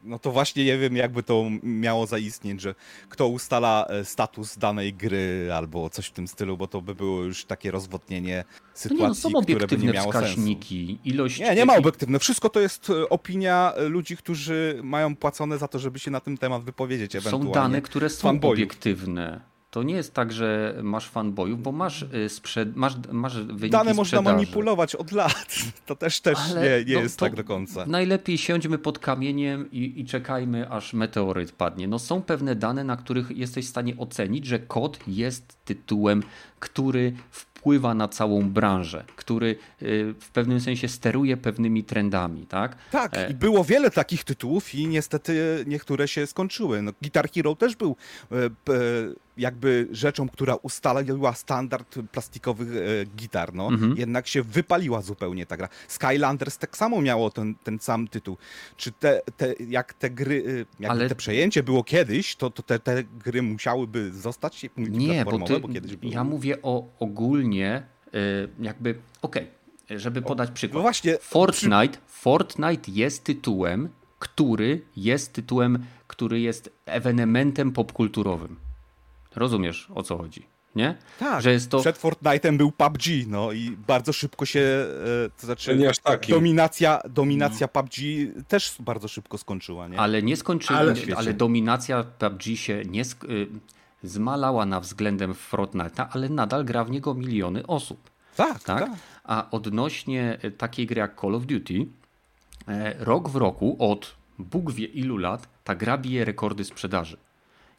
no 0.02 0.18
to 0.18 0.32
właśnie 0.32 0.64
nie 0.64 0.78
wiem, 0.78 0.96
jakby 0.96 1.22
to 1.22 1.50
miało 1.62 2.06
zaistnieć, 2.06 2.60
że 2.60 2.74
kto 3.08 3.28
ustala 3.28 3.86
e, 3.88 4.04
status 4.04 4.58
danej 4.58 4.94
gry 4.94 5.50
albo 5.54 5.90
coś 5.90 6.06
w 6.06 6.12
tym 6.12 6.28
stylu, 6.28 6.56
bo 6.56 6.66
to 6.66 6.82
by 6.82 6.94
było 6.94 7.22
już 7.22 7.44
takie 7.44 7.70
rozwodnienie 7.70 8.44
sytuacji, 8.74 8.98
no 8.98 9.04
nie, 9.04 9.34
no 9.34 9.40
są 9.40 9.42
które 9.42 9.66
by 9.66 9.78
nie 9.78 9.92
miało 9.92 10.12
wskaźniki, 10.12 10.86
sensu. 10.86 11.02
Ilość... 11.04 11.40
Nie, 11.40 11.54
nie 11.54 11.64
ma 11.64 11.76
obiektywne. 11.76 12.18
Wszystko 12.18 12.48
to 12.48 12.60
jest 12.60 12.90
e, 12.90 13.08
opinia 13.08 13.72
e, 13.76 13.88
ludzi, 13.88 14.16
którzy 14.16 14.80
mają 14.82 15.16
płacone 15.16 15.58
za 15.58 15.68
to, 15.68 15.78
żeby 15.78 15.98
się 15.98 16.10
na 16.10 16.20
ten 16.20 16.38
temat 16.38 16.64
wypowiedzieć. 16.64 17.22
Są 17.22 17.52
dane, 17.52 17.82
które 17.82 18.10
są 18.10 18.40
obiektywne. 18.40 19.51
To 19.72 19.82
nie 19.82 19.94
jest 19.94 20.14
tak, 20.14 20.32
że 20.32 20.78
masz 20.82 21.08
fanboyów, 21.08 21.62
bo 21.62 21.72
masz, 21.72 22.02
y, 22.02 22.28
sprzed, 22.28 22.76
masz, 22.76 22.94
masz 23.12 23.40
wyniki 23.40 23.70
Dane 23.70 23.94
można 23.94 24.22
manipulować 24.22 24.94
od 24.94 25.12
lat. 25.12 25.54
To 25.86 25.96
też, 25.96 26.20
też 26.20 26.38
Ale 26.50 26.62
nie, 26.62 26.84
nie 26.84 26.94
no, 26.94 27.00
jest 27.00 27.18
tak 27.18 27.34
do 27.34 27.44
końca. 27.44 27.86
Najlepiej 27.86 28.38
siądźmy 28.38 28.78
pod 28.78 28.98
kamieniem 28.98 29.70
i, 29.70 30.00
i 30.00 30.04
czekajmy, 30.04 30.70
aż 30.70 30.92
meteoryt 30.92 31.52
padnie. 31.52 31.88
No 31.88 31.98
są 31.98 32.22
pewne 32.22 32.54
dane, 32.54 32.84
na 32.84 32.96
których 32.96 33.36
jesteś 33.36 33.66
w 33.66 33.68
stanie 33.68 33.96
ocenić, 33.96 34.46
że 34.46 34.58
kod 34.58 34.98
jest 35.06 35.56
tytułem, 35.64 36.22
który 36.60 37.12
wpływa 37.30 37.94
na 37.94 38.08
całą 38.08 38.50
branżę, 38.50 39.04
który 39.16 39.56
y, 39.82 40.14
w 40.20 40.30
pewnym 40.30 40.60
sensie 40.60 40.88
steruje 40.88 41.36
pewnymi 41.36 41.84
trendami, 41.84 42.46
tak? 42.46 42.76
Tak, 42.90 43.16
e, 43.16 43.30
i 43.30 43.34
było 43.34 43.64
wiele 43.64 43.90
takich 43.90 44.24
tytułów 44.24 44.74
i 44.74 44.86
niestety 44.86 45.64
niektóre 45.66 46.08
się 46.08 46.26
skończyły. 46.26 46.82
No, 46.82 46.92
Guitar 47.02 47.30
Hero 47.30 47.54
też 47.54 47.76
był 47.76 47.96
e, 48.32 48.36
jakby 49.36 49.88
rzeczą, 49.90 50.28
która 50.28 50.54
ustaliła 50.54 51.34
standard 51.34 51.98
plastikowych 52.12 52.68
e, 52.76 53.04
gitar, 53.16 53.54
no. 53.54 53.68
Mhm. 53.68 53.96
Jednak 53.96 54.26
się 54.26 54.42
wypaliła 54.42 55.02
zupełnie 55.02 55.46
ta 55.46 55.56
gra. 55.56 55.68
Skylanders 55.88 56.58
tak 56.58 56.76
samo 56.76 57.00
miało 57.00 57.30
ten, 57.30 57.54
ten 57.54 57.78
sam 57.78 58.08
tytuł. 58.08 58.36
Czy 58.76 58.92
te, 58.92 59.20
te 59.36 59.54
jak 59.68 59.94
te 59.94 60.10
gry, 60.10 60.66
jak 60.80 60.90
Ale... 60.90 61.08
te 61.08 61.14
przejęcie 61.14 61.62
było 61.62 61.84
kiedyś, 61.84 62.36
to, 62.36 62.50
to 62.50 62.62
te, 62.62 62.78
te 62.78 63.04
gry 63.04 63.42
musiałyby 63.42 64.12
zostać 64.12 64.66
Nie, 64.76 65.24
bo, 65.24 65.38
ty, 65.38 65.60
bo 65.60 65.68
kiedyś 65.68 65.96
były. 65.96 66.12
ja 66.12 66.24
mówię 66.24 66.62
o 66.62 66.88
ogólnie 66.98 67.82
y, 68.14 68.48
jakby, 68.60 68.94
okej, 69.22 69.46
okay, 69.82 69.98
żeby 69.98 70.22
podać 70.22 70.50
przykład. 70.50 70.74
No 70.74 70.82
właśnie. 70.82 71.18
Fortnite, 71.20 71.98
Fortnite 72.06 72.90
jest 72.92 73.24
tytułem, 73.24 73.88
który 74.18 74.80
jest 74.96 75.32
tytułem, 75.32 75.84
który 76.06 76.40
jest 76.40 76.70
ewenementem 76.86 77.72
popkulturowym. 77.72 78.56
Rozumiesz, 79.36 79.88
o 79.94 80.02
co 80.02 80.18
chodzi? 80.18 80.46
nie? 80.74 80.96
Tak, 81.18 81.42
że 81.42 81.52
jest 81.52 81.70
to... 81.70 81.80
przed 81.80 81.98
Fortnite'em 81.98 82.56
był 82.56 82.72
PUBG, 82.72 83.02
no 83.26 83.52
i 83.52 83.70
bardzo 83.70 84.12
szybko 84.12 84.46
się, 84.46 84.60
e, 84.60 85.30
to 85.40 85.46
znaczy 85.46 85.76
nie 85.76 85.90
aż 85.90 85.98
taki. 85.98 86.32
dominacja, 86.32 87.00
dominacja 87.08 87.68
no. 87.74 87.82
PUBG 87.82 87.94
też 88.48 88.74
bardzo 88.80 89.08
szybko 89.08 89.38
skończyła, 89.38 89.88
nie? 89.88 90.00
Ale 90.00 90.22
nie 90.22 90.36
skończyła, 90.36 90.78
ale, 90.78 90.94
ale 91.16 91.34
dominacja 91.34 92.04
PUBG 92.04 92.42
się 92.42 92.82
nie 92.84 93.04
sk 93.04 93.24
y, 93.24 93.46
zmalała 94.02 94.66
na 94.66 94.80
względem 94.80 95.32
Fortnite'a, 95.32 96.06
ale 96.10 96.28
nadal 96.28 96.64
gra 96.64 96.84
w 96.84 96.90
niego 96.90 97.14
miliony 97.14 97.66
osób. 97.66 98.10
Tak, 98.36 98.62
tak. 98.62 98.80
tak. 98.80 98.90
A 99.24 99.50
odnośnie 99.50 100.38
e, 100.42 100.50
takiej 100.50 100.86
gry 100.86 100.98
jak 100.98 101.20
Call 101.20 101.34
of 101.34 101.46
Duty, 101.46 101.86
e, 102.68 103.04
rok 103.04 103.28
w 103.28 103.36
roku 103.36 103.76
od 103.78 104.14
Bóg 104.38 104.72
wie 104.72 104.86
ilu 104.86 105.16
lat 105.16 105.48
ta 105.64 105.74
gra 105.74 105.98
bije 105.98 106.24
rekordy 106.24 106.64
sprzedaży 106.64 107.16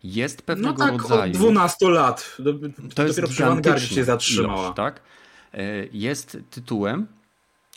jest 0.04 0.42
pewnego 0.42 0.86
no 0.86 0.92
tak, 0.92 1.02
rodzaju. 1.02 1.34
Od 1.34 1.38
12 1.38 1.90
lat. 1.90 2.38
To 2.96 3.04
jest 3.04 3.22
Dopiero 3.22 3.78
przy 3.78 3.96
się 3.96 4.04
zatrzymała. 4.04 4.62
Ilość, 4.62 4.76
tak? 4.76 5.02
E, 5.54 5.64
jest 5.94 6.38
tytułem, 6.50 7.08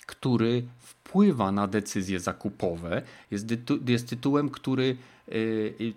który 0.06 0.62
wpływa 0.78 1.52
na 1.52 1.66
decyzje 1.66 2.20
zakupowe. 2.20 3.02
Jest, 3.30 3.46
jest 3.86 4.08
tytułem, 4.08 4.50
który 4.50 4.96
e, 5.28 5.32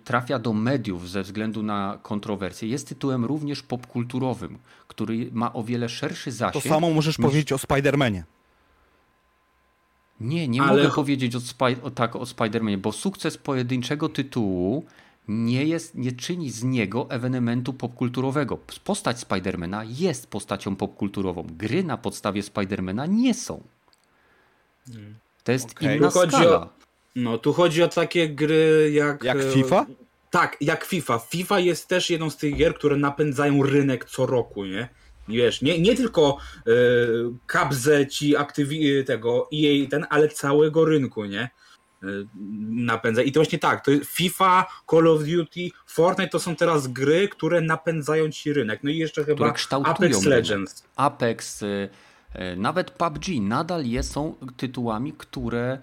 trafia 0.04 0.38
do 0.38 0.52
mediów 0.52 1.10
ze 1.10 1.22
względu 1.22 1.62
na 1.62 1.98
kontrowersje. 2.02 2.68
Jest 2.68 2.88
tytułem 2.88 3.24
również 3.24 3.62
popkulturowym, 3.62 4.58
który 4.88 5.28
ma 5.32 5.52
o 5.52 5.62
wiele 5.62 5.88
szerszy 5.88 6.32
zasięg. 6.32 6.64
To 6.64 6.68
samo 6.68 6.90
możesz 6.90 7.18
niż... 7.18 7.26
powiedzieć 7.26 7.52
o 7.52 7.56
Spider-Manie. 7.56 8.22
Nie, 10.20 10.48
nie 10.48 10.62
Ale... 10.62 10.82
mogę 10.82 10.94
powiedzieć 10.94 11.34
o, 11.82 11.90
tak 11.90 12.16
o 12.16 12.22
Spider-Manie, 12.22 12.78
bo 12.78 12.92
sukces 12.92 13.38
pojedynczego 13.38 14.08
tytułu 14.08 14.84
nie, 15.30 15.64
jest, 15.64 15.94
nie 15.94 16.12
czyni 16.12 16.50
z 16.50 16.64
niego 16.64 17.06
ewenementu 17.10 17.72
popkulturowego. 17.72 18.58
Postać 18.84 19.18
Spidermana 19.18 19.84
jest 19.84 20.26
postacią 20.26 20.76
popkulturową. 20.76 21.46
Gry 21.50 21.84
na 21.84 21.96
podstawie 21.96 22.42
Spidermana 22.42 23.06
nie 23.06 23.34
są. 23.34 23.62
To 25.44 25.52
jest 25.52 25.70
okay. 25.70 25.96
inna 25.96 26.10
skala. 26.10 26.56
O, 26.56 26.68
no, 27.16 27.38
tu 27.38 27.52
chodzi 27.52 27.82
o 27.82 27.88
takie 27.88 28.28
gry 28.28 28.90
jak... 28.94 29.24
Jak 29.24 29.38
e, 29.38 29.52
FIFA? 29.52 29.86
Tak, 30.30 30.56
jak 30.60 30.84
FIFA. 30.84 31.18
FIFA 31.18 31.58
jest 31.58 31.88
też 31.88 32.10
jedną 32.10 32.30
z 32.30 32.36
tych 32.36 32.56
gier, 32.56 32.74
które 32.74 32.96
napędzają 32.96 33.62
rynek 33.62 34.04
co 34.04 34.26
roku, 34.26 34.64
nie? 34.64 34.88
Wiesz, 35.28 35.62
nie, 35.62 35.78
nie 35.80 35.96
tylko 35.96 36.38
y, 36.66 36.72
kabze 37.46 38.06
ci 38.06 38.36
aktywi 38.36 39.04
tego 39.04 39.48
EA 39.54 39.88
ten, 39.90 40.06
ale 40.10 40.28
całego 40.28 40.84
rynku, 40.84 41.24
nie? 41.24 41.50
Y, 42.02 42.26
napędza. 42.70 43.22
I 43.22 43.32
to 43.32 43.40
właśnie 43.40 43.58
tak, 43.58 43.84
to 43.84 43.90
FIFA, 44.06 44.66
Call 44.90 45.08
of 45.08 45.20
Duty, 45.24 45.70
Fortnite 45.86 46.30
to 46.30 46.40
są 46.40 46.56
teraz 46.56 46.88
gry, 46.88 47.28
które 47.28 47.60
napędzają 47.60 48.30
ci 48.30 48.52
rynek. 48.52 48.80
No 48.82 48.90
i 48.90 48.96
jeszcze 48.96 49.24
chyba 49.24 49.54
Apex 49.84 50.24
Legends. 50.24 50.82
Apex, 50.96 51.62
y, 51.62 51.88
y, 52.36 52.56
nawet 52.56 52.90
PUBG 52.90 53.40
nadal 53.40 53.84
są 54.02 54.34
tytułami, 54.56 55.12
które 55.12 55.78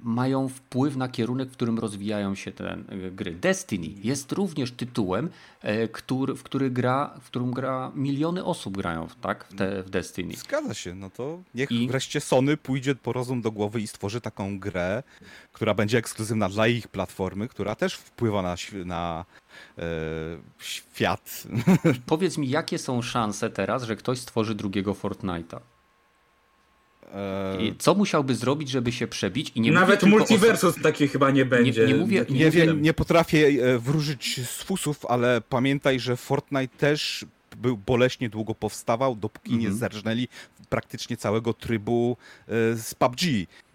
mają 0.00 0.48
wpływ 0.48 0.96
na 0.96 1.08
kierunek, 1.08 1.48
w 1.48 1.52
którym 1.52 1.78
rozwijają 1.78 2.34
się 2.34 2.52
te 2.52 2.78
gry. 3.12 3.34
Destiny 3.34 3.86
jest 4.02 4.32
również 4.32 4.72
tytułem, 4.72 5.30
który, 5.92 6.34
w, 6.34 6.42
który 6.42 6.70
gra, 6.70 7.14
w 7.20 7.26
którym 7.26 7.50
gra 7.50 7.92
miliony 7.94 8.44
osób 8.44 8.76
grają 8.76 9.08
tak, 9.20 9.44
w, 9.50 9.54
te, 9.54 9.82
w 9.82 9.90
Destiny. 9.90 10.34
Zgadza 10.36 10.74
się, 10.74 10.94
no 10.94 11.10
to 11.10 11.42
niech 11.54 11.70
I... 11.70 11.88
wreszcie 11.88 12.20
Sony 12.20 12.56
pójdzie 12.56 12.94
po 12.94 13.12
rozum 13.12 13.42
do 13.42 13.52
głowy 13.52 13.80
i 13.80 13.86
stworzy 13.86 14.20
taką 14.20 14.58
grę, 14.58 15.02
która 15.52 15.74
będzie 15.74 15.98
ekskluzywna 15.98 16.48
dla 16.48 16.66
ich 16.66 16.88
platformy, 16.88 17.48
która 17.48 17.74
też 17.74 17.94
wpływa 17.94 18.42
na, 18.42 18.56
na 18.84 19.24
e, 19.78 19.82
świat. 20.58 21.46
Powiedz 22.06 22.38
mi, 22.38 22.48
jakie 22.48 22.78
są 22.78 23.02
szanse 23.02 23.50
teraz, 23.50 23.82
że 23.82 23.96
ktoś 23.96 24.18
stworzy 24.18 24.54
drugiego 24.54 24.92
Fortnite'a? 24.92 25.60
I 27.60 27.74
co 27.78 27.94
musiałby 27.94 28.34
zrobić, 28.34 28.70
żeby 28.70 28.92
się 28.92 29.06
przebić? 29.06 29.52
I 29.54 29.60
nie 29.60 29.72
Nawet 29.72 30.02
multiversus 30.02 30.78
o... 30.78 30.82
taki 30.82 31.08
chyba 31.08 31.30
nie 31.30 31.44
będzie. 31.44 31.86
Nie, 31.86 31.92
nie, 31.92 31.98
mówię, 31.98 32.24
nie, 32.30 32.38
nie, 32.38 32.50
wiem, 32.50 32.82
nie 32.82 32.94
potrafię 32.94 33.46
e, 33.46 33.78
wróżyć 33.78 34.40
z 34.46 34.62
fusów, 34.62 35.06
ale 35.06 35.40
pamiętaj, 35.48 36.00
że 36.00 36.16
Fortnite 36.16 36.76
też 36.78 37.26
był 37.56 37.76
boleśnie 37.76 38.28
długo 38.28 38.54
powstawał, 38.54 39.16
dopóki 39.16 39.48
mm 39.48 39.58
-hmm. 39.58 39.62
nie 39.62 39.68
mhm. 39.68 39.80
Praktycznie 40.68 41.16
całego 41.16 41.52
trybu 41.52 42.16
e, 42.48 42.52
z 42.76 42.94
PUBG. 42.94 43.20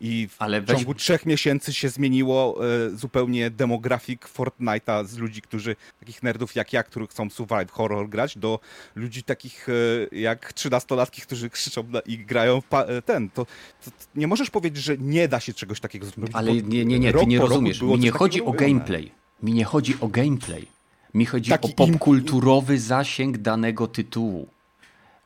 I 0.01 0.27
w 0.27 0.35
Ale 0.39 0.61
weź... 0.61 0.77
ciągu 0.77 0.93
trzech 0.93 1.25
miesięcy 1.25 1.73
się 1.73 1.89
zmieniło 1.89 2.65
e, 2.65 2.89
zupełnie 2.89 3.49
demografik 3.49 4.27
Fortnite'a 4.27 5.05
z 5.05 5.17
ludzi, 5.17 5.41
którzy, 5.41 5.75
takich 5.99 6.23
nerdów 6.23 6.55
jak 6.55 6.73
ja, 6.73 6.83
którzy 6.83 7.07
chcą 7.07 7.29
survive 7.29 7.71
horror 7.71 8.09
grać, 8.09 8.37
do 8.37 8.59
ludzi 8.95 9.23
takich 9.23 9.67
e, 9.69 10.15
jak 10.15 10.53
trzynastolatki, 10.53 11.21
którzy 11.21 11.49
krzyczą 11.49 11.83
i 12.05 12.17
grają 12.17 12.61
w 12.61 12.65
ten. 13.05 13.29
To, 13.29 13.45
to, 13.85 13.91
nie 14.15 14.27
możesz 14.27 14.49
powiedzieć, 14.49 14.83
że 14.83 14.97
nie 14.97 15.27
da 15.27 15.39
się 15.39 15.53
czegoś 15.53 15.79
takiego 15.79 16.05
zrobić. 16.05 16.31
Ale 16.33 16.53
nie, 16.53 16.85
nie, 16.85 16.99
nie, 16.99 17.13
ty 17.13 17.25
nie 17.25 17.39
rozumiesz. 17.39 17.81
Mi 17.81 17.99
nie 17.99 18.11
chodzi 18.11 18.41
o 18.41 18.51
gameplay. 18.51 19.11
Mi 19.43 19.53
nie 19.53 19.65
chodzi 19.65 19.95
o 20.01 20.07
gameplay. 20.07 20.67
Mi 21.13 21.25
chodzi 21.25 21.49
Taki 21.49 21.71
o 21.71 21.75
popkulturowy 21.75 22.73
im... 22.73 22.79
zasięg 22.79 23.37
danego 23.37 23.87
tytułu 23.87 24.47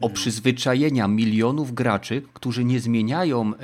o 0.01 0.09
przyzwyczajenia 0.09 1.07
milionów 1.07 1.73
graczy, 1.73 2.21
którzy 2.33 2.63
nie 2.63 2.79
zmieniają 2.79 3.53
e, 3.53 3.59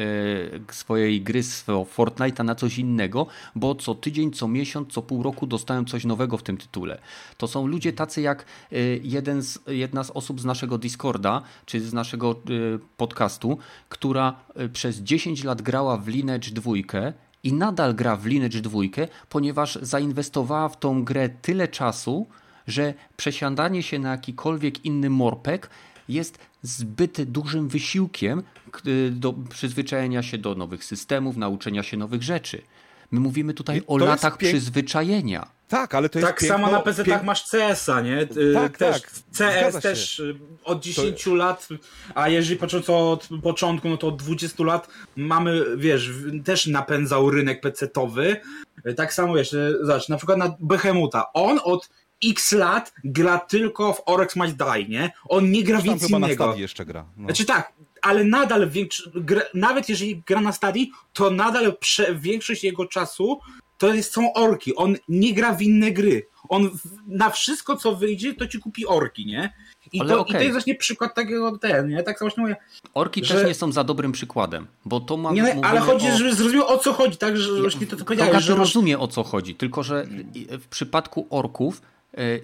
swojej 0.74 1.22
gry 1.22 1.44
z 1.44 1.66
Fortnite'a 1.66 2.46
na 2.46 2.56
coś 2.56 2.78
innego, 2.78 3.28
bo 3.56 3.76
co 3.76 3.96
tydzień, 3.96 4.32
co 4.32 4.48
miesiąc, 4.48 4.94
co 4.94 5.02
pół 5.02 5.24
roku 5.24 5.48
dostają 5.48 5.86
coś 5.86 6.06
nowego 6.06 6.38
w 6.38 6.44
tym 6.44 6.58
tytule. 6.58 7.02
To 7.38 7.48
są 7.48 7.68
ludzie 7.68 7.94
tacy 7.94 8.22
jak 8.22 8.46
e, 8.72 8.78
jeden 9.04 9.42
z, 9.42 9.60
jedna 9.68 10.04
z 10.04 10.12
osób 10.12 10.42
z 10.42 10.46
naszego 10.46 10.78
Discorda, 10.78 11.42
czy 11.66 11.82
z 11.82 11.94
naszego 11.94 12.32
e, 12.32 12.36
podcastu, 12.98 13.58
która 13.90 14.36
przez 14.74 14.98
10 14.98 15.44
lat 15.44 15.62
grała 15.62 15.98
w 15.98 16.08
Lineage 16.08 16.52
2 16.52 16.72
i 17.44 17.54
nadal 17.54 17.96
gra 17.96 18.16
w 18.16 18.26
Lineage 18.26 18.62
2, 18.62 18.80
ponieważ 19.30 19.80
zainwestowała 19.82 20.70
w 20.70 20.80
tą 20.80 21.04
grę 21.04 21.30
tyle 21.30 21.68
czasu, 21.68 22.28
że 22.68 22.94
przesiadanie 23.18 23.84
się 23.84 24.00
na 24.00 24.12
jakikolwiek 24.12 24.86
inny 24.86 25.10
morpek 25.10 25.70
jest 26.14 26.40
zbyt 26.62 27.24
dużym 27.24 27.68
wysiłkiem 27.68 28.44
do 29.12 29.34
przyzwyczajenia 29.50 30.24
się 30.24 30.38
do 30.38 30.56
nowych 30.56 30.84
systemów, 30.86 31.38
nauczenia 31.38 31.84
się 31.84 31.98
nowych 31.98 32.24
rzeczy. 32.24 32.62
My 33.12 33.20
mówimy 33.20 33.54
tutaj 33.54 33.82
o 33.88 33.98
latach 33.98 34.38
pięk... 34.38 34.52
przyzwyczajenia. 34.52 35.48
Tak, 35.68 35.96
ale 35.96 36.10
to 36.10 36.20
jest 36.20 36.32
Tak 36.32 36.40
piękno, 36.40 36.58
samo 36.58 36.72
na 36.72 36.80
PC 36.80 37.04
pięk... 37.04 37.24
masz 37.24 37.50
CS-a, 37.50 38.02
nie? 38.02 38.28
Tak, 38.54 38.78
też, 38.78 39.02
tak. 39.02 39.12
CS 39.38 39.82
też 39.82 40.20
y, 40.20 40.36
od 40.64 40.84
10 40.84 41.24
to... 41.24 41.36
lat, 41.36 41.68
a 42.16 42.30
jeżeli 42.30 42.60
patrząc 42.60 42.90
od 42.90 43.30
początku, 43.44 43.90
no 43.90 43.98
to 43.98 44.08
od 44.08 44.16
20 44.16 44.64
lat 44.64 44.88
mamy, 45.16 45.78
wiesz, 45.78 46.10
też 46.46 46.68
napędzał 46.68 47.32
rynek 47.32 47.64
PC-towy. 47.64 48.36
Tak 48.96 49.14
samo, 49.14 49.34
wiesz, 49.34 49.54
y, 49.54 49.78
zobacz, 49.82 50.10
na 50.10 50.18
przykład 50.18 50.38
na 50.38 50.56
Behemuta. 50.60 51.34
On 51.34 51.60
od 51.64 51.90
x 52.26 52.52
lat 52.52 52.94
gra 53.04 53.40
tylko 53.40 53.94
w 53.94 54.02
Oryx 54.06 54.36
Might 54.36 54.58
Die, 54.58 54.88
nie? 54.88 55.12
On 55.30 55.52
nie 55.52 55.64
gra 55.64 55.82
w 55.82 55.86
nic 55.86 56.10
innego. 56.10 56.48
Na 56.48 56.56
jeszcze 56.56 56.86
gra. 56.86 57.06
No. 57.18 57.26
Znaczy 57.26 57.46
tak, 57.46 57.74
ale 58.02 58.24
nadal 58.24 58.70
gra, 59.16 59.42
nawet 59.54 59.90
jeżeli 59.90 60.24
gra 60.28 60.42
na 60.42 60.52
stadii, 60.52 60.92
to 61.14 61.32
nadal 61.32 61.78
prze, 61.78 62.16
większość 62.16 62.64
jego 62.64 62.86
czasu 62.86 63.40
to 63.78 63.94
jest, 63.94 64.14
są 64.14 64.34
orki. 64.34 64.76
On 64.76 64.96
nie 65.08 65.34
gra 65.34 65.54
w 65.54 65.62
inne 65.62 65.92
gry. 65.92 66.28
On 66.50 66.70
na 67.08 67.30
wszystko, 67.30 67.78
co 67.78 67.96
wyjdzie, 67.96 68.34
to 68.34 68.48
ci 68.48 68.60
kupi 68.60 68.88
orki, 68.88 69.26
nie? 69.26 69.54
I, 69.94 70.02
ale 70.02 70.10
to, 70.10 70.20
okay. 70.20 70.32
i 70.32 70.38
to 70.38 70.44
jest 70.44 70.52
właśnie 70.54 70.76
przykład 70.76 71.16
takiego 71.16 71.58
ten, 71.58 71.90
nie? 71.90 72.04
Tak 72.04 72.20
samo 72.20 72.30
właśnie 72.30 72.42
mówię. 72.42 72.56
Orki 72.94 73.26
że... 73.26 73.34
też 73.34 73.48
nie 73.48 73.54
są 73.54 73.72
za 73.72 73.84
dobrym 73.84 74.12
przykładem, 74.12 74.68
bo 74.86 75.00
to 75.00 75.18
ma. 75.18 75.32
Nie, 75.32 75.66
ale 75.66 75.80
chodzi, 75.80 76.08
o... 76.08 76.18
żeby 76.18 76.36
zrozumiał 76.36 76.68
o 76.68 76.78
co 76.78 76.94
chodzi, 76.94 77.18
tak? 77.18 77.38
Że 77.38 77.62
właśnie 77.62 77.88
to, 77.88 77.98
to 77.98 78.06
powiedziałeś, 78.06 78.44
że 78.44 78.56
rozumie 78.56 79.00
o 79.00 79.08
co 79.08 79.24
chodzi, 79.24 79.56
tylko 79.56 79.84
że 79.84 80.08
w 80.50 80.68
przypadku 80.68 81.28
orków 81.30 81.82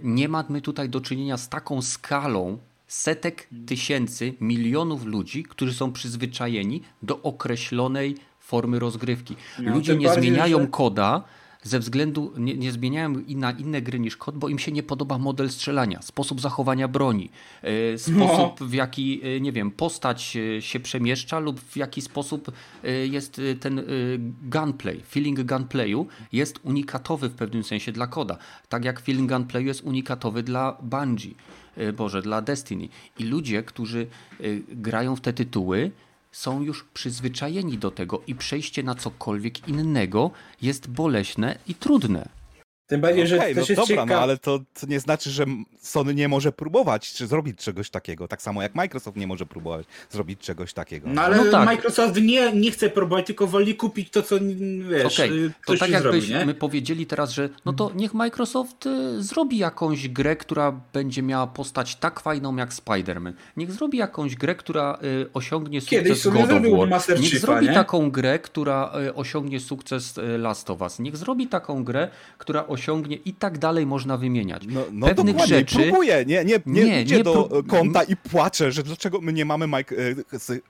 nie 0.03 0.29
mamy 0.29 0.61
tutaj 0.61 0.89
do 0.89 1.01
czynienia 1.01 1.37
z 1.37 1.49
taką 1.49 1.81
skalą 1.81 2.57
setek 2.87 3.47
tysięcy, 3.65 4.33
milionów 4.41 5.05
ludzi, 5.05 5.43
którzy 5.43 5.73
są 5.73 5.91
przyzwyczajeni 5.91 6.81
do 7.01 7.21
określonej 7.21 8.15
formy 8.39 8.79
rozgrywki. 8.79 9.35
No, 9.59 9.73
Ludzie 9.73 9.95
nie 9.95 10.09
zmieniają 10.09 10.61
że... 10.61 10.67
koda 10.67 11.23
ze 11.67 11.79
względu, 11.79 12.33
nie, 12.37 12.55
nie 12.55 12.71
zmieniają 12.71 13.13
na 13.27 13.51
inne 13.51 13.81
gry 13.81 13.99
niż 13.99 14.17
kod, 14.17 14.37
bo 14.37 14.49
im 14.49 14.59
się 14.59 14.71
nie 14.71 14.83
podoba 14.83 15.17
model 15.17 15.49
strzelania, 15.49 16.01
sposób 16.01 16.41
zachowania 16.41 16.87
broni, 16.87 17.29
e, 17.61 17.97
sposób 17.97 18.59
no. 18.59 18.67
w 18.67 18.73
jaki, 18.73 19.21
e, 19.23 19.41
nie 19.41 19.51
wiem, 19.51 19.71
postać 19.71 20.37
się 20.59 20.79
przemieszcza 20.79 21.39
lub 21.39 21.59
w 21.59 21.77
jaki 21.77 22.01
sposób 22.01 22.51
jest 23.09 23.41
ten 23.59 23.81
gunplay, 24.43 25.01
feeling 25.09 25.41
gunplayu 25.41 26.07
jest 26.31 26.59
unikatowy 26.63 27.29
w 27.29 27.33
pewnym 27.33 27.63
sensie 27.63 27.91
dla 27.91 28.07
koda. 28.07 28.37
Tak 28.69 28.85
jak 28.85 28.99
feeling 28.99 29.31
gunplayu 29.31 29.67
jest 29.67 29.81
unikatowy 29.83 30.43
dla 30.43 30.77
Bungie, 30.81 31.31
Boże, 31.97 32.21
dla 32.21 32.41
Destiny. 32.41 32.89
I 33.19 33.23
ludzie, 33.23 33.63
którzy 33.63 34.07
grają 34.69 35.15
w 35.15 35.21
te 35.21 35.33
tytuły, 35.33 35.91
są 36.37 36.61
już 36.61 36.83
przyzwyczajeni 36.93 37.77
do 37.77 37.91
tego 37.91 38.21
i 38.27 38.35
przejście 38.35 38.83
na 38.83 38.95
cokolwiek 38.95 39.67
innego 39.67 40.31
jest 40.61 40.89
boleśne 40.89 41.59
i 41.67 41.75
trudne. 41.75 42.36
Tym 42.87 43.01
bardziej, 43.01 43.27
że 43.27 43.37
okay, 43.37 43.55
no 43.55 43.61
dobra, 43.61 43.85
ciekaw... 43.85 44.09
no 44.09 44.19
ale 44.19 44.37
to, 44.37 44.59
to, 44.59 44.87
nie 44.87 44.99
znaczy, 44.99 45.29
że 45.29 45.45
Sony 45.81 46.13
nie 46.13 46.27
może 46.27 46.51
próbować 46.51 47.13
czy 47.13 47.27
zrobić 47.27 47.59
czegoś 47.59 47.89
takiego. 47.89 48.27
Tak 48.27 48.41
samo 48.41 48.61
jak 48.61 48.75
Microsoft 48.75 49.17
nie 49.17 49.27
może 49.27 49.45
próbować 49.45 49.85
zrobić 50.09 50.39
czegoś 50.39 50.73
takiego. 50.73 51.09
No 51.13 51.21
ale 51.21 51.37
no 51.37 51.51
tak. 51.51 51.65
Microsoft 51.65 52.21
nie, 52.21 52.53
nie 52.53 52.71
chce 52.71 52.89
próbować, 52.89 53.25
tylko 53.25 53.47
woli 53.47 53.75
kupić 53.75 54.09
to, 54.09 54.23
co 54.23 54.35
wiesz, 54.89 55.19
okay. 55.19 55.51
to 55.65 55.77
tak 55.77 55.89
jakbyśmy 55.89 56.53
powiedzieli 56.53 57.05
teraz, 57.05 57.31
że 57.31 57.49
no 57.65 57.73
to 57.73 57.91
niech 57.95 58.13
Microsoft 58.13 58.85
y, 58.85 59.23
zrobi 59.23 59.57
jakąś 59.57 60.07
grę, 60.07 60.35
która 60.35 60.79
będzie 60.93 61.21
miała 61.21 61.47
postać 61.47 61.95
tak 61.95 62.19
fajną 62.19 62.55
jak 62.55 62.69
Spider-Man. 62.69 63.33
Niech 63.57 63.71
zrobi 63.71 63.97
jakąś 63.97 64.35
grę, 64.35 64.55
która 64.55 64.99
y, 65.03 65.29
osiągnie 65.33 65.81
sukces 65.81 65.99
Kiedyś 65.99 66.23
God 66.23 66.51
of 66.51 66.91
War. 66.91 67.19
Niech 67.19 67.39
zrobi 67.39 67.67
nie? 67.67 67.73
taką 67.73 68.11
grę, 68.11 68.39
która 68.39 68.91
y, 69.07 69.13
osiągnie 69.13 69.59
sukces 69.59 70.17
y, 70.17 70.37
Last 70.37 70.69
of 70.69 70.81
Us. 70.81 70.99
Niech 70.99 71.17
zrobi 71.17 71.47
taką 71.47 71.83
grę, 71.83 72.09
która 72.37 72.67
osiągnie 72.67 72.76
osiągnie 72.77 73.15
i 73.15 73.33
tak 73.33 73.57
dalej 73.57 73.85
można 73.85 74.17
wymieniać. 74.17 74.63
No, 74.67 74.81
no 74.91 75.07
Pewnych 75.07 75.35
dokładnie. 75.35 75.55
rzeczy... 75.57 75.79
próbuję, 75.81 76.25
nie, 76.25 76.45
nie, 76.45 76.59
nie, 76.65 76.83
nie 76.83 77.01
idzie 77.01 77.17
nie 77.17 77.23
do 77.23 77.63
konta 77.67 78.03
i 78.03 78.15
płaczę, 78.15 78.71
że 78.71 78.83
dlaczego 78.83 79.21
my 79.21 79.33
nie 79.33 79.45
mamy 79.45 79.65
e, 79.65 79.81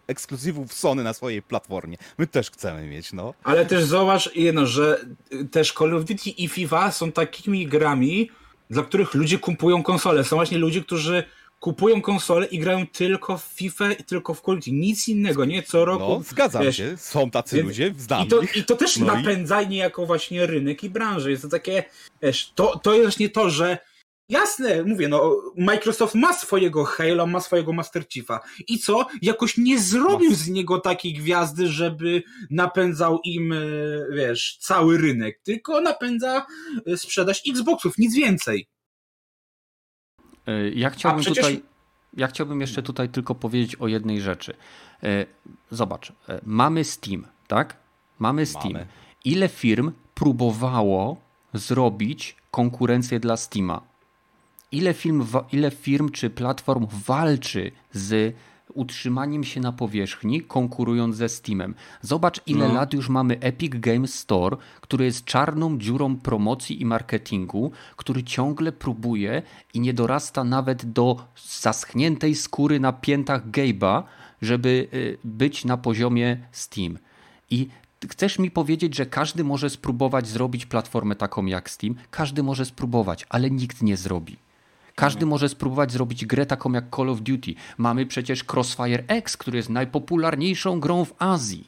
ekskluzywów 0.07 0.73
Sony 0.73 1.03
na 1.03 1.13
swojej 1.13 1.41
platformie. 1.41 1.97
My 2.17 2.27
też 2.27 2.51
chcemy 2.51 2.87
mieć, 2.87 3.13
no. 3.13 3.33
Ale 3.43 3.65
też 3.65 3.83
zauważ 3.83 4.29
jedno, 4.35 4.65
że 4.65 5.05
też 5.51 5.73
Call 5.73 5.95
of 5.95 6.05
Duty 6.05 6.29
i 6.29 6.47
FIFA 6.47 6.91
są 6.91 7.11
takimi 7.11 7.67
grami, 7.67 8.29
dla 8.69 8.83
których 8.83 9.13
ludzie 9.13 9.39
kupują 9.39 9.83
konsole. 9.83 10.23
Są 10.23 10.35
właśnie 10.35 10.57
ludzie, 10.57 10.81
którzy 10.81 11.23
kupują 11.59 12.01
konsole 12.01 12.45
i 12.45 12.59
grają 12.59 12.87
tylko 12.87 13.37
w 13.37 13.43
FIFA 13.43 13.91
i 13.91 14.03
tylko 14.03 14.33
w 14.33 14.41
Call 14.41 14.53
of 14.53 14.59
Duty. 14.59 14.71
Nic 14.71 15.07
innego, 15.07 15.45
nie? 15.45 15.63
Co 15.63 15.85
roku. 15.85 16.09
No, 16.09 16.21
zgadzam 16.23 16.63
wiesz, 16.63 16.77
się. 16.77 16.97
Są 16.97 17.31
tacy 17.31 17.55
więc, 17.55 17.67
ludzie, 17.67 17.93
znam 17.97 18.25
i 18.25 18.27
to, 18.27 18.41
I 18.55 18.63
to 18.63 18.75
też 18.75 18.97
no 18.97 19.05
napędza 19.05 19.61
i... 19.61 19.67
niejako 19.67 20.05
właśnie 20.05 20.45
rynek 20.45 20.83
i 20.83 20.89
branżę. 20.89 21.31
Jest 21.31 21.43
to 21.43 21.49
takie, 21.49 21.83
wiesz, 22.21 22.51
to, 22.55 22.79
to 22.79 22.93
jest 22.93 23.05
właśnie 23.05 23.29
to, 23.29 23.49
że 23.49 23.77
Jasne, 24.29 24.83
mówię, 24.83 25.07
no, 25.07 25.41
Microsoft 25.57 26.15
ma 26.15 26.33
swojego 26.33 26.83
Halo, 26.83 27.27
ma 27.27 27.39
swojego 27.39 27.73
Master 27.73 28.07
Chiefa. 28.09 28.39
I 28.67 28.79
co? 28.79 29.07
Jakoś 29.21 29.57
nie 29.57 29.79
zrobił 29.79 30.35
z 30.35 30.47
niego 30.47 30.79
takiej 30.79 31.13
gwiazdy, 31.13 31.67
żeby 31.67 32.23
napędzał 32.49 33.19
im, 33.23 33.53
e, 33.53 33.57
wiesz, 34.11 34.57
cały 34.61 34.97
rynek, 34.97 35.39
tylko 35.43 35.81
napędza 35.81 36.45
e, 36.85 36.97
sprzedaż 36.97 37.41
Xboxów, 37.49 37.97
nic 37.97 38.15
więcej. 38.15 38.67
E, 40.47 40.69
ja 40.69 40.89
chciałbym 40.89 41.21
przecież... 41.21 41.45
tutaj. 41.45 41.63
Ja 42.13 42.27
chciałbym 42.27 42.61
jeszcze 42.61 42.83
tutaj 42.83 43.09
tylko 43.09 43.35
powiedzieć 43.35 43.75
o 43.75 43.87
jednej 43.87 44.21
rzeczy. 44.21 44.53
E, 45.03 45.25
zobacz, 45.71 46.13
e, 46.29 46.41
mamy 46.45 46.83
Steam, 46.83 47.25
tak? 47.47 47.77
Mamy 48.19 48.45
Steam. 48.45 48.73
Mamy. 48.73 48.87
Ile 49.25 49.47
firm 49.47 49.91
próbowało 50.15 51.17
zrobić 51.53 52.35
konkurencję 52.51 53.19
dla 53.19 53.37
Steama? 53.37 53.81
Ile 54.71 54.93
firm, 54.93 55.27
ile 55.51 55.71
firm 55.71 56.09
czy 56.09 56.29
platform 56.29 56.87
walczy 57.05 57.71
z 57.91 58.35
utrzymaniem 58.73 59.43
się 59.43 59.61
na 59.61 59.71
powierzchni, 59.71 60.41
konkurując 60.41 61.15
ze 61.15 61.29
Steamem. 61.29 61.75
Zobacz, 62.01 62.41
ile 62.45 62.67
no. 62.67 62.73
lat 62.73 62.93
już 62.93 63.09
mamy 63.09 63.39
Epic 63.39 63.73
Games 63.75 64.13
Store, 64.13 64.57
który 64.81 65.05
jest 65.05 65.25
czarną 65.25 65.77
dziurą 65.77 66.15
promocji 66.17 66.81
i 66.81 66.85
marketingu, 66.85 67.71
który 67.95 68.23
ciągle 68.23 68.71
próbuje 68.71 69.41
i 69.73 69.79
nie 69.79 69.93
dorasta 69.93 70.43
nawet 70.43 70.85
do 70.85 71.25
zaschniętej 71.49 72.35
skóry 72.35 72.79
na 72.79 72.93
piętach 72.93 73.49
Gabe'a, 73.49 74.03
żeby 74.41 74.87
y, 74.93 75.17
być 75.23 75.65
na 75.65 75.77
poziomie 75.77 76.37
Steam. 76.51 76.97
I 77.49 77.67
Chcesz 78.09 78.39
mi 78.39 78.51
powiedzieć, 78.51 78.95
że 78.95 79.05
każdy 79.05 79.43
może 79.43 79.69
spróbować 79.69 80.27
zrobić 80.27 80.65
platformę 80.65 81.15
taką 81.15 81.45
jak 81.45 81.69
Steam? 81.69 81.95
Każdy 82.11 82.43
może 82.43 82.65
spróbować, 82.65 83.25
ale 83.29 83.51
nikt 83.51 83.81
nie 83.81 83.97
zrobi. 83.97 84.37
Każdy 84.99 85.25
może 85.25 85.49
spróbować 85.49 85.91
zrobić 85.91 86.25
grę 86.25 86.45
taką 86.45 86.71
jak 86.71 86.95
Call 86.95 87.09
of 87.09 87.21
Duty. 87.21 87.53
Mamy 87.77 88.05
przecież 88.05 88.43
Crossfire 88.53 89.03
X, 89.07 89.37
który 89.37 89.57
jest 89.57 89.69
najpopularniejszą 89.69 90.79
grą 90.79 91.05
w 91.05 91.13
Azji. 91.19 91.67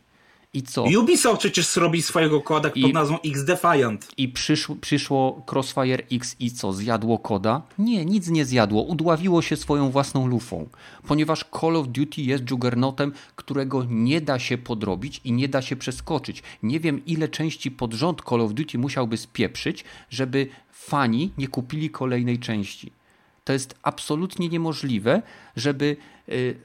I 0.53 0.63
co? 0.63 0.83
Ubisoft 0.99 1.39
przecież 1.39 1.75
robi 1.75 2.01
swojego 2.01 2.41
koda 2.41 2.69
pod 2.69 2.93
nazwą 2.93 3.17
X 3.25 3.45
Defiant. 3.45 4.07
I 4.17 4.27
przyszło, 4.29 4.75
przyszło 4.75 5.45
Crossfire 5.51 6.03
X 6.11 6.35
i 6.39 6.51
co? 6.51 6.73
Zjadło 6.73 7.19
koda? 7.19 7.61
Nie, 7.79 8.05
nic 8.05 8.27
nie 8.27 8.45
zjadło. 8.45 8.83
Udławiło 8.83 9.41
się 9.41 9.55
swoją 9.55 9.89
własną 9.89 10.27
lufą. 10.27 10.69
Ponieważ 11.07 11.45
Call 11.61 11.75
of 11.75 11.87
Duty 11.87 12.21
jest 12.21 12.51
juggernautem, 12.51 13.13
którego 13.35 13.85
nie 13.89 14.21
da 14.21 14.39
się 14.39 14.57
podrobić 14.57 15.21
i 15.23 15.31
nie 15.31 15.47
da 15.47 15.61
się 15.61 15.75
przeskoczyć. 15.75 16.43
Nie 16.63 16.79
wiem, 16.79 17.05
ile 17.05 17.27
części 17.27 17.71
pod 17.71 17.93
rząd 17.93 18.21
Call 18.29 18.41
of 18.41 18.53
Duty 18.53 18.77
musiałby 18.77 19.17
spieprzyć, 19.17 19.83
żeby 20.09 20.47
fani 20.71 21.31
nie 21.37 21.47
kupili 21.47 21.89
kolejnej 21.89 22.39
części. 22.39 22.98
To 23.43 23.53
jest 23.53 23.75
absolutnie 23.83 24.49
niemożliwe, 24.49 25.21
żeby 25.55 25.97
y, 26.29 26.55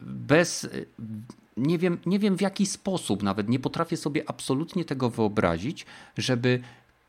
bez. 0.00 0.64
Y, 0.64 0.86
nie 1.56 1.78
wiem, 1.78 1.98
nie 2.06 2.18
wiem 2.18 2.36
w 2.36 2.40
jaki 2.40 2.66
sposób, 2.66 3.22
nawet 3.22 3.48
nie 3.48 3.58
potrafię 3.58 3.96
sobie 3.96 4.22
absolutnie 4.26 4.84
tego 4.84 5.10
wyobrazić, 5.10 5.86
żeby 6.18 6.60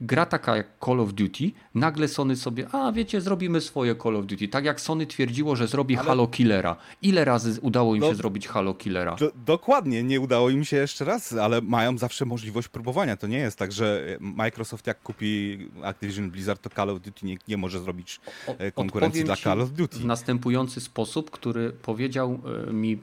gra 0.03 0.25
taka 0.25 0.57
jak 0.57 0.67
Call 0.85 0.99
of 0.99 1.13
Duty, 1.13 1.51
nagle 1.75 2.07
Sony 2.07 2.35
sobie, 2.35 2.67
a 2.71 2.91
wiecie, 2.91 3.21
zrobimy 3.21 3.61
swoje 3.61 3.95
Call 3.95 4.15
of 4.15 4.25
Duty. 4.25 4.47
Tak 4.47 4.65
jak 4.65 4.81
Sony 4.81 5.07
twierdziło, 5.07 5.55
że 5.55 5.67
zrobi 5.67 5.97
Ale... 5.97 6.07
Halo 6.07 6.27
Killera. 6.27 6.75
Ile 7.01 7.25
razy 7.25 7.61
udało 7.61 7.95
im 7.95 8.01
no, 8.01 8.09
się 8.09 8.15
zrobić 8.15 8.47
Halo 8.47 8.73
Killera? 8.73 9.15
Do, 9.15 9.31
dokładnie, 9.45 10.03
nie 10.03 10.21
udało 10.21 10.49
im 10.49 10.65
się 10.65 10.77
jeszcze 10.77 11.05
raz, 11.05 11.33
ale 11.33 11.61
mają 11.61 11.97
zawsze 11.97 12.25
możliwość 12.25 12.67
próbowania. 12.67 13.17
To 13.17 13.27
nie 13.27 13.37
jest 13.37 13.57
tak, 13.57 13.71
że 13.71 14.17
Microsoft 14.19 14.87
jak 14.87 15.01
kupi 15.01 15.57
Activision 15.83 16.31
Blizzard, 16.31 16.61
to 16.61 16.69
Call 16.69 16.89
of 16.89 17.01
Duty 17.01 17.25
nie, 17.25 17.37
nie 17.47 17.57
może 17.57 17.79
zrobić 17.79 18.21
o, 18.47 18.55
e, 18.57 18.71
konkurencji 18.71 19.23
dla 19.23 19.35
Call 19.35 19.61
of 19.61 19.71
Duty. 19.71 19.97
W 19.97 20.05
następujący 20.05 20.81
sposób, 20.81 21.31
który 21.31 21.71
powiedział 21.71 22.39
e, 22.69 22.73
mi 22.73 22.99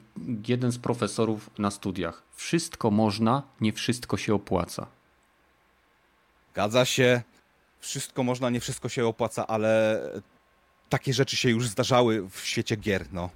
jeden 0.47 0.71
z 0.71 0.77
profesorów 0.77 1.49
na 1.57 1.71
studiach. 1.71 2.23
Wszystko 2.35 2.91
można, 2.91 3.43
nie 3.61 3.73
wszystko 3.73 4.17
się 4.17 4.33
opłaca. 4.33 4.87
Zgadza 6.51 6.85
się. 6.85 7.21
Wszystko 7.79 8.23
można, 8.23 8.49
nie 8.49 8.59
wszystko 8.59 8.89
się 8.89 9.05
opłaca, 9.05 9.47
ale 9.47 10.01
takie 10.89 11.13
rzeczy 11.13 11.35
się 11.35 11.49
już 11.49 11.67
zdarzały 11.67 12.29
w 12.29 12.39
świecie 12.39 12.75
gier, 12.75 13.05
no. 13.11 13.29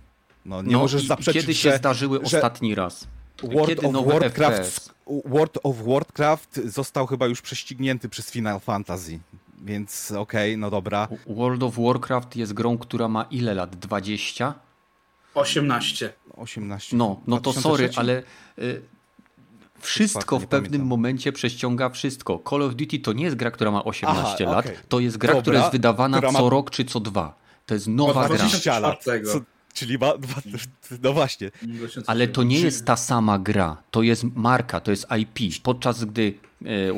No, 0.46 0.62
nie 0.62 0.74
no 0.74 0.80
możesz 0.80 1.06
zaprzeczyć, 1.06 1.42
Kiedy 1.42 1.56
się 1.56 1.72
że, 1.72 1.78
zdarzyły 1.78 2.18
że 2.18 2.24
ostatni 2.24 2.76
raz? 2.76 3.08
World 3.44 3.68
kiedy 3.68 3.88
of 3.88 4.06
Warcraft, 4.06 4.94
World 5.26 5.58
of 5.64 5.76
Warcraft 5.86 6.62
został 6.66 7.08
chyba 7.08 7.28
już 7.28 7.42
prześcignięty 7.42 8.10
przez 8.10 8.32
Final 8.32 8.60
Fantasy. 8.60 9.20
Więc 9.62 10.12
okej, 10.12 10.52
okay, 10.52 10.58
no 10.58 10.70
dobra. 10.70 11.08
World 11.28 11.64
of 11.64 11.76
Warcraft 11.78 12.36
jest 12.36 12.54
grą, 12.54 12.78
która 12.78 13.08
ma 13.08 13.26
ile 13.32 13.54
lat? 13.54 13.76
20? 13.76 14.54
18. 15.34 16.14
18. 16.38 16.98
No, 16.98 17.22
no 17.28 17.40
to 17.40 17.54
sorry, 17.54 17.90
ale 17.96 18.24
y, 18.60 18.82
wszystko 19.86 20.40
w 20.40 20.48
pewnym 20.48 20.72
pamiętam. 20.72 20.88
momencie 20.88 21.32
prześciąga 21.32 21.90
wszystko. 21.90 22.44
Call 22.50 22.62
of 22.62 22.76
Duty 22.76 23.00
to 23.00 23.14
nie 23.14 23.24
jest 23.24 23.36
gra, 23.36 23.52
która 23.52 23.72
ma 23.72 23.84
18 23.84 24.46
Aha, 24.48 24.56
lat, 24.56 24.66
okay. 24.66 24.78
to 24.90 25.00
jest 25.00 25.18
gra, 25.18 25.28
Dobra, 25.28 25.42
która 25.42 25.60
jest 25.60 25.72
wydawana 25.72 26.18
która 26.18 26.32
ma... 26.32 26.40
co 26.40 26.50
rok 26.50 26.72
czy 26.72 26.86
co 26.86 27.00
dwa. 27.00 27.36
To 27.66 27.74
jest 27.74 27.88
nowa 27.88 28.28
gra. 28.28 28.38
20 28.38 28.80
lat. 28.80 29.04
Co, 29.04 29.42
czyli 29.74 29.98
ma, 29.98 30.14
no 31.04 31.14
właśnie. 31.14 31.52
Ale 32.08 32.28
to 32.28 32.44
nie 32.44 32.60
jest 32.60 32.86
ta 32.86 32.96
sama 32.96 33.40
gra. 33.40 33.78
To 33.92 34.02
jest 34.02 34.24
marka, 34.36 34.80
to 34.80 34.92
jest 34.92 35.08
IP. 35.20 35.64
Podczas 35.64 36.06
gdy 36.06 36.34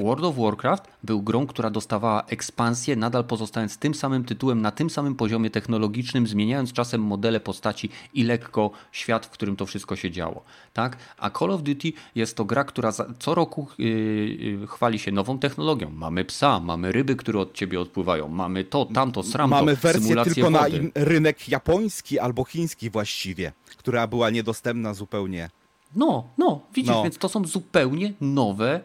World 0.03 0.25
of 0.25 0.35
Warcraft 0.35 0.83
był 1.03 1.21
grą, 1.21 1.47
która 1.47 1.69
dostawała 1.69 2.23
ekspansję, 2.23 2.95
nadal 2.95 3.23
pozostając 3.23 3.77
tym 3.77 3.93
samym 3.93 4.23
tytułem, 4.23 4.61
na 4.61 4.71
tym 4.71 4.89
samym 4.89 5.15
poziomie 5.15 5.49
technologicznym, 5.49 6.27
zmieniając 6.27 6.73
czasem 6.73 7.01
modele 7.01 7.39
postaci 7.39 7.89
i 8.13 8.23
lekko 8.23 8.71
świat, 8.91 9.25
w 9.25 9.29
którym 9.29 9.55
to 9.55 9.65
wszystko 9.65 9.95
się 9.95 10.11
działo. 10.11 10.43
Tak? 10.73 10.97
A 11.17 11.29
Call 11.29 11.51
of 11.51 11.61
Duty 11.63 11.93
jest 12.15 12.37
to 12.37 12.45
gra, 12.45 12.63
która 12.63 12.91
co 13.19 13.35
roku 13.35 13.67
yy, 13.77 14.67
chwali 14.67 14.99
się 14.99 15.11
nową 15.11 15.39
technologią. 15.39 15.89
Mamy 15.89 16.25
psa, 16.25 16.59
mamy 16.59 16.91
ryby, 16.91 17.15
które 17.15 17.39
od 17.39 17.53
ciebie 17.53 17.79
odpływają, 17.79 18.27
mamy 18.27 18.63
to, 18.63 18.85
tamto, 18.85 19.23
sramto, 19.23 19.55
Mamy 19.55 19.75
wersję 19.75 20.23
tylko 20.23 20.51
wody. 20.51 20.83
na 20.83 20.89
rynek 20.95 21.49
japoński 21.49 22.19
albo 22.19 22.43
chiński 22.43 22.89
właściwie, 22.89 23.51
która 23.77 24.07
była 24.07 24.29
niedostępna 24.29 24.93
zupełnie. 24.93 25.49
No, 25.95 26.27
no, 26.37 26.61
widzisz, 26.73 26.91
no. 26.91 27.03
więc 27.03 27.17
to 27.17 27.29
są 27.29 27.45
zupełnie 27.45 28.13
nowe 28.21 28.81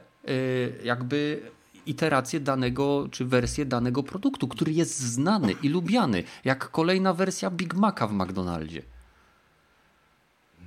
jakby 0.85 1.43
iterację 1.87 2.41
danego, 2.41 3.09
czy 3.11 3.25
wersję 3.25 3.65
danego 3.65 4.03
produktu, 4.03 4.49
który 4.49 4.73
jest 4.73 4.99
znany 4.99 5.55
i 5.63 5.69
lubiany, 5.69 6.25
jak 6.45 6.71
kolejna 6.71 7.15
wersja 7.15 7.51
Big 7.51 7.75
Maca 7.75 8.07
w 8.07 8.13
McDonaldzie. 8.13 8.83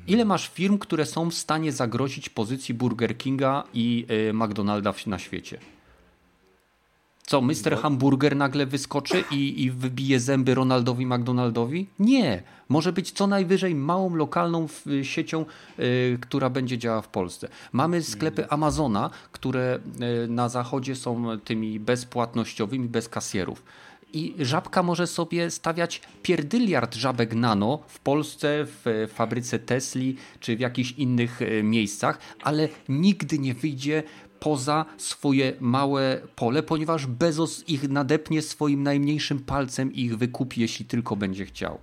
Ile 0.08 0.26
masz 0.26 0.50
firm, 0.50 0.78
które 0.78 1.06
są 1.06 1.30
w 1.30 1.34
stanie 1.34 1.72
zagrozić 1.72 2.30
pozycji 2.30 2.74
Burger 2.74 3.18
Kinga 3.18 3.64
i 3.74 4.06
y, 4.30 4.34
McDonalda 4.34 4.94
na 5.08 5.20
świecie? 5.20 5.60
Co, 7.26 7.42
Mr. 7.42 7.78
Hamburger 7.82 8.36
nagle 8.36 8.66
wyskoczy 8.66 9.24
i, 9.32 9.64
i 9.64 9.72
wybije 9.72 10.20
zęby 10.20 10.56
Ronaldowi 10.56 11.06
McDonaldowi? 11.06 11.88
Nie. 12.00 12.44
Może 12.70 12.94
być 12.94 13.12
co 13.12 13.28
najwyżej 13.28 13.76
małą 13.76 14.16
lokalną 14.16 14.68
siecią, 15.04 15.46
y, 15.80 16.18
która 16.22 16.50
będzie 16.50 16.78
działała 16.78 17.02
w 17.02 17.08
Polsce. 17.08 17.48
Mamy 17.72 18.04
sklepy 18.04 18.42
mm. 18.42 18.54
Amazona, 18.54 19.10
które 19.32 19.80
y, 20.26 20.28
na 20.28 20.50
zachodzie 20.50 20.96
są 20.96 21.40
tymi 21.40 21.80
bezpłatnościowymi, 21.80 22.88
bez 22.88 23.10
kasjerów 23.10 23.64
i 24.16 24.36
żabka 24.40 24.84
może 24.84 25.08
sobie 25.08 25.52
stawiać 25.52 26.02
pierdyliard 26.24 26.96
żabek 26.96 27.34
nano 27.34 27.80
w 27.88 28.00
Polsce, 28.00 28.66
w 28.66 29.08
fabryce 29.14 29.60
Tesli 29.60 30.16
czy 30.40 30.56
w 30.56 30.60
jakichś 30.60 30.92
innych 30.92 31.42
y, 31.42 31.64
miejscach, 31.64 32.20
ale 32.42 32.70
nigdy 32.90 33.40
nie 33.40 33.54
wyjdzie 33.54 34.04
poza 34.46 34.86
swoje 34.98 35.54
małe 35.60 36.22
pole, 36.36 36.64
ponieważ 36.64 37.08
Bezos 37.08 37.64
ich 37.68 37.90
nadepnie 37.90 38.42
swoim 38.42 38.84
najmniejszym 38.84 39.40
palcem 39.40 39.94
i 39.94 40.02
ich 40.02 40.18
wykupi, 40.18 40.62
jeśli 40.62 40.86
tylko 40.86 41.16
będzie 41.16 41.46
chciał 41.46 41.78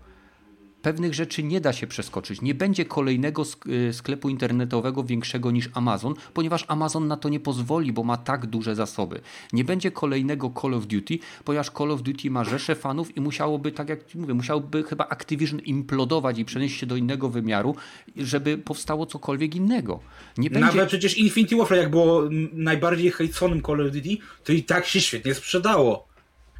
pewnych 0.83 1.15
rzeczy 1.15 1.43
nie 1.43 1.61
da 1.61 1.73
się 1.73 1.87
przeskoczyć. 1.87 2.43
Nie 2.43 2.55
będzie 2.55 2.85
kolejnego 2.85 3.43
y, 3.89 3.93
sklepu 3.93 4.29
internetowego 4.29 5.05
większego 5.05 5.51
niż 5.51 5.71
Amazon, 5.75 6.15
ponieważ 6.35 6.65
Amazon 6.69 7.09
na 7.09 7.17
to 7.17 7.29
nie 7.29 7.41
pozwoli, 7.41 7.93
bo 7.93 8.03
ma 8.03 8.17
tak 8.17 8.47
duże 8.47 8.75
zasoby. 8.75 9.21
Nie 9.53 9.65
będzie 9.65 9.91
kolejnego 9.91 10.53
Call 10.61 10.75
of 10.75 10.87
Duty, 10.87 11.19
ponieważ 11.45 11.71
Call 11.71 11.91
of 11.91 12.03
Duty 12.03 12.31
ma 12.31 12.45
rzesze 12.45 12.75
fanów 12.75 13.17
i 13.17 13.21
musiałoby, 13.21 13.73
tak 13.73 13.89
jak 13.89 14.15
mówię, 14.15 14.35
musiałoby 14.35 14.83
chyba 14.83 15.09
Activision 15.09 15.61
implodować 15.61 16.39
i 16.39 16.45
przenieść 16.45 16.81
się 16.81 16.87
do 16.87 16.97
innego 16.97 17.29
wymiaru, 17.29 17.77
żeby 18.17 18.59
powstało 18.59 19.07
cokolwiek 19.07 19.55
innego. 19.55 20.01
Nie 20.39 20.51
będzie... 20.51 20.67
Nawet 20.67 20.89
przecież 20.89 21.19
Infinity 21.19 21.57
Warfare, 21.57 21.79
jak 21.79 21.91
było 21.91 22.23
najbardziej 22.53 23.11
hejconym 23.11 23.63
Call 23.63 23.87
of 23.87 23.93
Duty, 23.93 24.17
to 24.45 24.53
i 24.53 24.63
tak 24.63 24.87
się 24.87 25.01
świetnie 25.01 25.35
sprzedało. 25.35 26.09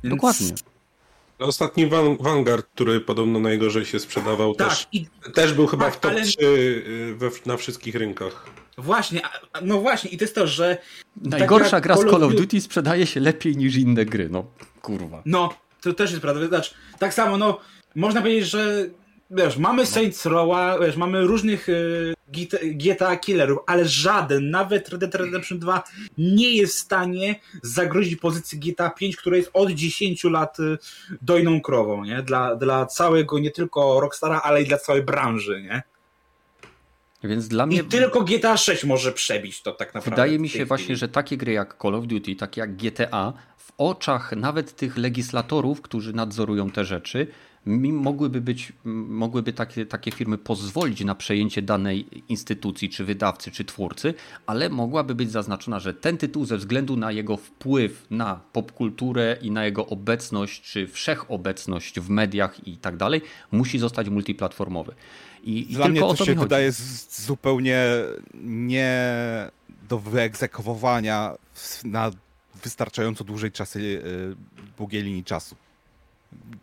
Więc... 0.05 0.15
Dokładnie. 0.15 0.72
Ostatni 1.43 1.87
Vanguard, 2.21 2.67
który 2.75 3.01
podobno 3.01 3.41
najgorzej 3.41 3.85
się 3.85 3.99
sprzedawał, 3.99 4.55
tak, 4.55 4.69
też, 4.69 4.89
i... 4.93 5.07
też 5.35 5.53
był 5.55 5.67
chyba 5.67 5.85
tak, 5.85 5.95
w 5.95 6.01
top 6.01 6.11
ale... 6.11 6.23
3 6.23 6.37
y, 6.41 7.15
we, 7.19 7.31
na 7.47 7.57
wszystkich 7.57 7.95
rynkach. 7.95 8.47
Właśnie, 8.79 9.21
no 9.63 9.81
właśnie, 9.81 10.11
i 10.11 10.19
to 10.19 10.25
jest 10.25 10.35
to, 10.35 10.47
że. 10.47 10.79
Najgorsza 11.17 11.81
gra 11.81 11.97
z 11.97 12.01
Call 12.01 12.25
of 12.25 12.35
Duty 12.35 12.61
sprzedaje 12.61 13.07
się 13.07 13.21
lepiej 13.21 13.57
niż 13.57 13.77
inne 13.77 14.05
gry, 14.05 14.29
no 14.29 14.45
kurwa. 14.83 15.23
No, 15.27 15.55
to 15.81 15.93
też 15.93 16.11
jest 16.11 16.23
prawda. 16.23 16.47
Znaczy, 16.47 16.75
tak 16.99 17.15
samo, 17.15 17.37
no, 17.37 17.61
można 17.95 18.21
powiedzieć, 18.21 18.47
że 18.51 18.89
wiesz, 19.33 19.57
mamy 19.57 19.87
Saints 19.87 20.27
Row'a, 20.27 20.81
wiesz, 20.81 20.97
mamy 20.97 21.27
różnych 21.27 21.69
y, 21.69 22.15
GTA 22.63 23.17
killerów, 23.17 23.59
ale 23.67 23.89
żaden, 23.89 24.51
nawet 24.51 24.89
Red 24.89 25.01
Dead 25.01 25.15
Redemption 25.15 25.59
2 25.59 25.83
nie 26.19 26.51
jest 26.51 26.77
w 26.77 26.79
stanie 26.79 27.41
zagrozić 27.63 28.17
pozycji 28.17 28.59
GTA 28.59 28.91
5, 28.91 29.17
która 29.17 29.37
jest 29.37 29.51
od 29.53 29.71
10 29.71 30.25
lat 30.25 30.61
y, 30.61 30.79
dojną 31.23 31.61
krową, 31.61 32.05
nie? 32.05 32.23
Dla, 32.23 32.57
dla 32.57 32.87
całego, 32.87 33.39
nie 33.39 33.51
tylko 33.51 34.01
Rockstara, 34.01 34.41
ale 34.45 34.63
i 34.63 34.67
dla 34.67 34.79
całej 34.79 35.03
branży, 35.03 35.63
nie? 35.63 35.83
Więc 37.25 37.49
dla 37.49 37.67
mnie... 37.67 37.79
I 37.79 37.85
tylko 37.85 38.21
GTA 38.21 38.57
6 38.57 38.85
może 38.85 39.13
przebić 39.13 39.63
to 39.63 39.73
tak 39.73 39.95
naprawdę. 39.95 40.11
Wydaje 40.11 40.39
mi 40.39 40.49
się 40.49 40.65
właśnie, 40.65 40.97
że 40.97 41.09
takie 41.09 41.37
gry 41.37 41.53
jak 41.53 41.77
Call 41.83 41.95
of 41.95 42.07
Duty, 42.07 42.37
takie 42.37 42.61
jak 42.61 42.77
GTA, 42.77 43.33
w 43.57 43.73
oczach 43.79 44.33
nawet 44.37 44.77
tych 44.77 44.97
legislatorów, 44.97 45.83
którzy 45.83 46.13
nadzorują 46.13 46.71
te 46.71 46.85
rzeczy, 46.85 47.27
mogłyby 47.67 48.41
być, 48.41 48.73
mogłyby 48.85 49.53
takie, 49.53 49.87
takie 49.87 50.11
firmy 50.11 50.39
pozwolić 50.39 51.05
na 51.05 51.15
przejęcie 51.15 51.63
danej 51.63 52.07
instytucji, 52.29 52.89
czy 52.89 53.05
wydawcy, 53.05 53.51
czy 53.51 53.65
twórcy, 53.65 54.15
ale 54.47 54.69
mogłaby 54.69 55.15
być 55.15 55.31
zaznaczona, 55.31 55.81
że 55.81 55.95
ten 55.95 56.19
tytuł 56.19 56.45
ze 56.45 56.57
względu 56.57 56.97
na 56.97 57.13
jego 57.13 57.37
wpływ 57.37 58.07
na 58.11 58.41
popkulturę 58.53 59.37
i 59.43 59.51
na 59.51 59.65
jego 59.65 59.87
obecność, 59.87 60.63
czy 60.63 60.87
wszechobecność 60.87 62.01
w 62.01 62.09
mediach 62.11 62.69
i 62.69 62.77
tak 62.77 62.97
dalej, 62.97 63.21
musi 63.53 63.79
zostać 63.79 64.09
multiplatformowy. 64.09 64.95
I, 65.45 65.73
i 65.73 65.75
Dla 65.75 65.89
mnie 65.89 66.01
to, 66.01 66.25
się 66.25 66.35
wydaje 66.35 66.73
zupełnie 67.11 67.87
nie 68.45 69.03
do 69.89 69.99
wyegzekwowania 69.99 71.35
na 71.85 72.11
wystarczająco 72.65 73.25
dłużej 73.25 73.53
czasy, 73.53 74.03
długiej 74.77 75.03
linii 75.03 75.25
czasu 75.25 75.57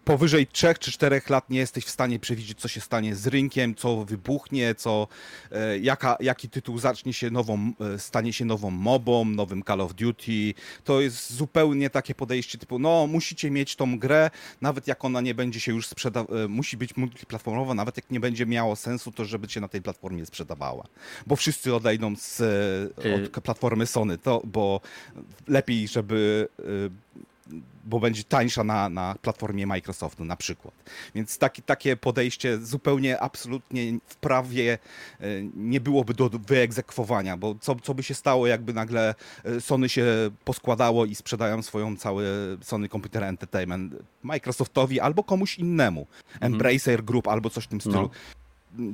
powyżej 0.10 0.48
3 0.48 0.74
czy 0.80 0.92
4 0.92 1.22
lat 1.30 1.50
nie 1.50 1.60
jesteś 1.60 1.86
w 1.86 1.90
stanie 1.90 2.20
przewidzieć, 2.20 2.60
co 2.60 2.68
się 2.68 2.82
stanie 2.82 3.16
z 3.16 3.28
rynkiem, 3.28 3.76
co 3.76 4.06
wybuchnie, 4.06 4.76
co, 4.76 5.08
e, 5.52 5.80
jaka, 5.80 6.18
jaki 6.20 6.50
tytuł 6.50 6.80
zacznie 6.80 7.14
się 7.14 7.30
nową, 7.30 7.74
e, 7.96 8.00
stanie 8.00 8.34
się 8.34 8.46
nową 8.46 8.72
mobą, 8.72 9.26
nowym 9.26 9.64
Call 9.64 9.82
of 9.82 9.94
Duty. 9.94 10.54
To 10.84 11.02
jest 11.02 11.34
zupełnie 11.34 11.90
takie 11.90 12.16
podejście 12.16 12.58
typu, 12.58 12.80
no 12.80 13.08
musicie 13.08 13.52
mieć 13.52 13.76
tą 13.76 14.00
grę, 14.00 14.30
nawet 14.62 14.88
jak 14.88 15.06
ona 15.06 15.22
nie 15.22 15.36
będzie 15.36 15.60
się 15.60 15.72
już 15.72 15.88
sprzedawała, 15.88 16.40
e, 16.42 16.48
musi 16.48 16.78
być 16.78 16.98
multiplatformowa, 16.98 17.74
nawet 17.74 17.98
jak 17.98 18.12
nie 18.12 18.20
będzie 18.20 18.46
miało 18.46 18.76
sensu, 18.76 19.12
to 19.12 19.26
żeby 19.26 19.50
się 19.50 19.62
na 19.62 19.68
tej 19.68 19.82
platformie 19.82 20.26
sprzedawała. 20.26 20.88
Bo 21.28 21.36
wszyscy 21.36 21.76
odejdą 21.76 22.16
z, 22.16 22.42
od 23.16 23.44
platformy 23.44 23.86
Sony, 23.86 24.18
to, 24.18 24.42
bo 24.44 24.82
lepiej, 25.48 25.88
żeby 25.88 26.48
bo 27.90 28.00
będzie 28.00 28.24
tańsza 28.24 28.64
na, 28.64 28.90
na 28.90 29.16
platformie 29.22 29.68
Microsoftu 29.68 30.26
na 30.26 30.36
przykład. 30.36 30.74
Więc 31.16 31.38
taki, 31.38 31.62
takie 31.62 31.98
podejście 31.98 32.58
zupełnie, 32.58 33.20
absolutnie 33.20 34.00
w 34.08 34.16
prawie 34.16 34.78
e, 35.20 35.26
nie 35.56 35.82
byłoby 35.82 36.14
do 36.14 36.30
wyegzekwowania, 36.30 37.38
bo 37.38 37.56
co, 37.62 37.76
co 37.76 37.94
by 37.94 38.04
się 38.04 38.14
stało, 38.14 38.48
jakby 38.48 38.74
nagle 38.74 39.16
e, 39.44 39.62
Sony 39.62 39.90
się 39.90 40.06
poskładało 40.46 41.06
i 41.06 41.16
sprzedają 41.16 41.62
swoją 41.62 41.98
cały 41.98 42.26
Sony 42.62 42.90
Computer 42.90 43.24
Entertainment 43.24 43.96
Microsoftowi 44.24 45.00
albo 45.00 45.24
komuś 45.24 45.60
innemu, 45.60 46.08
mhm. 46.34 46.54
Embracer 46.54 47.04
Group 47.04 47.28
albo 47.28 47.50
coś 47.50 47.64
w 47.64 47.68
tym 47.68 47.82
stylu. 47.82 48.02
No 48.02 48.10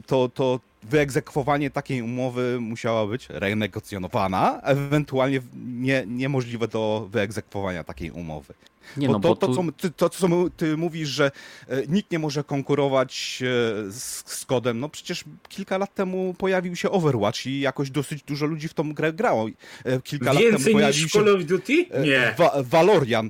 to, 0.08 0.30
to 0.30 0.60
wyegzekwowanie 0.90 1.70
takiej 1.70 2.02
umowy 2.02 2.58
musiała 2.60 3.08
być 3.08 3.28
renegocjonowana, 3.30 4.62
ewentualnie 4.64 5.42
nie, 5.66 6.04
niemożliwe 6.08 6.68
do 6.68 7.08
wyegzekwowania 7.12 7.84
takiej 7.84 8.12
umowy. 8.12 8.54
Nie 8.98 9.08
bo, 9.08 9.14
no, 9.14 9.20
to, 9.20 9.28
bo 9.28 9.36
to, 9.36 9.48
tu... 9.48 9.56
co, 9.56 9.64
ty, 9.78 9.92
to, 9.92 10.10
co 10.10 10.28
ty 10.58 10.78
mówisz, 10.78 11.10
że 11.10 11.32
e, 11.68 11.88
nikt 11.88 12.12
nie 12.12 12.20
może 12.20 12.44
konkurować 12.44 13.40
e, 13.42 13.92
z, 13.92 14.24
z 14.26 14.46
kodem, 14.46 14.80
no 14.80 14.90
przecież 14.90 15.24
kilka 15.50 15.78
lat 15.78 15.94
temu 15.94 16.36
pojawił 16.38 16.76
się 16.76 16.92
Overwatch 16.92 17.46
i 17.46 17.60
jakoś 17.60 17.90
dosyć 17.90 18.24
dużo 18.24 18.46
ludzi 18.46 18.68
w 18.68 18.74
tą 18.74 18.94
grę 18.94 19.14
grało. 19.14 19.48
E, 19.86 20.02
kilka 20.02 20.32
Więcej 20.32 20.52
lat 20.52 20.64
temu 20.64 20.74
pojawił 20.74 21.04
niż 21.04 21.12
się 21.12 21.20
Call 21.20 21.36
of 21.36 21.46
Duty? 21.46 21.86
Nie. 22.04 22.36
Va 22.38 22.52
Valorian. 22.64 23.30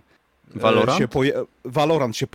Valorant? 0.56 1.00
Się 1.00 1.08
poja 1.08 1.34
Valorant 1.66 2.18
się 2.18 2.28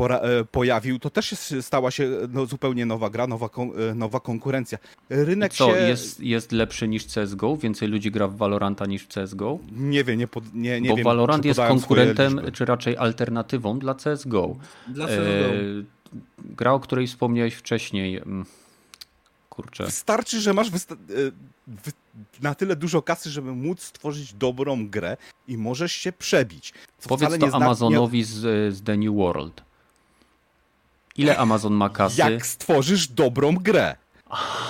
pojawił, 0.50 0.98
to 0.98 1.10
też 1.10 1.30
jest, 1.30 1.54
stała 1.66 1.90
się 1.90 2.08
no, 2.28 2.46
zupełnie 2.46 2.86
nowa 2.86 3.10
gra, 3.10 3.26
nowa, 3.26 3.48
kon 3.48 3.70
nowa 3.94 4.20
konkurencja. 4.20 4.78
Rynek 5.10 5.52
I 5.52 5.56
co, 5.56 5.74
się... 5.74 5.80
jest, 5.80 6.20
jest 6.20 6.52
lepszy 6.52 6.88
niż 6.88 7.06
CSGO? 7.06 7.56
Więcej 7.56 7.88
ludzi 7.88 8.10
gra 8.10 8.28
w 8.28 8.36
Valoranta 8.36 8.86
niż 8.86 9.02
w 9.02 9.08
CSGO? 9.08 9.58
Nie 9.72 10.04
wiem, 10.04 10.18
nie, 10.18 10.26
pod, 10.26 10.54
nie, 10.54 10.80
nie 10.80 10.88
Bo 10.88 10.96
wiem. 10.96 11.04
Valorant 11.04 11.44
jest 11.44 11.60
konkurentem, 11.60 12.40
czy 12.52 12.64
raczej 12.64 12.96
alternatywą 12.96 13.78
dla 13.78 13.94
CSGO. 13.94 14.56
Dla 14.88 15.06
CSGO. 15.06 15.22
E, 15.22 15.54
gra, 16.38 16.72
o 16.72 16.80
której 16.80 17.06
wspomniałeś 17.06 17.54
wcześniej. 17.54 18.20
Kurczę. 19.62 19.84
Wystarczy, 19.84 20.40
że 20.40 20.52
masz 20.52 20.68
e, 20.68 20.72
na 22.40 22.54
tyle 22.54 22.76
dużo 22.76 23.02
kasy, 23.02 23.30
żeby 23.30 23.52
móc 23.52 23.82
stworzyć 23.82 24.32
dobrą 24.32 24.88
grę 24.88 25.16
i 25.48 25.58
możesz 25.58 25.92
się 25.92 26.12
przebić. 26.12 26.72
Powiedz 27.08 27.38
to 27.38 27.54
Amazonowi 27.54 28.24
z, 28.24 28.38
z 28.74 28.82
The 28.82 28.96
New 28.96 29.14
World. 29.14 29.62
Ile 31.16 31.38
Amazon 31.38 31.72
ma 31.72 31.88
kasy? 31.88 32.18
Jak 32.18 32.46
stworzysz 32.46 33.08
dobrą 33.08 33.54
grę, 33.54 33.96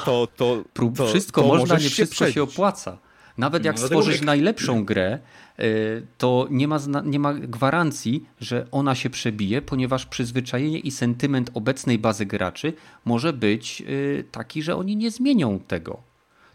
to, 0.05 0.29
to, 0.37 0.63
to 0.97 1.07
Wszystko 1.07 1.43
to 1.43 1.49
można, 1.49 1.79
nie 1.79 1.91
wszystko 1.91 2.33
się 2.33 2.43
opłaca. 2.43 2.99
Nawet 3.41 3.65
jak 3.65 3.81
no, 3.81 3.87
stworzysz 3.87 4.21
najlepszą 4.21 4.85
grę, 4.85 5.19
y, 5.59 6.07
to 6.19 6.47
nie 6.51 6.69
ma, 6.69 6.79
nie 7.05 7.19
ma 7.19 7.35
gwarancji, 7.35 8.25
że 8.41 8.67
ona 8.71 8.95
się 8.95 9.11
przebije, 9.11 9.63
ponieważ 9.63 10.07
przyzwyczajenie 10.07 10.79
i 10.79 10.91
sentyment 10.91 11.51
obecnej 11.55 11.99
bazy 11.99 12.27
graczy 12.27 12.73
może 13.05 13.33
być 13.33 13.83
y, 13.89 14.25
taki, 14.33 14.63
że 14.63 14.77
oni 14.77 14.97
nie 14.97 15.11
zmienią 15.11 15.59
tego. 15.59 16.03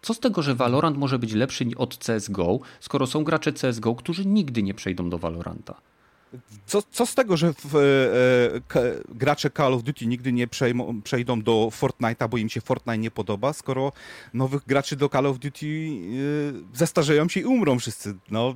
Co 0.02 0.14
z 0.14 0.20
tego, 0.20 0.42
że 0.42 0.56
Valorant 0.56 0.98
może 0.98 1.20
być 1.20 1.34
lepszy 1.34 1.66
od 1.78 1.98
CSGO, 1.98 2.60
skoro 2.80 3.08
są 3.08 3.24
gracze 3.24 3.54
CSGO, 3.54 3.96
którzy 3.96 4.26
nigdy 4.26 4.64
nie 4.64 4.74
przejdą 4.74 5.10
do 5.10 5.18
Valoranta? 5.18 5.76
Co, 6.66 6.82
co 6.92 7.06
z 7.06 7.16
tego, 7.16 7.38
że 7.38 7.54
w, 7.54 7.76
e, 8.76 9.16
gracze 9.16 9.50
Call 9.50 9.74
of 9.74 9.84
Duty 9.84 10.06
nigdy 10.06 10.34
nie 10.34 10.48
przejmą, 10.48 11.02
przejdą 11.02 11.42
do 11.42 11.70
Fortnite'a, 11.82 12.30
bo 12.30 12.38
im 12.38 12.50
się 12.50 12.62
Fortnite 12.62 12.98
nie 12.98 13.12
podoba, 13.12 13.54
skoro 13.54 13.92
nowych 14.34 14.66
graczy 14.66 14.96
do 14.96 15.10
Call 15.10 15.26
of 15.26 15.40
Duty 15.40 15.66
e, 15.66 16.78
zestarzeją 16.78 17.30
się 17.30 17.40
i 17.40 17.46
umrą 17.46 17.80
wszyscy. 17.80 18.16
No. 18.32 18.56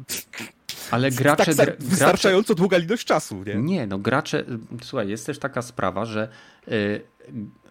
Ale 0.92 1.12
gracze... 1.12 1.56
Tak, 1.56 1.84
wystarczająco 1.84 2.56
długa 2.56 2.78
ilość 2.78 3.06
czasu, 3.06 3.44
nie? 3.44 3.56
Nie, 3.56 3.88
no 3.88 4.00
gracze... 4.00 4.46
Słuchaj, 4.84 5.10
jest 5.10 5.26
też 5.26 5.40
taka 5.40 5.62
sprawa, 5.62 6.06
że 6.06 6.30
y, 6.68 7.02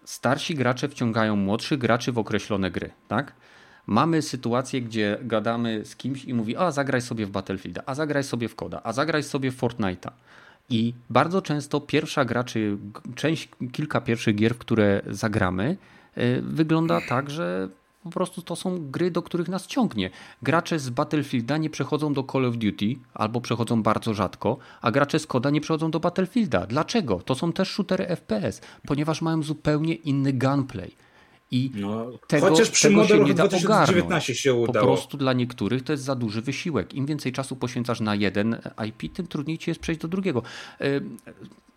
starsi 0.05 0.55
gracze 0.55 0.89
wciągają 0.89 1.35
młodszych 1.35 1.79
graczy 1.79 2.11
w 2.11 2.17
określone 2.17 2.71
gry, 2.71 2.91
tak? 3.07 3.33
Mamy 3.89 4.21
sytuację, 4.21 4.81
gdzie 4.81 5.17
gadamy 5.21 5.85
z 5.85 5.95
kimś 5.95 6.25
i 6.25 6.33
mówi, 6.33 6.57
a 6.57 6.71
zagraj 6.71 7.01
sobie 7.01 7.25
w 7.25 7.29
Battlefielda, 7.29 7.81
a 7.85 7.95
zagraj 7.95 8.23
sobie 8.23 8.47
w 8.47 8.55
Koda, 8.55 8.81
a 8.83 8.93
zagraj 8.93 9.23
sobie 9.23 9.51
w 9.51 9.57
Fortnite'a. 9.61 10.11
I 10.69 10.93
bardzo 11.09 11.41
często 11.41 11.81
pierwsza 11.81 12.25
gra, 12.25 12.43
czy 12.43 12.77
część, 13.15 13.49
kilka 13.71 14.01
pierwszych 14.01 14.35
gier, 14.35 14.55
w 14.55 14.57
które 14.57 15.01
zagramy, 15.07 15.77
y, 16.17 16.41
wygląda 16.41 17.01
tak, 17.09 17.29
że 17.29 17.69
po 18.03 18.09
prostu 18.09 18.41
to 18.41 18.55
są 18.55 18.91
gry, 18.91 19.11
do 19.11 19.21
których 19.21 19.47
nas 19.47 19.67
ciągnie. 19.67 20.09
Gracze 20.41 20.79
z 20.79 20.89
Battlefielda 20.89 21.57
nie 21.57 21.69
przechodzą 21.69 22.13
do 22.13 22.23
Call 22.23 22.45
of 22.45 22.57
Duty, 22.57 22.95
albo 23.13 23.41
przechodzą 23.41 23.83
bardzo 23.83 24.13
rzadko, 24.13 24.57
a 24.81 24.91
gracze 24.91 25.19
z 25.19 25.27
Koda 25.27 25.49
nie 25.49 25.61
przechodzą 25.61 25.91
do 25.91 25.99
Battlefielda. 25.99 26.67
Dlaczego? 26.67 27.19
To 27.19 27.35
są 27.35 27.53
też 27.53 27.69
shootery 27.69 28.05
FPS, 28.05 28.61
ponieważ 28.87 29.21
mają 29.21 29.43
zupełnie 29.43 29.93
inny 29.93 30.33
gunplay. 30.33 31.08
I 31.51 31.71
no, 31.75 32.11
tego, 32.27 32.49
chociaż 32.49 32.69
przy 32.69 32.87
tego 32.87 33.07
się 33.07 33.19
nie 33.19 33.33
da 33.33 33.47
2019 33.47 34.35
się 34.35 34.53
udało. 34.53 34.85
Po 34.85 34.93
prostu 34.93 35.17
dla 35.17 35.33
niektórych 35.33 35.83
to 35.83 35.93
jest 35.93 36.03
za 36.03 36.15
duży 36.15 36.41
wysiłek. 36.41 36.93
Im 36.93 37.05
więcej 37.05 37.31
czasu 37.31 37.55
poświęcasz 37.55 37.99
na 37.99 38.15
jeden 38.15 38.57
IP, 38.87 39.13
tym 39.13 39.27
trudniej 39.27 39.57
ci 39.57 39.69
jest 39.69 39.79
przejść 39.79 40.01
do 40.01 40.07
drugiego 40.07 40.43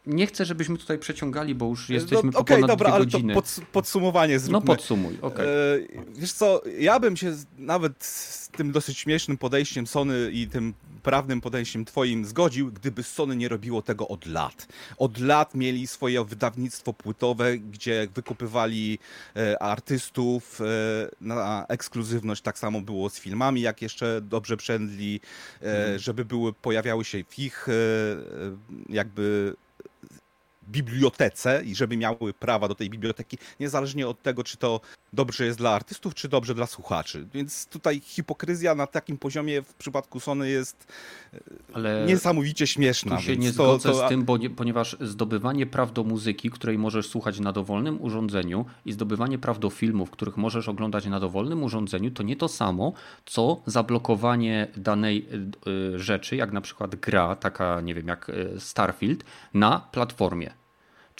nie 0.07 0.27
chcę, 0.27 0.45
żebyśmy 0.45 0.79
tutaj 0.79 0.99
przeciągali, 0.99 1.55
bo 1.55 1.67
już 1.67 1.89
no, 1.89 1.95
jesteśmy 1.95 2.23
no, 2.25 2.33
po 2.33 2.39
okay, 2.39 2.57
ponad 2.57 2.71
dobra, 2.71 2.91
dwie 2.91 2.99
godziny. 2.99 3.33
Ale 3.33 3.43
to 3.43 3.61
pod, 3.61 3.67
podsumowanie 3.73 4.39
zróbmy. 4.39 4.61
No 4.61 4.75
podsumuj, 4.75 5.19
okej. 5.23 5.47
Okay. 5.85 6.05
wiesz 6.15 6.33
co, 6.33 6.63
ja 6.79 7.01
bym 7.01 7.17
się 7.17 7.37
nawet 7.59 8.05
z 8.05 8.49
tym 8.49 8.73
dosyć 8.73 8.99
śmiesznym 8.99 9.39
podejściem 9.39 9.87
Sony 9.87 10.31
i 10.33 10.49
tym 10.49 10.75
prawnym 11.03 11.41
podejściem 11.41 11.85
twoim 11.85 12.25
zgodził, 12.25 12.73
gdyby 12.73 13.03
Sony 13.03 13.37
nie 13.37 13.49
robiło 13.49 13.83
tego 13.83 14.09
od 14.09 14.27
lat. 14.27 14.67
Od 14.99 15.19
lat 15.19 15.55
mieli 15.55 15.87
swoje 15.87 16.25
wydawnictwo 16.25 16.93
płytowe, 16.93 17.59
gdzie 17.59 18.09
wykupywali 18.15 18.99
e, 19.37 19.63
artystów 19.63 20.61
e, 20.61 20.65
na 21.21 21.67
ekskluzywność. 21.69 22.43
Tak 22.43 22.59
samo 22.59 22.81
było 22.81 23.11
z 23.11 23.19
filmami, 23.19 23.61
jak 23.61 23.83
jeszcze 23.83 24.21
dobrze 24.21 24.57
przędli, 24.57 25.21
e, 25.63 25.65
mhm. 25.65 25.99
żeby 25.99 26.25
były, 26.25 26.53
pojawiały 26.53 27.05
się 27.05 27.25
w 27.29 27.39
ich 27.39 27.69
e, 27.69 27.73
jakby 28.89 29.55
bibliotece 30.69 31.63
i 31.65 31.75
żeby 31.75 31.97
miały 31.97 32.33
prawa 32.39 32.69
do 32.69 32.75
tej 32.75 32.91
biblioteki, 32.91 33.39
niezależnie 33.61 34.09
od 34.09 34.23
tego, 34.23 34.45
czy 34.45 34.57
to 34.57 34.81
dobrze 35.13 35.47
jest 35.47 35.59
dla 35.59 35.71
artystów, 35.71 36.15
czy 36.15 36.29
dobrze 36.29 36.55
dla 36.55 36.67
słuchaczy. 36.67 37.27
Więc 37.35 37.67
tutaj 37.67 38.01
hipokryzja 38.01 38.75
na 38.75 38.87
takim 38.87 39.19
poziomie 39.19 39.63
w 39.63 39.75
przypadku 39.75 40.21
Sony 40.21 40.49
jest 40.49 40.93
e, 41.35 41.39
Ale 41.75 42.05
niesamowicie 42.09 42.67
śmieszna. 42.67 43.17
Tu 43.17 43.23
się 43.23 43.37
nie 43.37 43.49
to, 43.49 43.55
zgodzę 43.55 43.89
to... 43.89 44.07
z 44.07 44.09
tym, 44.09 44.25
bo 44.25 44.37
nie, 44.37 44.51
ponieważ 44.51 44.97
zdobywanie 45.01 45.67
praw 45.67 45.93
do 45.93 46.05
muzyki, 46.05 46.51
której 46.51 46.79
możesz 46.79 47.09
słuchać 47.09 47.41
na 47.41 47.53
dowolnym 47.53 48.03
urządzeniu 48.03 48.65
i 48.87 48.93
zdobywanie 48.93 49.39
praw 49.39 49.59
do 49.59 49.71
filmów, 49.71 50.11
których 50.11 50.37
możesz 50.37 50.69
oglądać 50.69 51.07
na 51.07 51.21
dowolnym 51.21 51.63
urządzeniu, 51.63 52.11
to 52.11 52.23
nie 52.23 52.37
to 52.37 52.49
samo, 52.49 52.93
co 53.27 53.63
zablokowanie 53.67 54.69
danej 54.77 55.29
y, 55.67 55.99
rzeczy, 55.99 56.37
jak 56.37 56.53
na 56.53 56.61
przykład 56.61 56.97
gra, 56.97 57.37
taka 57.37 57.81
nie 57.81 57.95
wiem, 57.95 58.09
jak 58.09 58.31
Starfield, 58.59 59.25
na 59.55 59.81
platformie. 59.93 60.52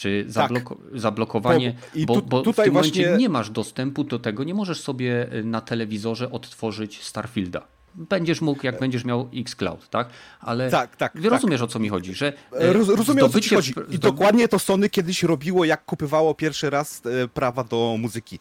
Czy 0.03 0.25
zabloko 0.27 0.75
tak. 0.75 0.99
zablokowanie, 0.99 1.75
bo, 2.05 2.21
bo, 2.21 2.43
bo 2.43 2.53
w 2.53 2.55
tym 2.55 2.73
właśnie... 2.73 3.01
momencie 3.01 3.17
nie 3.17 3.29
masz 3.29 3.49
dostępu 3.49 4.03
do 4.03 4.19
tego, 4.19 4.43
nie 4.43 4.53
możesz 4.53 4.81
sobie 4.81 5.33
y, 5.33 5.43
na 5.43 5.61
telewizorze 5.61 6.31
odtworzyć 6.31 7.03
Starfielda 7.03 7.67
będziesz 7.95 8.41
mógł, 8.41 8.65
jak 8.65 8.79
będziesz 8.79 9.05
miał 9.05 9.29
Xcloud, 9.35 9.89
tak? 9.89 10.09
Ale 10.39 10.71
tak, 10.71 10.95
tak, 10.95 11.15
rozumiesz 11.15 11.59
tak. 11.59 11.69
o 11.69 11.71
co 11.71 11.79
mi 11.79 11.89
chodzi, 11.89 12.13
że 12.13 12.33
e, 12.51 12.73
Roz, 12.73 12.89
Rozumiem 12.89 13.25
o 13.25 13.29
co 13.29 13.41
ci 13.41 13.55
chodzi. 13.55 13.73
I 13.89 13.99
dokładnie 13.99 14.47
to 14.47 14.59
Sony 14.59 14.89
kiedyś 14.89 15.23
robiło, 15.23 15.65
jak 15.65 15.85
kupywało 15.85 16.35
pierwszy 16.35 16.69
raz 16.69 17.01
e, 17.05 17.27
prawa 17.27 17.63
do 17.63 17.95
muzyki. 17.99 18.39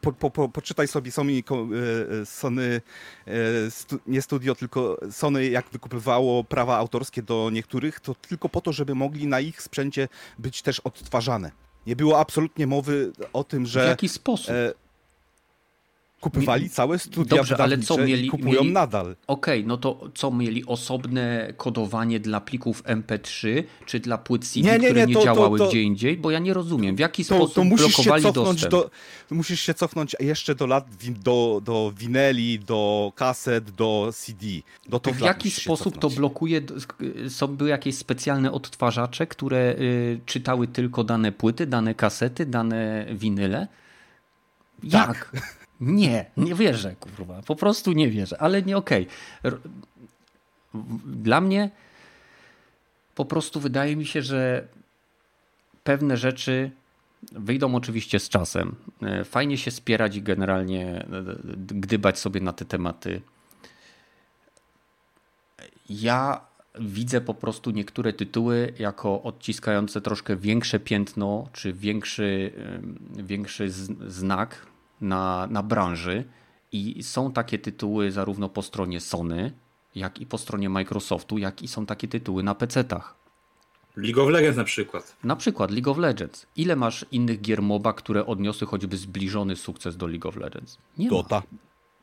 Po, 0.00 0.12
po, 0.12 0.30
po, 0.30 0.48
poczytaj 0.48 0.88
sobie 0.88 1.12
Sony, 1.12 1.42
e, 2.22 2.26
Sony 2.26 2.80
stu, 3.70 3.98
nie 4.06 4.22
studio, 4.22 4.54
tylko 4.54 4.98
Sony 5.10 5.48
jak 5.48 5.70
wykupywało 5.70 6.44
prawa 6.44 6.76
autorskie 6.76 7.22
do 7.22 7.50
niektórych, 7.52 8.00
to 8.00 8.14
tylko 8.14 8.48
po 8.48 8.60
to, 8.60 8.72
żeby 8.72 8.94
mogli 8.94 9.26
na 9.26 9.40
ich 9.40 9.62
sprzęcie 9.62 10.08
być 10.38 10.62
też 10.62 10.80
odtwarzane. 10.80 11.50
Nie 11.86 11.96
było 11.96 12.18
absolutnie 12.18 12.66
mowy 12.66 13.12
o 13.32 13.44
tym, 13.44 13.66
że... 13.66 13.84
W 13.84 13.88
jaki 13.88 14.08
sposób? 14.08 14.54
Kupywali 16.24 16.70
całe 16.70 16.98
studia 16.98 17.36
Dobrze, 17.36 17.56
ale 17.56 17.78
co 17.78 17.98
mieli, 17.98 18.28
kupują 18.28 18.60
mieli, 18.60 18.72
nadal. 18.72 19.16
Okej, 19.26 19.60
okay, 19.60 19.68
no 19.68 19.76
to 19.76 20.10
co 20.14 20.30
mieli 20.30 20.66
osobne 20.66 21.52
kodowanie 21.56 22.20
dla 22.20 22.40
plików 22.40 22.82
MP3 22.84 23.62
czy 23.86 24.00
dla 24.00 24.18
płyt 24.18 24.44
CD, 24.44 24.72
nie, 24.72 24.78
nie, 24.78 24.86
które 24.86 25.06
nie, 25.06 25.14
to, 25.14 25.24
działały 25.24 25.58
to, 25.58 25.64
to, 25.64 25.70
gdzie 25.70 25.82
indziej? 25.82 26.16
Bo 26.16 26.30
ja 26.30 26.38
nie 26.38 26.54
rozumiem, 26.54 26.96
w 26.96 26.98
jaki 26.98 27.24
to, 27.24 27.36
sposób 27.36 27.54
to 27.54 27.64
musisz 27.64 27.96
blokowali 27.96 28.22
się 28.22 28.32
dostęp. 28.32 28.70
Do, 28.70 28.90
musisz 29.30 29.60
się 29.60 29.74
cofnąć 29.74 30.16
jeszcze 30.20 30.54
do 30.54 30.66
lat 30.66 30.88
do, 31.22 31.60
do 31.64 31.92
wineli, 31.96 32.58
do 32.58 33.12
kaset, 33.14 33.70
do 33.70 34.10
CD. 34.14 34.46
Do 34.88 35.00
to 35.00 35.12
w 35.12 35.20
jaki 35.20 35.50
sposób 35.50 35.98
to 35.98 36.10
blokuje? 36.10 36.60
Są 37.28 37.46
były 37.46 37.70
jakieś 37.70 37.98
specjalne 37.98 38.52
odtwarzacze, 38.52 39.26
które 39.26 39.74
y, 39.78 40.20
czytały 40.26 40.68
tylko 40.68 41.04
dane 41.04 41.32
płyty, 41.32 41.66
dane 41.66 41.94
kasety, 41.94 42.46
dane 42.46 43.06
winyle? 43.14 43.68
Jak? 44.82 45.30
Tak. 45.32 45.54
Nie, 45.84 46.30
nie 46.36 46.54
wierzę, 46.54 46.96
kurwa. 47.00 47.42
Po 47.46 47.56
prostu 47.56 47.92
nie 47.92 48.10
wierzę, 48.10 48.42
ale 48.42 48.62
nie 48.62 48.76
okej. 48.76 49.06
Okay. 49.42 49.60
Dla 51.04 51.40
mnie 51.40 51.70
po 53.14 53.24
prostu 53.24 53.60
wydaje 53.60 53.96
mi 53.96 54.06
się, 54.06 54.22
że 54.22 54.68
pewne 55.84 56.16
rzeczy 56.16 56.70
wyjdą 57.32 57.74
oczywiście 57.74 58.20
z 58.20 58.28
czasem. 58.28 58.74
E, 59.02 59.24
fajnie 59.24 59.58
się 59.58 59.70
spierać 59.70 60.16
i 60.16 60.22
generalnie 60.22 60.86
e, 60.86 61.06
gdybać 61.54 62.18
sobie 62.18 62.40
na 62.40 62.52
te 62.52 62.64
tematy. 62.64 63.20
Ja 65.88 66.40
widzę 66.80 67.20
po 67.20 67.34
prostu 67.34 67.70
niektóre 67.70 68.12
tytuły 68.12 68.72
jako 68.78 69.22
odciskające 69.22 70.00
troszkę 70.00 70.36
większe 70.36 70.80
piętno, 70.80 71.48
czy 71.52 71.72
większy, 71.72 72.52
większy 73.16 73.70
znak 74.08 74.66
na, 75.00 75.46
na 75.50 75.62
branży 75.62 76.24
i 76.72 77.02
są 77.02 77.32
takie 77.32 77.58
tytuły 77.58 78.12
zarówno 78.12 78.48
po 78.48 78.62
stronie 78.62 79.00
Sony, 79.00 79.52
jak 79.94 80.20
i 80.20 80.26
po 80.26 80.38
stronie 80.38 80.68
Microsoftu, 80.68 81.38
jak 81.38 81.62
i 81.62 81.68
są 81.68 81.86
takie 81.86 82.08
tytuły 82.08 82.42
na 82.42 82.54
PC-tach. 82.54 83.14
League 83.96 84.22
of 84.22 84.30
Legends 84.30 84.56
na 84.56 84.64
przykład. 84.64 85.16
Na 85.24 85.36
przykład 85.36 85.70
League 85.70 85.90
of 85.90 85.98
Legends. 85.98 86.46
Ile 86.56 86.76
masz 86.76 87.06
innych 87.10 87.40
gier 87.40 87.62
MOBA, 87.62 87.92
które 87.92 88.26
odniosły 88.26 88.66
choćby 88.66 88.96
zbliżony 88.96 89.56
sukces 89.56 89.96
do 89.96 90.06
League 90.06 90.28
of 90.28 90.36
Legends? 90.36 90.78
Nie 90.98 91.08
Dota. 91.08 91.36
Ma. 91.36 91.58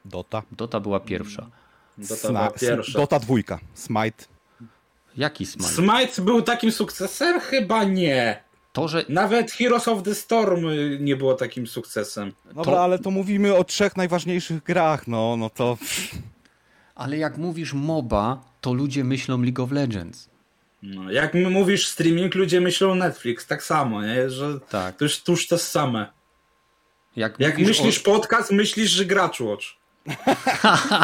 Dota. 0.05 0.43
Dota 0.51 0.79
była 0.79 0.99
pierwsza. 0.99 1.47
Dota 1.97 2.27
była 2.27 2.51
pierwsza. 2.51 2.99
Dota 2.99 3.19
dwójka. 3.19 3.59
Smite. 3.73 4.25
Jaki 5.17 5.45
Smite? 5.45 5.69
Smite 5.69 6.21
był 6.21 6.41
takim 6.41 6.71
sukcesem? 6.71 7.39
Chyba 7.39 7.83
nie. 7.83 8.43
To, 8.73 8.87
że... 8.87 9.05
Nawet 9.09 9.51
Heroes 9.51 9.87
of 9.87 10.03
the 10.03 10.15
Storm 10.15 10.65
nie 10.99 11.15
było 11.15 11.33
takim 11.33 11.67
sukcesem. 11.67 12.33
Dobra, 12.45 12.63
to... 12.63 12.83
ale 12.83 12.99
to 12.99 13.11
mówimy 13.11 13.55
o 13.55 13.63
trzech 13.63 13.97
najważniejszych 13.97 14.63
grach, 14.63 15.07
no, 15.07 15.37
no 15.37 15.49
to... 15.49 15.77
Ale 16.95 17.17
jak 17.17 17.37
mówisz 17.37 17.73
MOBA, 17.73 18.41
to 18.61 18.73
ludzie 18.73 19.03
myślą 19.03 19.41
League 19.41 19.63
of 19.63 19.71
Legends. 19.71 20.29
No, 20.83 21.11
jak 21.11 21.33
mówisz 21.33 21.87
streaming, 21.87 22.35
ludzie 22.35 22.61
myślą 22.61 22.95
Netflix, 22.95 23.47
tak 23.47 23.63
samo, 23.63 24.01
nie? 24.01 24.29
Że 24.29 24.59
tak. 24.59 24.97
to 24.97 25.05
już, 25.05 25.23
to 25.23 25.31
już 25.31 25.47
to 25.47 25.57
same. 25.57 26.11
Jak, 27.15 27.39
jak 27.39 27.59
myślisz 27.59 27.99
o... 27.99 28.03
podcast, 28.03 28.51
myślisz, 28.51 28.91
że 28.91 29.05
gracz 29.05 29.39
watch. 29.39 29.65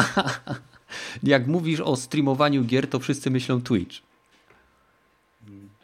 jak 1.22 1.46
mówisz 1.46 1.80
o 1.80 1.96
streamowaniu 1.96 2.64
gier, 2.64 2.88
to 2.88 2.98
wszyscy 2.98 3.30
myślą 3.30 3.62
Twitch. 3.62 4.07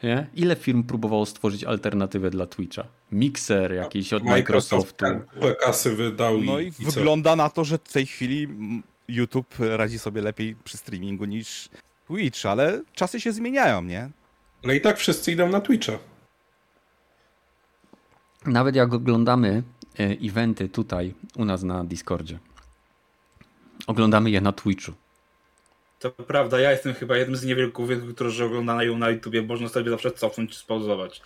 Nie? 0.05 0.26
Ile 0.34 0.57
firm 0.57 0.83
próbowało 0.83 1.26
stworzyć 1.26 1.65
alternatywę 1.65 2.31
dla 2.31 2.47
Twitcha? 2.47 2.84
Mixer 3.12 3.73
jakiś 3.73 4.12
od 4.12 4.24
Microsoft 4.24 5.02
Microsoftu. 5.02 5.65
kasy 5.66 5.97
wydał. 5.97 6.41
No 6.41 6.60
i, 6.60 6.66
i 6.66 6.70
wygląda 6.70 7.36
na 7.36 7.50
to, 7.50 7.65
że 7.65 7.78
w 7.78 7.92
tej 7.92 8.07
chwili 8.07 8.49
YouTube 9.08 9.55
radzi 9.58 9.99
sobie 9.99 10.23
lepiej 10.23 10.57
przy 10.65 10.76
streamingu 10.76 11.24
niż 11.24 11.68
Twitch, 12.07 12.47
ale 12.47 12.83
czasy 12.92 13.20
się 13.20 13.33
zmieniają, 13.33 13.83
nie? 13.83 14.10
No 14.65 14.73
i 14.73 14.81
tak 14.81 14.99
wszyscy 14.99 15.33
idą 15.33 15.49
na 15.49 15.60
Twitcha. 15.60 15.92
Nawet 18.47 18.76
jak 18.76 18.92
oglądamy 18.94 19.62
e, 19.99 20.02
eventy 20.02 20.68
tutaj 20.68 21.15
u 21.36 21.44
nas 21.44 21.62
na 21.62 21.84
Discordzie, 21.84 22.39
oglądamy 23.86 24.31
je 24.31 24.41
na 24.41 24.52
Twitchu. 24.52 24.92
To 26.05 26.10
prawda, 26.10 26.60
ja 26.60 26.73
jestem 26.73 26.94
chyba 26.94 27.16
jednym 27.16 27.36
z 27.36 27.44
niewielków, 27.44 27.91
którzy 28.15 28.44
oglądają 28.44 28.99
na 28.99 29.10
YouTubie, 29.10 29.42
można 29.42 29.68
sobie 29.68 29.91
zawsze 29.91 30.10
cofnąć, 30.10 30.57
spauzować. 30.57 31.23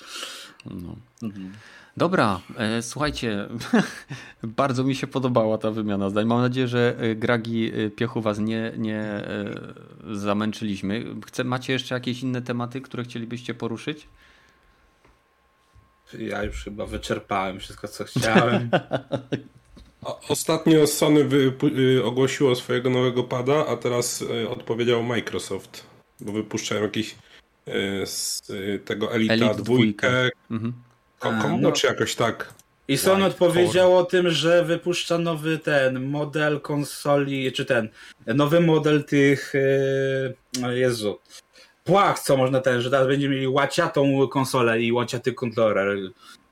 No. 0.66 0.97
Mhm. 1.23 1.52
Dobra, 1.97 2.40
e, 2.57 2.82
słuchajcie, 2.82 3.48
bardzo 4.42 4.84
mi 4.84 4.94
się 4.94 5.07
podobała 5.07 5.58
ta 5.58 5.70
wymiana 5.70 6.10
zdań. 6.10 6.26
Mam 6.26 6.40
nadzieję, 6.40 6.68
że 6.68 6.97
e, 6.98 7.15
Gragi 7.15 7.73
e, 7.74 7.90
Piechu 7.90 8.20
was 8.20 8.39
nie, 8.39 8.73
nie 8.76 9.00
e, 9.00 9.55
zamęczyliśmy. 10.12 11.05
Chce, 11.26 11.44
macie 11.44 11.73
jeszcze 11.73 11.94
jakieś 11.94 12.23
inne 12.23 12.42
tematy, 12.42 12.81
które 12.81 13.05
chcielibyście 13.05 13.55
poruszyć? 13.55 14.08
Ja 16.18 16.42
już 16.42 16.65
chyba 16.65 16.86
wyczerpałem 16.86 17.60
wszystko, 17.60 17.89
co 17.89 18.05
chciałem. 18.05 18.70
Ostatnio 20.28 20.86
Sony 20.86 21.28
y, 21.78 22.05
ogłosiło 22.05 22.55
swojego 22.55 22.91
nowego 22.91 23.25
pada, 23.25 23.67
a 23.67 23.77
teraz 23.77 24.23
y, 24.23 24.49
odpowiedział 24.49 25.02
Microsoft, 25.02 25.86
bo 26.20 26.33
wypuszczają 26.33 26.83
jakiś 26.83 27.15
y, 27.68 28.07
z 28.07 28.43
tego 28.85 29.12
Elita 29.12 29.35
Elite 29.35 29.55
dwójkę. 29.55 30.31
Mhm. 30.51 30.75
no. 31.60 31.73
czy 31.73 31.86
jakoś 31.86 32.15
tak. 32.15 32.55
I 32.89 32.99
Sony 32.99 33.25
odpowiedział 33.25 33.97
o 33.97 34.05
tym, 34.05 34.31
że 34.31 34.65
wypuszcza 34.65 35.18
nowy 35.18 35.59
ten 35.59 36.09
model 36.09 36.60
konsoli, 36.60 37.52
czy 37.52 37.65
ten 37.65 37.89
nowy 38.27 38.60
model 38.60 39.05
tych 39.05 39.52
Jezu. 40.70 41.18
Płach, 41.85 42.20
co 42.20 42.36
można 42.36 42.60
ten, 42.60 42.81
że 42.81 42.91
teraz 42.91 43.07
będziemy 43.07 43.35
mieli 43.35 43.49
łaciatą 43.49 44.28
konsolę 44.28 44.83
i 44.83 44.93
łaciaty 44.93 45.33
kontroler 45.33 45.99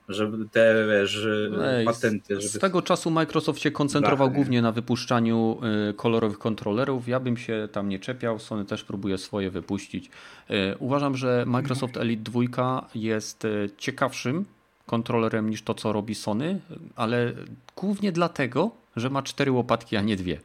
żeby 0.09 0.49
te 0.49 0.87
wiesz, 0.89 1.29
Ej, 1.65 1.87
patenty. 1.87 2.35
Żeby... 2.35 2.49
Z 2.49 2.59
tego 2.59 2.83
czasu 2.83 3.11
Microsoft 3.11 3.61
się 3.61 3.71
koncentrował 3.71 4.31
głównie 4.31 4.63
na 4.63 4.73
wypuszczaniu 4.73 5.59
y, 5.91 5.95
kolorowych 5.95 6.39
kontrolerów. 6.39 7.09
Ja 7.09 7.21
bym 7.21 7.37
się 7.37 7.69
tam 7.73 7.89
nie 7.89 7.99
czepiał. 7.99 8.39
Sony 8.39 8.65
też 8.65 8.85
próbuje 8.85 9.19
swoje 9.19 9.51
wypuścić. 9.51 10.11
Y, 10.51 10.53
uważam, 10.79 11.17
że 11.17 11.45
Microsoft 11.47 11.97
Elite 11.97 12.23
2 12.23 12.89
jest 12.95 13.45
y, 13.45 13.71
ciekawszym 13.79 14.45
kontrolerem 14.87 15.51
niż 15.51 15.63
to, 15.63 15.75
co 15.75 15.93
robi 15.93 16.15
Sony, 16.15 16.61
ale 16.97 17.33
głównie 17.77 18.13
dlatego, 18.13 18.71
że 18.97 19.11
ma 19.11 19.23
cztery 19.23 19.53
łopatki, 19.53 19.97
a 19.97 20.01
nie 20.01 20.17
dwie 20.17 20.41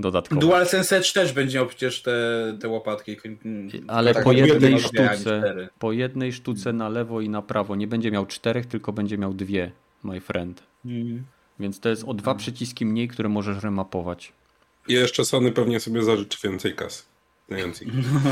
dodatkowo. 0.00 0.40
DualSense 0.40 0.96
Edge 0.96 1.12
też 1.12 1.32
będzie 1.32 1.58
miał 1.58 1.66
przecież 1.66 2.02
te, 2.02 2.12
te 2.60 2.68
łopatki. 2.68 3.16
Ale 3.88 4.14
tak, 4.14 4.24
po 4.24 4.32
jednej 4.32 4.80
sztuce, 4.80 5.68
po 5.78 5.92
jednej 5.92 6.32
sztuce 6.32 6.72
na 6.72 6.88
lewo 6.88 7.20
i 7.20 7.28
na 7.28 7.42
prawo. 7.42 7.76
Nie 7.76 7.86
będzie 7.86 8.10
miał 8.10 8.26
czterech, 8.26 8.66
tylko 8.66 8.92
będzie 8.92 9.18
miał 9.18 9.34
dwie, 9.34 9.72
my 10.04 10.20
friend. 10.20 10.62
Mm. 10.84 11.24
Więc 11.60 11.80
to 11.80 11.88
jest 11.88 12.04
o 12.04 12.14
dwa 12.14 12.34
przyciski 12.34 12.86
mniej, 12.86 13.08
które 13.08 13.28
możesz 13.28 13.62
remapować. 13.62 14.32
I 14.88 14.92
jeszcze 14.92 15.24
Sony 15.24 15.52
pewnie 15.52 15.80
sobie 15.80 16.02
zażyczy 16.02 16.38
więcej 16.48 16.74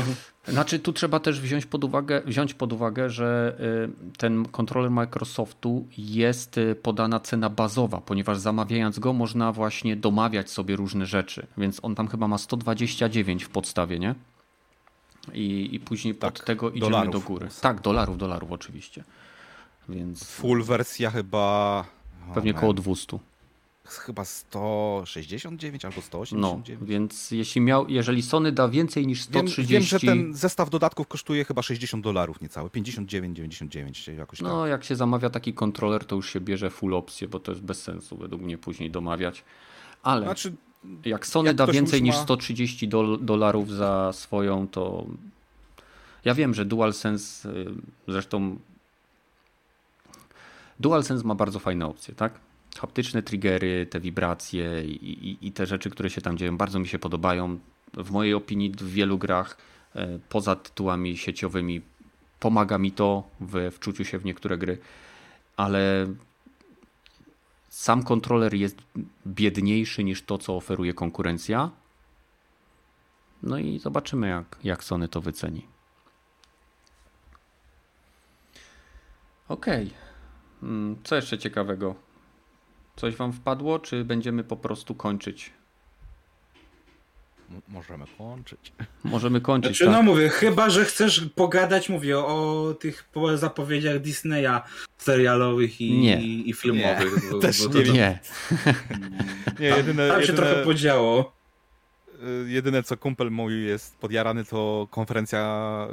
Znaczy, 0.47 0.79
tu 0.79 0.93
trzeba 0.93 1.19
też 1.19 1.41
wziąć 1.41 1.65
pod 1.65 1.83
uwagę, 1.83 2.21
wziąć 2.25 2.53
pod 2.53 2.73
uwagę, 2.73 3.09
że 3.09 3.57
y, 4.13 4.17
ten 4.17 4.45
kontroler 4.45 4.91
Microsoftu 4.91 5.87
jest 5.97 6.57
y, 6.57 6.75
podana 6.75 7.19
cena 7.19 7.49
bazowa, 7.49 8.01
ponieważ 8.01 8.37
zamawiając 8.37 8.99
go 8.99 9.13
można 9.13 9.51
właśnie 9.51 9.95
domawiać 9.95 10.49
sobie 10.49 10.75
różne 10.75 11.05
rzeczy. 11.05 11.47
Więc 11.57 11.79
on 11.83 11.95
tam 11.95 12.07
chyba 12.07 12.27
ma 12.27 12.37
129 12.37 13.43
w 13.43 13.49
podstawie, 13.49 13.99
nie? 13.99 14.15
I, 15.33 15.69
i 15.75 15.79
później 15.79 16.15
tak, 16.15 16.33
pod 16.33 16.45
tego 16.45 16.69
idziemy 16.69 16.91
dolarów. 16.91 17.13
do 17.13 17.19
góry. 17.19 17.47
Tak, 17.61 17.81
dolarów, 17.81 18.17
dolarów 18.17 18.51
oczywiście. 18.51 19.03
Więc... 19.89 20.23
Full 20.23 20.63
wersja 20.63 21.11
chyba. 21.11 21.85
Pewnie 22.33 22.51
około 22.51 22.73
200 22.73 23.19
chyba 23.97 24.25
169 24.25 25.85
albo 25.85 26.01
189. 26.01 26.79
No, 26.81 26.85
więc 26.87 27.31
jeśli 27.31 27.61
miał, 27.61 27.87
jeżeli 27.87 28.21
Sony 28.21 28.51
da 28.51 28.67
więcej 28.67 29.07
niż 29.07 29.21
130... 29.21 29.61
Wiem, 29.61 29.67
wiem 29.67 29.83
że 29.83 29.99
ten 29.99 30.33
zestaw 30.33 30.69
dodatków 30.69 31.07
kosztuje 31.07 31.45
chyba 31.45 31.61
60 31.61 32.03
dolarów 32.03 32.41
niecałe, 32.41 32.69
59,99 32.69 34.17
jakoś 34.17 34.41
No, 34.41 34.61
tak. 34.61 34.69
jak 34.69 34.83
się 34.83 34.95
zamawia 34.95 35.29
taki 35.29 35.53
kontroler, 35.53 36.05
to 36.05 36.15
już 36.15 36.29
się 36.33 36.41
bierze 36.41 36.69
full 36.69 36.93
opcję, 36.93 37.27
bo 37.27 37.39
to 37.39 37.51
jest 37.51 37.63
bez 37.63 37.81
sensu 37.81 38.17
według 38.17 38.41
mnie 38.41 38.57
później 38.57 38.91
domawiać. 38.91 39.43
Ale 40.03 40.25
znaczy, 40.25 40.53
jak 41.05 41.27
Sony 41.27 41.47
jak 41.47 41.55
da 41.55 41.67
więcej 41.67 42.01
ma... 42.01 42.05
niż 42.05 42.15
130 42.15 42.89
dolarów 43.21 43.71
za 43.71 44.13
swoją, 44.13 44.67
to 44.67 45.05
ja 46.25 46.33
wiem, 46.33 46.53
że 46.53 46.65
DualSense 46.65 47.49
y, 47.49 47.65
zresztą 48.07 48.59
DualSense 50.79 51.27
ma 51.27 51.35
bardzo 51.35 51.59
fajne 51.59 51.85
opcje, 51.85 52.15
tak? 52.15 52.33
Haptyczne 52.79 53.23
triggery, 53.23 53.85
te 53.85 53.99
wibracje 53.99 54.85
i, 54.85 55.29
i, 55.29 55.47
i, 55.47 55.51
te 55.51 55.65
rzeczy, 55.65 55.89
które 55.89 56.09
się 56.09 56.21
tam 56.21 56.37
dzieją, 56.37 56.57
bardzo 56.57 56.79
mi 56.79 56.87
się 56.87 56.99
podobają. 56.99 57.59
W 57.93 58.11
mojej 58.11 58.33
opinii 58.33 58.71
w 58.71 58.91
wielu 58.91 59.17
grach 59.17 59.57
e, 59.95 60.19
poza 60.29 60.55
tytułami 60.55 61.17
sieciowymi 61.17 61.81
pomaga 62.39 62.77
mi 62.77 62.91
to 62.91 63.23
w 63.39 63.71
wczuciu 63.71 64.05
się 64.05 64.17
w 64.17 64.25
niektóre 64.25 64.57
gry, 64.57 64.77
ale 65.57 66.07
sam 67.69 68.03
kontroler 68.03 68.53
jest 68.53 68.77
biedniejszy 69.27 70.03
niż 70.03 70.23
to, 70.23 70.37
co 70.37 70.55
oferuje 70.55 70.93
konkurencja. 70.93 71.71
No 73.43 73.57
i 73.57 73.79
zobaczymy, 73.79 74.27
jak, 74.27 74.57
jak 74.63 74.83
Sony 74.83 75.07
to 75.07 75.21
wyceni. 75.21 75.67
Okej. 79.47 79.87
Okay. 79.87 80.69
Mm, 80.69 80.95
co 81.03 81.15
jeszcze 81.15 81.37
ciekawego? 81.37 82.08
Coś 82.99 83.15
wam 83.15 83.33
wpadło, 83.33 83.79
czy 83.79 84.05
będziemy 84.05 84.43
po 84.43 84.57
prostu 84.57 84.95
kończyć? 84.95 85.51
możemy 87.67 88.05
kończyć. 88.17 88.73
Możemy 89.03 89.41
kończyć. 89.41 89.77
Znaczy, 89.77 89.85
no 89.85 89.91
tak. 89.91 90.05
no 90.05 90.11
mówię, 90.11 90.29
chyba, 90.29 90.69
że 90.69 90.85
chcesz 90.85 91.25
pogadać, 91.35 91.89
mówię, 91.89 92.17
o 92.19 92.75
tych 92.79 93.09
zapowiedziach 93.35 93.99
Disneya 93.99 94.61
serialowych 94.97 95.81
i, 95.81 95.99
nie. 95.99 96.21
i, 96.21 96.49
i 96.49 96.53
filmowych. 96.53 97.23
Nie. 97.23 97.29
Bo, 97.31 97.39
Też 97.39 97.67
bo 97.67 97.79
nie. 97.79 97.83
nie. 97.83 98.19
nie 99.59 99.67
jedyne, 99.67 100.07
tam, 100.07 100.17
tam 100.17 100.25
się 100.25 100.31
jedyne, 100.31 100.47
trochę 100.47 100.63
podziało. 100.63 101.31
Y, 102.45 102.49
jedyne, 102.49 102.83
co 102.83 102.97
kumpel 102.97 103.31
mój 103.31 103.63
jest 103.65 103.97
podjarany, 103.97 104.45
to 104.45 104.87
konferencja 104.91 105.87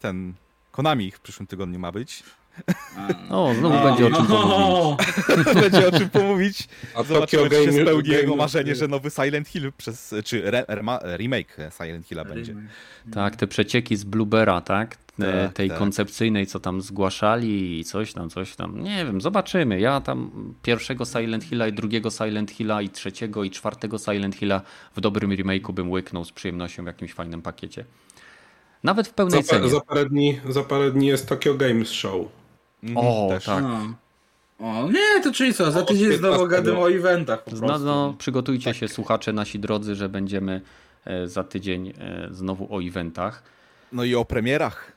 ten 0.00 0.34
Konami 0.70 1.10
w 1.10 1.20
przyszłym 1.20 1.46
tygodniu 1.46 1.78
ma 1.78 1.92
być. 1.92 2.22
O, 3.30 3.54
znowu 3.58 3.76
a, 3.76 3.84
będzie 3.84 4.06
o 4.06 4.10
czym 4.10 4.26
pomówić. 4.26 5.06
będzie 5.62 5.88
o 5.88 5.92
czym 5.98 6.10
pomówić. 6.10 6.68
A 6.94 7.02
Zobaczymy, 7.02 7.50
czy 7.50 7.64
się 7.64 7.72
spełni 7.72 8.08
jego 8.08 8.36
marzenie, 8.36 8.74
że 8.74 8.88
nowy 8.88 9.10
Silent 9.10 9.48
Hill 9.48 9.72
przez, 9.76 10.14
czy 10.24 10.46
re, 10.46 10.64
remake 11.16 11.56
Silent 11.76 12.06
Hilla 12.06 12.24
będzie. 12.24 12.54
Tak, 13.12 13.36
te 13.36 13.46
przecieki 13.46 13.96
z 13.96 14.04
Bluebera, 14.04 14.60
tak? 14.60 14.96
tak 14.96 15.52
tej 15.52 15.68
tak. 15.68 15.78
koncepcyjnej, 15.78 16.46
co 16.46 16.60
tam 16.60 16.82
zgłaszali 16.82 17.80
i 17.80 17.84
coś 17.84 18.12
tam, 18.12 18.30
coś 18.30 18.56
tam. 18.56 18.82
Nie 18.82 19.04
wiem, 19.04 19.20
zobaczymy. 19.20 19.80
Ja 19.80 20.00
tam 20.00 20.30
pierwszego 20.62 21.04
Silent 21.04 21.44
Hilla 21.44 21.68
i 21.68 21.72
drugiego 21.72 22.10
Silent 22.10 22.50
Hilla 22.50 22.82
i 22.82 22.88
trzeciego 22.88 23.44
i 23.44 23.50
czwartego 23.50 23.98
Silent 23.98 24.36
Hilla 24.36 24.62
w 24.96 25.00
dobrym 25.00 25.30
remake'u 25.30 25.72
bym 25.72 25.90
łyknął 25.90 26.24
z 26.24 26.32
przyjemnością 26.32 26.82
w 26.82 26.86
jakimś 26.86 27.12
fajnym 27.12 27.42
pakiecie. 27.42 27.84
Nawet 28.84 29.08
w 29.08 29.14
pełnej 29.14 29.42
za, 29.42 29.48
cenie. 29.48 29.68
Za 29.68 29.80
parę, 29.80 30.06
dni, 30.06 30.40
za 30.48 30.62
parę 30.62 30.90
dni 30.90 31.06
jest 31.06 31.28
Tokyo 31.28 31.54
Games 31.54 31.90
Show. 31.90 32.39
Mhm, 32.82 33.06
o, 33.06 33.28
też. 33.28 33.44
tak. 33.44 33.62
No. 33.62 33.94
O, 34.60 34.88
nie, 34.90 35.22
to 35.22 35.32
czyli 35.32 35.54
co, 35.54 35.70
za 35.70 35.82
tydzień 35.82 36.12
znowu 36.12 36.46
gadamy 36.46 36.78
o 36.78 36.90
eventach 36.90 37.44
po 37.44 37.56
no, 37.56 37.78
no, 37.78 38.14
przygotujcie 38.18 38.70
tak. 38.70 38.76
się 38.76 38.88
słuchacze 38.88 39.32
nasi 39.32 39.58
drodzy, 39.58 39.94
że 39.94 40.08
będziemy 40.08 40.60
e, 41.04 41.28
za 41.28 41.44
tydzień 41.44 41.88
e, 41.88 42.28
znowu 42.30 42.76
o 42.76 42.82
eventach. 42.82 43.42
No 43.92 44.04
i 44.04 44.14
o 44.14 44.24
premierach. 44.24 44.92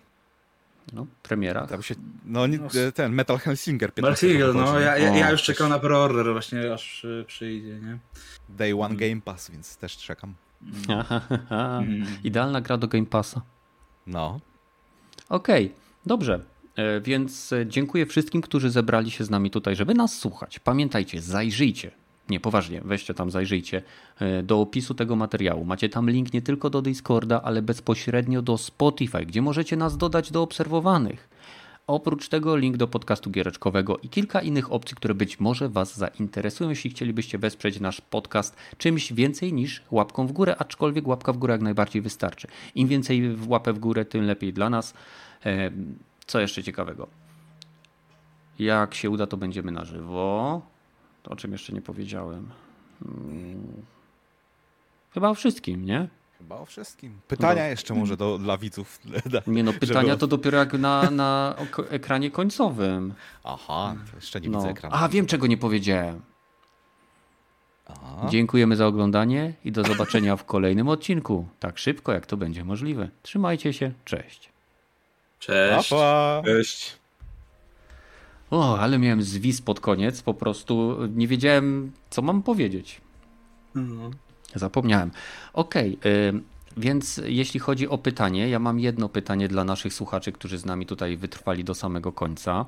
No, 0.93 1.07
premierach. 1.23 1.69
Tam 1.69 1.83
się, 1.83 1.95
no, 2.25 2.47
no 2.47 2.69
ten 2.93 3.13
Metal 3.13 3.37
Hellsinger. 3.37 3.91
Metal 3.97 4.15
no, 4.53 4.79
ja, 4.79 4.97
ja, 4.97 5.15
ja, 5.15 5.31
już 5.31 5.43
czekam 5.43 5.69
na 5.69 5.79
preorder 5.79 6.31
właśnie, 6.31 6.73
aż 6.73 7.05
przyjdzie, 7.27 7.79
nie? 7.79 7.97
Day 8.49 8.81
One 8.81 8.95
Game 8.95 9.21
Pass, 9.21 9.51
więc 9.51 9.77
też 9.77 9.97
czekam. 9.97 10.33
Mm. 11.49 12.05
Idealna 12.23 12.61
gra 12.61 12.77
do 12.77 12.87
Game 12.87 13.05
Passa. 13.05 13.41
No. 14.07 14.39
Okej, 15.29 15.65
okay, 15.65 15.77
dobrze. 16.05 16.52
E, 16.75 17.01
więc 17.01 17.53
e, 17.53 17.65
dziękuję 17.67 18.05
wszystkim, 18.05 18.41
którzy 18.41 18.69
zebrali 18.69 19.11
się 19.11 19.23
z 19.23 19.29
nami 19.29 19.51
tutaj, 19.51 19.75
żeby 19.75 19.93
nas 19.93 20.19
słuchać. 20.19 20.59
Pamiętajcie, 20.59 21.21
zajrzyjcie. 21.21 21.91
Nie, 22.29 22.39
poważnie, 22.39 22.81
weźcie 22.85 23.13
tam, 23.13 23.31
zajrzyjcie 23.31 23.81
e, 24.19 24.43
do 24.43 24.61
opisu 24.61 24.93
tego 24.93 25.15
materiału. 25.15 25.65
Macie 25.65 25.89
tam 25.89 26.09
link 26.09 26.33
nie 26.33 26.41
tylko 26.41 26.69
do 26.69 26.81
Discorda, 26.81 27.41
ale 27.41 27.61
bezpośrednio 27.61 28.41
do 28.41 28.57
Spotify, 28.57 29.25
gdzie 29.25 29.41
możecie 29.41 29.75
nas 29.75 29.97
dodać 29.97 30.31
do 30.31 30.41
obserwowanych. 30.41 31.29
Oprócz 31.87 32.29
tego 32.29 32.57
link 32.57 32.77
do 32.77 32.87
podcastu 32.87 33.31
giereczkowego 33.31 33.97
i 33.97 34.09
kilka 34.09 34.41
innych 34.41 34.71
opcji, 34.71 34.95
które 34.97 35.13
być 35.13 35.39
może 35.39 35.69
Was 35.69 35.97
zainteresują, 35.97 36.69
jeśli 36.69 36.89
chcielibyście 36.89 37.37
wesprzeć 37.37 37.79
nasz 37.79 38.01
podcast 38.01 38.55
czymś 38.77 39.13
więcej 39.13 39.53
niż 39.53 39.83
łapką 39.91 40.27
w 40.27 40.31
górę, 40.31 40.55
aczkolwiek 40.59 41.07
łapka 41.07 41.33
w 41.33 41.37
górę 41.37 41.51
jak 41.51 41.61
najbardziej 41.61 42.01
wystarczy. 42.01 42.47
Im 42.75 42.87
więcej 42.87 43.37
łapę 43.47 43.73
w 43.73 43.79
górę, 43.79 44.05
tym 44.05 44.25
lepiej 44.25 44.53
dla 44.53 44.69
nas. 44.69 44.93
Co 46.25 46.39
jeszcze 46.39 46.63
ciekawego? 46.63 47.07
Jak 48.59 48.95
się 48.95 49.09
uda, 49.09 49.27
to 49.27 49.37
będziemy 49.37 49.71
na 49.71 49.85
żywo. 49.85 50.61
To, 51.23 51.31
o 51.31 51.35
czym 51.35 51.51
jeszcze 51.51 51.73
nie 51.73 51.81
powiedziałem. 51.81 52.49
Hmm. 53.03 53.83
Chyba 55.13 55.29
o 55.29 55.33
wszystkim, 55.33 55.85
nie? 55.85 56.07
Chyba 56.37 56.55
o 56.55 56.65
wszystkim. 56.65 57.19
Pytania 57.27 57.63
no. 57.63 57.69
jeszcze 57.69 57.93
może 57.93 58.17
do, 58.17 58.37
dla 58.37 58.57
widzów. 58.57 58.99
Nie 59.47 59.63
no, 59.63 59.73
pytania 59.73 60.09
żeby... 60.09 60.19
to 60.19 60.27
dopiero 60.27 60.57
jak 60.57 60.73
na, 60.73 61.11
na 61.11 61.55
ekranie 61.89 62.31
końcowym. 62.31 63.13
Aha, 63.43 63.95
jeszcze 64.15 64.41
nie 64.41 64.49
no. 64.49 64.57
widzę 64.57 64.71
ekranu. 64.71 64.95
A, 64.95 65.09
wiem 65.09 65.25
czego 65.25 65.47
nie 65.47 65.57
powiedziałem. 65.57 66.21
Aha. 67.87 68.27
Dziękujemy 68.29 68.75
za 68.75 68.87
oglądanie 68.87 69.53
i 69.65 69.71
do 69.71 69.83
zobaczenia 69.83 70.35
w 70.35 70.45
kolejnym 70.45 70.89
odcinku. 70.89 71.47
Tak 71.59 71.77
szybko, 71.77 72.13
jak 72.13 72.25
to 72.25 72.37
będzie 72.37 72.65
możliwe. 72.65 73.09
Trzymajcie 73.21 73.73
się, 73.73 73.91
cześć. 74.05 74.52
Cześć. 75.45 75.89
Pa, 75.89 75.95
pa. 75.95 76.41
Cześć. 76.45 76.97
O, 78.51 78.79
ale 78.79 78.99
miałem 78.99 79.23
zwis 79.23 79.61
pod 79.61 79.79
koniec, 79.79 80.21
po 80.21 80.33
prostu 80.33 80.97
nie 81.15 81.27
wiedziałem, 81.27 81.91
co 82.09 82.21
mam 82.21 82.43
powiedzieć. 82.43 83.01
Mhm. 83.75 84.11
Zapomniałem. 84.55 85.11
Okej, 85.53 85.97
okay, 85.99 86.41
więc 86.77 87.21
jeśli 87.25 87.59
chodzi 87.59 87.87
o 87.87 87.97
pytanie, 87.97 88.49
ja 88.49 88.59
mam 88.59 88.79
jedno 88.79 89.09
pytanie 89.09 89.47
dla 89.47 89.63
naszych 89.63 89.93
słuchaczy, 89.93 90.31
którzy 90.31 90.57
z 90.57 90.65
nami 90.65 90.85
tutaj 90.85 91.17
wytrwali 91.17 91.63
do 91.63 91.75
samego 91.75 92.11
końca. 92.11 92.65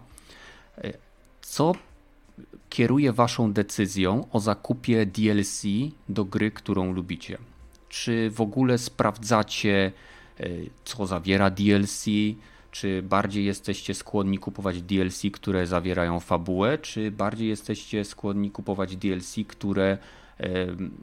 Y, 0.83 0.93
co 1.41 1.73
kieruje 2.69 3.13
waszą 3.13 3.53
decyzją 3.53 4.27
o 4.31 4.39
zakupie 4.39 5.05
DLC 5.05 5.63
do 6.09 6.25
gry, 6.25 6.51
którą 6.51 6.93
lubicie? 6.93 7.37
Czy 7.89 8.29
w 8.29 8.41
ogóle 8.41 8.77
sprawdzacie, 8.77 9.91
y, 10.39 10.69
co 10.85 11.07
zawiera 11.07 11.49
DLC? 11.49 12.05
Czy 12.75 13.01
bardziej 13.01 13.45
jesteście 13.45 13.93
skłonni 13.93 14.37
kupować 14.37 14.81
DLC, 14.81 15.21
które 15.33 15.67
zawierają 15.67 16.19
fabułę, 16.19 16.77
czy 16.77 17.11
bardziej 17.11 17.47
jesteście 17.47 18.05
skłonni 18.05 18.51
kupować 18.51 18.95
DLC, 18.95 19.35
które 19.47 19.97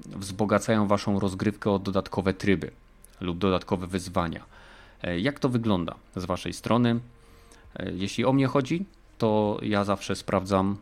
wzbogacają 0.06 0.86
waszą 0.86 1.20
rozgrywkę 1.20 1.70
o 1.70 1.78
dodatkowe 1.78 2.34
tryby 2.34 2.70
lub 3.20 3.38
dodatkowe 3.38 3.86
wyzwania? 3.86 4.44
E, 5.02 5.20
jak 5.20 5.38
to 5.38 5.48
wygląda 5.48 5.94
z 6.16 6.24
waszej 6.24 6.52
strony? 6.52 7.00
E, 7.76 7.92
jeśli 7.92 8.24
o 8.24 8.32
mnie 8.32 8.46
chodzi, 8.46 8.84
to 9.18 9.58
ja 9.62 9.84
zawsze 9.84 10.16
sprawdzam, 10.16 10.76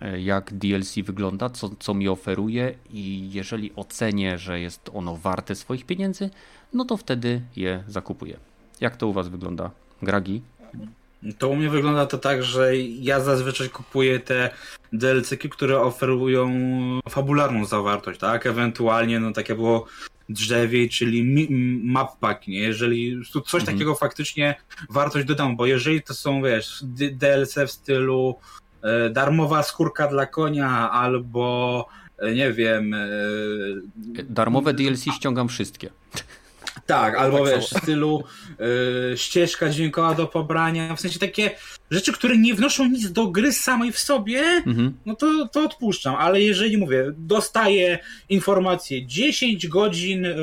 e, 0.00 0.20
jak 0.20 0.54
DLC 0.54 0.94
wygląda, 1.04 1.50
co, 1.50 1.70
co 1.78 1.94
mi 1.94 2.08
oferuje, 2.08 2.74
i 2.90 3.30
jeżeli 3.32 3.72
ocenię, 3.76 4.38
że 4.38 4.60
jest 4.60 4.90
ono 4.94 5.16
warte 5.16 5.54
swoich 5.54 5.86
pieniędzy, 5.86 6.30
no 6.72 6.84
to 6.84 6.96
wtedy 6.96 7.42
je 7.56 7.84
zakupuję. 7.88 8.36
Jak 8.80 8.96
to 8.96 9.08
u 9.08 9.12
Was 9.12 9.28
wygląda? 9.28 9.70
Gragi? 10.02 10.42
To 11.38 11.48
u 11.48 11.56
mnie 11.56 11.70
wygląda 11.70 12.06
to 12.06 12.18
tak, 12.18 12.42
że 12.42 12.76
ja 12.76 13.20
zazwyczaj 13.20 13.68
kupuję 13.68 14.20
te 14.20 14.50
DLC-ki, 14.92 15.50
które 15.50 15.80
oferują 15.80 16.50
fabularną 17.08 17.64
zawartość, 17.64 18.20
tak? 18.20 18.46
Ewentualnie, 18.46 19.20
no 19.20 19.32
takie 19.32 19.54
było 19.54 19.86
drzewiej, 20.28 20.88
czyli 20.88 21.48
map 21.84 22.18
pack, 22.18 22.46
nie? 22.46 22.58
Jeżeli 22.58 23.16
coś 23.32 23.60
mhm. 23.60 23.64
takiego 23.64 23.94
faktycznie 23.94 24.54
wartość 24.90 25.26
dodam, 25.26 25.56
bo 25.56 25.66
jeżeli 25.66 26.02
to 26.02 26.14
są, 26.14 26.42
wiesz, 26.42 26.84
DLC 27.12 27.54
w 27.66 27.70
stylu 27.70 28.34
e, 28.82 29.10
darmowa 29.10 29.62
skórka 29.62 30.08
dla 30.08 30.26
konia 30.26 30.90
albo 30.90 31.86
e, 32.18 32.34
nie 32.34 32.52
wiem... 32.52 32.94
E, 32.94 33.08
Darmowe 34.24 34.74
DLC 34.74 35.04
ściągam 35.16 35.48
wszystkie. 35.48 35.90
Tak, 36.90 37.16
albo 37.18 37.44
tak 37.44 37.54
wiesz, 37.54 37.70
w 37.70 37.78
stylu 37.78 38.24
y, 39.12 39.18
ścieżka 39.18 39.70
dźwiękowa 39.70 40.14
do 40.14 40.26
pobrania, 40.26 40.96
w 40.96 41.00
sensie 41.00 41.18
takie 41.18 41.50
rzeczy, 41.90 42.12
które 42.12 42.36
nie 42.36 42.54
wnoszą 42.54 42.86
nic 42.86 43.12
do 43.12 43.26
gry 43.26 43.52
samej 43.52 43.92
w 43.92 43.98
sobie, 43.98 44.40
mhm. 44.40 44.94
no 45.06 45.14
to, 45.14 45.48
to 45.52 45.64
odpuszczam, 45.64 46.14
ale 46.14 46.42
jeżeli 46.42 46.78
mówię, 46.78 47.04
dostaję 47.16 47.98
informację 48.28 49.06
10 49.06 49.68
godzin 49.68 50.24
y, 50.24 50.36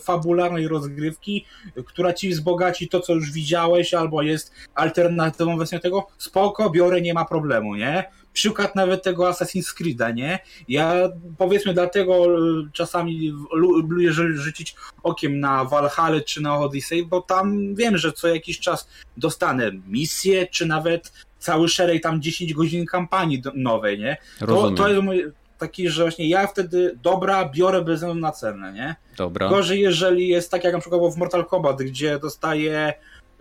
fabularnej 0.00 0.68
rozgrywki, 0.68 1.44
która 1.86 2.12
ci 2.12 2.28
wzbogaci 2.28 2.88
to, 2.88 3.00
co 3.00 3.14
już 3.14 3.30
widziałeś, 3.30 3.94
albo 3.94 4.22
jest 4.22 4.52
alternatywą 4.74 5.58
wersją 5.58 5.80
tego, 5.80 6.06
spoko, 6.18 6.70
biorę, 6.70 7.00
nie 7.00 7.14
ma 7.14 7.24
problemu, 7.24 7.74
nie? 7.76 8.04
Przykład 8.32 8.76
nawet 8.76 9.02
tego 9.02 9.30
Assassin's 9.30 9.74
Creed'a, 9.80 10.14
nie? 10.14 10.38
Ja 10.68 11.08
powiedzmy 11.38 11.74
dlatego 11.74 12.26
e, 12.26 12.38
czasami 12.72 13.32
lubię 13.52 14.12
rzucić 14.12 14.76
okiem 15.02 15.40
na 15.40 15.64
Valhalla 15.64 16.20
czy 16.20 16.40
na 16.40 16.58
Odyssey, 16.58 17.06
bo 17.06 17.20
tam 17.20 17.74
wiem, 17.74 17.98
że 17.98 18.12
co 18.12 18.28
jakiś 18.28 18.60
czas 18.60 18.88
dostanę 19.16 19.70
misję, 19.86 20.46
czy 20.46 20.66
nawet 20.66 21.12
cały 21.38 21.68
szereg 21.68 22.02
tam 22.02 22.22
10 22.22 22.54
godzin 22.54 22.86
kampanii 22.86 23.42
nowej, 23.54 23.98
nie? 23.98 24.16
To, 24.38 24.70
to 24.70 24.88
jest 24.88 25.02
mój 25.02 25.32
taki, 25.58 25.88
że 25.88 26.02
właśnie 26.02 26.28
ja 26.28 26.46
wtedy 26.46 26.98
dobra, 27.02 27.48
biorę 27.48 27.82
bez 27.82 27.94
względu 27.94 28.20
na 28.20 28.32
cenę, 28.32 28.72
nie? 28.72 28.96
Dobra. 29.16 29.48
Gorzej, 29.48 29.80
jeżeli 29.80 30.28
jest 30.28 30.50
tak 30.50 30.64
jak 30.64 30.72
na 30.74 30.80
przykład 30.80 31.14
w 31.14 31.16
Mortal 31.16 31.46
Kombat, 31.46 31.82
gdzie 31.82 32.18
dostaję 32.18 32.92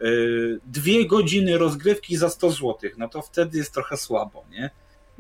y, 0.01 0.59
dwie 0.65 1.07
godziny 1.07 1.57
rozgrywki 1.57 2.17
za 2.17 2.29
100 2.29 2.49
zł, 2.49 2.75
no 2.97 3.09
to 3.09 3.21
wtedy 3.21 3.57
jest 3.57 3.73
trochę 3.73 3.97
słabo, 3.97 4.43
nie? 4.51 4.69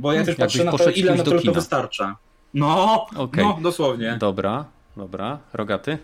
Bo 0.01 0.13
ja 0.13 0.17
hmm, 0.17 0.25
też 0.25 0.35
patrzę 0.35 0.63
na 0.63 0.71
to, 0.71 0.89
ile 0.89 1.15
na 1.15 1.23
to, 1.23 1.51
wystarcza. 1.53 2.15
No, 2.53 3.05
okay. 3.15 3.43
no, 3.43 3.59
dosłownie. 3.61 4.17
Dobra, 4.19 4.65
dobra. 4.97 5.39
Rogaty? 5.53 5.97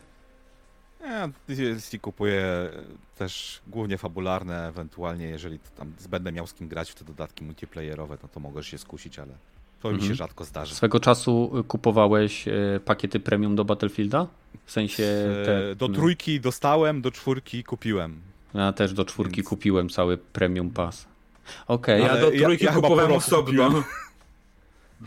Ja 1.02 1.30
DLC 1.48 1.92
kupuję 2.02 2.70
też 3.18 3.62
głównie 3.68 3.98
fabularne, 3.98 4.68
ewentualnie 4.68 5.26
jeżeli 5.26 5.60
tam 5.60 5.94
będę 6.10 6.32
miał 6.32 6.48
z 6.48 6.54
kim 6.54 6.68
grać 6.68 6.92
w 6.92 6.96
te 6.96 7.06
dodatki 7.06 7.44
multiplayerowe, 7.44 8.18
no 8.24 8.30
to 8.30 8.40
mogę 8.40 8.64
się 8.64 8.78
skusić, 8.78 9.20
ale 9.20 9.34
to 9.82 9.90
mi 9.90 9.96
się 9.96 10.02
mhm. 10.02 10.16
rzadko 10.16 10.46
zdarzy. 10.46 10.76
Swego 10.76 11.00
czasu 11.00 11.64
kupowałeś 11.68 12.48
e, 12.48 12.52
pakiety 12.86 13.20
premium 13.20 13.56
do 13.56 13.66
Battlefielda? 13.66 14.28
W 14.66 14.72
sensie. 14.72 15.04
Te... 15.46 15.76
Do 15.76 15.90
trójki 15.90 16.40
dostałem, 16.40 17.02
do 17.02 17.12
czwórki 17.12 17.64
kupiłem. 17.64 18.22
Ja 18.54 18.74
też 18.74 18.94
do 18.94 19.06
czwórki 19.06 19.36
Więc... 19.36 19.50
kupiłem 19.50 19.90
cały 19.90 20.18
premium 20.18 20.70
pass. 20.70 21.08
Okej. 21.68 22.02
Okay. 22.02 22.16
Ja 22.16 22.22
do 22.22 22.32
trójki 22.32 22.66
ja, 22.66 22.72
ja 22.72 22.76
kupowałem 22.76 23.12
osobno. 23.12 23.70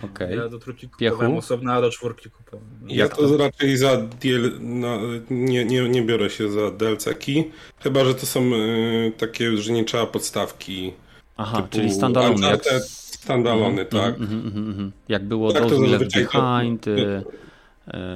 Okay. 0.05 0.36
Ja 0.36 0.49
do 0.49 0.59
trójki 0.59 0.89
kupowałem 0.89 1.36
osobno, 1.36 1.73
a 1.73 1.81
do 1.81 1.91
czwórki 1.91 2.31
kupowałem. 2.31 2.89
Ja 2.89 3.09
to 3.09 3.36
raczej 3.36 3.77
za 3.77 3.97
DL, 3.97 4.51
no, 4.60 4.99
nie, 5.31 5.65
nie, 5.65 5.89
nie 5.89 6.02
biorę 6.02 6.31
się 6.31 6.51
za 6.51 6.70
DLC-ki, 6.70 7.51
chyba, 7.78 8.05
że 8.05 8.15
to 8.15 8.27
są 8.27 8.41
y, 8.55 9.12
takie, 9.19 9.57
że 9.57 9.73
nie 9.73 9.85
trzeba 9.85 10.07
podstawki. 10.07 10.93
Aha, 11.36 11.69
czyli 11.70 11.93
standalone. 11.93 12.49
Jak... 12.49 12.62
Standalone, 13.10 13.83
mm, 13.83 13.86
tak. 13.86 14.17
Mm, 14.17 14.33
mm, 14.33 14.57
mm, 14.57 14.93
jak 15.09 15.25
było 15.25 15.52
tak, 15.52 15.62
Those 15.62 15.86
Left 15.86 16.15
Behind, 16.15 16.85
to... 16.85 16.91
y, 16.91 16.94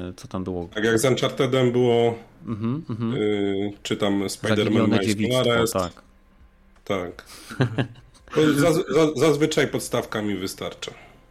y, 0.09 0.15
co 0.17 0.28
tam 0.28 0.44
było? 0.44 0.69
Tak 0.75 0.85
jak 0.85 0.99
z 0.99 1.05
Unchartedem 1.05 1.73
było, 1.73 2.15
y, 3.15 3.73
czy 3.83 3.97
tam 3.97 4.23
Spider-Man 4.23 4.89
Miles 4.89 5.33
Morales. 5.33 5.70
Tak. 5.70 6.03
Tak. 6.85 7.25
Zaz, 8.57 8.77
zazwyczaj 9.17 9.69
podstawka 9.69 10.23
mi 10.23 10.37
wystarcza. 10.37 10.91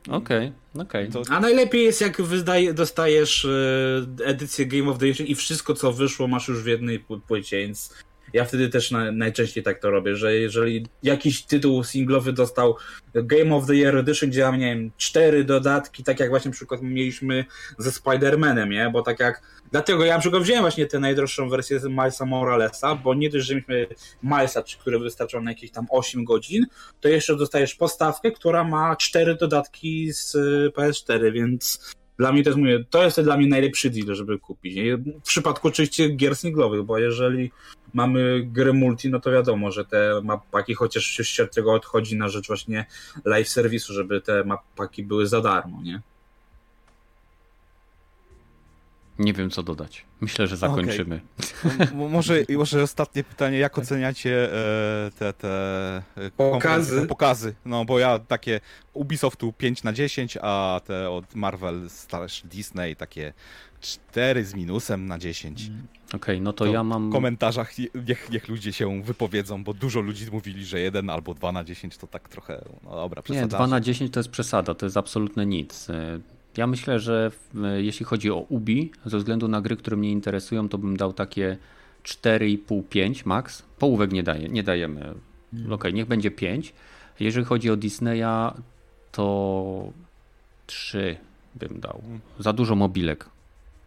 Okej, 0.09 0.51
okay, 0.73 0.83
okej. 0.83 1.09
Okay. 1.09 1.37
A 1.37 1.39
najlepiej 1.39 1.83
jest 1.83 2.01
jak 2.01 2.21
wydaje, 2.21 2.73
dostajesz 2.73 3.45
e, 3.45 4.25
edycję 4.25 4.65
Game 4.65 4.91
of 4.91 4.97
the 4.97 5.07
Year 5.07 5.21
i 5.21 5.35
wszystko 5.35 5.73
co 5.73 5.93
wyszło 5.93 6.27
masz 6.27 6.47
już 6.47 6.63
w 6.63 6.67
jednej 6.67 7.05
płycie, 7.27 7.57
więc 7.57 7.93
ja 8.33 8.45
wtedy 8.45 8.69
też 8.69 8.91
na, 8.91 9.11
najczęściej 9.11 9.63
tak 9.63 9.79
to 9.79 9.91
robię, 9.91 10.15
że 10.15 10.35
jeżeli 10.35 10.85
jakiś 11.03 11.43
tytuł 11.43 11.83
singlowy 11.83 12.33
dostał 12.33 12.75
Game 13.13 13.55
of 13.55 13.67
the 13.67 13.75
Year 13.75 13.97
Edition, 13.97 14.29
gdzie 14.29 14.43
mam, 14.43 14.59
nie 14.59 14.75
wiem, 14.75 14.91
cztery 14.97 15.43
dodatki, 15.43 16.03
tak 16.03 16.19
jak 16.19 16.29
właśnie 16.29 16.51
przykład 16.51 16.81
mieliśmy 16.81 17.45
ze 17.77 17.89
Spider-Manem, 17.89 18.69
nie? 18.69 18.89
Bo 18.93 19.01
tak 19.01 19.19
jak 19.19 19.41
Dlatego 19.73 20.05
ja 20.05 20.13
na 20.13 20.19
przykład 20.19 20.43
wziąłem 20.43 20.63
właśnie 20.63 20.85
tę 20.85 20.99
najdroższą 20.99 21.49
wersję 21.49 21.79
z 21.79 21.85
Milesa 21.85 22.25
Moralesa, 22.25 22.95
bo 22.95 23.13
nie 23.13 23.29
dość, 23.29 23.45
że 23.45 23.53
mieliśmy 23.53 23.87
Milesa, 24.23 24.63
który 24.79 24.99
wystarczał 24.99 25.41
na 25.41 25.51
jakieś 25.51 25.71
tam 25.71 25.85
8 25.89 26.25
godzin, 26.25 26.65
to 27.01 27.09
jeszcze 27.09 27.35
dostajesz 27.35 27.75
postawkę, 27.75 28.31
która 28.31 28.63
ma 28.63 28.95
cztery 28.95 29.35
dodatki 29.35 30.13
z 30.13 30.35
PS4, 30.75 31.31
więc 31.31 31.93
dla 32.17 32.31
mnie 32.31 32.43
to 32.43 32.49
jest, 32.49 32.59
mówię, 32.59 32.83
to 32.89 33.03
jest 33.03 33.21
dla 33.21 33.37
mnie 33.37 33.47
najlepszy 33.47 33.89
deal, 33.89 34.15
żeby 34.15 34.39
kupić. 34.39 34.77
W 35.23 35.27
przypadku 35.27 35.67
oczywiście 35.67 36.09
gier 36.09 36.35
singlowych, 36.35 36.83
bo 36.83 36.97
jeżeli 36.97 37.51
mamy 37.93 38.43
gry 38.43 38.73
multi, 38.73 39.09
no 39.09 39.19
to 39.19 39.31
wiadomo, 39.31 39.71
że 39.71 39.85
te 39.85 40.21
mapaki 40.23 40.73
chociaż 40.73 41.05
się 41.05 41.43
od 41.43 41.55
tego 41.55 41.73
odchodzi 41.73 42.17
na 42.17 42.29
rzecz 42.29 42.47
właśnie 42.47 42.85
live 43.25 43.49
serwisu, 43.49 43.93
żeby 43.93 44.21
te 44.21 44.43
mapaki 44.43 45.03
były 45.03 45.27
za 45.27 45.41
darmo, 45.41 45.81
nie? 45.81 46.01
Nie 49.19 49.33
wiem, 49.33 49.49
co 49.49 49.63
dodać. 49.63 50.05
Myślę, 50.21 50.47
że 50.47 50.57
zakończymy. 50.57 51.21
Okay. 51.65 52.09
może, 52.09 52.43
może 52.57 52.83
ostatnie 52.83 53.23
pytanie, 53.23 53.57
jak 53.57 53.77
oceniacie 53.77 54.53
e, 54.53 55.11
te, 55.19 55.33
te 55.33 55.97
e, 56.17 56.31
pokazy? 56.37 57.01
Te 57.01 57.07
pokazy? 57.07 57.55
No 57.65 57.85
bo 57.85 57.99
ja 57.99 58.19
takie 58.19 58.61
Ubisoftu 58.93 59.53
5 59.53 59.83
na 59.83 59.93
10, 59.93 60.37
a 60.41 60.81
te 60.85 61.09
od 61.09 61.35
Marvel 61.35 61.87
Disney 62.43 62.95
takie 62.95 63.33
4 63.83 64.45
z 64.45 64.53
minusem 64.53 65.05
na 65.05 65.19
10. 65.19 65.67
Mm. 65.67 65.87
Okej, 66.07 66.17
okay, 66.17 66.41
no 66.41 66.53
to, 66.53 66.65
to, 66.65 66.71
ja 66.71 66.83
mam... 66.83 67.09
W 67.09 67.13
komentarzach 67.13 67.71
niech, 68.07 68.29
niech 68.29 68.47
ludzie 68.47 68.73
się 68.73 69.03
wypowiedzą, 69.03 69.63
bo 69.63 69.73
dużo 69.73 70.01
ludzi 70.01 70.25
mówili, 70.31 70.65
że 70.65 70.79
1 70.79 71.09
albo 71.09 71.33
2 71.33 71.51
na 71.51 71.63
10 71.63 71.97
to 71.97 72.07
tak 72.07 72.29
trochę, 72.29 72.65
no 72.83 72.91
dobra, 72.91 73.21
przesada. 73.21 73.45
Nie, 73.45 73.47
2 73.47 73.67
na 73.67 73.81
10 73.81 74.13
to 74.13 74.19
jest 74.19 74.29
przesada, 74.29 74.75
to 74.75 74.85
jest 74.85 74.97
absolutnie 74.97 75.45
nic. 75.45 75.87
Ja 76.57 76.67
myślę, 76.67 76.99
że 76.99 77.31
jeśli 77.77 78.05
chodzi 78.05 78.31
o 78.31 78.35
Ubi, 78.35 78.91
ze 79.05 79.17
względu 79.17 79.47
na 79.47 79.61
gry, 79.61 79.75
które 79.75 79.97
mnie 79.97 80.11
interesują, 80.11 80.69
to 80.69 80.77
bym 80.77 80.97
dał 80.97 81.13
takie 81.13 81.57
4,5-5 82.03 83.25
max. 83.25 83.63
Połówek 83.79 84.11
nie, 84.11 84.23
daje, 84.23 84.49
nie 84.49 84.63
dajemy. 84.63 84.99
Hmm. 84.99 85.17
Okej, 85.51 85.73
okay, 85.73 85.93
niech 85.93 86.05
będzie 86.05 86.31
5. 86.31 86.73
Jeżeli 87.19 87.45
chodzi 87.45 87.69
o 87.69 87.75
Disneya, 87.75 88.53
to 89.11 89.91
3 90.65 91.17
bym 91.55 91.79
dał. 91.79 92.01
Za 92.39 92.53
dużo 92.53 92.75
mobilek. 92.75 93.32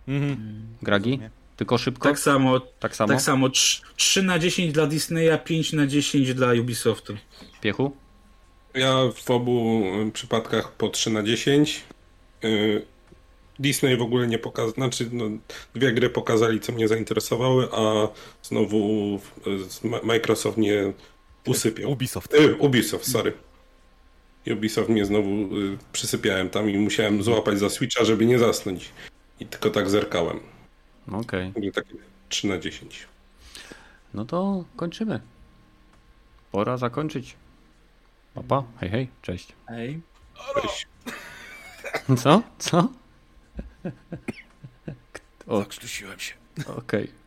Mhm. 0.09 0.67
Gragi? 0.83 1.21
Tylko 1.57 1.79
szybko? 1.79 2.09
Tak 2.09 2.19
samo. 2.19 2.61
Tak 2.61 2.97
samo? 2.97 3.09
Tak 3.09 3.23
samo. 3.23 3.49
3 3.97 4.23
na 4.23 4.39
10 4.39 4.73
dla 4.73 4.87
Disneya, 4.87 5.39
5 5.45 5.73
na 5.73 5.87
10 5.87 6.35
dla 6.35 6.53
Ubisoftu. 6.53 7.17
Piechu? 7.61 7.93
Ja 8.75 8.95
w 9.15 9.31
obu 9.31 9.83
przypadkach 10.13 10.73
po 10.73 10.89
3 10.89 11.11
na 11.11 11.23
10. 11.23 11.85
Y, 12.45 12.83
Disney 13.59 13.97
w 13.97 14.03
ogóle 14.03 14.27
nie 14.27 14.39
pokazał, 14.39 14.71
znaczy 14.71 15.09
no, 15.13 15.25
dwie 15.75 15.93
gry 15.93 16.11
pokazali, 16.11 16.61
co 16.61 16.73
mnie 16.73 16.89
zainteresowały, 16.89 17.69
a 17.73 18.09
znowu 18.43 19.21
Microsoft 20.03 20.59
nie 20.59 20.93
usypiał. 21.47 21.91
Ubisoft. 21.91 22.35
Y, 22.35 22.57
Ubisoft, 22.57 23.11
sorry. 23.13 23.33
Ubisoft 24.47 24.89
mnie 24.89 25.05
znowu 25.05 25.31
y, 25.31 25.79
przysypiałem 25.93 26.51
tam 26.51 26.71
i 26.71 26.79
musiałem 26.79 27.23
złapać 27.23 27.59
za 27.59 27.71
Switcha, 27.71 28.05
żeby 28.05 28.27
nie 28.27 28.39
zasnąć. 28.39 28.91
I 29.41 29.47
tylko 29.47 29.71
tak 29.71 29.91
zerkałem. 29.91 30.41
Okej. 31.13 31.51
Okay. 31.57 31.73
Takie 31.73 31.95
3 32.29 32.47
na 32.47 32.59
10. 32.59 33.09
No 34.15 34.25
to 34.25 34.65
kończymy. 34.77 35.21
Pora 36.53 36.77
zakończyć. 36.77 37.37
Papa, 38.35 38.65
hej, 38.81 38.91
hej, 38.91 39.09
cześć. 39.23 39.53
Hej. 39.67 40.01
Cześć. 40.63 40.87
Co? 42.19 42.43
Co? 42.59 42.89
O. 45.47 45.59
Zakrztusiłem 45.63 46.19
się. 46.19 46.35
Okej. 46.67 46.77
Okay. 46.77 47.26